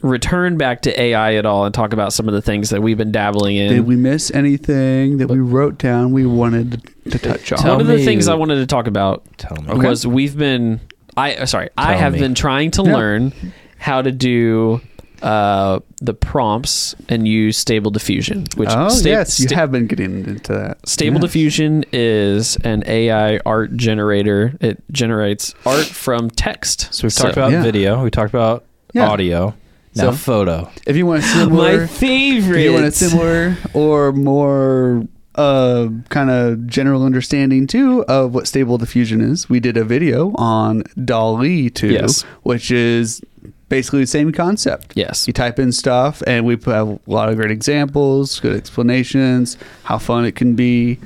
return 0.00 0.56
back 0.58 0.82
to 0.82 1.00
AI 1.00 1.34
at 1.34 1.46
all 1.46 1.64
and 1.64 1.74
talk 1.74 1.92
about 1.92 2.12
some 2.12 2.28
of 2.28 2.34
the 2.34 2.42
things 2.42 2.70
that 2.70 2.82
we've 2.82 2.96
been 2.98 3.12
dabbling 3.12 3.56
in. 3.56 3.70
Did 3.72 3.86
we 3.86 3.96
miss 3.96 4.30
anything 4.30 5.18
that 5.18 5.28
we 5.28 5.38
wrote 5.38 5.78
down 5.78 6.12
we 6.12 6.26
wanted 6.26 6.82
to 7.10 7.18
touch 7.18 7.52
on? 7.52 7.58
Tell 7.58 7.72
One 7.72 7.80
of 7.82 7.86
the 7.86 7.96
me- 7.96 8.04
things 8.04 8.28
I 8.28 8.34
wanted 8.34 8.56
to 8.56 8.66
talk 8.66 8.86
about 8.86 9.22
Tell 9.38 9.56
me. 9.62 9.68
Okay. 9.70 9.88
was 9.88 10.06
we've 10.06 10.36
been 10.36 10.80
I 11.16 11.34
uh, 11.36 11.46
sorry 11.46 11.70
I 11.78 11.94
have 11.94 12.12
me. 12.14 12.18
been 12.20 12.34
trying 12.34 12.70
to 12.72 12.82
Yeah. 12.86 12.94
learn 12.96 13.32
how 13.78 14.02
to 14.02 14.10
do 14.12 14.80
uh, 15.22 15.80
the 16.02 16.12
prompts 16.14 16.94
and 17.08 17.26
use 17.26 17.56
Stable 17.56 17.90
Diffusion, 17.90 18.44
which 18.56 18.68
oh, 18.72 18.88
sta- 18.90 19.08
yes, 19.08 19.40
you 19.40 19.46
sta- 19.46 19.54
have 19.56 19.72
been 19.72 19.86
getting 19.86 20.24
into 20.26 20.52
that. 20.52 20.86
Stable 20.86 21.16
Yes. 21.16 21.22
Diffusion 21.22 21.84
is 21.92 22.56
an 22.56 22.82
AI 22.86 23.38
art 23.46 23.74
generator. 23.76 24.54
It 24.60 24.82
generates 24.92 25.54
art 25.64 25.86
from 25.86 26.30
text. 26.30 26.92
So 26.92 27.04
we've 27.06 27.14
talked 27.14 27.32
about 27.36 27.52
Yeah. 27.52 27.62
video. 27.62 28.02
We 28.02 28.10
talked 28.10 28.34
about 28.34 28.64
Yeah. 28.92 29.08
audio. 29.08 29.54
Now 29.96 30.10
So- 30.10 30.12
photo. 30.12 30.70
If 30.86 30.96
you 30.96 31.06
want 31.06 31.22
a 31.22 31.26
my 31.26 31.32
similar, 31.44 31.86
favorite. 31.86 32.58
if 32.58 32.64
you 32.64 32.72
want 32.72 32.84
a 32.86 32.92
similar 32.92 33.56
or 33.72 34.12
more 34.12 35.04
uh, 35.34 35.88
kind 36.08 36.30
of 36.30 36.66
general 36.66 37.04
understanding 37.04 37.66
too 37.66 38.04
of 38.06 38.34
what 38.34 38.46
stable 38.46 38.78
diffusion 38.78 39.20
is, 39.20 39.48
we 39.48 39.60
did 39.60 39.76
a 39.76 39.84
video 39.84 40.32
on 40.36 40.84
DALL-E 41.04 41.70
2, 41.70 41.88
Yes. 41.88 42.22
which 42.42 42.70
is 42.70 43.20
basically 43.68 44.00
the 44.00 44.06
same 44.06 44.30
concept. 44.32 44.92
Yes. 44.94 45.26
You 45.26 45.32
type 45.32 45.58
in 45.58 45.72
stuff, 45.72 46.22
and 46.26 46.44
we 46.46 46.54
have 46.66 46.88
a 46.88 46.98
lot 47.06 47.28
of 47.28 47.36
great 47.36 47.50
examples, 47.50 48.38
good 48.40 48.56
explanations, 48.56 49.56
how 49.84 49.98
fun 49.98 50.24
it 50.24 50.36
can 50.36 50.54
be. 50.54 50.98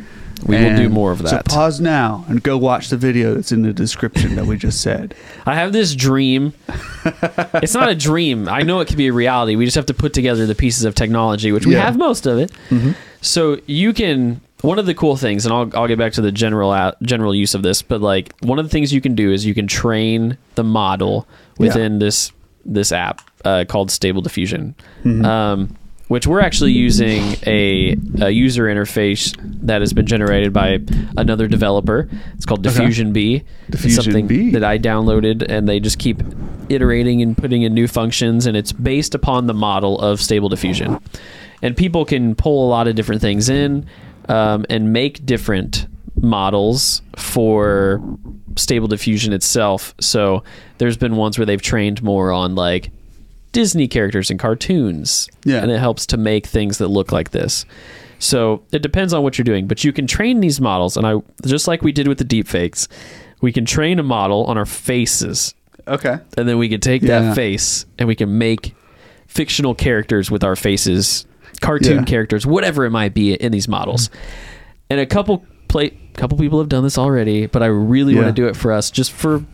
We 0.46 0.55
will 0.56 0.76
do 0.76 0.88
more 0.88 1.10
of 1.10 1.18
that. 1.22 1.28
So 1.30 1.42
pause 1.56 1.80
now 1.80 2.24
and 2.28 2.40
go 2.40 2.56
watch 2.56 2.90
the 2.90 2.96
video 2.96 3.34
that's 3.34 3.50
in 3.50 3.62
the 3.62 3.72
description 3.72 4.36
that 4.36 4.46
we 4.46 4.56
just 4.56 4.80
said. 4.82 5.16
I 5.46 5.56
have 5.56 5.72
this 5.72 5.96
dream. 5.96 6.52
it's 7.55 7.74
not 7.74 7.88
a 7.88 7.94
dream. 7.96 8.48
I 8.48 8.62
know 8.62 8.78
it 8.78 8.86
can 8.86 8.96
be 8.96 9.09
a 9.09 9.12
reality. 9.12 9.56
We 9.56 9.64
just 9.64 9.74
have 9.74 9.86
to 9.86 9.94
put 9.94 10.12
together 10.12 10.46
the 10.46 10.55
pieces 10.55 10.84
of 10.84 10.94
technology, 10.94 11.50
which 11.50 11.66
we 11.66 11.72
Yeah. 11.74 11.82
have 11.82 11.96
most 11.96 12.24
of 12.26 12.38
it. 12.38 12.52
So 13.20 13.61
you 13.66 13.93
can. 13.93 14.40
One 14.62 14.81
of 14.81 14.86
the 14.86 14.95
cool 14.95 15.16
things, 15.16 15.47
and 15.47 15.55
I'll, 15.55 15.70
I'll 15.73 15.86
get 15.86 15.99
back 15.99 16.15
to 16.15 16.20
the 16.20 16.32
general 16.32 16.73
out, 16.73 17.01
general 17.01 17.32
use 17.32 17.55
of 17.55 17.62
this, 17.62 17.81
but 17.81 18.01
like 18.01 18.35
one 18.40 18.59
of 18.59 18.65
the 18.65 18.69
things 18.70 18.93
you 18.93 19.01
can 19.01 19.15
do 19.15 19.31
is 19.32 19.47
you 19.47 19.55
can 19.55 19.69
train 19.69 20.36
the 20.57 20.65
model 20.65 21.28
within 21.59 22.01
this 22.01 22.32
this 22.65 22.90
app 22.90 23.20
uh, 23.45 23.65
called 23.69 23.93
Stable 23.93 24.20
Diffusion, 24.20 24.74
um, 25.24 25.77
which 26.09 26.27
we're 26.27 26.40
actually 26.40 26.73
using 26.73 27.36
a, 27.47 27.97
a 28.20 28.31
user 28.31 28.65
interface 28.65 29.32
that 29.62 29.81
has 29.81 29.93
been 29.93 30.07
generated 30.07 30.53
by 30.53 30.81
another 31.16 31.47
developer. 31.47 32.09
It's 32.35 32.45
called 32.45 32.66
Okay. 32.66 32.81
DiffusionBee. 32.81 33.45
It's 33.69 33.95
something 33.95 34.27
B. 34.27 34.51
that 34.51 34.65
I 34.65 34.77
downloaded, 34.77 35.47
and 35.49 35.69
they 35.69 35.78
just 35.78 36.01
keep 36.01 36.20
iterating 36.69 37.23
and 37.23 37.39
putting 37.39 37.62
in 37.62 37.74
new 37.74 37.86
functions, 37.86 38.45
and 38.47 38.57
it's 38.57 38.73
based 38.73 39.15
upon 39.15 39.47
the 39.47 39.55
model 39.55 40.01
of 40.01 40.20
Stable 40.20 40.49
Diffusion. 40.49 40.99
And 41.62 41.76
people 41.76 42.05
can 42.05 42.35
pull 42.35 42.66
a 42.66 42.68
lot 42.68 42.86
of 42.89 42.94
different 42.94 43.20
things 43.20 43.48
in 43.48 43.86
um, 44.28 44.64
and 44.70 44.93
make 44.93 45.24
different 45.26 45.86
models 46.20 47.02
for 47.16 48.01
Stable 48.56 48.89
Diffusion 48.89 49.32
itself. 49.32 49.94
So 50.01 50.43
there's 50.78 50.97
been 50.97 51.16
ones 51.16 51.39
where 51.39 51.47
they've 51.47 51.62
trained 51.62 52.02
more 52.02 52.30
on 52.32 52.55
like 52.55 52.90
Disney 53.52 53.89
characters 53.89 54.30
and 54.30 54.39
cartoons, 54.39 55.28
Yeah. 55.44 55.62
and 55.62 55.70
it 55.70 55.78
helps 55.78 56.06
to 56.06 56.16
make 56.16 56.47
things 56.47 56.78
that 56.78 56.89
look 56.89 57.12
like 57.12 57.30
this. 57.30 57.64
So 58.18 58.62
it 58.72 58.82
depends 58.82 59.12
on 59.14 59.22
what 59.22 59.39
you're 59.39 59.44
doing, 59.44 59.66
but 59.66 59.85
you 59.85 59.93
can 59.93 60.06
train 60.06 60.40
these 60.40 60.60
models, 60.60 60.97
and 60.97 61.06
I 61.06 61.14
just 61.47 61.66
like 61.68 61.82
we 61.82 61.93
did 61.93 62.09
with 62.09 62.18
the 62.18 62.24
deepfakes, 62.24 62.89
we 63.40 63.52
can 63.52 63.64
train 63.64 63.98
a 63.98 64.02
model 64.02 64.44
on 64.47 64.59
our 64.59 64.66
faces, 64.66 65.55
Okay. 65.86 66.16
and 66.36 66.48
then 66.48 66.59
we 66.59 66.68
can 66.68 66.80
take 66.80 67.01
Yeah. 67.02 67.20
that 67.20 67.35
face 67.36 67.86
and 67.98 68.06
we 68.09 68.14
can 68.16 68.36
make 68.36 68.74
fictional 69.28 69.74
characters 69.74 70.30
with 70.30 70.43
our 70.44 70.56
faces, 70.56 71.24
cartoon 71.60 71.98
Yeah. 71.98 72.05
characters, 72.05 72.47
whatever 72.47 72.85
it 72.85 72.90
might 72.90 73.14
be 73.14 73.35
in 73.35 73.52
these 73.52 73.68
models. 73.68 74.10
And 74.90 75.01
a 75.01 75.06
couple 75.06 75.44
play, 75.68 75.90
couple 76.14 76.39
people 76.39 76.59
have 76.59 76.68
done 76.68 76.82
this 76.82 76.97
already, 76.98 77.47
but 77.47 77.62
I 77.62 77.66
really 77.66 78.14
want 78.14 78.26
to 78.26 78.32
do 78.32 78.47
it 78.48 78.56
for 78.56 78.72
us, 78.72 78.90
just 78.90 79.12
for 79.12 79.44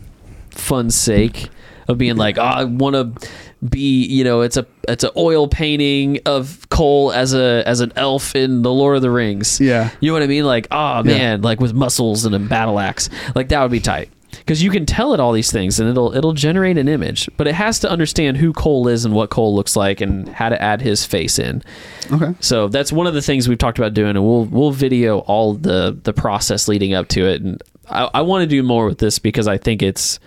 fun's 0.51 0.95
sake 0.95 1.49
of 1.87 1.97
being 1.97 2.15
like, 2.15 2.37
oh, 2.37 2.41
I 2.41 2.63
want 2.63 2.95
to 2.95 3.29
be, 3.67 4.05
you 4.05 4.23
know, 4.23 4.41
it's 4.41 4.57
a 4.57 4.65
it's 4.87 5.03
an 5.03 5.11
oil 5.17 5.47
painting 5.47 6.19
of 6.25 6.67
Cole 6.69 7.11
as 7.11 7.33
a 7.33 7.63
as 7.65 7.79
an 7.81 7.91
elf 7.95 8.35
in 8.35 8.61
the 8.61 8.71
Lord 8.71 8.95
of 8.95 9.01
the 9.01 9.11
Rings. 9.11 9.59
Yeah. 9.59 9.89
You 9.99 10.09
know 10.09 10.13
what 10.13 10.23
I 10.23 10.27
mean? 10.27 10.45
Like, 10.45 10.67
oh 10.71 11.03
man, 11.03 11.41
like 11.41 11.59
with 11.59 11.73
muscles 11.73 12.25
and 12.25 12.33
a 12.33 12.39
battle 12.39 12.79
axe. 12.79 13.09
Like 13.35 13.49
that 13.49 13.61
would 13.61 13.71
be 13.71 13.79
tight. 13.79 14.09
Because 14.45 14.61
you 14.61 14.69
can 14.69 14.85
tell 14.85 15.15
it 15.15 15.19
all 15.19 15.31
these 15.31 15.51
things 15.51 15.79
and 15.79 15.89
it'll 15.89 16.15
it'll 16.15 16.33
generate 16.33 16.77
an 16.77 16.87
image, 16.87 17.27
but 17.35 17.47
it 17.47 17.55
has 17.55 17.79
to 17.79 17.89
understand 17.89 18.37
who 18.37 18.53
Cole 18.53 18.87
is 18.87 19.03
and 19.03 19.15
what 19.15 19.31
Cole 19.31 19.55
looks 19.55 19.75
like 19.75 20.01
and 20.01 20.29
how 20.29 20.49
to 20.49 20.61
add 20.61 20.81
his 20.81 21.03
face 21.03 21.39
in. 21.39 21.63
Okay. 22.11 22.35
So 22.41 22.67
that's 22.67 22.91
one 22.91 23.07
of 23.07 23.15
the 23.15 23.23
things 23.23 23.49
we've 23.49 23.57
talked 23.57 23.79
about 23.79 23.95
doing, 23.95 24.11
and 24.11 24.23
we'll 24.23 24.45
we'll 24.45 24.71
video 24.71 25.19
all 25.19 25.55
the 25.55 25.97
the 26.03 26.13
process 26.13 26.67
leading 26.67 26.93
up 26.93 27.07
to 27.09 27.25
it. 27.25 27.41
And 27.41 27.61
I, 27.89 28.09
I 28.13 28.21
want 28.21 28.43
to 28.43 28.47
do 28.47 28.61
more 28.61 28.85
with 28.85 28.99
this 28.99 29.17
because 29.17 29.47
I 29.47 29.57
think 29.57 29.81
it's 29.81 30.19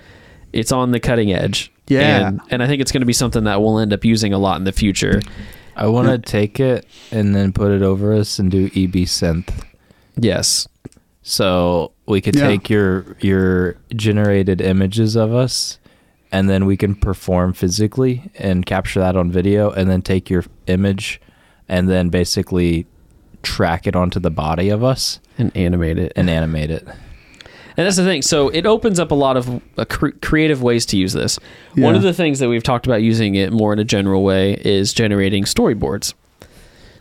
it's 0.52 0.72
on 0.72 0.90
the 0.90 0.98
cutting 1.00 1.32
edge. 1.32 1.70
Yeah. 1.86 2.28
and, 2.28 2.40
and 2.50 2.62
I 2.62 2.66
think 2.66 2.82
it's 2.82 2.92
going 2.92 3.00
to 3.00 3.06
be 3.06 3.12
something 3.14 3.44
that 3.44 3.62
we'll 3.62 3.78
end 3.78 3.92
up 3.92 4.04
using 4.04 4.32
a 4.32 4.38
lot 4.38 4.58
in 4.58 4.64
the 4.64 4.72
future. 4.72 5.22
I 5.74 5.86
want 5.86 6.08
to 6.08 6.18
take 6.18 6.60
it 6.60 6.86
and 7.12 7.34
then 7.34 7.52
put 7.52 7.70
it 7.70 7.82
over 7.82 8.12
us 8.12 8.38
and 8.38 8.50
do 8.50 8.68
EbSynth. 8.70 9.64
Yes, 10.16 10.66
So 11.22 11.92
we 12.06 12.20
could 12.20 12.36
Yeah. 12.36 12.46
take 12.46 12.70
your 12.70 13.16
your 13.20 13.76
generated 13.94 14.60
images 14.60 15.16
of 15.16 15.34
us 15.34 15.78
and 16.32 16.48
then 16.48 16.66
we 16.66 16.76
can 16.76 16.94
perform 16.94 17.52
physically 17.52 18.30
and 18.38 18.64
capture 18.66 19.00
that 19.00 19.16
on 19.16 19.30
video 19.30 19.70
and 19.70 19.90
then 19.90 20.02
take 20.02 20.30
your 20.30 20.44
image 20.66 21.20
and 21.68 21.88
then 21.88 22.08
basically 22.08 22.86
track 23.42 23.86
it 23.86 23.94
onto 23.96 24.18
the 24.20 24.30
body 24.30 24.68
of 24.68 24.82
us 24.84 25.20
and 25.38 25.54
animate 25.56 25.98
it. 25.98 26.12
and 26.16 26.28
animate 26.28 26.70
it. 26.70 26.86
And 27.76 27.86
that's 27.86 27.96
the 27.96 28.04
thing. 28.04 28.22
So 28.22 28.48
it 28.48 28.66
opens 28.66 28.98
up 28.98 29.12
a 29.12 29.14
lot 29.14 29.36
of 29.36 29.62
uh, 29.78 29.84
cre- 29.84 30.08
creative 30.20 30.62
ways 30.62 30.84
to 30.86 30.96
use 30.96 31.12
this. 31.12 31.38
One 31.76 31.94
of 31.94 32.02
the 32.02 32.12
things 32.12 32.40
that 32.40 32.48
we've 32.48 32.62
talked 32.64 32.86
about 32.86 33.02
using 33.02 33.36
it 33.36 33.52
more 33.52 33.72
in 33.72 33.78
a 33.78 33.84
general 33.84 34.24
way 34.24 34.54
is 34.64 34.92
generating 34.92 35.44
storyboards. 35.44 36.12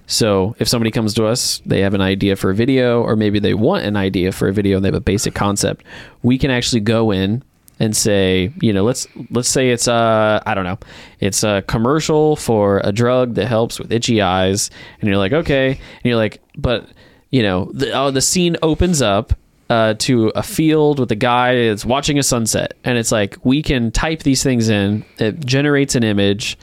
So 0.08 0.56
if 0.58 0.68
somebody 0.68 0.90
comes 0.90 1.14
to 1.16 1.26
us, 1.26 1.62
they 1.66 1.82
have 1.82 1.94
an 1.94 2.02
idea 2.02 2.36
for 2.36 2.50
a 2.50 2.56
video, 2.56 3.04
or 3.04 3.16
maybe 3.16 3.40
they 3.40 3.54
want 3.54 3.86
an 3.86 3.98
idea 3.98 4.32
for 4.32 4.48
a 4.48 4.54
video 4.54 4.78
and 4.78 4.86
they 4.86 4.88
have 4.88 4.96
a 4.96 5.02
basic 5.02 5.36
concept, 5.36 5.86
we 6.24 6.38
can 6.38 6.50
actually 6.50 6.80
go 6.80 7.12
in 7.12 7.44
and 7.80 7.96
say, 7.96 8.52
you 8.62 8.74
know, 8.74 8.84
let's 8.84 9.06
let's 9.30 9.50
say 9.50 9.70
it's 9.70 9.88
a 9.88 10.42
I 10.46 10.56
don't 10.56 10.64
know, 10.64 10.80
it's 11.20 11.44
a 11.44 11.62
commercial 11.68 12.36
for 12.36 12.82
a 12.84 12.92
drug 12.92 13.36
that 13.36 13.48
helps 13.48 13.80
with 13.80 13.92
itchy 13.92 14.22
eyes, 14.22 14.72
and 15.00 15.10
you're 15.10 15.20
like, 15.20 15.34
okay, 15.34 15.70
and 15.72 16.06
you're 16.06 16.16
like, 16.16 16.42
but 16.58 16.88
you 17.30 17.44
know, 17.44 17.70
the 17.74 17.92
oh, 17.92 18.10
the 18.10 18.22
scene 18.22 18.58
opens 18.64 19.02
up 19.02 19.34
uh, 19.70 19.94
to 19.96 20.30
a 20.30 20.42
field 20.42 21.00
with 21.00 21.12
a 21.12 21.16
guy 21.16 21.68
that's 21.68 21.86
watching 21.86 22.18
a 22.18 22.24
sunset, 22.24 22.78
and 22.84 22.98
it's 22.98 23.12
like 23.12 23.38
we 23.44 23.62
can 23.62 23.92
type 23.92 24.24
these 24.24 24.42
things 24.42 24.70
in, 24.70 25.06
it 25.20 25.46
generates 25.46 25.96
an 25.96 26.04
image. 26.04 26.58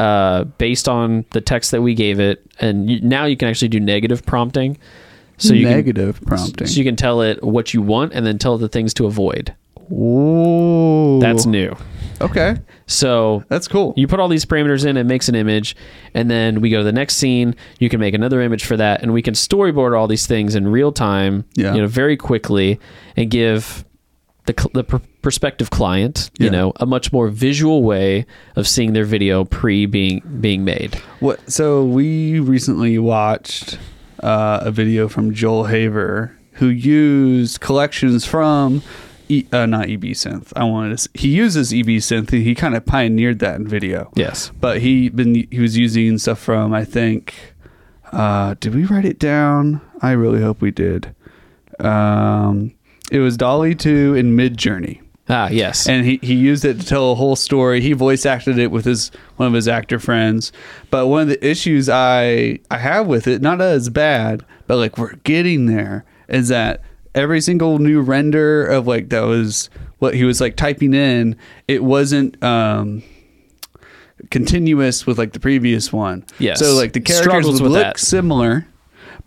Uh, 0.00 0.44
based 0.58 0.88
on 0.88 1.24
the 1.30 1.40
text 1.40 1.70
that 1.72 1.82
we 1.82 1.94
gave 1.94 2.18
it, 2.20 2.44
and 2.58 2.88
you, 2.90 3.00
now 3.02 3.24
you 3.26 3.36
can 3.36 3.48
actually 3.48 3.68
do 3.68 3.78
negative 3.80 4.24
prompting. 4.24 4.78
So 5.36 5.52
you 5.54 5.64
can, 5.66 5.72
Negative 5.76 6.20
prompting. 6.26 6.66
so 6.66 6.78
you 6.78 6.84
can 6.84 6.96
tell 6.96 7.22
it 7.22 7.42
what 7.42 7.72
you 7.74 7.80
want 7.82 8.12
and 8.12 8.24
then 8.26 8.38
tell 8.38 8.54
it 8.56 8.58
the 8.58 8.68
things 8.68 8.92
to 8.94 9.06
avoid. 9.06 9.54
Ooh. 9.92 11.18
That's 11.20 11.46
new. 11.46 11.74
okay. 12.20 12.56
So 12.86 13.44
That's 13.48 13.68
cool. 13.68 13.94
you 13.96 14.06
put 14.06 14.20
all 14.20 14.28
these 14.28 14.44
parameters 14.44 14.84
in, 14.84 14.96
it 14.96 15.04
makes 15.04 15.28
an 15.28 15.34
image, 15.34 15.76
and 16.14 16.30
then 16.30 16.60
we 16.60 16.70
go 16.70 16.78
to 16.78 16.84
the 16.84 16.92
next 16.92 17.16
scene. 17.16 17.54
You 17.78 17.88
can 17.88 18.00
make 18.00 18.14
another 18.14 18.40
image 18.42 18.64
for 18.64 18.76
that, 18.76 19.02
and 19.02 19.12
we 19.12 19.22
can 19.22 19.34
storyboard 19.34 19.96
all 19.98 20.06
these 20.08 20.26
things 20.26 20.54
in 20.54 20.68
real 20.68 20.92
time, 20.92 21.44
Yeah. 21.54 21.74
you 21.74 21.80
know, 21.80 21.86
very 21.86 22.16
quickly, 22.16 22.78
and 23.16 23.30
give 23.30 23.84
the 24.52 24.68
the 24.72 24.84
pr- 24.84 24.96
prospective 25.22 25.70
client, 25.70 26.30
you 26.38 26.46
Yeah. 26.46 26.52
know, 26.52 26.72
a 26.76 26.86
much 26.86 27.12
more 27.12 27.28
visual 27.28 27.82
way 27.82 28.26
of 28.56 28.66
seeing 28.66 28.92
their 28.92 29.04
video 29.04 29.44
pre 29.44 29.86
being 29.86 30.22
being 30.40 30.64
made. 30.64 30.94
What? 31.20 31.38
So 31.50 31.84
we 31.84 32.38
recently 32.40 32.98
watched 32.98 33.78
uh, 34.22 34.60
a 34.62 34.70
video 34.70 35.08
from 35.08 35.32
Joel 35.34 35.64
Haver 35.64 36.36
who 36.54 36.66
used 36.68 37.60
collections 37.60 38.24
from. 38.26 38.82
E, 39.28 39.46
uh, 39.52 39.64
not 39.64 39.86
EbSynth. 39.86 40.52
I 40.56 40.64
wanted 40.64 40.98
to. 40.98 41.08
He 41.14 41.28
uses 41.28 41.72
EB 41.72 41.86
Synth. 42.02 42.30
He 42.30 42.52
kind 42.56 42.74
of 42.74 42.84
pioneered 42.84 43.38
that 43.38 43.54
in 43.60 43.68
video. 43.68 44.10
Yes. 44.16 44.50
But 44.60 44.80
he 44.80 45.08
been 45.08 45.46
he 45.52 45.60
was 45.60 45.76
using 45.78 46.18
stuff 46.18 46.40
from 46.40 46.74
I 46.74 46.84
think. 46.84 47.34
Uh, 48.12 48.56
did 48.58 48.74
we 48.74 48.82
write 48.84 49.04
it 49.04 49.20
down? 49.20 49.80
I 50.02 50.10
really 50.12 50.42
hope 50.42 50.60
we 50.60 50.72
did. 50.72 51.14
Um, 51.78 52.72
it 53.10 53.18
was 53.20 53.36
DALL-E 53.36 53.74
Two 53.74 54.14
in 54.14 54.36
Midjourney 54.36 55.00
Ah, 55.28 55.48
yes. 55.48 55.88
and 55.88 56.04
he, 56.04 56.18
he 56.22 56.34
used 56.34 56.64
it 56.64 56.80
to 56.80 56.86
tell 56.86 57.12
a 57.12 57.14
whole 57.14 57.36
story. 57.36 57.80
He 57.80 57.92
voice 57.92 58.26
acted 58.26 58.58
it 58.58 58.70
with 58.72 58.84
his 58.84 59.10
one 59.36 59.46
of 59.48 59.54
his 59.54 59.68
actor 59.68 59.98
friends. 60.00 60.50
But 60.90 61.06
one 61.06 61.22
of 61.22 61.28
the 61.28 61.46
issues 61.46 61.88
I 61.88 62.58
I 62.70 62.78
have 62.78 63.06
with 63.06 63.26
it, 63.28 63.40
not 63.40 63.60
as 63.60 63.88
bad, 63.90 64.44
but 64.66 64.76
like 64.78 64.98
we're 64.98 65.14
getting 65.24 65.66
there, 65.66 66.04
is 66.28 66.48
that 66.48 66.82
every 67.14 67.40
single 67.40 67.78
new 67.78 68.00
render 68.00 68.64
of 68.66 68.86
like 68.88 69.08
that 69.10 69.20
was 69.22 69.70
what 69.98 70.14
he 70.14 70.24
was 70.24 70.40
like 70.40 70.56
typing 70.56 70.94
in, 70.94 71.36
it 71.68 71.84
wasn't 71.84 72.42
um 72.42 73.02
continuous 74.30 75.06
with 75.06 75.18
like 75.18 75.32
the 75.32 75.40
previous 75.40 75.92
one. 75.92 76.24
Yes. 76.38 76.58
So 76.58 76.74
like 76.74 76.92
the 76.92 77.00
characters 77.00 77.24
Struggles 77.30 77.62
would 77.62 77.70
look 77.72 77.82
that. 77.82 77.98
similar, 78.00 78.66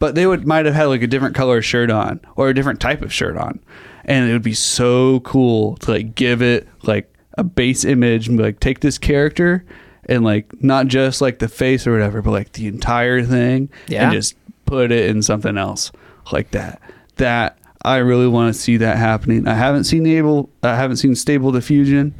but 0.03 0.15
they 0.15 0.27
would 0.27 0.45
might 0.45 0.65
have 0.65 0.75
had 0.75 0.87
like 0.87 1.01
a 1.01 1.07
different 1.07 1.33
color 1.33 1.61
shirt 1.61 1.89
on 1.89 2.19
or 2.35 2.49
a 2.49 2.53
different 2.53 2.81
type 2.81 3.01
of 3.01 3.13
shirt 3.13 3.37
on, 3.37 3.57
and 4.03 4.29
it 4.29 4.33
would 4.33 4.41
be 4.43 4.53
so 4.53 5.21
cool 5.21 5.77
to 5.77 5.91
like 5.91 6.13
give 6.13 6.41
it 6.41 6.67
like 6.81 7.09
a 7.37 7.43
base 7.45 7.85
image 7.85 8.27
and 8.27 8.37
be 8.37 8.43
like 8.43 8.59
take 8.59 8.81
this 8.81 8.97
character 8.97 9.63
and 10.09 10.25
like 10.25 10.61
not 10.61 10.87
just 10.87 11.21
like 11.21 11.39
the 11.39 11.47
face 11.47 11.87
or 11.87 11.93
whatever, 11.93 12.21
but 12.21 12.31
like 12.31 12.51
the 12.51 12.67
entire 12.67 13.23
thing, 13.23 13.69
Yeah. 13.87 14.03
and 14.03 14.11
just 14.13 14.35
put 14.65 14.91
it 14.91 15.09
in 15.09 15.21
something 15.21 15.57
else 15.57 15.89
like 16.33 16.51
that. 16.51 16.81
That 17.15 17.57
I 17.81 17.99
really 17.99 18.27
want 18.27 18.53
to 18.53 18.59
see 18.59 18.75
that 18.75 18.97
happening. 18.97 19.47
I 19.47 19.53
haven't 19.53 19.85
seen 19.85 20.05
able, 20.05 20.49
I 20.63 20.75
haven't 20.75 20.97
seen 20.97 21.15
stable 21.15 21.53
diffusion. 21.53 22.13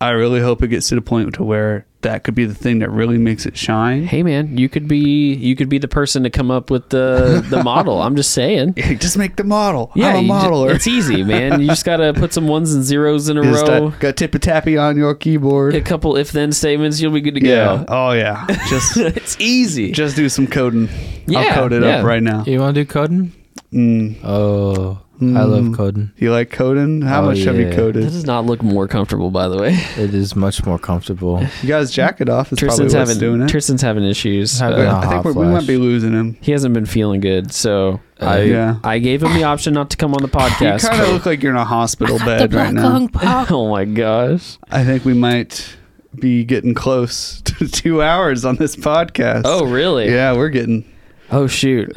I 0.00 0.10
really 0.10 0.40
hope 0.40 0.60
it 0.64 0.68
gets 0.68 0.88
to 0.88 0.96
the 0.96 1.02
point 1.02 1.34
to 1.34 1.44
where 1.44 1.86
that 2.02 2.24
could 2.24 2.34
be 2.34 2.44
the 2.46 2.54
thing 2.54 2.78
that 2.78 2.90
really 2.90 3.18
makes 3.18 3.44
it 3.44 3.56
shine. 3.56 4.04
hey 4.04 4.22
man, 4.22 4.56
you 4.56 4.68
could 4.68 4.88
be 4.88 5.34
you 5.34 5.54
could 5.54 5.68
be 5.68 5.78
the 5.78 5.88
person 5.88 6.22
to 6.22 6.30
come 6.30 6.50
up 6.50 6.70
with 6.70 6.88
the 6.90 7.44
the 7.48 7.62
model. 7.64 8.00
I'm 8.00 8.16
just 8.16 8.32
saying. 8.32 8.74
Just 8.74 9.18
make 9.18 9.36
the 9.36 9.44
model. 9.44 9.92
Yeah, 9.94 10.08
I'm 10.08 10.16
a 10.16 10.20
you 10.22 10.26
ju- 10.28 10.32
modeler. 10.32 10.74
it's 10.74 10.86
easy, 10.86 11.22
man. 11.34 11.60
You 11.60 11.66
just 11.66 11.84
gotta 11.84 12.12
put 12.14 12.32
some 12.32 12.48
ones 12.48 12.72
and 12.74 12.82
zeros 12.84 13.28
in 13.28 13.36
a 13.36 13.42
Just, 13.42 13.66
row. 13.66 13.90
got 14.00 14.16
tip 14.16 14.34
a 14.34 14.38
tappy 14.38 14.76
on 14.78 14.96
your 14.96 15.14
keyboard. 15.14 15.74
a 15.74 15.80
couple 15.80 16.16
if 16.16 16.32
then 16.32 16.52
statements, 16.52 17.00
you'll 17.00 17.12
be 17.12 17.20
good 17.20 17.34
to 17.34 17.44
yeah. 17.46 17.64
go. 17.64 17.84
Oh 17.88 18.12
yeah. 18.12 18.46
Just 18.68 18.96
it's 18.96 19.38
easy. 19.40 19.92
just 19.92 20.16
do 20.16 20.28
some 20.28 20.46
coding. 20.46 20.88
Yeah, 21.26 21.40
I'll 21.40 21.54
code 21.54 21.72
it 21.72 21.82
yeah. 21.82 21.98
up 21.98 22.04
right 22.06 22.22
now. 22.22 22.44
You 22.44 22.60
want 22.60 22.74
to 22.74 22.84
do 22.84 22.88
coding? 22.88 23.32
Mm. 23.72 24.16
Oh, 24.24 25.00
I 25.20 25.42
love 25.44 25.76
coding. 25.76 26.12
You 26.16 26.30
like 26.32 26.50
coding? 26.50 27.02
How 27.02 27.22
Oh, 27.22 27.26
much 27.26 27.38
have 27.40 27.56
you 27.56 27.66
yeah. 27.66 27.74
That 27.76 27.92
does 27.92 28.24
not 28.24 28.46
look 28.46 28.62
more 28.62 28.88
comfortable, 28.88 29.30
by 29.30 29.48
the 29.48 29.58
way. 29.58 29.74
It 29.98 30.14
is 30.14 30.34
much 30.34 30.64
more 30.64 30.78
comfortable. 30.78 31.40
You 31.62 31.68
guys 31.68 31.90
jack 31.90 32.20
it 32.20 32.28
off. 32.28 32.52
It's 32.52 32.58
Tristan's 32.60 32.92
probably 32.94 32.98
what's 33.00 33.10
having 33.10 33.20
doing 33.20 33.42
it. 33.42 33.48
Tristan's 33.50 33.82
having 33.82 34.04
issues. 34.04 34.58
Having 34.58 34.86
Uh, 34.86 34.92
a 34.92 34.98
I 34.98 35.06
think 35.08 35.24
we're, 35.24 35.32
we 35.32 35.46
might 35.52 35.66
be 35.66 35.76
losing 35.76 36.12
him. 36.12 36.36
he 36.40 36.52
hasn't 36.52 36.72
been 36.74 36.86
feeling 36.86 37.20
good, 37.20 37.52
so 37.52 38.00
I 38.20 38.42
Yeah. 38.42 38.76
I 38.82 38.98
gave 38.98 39.22
him 39.22 39.34
the 39.34 39.44
option 39.44 39.74
not 39.74 39.90
to 39.90 39.96
come 39.96 40.14
on 40.14 40.22
the 40.22 40.28
podcast. 40.42 40.82
You 40.84 40.88
kind 40.88 41.00
of 41.02 41.06
but- 41.08 41.12
look 41.12 41.26
like 41.26 41.42
you're 41.42 41.52
in 41.52 41.58
a 41.58 41.64
hospital 41.64 42.18
bed 42.18 42.52
right 42.54 42.72
now. 42.72 43.06
oh 43.50 43.68
my 43.70 43.84
gosh! 43.84 44.58
I 44.70 44.84
think 44.84 45.04
we 45.04 45.12
might 45.14 45.76
be 46.18 46.44
getting 46.44 46.74
close 46.74 47.40
to 47.42 47.68
two 47.68 48.02
hours 48.02 48.44
on 48.44 48.56
this 48.56 48.74
podcast. 48.76 49.42
Oh 49.44 49.64
really? 49.66 50.10
yeah, 50.10 50.32
we're 50.34 50.48
getting. 50.48 50.84
Oh 51.30 51.46
shoot. 51.46 51.92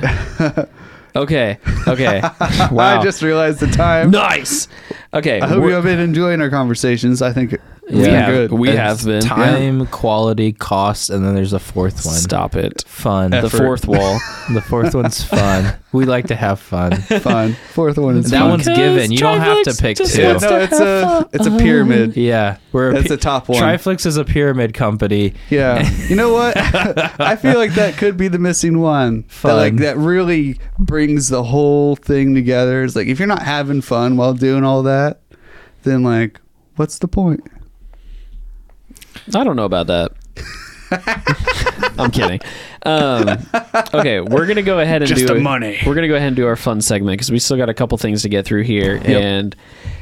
Okay. 1.15 1.57
Okay. 1.87 2.21
Wow. 2.71 2.99
I 2.99 3.03
just 3.03 3.21
realized 3.21 3.59
the 3.59 3.67
time. 3.67 4.09
nice. 4.11 4.67
Okay. 5.13 5.39
I 5.41 5.47
hope 5.47 5.63
you 5.63 5.71
have 5.71 5.83
been 5.83 5.99
enjoying 5.99 6.41
our 6.41 6.49
conversations. 6.49 7.21
I 7.21 7.33
think 7.33 7.55
we 7.89 7.97
we're 7.97 8.09
have 8.11 8.27
good. 8.29 8.51
we 8.53 8.69
have 8.69 9.03
been. 9.03 9.21
Time, 9.21 9.85
quality, 9.87 10.53
cost, 10.53 11.09
and 11.09 11.25
then 11.25 11.35
there's 11.35 11.51
a 11.53 11.59
fourth 11.59 12.05
one. 12.05 12.15
Stop 12.15 12.55
it. 12.55 12.83
Fun. 12.87 13.31
The 13.31 13.49
fourth 13.49 13.87
wall. 13.87 14.19
The 14.53 14.61
fourth 14.61 14.93
one's 14.93 15.23
fun. 15.23 15.73
We 15.93 16.03
like 16.03 16.27
to 16.27 16.35
have 16.35 16.59
fun. 16.59 16.97
fun. 17.01 17.53
Fourth 17.71 17.97
one 17.97 18.17
is 18.17 18.29
that 18.31 18.39
fun. 18.39 18.49
one's 18.49 18.67
given. 18.67 19.09
You 19.09 19.17
don't 19.17 19.39
have 19.39 19.63
to 19.63 19.73
pick 19.73 19.95
two. 19.95 20.03
Yeah, 20.03 20.33
no, 20.33 20.59
it's 20.59 20.73
a 20.79 21.01
fun. 21.01 21.29
it's 21.31 21.45
a 21.47 21.57
pyramid. 21.57 22.17
Yeah, 22.23 22.57
we're 22.73 22.91
It's 22.91 22.99
a 22.99 23.01
That's 23.01 23.07
pi- 23.09 23.15
the 23.15 23.21
top 23.21 23.47
one. 23.49 23.61
Triflix 23.63 24.05
is 24.05 24.17
a 24.17 24.25
pyramid 24.25 24.73
company. 24.73 25.33
Yeah. 25.49 25.89
You 26.09 26.15
know 26.17 26.33
what? 26.33 26.57
I 26.57 27.37
feel 27.37 27.57
like 27.57 27.73
that 27.75 27.95
could 27.97 28.17
be 28.17 28.27
the 28.27 28.39
missing 28.39 28.79
one. 28.79 29.23
That 29.43 29.53
like 29.53 29.77
that 29.77 29.95
really 29.97 30.59
brings 30.77 31.29
the 31.29 31.43
whole 31.43 31.95
thing 31.95 32.33
together. 32.35 32.83
It's 32.83 32.95
like 32.97 33.07
if 33.07 33.17
you're 33.19 33.27
not 33.27 33.43
having 33.43 33.81
fun 33.81 34.17
while 34.17 34.33
doing 34.33 34.63
all 34.65 34.83
that, 34.83 35.21
then 35.83 36.03
like 36.03 36.39
what's 36.75 36.99
the 36.99 37.07
point? 37.07 37.41
I 39.35 39.43
don't 39.43 39.55
know 39.55 39.65
about 39.65 39.87
that. 39.87 40.11
I'm 41.99 42.11
kidding. 42.11 42.39
Um, 42.85 43.29
okay, 43.93 44.19
we're 44.21 44.45
gonna 44.45 44.61
go 44.61 44.79
ahead 44.79 45.01
and 45.01 45.09
Just 45.09 45.19
do 45.25 45.27
the 45.33 45.39
money. 45.39 45.79
We're 45.85 45.95
gonna 45.95 46.07
go 46.07 46.15
ahead 46.15 46.27
and 46.27 46.35
do 46.35 46.45
our 46.47 46.55
fun 46.55 46.81
segment 46.81 47.13
because 47.17 47.31
we 47.31 47.39
still 47.39 47.57
got 47.57 47.69
a 47.69 47.73
couple 47.73 47.97
things 47.97 48.21
to 48.23 48.29
get 48.29 48.45
through 48.45 48.63
here, 48.63 48.99
and 49.03 49.55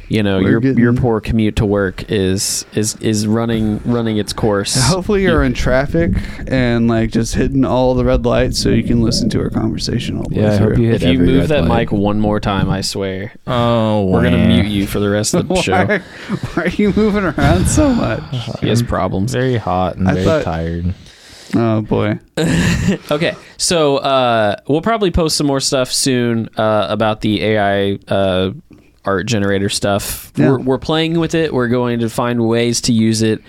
you 0.07 0.23
know 0.23 0.39
We're 0.41 0.49
your 0.51 0.59
getting- 0.59 0.77
your 0.79 0.93
poor 0.93 1.21
commute 1.21 1.55
to 1.57 1.65
work 1.65 2.11
is 2.11 2.65
is 2.73 2.95
is 2.97 3.27
running 3.27 3.79
running 3.85 4.17
its 4.17 4.33
course. 4.33 4.75
Hopefully 4.89 5.21
you're 5.23 5.43
in 5.43 5.53
traffic 5.53 6.11
and 6.47 6.87
like 6.87 7.11
just 7.11 7.35
hitting 7.35 7.63
all 7.63 7.93
the 7.93 8.03
red 8.03 8.25
lights 8.25 8.57
so 8.59 8.69
you 8.69 8.83
can 8.83 9.01
listen 9.01 9.29
to 9.29 9.39
our 9.39 9.49
conversation 9.49 10.17
all 10.17 10.23
the 10.27 10.35
way 10.35 10.41
Yeah, 10.41 10.53
I 10.53 10.57
hope 10.57 10.73
through. 10.75 10.83
you 10.83 10.91
If 10.91 11.03
you 11.03 11.19
move 11.19 11.47
that 11.49 11.65
light. 11.65 11.89
mic 11.89 11.91
one 11.91 12.19
more 12.19 12.39
time, 12.39 12.69
I 12.69 12.81
swear 12.81 13.31
Oh, 13.47 14.05
we're 14.07 14.23
gonna 14.23 14.47
mute 14.47 14.65
you 14.65 14.87
for 14.87 14.99
the 14.99 15.09
rest 15.09 15.33
of 15.33 15.47
the 15.47 15.55
show. 15.61 15.85
why, 15.85 15.99
why 15.99 16.63
are 16.63 16.67
you 16.69 16.91
moving 16.93 17.23
around 17.25 17.67
so 17.67 17.93
much? 17.93 18.21
He 18.59 18.67
has 18.69 18.81
problems. 18.83 19.31
Very 19.33 19.57
hot 19.57 19.95
and 19.97 20.09
I 20.09 20.13
very 20.13 20.25
thought- 20.25 20.43
tired. 20.43 20.93
Oh 21.55 21.81
boy. 21.81 22.19
Okay, 23.11 23.35
so 23.57 23.97
uh, 23.97 24.55
we'll 24.67 24.81
probably 24.81 25.11
post 25.11 25.37
some 25.37 25.47
more 25.47 25.59
stuff 25.59 25.91
soon 25.91 26.49
uh, 26.57 26.87
about 26.89 27.21
the 27.21 27.43
AI 27.43 27.99
uh, 28.07 28.51
art 29.05 29.27
generator 29.27 29.69
stuff. 29.69 30.31
Yeah. 30.35 30.51
We're, 30.51 30.59
we're 30.59 30.77
playing 30.77 31.19
with 31.19 31.35
it. 31.35 31.53
We're 31.53 31.67
going 31.67 31.99
to 31.99 32.09
find 32.09 32.47
ways 32.47 32.81
to 32.81 32.93
use 32.93 33.21
it. 33.21 33.41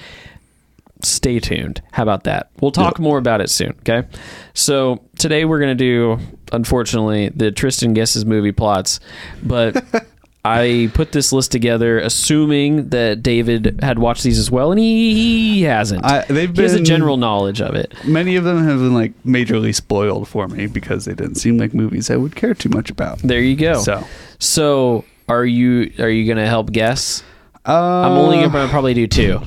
Stay 1.02 1.40
tuned. 1.40 1.82
How 1.92 2.02
about 2.04 2.24
that? 2.24 2.50
We'll 2.60 2.70
talk 2.70 2.98
more 3.00 3.18
about 3.18 3.40
it 3.40 3.50
soon. 3.50 3.74
Okay. 3.80 4.06
So 4.54 5.02
today 5.18 5.44
we're 5.44 5.58
going 5.58 5.76
to 5.76 5.84
do, 5.84 6.18
unfortunately, 6.52 7.30
the 7.30 7.50
Tristan 7.50 7.94
guesses 7.94 8.24
movie 8.24 8.52
plots, 8.52 9.00
but. 9.42 9.82
I 10.44 10.90
put 10.94 11.12
this 11.12 11.32
list 11.32 11.52
together 11.52 12.00
assuming 12.00 12.88
that 12.88 13.22
David 13.22 13.78
had 13.80 13.98
watched 14.00 14.24
these 14.24 14.38
as 14.38 14.50
well, 14.50 14.72
and 14.72 14.80
he, 14.80 15.14
he 15.14 15.62
hasn't. 15.62 16.04
I, 16.04 16.24
they've 16.24 16.54
he 16.54 16.62
has 16.62 16.74
a 16.74 16.82
general 16.82 17.16
knowledge 17.16 17.60
of 17.60 17.74
it. 17.76 17.94
Many 18.04 18.34
of 18.36 18.42
them 18.44 18.58
have 18.64 18.78
been 18.80 18.92
like 18.94 19.12
majorly 19.24 19.72
spoiled 19.74 20.26
for 20.28 20.48
me 20.48 20.66
because 20.66 21.04
they 21.04 21.14
didn't 21.14 21.36
seem 21.36 21.58
like 21.58 21.74
movies 21.74 22.10
I 22.10 22.16
would 22.16 22.34
care 22.34 22.54
too 22.54 22.70
much 22.70 22.90
about. 22.90 23.18
There 23.18 23.40
you 23.40 23.54
go. 23.54 23.80
So 23.82 24.04
So 24.40 25.04
are 25.28 25.44
you 25.44 25.92
are 26.00 26.08
you 26.10 26.26
gonna 26.26 26.48
help 26.48 26.72
guess? 26.72 27.22
uh, 27.64 27.72
I'm 27.72 28.12
only 28.18 28.40
gonna 28.44 28.68
probably 28.68 28.94
do 28.94 29.06
two. 29.06 29.40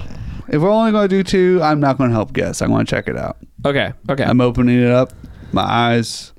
If 0.48 0.62
we're 0.62 0.70
only 0.70 0.92
going 0.92 1.10
to 1.10 1.16
do 1.18 1.24
two, 1.24 1.60
I'm 1.64 1.80
not 1.80 1.98
going 1.98 2.12
to 2.12 2.16
help 2.16 2.32
guess. 2.32 2.62
I'm 2.62 2.70
gonna 2.70 2.86
check 2.86 3.08
it 3.08 3.18
out. 3.18 3.38
Okay. 3.66 3.92
Okay. 4.08 4.24
I'm 4.24 4.40
opening 4.40 4.80
it 4.80 4.92
up. 4.92 5.12
My 5.52 5.64
eyes. 5.64 6.32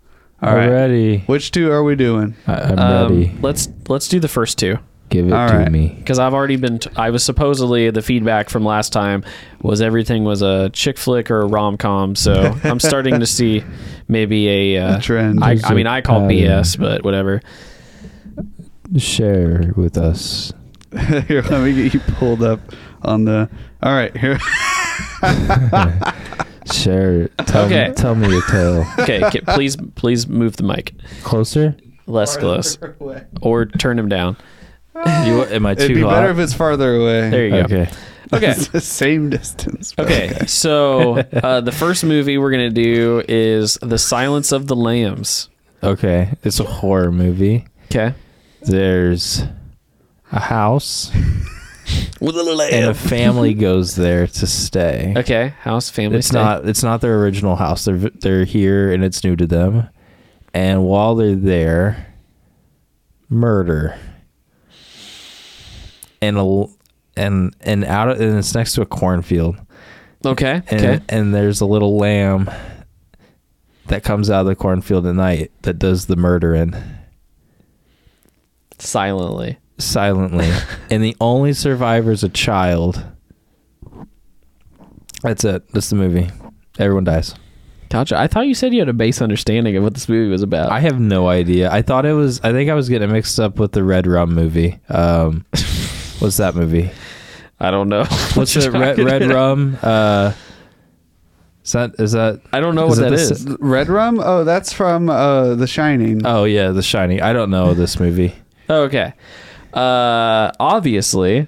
All 0.43 0.55
right. 0.55 0.69
Already. 0.69 1.19
Which 1.21 1.51
two 1.51 1.71
are 1.73 1.83
we 1.83 1.97
doing? 1.97 2.35
I, 2.47 2.53
I'm 2.55 2.79
Um, 2.79 3.13
ready. 3.21 3.33
Let's 3.41 3.69
let's 3.89 4.09
do 4.09 4.21
the 4.21 4.29
first 4.29 4.59
two. 4.59 4.79
Give 5.09 5.29
it 5.29 5.33
All 5.33 5.49
to 5.49 5.57
right. 5.57 5.71
me. 5.71 5.95
because 5.99 6.19
I've 6.19 6.35
already 6.35 6.57
been. 6.57 6.81
T- 6.81 6.91
I 6.97 7.11
was 7.11 7.23
supposedly 7.25 7.91
the 7.91 8.03
feedback 8.03 8.51
from 8.51 8.65
last 8.65 8.93
time 8.93 9.25
was 9.63 9.81
everything 9.81 10.25
was 10.25 10.43
a 10.43 10.69
chick 10.71 10.99
flick 10.99 11.31
or 11.31 11.43
a 11.43 11.47
rom 11.47 11.77
com. 11.77 12.17
So 12.17 12.59
I'm 12.65 12.81
starting 12.81 13.21
to 13.21 13.27
see 13.27 13.63
maybe 14.09 14.49
a. 14.75 14.83
Uh, 14.83 14.99
A 14.99 15.01
trend. 15.01 15.43
I, 15.45 15.55
There's 15.55 15.65
I 15.65 15.75
mean, 15.75 15.87
a 15.87 15.91
I 15.93 16.01
call 16.03 16.21
pattern. 16.23 16.37
BS, 16.37 16.79
but 16.79 17.05
whatever. 17.05 17.41
Share 18.99 19.73
with 19.77 19.97
us. 19.97 20.53
here, 21.29 21.43
let 21.43 21.63
me 21.63 21.73
get 21.75 21.95
you 21.95 22.01
pulled 22.01 22.43
up 22.43 22.61
on 23.03 23.25
the. 23.25 23.49
All 23.83 23.93
right, 23.93 24.15
here. 24.17 24.39
Share. 26.73 27.29
Tell, 27.29 27.67
Okay. 27.67 27.89
me, 27.89 27.95
tell 27.95 28.15
me 28.15 28.29
your 28.31 28.43
tale. 28.43 28.85
Okay, 29.01 29.21
ca- 29.21 29.55
please, 29.55 29.77
please 29.95 30.27
move 30.29 30.57
the 30.57 30.63
mic 30.65 30.95
Closer? 31.23 31.77
less 32.07 32.37
close, 32.37 32.79
or 33.43 33.67
turn 33.67 33.99
him 33.99 34.09
down. 34.09 34.37
You, 34.95 35.45
am 35.45 35.67
I 35.67 35.75
too 35.75 35.85
It'd 35.85 35.97
be 35.97 36.03
hot? 36.03 36.11
better 36.11 36.31
if 36.31 36.39
it's 36.39 36.55
farther 36.55 36.95
away. 36.97 37.31
There 37.31 37.45
you 37.45 37.51
go. 37.51 37.59
Okay. 37.61 37.91
Okay. 38.33 38.51
it's 38.51 38.69
the 38.69 38.81
same 38.81 39.31
distance. 39.31 39.93
but 39.95 40.07
Okay, 40.07 40.47
so 40.47 41.19
uh, 41.19 41.61
the 41.61 41.71
first 41.73 42.03
movie 42.03 42.39
we're 42.39 42.51
gonna 42.51 42.71
do 42.71 43.23
is 43.29 43.79
The 43.83 43.99
Silence 43.99 44.51
of 44.53 44.67
the 44.67 44.75
Lambs. 44.75 45.49
Okay. 45.83 46.33
It's 46.43 46.59
a 46.59 46.65
horror 46.65 47.13
movie. 47.13 47.67
Okay, 47.85 48.15
There's 48.63 49.45
a 50.33 50.41
house, 50.41 51.13
with 52.21 52.37
a 52.37 52.43
little 52.43 52.61
and 52.61 52.87
a 52.87 52.95
family 52.95 53.55
goes 53.69 53.97
there 53.97 54.27
to 54.27 54.47
stay. 54.47 55.15
Okay, 55.17 55.49
house 55.61 55.91
family. 55.91 56.19
It's 56.19 56.29
stay. 56.29 56.39
not. 56.39 56.69
It's 56.69 56.83
not 56.83 57.01
their 57.01 57.21
original 57.21 57.57
house. 57.57 57.85
They're 57.85 57.99
they're 57.99 58.45
here, 58.45 58.93
and 58.93 59.05
it's 59.05 59.23
new 59.25 59.37
to 59.37 59.47
them. 59.47 59.89
And 60.55 60.85
while 60.85 61.15
they're 61.15 61.35
there, 61.35 62.15
murder. 63.29 63.99
And 66.23 66.39
a 66.39 66.67
and 67.17 67.55
and 67.61 67.85
out 67.85 68.09
of, 68.11 68.21
and 68.21 68.39
it's 68.39 68.55
next 68.55 68.73
to 68.75 68.83
a 68.83 68.87
cornfield. 68.87 69.57
okay. 70.25 70.63
And, 70.69 70.85
Okay, 70.85 71.01
and 71.09 71.35
there's 71.35 71.61
a 71.61 71.67
little 71.67 71.97
lamb 71.97 72.51
that 73.87 74.03
comes 74.03 74.31
out 74.31 74.41
of 74.41 74.47
the 74.47 74.57
cornfield 74.57 75.07
at 75.07 75.15
night 75.15 75.53
that 75.63 75.79
does 75.79 76.07
the 76.07 76.17
murdering 76.17 76.75
silently. 78.79 79.59
Silently. 79.79 80.51
and 80.91 81.03
the 81.03 81.17
only 81.21 81.53
survivor 81.53 82.13
is 82.13 82.23
a 82.25 82.29
child. 82.29 83.05
That's 85.23 85.45
it. 85.45 85.69
That's 85.73 85.91
the 85.91 85.97
movie. 85.97 86.31
Everyone 86.79 87.05
dies. 87.05 87.35
Gotcha. 87.89 88.19
I 88.19 88.27
thought 88.27 88.47
you 88.47 88.55
said 88.55 88.73
you 88.73 88.81
had 88.81 88.89
a 88.89 88.93
base 88.93 89.23
understanding 89.23 89.77
of 89.77 89.83
what 89.83 89.95
this 89.95 90.09
movie 90.09 90.31
was 90.31 90.43
about. 90.43 90.73
I 90.73 90.81
have 90.81 90.99
no 91.01 91.29
idea. 91.29 91.71
I 91.71 91.83
thought 91.83 92.05
it 92.05 92.13
was. 92.13 92.41
I 92.43 92.53
think 92.53 92.69
I 92.69 92.75
was 92.75 92.89
getting 92.89 93.13
mixed 93.13 93.39
up 93.39 93.59
with 93.59 93.73
the 93.73 93.85
Red 93.85 94.07
Rum 94.07 94.35
movie. 94.35 94.81
Um, 94.89 95.45
what's 96.19 96.37
that 96.39 96.55
movie? 96.55 96.91
I 97.61 97.71
don't 97.71 97.89
know. 97.89 98.05
What's 98.35 98.55
What 98.55 98.73
Red, 98.75 98.99
Red. 98.99 99.31
Rum. 99.31 99.79
Uh, 99.83 100.35
is 101.65 101.73
that? 101.73 101.95
Is 101.99 102.13
that? 102.13 102.43
I 102.53 102.61
don't 102.61 102.75
know 102.75 102.87
what 102.87 102.99
it 102.99 103.11
that 103.11 103.39
the 103.39 103.57
Red 103.61 103.89
Rum? 103.89 104.21
Oh, 104.23 104.45
that's 104.45 104.75
from 104.75 105.09
uh, 105.09 105.55
The 105.55 105.67
Shining. 105.67 106.27
Oh 106.27 106.45
yeah, 106.45 106.69
The 106.73 106.83
Shining. 106.83 107.23
I 107.23 107.33
don't 107.33 107.49
know 107.51 107.73
this 107.73 107.99
movie. 107.99 108.35
Okay. 108.69 109.15
Uh, 109.77 110.53
obviously, 110.59 111.47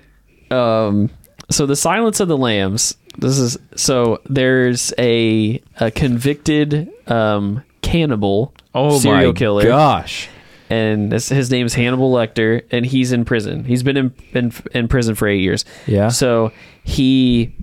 um, 0.50 1.10
so 1.50 1.66
the 1.66 1.76
Silence 1.76 2.20
of 2.20 2.28
the 2.28 2.36
Lambs. 2.36 2.96
This 3.16 3.38
is 3.38 3.58
so 3.74 4.20
there's 4.28 4.92
a 4.98 5.60
a 5.80 5.90
convicted 5.90 6.88
um 7.10 7.64
cannibal 7.82 8.54
Oh 8.74 8.98
serial 8.98 9.32
my 9.32 9.38
killer. 9.38 9.64
gosh. 9.64 10.28
and 10.70 11.10
this, 11.10 11.28
his 11.30 11.50
name's 11.50 11.74
Hannibal 11.74 12.12
Lecter, 12.12 12.62
and 12.70 12.84
he's 12.86 13.10
in 13.12 13.24
prison. 13.24 13.64
He's 13.64 13.82
been 13.82 13.96
in 13.96 14.14
in, 14.34 14.52
in 14.72 14.86
prison 14.88 15.14
for 15.16 15.26
eight 15.26 15.40
years. 15.40 15.64
Yeah. 15.86 16.08
So 16.08 16.52
he, 16.84 17.54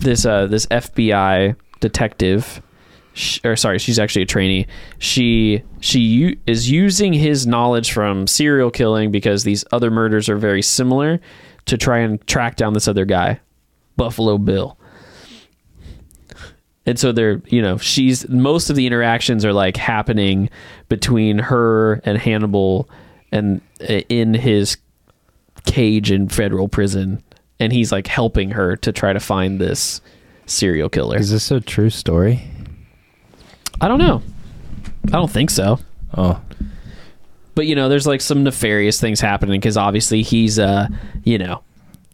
this 0.00 0.26
uh, 0.26 0.48
this 0.48 0.66
FBI 0.66 1.56
detective, 1.78 2.60
sh- 3.14 3.40
or 3.44 3.56
sorry, 3.56 3.78
she's 3.78 3.98
actually 3.98 4.22
a 4.22 4.26
trainee. 4.26 4.66
She 4.98 5.62
she 5.80 6.00
u- 6.00 6.38
is 6.46 6.70
using 6.70 7.12
his 7.12 7.46
knowledge 7.46 7.92
from 7.92 8.26
serial 8.26 8.70
killing 8.70 9.10
because 9.10 9.44
these 9.44 9.64
other 9.72 9.90
murders 9.90 10.28
are 10.28 10.36
very 10.36 10.62
similar 10.62 11.20
to 11.66 11.76
try 11.76 11.98
and 11.98 12.24
track 12.26 12.56
down 12.56 12.72
this 12.74 12.88
other 12.88 13.04
guy, 13.04 13.40
Buffalo 13.96 14.38
Bill. 14.38 14.76
And 16.86 16.98
so 16.98 17.12
they're, 17.12 17.42
you 17.46 17.62
know, 17.62 17.76
she's 17.76 18.28
most 18.28 18.70
of 18.70 18.76
the 18.76 18.86
interactions 18.86 19.44
are 19.44 19.52
like 19.52 19.76
happening 19.76 20.50
between 20.88 21.38
her 21.38 22.00
and 22.04 22.18
Hannibal 22.18 22.88
and 23.30 23.60
uh, 23.82 24.00
in 24.08 24.34
his 24.34 24.76
cage 25.66 26.10
in 26.10 26.28
federal 26.28 26.68
prison 26.68 27.22
and 27.60 27.72
he's 27.72 27.92
like 27.92 28.06
helping 28.06 28.50
her 28.52 28.74
to 28.76 28.90
try 28.90 29.12
to 29.12 29.20
find 29.20 29.60
this 29.60 30.00
serial 30.46 30.88
killer. 30.88 31.18
Is 31.18 31.30
this 31.30 31.50
a 31.50 31.60
true 31.60 31.90
story? 31.90 32.42
I 33.80 33.88
don't 33.88 33.98
know. 33.98 34.22
I 35.06 35.12
don't 35.12 35.30
think 35.30 35.50
so. 35.50 35.78
Oh, 36.16 36.40
But 37.54 37.66
you 37.66 37.74
know, 37.74 37.88
there's 37.88 38.06
like 38.06 38.20
some 38.20 38.42
nefarious 38.42 39.00
things 39.00 39.20
happening 39.20 39.60
because 39.60 39.76
obviously 39.76 40.22
he's 40.22 40.58
uh, 40.58 40.88
you 41.24 41.38
know, 41.38 41.62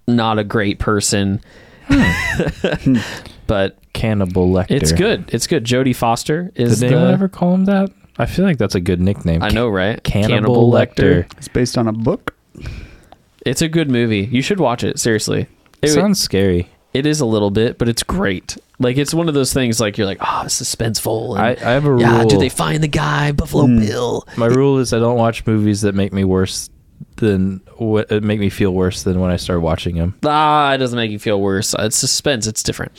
not 0.06 0.38
a 0.38 0.44
great 0.44 0.78
person. 0.78 1.40
but 3.46 3.78
Cannibal 3.92 4.48
Lecter. 4.48 4.70
it's 4.70 4.92
good. 4.92 5.28
It's 5.32 5.46
good. 5.46 5.64
Jodie 5.64 5.94
Foster 5.94 6.52
is 6.54 6.80
Did 6.80 6.90
the, 6.90 6.94
anyone 6.94 7.14
ever 7.14 7.28
call 7.28 7.54
him 7.54 7.64
that? 7.66 7.90
I 8.18 8.26
feel 8.26 8.44
like 8.44 8.58
that's 8.58 8.74
a 8.74 8.80
good 8.80 9.00
nickname. 9.00 9.42
I 9.42 9.50
know, 9.50 9.68
right? 9.68 10.02
Cannibal, 10.02 10.70
Lecter. 10.70 11.30
It's 11.36 11.48
based 11.48 11.76
on 11.76 11.86
a 11.86 11.92
book. 11.92 12.34
It's 13.44 13.62
a 13.62 13.68
good 13.68 13.90
movie. 13.90 14.28
You 14.30 14.42
should 14.42 14.58
watch 14.58 14.82
it. 14.82 14.98
Seriously. 14.98 15.46
It, 15.82 15.88
Sounds 15.88 16.20
scary. 16.20 16.68
It 16.96 17.06
is 17.06 17.20
a 17.20 17.26
little 17.26 17.50
bit, 17.50 17.78
but 17.78 17.88
it's 17.88 18.02
great. 18.02 18.56
Like 18.78 18.96
it's 18.96 19.14
one 19.14 19.28
of 19.28 19.34
those 19.34 19.52
things. 19.52 19.80
Like 19.80 19.96
you're 19.98 20.06
like, 20.06 20.18
oh, 20.20 20.44
suspenseful. 20.46 21.38
I, 21.38 21.50
And, 21.52 21.62
I 21.62 21.70
have 21.72 21.84
a 21.84 21.90
rule. 21.92 22.00
yeah, 22.00 22.18
rule. 22.20 22.28
do 22.28 22.38
they 22.38 22.48
find 22.48 22.82
the 22.82 22.88
guy 22.88 23.32
Buffalo 23.32 23.66
Hmm. 23.66 23.78
Bill? 23.80 24.26
My 24.36 24.46
rule 24.46 24.78
is 24.78 24.92
I 24.92 24.98
don't 24.98 25.16
watch 25.16 25.46
movies 25.46 25.80
that 25.82 25.94
make 25.94 26.12
me 26.12 26.24
worse 26.24 26.68
than 27.16 27.60
what 27.76 28.10
uh, 28.12 28.20
make 28.20 28.40
me 28.40 28.50
feel 28.50 28.72
worse 28.72 29.02
than 29.02 29.20
when 29.20 29.30
I 29.30 29.36
start 29.36 29.60
watching 29.62 29.96
them. 29.96 30.14
Ah, 30.24 30.72
it 30.74 30.78
doesn't 30.78 30.96
make 30.96 31.10
you 31.10 31.18
feel 31.18 31.40
worse. 31.40 31.74
Uh, 31.74 31.84
It's 31.84 31.96
suspense. 31.96 32.46
It's 32.46 32.62
different. 32.62 32.92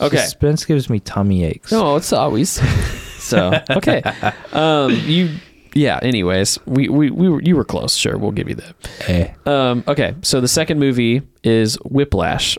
Okay. 0.00 0.16
Suspense 0.18 0.64
gives 0.64 0.90
me 0.90 1.00
tummy 1.00 1.44
aches. 1.44 1.70
No, 1.72 1.96
it's 1.96 2.12
always. 2.12 2.50
so 3.22 3.52
okay. 3.70 4.02
Um, 4.52 4.92
you. 5.06 5.30
Yeah. 5.74 5.98
Anyways, 6.02 6.58
we 6.66 6.88
we 6.88 7.10
we 7.10 7.28
were, 7.28 7.40
you 7.42 7.56
were 7.56 7.64
close. 7.64 7.96
Sure, 7.96 8.16
we'll 8.18 8.32
give 8.32 8.48
you 8.48 8.56
that. 8.56 8.74
Eh. 9.08 9.28
Um, 9.46 9.84
okay. 9.88 10.14
So 10.22 10.40
the 10.40 10.48
second 10.48 10.78
movie 10.78 11.22
is 11.42 11.76
Whiplash. 11.84 12.58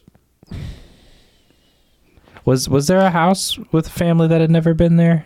Was 2.45 2.69
was 2.69 2.87
there 2.87 2.99
a 2.99 3.09
house 3.09 3.57
with 3.71 3.87
a 3.87 3.91
family 3.91 4.27
that 4.27 4.39
had 4.41 4.51
never 4.51 4.73
been 4.73 4.97
there? 4.97 5.25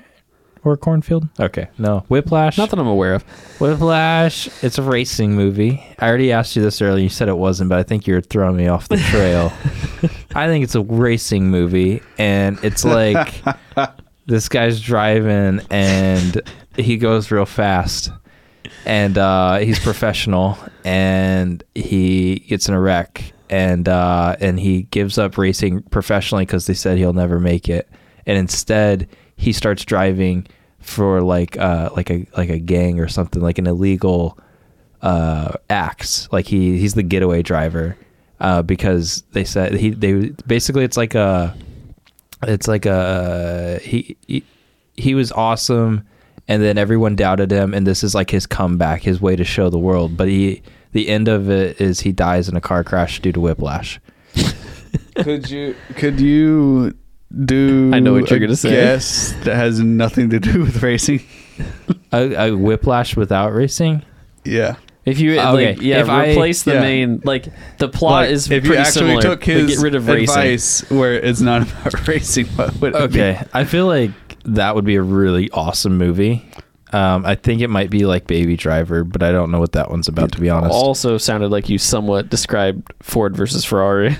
Or 0.65 0.73
a 0.73 0.77
cornfield? 0.77 1.29
Okay. 1.39 1.69
No. 1.77 2.03
Whiplash. 2.09 2.57
Not 2.57 2.69
that 2.71 2.79
I'm 2.79 2.87
aware 2.87 3.13
of. 3.13 3.23
Whiplash. 3.61 4.49
It's 4.61 4.77
a 4.77 4.81
racing 4.83 5.33
movie. 5.33 5.81
I 5.99 6.07
already 6.09 6.33
asked 6.33 6.53
you 6.57 6.61
this 6.61 6.81
earlier. 6.81 7.01
You 7.01 7.07
said 7.09 7.29
it 7.29 7.37
wasn't, 7.37 7.69
but 7.69 7.79
I 7.79 7.83
think 7.83 8.05
you're 8.07 8.19
throwing 8.19 8.57
me 8.57 8.67
off 8.67 8.89
the 8.89 8.97
trail. 9.09 9.53
I 10.35 10.47
think 10.47 10.65
it's 10.65 10.75
a 10.75 10.81
racing 10.81 11.49
movie, 11.49 12.01
and 12.17 12.59
it's 12.61 12.83
like 12.83 13.41
this 14.25 14.49
guy's 14.49 14.81
driving 14.81 15.61
and 15.69 16.41
he 16.75 16.97
goes 16.97 17.31
real 17.31 17.45
fast, 17.45 18.11
and 18.85 19.17
uh, 19.17 19.59
he's 19.59 19.79
professional, 19.79 20.57
and 20.83 21.63
he 21.73 22.39
gets 22.49 22.67
in 22.67 22.73
a 22.73 22.79
wreck, 22.81 23.31
and 23.49 23.87
uh, 23.89 24.35
and 24.39 24.59
he 24.59 24.83
gives 24.83 25.17
up 25.17 25.37
racing 25.37 25.81
professionally 25.83 26.45
because 26.45 26.67
they 26.67 26.73
said 26.73 26.97
he'll 26.97 27.13
never 27.13 27.39
make 27.39 27.67
it, 27.67 27.89
and 28.25 28.37
instead 28.37 29.07
he 29.35 29.53
starts 29.53 29.85
driving 29.85 30.47
for 30.79 31.21
like 31.21 31.57
uh 31.57 31.89
like 31.95 32.09
a 32.09 32.25
like 32.37 32.49
a 32.49 32.59
gang 32.59 32.99
or 32.99 33.07
something 33.07 33.41
like 33.41 33.57
an 33.57 33.67
illegal 33.67 34.37
uh 35.01 35.53
acts. 35.69 36.27
Like 36.31 36.45
he 36.47 36.77
he's 36.79 36.93
the 36.93 37.03
getaway 37.03 37.41
driver 37.41 37.97
uh 38.39 38.61
because 38.61 39.23
they 39.31 39.43
said 39.43 39.73
he 39.73 39.91
they 39.91 40.29
basically 40.47 40.83
it's 40.83 40.97
like 40.97 41.15
a 41.15 41.55
it's 42.43 42.67
like 42.67 42.85
a 42.85 43.79
he 43.81 44.17
he, 44.27 44.43
he 44.95 45.15
was 45.15 45.31
awesome 45.31 46.05
and 46.47 46.63
then 46.63 46.77
everyone 46.77 47.15
doubted 47.15 47.51
him 47.51 47.73
and 47.73 47.85
this 47.85 48.03
is 48.03 48.15
like 48.15 48.29
his 48.29 48.45
comeback 48.45 49.01
his 49.01 49.21
way 49.21 49.35
to 49.35 49.43
show 49.43 49.69
the 49.69 49.79
world. 49.79 50.17
But 50.17 50.27
he 50.27 50.61
the 50.91 51.07
end 51.09 51.27
of 51.27 51.49
it 51.49 51.79
is 51.79 52.01
he 52.01 52.11
dies 52.11 52.49
in 52.49 52.55
a 52.55 52.61
car 52.61 52.83
crash 52.83 53.19
due 53.21 53.31
to 53.31 53.39
whiplash 53.39 53.99
could 55.15 55.49
you 55.49 55.75
could 55.95 56.19
you 56.19 56.93
do 57.45 57.91
I 57.93 57.99
know 57.99 58.13
what 58.13 58.29
you're 58.31 58.39
gonna 58.39 58.55
say. 58.55 58.71
Yes, 58.71 59.33
that 59.43 59.55
has 59.55 59.79
nothing 59.79 60.31
to 60.31 60.39
do 60.39 60.61
with 60.61 60.81
racing. 60.81 61.21
a, 62.11 62.47
a 62.49 62.55
whiplash 62.57 63.15
without 63.15 63.53
racing 63.53 64.01
Yeah. 64.43 64.77
If 65.05 65.19
you 65.19 65.39
ah, 65.39 65.53
Okay, 65.53 65.73
like, 65.73 65.81
yeah, 65.81 66.01
if 66.01 66.09
I- 66.09 66.31
replace 66.31 66.63
the 66.63 66.73
yeah. 66.73 66.81
main 66.81 67.21
like 67.23 67.47
the 67.77 67.87
plot 67.87 68.23
Like, 68.23 68.29
is 68.31 68.49
if 68.49 68.63
pretty 68.63 68.69
you 68.69 68.81
actually 68.81 68.93
similar. 69.15 69.21
took 69.21 69.43
his 69.43 69.75
get 69.75 69.83
rid 69.83 69.95
of 69.95 70.07
racing. 70.07 70.29
advice 70.37 70.89
where 70.89 71.13
it's 71.13 71.41
not 71.41 71.61
about 71.81 72.07
racing, 72.07 72.45
what 72.47 72.75
would 72.81 72.95
it 72.95 73.11
be? 73.11 73.21
okay 73.21 73.43
i 73.53 73.63
feel 73.63 73.85
like 73.87 74.11
that 74.45 74.73
would 74.75 74.85
be 74.85 74.95
a 74.95 75.01
really 75.01 75.49
awesome 75.51 75.97
movie 75.97 76.49
Um, 76.91 77.23
I 77.25 77.35
think 77.35 77.61
it 77.61 77.69
might 77.69 77.89
be 77.91 78.05
like 78.05 78.25
Baby 78.25 78.55
Driver, 78.57 79.03
but 79.03 79.21
I 79.21 79.31
don't 79.31 79.51
know 79.51 79.59
what 79.59 79.73
that 79.73 79.91
one's 79.91 80.07
about 80.07 80.31
to 80.33 80.41
be 80.41 80.49
honest. 80.49 80.73
Also 80.73 81.17
sounded 81.19 81.51
like 81.51 81.69
you 81.69 81.77
somewhat 81.77 82.29
described 82.29 82.91
Ford 83.03 83.35
versus 83.37 83.63
Ferrari 83.63 84.17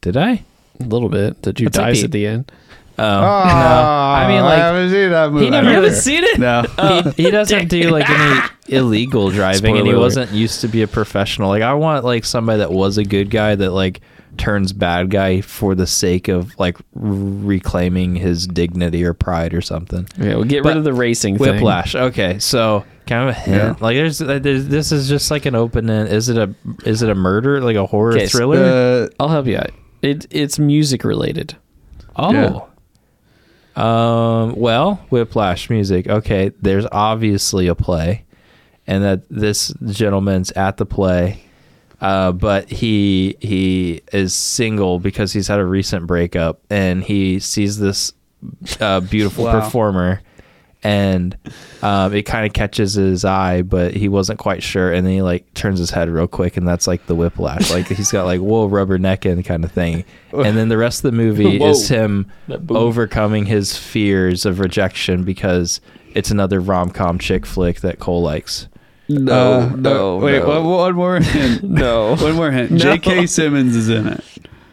Did 0.00 0.16
I? 0.16 0.42
a 0.80 0.84
little 0.84 1.08
bit. 1.08 1.40
Did 1.42 1.60
you 1.60 1.68
That's 1.68 1.78
like 1.78 1.94
the- 1.96 2.04
at 2.04 2.10
the 2.12 2.26
end. 2.26 2.52
Oh, 2.98 3.02
no. 3.02 3.06
I 3.08 4.26
mean, 4.28 4.42
like, 4.42 4.44
I 4.44 4.44
like 4.44 4.58
haven't 4.58 4.90
seen 4.90 5.10
that 5.10 5.32
movie. 5.32 5.44
he 5.46 5.50
never 5.50 5.70
I 5.70 5.72
don't 5.74 5.92
seen 5.94 6.22
it? 6.22 6.38
No. 6.38 6.62
he, 7.16 7.24
he 7.24 7.30
doesn't 7.30 7.68
do 7.68 7.88
like 7.88 8.10
any 8.10 8.40
illegal 8.68 9.30
driving, 9.30 9.78
and 9.78 9.86
he 9.86 9.92
alert. 9.92 10.00
wasn't 10.00 10.32
used 10.32 10.60
to 10.60 10.68
be 10.68 10.82
a 10.82 10.86
professional. 10.86 11.48
Like 11.48 11.62
I 11.62 11.72
want 11.74 12.04
like 12.04 12.26
somebody 12.26 12.58
that 12.58 12.70
was 12.70 12.98
a 12.98 13.04
good 13.04 13.30
guy 13.30 13.54
that 13.54 13.70
like 13.70 14.00
turns 14.40 14.72
bad 14.72 15.10
guy 15.10 15.40
for 15.42 15.74
the 15.74 15.86
sake 15.86 16.28
of 16.28 16.58
like 16.58 16.76
reclaiming 16.94 18.16
his 18.16 18.46
dignity 18.46 19.04
or 19.04 19.12
pride 19.14 19.54
or 19.54 19.60
something. 19.60 20.08
Yeah, 20.16 20.34
we'll 20.36 20.44
get 20.44 20.62
But 20.62 20.70
rid 20.70 20.78
of 20.78 20.84
the 20.84 20.92
racing 20.94 21.36
thing. 21.38 21.54
Whiplash. 21.54 21.94
Okay, 21.94 22.38
so 22.38 22.84
kind 23.06 23.28
of 23.28 23.36
a 23.36 23.38
hint. 23.38 23.56
Yeah. 23.78 23.84
Like 23.84 23.96
there's, 23.96 24.18
there's 24.18 24.66
this 24.68 24.92
is 24.92 25.08
just 25.08 25.30
like 25.30 25.46
an 25.46 25.54
open 25.54 25.88
end. 25.90 26.08
Is 26.08 26.28
it 26.28 26.38
a 26.38 26.54
is 26.84 27.02
it 27.02 27.10
a 27.10 27.14
murder 27.14 27.60
like 27.60 27.76
a 27.76 27.86
horror 27.86 28.12
Okay, 28.14 28.26
thriller? 28.26 28.58
Uh, 28.64 29.08
I'll 29.20 29.28
help 29.28 29.46
you 29.46 29.58
out. 29.58 29.70
It 30.02 30.26
it's 30.30 30.58
music 30.58 31.04
related. 31.04 31.56
oh. 32.16 32.66
Um. 33.76 34.54
Well, 34.56 34.96
Whiplash 35.10 35.70
music. 35.70 36.08
Okay. 36.08 36.50
There's 36.60 36.86
obviously 36.90 37.68
a 37.68 37.74
play, 37.74 38.24
and 38.86 39.04
that 39.04 39.22
this 39.30 39.72
gentleman's 39.86 40.50
at 40.52 40.76
the 40.76 40.86
play, 40.86 41.44
uh, 42.00 42.32
but 42.32 42.70
he 42.70 43.36
he 43.40 44.02
is 44.12 44.34
single 44.34 44.98
because 44.98 45.32
he's 45.32 45.48
had 45.48 45.58
a 45.60 45.64
recent 45.66 46.06
breakup, 46.06 46.60
and 46.70 47.02
he 47.04 47.38
sees 47.40 47.78
this 47.78 48.12
uh, 48.80 49.00
beautiful 49.00 49.44
Wow. 49.44 49.60
performer, 49.60 50.22
and 50.82 51.36
um, 51.82 52.14
it 52.14 52.22
kind 52.22 52.46
of 52.46 52.54
catches 52.54 52.94
his 52.94 53.24
eye, 53.24 53.60
but 53.62 53.92
he 53.94 54.08
wasn't 54.08 54.38
quite 54.38 54.62
sure, 54.62 54.90
and 54.92 55.06
then 55.06 55.12
he 55.12 55.20
like 55.22 55.52
turns 55.52 55.78
his 55.78 55.90
head 55.90 56.08
real 56.08 56.26
quick, 56.26 56.56
and 56.56 56.66
that's 56.66 56.86
like 56.86 57.04
the 57.06 57.14
whiplash, 57.14 57.70
like 57.70 57.86
he's 57.88 58.10
got 58.10 58.24
like 58.24 58.40
whoa 58.40 58.66
rubber 58.66 58.98
necking 58.98 59.42
kind 59.44 59.62
of 59.64 59.70
thing, 59.72 60.04
and 60.32 60.56
then 60.56 60.68
the 60.70 60.78
rest 60.78 61.04
of 61.04 61.10
the 61.10 61.16
movie 61.16 61.62
is 61.62 61.88
him 61.88 62.26
overcoming 62.70 63.44
his 63.46 63.76
fears 63.76 64.46
of 64.46 64.58
rejection 64.60 65.22
because 65.24 65.80
it's 66.14 66.30
another 66.30 66.60
rom 66.60 66.90
com 66.90 67.18
chick 67.18 67.44
flick 67.46 67.80
that 67.80 67.98
Cole 67.98 68.22
likes. 68.22 68.68
No, 69.10 69.32
uh, 69.32 69.72
no, 69.76 70.16
Wait, 70.18 70.38
no. 70.38 70.48
One, 70.48 70.64
one 70.64 70.94
more 70.94 71.20
hint. 71.20 71.62
No. 71.64 72.14
One 72.16 72.34
more 72.34 72.50
hint. 72.52 72.70
No. 72.70 72.78
J.K. 72.78 73.26
Simmons 73.26 73.74
is 73.74 73.88
in 73.88 74.06
it. 74.06 74.24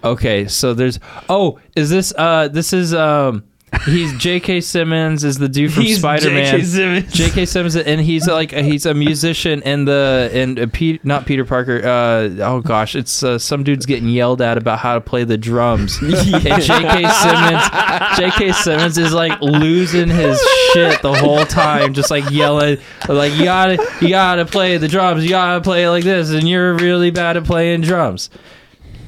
Okay, 0.04 0.48
so 0.48 0.74
there's 0.76 1.00
oh, 1.28 1.60
is 1.76 1.90
this 1.90 2.14
uh 2.18 2.48
this 2.48 2.72
is 2.72 2.94
um 2.94 3.44
he's 3.86 4.16
J.K. 4.18 4.62
Simmons 4.62 5.24
is 5.24 5.38
the 5.38 5.50
dude 5.50 5.74
from 5.74 5.84
He's 5.84 6.00
Spider 6.00 6.30
Man. 6.30 6.46
J.K. 6.46 6.64
Simmons. 6.66 7.14
J.K. 7.14 7.46
Simmons, 7.46 7.76
and 7.76 8.02
he's 8.02 8.28
like 8.28 8.52
he's 8.52 8.86
a 8.86 8.94
musician 8.94 9.62
in 9.64 9.86
the 9.86 10.30
and 10.34 10.60
uh, 10.60 10.68
Pete, 10.72 11.04
not 11.04 11.26
Peter 11.26 11.46
Parker. 11.46 11.80
Uh, 11.80 12.44
oh 12.46 12.62
gosh, 12.62 12.96
it's 12.96 13.24
uh, 13.24 13.38
some 13.38 13.64
dude's 13.64 13.86
getting 13.86 14.10
yelled 14.10 14.42
at 14.42 14.58
about 14.58 14.80
how 14.80 14.96
to 14.96 15.02
play 15.02 15.24
the 15.24 15.38
drums. 15.38 16.00
And 16.48 16.62
J.K. 16.62 17.10
Simmons, 17.10 18.18
J.K. 18.18 18.52
Simmons 18.54 18.98
is 18.98 19.14
like 19.14 19.40
losing 19.42 20.08
his 20.08 20.40
shit 20.72 21.02
the 21.02 21.14
whole 21.14 21.46
time, 21.46 21.94
just 21.94 22.12
like 22.12 22.30
yelling, 22.30 22.78
like 23.10 23.34
you 23.34 23.46
gotta 23.46 23.86
you 24.02 24.10
gotta 24.10 24.46
play 24.46 24.78
the 24.78 24.88
drums, 24.88 25.24
you 25.24 25.30
gotta 25.30 25.62
play 25.62 25.86
it 25.86 25.90
like 25.90 26.04
this, 26.04 26.30
and 26.32 26.48
you're 26.48 26.74
really 26.76 27.12
bad 27.12 27.38
at 27.38 27.44
playing 27.44 27.82
drums. 27.82 28.30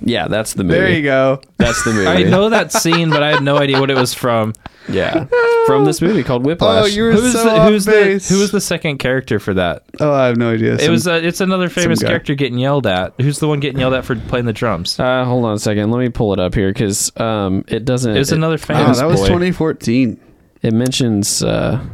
Yeah, 0.02 0.28
that's 0.28 0.54
the 0.54 0.64
movie. 0.64 0.80
There 0.80 0.90
you 0.92 1.04
go. 1.04 1.42
That's 1.58 1.84
the 1.84 1.92
movie. 1.94 2.08
I 2.08 2.24
know 2.24 2.50
that 2.50 2.72
scene, 2.72 3.10
but 3.10 3.22
I 3.24 3.32
had 3.32 3.44
no 3.44 3.58
idea 3.58 3.80
what 3.80 3.90
it 3.92 3.98
was 3.98 4.14
from. 4.14 4.54
Yeah, 4.88 5.26
from 5.68 5.86
this 5.86 6.02
movie 6.02 6.24
called 6.24 6.46
Whiplash. 6.46 6.84
Oh, 6.84 6.88
you 6.88 7.04
were 7.04 7.12
Who's 7.12 7.34
so 7.34 7.44
the 7.44 7.52
off 7.60 7.70
who's 7.70 7.86
the 7.86 8.26
who 8.28 8.40
was 8.40 8.52
the 8.52 8.62
second 8.62 8.98
character 8.98 9.40
for 9.40 9.54
that? 9.54 9.84
Oh, 10.00 10.12
I 10.12 10.28
have 10.28 10.38
no 10.38 10.52
idea. 10.52 10.76
it 10.78 10.90
was 10.90 11.08
uh, 11.08 11.20
it's 11.22 11.42
another 11.42 11.70
famous 11.70 12.02
guy. 12.02 12.08
character 12.08 12.34
getting 12.34 12.58
yelled 12.58 12.88
at. 12.88 13.14
Who's 13.22 13.40
the 13.40 13.48
one 13.48 13.60
getting 13.60 13.80
yelled 13.80 13.94
at 13.94 14.04
for 14.06 14.16
playing 14.16 14.46
the 14.46 14.54
drums? 14.54 15.00
Uh, 15.00 15.26
hold 15.26 15.46
on 15.46 15.54
a 15.54 15.60
second. 15.60 15.92
Let 15.92 16.00
me 16.00 16.10
pull 16.10 16.34
it 16.34 16.40
up 16.40 16.56
here 16.56 16.70
because 16.74 17.12
um, 17.20 17.64
it 17.68 17.86
doesn't. 17.86 18.16
It 18.16 18.20
was 18.20 18.32
it, 18.32 18.36
another 18.38 18.56
Oh, 18.56 18.58
famous 18.58 19.00
that 19.00 19.06
was 19.08 19.20
boy. 19.22 19.28
2014. 19.28 20.20
it 20.64 20.74
mentions 20.74 21.44
uh, 21.44 21.86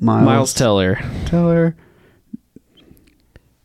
Miles, 0.00 0.24
Miles 0.24 0.54
Teller. 0.54 1.00
Teller. 1.26 1.76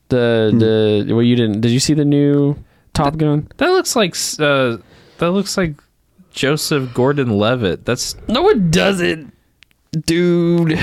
The 0.10 0.50
Hmm. 0.54 0.60
the 0.60 1.06
well, 1.14 1.24
you 1.24 1.36
didn't. 1.36 1.60
Did 1.62 1.72
you 1.72 1.80
see 1.82 1.94
the 1.94 2.06
new 2.06 2.56
Top 2.98 3.18
Gun? 3.18 3.48
That 3.58 3.70
looks 3.70 3.96
like 3.96 4.16
uh, 4.40 4.78
that 5.20 5.32
looks 5.32 5.58
like 5.58 5.76
Joseph 6.32 6.94
Gordon-Levitt. 6.94 7.86
That's 7.86 8.16
No, 8.28 8.50
it 8.50 8.72
doesn't, 8.72 9.34
dude. 10.06 10.78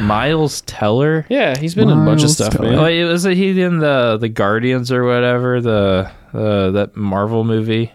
Miles 0.00 0.62
Teller. 0.62 1.26
Yeah, 1.28 1.56
he's 1.56 1.74
been 1.74 1.88
in 1.88 1.98
a 1.98 2.04
bunch 2.04 2.22
of 2.24 2.30
stuff, 2.30 2.54
Teller. 2.54 2.70
man. 2.70 2.78
Oh, 2.78 3.08
was 3.08 3.24
it 3.24 3.36
he 3.36 3.60
in 3.60 3.78
the 3.78 4.18
the 4.20 4.28
Guardians 4.28 4.90
or 4.90 5.04
whatever 5.04 5.60
the 5.60 6.10
uh, 6.32 6.70
that 6.70 6.96
Marvel 6.96 7.44
movie? 7.44 7.92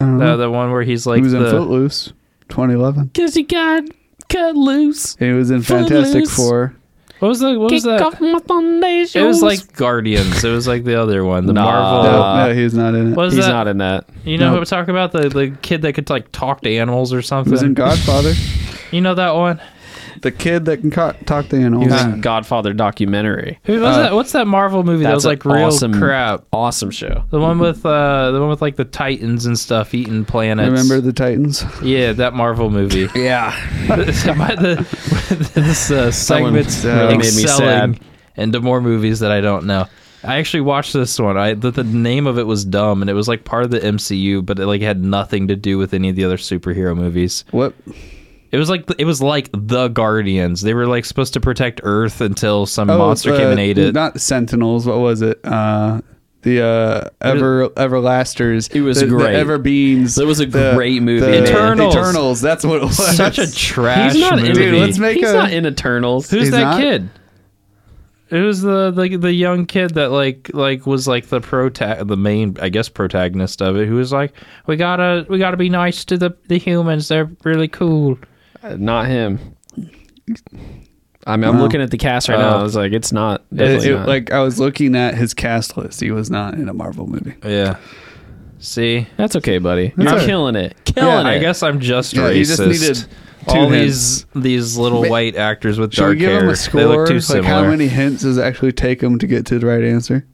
I 0.00 0.04
don't 0.04 0.18
The, 0.18 0.36
the 0.36 0.50
one 0.50 0.70
where 0.70 0.82
he's 0.82 1.06
like 1.06 1.16
he 1.16 1.22
was 1.22 1.34
in 1.34 1.42
the 1.42 1.50
Footloose, 1.50 2.12
2011. 2.48 3.10
Cause 3.14 3.34
he 3.34 3.42
got 3.42 3.84
cut 4.28 4.56
loose. 4.56 5.16
He 5.16 5.32
was 5.32 5.50
in 5.50 5.62
Fantastic 5.62 6.28
Four. 6.28 6.76
What 7.20 7.28
was 7.28 7.40
the 7.40 7.58
what 7.58 7.70
was 7.72 7.82
Kick 7.84 7.98
that? 7.98 8.02
off 8.02 8.20
my 8.20 8.38
foundations. 8.40 9.16
It 9.16 9.26
was 9.26 9.42
like 9.42 9.72
Guardians. 9.74 10.44
It 10.44 10.50
was 10.50 10.68
like 10.68 10.84
the 10.84 11.00
other 11.00 11.24
one, 11.24 11.46
the 11.46 11.52
Nah. 11.52 11.64
Marvel. 11.64 12.10
No, 12.12 12.46
no, 12.48 12.54
he 12.54 12.64
was 12.64 12.74
not 12.74 12.94
in 12.94 13.12
it. 13.12 13.16
What 13.16 13.24
was 13.26 13.34
He's 13.34 13.46
that? 13.46 13.52
not 13.52 13.66
in 13.68 13.78
that. 13.78 14.04
You 14.24 14.38
know 14.38 14.46
No. 14.48 14.52
who 14.54 14.58
we're 14.60 14.64
talking 14.64 14.90
about? 14.90 15.12
The 15.12 15.28
the 15.28 15.50
kid 15.62 15.82
that 15.82 15.94
could 15.94 16.08
like 16.10 16.30
talk 16.32 16.60
to 16.62 16.74
animals 16.76 17.12
or 17.12 17.18
He 17.20 17.26
something. 17.26 17.50
was 17.50 17.62
in 17.62 17.74
Godfather. 17.74 18.32
you 18.92 19.00
know 19.00 19.14
that 19.14 19.34
one? 19.34 19.60
The 20.22 20.30
kid 20.30 20.64
that 20.66 20.78
can 20.78 20.90
co- 20.90 21.12
talk 21.26 21.48
to 21.48 21.56
animals. 21.56 21.86
He 21.86 21.92
was 21.92 22.04
in 22.04 22.20
Godfather 22.20 22.72
documentary. 22.72 23.58
Who 23.64 23.80
was 23.80 23.96
Uh, 23.96 24.02
that? 24.02 24.14
What's 24.14 24.32
that 24.32 24.46
Marvel 24.46 24.82
movie 24.84 25.04
that 25.04 25.14
was 25.14 25.24
like 25.24 25.44
an 25.44 25.52
real 25.52 25.66
awesome- 25.66 25.94
crap? 25.98 26.44
Awesome 26.52 26.90
show. 26.90 27.24
The 27.30 27.40
one 27.40 27.58
with 27.58 27.84
uh 27.86 28.30
the 28.32 28.40
one 28.40 28.48
with 28.48 28.62
like 28.62 28.76
the 28.76 28.84
Titans 28.84 29.46
and 29.46 29.58
stuff 29.58 29.94
eating 29.94 30.24
planets. 30.24 30.68
Remember 30.70 31.00
the 31.00 31.12
Titans? 31.12 31.64
Yeah, 31.82 32.12
that 32.14 32.34
Marvel 32.34 32.70
movie. 32.70 33.08
Yeah. 33.14 33.54
My- 33.88 34.54
the- 34.54 35.50
this 35.54 35.90
uh, 35.90 36.10
segment's 36.10 36.84
really 36.84 37.18
made 37.18 37.34
me 37.34 37.42
excelling 37.42 37.94
sad. 37.94 38.00
into 38.36 38.60
more 38.60 38.80
movies 38.80 39.20
that 39.20 39.30
I 39.30 39.40
don't 39.40 39.66
know. 39.66 39.86
I 40.24 40.38
actually 40.38 40.62
watched 40.62 40.92
this 40.94 41.18
one. 41.18 41.36
I 41.38 41.54
the, 41.54 41.70
the 41.70 41.84
name 41.84 42.26
of 42.26 42.38
it 42.38 42.46
was 42.46 42.64
dumb, 42.64 43.02
and 43.02 43.08
it 43.10 43.14
was 43.14 43.28
like 43.28 43.44
part 43.44 43.62
of 43.64 43.70
the 43.70 43.78
MCU, 43.78 44.44
but 44.44 44.58
it 44.58 44.66
like 44.66 44.82
had 44.82 45.02
nothing 45.04 45.46
to 45.48 45.54
do 45.56 45.78
with 45.78 45.94
any 45.94 46.08
of 46.08 46.16
the 46.16 46.24
other 46.24 46.36
superhero 46.36 46.96
movies. 46.96 47.44
What? 47.52 47.72
It 48.50 48.56
was 48.58 48.70
like 48.70 48.86
it 48.98 49.04
was 49.04 49.20
like 49.20 49.50
the 49.52 49.88
Guardians. 49.88 50.62
They 50.62 50.72
were 50.74 50.86
like 50.86 51.04
supposed 51.04 51.34
to 51.34 51.40
protect 51.40 51.80
Earth 51.84 52.20
until 52.20 52.64
some 52.66 52.88
Oh, 52.88 52.96
monster 52.98 53.34
uh, 53.34 53.36
came 53.38 53.48
and 53.48 53.60
ate 53.60 53.76
it. 53.78 53.94
Not 53.94 54.20
Sentinels. 54.20 54.86
What 54.86 54.98
was 55.00 55.20
it? 55.22 55.38
Uh, 55.44 56.00
the 56.42 56.62
uh, 56.64 57.08
ever 57.20 57.68
Everlasters. 57.70 58.74
It 58.74 58.80
was 58.80 59.00
the, 59.00 59.06
great. 59.06 59.32
The 59.36 59.44
Everbeams. 59.44 60.18
It 60.20 60.24
was 60.24 60.40
a 60.40 60.46
the- 60.46 60.72
great 60.74 61.02
movie, 61.02 61.20
The 61.20 61.30
man. 61.32 61.42
Eternals. 61.44 61.94
Eternals. 61.94 62.40
That's 62.40 62.64
what 62.64 62.76
it 62.76 62.84
was. 62.84 63.16
Such 63.16 63.38
a 63.38 63.52
trash 63.54 64.12
He's 64.14 64.22
not 64.22 64.36
movie. 64.36 64.48
in 64.50 64.54
Dude, 64.54 64.74
let's 64.80 64.98
make 64.98 65.18
He's 65.18 65.28
a- 65.28 65.34
not 65.34 65.52
in 65.52 65.66
Eternals. 65.66 66.30
Who's 66.30 66.42
He's 66.42 66.50
that 66.52 66.60
not? 66.62 66.80
kid? 66.80 67.10
Who's 68.30 68.60
the, 68.60 68.90
the 68.90 69.16
the 69.16 69.32
young 69.32 69.64
kid 69.64 69.94
that 69.94 70.10
like 70.10 70.50
like 70.52 70.86
was 70.86 71.08
like 71.08 71.28
the 71.28 71.40
prota- 71.40 72.06
the 72.06 72.16
main 72.16 72.58
I 72.60 72.68
guess 72.68 72.88
protagonist 72.90 73.62
of 73.62 73.76
it 73.78 73.88
who 73.88 73.94
was 73.94 74.12
like 74.12 74.34
we 74.66 74.76
gotta 74.76 75.24
we 75.30 75.38
gotta 75.38 75.56
be 75.56 75.70
nice 75.70 76.04
to 76.04 76.18
the 76.18 76.36
the 76.46 76.58
humans 76.58 77.08
they're 77.08 77.30
really 77.44 77.68
cool 77.68 78.12
Uh, 78.12 78.26
not 78.76 79.06
him. 79.06 79.38
I 81.26 81.36
mean, 81.36 81.48
I'm 81.48 81.56
Wow. 81.56 81.62
looking 81.62 81.80
at 81.82 81.90
the 81.90 81.98
cast 81.98 82.28
right 82.28 82.38
now. 82.38 82.54
Oh. 82.56 82.60
I 82.60 82.62
was 82.62 82.74
like, 82.76 82.92
it's 82.92 83.12
not. 83.12 83.42
It- 83.52 83.56
Definitely 83.56 83.88
it- 83.90 83.94
not. 83.96 84.08
like 84.08 84.32
I 84.32 84.40
was 84.40 84.58
looking 84.58 84.94
at 84.96 85.14
his 85.14 85.34
cast 85.34 85.76
list. 85.76 86.00
He 86.00 86.10
was 86.10 86.30
not 86.30 86.54
in 86.54 86.68
a 86.68 86.74
Marvel 86.74 87.06
movie. 87.06 87.34
yeah 87.44 87.76
see 88.60 89.06
That's 89.16 89.36
okay, 89.36 89.58
buddy. 89.58 89.92
That's 89.96 89.98
You're 89.98 90.08
all 90.08 90.16
right. 90.16 90.26
killing 90.26 90.56
it. 90.56 90.74
Killing 90.84 91.08
Yeah, 91.08 91.20
it. 91.20 91.36
I 91.36 91.38
guess 91.38 91.62
I'm 91.62 91.78
just 91.78 92.12
Yeah, 92.14 92.22
racist 92.22 92.34
you 92.36 92.44
just 92.44 92.60
needed 92.60 92.96
two 93.48 93.54
all 93.56 93.68
hints. 93.70 94.24
these 94.34 94.42
these 94.42 94.76
little 94.76 95.02
Wait, 95.02 95.10
white 95.12 95.36
actors 95.36 95.78
with 95.78 95.94
Should 95.94 96.00
dark 96.00 96.10
we 96.14 96.16
give 96.18 96.30
hair 96.30 96.40
him 96.44 96.48
a 96.48 96.54
they 96.72 96.84
look 96.84 97.06
too 97.08 97.14
Like 97.14 97.22
similar 97.22 97.44
how 97.48 97.64
many 97.70 97.86
hints 97.86 98.22
does 98.22 98.36
it 98.36 98.42
actually 98.42 98.72
take 98.72 99.00
him 99.00 99.16
to 99.20 99.26
get 99.28 99.46
to 99.46 99.58
the 99.60 99.66
right 99.66 99.84
answer? 99.84 100.26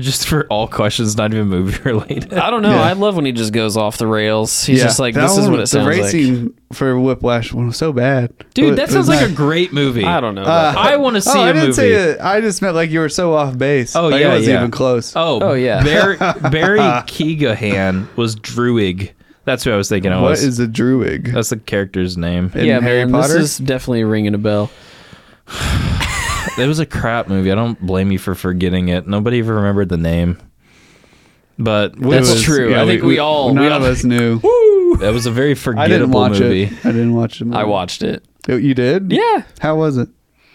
Just 0.00 0.26
for 0.26 0.46
all 0.48 0.66
questions 0.66 1.16
not 1.16 1.32
even 1.32 1.48
movie 1.48 1.78
related 1.84 2.34
I 2.34 2.50
don't 2.50 2.62
know. 2.62 2.70
Yeah. 2.70 2.82
I 2.82 2.92
love 2.94 3.16
when 3.16 3.24
he 3.24 3.32
just 3.32 3.52
goes 3.52 3.76
off 3.76 3.98
the 3.98 4.06
rails. 4.06 4.64
He's 4.64 4.78
Yeah, 4.78 4.84
just 4.84 4.98
like, 4.98 5.14
that 5.14 5.22
this 5.28 5.36
is 5.38 5.48
what 5.48 5.60
it 5.60 5.66
sounds 5.68 5.84
The 5.86 5.90
like. 5.92 6.12
racing 6.12 6.54
for 6.72 6.98
Whiplash 6.98 7.52
was 7.52 7.76
so 7.76 7.92
bad. 7.92 8.32
dude 8.54 8.72
It 8.72 8.76
that 8.76 8.90
sounds 8.90 9.08
like 9.08 9.20
not- 9.20 9.30
a 9.30 9.34
great 9.34 9.72
movie 9.72 10.04
I 10.04 10.20
don't 10.20 10.34
know. 10.34 10.42
Uh, 10.42 10.74
I 10.76 10.96
want 10.96 11.16
to 11.16 11.20
see 11.22 11.30
oh, 11.32 11.40
a 11.40 11.44
I 11.44 11.46
didn't 11.52 11.62
movie 11.62 11.72
say 11.74 11.92
it. 11.92 12.20
I 12.20 12.40
just 12.40 12.62
meant 12.62 12.74
like 12.74 12.90
you 12.90 13.00
were 13.00 13.08
so 13.08 13.34
off 13.34 13.56
base. 13.58 13.94
Oh, 13.94 14.08
Like, 14.08 14.20
yeah, 14.20 14.26
it 14.28 14.30
wasn't 14.30 14.48
yeah. 14.54 14.58
even 14.60 14.70
close. 14.70 15.14
Oh, 15.14 15.40
Oh, 15.40 15.52
yeah. 15.54 15.82
Barry, 15.84 16.16
Barry 16.50 16.78
Keoghan 17.06 18.06
was 18.16 18.36
Druig. 18.36 19.10
That's 19.44 19.64
who 19.64 19.72
I 19.72 19.76
was 19.76 19.88
thinking. 19.88 20.12
It 20.12 20.16
what 20.20 20.30
was. 20.30 20.44
is 20.44 20.58
a 20.58 20.66
druid? 20.68 21.26
That's 21.26 21.48
the 21.48 21.56
character's 21.56 22.16
name. 22.16 22.52
in 22.54 22.66
yeah, 22.66 22.80
Harry 22.80 23.04
man, 23.06 23.12
Potter? 23.22 23.32
this 23.38 23.52
is 23.52 23.58
definitely 23.58 24.04
ringing 24.04 24.34
a 24.34 24.38
bell. 24.38 24.70
It 26.58 26.66
was 26.66 26.78
a 26.78 26.86
crap 26.86 27.28
movie. 27.28 27.50
I 27.50 27.54
don't 27.54 27.80
blame 27.84 28.10
you 28.12 28.18
for 28.18 28.34
forgetting 28.34 28.88
it. 28.88 29.06
Nobody 29.06 29.38
even 29.38 29.54
remembered 29.54 29.88
the 29.88 29.96
name. 29.96 30.38
But 31.58 31.98
That's 32.00 32.30
was- 32.30 32.42
true. 32.42 32.74
I 32.74 32.86
think 32.86 33.02
we 33.02 33.18
all- 33.18 33.52
none 33.54 33.64
we 33.64 33.70
of 33.70 33.82
us 33.82 34.04
knew. 34.04 34.40
That 35.00 35.12
was 35.14 35.24
a 35.24 35.30
very 35.30 35.52
I 35.52 35.54
forgettable 35.54 36.18
watch 36.20 36.40
movie. 36.40 36.64
it. 36.64 36.72
I 36.84 36.90
didn't 36.90 37.14
watch 37.14 37.40
it. 37.40 37.46
I 37.54 37.62
watched 37.62 38.02
it. 38.02 38.24
Oh, 38.48 38.56
You 38.56 38.74
did? 38.74 39.12
Yeah. 39.12 39.44
How 39.60 39.76
was 39.76 39.96
it? 39.98 40.08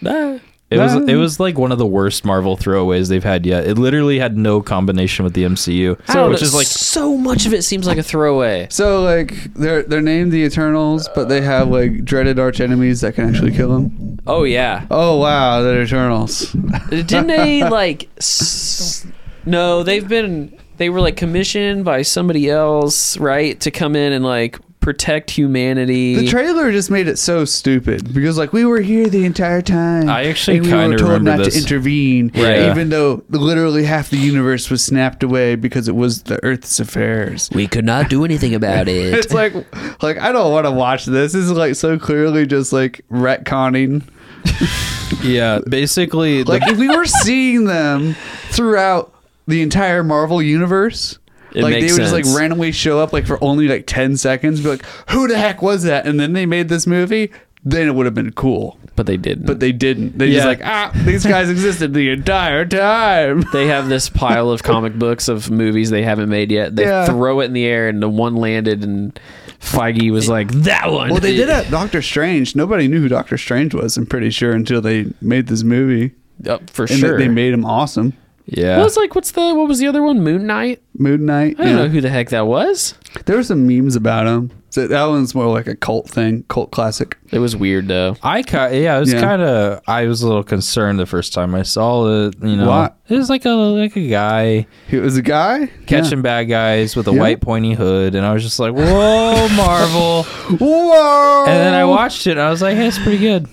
Ah. 0.06 0.40
It 0.76 0.84
was 0.84 1.10
it 1.10 1.16
was 1.16 1.40
like 1.40 1.58
one 1.58 1.72
of 1.72 1.78
the 1.78 1.86
worst 1.86 2.26
Marvel 2.26 2.58
throwaways 2.58 3.10
they've 3.10 3.24
had 3.24 3.46
yet. 3.46 3.66
It 3.66 3.78
literally 3.78 4.20
had 4.20 4.38
no 4.38 4.62
combination 4.62 5.24
with 5.26 5.34
the 5.34 5.44
MCU, 5.44 6.00
I 6.08 6.14
don't 6.14 6.32
which 6.32 6.42
is 6.42 6.54
like 6.54 6.68
so 6.68 7.18
much 7.18 7.46
of 7.46 7.54
it 7.54 7.64
seems 7.64 7.88
like 7.88 7.98
a 7.98 8.04
throwaway. 8.04 8.68
So 8.70 9.04
like 9.04 9.54
they're 9.54 9.84
they're 9.84 10.02
named 10.02 10.32
the 10.32 10.44
Eternals, 10.44 11.10
but 11.16 11.30
they 11.30 11.42
have 11.42 11.70
like 11.70 12.06
dreaded 12.06 12.40
arch 12.40 12.60
enemies 12.60 13.02
that 13.02 13.16
can 13.16 13.28
actually 13.30 13.52
kill 13.52 13.70
them. 13.74 14.20
Oh 14.28 14.44
yeah. 14.44 14.86
Oh 14.92 15.20
wow, 15.20 15.62
they're 15.62 15.82
Eternals. 15.84 16.52
Didn't 16.90 17.28
they 17.28 17.64
like? 17.70 18.10
S- 18.18 19.06
no, 19.46 19.84
they've 19.84 20.08
been. 20.08 20.58
They 20.78 20.90
were 20.90 21.00
like 21.00 21.16
commissioned 21.16 21.86
by 21.86 22.02
somebody 22.02 22.50
else, 22.50 23.18
right, 23.18 23.58
to 23.62 23.72
come 23.72 23.96
in 23.96 24.12
and 24.12 24.26
like 24.26 24.60
protect 24.86 25.32
humanity. 25.32 26.14
The 26.14 26.28
trailer 26.28 26.72
just 26.72 26.92
made 26.92 27.08
it 27.08 27.18
so 27.18 27.44
stupid 27.44 28.14
because 28.14 28.38
like 28.38 28.54
we 28.54 28.66
were 28.66 28.82
here 28.82 29.10
the 29.10 29.26
entire 29.26 29.64
time. 29.64 30.08
I 30.08 30.26
actually 30.26 30.58
and 30.58 30.68
we 30.68 30.72
were 30.74 30.96
told 30.96 31.24
not 31.24 31.40
this. 31.40 31.56
to 31.56 31.60
intervene, 31.60 32.30
Right. 32.36 32.70
even 32.70 32.90
though 32.90 33.24
literally 33.30 33.84
half 33.86 34.12
the 34.12 34.18
universe 34.18 34.70
was 34.70 34.84
snapped 34.86 35.24
away 35.24 35.56
because 35.56 35.88
it 35.88 35.96
was 35.96 36.22
the 36.24 36.40
Earth's 36.46 36.80
affairs. 36.80 37.50
we 37.52 37.66
could 37.66 37.84
not 37.84 38.12
do 38.12 38.24
anything 38.24 38.54
about 38.54 38.88
it. 38.98 39.12
It's 39.16 39.34
like 39.34 39.56
like 40.04 40.20
I 40.20 40.32
don't 40.32 40.52
want 40.52 40.68
to 40.68 40.72
watch 40.72 41.06
this. 41.06 41.34
This 41.34 41.46
is 41.46 41.52
like 41.52 41.74
so 41.74 41.98
clearly 41.98 42.46
just 42.46 42.72
like 42.72 43.02
retconning. 43.12 44.04
yeah, 45.24 45.62
basically 45.68 46.44
the, 46.44 46.52
Like 46.52 46.68
if 46.68 46.78
we 46.78 46.96
were 46.96 47.06
seeing 47.08 47.66
them 47.66 48.16
throughout 48.50 49.12
the 49.48 49.64
entire 49.64 50.04
Marvel 50.04 50.44
universe. 50.44 51.18
It 51.56 51.64
like 51.64 51.74
they 51.76 51.92
would 51.92 51.98
just 52.02 52.14
like 52.14 52.26
randomly 52.36 52.72
show 52.72 53.00
up 53.00 53.14
like 53.14 53.26
for 53.26 53.42
only 53.44 53.68
like 53.68 53.86
10 53.88 54.18
seconds 54.18 54.62
be 54.62 54.70
like 54.70 54.86
who 55.10 55.28
the 55.28 55.38
heck 55.38 55.62
was 55.62 55.84
that 55.84 56.06
and 56.06 56.20
then 56.20 56.34
they 56.34 56.46
made 56.46 56.70
this 56.70 56.86
movie 56.86 57.32
then 57.68 57.88
it 57.88 57.96
would 57.96 58.06
have 58.06 58.14
been 58.14 58.32
cool 58.34 58.78
but 58.96 59.08
they 59.08 59.18
didn't. 59.18 59.46
but 59.46 59.60
they 59.60 59.72
didn't 59.72 60.18
they 60.18 60.28
Yeah. 60.28 60.34
just 60.36 60.46
like 60.48 60.62
ah 60.64 60.92
these 61.06 61.26
guys 61.26 61.50
existed 61.50 61.94
the 61.94 62.10
entire 62.10 62.64
time 62.66 63.44
they 63.54 63.68
have 63.68 63.90
this 63.90 64.08
pile 64.10 64.50
of 64.52 64.64
comic 64.64 64.94
books 65.00 65.28
of 65.28 65.50
movies 65.50 65.90
they 65.90 66.04
haven't 66.04 66.30
made 66.30 66.52
yet. 66.52 66.76
They 66.76 66.84
Yeah. 66.84 67.06
throw 67.06 67.40
it 67.42 67.46
in 67.46 67.54
the 67.54 67.66
air, 67.66 67.88
and 67.90 68.02
the 68.02 68.08
one 68.10 68.36
landed, 68.36 68.84
and 68.84 69.20
Feige 69.60 70.12
was 70.12 70.30
like, 70.30 70.50
"That 70.52 70.92
one." 70.92 71.10
well 71.10 71.20
they 71.20 71.36
did 71.36 71.50
at 71.58 71.72
doctor 71.72 72.02
strange 72.02 72.56
nobody 72.56 72.88
knew 72.88 73.02
who 73.02 73.08
doctor 73.08 73.38
strange 73.38 73.74
was 73.74 73.98
i'm 73.98 74.06
pretty 74.06 74.30
sure 74.30 74.52
until 74.54 74.80
they 74.82 75.08
made 75.22 75.48
this 75.48 75.64
movie 75.64 76.12
Uh, 76.48 76.60
for 76.68 76.84
and 76.84 76.92
sure. 77.00 77.18
they 77.18 77.28
made 77.28 77.52
him 77.54 77.66
awesome 77.66 78.14
yeah. 78.48 78.78
What 78.78 78.84
was 78.86 78.98
like? 78.98 79.16
What's 79.16 79.32
the? 79.32 79.54
What 79.56 79.68
was 79.68 79.80
the 79.80 79.88
other 79.88 80.02
one? 80.04 80.22
Moon 80.24 80.46
Knight. 80.48 80.82
moon 80.98 81.26
knight 81.26 81.56
I 81.60 81.64
don't 81.64 81.68
yeah. 81.74 81.76
know 81.84 81.88
who 81.90 82.02
the 82.02 82.10
heck 82.10 82.30
that 82.30 82.48
was. 82.48 82.94
there 83.26 83.36
were 83.36 83.44
some 83.44 83.68
memes 83.68 83.96
about 83.96 84.28
him 84.28 84.52
so 84.70 84.88
that 84.88 85.06
one's 85.06 85.34
more 85.34 85.48
like 85.48 85.68
a 85.68 85.76
cult 85.76 86.10
thing 86.10 86.44
cult 86.50 86.70
classic 86.72 87.18
It 87.32 87.40
was 87.40 87.56
weird 87.56 87.88
though. 87.88 88.18
I 88.22 88.44
ki- 88.44 88.82
yeah, 88.84 88.98
it 88.98 89.00
was 89.00 89.14
Yeah. 89.14 89.22
kind 89.22 89.42
of 89.42 89.82
I 89.88 90.06
was 90.06 90.22
a 90.22 90.28
little 90.28 90.44
concerned 90.44 91.00
the 91.00 91.06
first 91.06 91.32
time 91.34 91.56
I 91.56 91.64
saw 91.64 92.26
it. 92.28 92.36
You 92.42 92.58
know, 92.58 92.68
What? 92.68 92.98
it 93.08 93.16
was 93.16 93.30
like 93.30 93.46
a 93.46 93.50
like 93.52 93.96
a 93.96 94.08
guy 94.08 94.68
It 94.92 95.00
was 95.00 95.16
a 95.18 95.22
guy 95.22 95.68
catching 95.88 96.22
bad 96.22 96.44
guys 96.46 96.96
with 96.96 97.08
a 97.08 97.14
Yeah. 97.14 97.20
white 97.22 97.42
pointy 97.42 97.74
hood, 97.74 98.16
and 98.16 98.26
I 98.26 98.34
was 98.34 98.44
just 98.44 98.60
like, 98.60 98.74
"Whoa, 98.74 99.48
Marvel!" 99.56 100.24
whoa 100.60 101.46
and 101.48 101.58
then 101.58 101.74
I 101.74 101.86
watched 101.86 102.28
it, 102.28 102.32
and 102.32 102.42
I 102.42 102.50
was 102.50 102.62
like, 102.62 102.76
"Hey, 102.76 102.88
it's 102.88 103.00
pretty 103.00 103.18
good." 103.20 103.48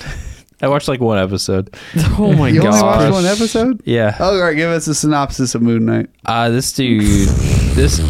I 0.62 0.68
watched 0.68 0.88
like 0.88 1.00
one 1.00 1.18
episode. 1.18 1.74
Oh 2.18 2.32
my 2.34 2.50
god. 2.50 2.54
you 2.54 2.60
only 2.60 2.82
watched 2.82 3.00
gosh. 3.00 3.12
one 3.12 3.24
episode 3.24 3.82
Yeah. 3.84 4.16
Oh, 4.20 4.34
all 4.34 4.42
right. 4.42 4.54
Give 4.54 4.70
us 4.70 4.86
a 4.88 4.94
synopsis 4.94 5.54
of 5.54 5.62
Moon 5.62 5.86
Knight. 5.86 6.10
Uh, 6.26 6.50
this 6.50 6.72
dude, 6.72 7.02
this. 7.74 8.00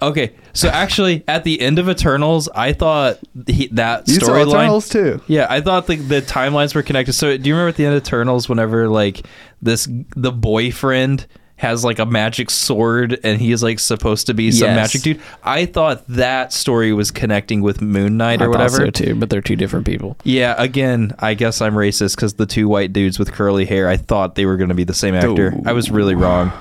Okay, 0.00 0.34
so 0.52 0.68
actually, 0.68 1.24
at 1.26 1.44
the 1.44 1.60
end 1.60 1.78
of 1.78 1.88
Eternals, 1.88 2.48
I 2.54 2.72
thought 2.72 3.18
he, 3.46 3.68
that 3.68 4.06
You 4.08 4.20
saw 4.20 4.28
storyline. 4.28 4.48
Eternals 4.48 4.88
too. 4.88 5.20
Yeah, 5.26 5.46
I 5.50 5.60
thought 5.60 5.86
the, 5.86 5.96
the 5.96 6.22
timelines 6.22 6.74
were 6.74 6.82
connected. 6.82 7.14
So, 7.14 7.36
do 7.36 7.48
you 7.48 7.54
remember 7.54 7.70
at 7.70 7.76
the 7.76 7.86
end 7.86 7.96
of 7.96 8.02
Eternals, 8.02 8.48
whenever 8.48 8.88
like 8.88 9.26
this 9.60 9.88
the 10.14 10.32
boyfriend 10.32 11.26
has 11.58 11.84
like 11.84 11.98
a 11.98 12.04
magic 12.06 12.50
sword 12.50 13.18
and 13.24 13.40
he 13.40 13.50
is 13.50 13.62
like 13.62 13.78
supposed 13.78 14.26
to 14.26 14.34
be 14.34 14.50
some 14.52 14.68
Yes. 14.68 14.76
magic 14.76 15.02
dude? 15.02 15.20
I 15.42 15.64
thought 15.66 16.06
that 16.08 16.52
story 16.52 16.92
was 16.92 17.10
connecting 17.10 17.62
with 17.62 17.80
Moon 17.80 18.16
Knight 18.18 18.42
or 18.42 18.46
thought 18.46 18.50
whatever. 18.70 18.76
so 18.76 18.90
too, 18.90 19.14
but 19.14 19.30
they're 19.30 19.40
two 19.40 19.56
different 19.56 19.86
people. 19.86 20.16
Yeah, 20.22 20.54
again, 20.58 21.14
I 21.18 21.32
guess 21.34 21.62
I'm 21.62 21.74
racist 21.74 22.16
because 22.16 22.34
the 22.34 22.44
two 22.46 22.68
white 22.68 22.92
dudes 22.92 23.18
with 23.18 23.32
curly 23.32 23.64
hair, 23.64 23.88
I 23.88 23.96
thought 23.96 24.34
they 24.34 24.44
were 24.44 24.56
going 24.58 24.68
to 24.68 24.74
be 24.74 24.84
the 24.84 24.92
same 24.94 25.14
actor. 25.14 25.54
Ooh. 25.54 25.62
I 25.64 25.72
was 25.72 25.90
really 25.90 26.14
wrong. 26.14 26.52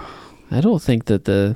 I 0.52 0.62
don't 0.62 0.82
think 0.82 1.06
that 1.06 1.26
the. 1.26 1.56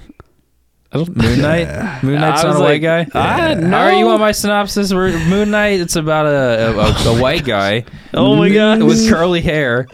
I 0.92 0.98
don't. 0.98 1.16
Moon 1.16 1.42
Knight. 1.44 2.04
Moon 2.04 2.20
Knight's 2.20 2.44
not 2.44 2.50
was 2.54 2.60
a 2.60 2.64
white 2.64 2.80
guy. 2.82 3.06
ah, 3.14 3.54
no. 3.56 3.66
All 3.78 3.86
right, 3.86 3.98
you 4.00 4.06
want 4.06 4.20
my 4.22 4.32
synopsis? 4.32 4.92
We're, 4.94 5.12
Moon 5.28 5.52
Knight. 5.52 5.80
It's 5.80 5.96
about 5.96 6.26
a, 6.26 6.80
a, 6.80 7.16
a 7.18 7.22
white 7.22 7.46
guy. 7.46 7.86
Oh 8.12 8.36
my 8.36 8.50
God. 8.50 8.82
with 8.82 9.08
curly 9.08 9.40
hair. 9.42 9.88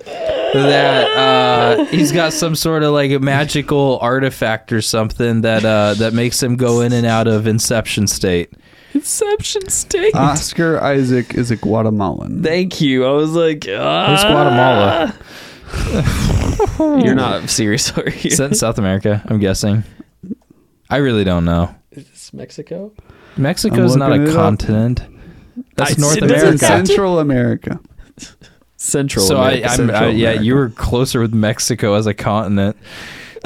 That 0.53 1.17
uh, 1.17 1.83
he's 1.87 2.13
got 2.13 2.31
some 2.31 2.55
sort 2.55 2.81
of 2.83 2.93
like 2.93 3.11
a 3.11 3.19
magical 3.19 3.99
artifact 4.01 4.71
or 4.71 4.81
something 4.81 5.41
that 5.41 5.65
uh, 5.65 5.95
that 5.95 6.13
makes 6.13 6.41
him 6.41 6.55
go 6.55 6.79
in 6.79 6.93
and 6.93 7.05
out 7.05 7.27
of 7.27 7.45
Inception 7.45 8.07
state. 8.07 8.53
Inception 8.93 9.67
State. 9.67 10.15
Oscar 10.15 10.81
Isaac 10.81 11.33
is 11.35 11.51
a 11.51 11.57
Guatemalan. 11.57 12.41
Thank 12.41 12.79
you. 12.79 13.03
I 13.05 13.11
was 13.11 13.31
like, 13.31 13.65
ah. 13.69 14.07
Where's 14.07 14.23
Guatemala? 14.23 15.13
You're 17.05 17.15
not 17.15 17.49
serious, 17.49 17.91
are 17.97 18.09
you? 18.09 18.29
Is 18.31 18.39
in 18.39 18.53
South 18.55 18.77
America? 18.77 19.21
I'm 19.27 19.39
guessing. 19.39 19.83
I 20.89 20.97
really 20.97 21.23
don't 21.23 21.45
know. 21.45 21.73
Is 21.91 22.09
this 22.09 22.33
Mexico? 22.33 22.91
Mexico's 23.37 23.93
I'm 23.93 23.99
not 23.99 24.11
a 24.11 24.15
looking 24.15 24.27
it 24.27 24.29
up. 24.31 24.35
continent. 24.43 25.01
That's 25.75 25.97
I- 25.97 26.01
North 26.01 26.17
it 26.17 26.21
doesn't 26.21 26.37
America. 26.39 26.57
sound- 26.65 26.87
Central 26.87 27.19
America. 27.19 27.79
Central. 28.77 29.25
So 29.25 29.37
I, 29.37 29.51
America. 29.53 29.67
I'm, 29.69 29.75
Central 29.77 29.99
I, 30.03 30.07
yeah, 30.09 30.27
America. 30.29 30.43
you 30.45 30.55
were 30.55 30.69
closer 30.69 31.19
with 31.21 31.33
Mexico 31.33 31.93
as 31.95 32.05
a 32.07 32.13
continent. 32.13 32.77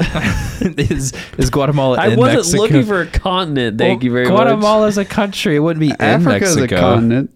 is 0.60 1.12
is 1.38 1.50
Guatemala 1.50 1.98
I 1.98 2.08
in 2.08 2.18
wasn't 2.18 2.36
Mexico? 2.38 2.62
looking 2.62 2.84
for 2.84 3.00
a 3.02 3.06
continent. 3.06 3.78
Thank 3.78 4.00
Well, 4.00 4.04
you 4.04 4.12
very 4.12 4.28
much. 4.28 4.34
Guatemala 4.36 4.86
is 4.88 4.98
a 4.98 5.04
country. 5.04 5.56
It 5.56 5.60
wouldn't 5.60 5.80
be 5.80 5.90
in 5.90 5.96
Africa 6.00 6.44
is 6.46 6.56
Mexico. 6.56 6.76
a 6.76 6.80
continent. 6.80 7.30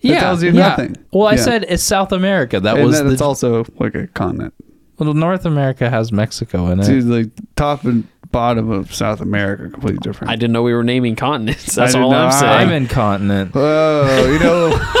yeah, 0.00 0.20
tells 0.20 0.42
you 0.42 0.50
yeah. 0.50 0.68
nothing. 0.68 0.96
Well, 1.12 1.26
I 1.28 1.32
Yeah. 1.32 1.42
said 1.42 1.66
it's 1.68 1.82
South 1.82 2.12
America. 2.12 2.60
That 2.60 2.76
and 2.76 2.84
was 2.86 2.96
then 2.98 3.06
the. 3.08 3.12
it's 3.14 3.22
also 3.22 3.64
like 3.78 3.94
a 3.94 4.06
continent. 4.08 4.52
well, 4.98 5.14
North 5.14 5.46
America 5.46 5.88
has 5.88 6.12
Mexico 6.12 6.66
in 6.70 6.80
it. 6.80 6.86
Dude, 6.86 7.04
like 7.06 7.30
top 7.56 7.84
and 7.84 8.06
bottom 8.32 8.70
of 8.70 8.94
South 8.94 9.20
America 9.20 9.68
completely 9.70 9.98
different. 9.98 10.30
I 10.30 10.36
didn't 10.36 10.52
know 10.52 10.62
we 10.62 10.74
were 10.74 10.84
naming 10.84 11.16
continents. 11.16 11.74
That's 11.74 11.94
I 11.94 11.98
did 11.98 12.04
all 12.04 12.12
I'm 12.14 12.28
not. 12.28 12.30
saying. 12.30 12.52
I'm 12.68 12.70
in 12.72 12.86
continent. 12.88 13.54
Whoa, 13.54 14.28
you 14.32 14.38
know. 14.38 14.94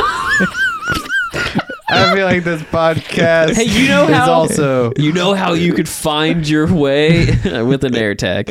I 1.92 2.14
feel 2.14 2.26
like 2.26 2.44
this 2.44 2.62
podcast 2.62 3.54
Hey, 3.54 3.64
you 3.64 3.88
know 3.88 4.04
is 4.08 4.14
how- 4.16 4.32
also 4.32 4.92
you 4.96 5.12
know 5.12 5.34
how 5.34 5.52
you 5.54 5.72
could 5.72 5.88
find 5.88 6.48
your 6.48 6.72
way 6.72 7.26
with 7.64 7.84
an 7.84 7.96
air 7.96 8.14
tag. 8.14 8.50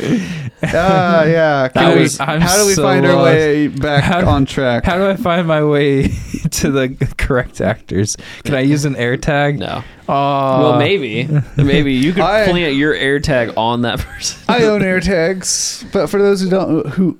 Ah, 0.63 1.23
yeah. 1.23 1.69
Can 1.69 1.83
I 1.85 1.93
we- 1.95 2.01
was- 2.01 2.17
how 2.17 2.35
do 2.37 2.65
we 2.67 2.73
so 2.73 2.83
find 2.83 3.05
our 3.05 3.23
way 3.23 3.67
back 3.67 4.03
How- 4.03 4.27
on 4.29 4.45
track? 4.45 4.85
How 4.85 4.97
do 4.97 5.05
I 5.07 5.15
find 5.15 5.47
my 5.47 5.63
way 5.63 6.07
to 6.51 6.71
the 6.71 6.89
correct 7.17 7.61
actors? 7.61 8.17
Can 8.43 8.55
I 8.55 8.61
use 8.61 8.85
an 8.85 8.95
air 8.97 9.15
tag? 9.17 9.59
No. 9.59 9.83
Oh, 10.07 10.61
well, 10.71 10.79
maybe. 10.79 11.29
Maybe 11.55 11.93
you 11.93 12.13
could 12.13 12.23
I- 12.23 12.45
plant 12.49 12.75
your 12.75 12.93
air 12.93 13.19
tag 13.19 13.53
on 13.55 13.83
that 13.83 13.99
person. 13.99 14.39
I 14.49 14.63
own 14.63 14.83
air 14.83 14.99
tags, 14.99 15.85
but 15.93 16.07
for 16.07 16.19
those 16.19 16.41
who 16.41 16.49
don't, 16.49 16.87
who 16.89 17.17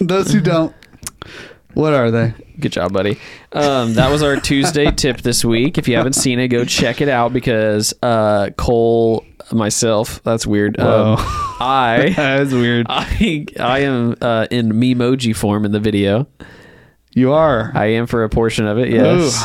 those 0.00 0.32
who 0.32 0.40
don't, 0.40 0.74
what 1.74 1.94
are 1.94 2.10
they? 2.10 2.34
Good 2.62 2.72
job, 2.72 2.92
buddy. 2.92 3.18
Um, 3.50 3.94
that 3.94 4.08
was 4.10 4.22
our 4.22 4.36
Tuesday 4.36 4.90
tip 4.96 5.20
this 5.22 5.44
week. 5.44 5.78
If 5.78 5.88
you 5.88 5.96
haven't 5.96 6.12
seen 6.12 6.38
it, 6.38 6.46
go 6.48 6.64
check 6.64 7.00
it 7.00 7.08
out 7.08 7.32
because 7.32 7.92
uh, 8.02 8.50
Cole, 8.56 9.24
myself, 9.50 10.22
that's 10.22 10.46
weird. 10.46 10.78
Um, 10.78 11.16
I, 11.18 12.12
That 12.16 12.40
is 12.42 12.54
weird. 12.54 12.86
I, 12.88 13.46
I 13.58 13.80
am 13.80 14.14
uh, 14.20 14.46
in 14.52 14.74
memoji 14.74 15.34
form 15.34 15.64
in 15.64 15.72
the 15.72 15.80
video. 15.80 16.28
You 17.14 17.32
are. 17.32 17.72
I 17.74 17.86
am 17.86 18.06
for 18.06 18.22
a 18.22 18.28
portion 18.28 18.66
of 18.66 18.78
it. 18.78 18.90
Yes. 18.90 19.44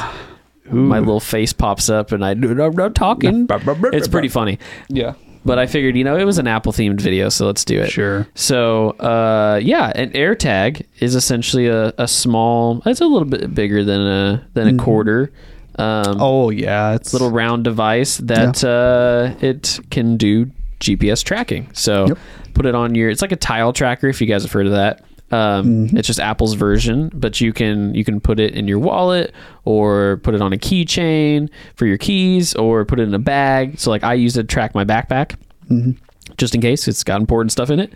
Ooh. 0.72 0.76
My 0.76 1.00
little 1.00 1.20
face 1.20 1.54
pops 1.54 1.90
up 1.90 2.12
and 2.12 2.24
I 2.24 2.36
do 2.36 2.52
I'm 2.62 2.76
not 2.76 2.94
talking. 2.94 3.48
It's 3.94 4.08
pretty 4.08 4.28
funny. 4.28 4.60
Yeah. 4.90 5.16
But 5.48 5.58
I 5.60 5.66
figured, 5.66 5.96
you 5.96 6.04
know, 6.04 6.18
it 6.18 6.26
was 6.26 6.38
an 6.38 6.46
Apple 6.46 6.74
themed 6.74 7.00
video, 7.00 7.30
so 7.30 7.46
let's 7.46 7.64
do 7.66 7.80
it. 7.80 7.90
Sure. 7.90 8.28
So, 8.36 8.90
uh, 9.00 9.60
yeah, 9.64 9.92
an 9.96 10.12
AirTag 10.12 10.86
is 11.00 11.16
essentially 11.16 11.68
a, 11.68 11.94
a 11.98 12.08
small. 12.08 12.82
It's 12.86 13.00
a 13.02 13.06
little 13.06 13.28
bit 13.28 13.56
bigger 13.56 13.84
than 13.84 14.02
a 14.02 14.48
than 14.54 14.68
a 14.80 14.84
quarter. 14.84 15.32
Um, 15.80 16.18
Oh 16.20 16.50
yeah, 16.50 16.94
it's 16.96 17.14
little 17.14 17.32
round 17.32 17.64
device 17.64 18.18
that 18.18 18.64
uh, 18.64 19.36
it 19.40 19.80
can 19.90 20.18
do 20.18 20.52
GPS 20.82 21.24
tracking. 21.24 21.70
So, 21.74 22.08
Yep. 22.10 22.18
put 22.54 22.66
it 22.66 22.76
on 22.76 22.94
your. 22.94 23.10
It's 23.10 23.22
like 23.22 23.32
a 23.32 23.36
tile 23.38 23.72
tracker 23.74 24.08
if 24.10 24.20
you 24.20 24.28
guys 24.28 24.44
have 24.44 24.52
heard 24.52 24.66
of 24.68 24.74
that. 24.74 25.04
Um, 25.32 25.66
Mm-hmm. 25.88 25.98
It's 25.98 26.08
just 26.08 26.20
Apple's 26.20 26.54
version, 26.54 27.10
but 27.14 27.42
you 27.42 27.52
can 27.52 27.94
you 27.94 28.06
can 28.06 28.22
put 28.22 28.40
it 28.40 28.54
in 28.56 28.68
your 28.68 28.80
wallet 28.80 29.34
or 29.66 30.18
put 30.24 30.34
it 30.36 30.42
on 30.42 30.54
a 30.54 30.58
keychain 30.58 31.50
for 31.76 31.86
your 31.86 31.98
keys 31.98 32.56
or 32.56 32.86
put 32.86 33.00
it 33.00 33.04
in 33.04 33.14
a 33.14 33.20
bag. 33.20 33.78
So 33.80 33.90
like 33.92 34.04
I 34.04 34.14
use 34.14 34.38
it 34.38 34.44
to 34.44 34.48
track 34.48 34.74
my 34.74 34.86
backpack. 34.86 35.36
Mm-hmm. 35.70 35.92
just 36.38 36.56
in 36.56 36.62
case 36.62 36.88
it's 36.88 37.04
got 37.04 37.20
important 37.20 37.52
stuff 37.52 37.70
in 37.70 37.80
it. 37.82 37.92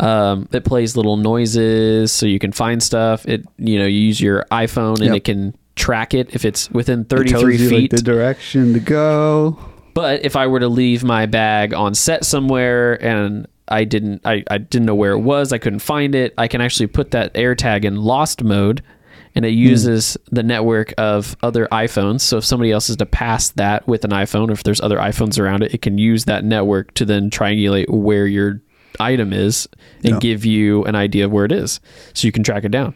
Um, 0.00 0.48
it 0.50 0.64
plays 0.64 0.96
little 0.96 1.16
noises 1.16 2.10
so 2.10 2.26
you 2.26 2.40
can 2.40 2.50
find 2.50 2.82
stuff. 2.82 3.26
It 3.28 3.46
you 3.58 3.78
know 3.78 3.86
you 3.86 4.00
use 4.00 4.20
your 4.20 4.44
iPhone 4.50 4.96
and 4.96 5.06
Yep. 5.06 5.16
it 5.16 5.24
can 5.24 5.54
track 5.76 6.14
it 6.14 6.34
if 6.34 6.44
it's 6.44 6.68
within 6.72 7.02
It 7.02 7.08
tells 7.08 7.42
33 7.42 7.56
you, 7.56 7.70
like, 7.70 7.80
feet. 7.82 7.90
the 7.92 8.02
direction 8.02 8.72
to 8.74 8.80
go. 8.80 9.56
But 9.94 10.24
if 10.24 10.34
I 10.36 10.46
were 10.48 10.58
to 10.60 10.68
leave 10.68 11.04
my 11.04 11.26
bag 11.26 11.74
on 11.74 11.94
set 11.94 12.24
somewhere 12.24 12.94
and 13.04 13.46
I 13.68 13.84
didn't 13.84 14.20
I, 14.24 14.44
I 14.50 14.58
didn't 14.58 14.86
know 14.86 14.94
where 14.94 15.12
it 15.12 15.20
was, 15.20 15.52
I 15.52 15.58
couldn't 15.58 15.78
find 15.80 16.14
it, 16.14 16.34
I 16.36 16.48
can 16.48 16.60
actually 16.60 16.88
put 16.88 17.12
that 17.12 17.32
AirTag 17.34 17.84
in 17.84 17.96
lost 17.96 18.42
mode 18.42 18.82
and 19.34 19.44
it 19.46 19.50
uses 19.52 20.16
the 20.30 20.42
network 20.42 20.92
of 20.98 21.36
other 21.42 21.66
iPhones. 21.72 22.20
So 22.20 22.36
if 22.36 22.44
somebody 22.44 22.70
else 22.70 22.90
is 22.90 22.96
to 22.96 23.06
pass 23.06 23.48
that 23.50 23.88
with 23.88 24.04
an 24.04 24.10
iPhone, 24.10 24.50
or 24.50 24.52
if 24.52 24.62
there's 24.62 24.80
other 24.80 24.98
iPhones 24.98 25.38
around 25.40 25.62
it, 25.62 25.72
it 25.72 25.80
can 25.80 25.96
use 25.96 26.26
that 26.26 26.44
network 26.44 26.92
to 26.94 27.06
then 27.06 27.30
triangulate 27.30 27.88
where 27.88 28.26
your 28.26 28.60
item 29.00 29.32
is 29.32 29.66
and 30.04 30.14
Yeah. 30.14 30.18
give 30.18 30.44
you 30.44 30.84
an 30.84 30.94
idea 30.94 31.24
of 31.24 31.32
where 31.32 31.46
it 31.46 31.52
is. 31.52 31.80
So 32.12 32.26
you 32.26 32.32
can 32.32 32.42
track 32.42 32.64
it 32.64 32.70
down. 32.72 32.94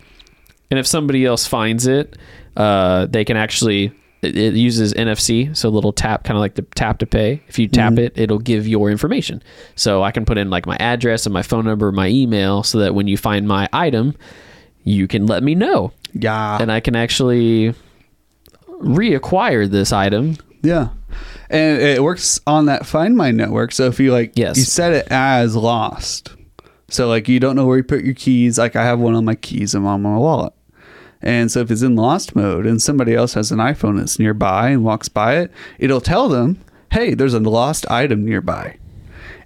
And 0.71 0.79
if 0.79 0.87
somebody 0.87 1.25
else 1.25 1.47
finds 1.47 1.87
it, 1.87 2.19
uh, 2.57 3.07
they 3.07 3.25
can 3.25 3.37
actually. 3.39 3.93
It, 4.23 4.37
it 4.37 4.55
uses 4.55 4.95
NFC, 4.95 5.55
so 5.57 5.69
a 5.69 5.71
little 5.71 5.93
tap, 5.93 6.25
kind 6.25 6.37
of 6.37 6.41
like 6.41 6.55
the 6.55 6.63
tap 6.63 6.99
to 6.99 7.07
pay. 7.07 7.43
If 7.49 7.59
you 7.59 7.69
tap 7.69 7.93
mm-hmm. 7.93 8.05
it, 8.05 8.19
it'll 8.19 8.39
give 8.39 8.67
your 8.67 8.91
information. 8.91 9.43
So 9.75 10.03
I 10.03 10.11
can 10.11 10.25
put 10.25 10.39
in 10.39 10.51
like 10.51 10.67
my 10.67 10.77
address 10.81 11.27
and 11.27 11.33
my 11.33 11.43
phone 11.43 11.65
number, 11.65 11.93
my 11.93 12.09
email, 12.09 12.63
so 12.63 12.79
that 12.79 12.95
when 12.95 13.07
you 13.09 13.17
find 13.17 13.47
my 13.47 13.69
item, 13.73 14.17
you 14.85 15.07
can 15.07 15.27
let 15.27 15.43
me 15.43 15.55
know, 15.55 15.93
Yeah. 16.13 16.59
and 16.61 16.71
I 16.73 16.81
can 16.81 16.97
actually 16.97 17.75
reacquire 18.81 19.69
this 19.69 19.93
item. 19.93 20.37
Yeah. 20.63 20.89
And 21.49 21.81
it 21.81 22.03
works 22.03 22.41
on 22.47 22.67
that 22.67 22.87
Find 22.87 23.17
My 23.17 23.31
network. 23.31 23.73
So 23.73 23.87
if 23.87 24.01
you 24.01 24.13
like, 24.13 24.33
Yes. 24.35 24.57
you 24.57 24.65
set 24.65 24.93
it 24.93 25.07
as 25.11 25.55
lost. 25.57 26.33
So 26.89 27.09
like 27.09 27.29
you 27.29 27.41
don't 27.41 27.57
know 27.57 27.67
where 27.67 27.77
you 27.77 27.85
put 27.85 28.05
your 28.05 28.15
keys. 28.15 28.59
Like 28.59 28.77
I 28.77 28.85
have 28.85 28.99
one 28.99 29.15
on 29.15 29.25
my 29.25 29.35
keys 29.35 29.75
and 29.75 29.87
on 29.87 30.03
my 30.03 30.17
wallet. 30.17 30.53
And 31.23 31.51
so 31.51 31.61
if 31.61 31.71
it's 31.71 31.83
in 31.83 31.97
lost 31.97 32.37
mode 32.37 32.67
and 32.67 32.81
somebody 32.81 33.15
else 33.15 33.35
has 33.35 33.51
an 33.51 33.59
iPhone 33.59 33.99
that's 33.99 34.19
nearby 34.19 34.71
and 34.71 34.85
walks 34.85 35.09
by 35.09 35.37
it, 35.39 35.51
it'll 35.79 36.01
tell 36.01 36.29
them, 36.29 36.63
hey, 36.93 37.15
there's 37.15 37.35
a 37.35 37.41
lost 37.41 37.91
item 37.91 38.25
nearby. 38.25 38.77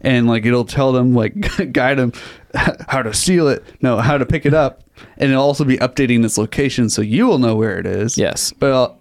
And 0.03 0.27
like 0.27 0.45
it'll 0.47 0.65
tell 0.65 0.93
them, 0.93 1.15
like 1.15 1.35
guide 1.73 1.99
them 1.99 2.13
how 2.89 3.03
to 3.03 3.15
steal 3.15 3.49
it, 3.49 3.65
no, 3.81 3.99
how 3.99 4.19
to 4.19 4.27
pick 4.27 4.45
it 4.47 4.55
up. 4.55 4.83
And 5.17 5.31
it'll 5.31 5.43
also 5.45 5.65
be 5.65 5.79
updating 5.79 6.25
its 6.25 6.37
location 6.37 6.91
so 6.91 7.01
you 7.03 7.27
will 7.27 7.39
know 7.39 7.55
where 7.57 7.79
it 7.79 7.87
is. 7.87 8.19
Yes, 8.19 8.53
But 8.53 8.73
uh, 8.73 8.95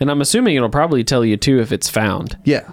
and 0.00 0.10
I'm 0.10 0.20
assuming 0.20 0.56
it'll 0.56 0.68
probably 0.68 1.04
tell 1.04 1.24
you 1.24 1.36
too 1.36 1.60
if 1.60 1.70
it's 1.72 1.88
found. 1.88 2.36
yeah. 2.44 2.68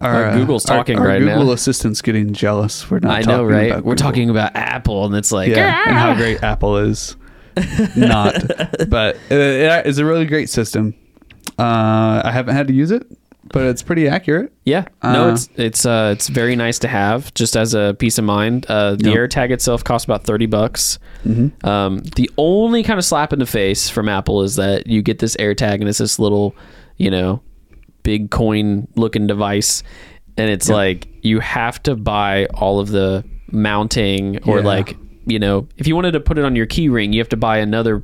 Uh, 0.00 0.34
Google's 0.36 0.64
talking 0.64 0.98
our 0.98 1.06
right 1.06 1.22
now. 1.22 1.36
Google 1.38 1.52
Assistant's 1.52 2.02
getting 2.02 2.32
jealous. 2.32 2.90
We're 2.90 2.98
not. 3.00 3.12
I 3.12 3.20
know, 3.20 3.24
talking 3.42 3.46
right? 3.46 3.70
about 3.72 3.84
We're 3.84 3.94
talking 3.94 4.30
about 4.30 4.54
Apple, 4.54 5.04
and 5.06 5.14
it's 5.14 5.32
like, 5.32 5.48
yeah, 5.50 5.84
and 5.86 5.96
how 5.96 6.10
"Ah!" 6.10 6.14
great 6.16 6.42
Apple 6.42 6.76
is. 6.78 7.16
not, 7.96 8.34
but 8.88 9.16
uh, 9.30 9.34
it 9.34 9.86
is 9.86 9.98
a 9.98 10.04
really 10.04 10.26
great 10.26 10.50
system. 10.50 10.94
Uh, 11.58 12.20
I 12.24 12.30
haven't 12.32 12.54
had 12.54 12.68
to 12.68 12.74
use 12.74 12.90
it, 12.90 13.06
but 13.52 13.64
it's 13.64 13.82
pretty 13.82 14.08
accurate. 14.08 14.52
Yeah, 14.64 14.84
no, 15.02 15.28
Uh, 15.30 15.32
it's 15.32 15.48
it's 15.56 15.86
uh 15.86 16.10
it's 16.14 16.28
very 16.28 16.54
nice 16.56 16.78
to 16.80 16.88
have 16.88 17.32
just 17.32 17.56
as 17.56 17.72
a 17.72 17.96
peace 17.98 18.18
of 18.18 18.24
mind. 18.24 18.66
Uh, 18.68 18.96
the 18.96 19.08
Yep. 19.10 19.14
AirTag 19.30 19.50
itself 19.52 19.82
costs 19.84 20.04
about 20.04 20.24
thirty 20.24 20.46
bucks. 20.46 20.98
Mm-hmm. 21.24 21.66
Um, 21.66 21.98
the 22.16 22.30
only 22.36 22.82
kind 22.82 22.98
of 22.98 23.04
slap 23.04 23.32
in 23.32 23.38
the 23.38 23.46
face 23.46 23.88
from 23.88 24.08
Apple 24.08 24.42
is 24.42 24.56
that 24.56 24.86
you 24.86 25.00
get 25.00 25.18
this 25.18 25.34
AirTag 25.36 25.74
and 25.76 25.88
it's 25.88 25.98
this 25.98 26.18
little, 26.18 26.54
you 26.98 27.10
know, 27.10 27.40
big 28.06 28.30
coin 28.30 28.86
looking 28.94 29.26
device, 29.26 29.82
and 30.38 30.48
it's 30.48 30.68
like 30.68 31.08
you 31.22 31.40
have 31.40 31.82
to 31.82 31.96
buy 31.96 32.46
all 32.54 32.78
of 32.78 32.88
the 32.90 33.24
mounting 33.50 34.38
or 34.44 34.58
Yeah. 34.58 34.64
like 34.64 34.96
you 35.26 35.38
know 35.40 35.66
if 35.76 35.88
you 35.88 35.94
wanted 35.96 36.12
to 36.12 36.20
put 36.20 36.38
it 36.38 36.44
on 36.44 36.54
your 36.54 36.66
key 36.66 36.88
ring, 36.88 37.12
you 37.12 37.20
have 37.20 37.28
to 37.30 37.36
buy 37.36 37.58
another 37.58 38.02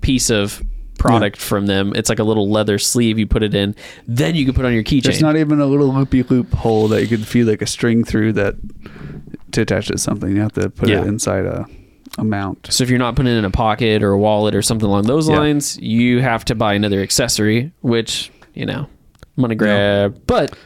piece 0.00 0.30
of 0.30 0.60
product 0.98 1.36
from 1.36 1.66
them. 1.66 1.92
It's 1.94 2.08
like 2.08 2.18
a 2.18 2.24
little 2.24 2.50
leather 2.50 2.78
sleeve 2.78 3.18
you 3.18 3.26
put 3.26 3.42
it 3.44 3.54
in, 3.54 3.74
then 4.08 4.34
you 4.34 4.44
can 4.44 4.54
put 4.54 4.64
it 4.64 4.68
on 4.68 4.74
your 4.74 4.82
keychain. 4.82 5.02
There's 5.04 5.20
not 5.22 5.36
even 5.36 5.60
a 5.60 5.66
little 5.66 5.92
loopy 5.94 6.22
loop 6.24 6.52
hole 6.54 6.88
that 6.88 7.02
you 7.02 7.06
could 7.08 7.24
feed 7.26 7.44
like 7.44 7.62
a 7.62 7.66
string 7.66 8.02
through 8.02 8.32
that 8.32 8.54
to 9.52 9.60
attach 9.60 9.90
it 9.90 9.92
to 9.92 9.98
something. 9.98 10.34
You 10.34 10.40
have 10.40 10.52
to 10.54 10.70
put 10.70 10.88
Yeah. 10.88 11.02
it 11.02 11.06
inside 11.06 11.44
a, 11.44 11.66
a 12.18 12.24
mount. 12.24 12.66
So 12.70 12.82
if 12.82 12.90
you're 12.90 12.98
not 12.98 13.14
putting 13.14 13.32
it 13.32 13.36
in 13.38 13.44
a 13.44 13.50
pocket 13.50 14.02
or 14.02 14.10
a 14.12 14.18
wallet 14.18 14.54
or 14.54 14.62
something 14.62 14.88
along 14.88 15.04
those 15.04 15.28
Yeah. 15.28 15.38
lines, 15.38 15.78
you 15.80 16.20
have 16.22 16.44
to 16.46 16.54
buy 16.54 16.72
another 16.74 17.00
accessory, 17.00 17.70
which 17.82 18.32
you 18.54 18.64
know, 18.64 18.86
money 19.36 19.54
grab. 19.54 20.20
But 20.26 20.56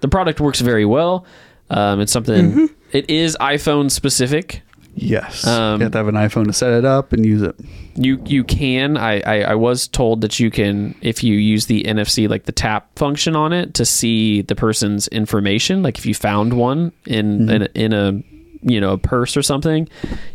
the 0.00 0.08
product 0.08 0.40
works 0.40 0.60
very 0.60 0.84
well. 0.84 1.24
Um, 1.70 2.00
it's 2.00 2.12
something. 2.12 2.50
Mm-hmm. 2.52 2.64
it 2.92 3.08
is 3.10 3.36
iPhone 3.40 3.90
specific. 3.90 4.62
Yes, 4.96 5.44
Um, 5.44 5.80
you 5.80 5.84
have 5.86 5.92
to 5.92 5.98
have 5.98 6.06
an 6.06 6.14
iPhone 6.14 6.46
to 6.46 6.52
set 6.52 6.72
it 6.72 6.84
up 6.84 7.12
and 7.12 7.26
use 7.26 7.42
it. 7.42 7.56
You 7.96 8.22
you 8.24 8.44
can. 8.44 8.96
I, 8.96 9.20
I 9.22 9.40
I 9.50 9.54
was 9.56 9.88
told 9.88 10.20
that 10.20 10.38
you 10.38 10.52
can 10.52 10.94
if 11.00 11.24
you 11.24 11.34
use 11.34 11.66
the 11.66 11.82
NFC 11.82 12.28
like 12.28 12.44
the 12.44 12.52
tap 12.52 12.96
function 12.96 13.34
on 13.34 13.52
it 13.52 13.74
to 13.74 13.84
see 13.84 14.42
the 14.42 14.54
person's 14.54 15.08
information. 15.08 15.82
Like 15.82 15.98
if 15.98 16.06
you 16.06 16.14
found 16.14 16.52
one 16.52 16.92
in 17.06 17.50
in, 17.50 17.62
a, 17.62 17.68
in 17.74 17.92
a 17.92 18.22
you 18.62 18.80
know 18.80 18.92
a 18.92 18.98
purse 18.98 19.36
or 19.36 19.42
something, 19.42 19.88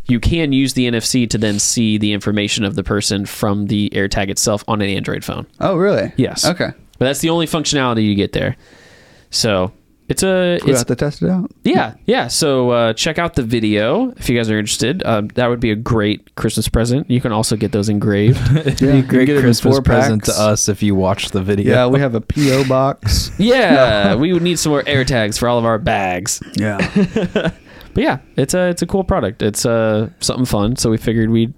you 0.04 0.20
can 0.20 0.52
use 0.52 0.74
the 0.74 0.90
NFC 0.90 1.28
to 1.30 1.38
then 1.38 1.58
see 1.58 1.96
the 1.96 2.12
information 2.12 2.62
of 2.64 2.74
the 2.74 2.84
person 2.84 3.24
from 3.24 3.68
the 3.68 3.88
AirTag 3.94 4.28
itself 4.28 4.62
on 4.68 4.82
an 4.82 4.90
Android 4.90 5.24
phone. 5.24 5.46
Oh, 5.60 5.76
really? 5.76 6.12
Yes. 6.16 6.44
Okay. 6.44 6.72
But 7.00 7.06
that's 7.06 7.20
the 7.20 7.30
only 7.30 7.46
functionality 7.46 8.04
you 8.04 8.14
get 8.14 8.32
there. 8.32 8.56
So 9.30 9.72
it's 10.08 10.22
a 10.22 10.58
We 10.64 10.72
it's 10.72 10.80
have 10.80 10.86
to 10.88 10.96
test 10.96 11.22
it 11.22 11.30
out. 11.30 11.50
yeah, 11.64 11.94
yeah. 12.04 12.28
So 12.28 12.70
uh, 12.70 12.92
check 12.92 13.18
out 13.18 13.36
the 13.36 13.42
video 13.42 14.10
if 14.18 14.28
you 14.28 14.36
guys 14.36 14.50
are 14.50 14.58
interested. 14.58 15.02
Um, 15.06 15.28
that 15.28 15.46
would 15.46 15.60
be 15.60 15.70
a 15.70 15.76
great 15.76 16.34
Christmas 16.34 16.68
present. 16.68 17.10
You 17.10 17.22
can 17.22 17.32
also 17.32 17.56
get 17.56 17.72
those 17.72 17.88
engraved. 17.88 18.38
Yeah, 18.82 18.96
you 18.96 19.02
great 19.02 19.26
get 19.26 19.36
it 19.36 19.36
in 19.36 19.42
Christmas 19.44 19.76
four 19.76 19.82
present 19.82 20.24
to 20.24 20.32
us 20.32 20.68
if 20.68 20.82
you 20.82 20.94
watch 20.94 21.30
the 21.30 21.42
video. 21.42 21.72
Yeah, 21.72 21.86
we 21.86 22.00
have 22.00 22.14
a 22.14 22.20
PO 22.20 22.64
box. 22.68 23.30
yeah, 23.38 24.14
we 24.14 24.34
would 24.34 24.42
need 24.42 24.58
some 24.58 24.72
more 24.72 24.82
air 24.86 25.04
tags 25.06 25.38
for 25.38 25.48
all 25.48 25.58
of 25.58 25.64
our 25.64 25.78
bags. 25.78 26.42
Yeah. 26.54 27.50
But 27.92 28.04
yeah, 28.04 28.18
it's 28.36 28.54
a 28.54 28.68
it's 28.68 28.82
a 28.82 28.86
cool 28.86 29.02
product. 29.02 29.42
It's 29.42 29.66
uh 29.66 30.10
something 30.20 30.44
fun. 30.44 30.76
So 30.76 30.90
we 30.90 30.96
figured 30.96 31.28
we'd 31.30 31.54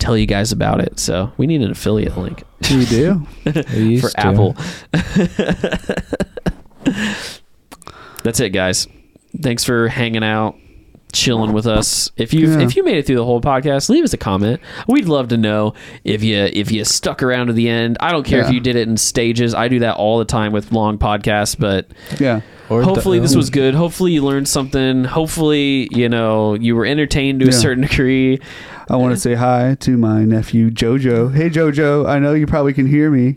tell 0.00 0.16
you 0.16 0.26
guys 0.26 0.50
about 0.52 0.80
it. 0.80 0.98
So 0.98 1.30
we 1.36 1.46
need 1.46 1.62
an 1.62 1.70
affiliate 1.70 2.16
link 2.18 2.42
we 2.70 2.84
do. 2.86 3.26
We 3.74 4.00
for 4.00 4.10
to. 4.10 4.20
Apple. 4.20 4.56
That's 8.22 8.40
it, 8.40 8.50
guys. 8.50 8.86
Thanks 9.40 9.64
for 9.64 9.88
hanging 9.88 10.24
out, 10.24 10.56
chilling 11.12 11.52
with 11.52 11.66
us. 11.66 12.10
If 12.16 12.34
you 12.34 12.50
Yeah. 12.50 12.60
if 12.60 12.76
you 12.76 12.84
made 12.84 12.98
it 12.98 13.06
through 13.06 13.16
the 13.16 13.24
whole 13.24 13.40
podcast, 13.40 13.88
leave 13.88 14.04
us 14.04 14.12
a 14.12 14.18
comment. 14.18 14.60
We'd 14.88 15.06
love 15.06 15.28
to 15.28 15.36
know 15.36 15.74
if 16.04 16.22
you 16.22 16.36
if 16.52 16.70
you 16.70 16.84
stuck 16.84 17.22
around 17.22 17.46
to 17.46 17.52
the 17.54 17.68
end. 17.68 17.96
I 18.00 18.12
don't 18.12 18.24
care 18.24 18.40
if 18.42 18.50
you 18.50 18.60
did 18.60 18.76
it 18.76 18.88
in 18.88 18.96
stages. 18.96 19.54
I 19.54 19.68
do 19.68 19.78
that 19.80 19.96
all 19.96 20.18
the 20.18 20.24
time 20.24 20.52
with 20.52 20.72
long 20.72 20.98
podcasts, 20.98 21.56
but 21.58 21.86
Yeah. 22.18 22.40
Or 22.68 22.82
hopefully 22.82 23.18
the- 23.18 23.22
this 23.22 23.36
was 23.36 23.50
good. 23.50 23.74
Hopefully 23.74 24.12
you 24.12 24.24
learned 24.24 24.48
something. 24.48 25.04
Hopefully, 25.04 25.88
you 25.92 26.08
know, 26.08 26.54
you 26.54 26.76
were 26.76 26.86
entertained 26.86 27.40
to 27.40 27.48
a 27.48 27.52
certain 27.52 27.82
degree. 27.88 28.38
I 28.90 28.96
want 28.96 29.14
to 29.14 29.20
say 29.20 29.34
hi 29.34 29.76
to 29.78 29.96
my 29.96 30.24
nephew 30.24 30.68
Jojo. 30.68 31.32
Hey 31.32 31.48
Jojo, 31.48 32.08
I 32.08 32.18
know 32.18 32.34
you 32.34 32.44
probably 32.44 32.72
can 32.72 32.88
hear 32.88 33.08
me. 33.08 33.36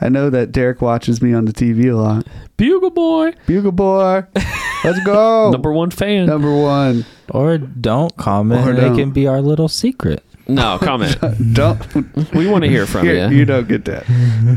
I 0.00 0.08
know 0.08 0.30
that 0.30 0.52
Derek 0.52 0.80
watches 0.80 1.20
me 1.20 1.34
on 1.34 1.44
the 1.44 1.52
TV 1.52 1.92
a 1.92 1.94
lot. 1.94 2.26
Bugle 2.56 2.88
boy, 2.88 3.34
Bugle 3.44 3.72
boy, 3.72 4.24
let's 4.82 5.04
go. 5.04 5.50
number 5.52 5.70
one 5.70 5.90
fan. 5.90 6.24
Number 6.24 6.56
one. 6.56 7.04
Or 7.28 7.58
don't 7.58 8.16
comment. 8.16 8.66
Or 8.66 8.72
don't. 8.72 8.94
It 8.94 8.96
can 8.96 9.10
be 9.10 9.26
our 9.26 9.42
little 9.42 9.68
secret. 9.68 10.24
No, 10.54 10.78
comment. 10.78 11.16
Don't 11.52 11.80
we 12.34 12.46
want 12.46 12.64
to 12.64 12.70
hear 12.70 12.86
from 12.86 13.06
you, 13.06 13.12
you. 13.12 13.28
you 13.28 13.44
don't 13.44 13.68
get 13.68 13.84
that. 13.86 14.04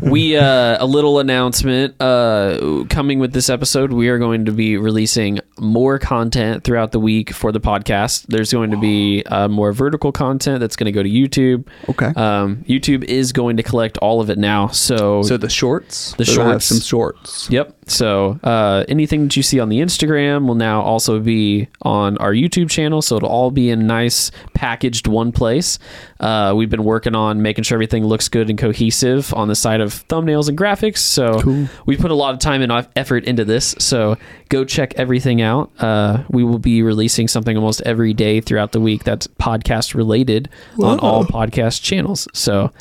we 0.02 0.36
uh, 0.38 0.84
a 0.84 0.86
little 0.86 1.20
announcement 1.20 1.95
uh, 2.02 2.84
coming 2.90 3.20
with 3.20 3.34
this 3.34 3.49
episode. 3.49 3.94
We 3.94 4.10
are 4.10 4.18
going 4.18 4.45
to 4.45 4.52
be 4.52 4.78
releasing 4.78 5.40
more 5.60 5.99
content 5.99 6.64
throughout 6.64 6.91
the 6.91 6.99
week 6.99 7.32
for 7.34 7.52
the 7.52 7.60
podcast. 7.60 8.26
There's 8.28 8.52
going 8.52 8.72
to 8.72 8.78
be 8.78 9.24
uh, 9.24 9.48
more 9.48 9.72
vertical 9.72 10.11
content 10.11 10.60
that's 10.60 10.76
going 10.76 10.86
to 10.86 10.91
go 10.91 11.03
to 11.03 11.10
YouTube. 11.10 11.68
Okay. 11.90 12.07
Um, 12.20 12.64
YouTube 12.68 13.03
is 13.03 13.32
going 13.32 13.57
to 13.57 13.64
collect 13.64 13.98
all 13.99 14.22
of 14.22 14.30
it 14.30 14.38
now. 14.38 14.68
So, 14.68 15.22
so 15.24 15.38
the 15.38 15.49
shorts. 15.49 16.14
The 16.14 16.24
They're 16.24 16.44
have 16.44 16.52
shorts. 16.53 16.65
some 16.65 16.80
shorts. 16.80 17.49
Yep. 17.49 17.76
So 17.88 18.39
uh, 18.43 18.85
anything 18.88 19.23
that 19.23 19.35
you 19.38 19.43
see 19.43 19.60
on 19.60 19.69
the 19.69 19.80
Instagram 19.80 20.47
will 20.47 20.55
now 20.55 20.81
also 20.81 21.19
be 21.19 21.68
on 21.81 22.18
our 22.18 22.31
YouTube 22.34 22.69
channel. 22.69 23.01
So 23.01 23.18
it'll 23.18 23.30
all 23.30 23.51
be 23.51 23.69
in 23.69 23.88
nice 23.88 24.31
packaged 24.53 25.07
one 25.07 25.31
place. 25.31 25.80
Uh, 26.19 26.53
we've 26.55 26.69
been 26.69 26.84
working 26.84 27.15
on 27.15 27.41
making 27.41 27.64
sure 27.64 27.76
everything 27.76 28.05
looks 28.05 28.30
good 28.30 28.49
and 28.49 28.57
cohesive 28.57 29.34
on 29.34 29.47
the 29.47 29.55
side 29.55 29.81
of 29.81 29.91
thumbnails 30.07 30.47
and 30.49 30.57
graphics. 30.57 30.99
So 30.99 31.39
Cool. 31.41 31.68
we 31.85 31.97
put 31.97 32.11
a 32.11 32.15
lot 32.15 32.34
of 32.34 32.39
time 32.39 32.61
and 32.61 32.88
effort 32.95 33.26
into 33.26 33.43
this. 33.45 33.76
So 33.80 34.18
go 34.49 34.64
check 34.65 34.93
everything 34.95 35.41
out. 35.41 35.72
Uh, 35.80 36.23
we 36.30 36.43
will 36.43 36.60
be 36.60 36.81
releasing 36.84 37.27
something 37.27 37.57
almost 37.57 37.81
every 37.81 38.14
day 38.14 38.39
throughout 38.41 38.72
the 38.72 38.80
week 38.80 39.03
that's 39.03 39.27
podcast 39.27 39.93
related 39.95 40.49
on 40.81 40.99
all 40.99 41.26
podcast 41.26 41.81
channels. 41.81 42.27
So 42.34 42.72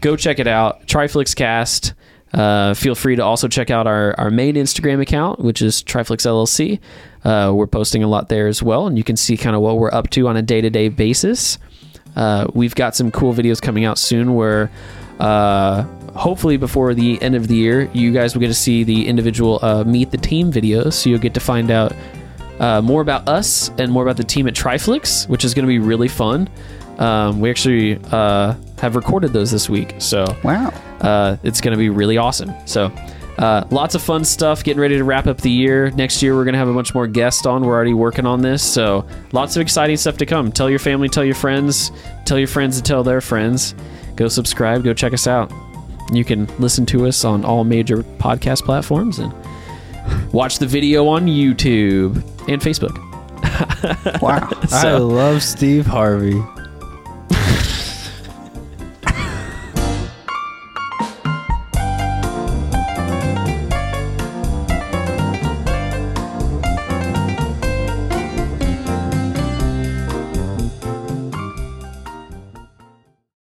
go 0.00 0.16
check 0.16 0.38
it 0.38 0.46
out. 0.46 0.86
Triflix 0.86 1.34
Cast. 1.34 1.94
Uh, 2.34 2.74
feel 2.74 2.96
free 2.96 3.14
to 3.14 3.22
also 3.22 3.46
check 3.46 3.70
out 3.70 3.86
our, 3.86 4.18
our 4.18 4.30
main 4.30 4.56
Instagram 4.56 5.00
account, 5.00 5.38
which 5.38 5.62
is 5.62 5.82
Triflix 5.84 6.26
LLC. 6.26 6.80
Uh, 7.24 7.52
we're 7.54 7.68
posting 7.68 8.02
a 8.02 8.08
lot 8.08 8.28
there 8.28 8.48
as 8.48 8.62
well, 8.62 8.86
and 8.86 8.98
you 8.98 9.04
can 9.04 9.16
see 9.16 9.36
kind 9.36 9.54
of 9.54 9.62
what 9.62 9.78
we're 9.78 9.92
up 9.92 10.10
to 10.10 10.26
on 10.26 10.36
a 10.36 10.42
day 10.42 10.60
to 10.60 10.68
day 10.68 10.88
basis. 10.88 11.58
Uh, 12.16 12.46
we've 12.52 12.74
got 12.74 12.96
some 12.96 13.10
cool 13.10 13.32
videos 13.32 13.62
coming 13.62 13.84
out 13.84 13.98
soon 13.98 14.34
where 14.34 14.70
uh, 15.20 15.82
hopefully 16.14 16.56
before 16.56 16.92
the 16.92 17.20
end 17.22 17.36
of 17.36 17.46
the 17.46 17.54
year, 17.54 17.88
you 17.92 18.12
guys 18.12 18.34
will 18.34 18.40
get 18.40 18.48
to 18.48 18.54
see 18.54 18.82
the 18.82 19.06
individual 19.06 19.60
uh, 19.62 19.84
meet 19.84 20.10
the 20.10 20.18
team 20.18 20.52
videos. 20.52 20.94
So 20.94 21.10
you'll 21.10 21.20
get 21.20 21.34
to 21.34 21.40
find 21.40 21.70
out 21.70 21.92
uh, 22.58 22.80
more 22.82 23.00
about 23.00 23.28
us 23.28 23.70
and 23.78 23.90
more 23.90 24.02
about 24.02 24.16
the 24.16 24.24
team 24.24 24.46
at 24.48 24.54
Triflix, 24.54 25.28
which 25.28 25.44
is 25.44 25.54
going 25.54 25.64
to 25.64 25.68
be 25.68 25.78
really 25.78 26.08
fun. 26.08 26.48
Um, 26.98 27.40
we 27.40 27.50
actually 27.50 27.98
uh, 28.12 28.54
have 28.78 28.94
recorded 28.96 29.32
those 29.32 29.50
this 29.50 29.68
week, 29.68 29.94
so 29.98 30.24
Wow. 30.44 30.72
uh, 31.00 31.36
it's 31.42 31.60
going 31.60 31.72
to 31.72 31.78
be 31.78 31.90
really 31.90 32.16
awesome. 32.18 32.52
So, 32.66 32.92
uh, 33.38 33.64
lots 33.70 33.96
of 33.96 34.02
fun 34.02 34.24
stuff. 34.24 34.62
Getting 34.62 34.80
ready 34.80 34.96
to 34.96 35.02
wrap 35.02 35.26
up 35.26 35.38
the 35.40 35.50
year. 35.50 35.90
Next 35.90 36.22
year, 36.22 36.36
we're 36.36 36.44
going 36.44 36.52
to 36.52 36.58
have 36.58 36.68
a 36.68 36.72
bunch 36.72 36.94
more 36.94 37.08
guests 37.08 37.46
on. 37.46 37.64
We're 37.64 37.74
already 37.74 37.94
working 37.94 38.26
on 38.26 38.42
this. 38.42 38.62
So, 38.62 39.04
lots 39.32 39.56
of 39.56 39.62
exciting 39.62 39.96
stuff 39.96 40.16
to 40.18 40.26
come. 40.26 40.52
Tell 40.52 40.70
your 40.70 40.78
family, 40.78 41.08
tell 41.08 41.24
your 41.24 41.34
friends, 41.34 41.90
tell 42.24 42.38
your 42.38 42.46
friends 42.48 42.76
to 42.76 42.82
tell 42.82 43.02
their 43.02 43.20
friends. 43.20 43.74
Go 44.14 44.28
subscribe, 44.28 44.84
go 44.84 44.94
check 44.94 45.12
us 45.12 45.26
out. 45.26 45.50
You 46.12 46.24
can 46.24 46.46
listen 46.60 46.86
to 46.86 47.06
us 47.06 47.24
on 47.24 47.44
all 47.44 47.64
major 47.64 47.98
podcast 48.04 48.62
platforms 48.62 49.18
and 49.18 49.32
watch 50.32 50.58
the 50.58 50.66
video 50.66 51.08
on 51.08 51.26
YouTube 51.26 52.16
and 52.48 52.62
Facebook. 52.62 52.96
Wow. 54.22 54.48
I 54.72 54.92
love 54.96 55.42
Steve 55.42 55.86
Harvey. 55.86 56.42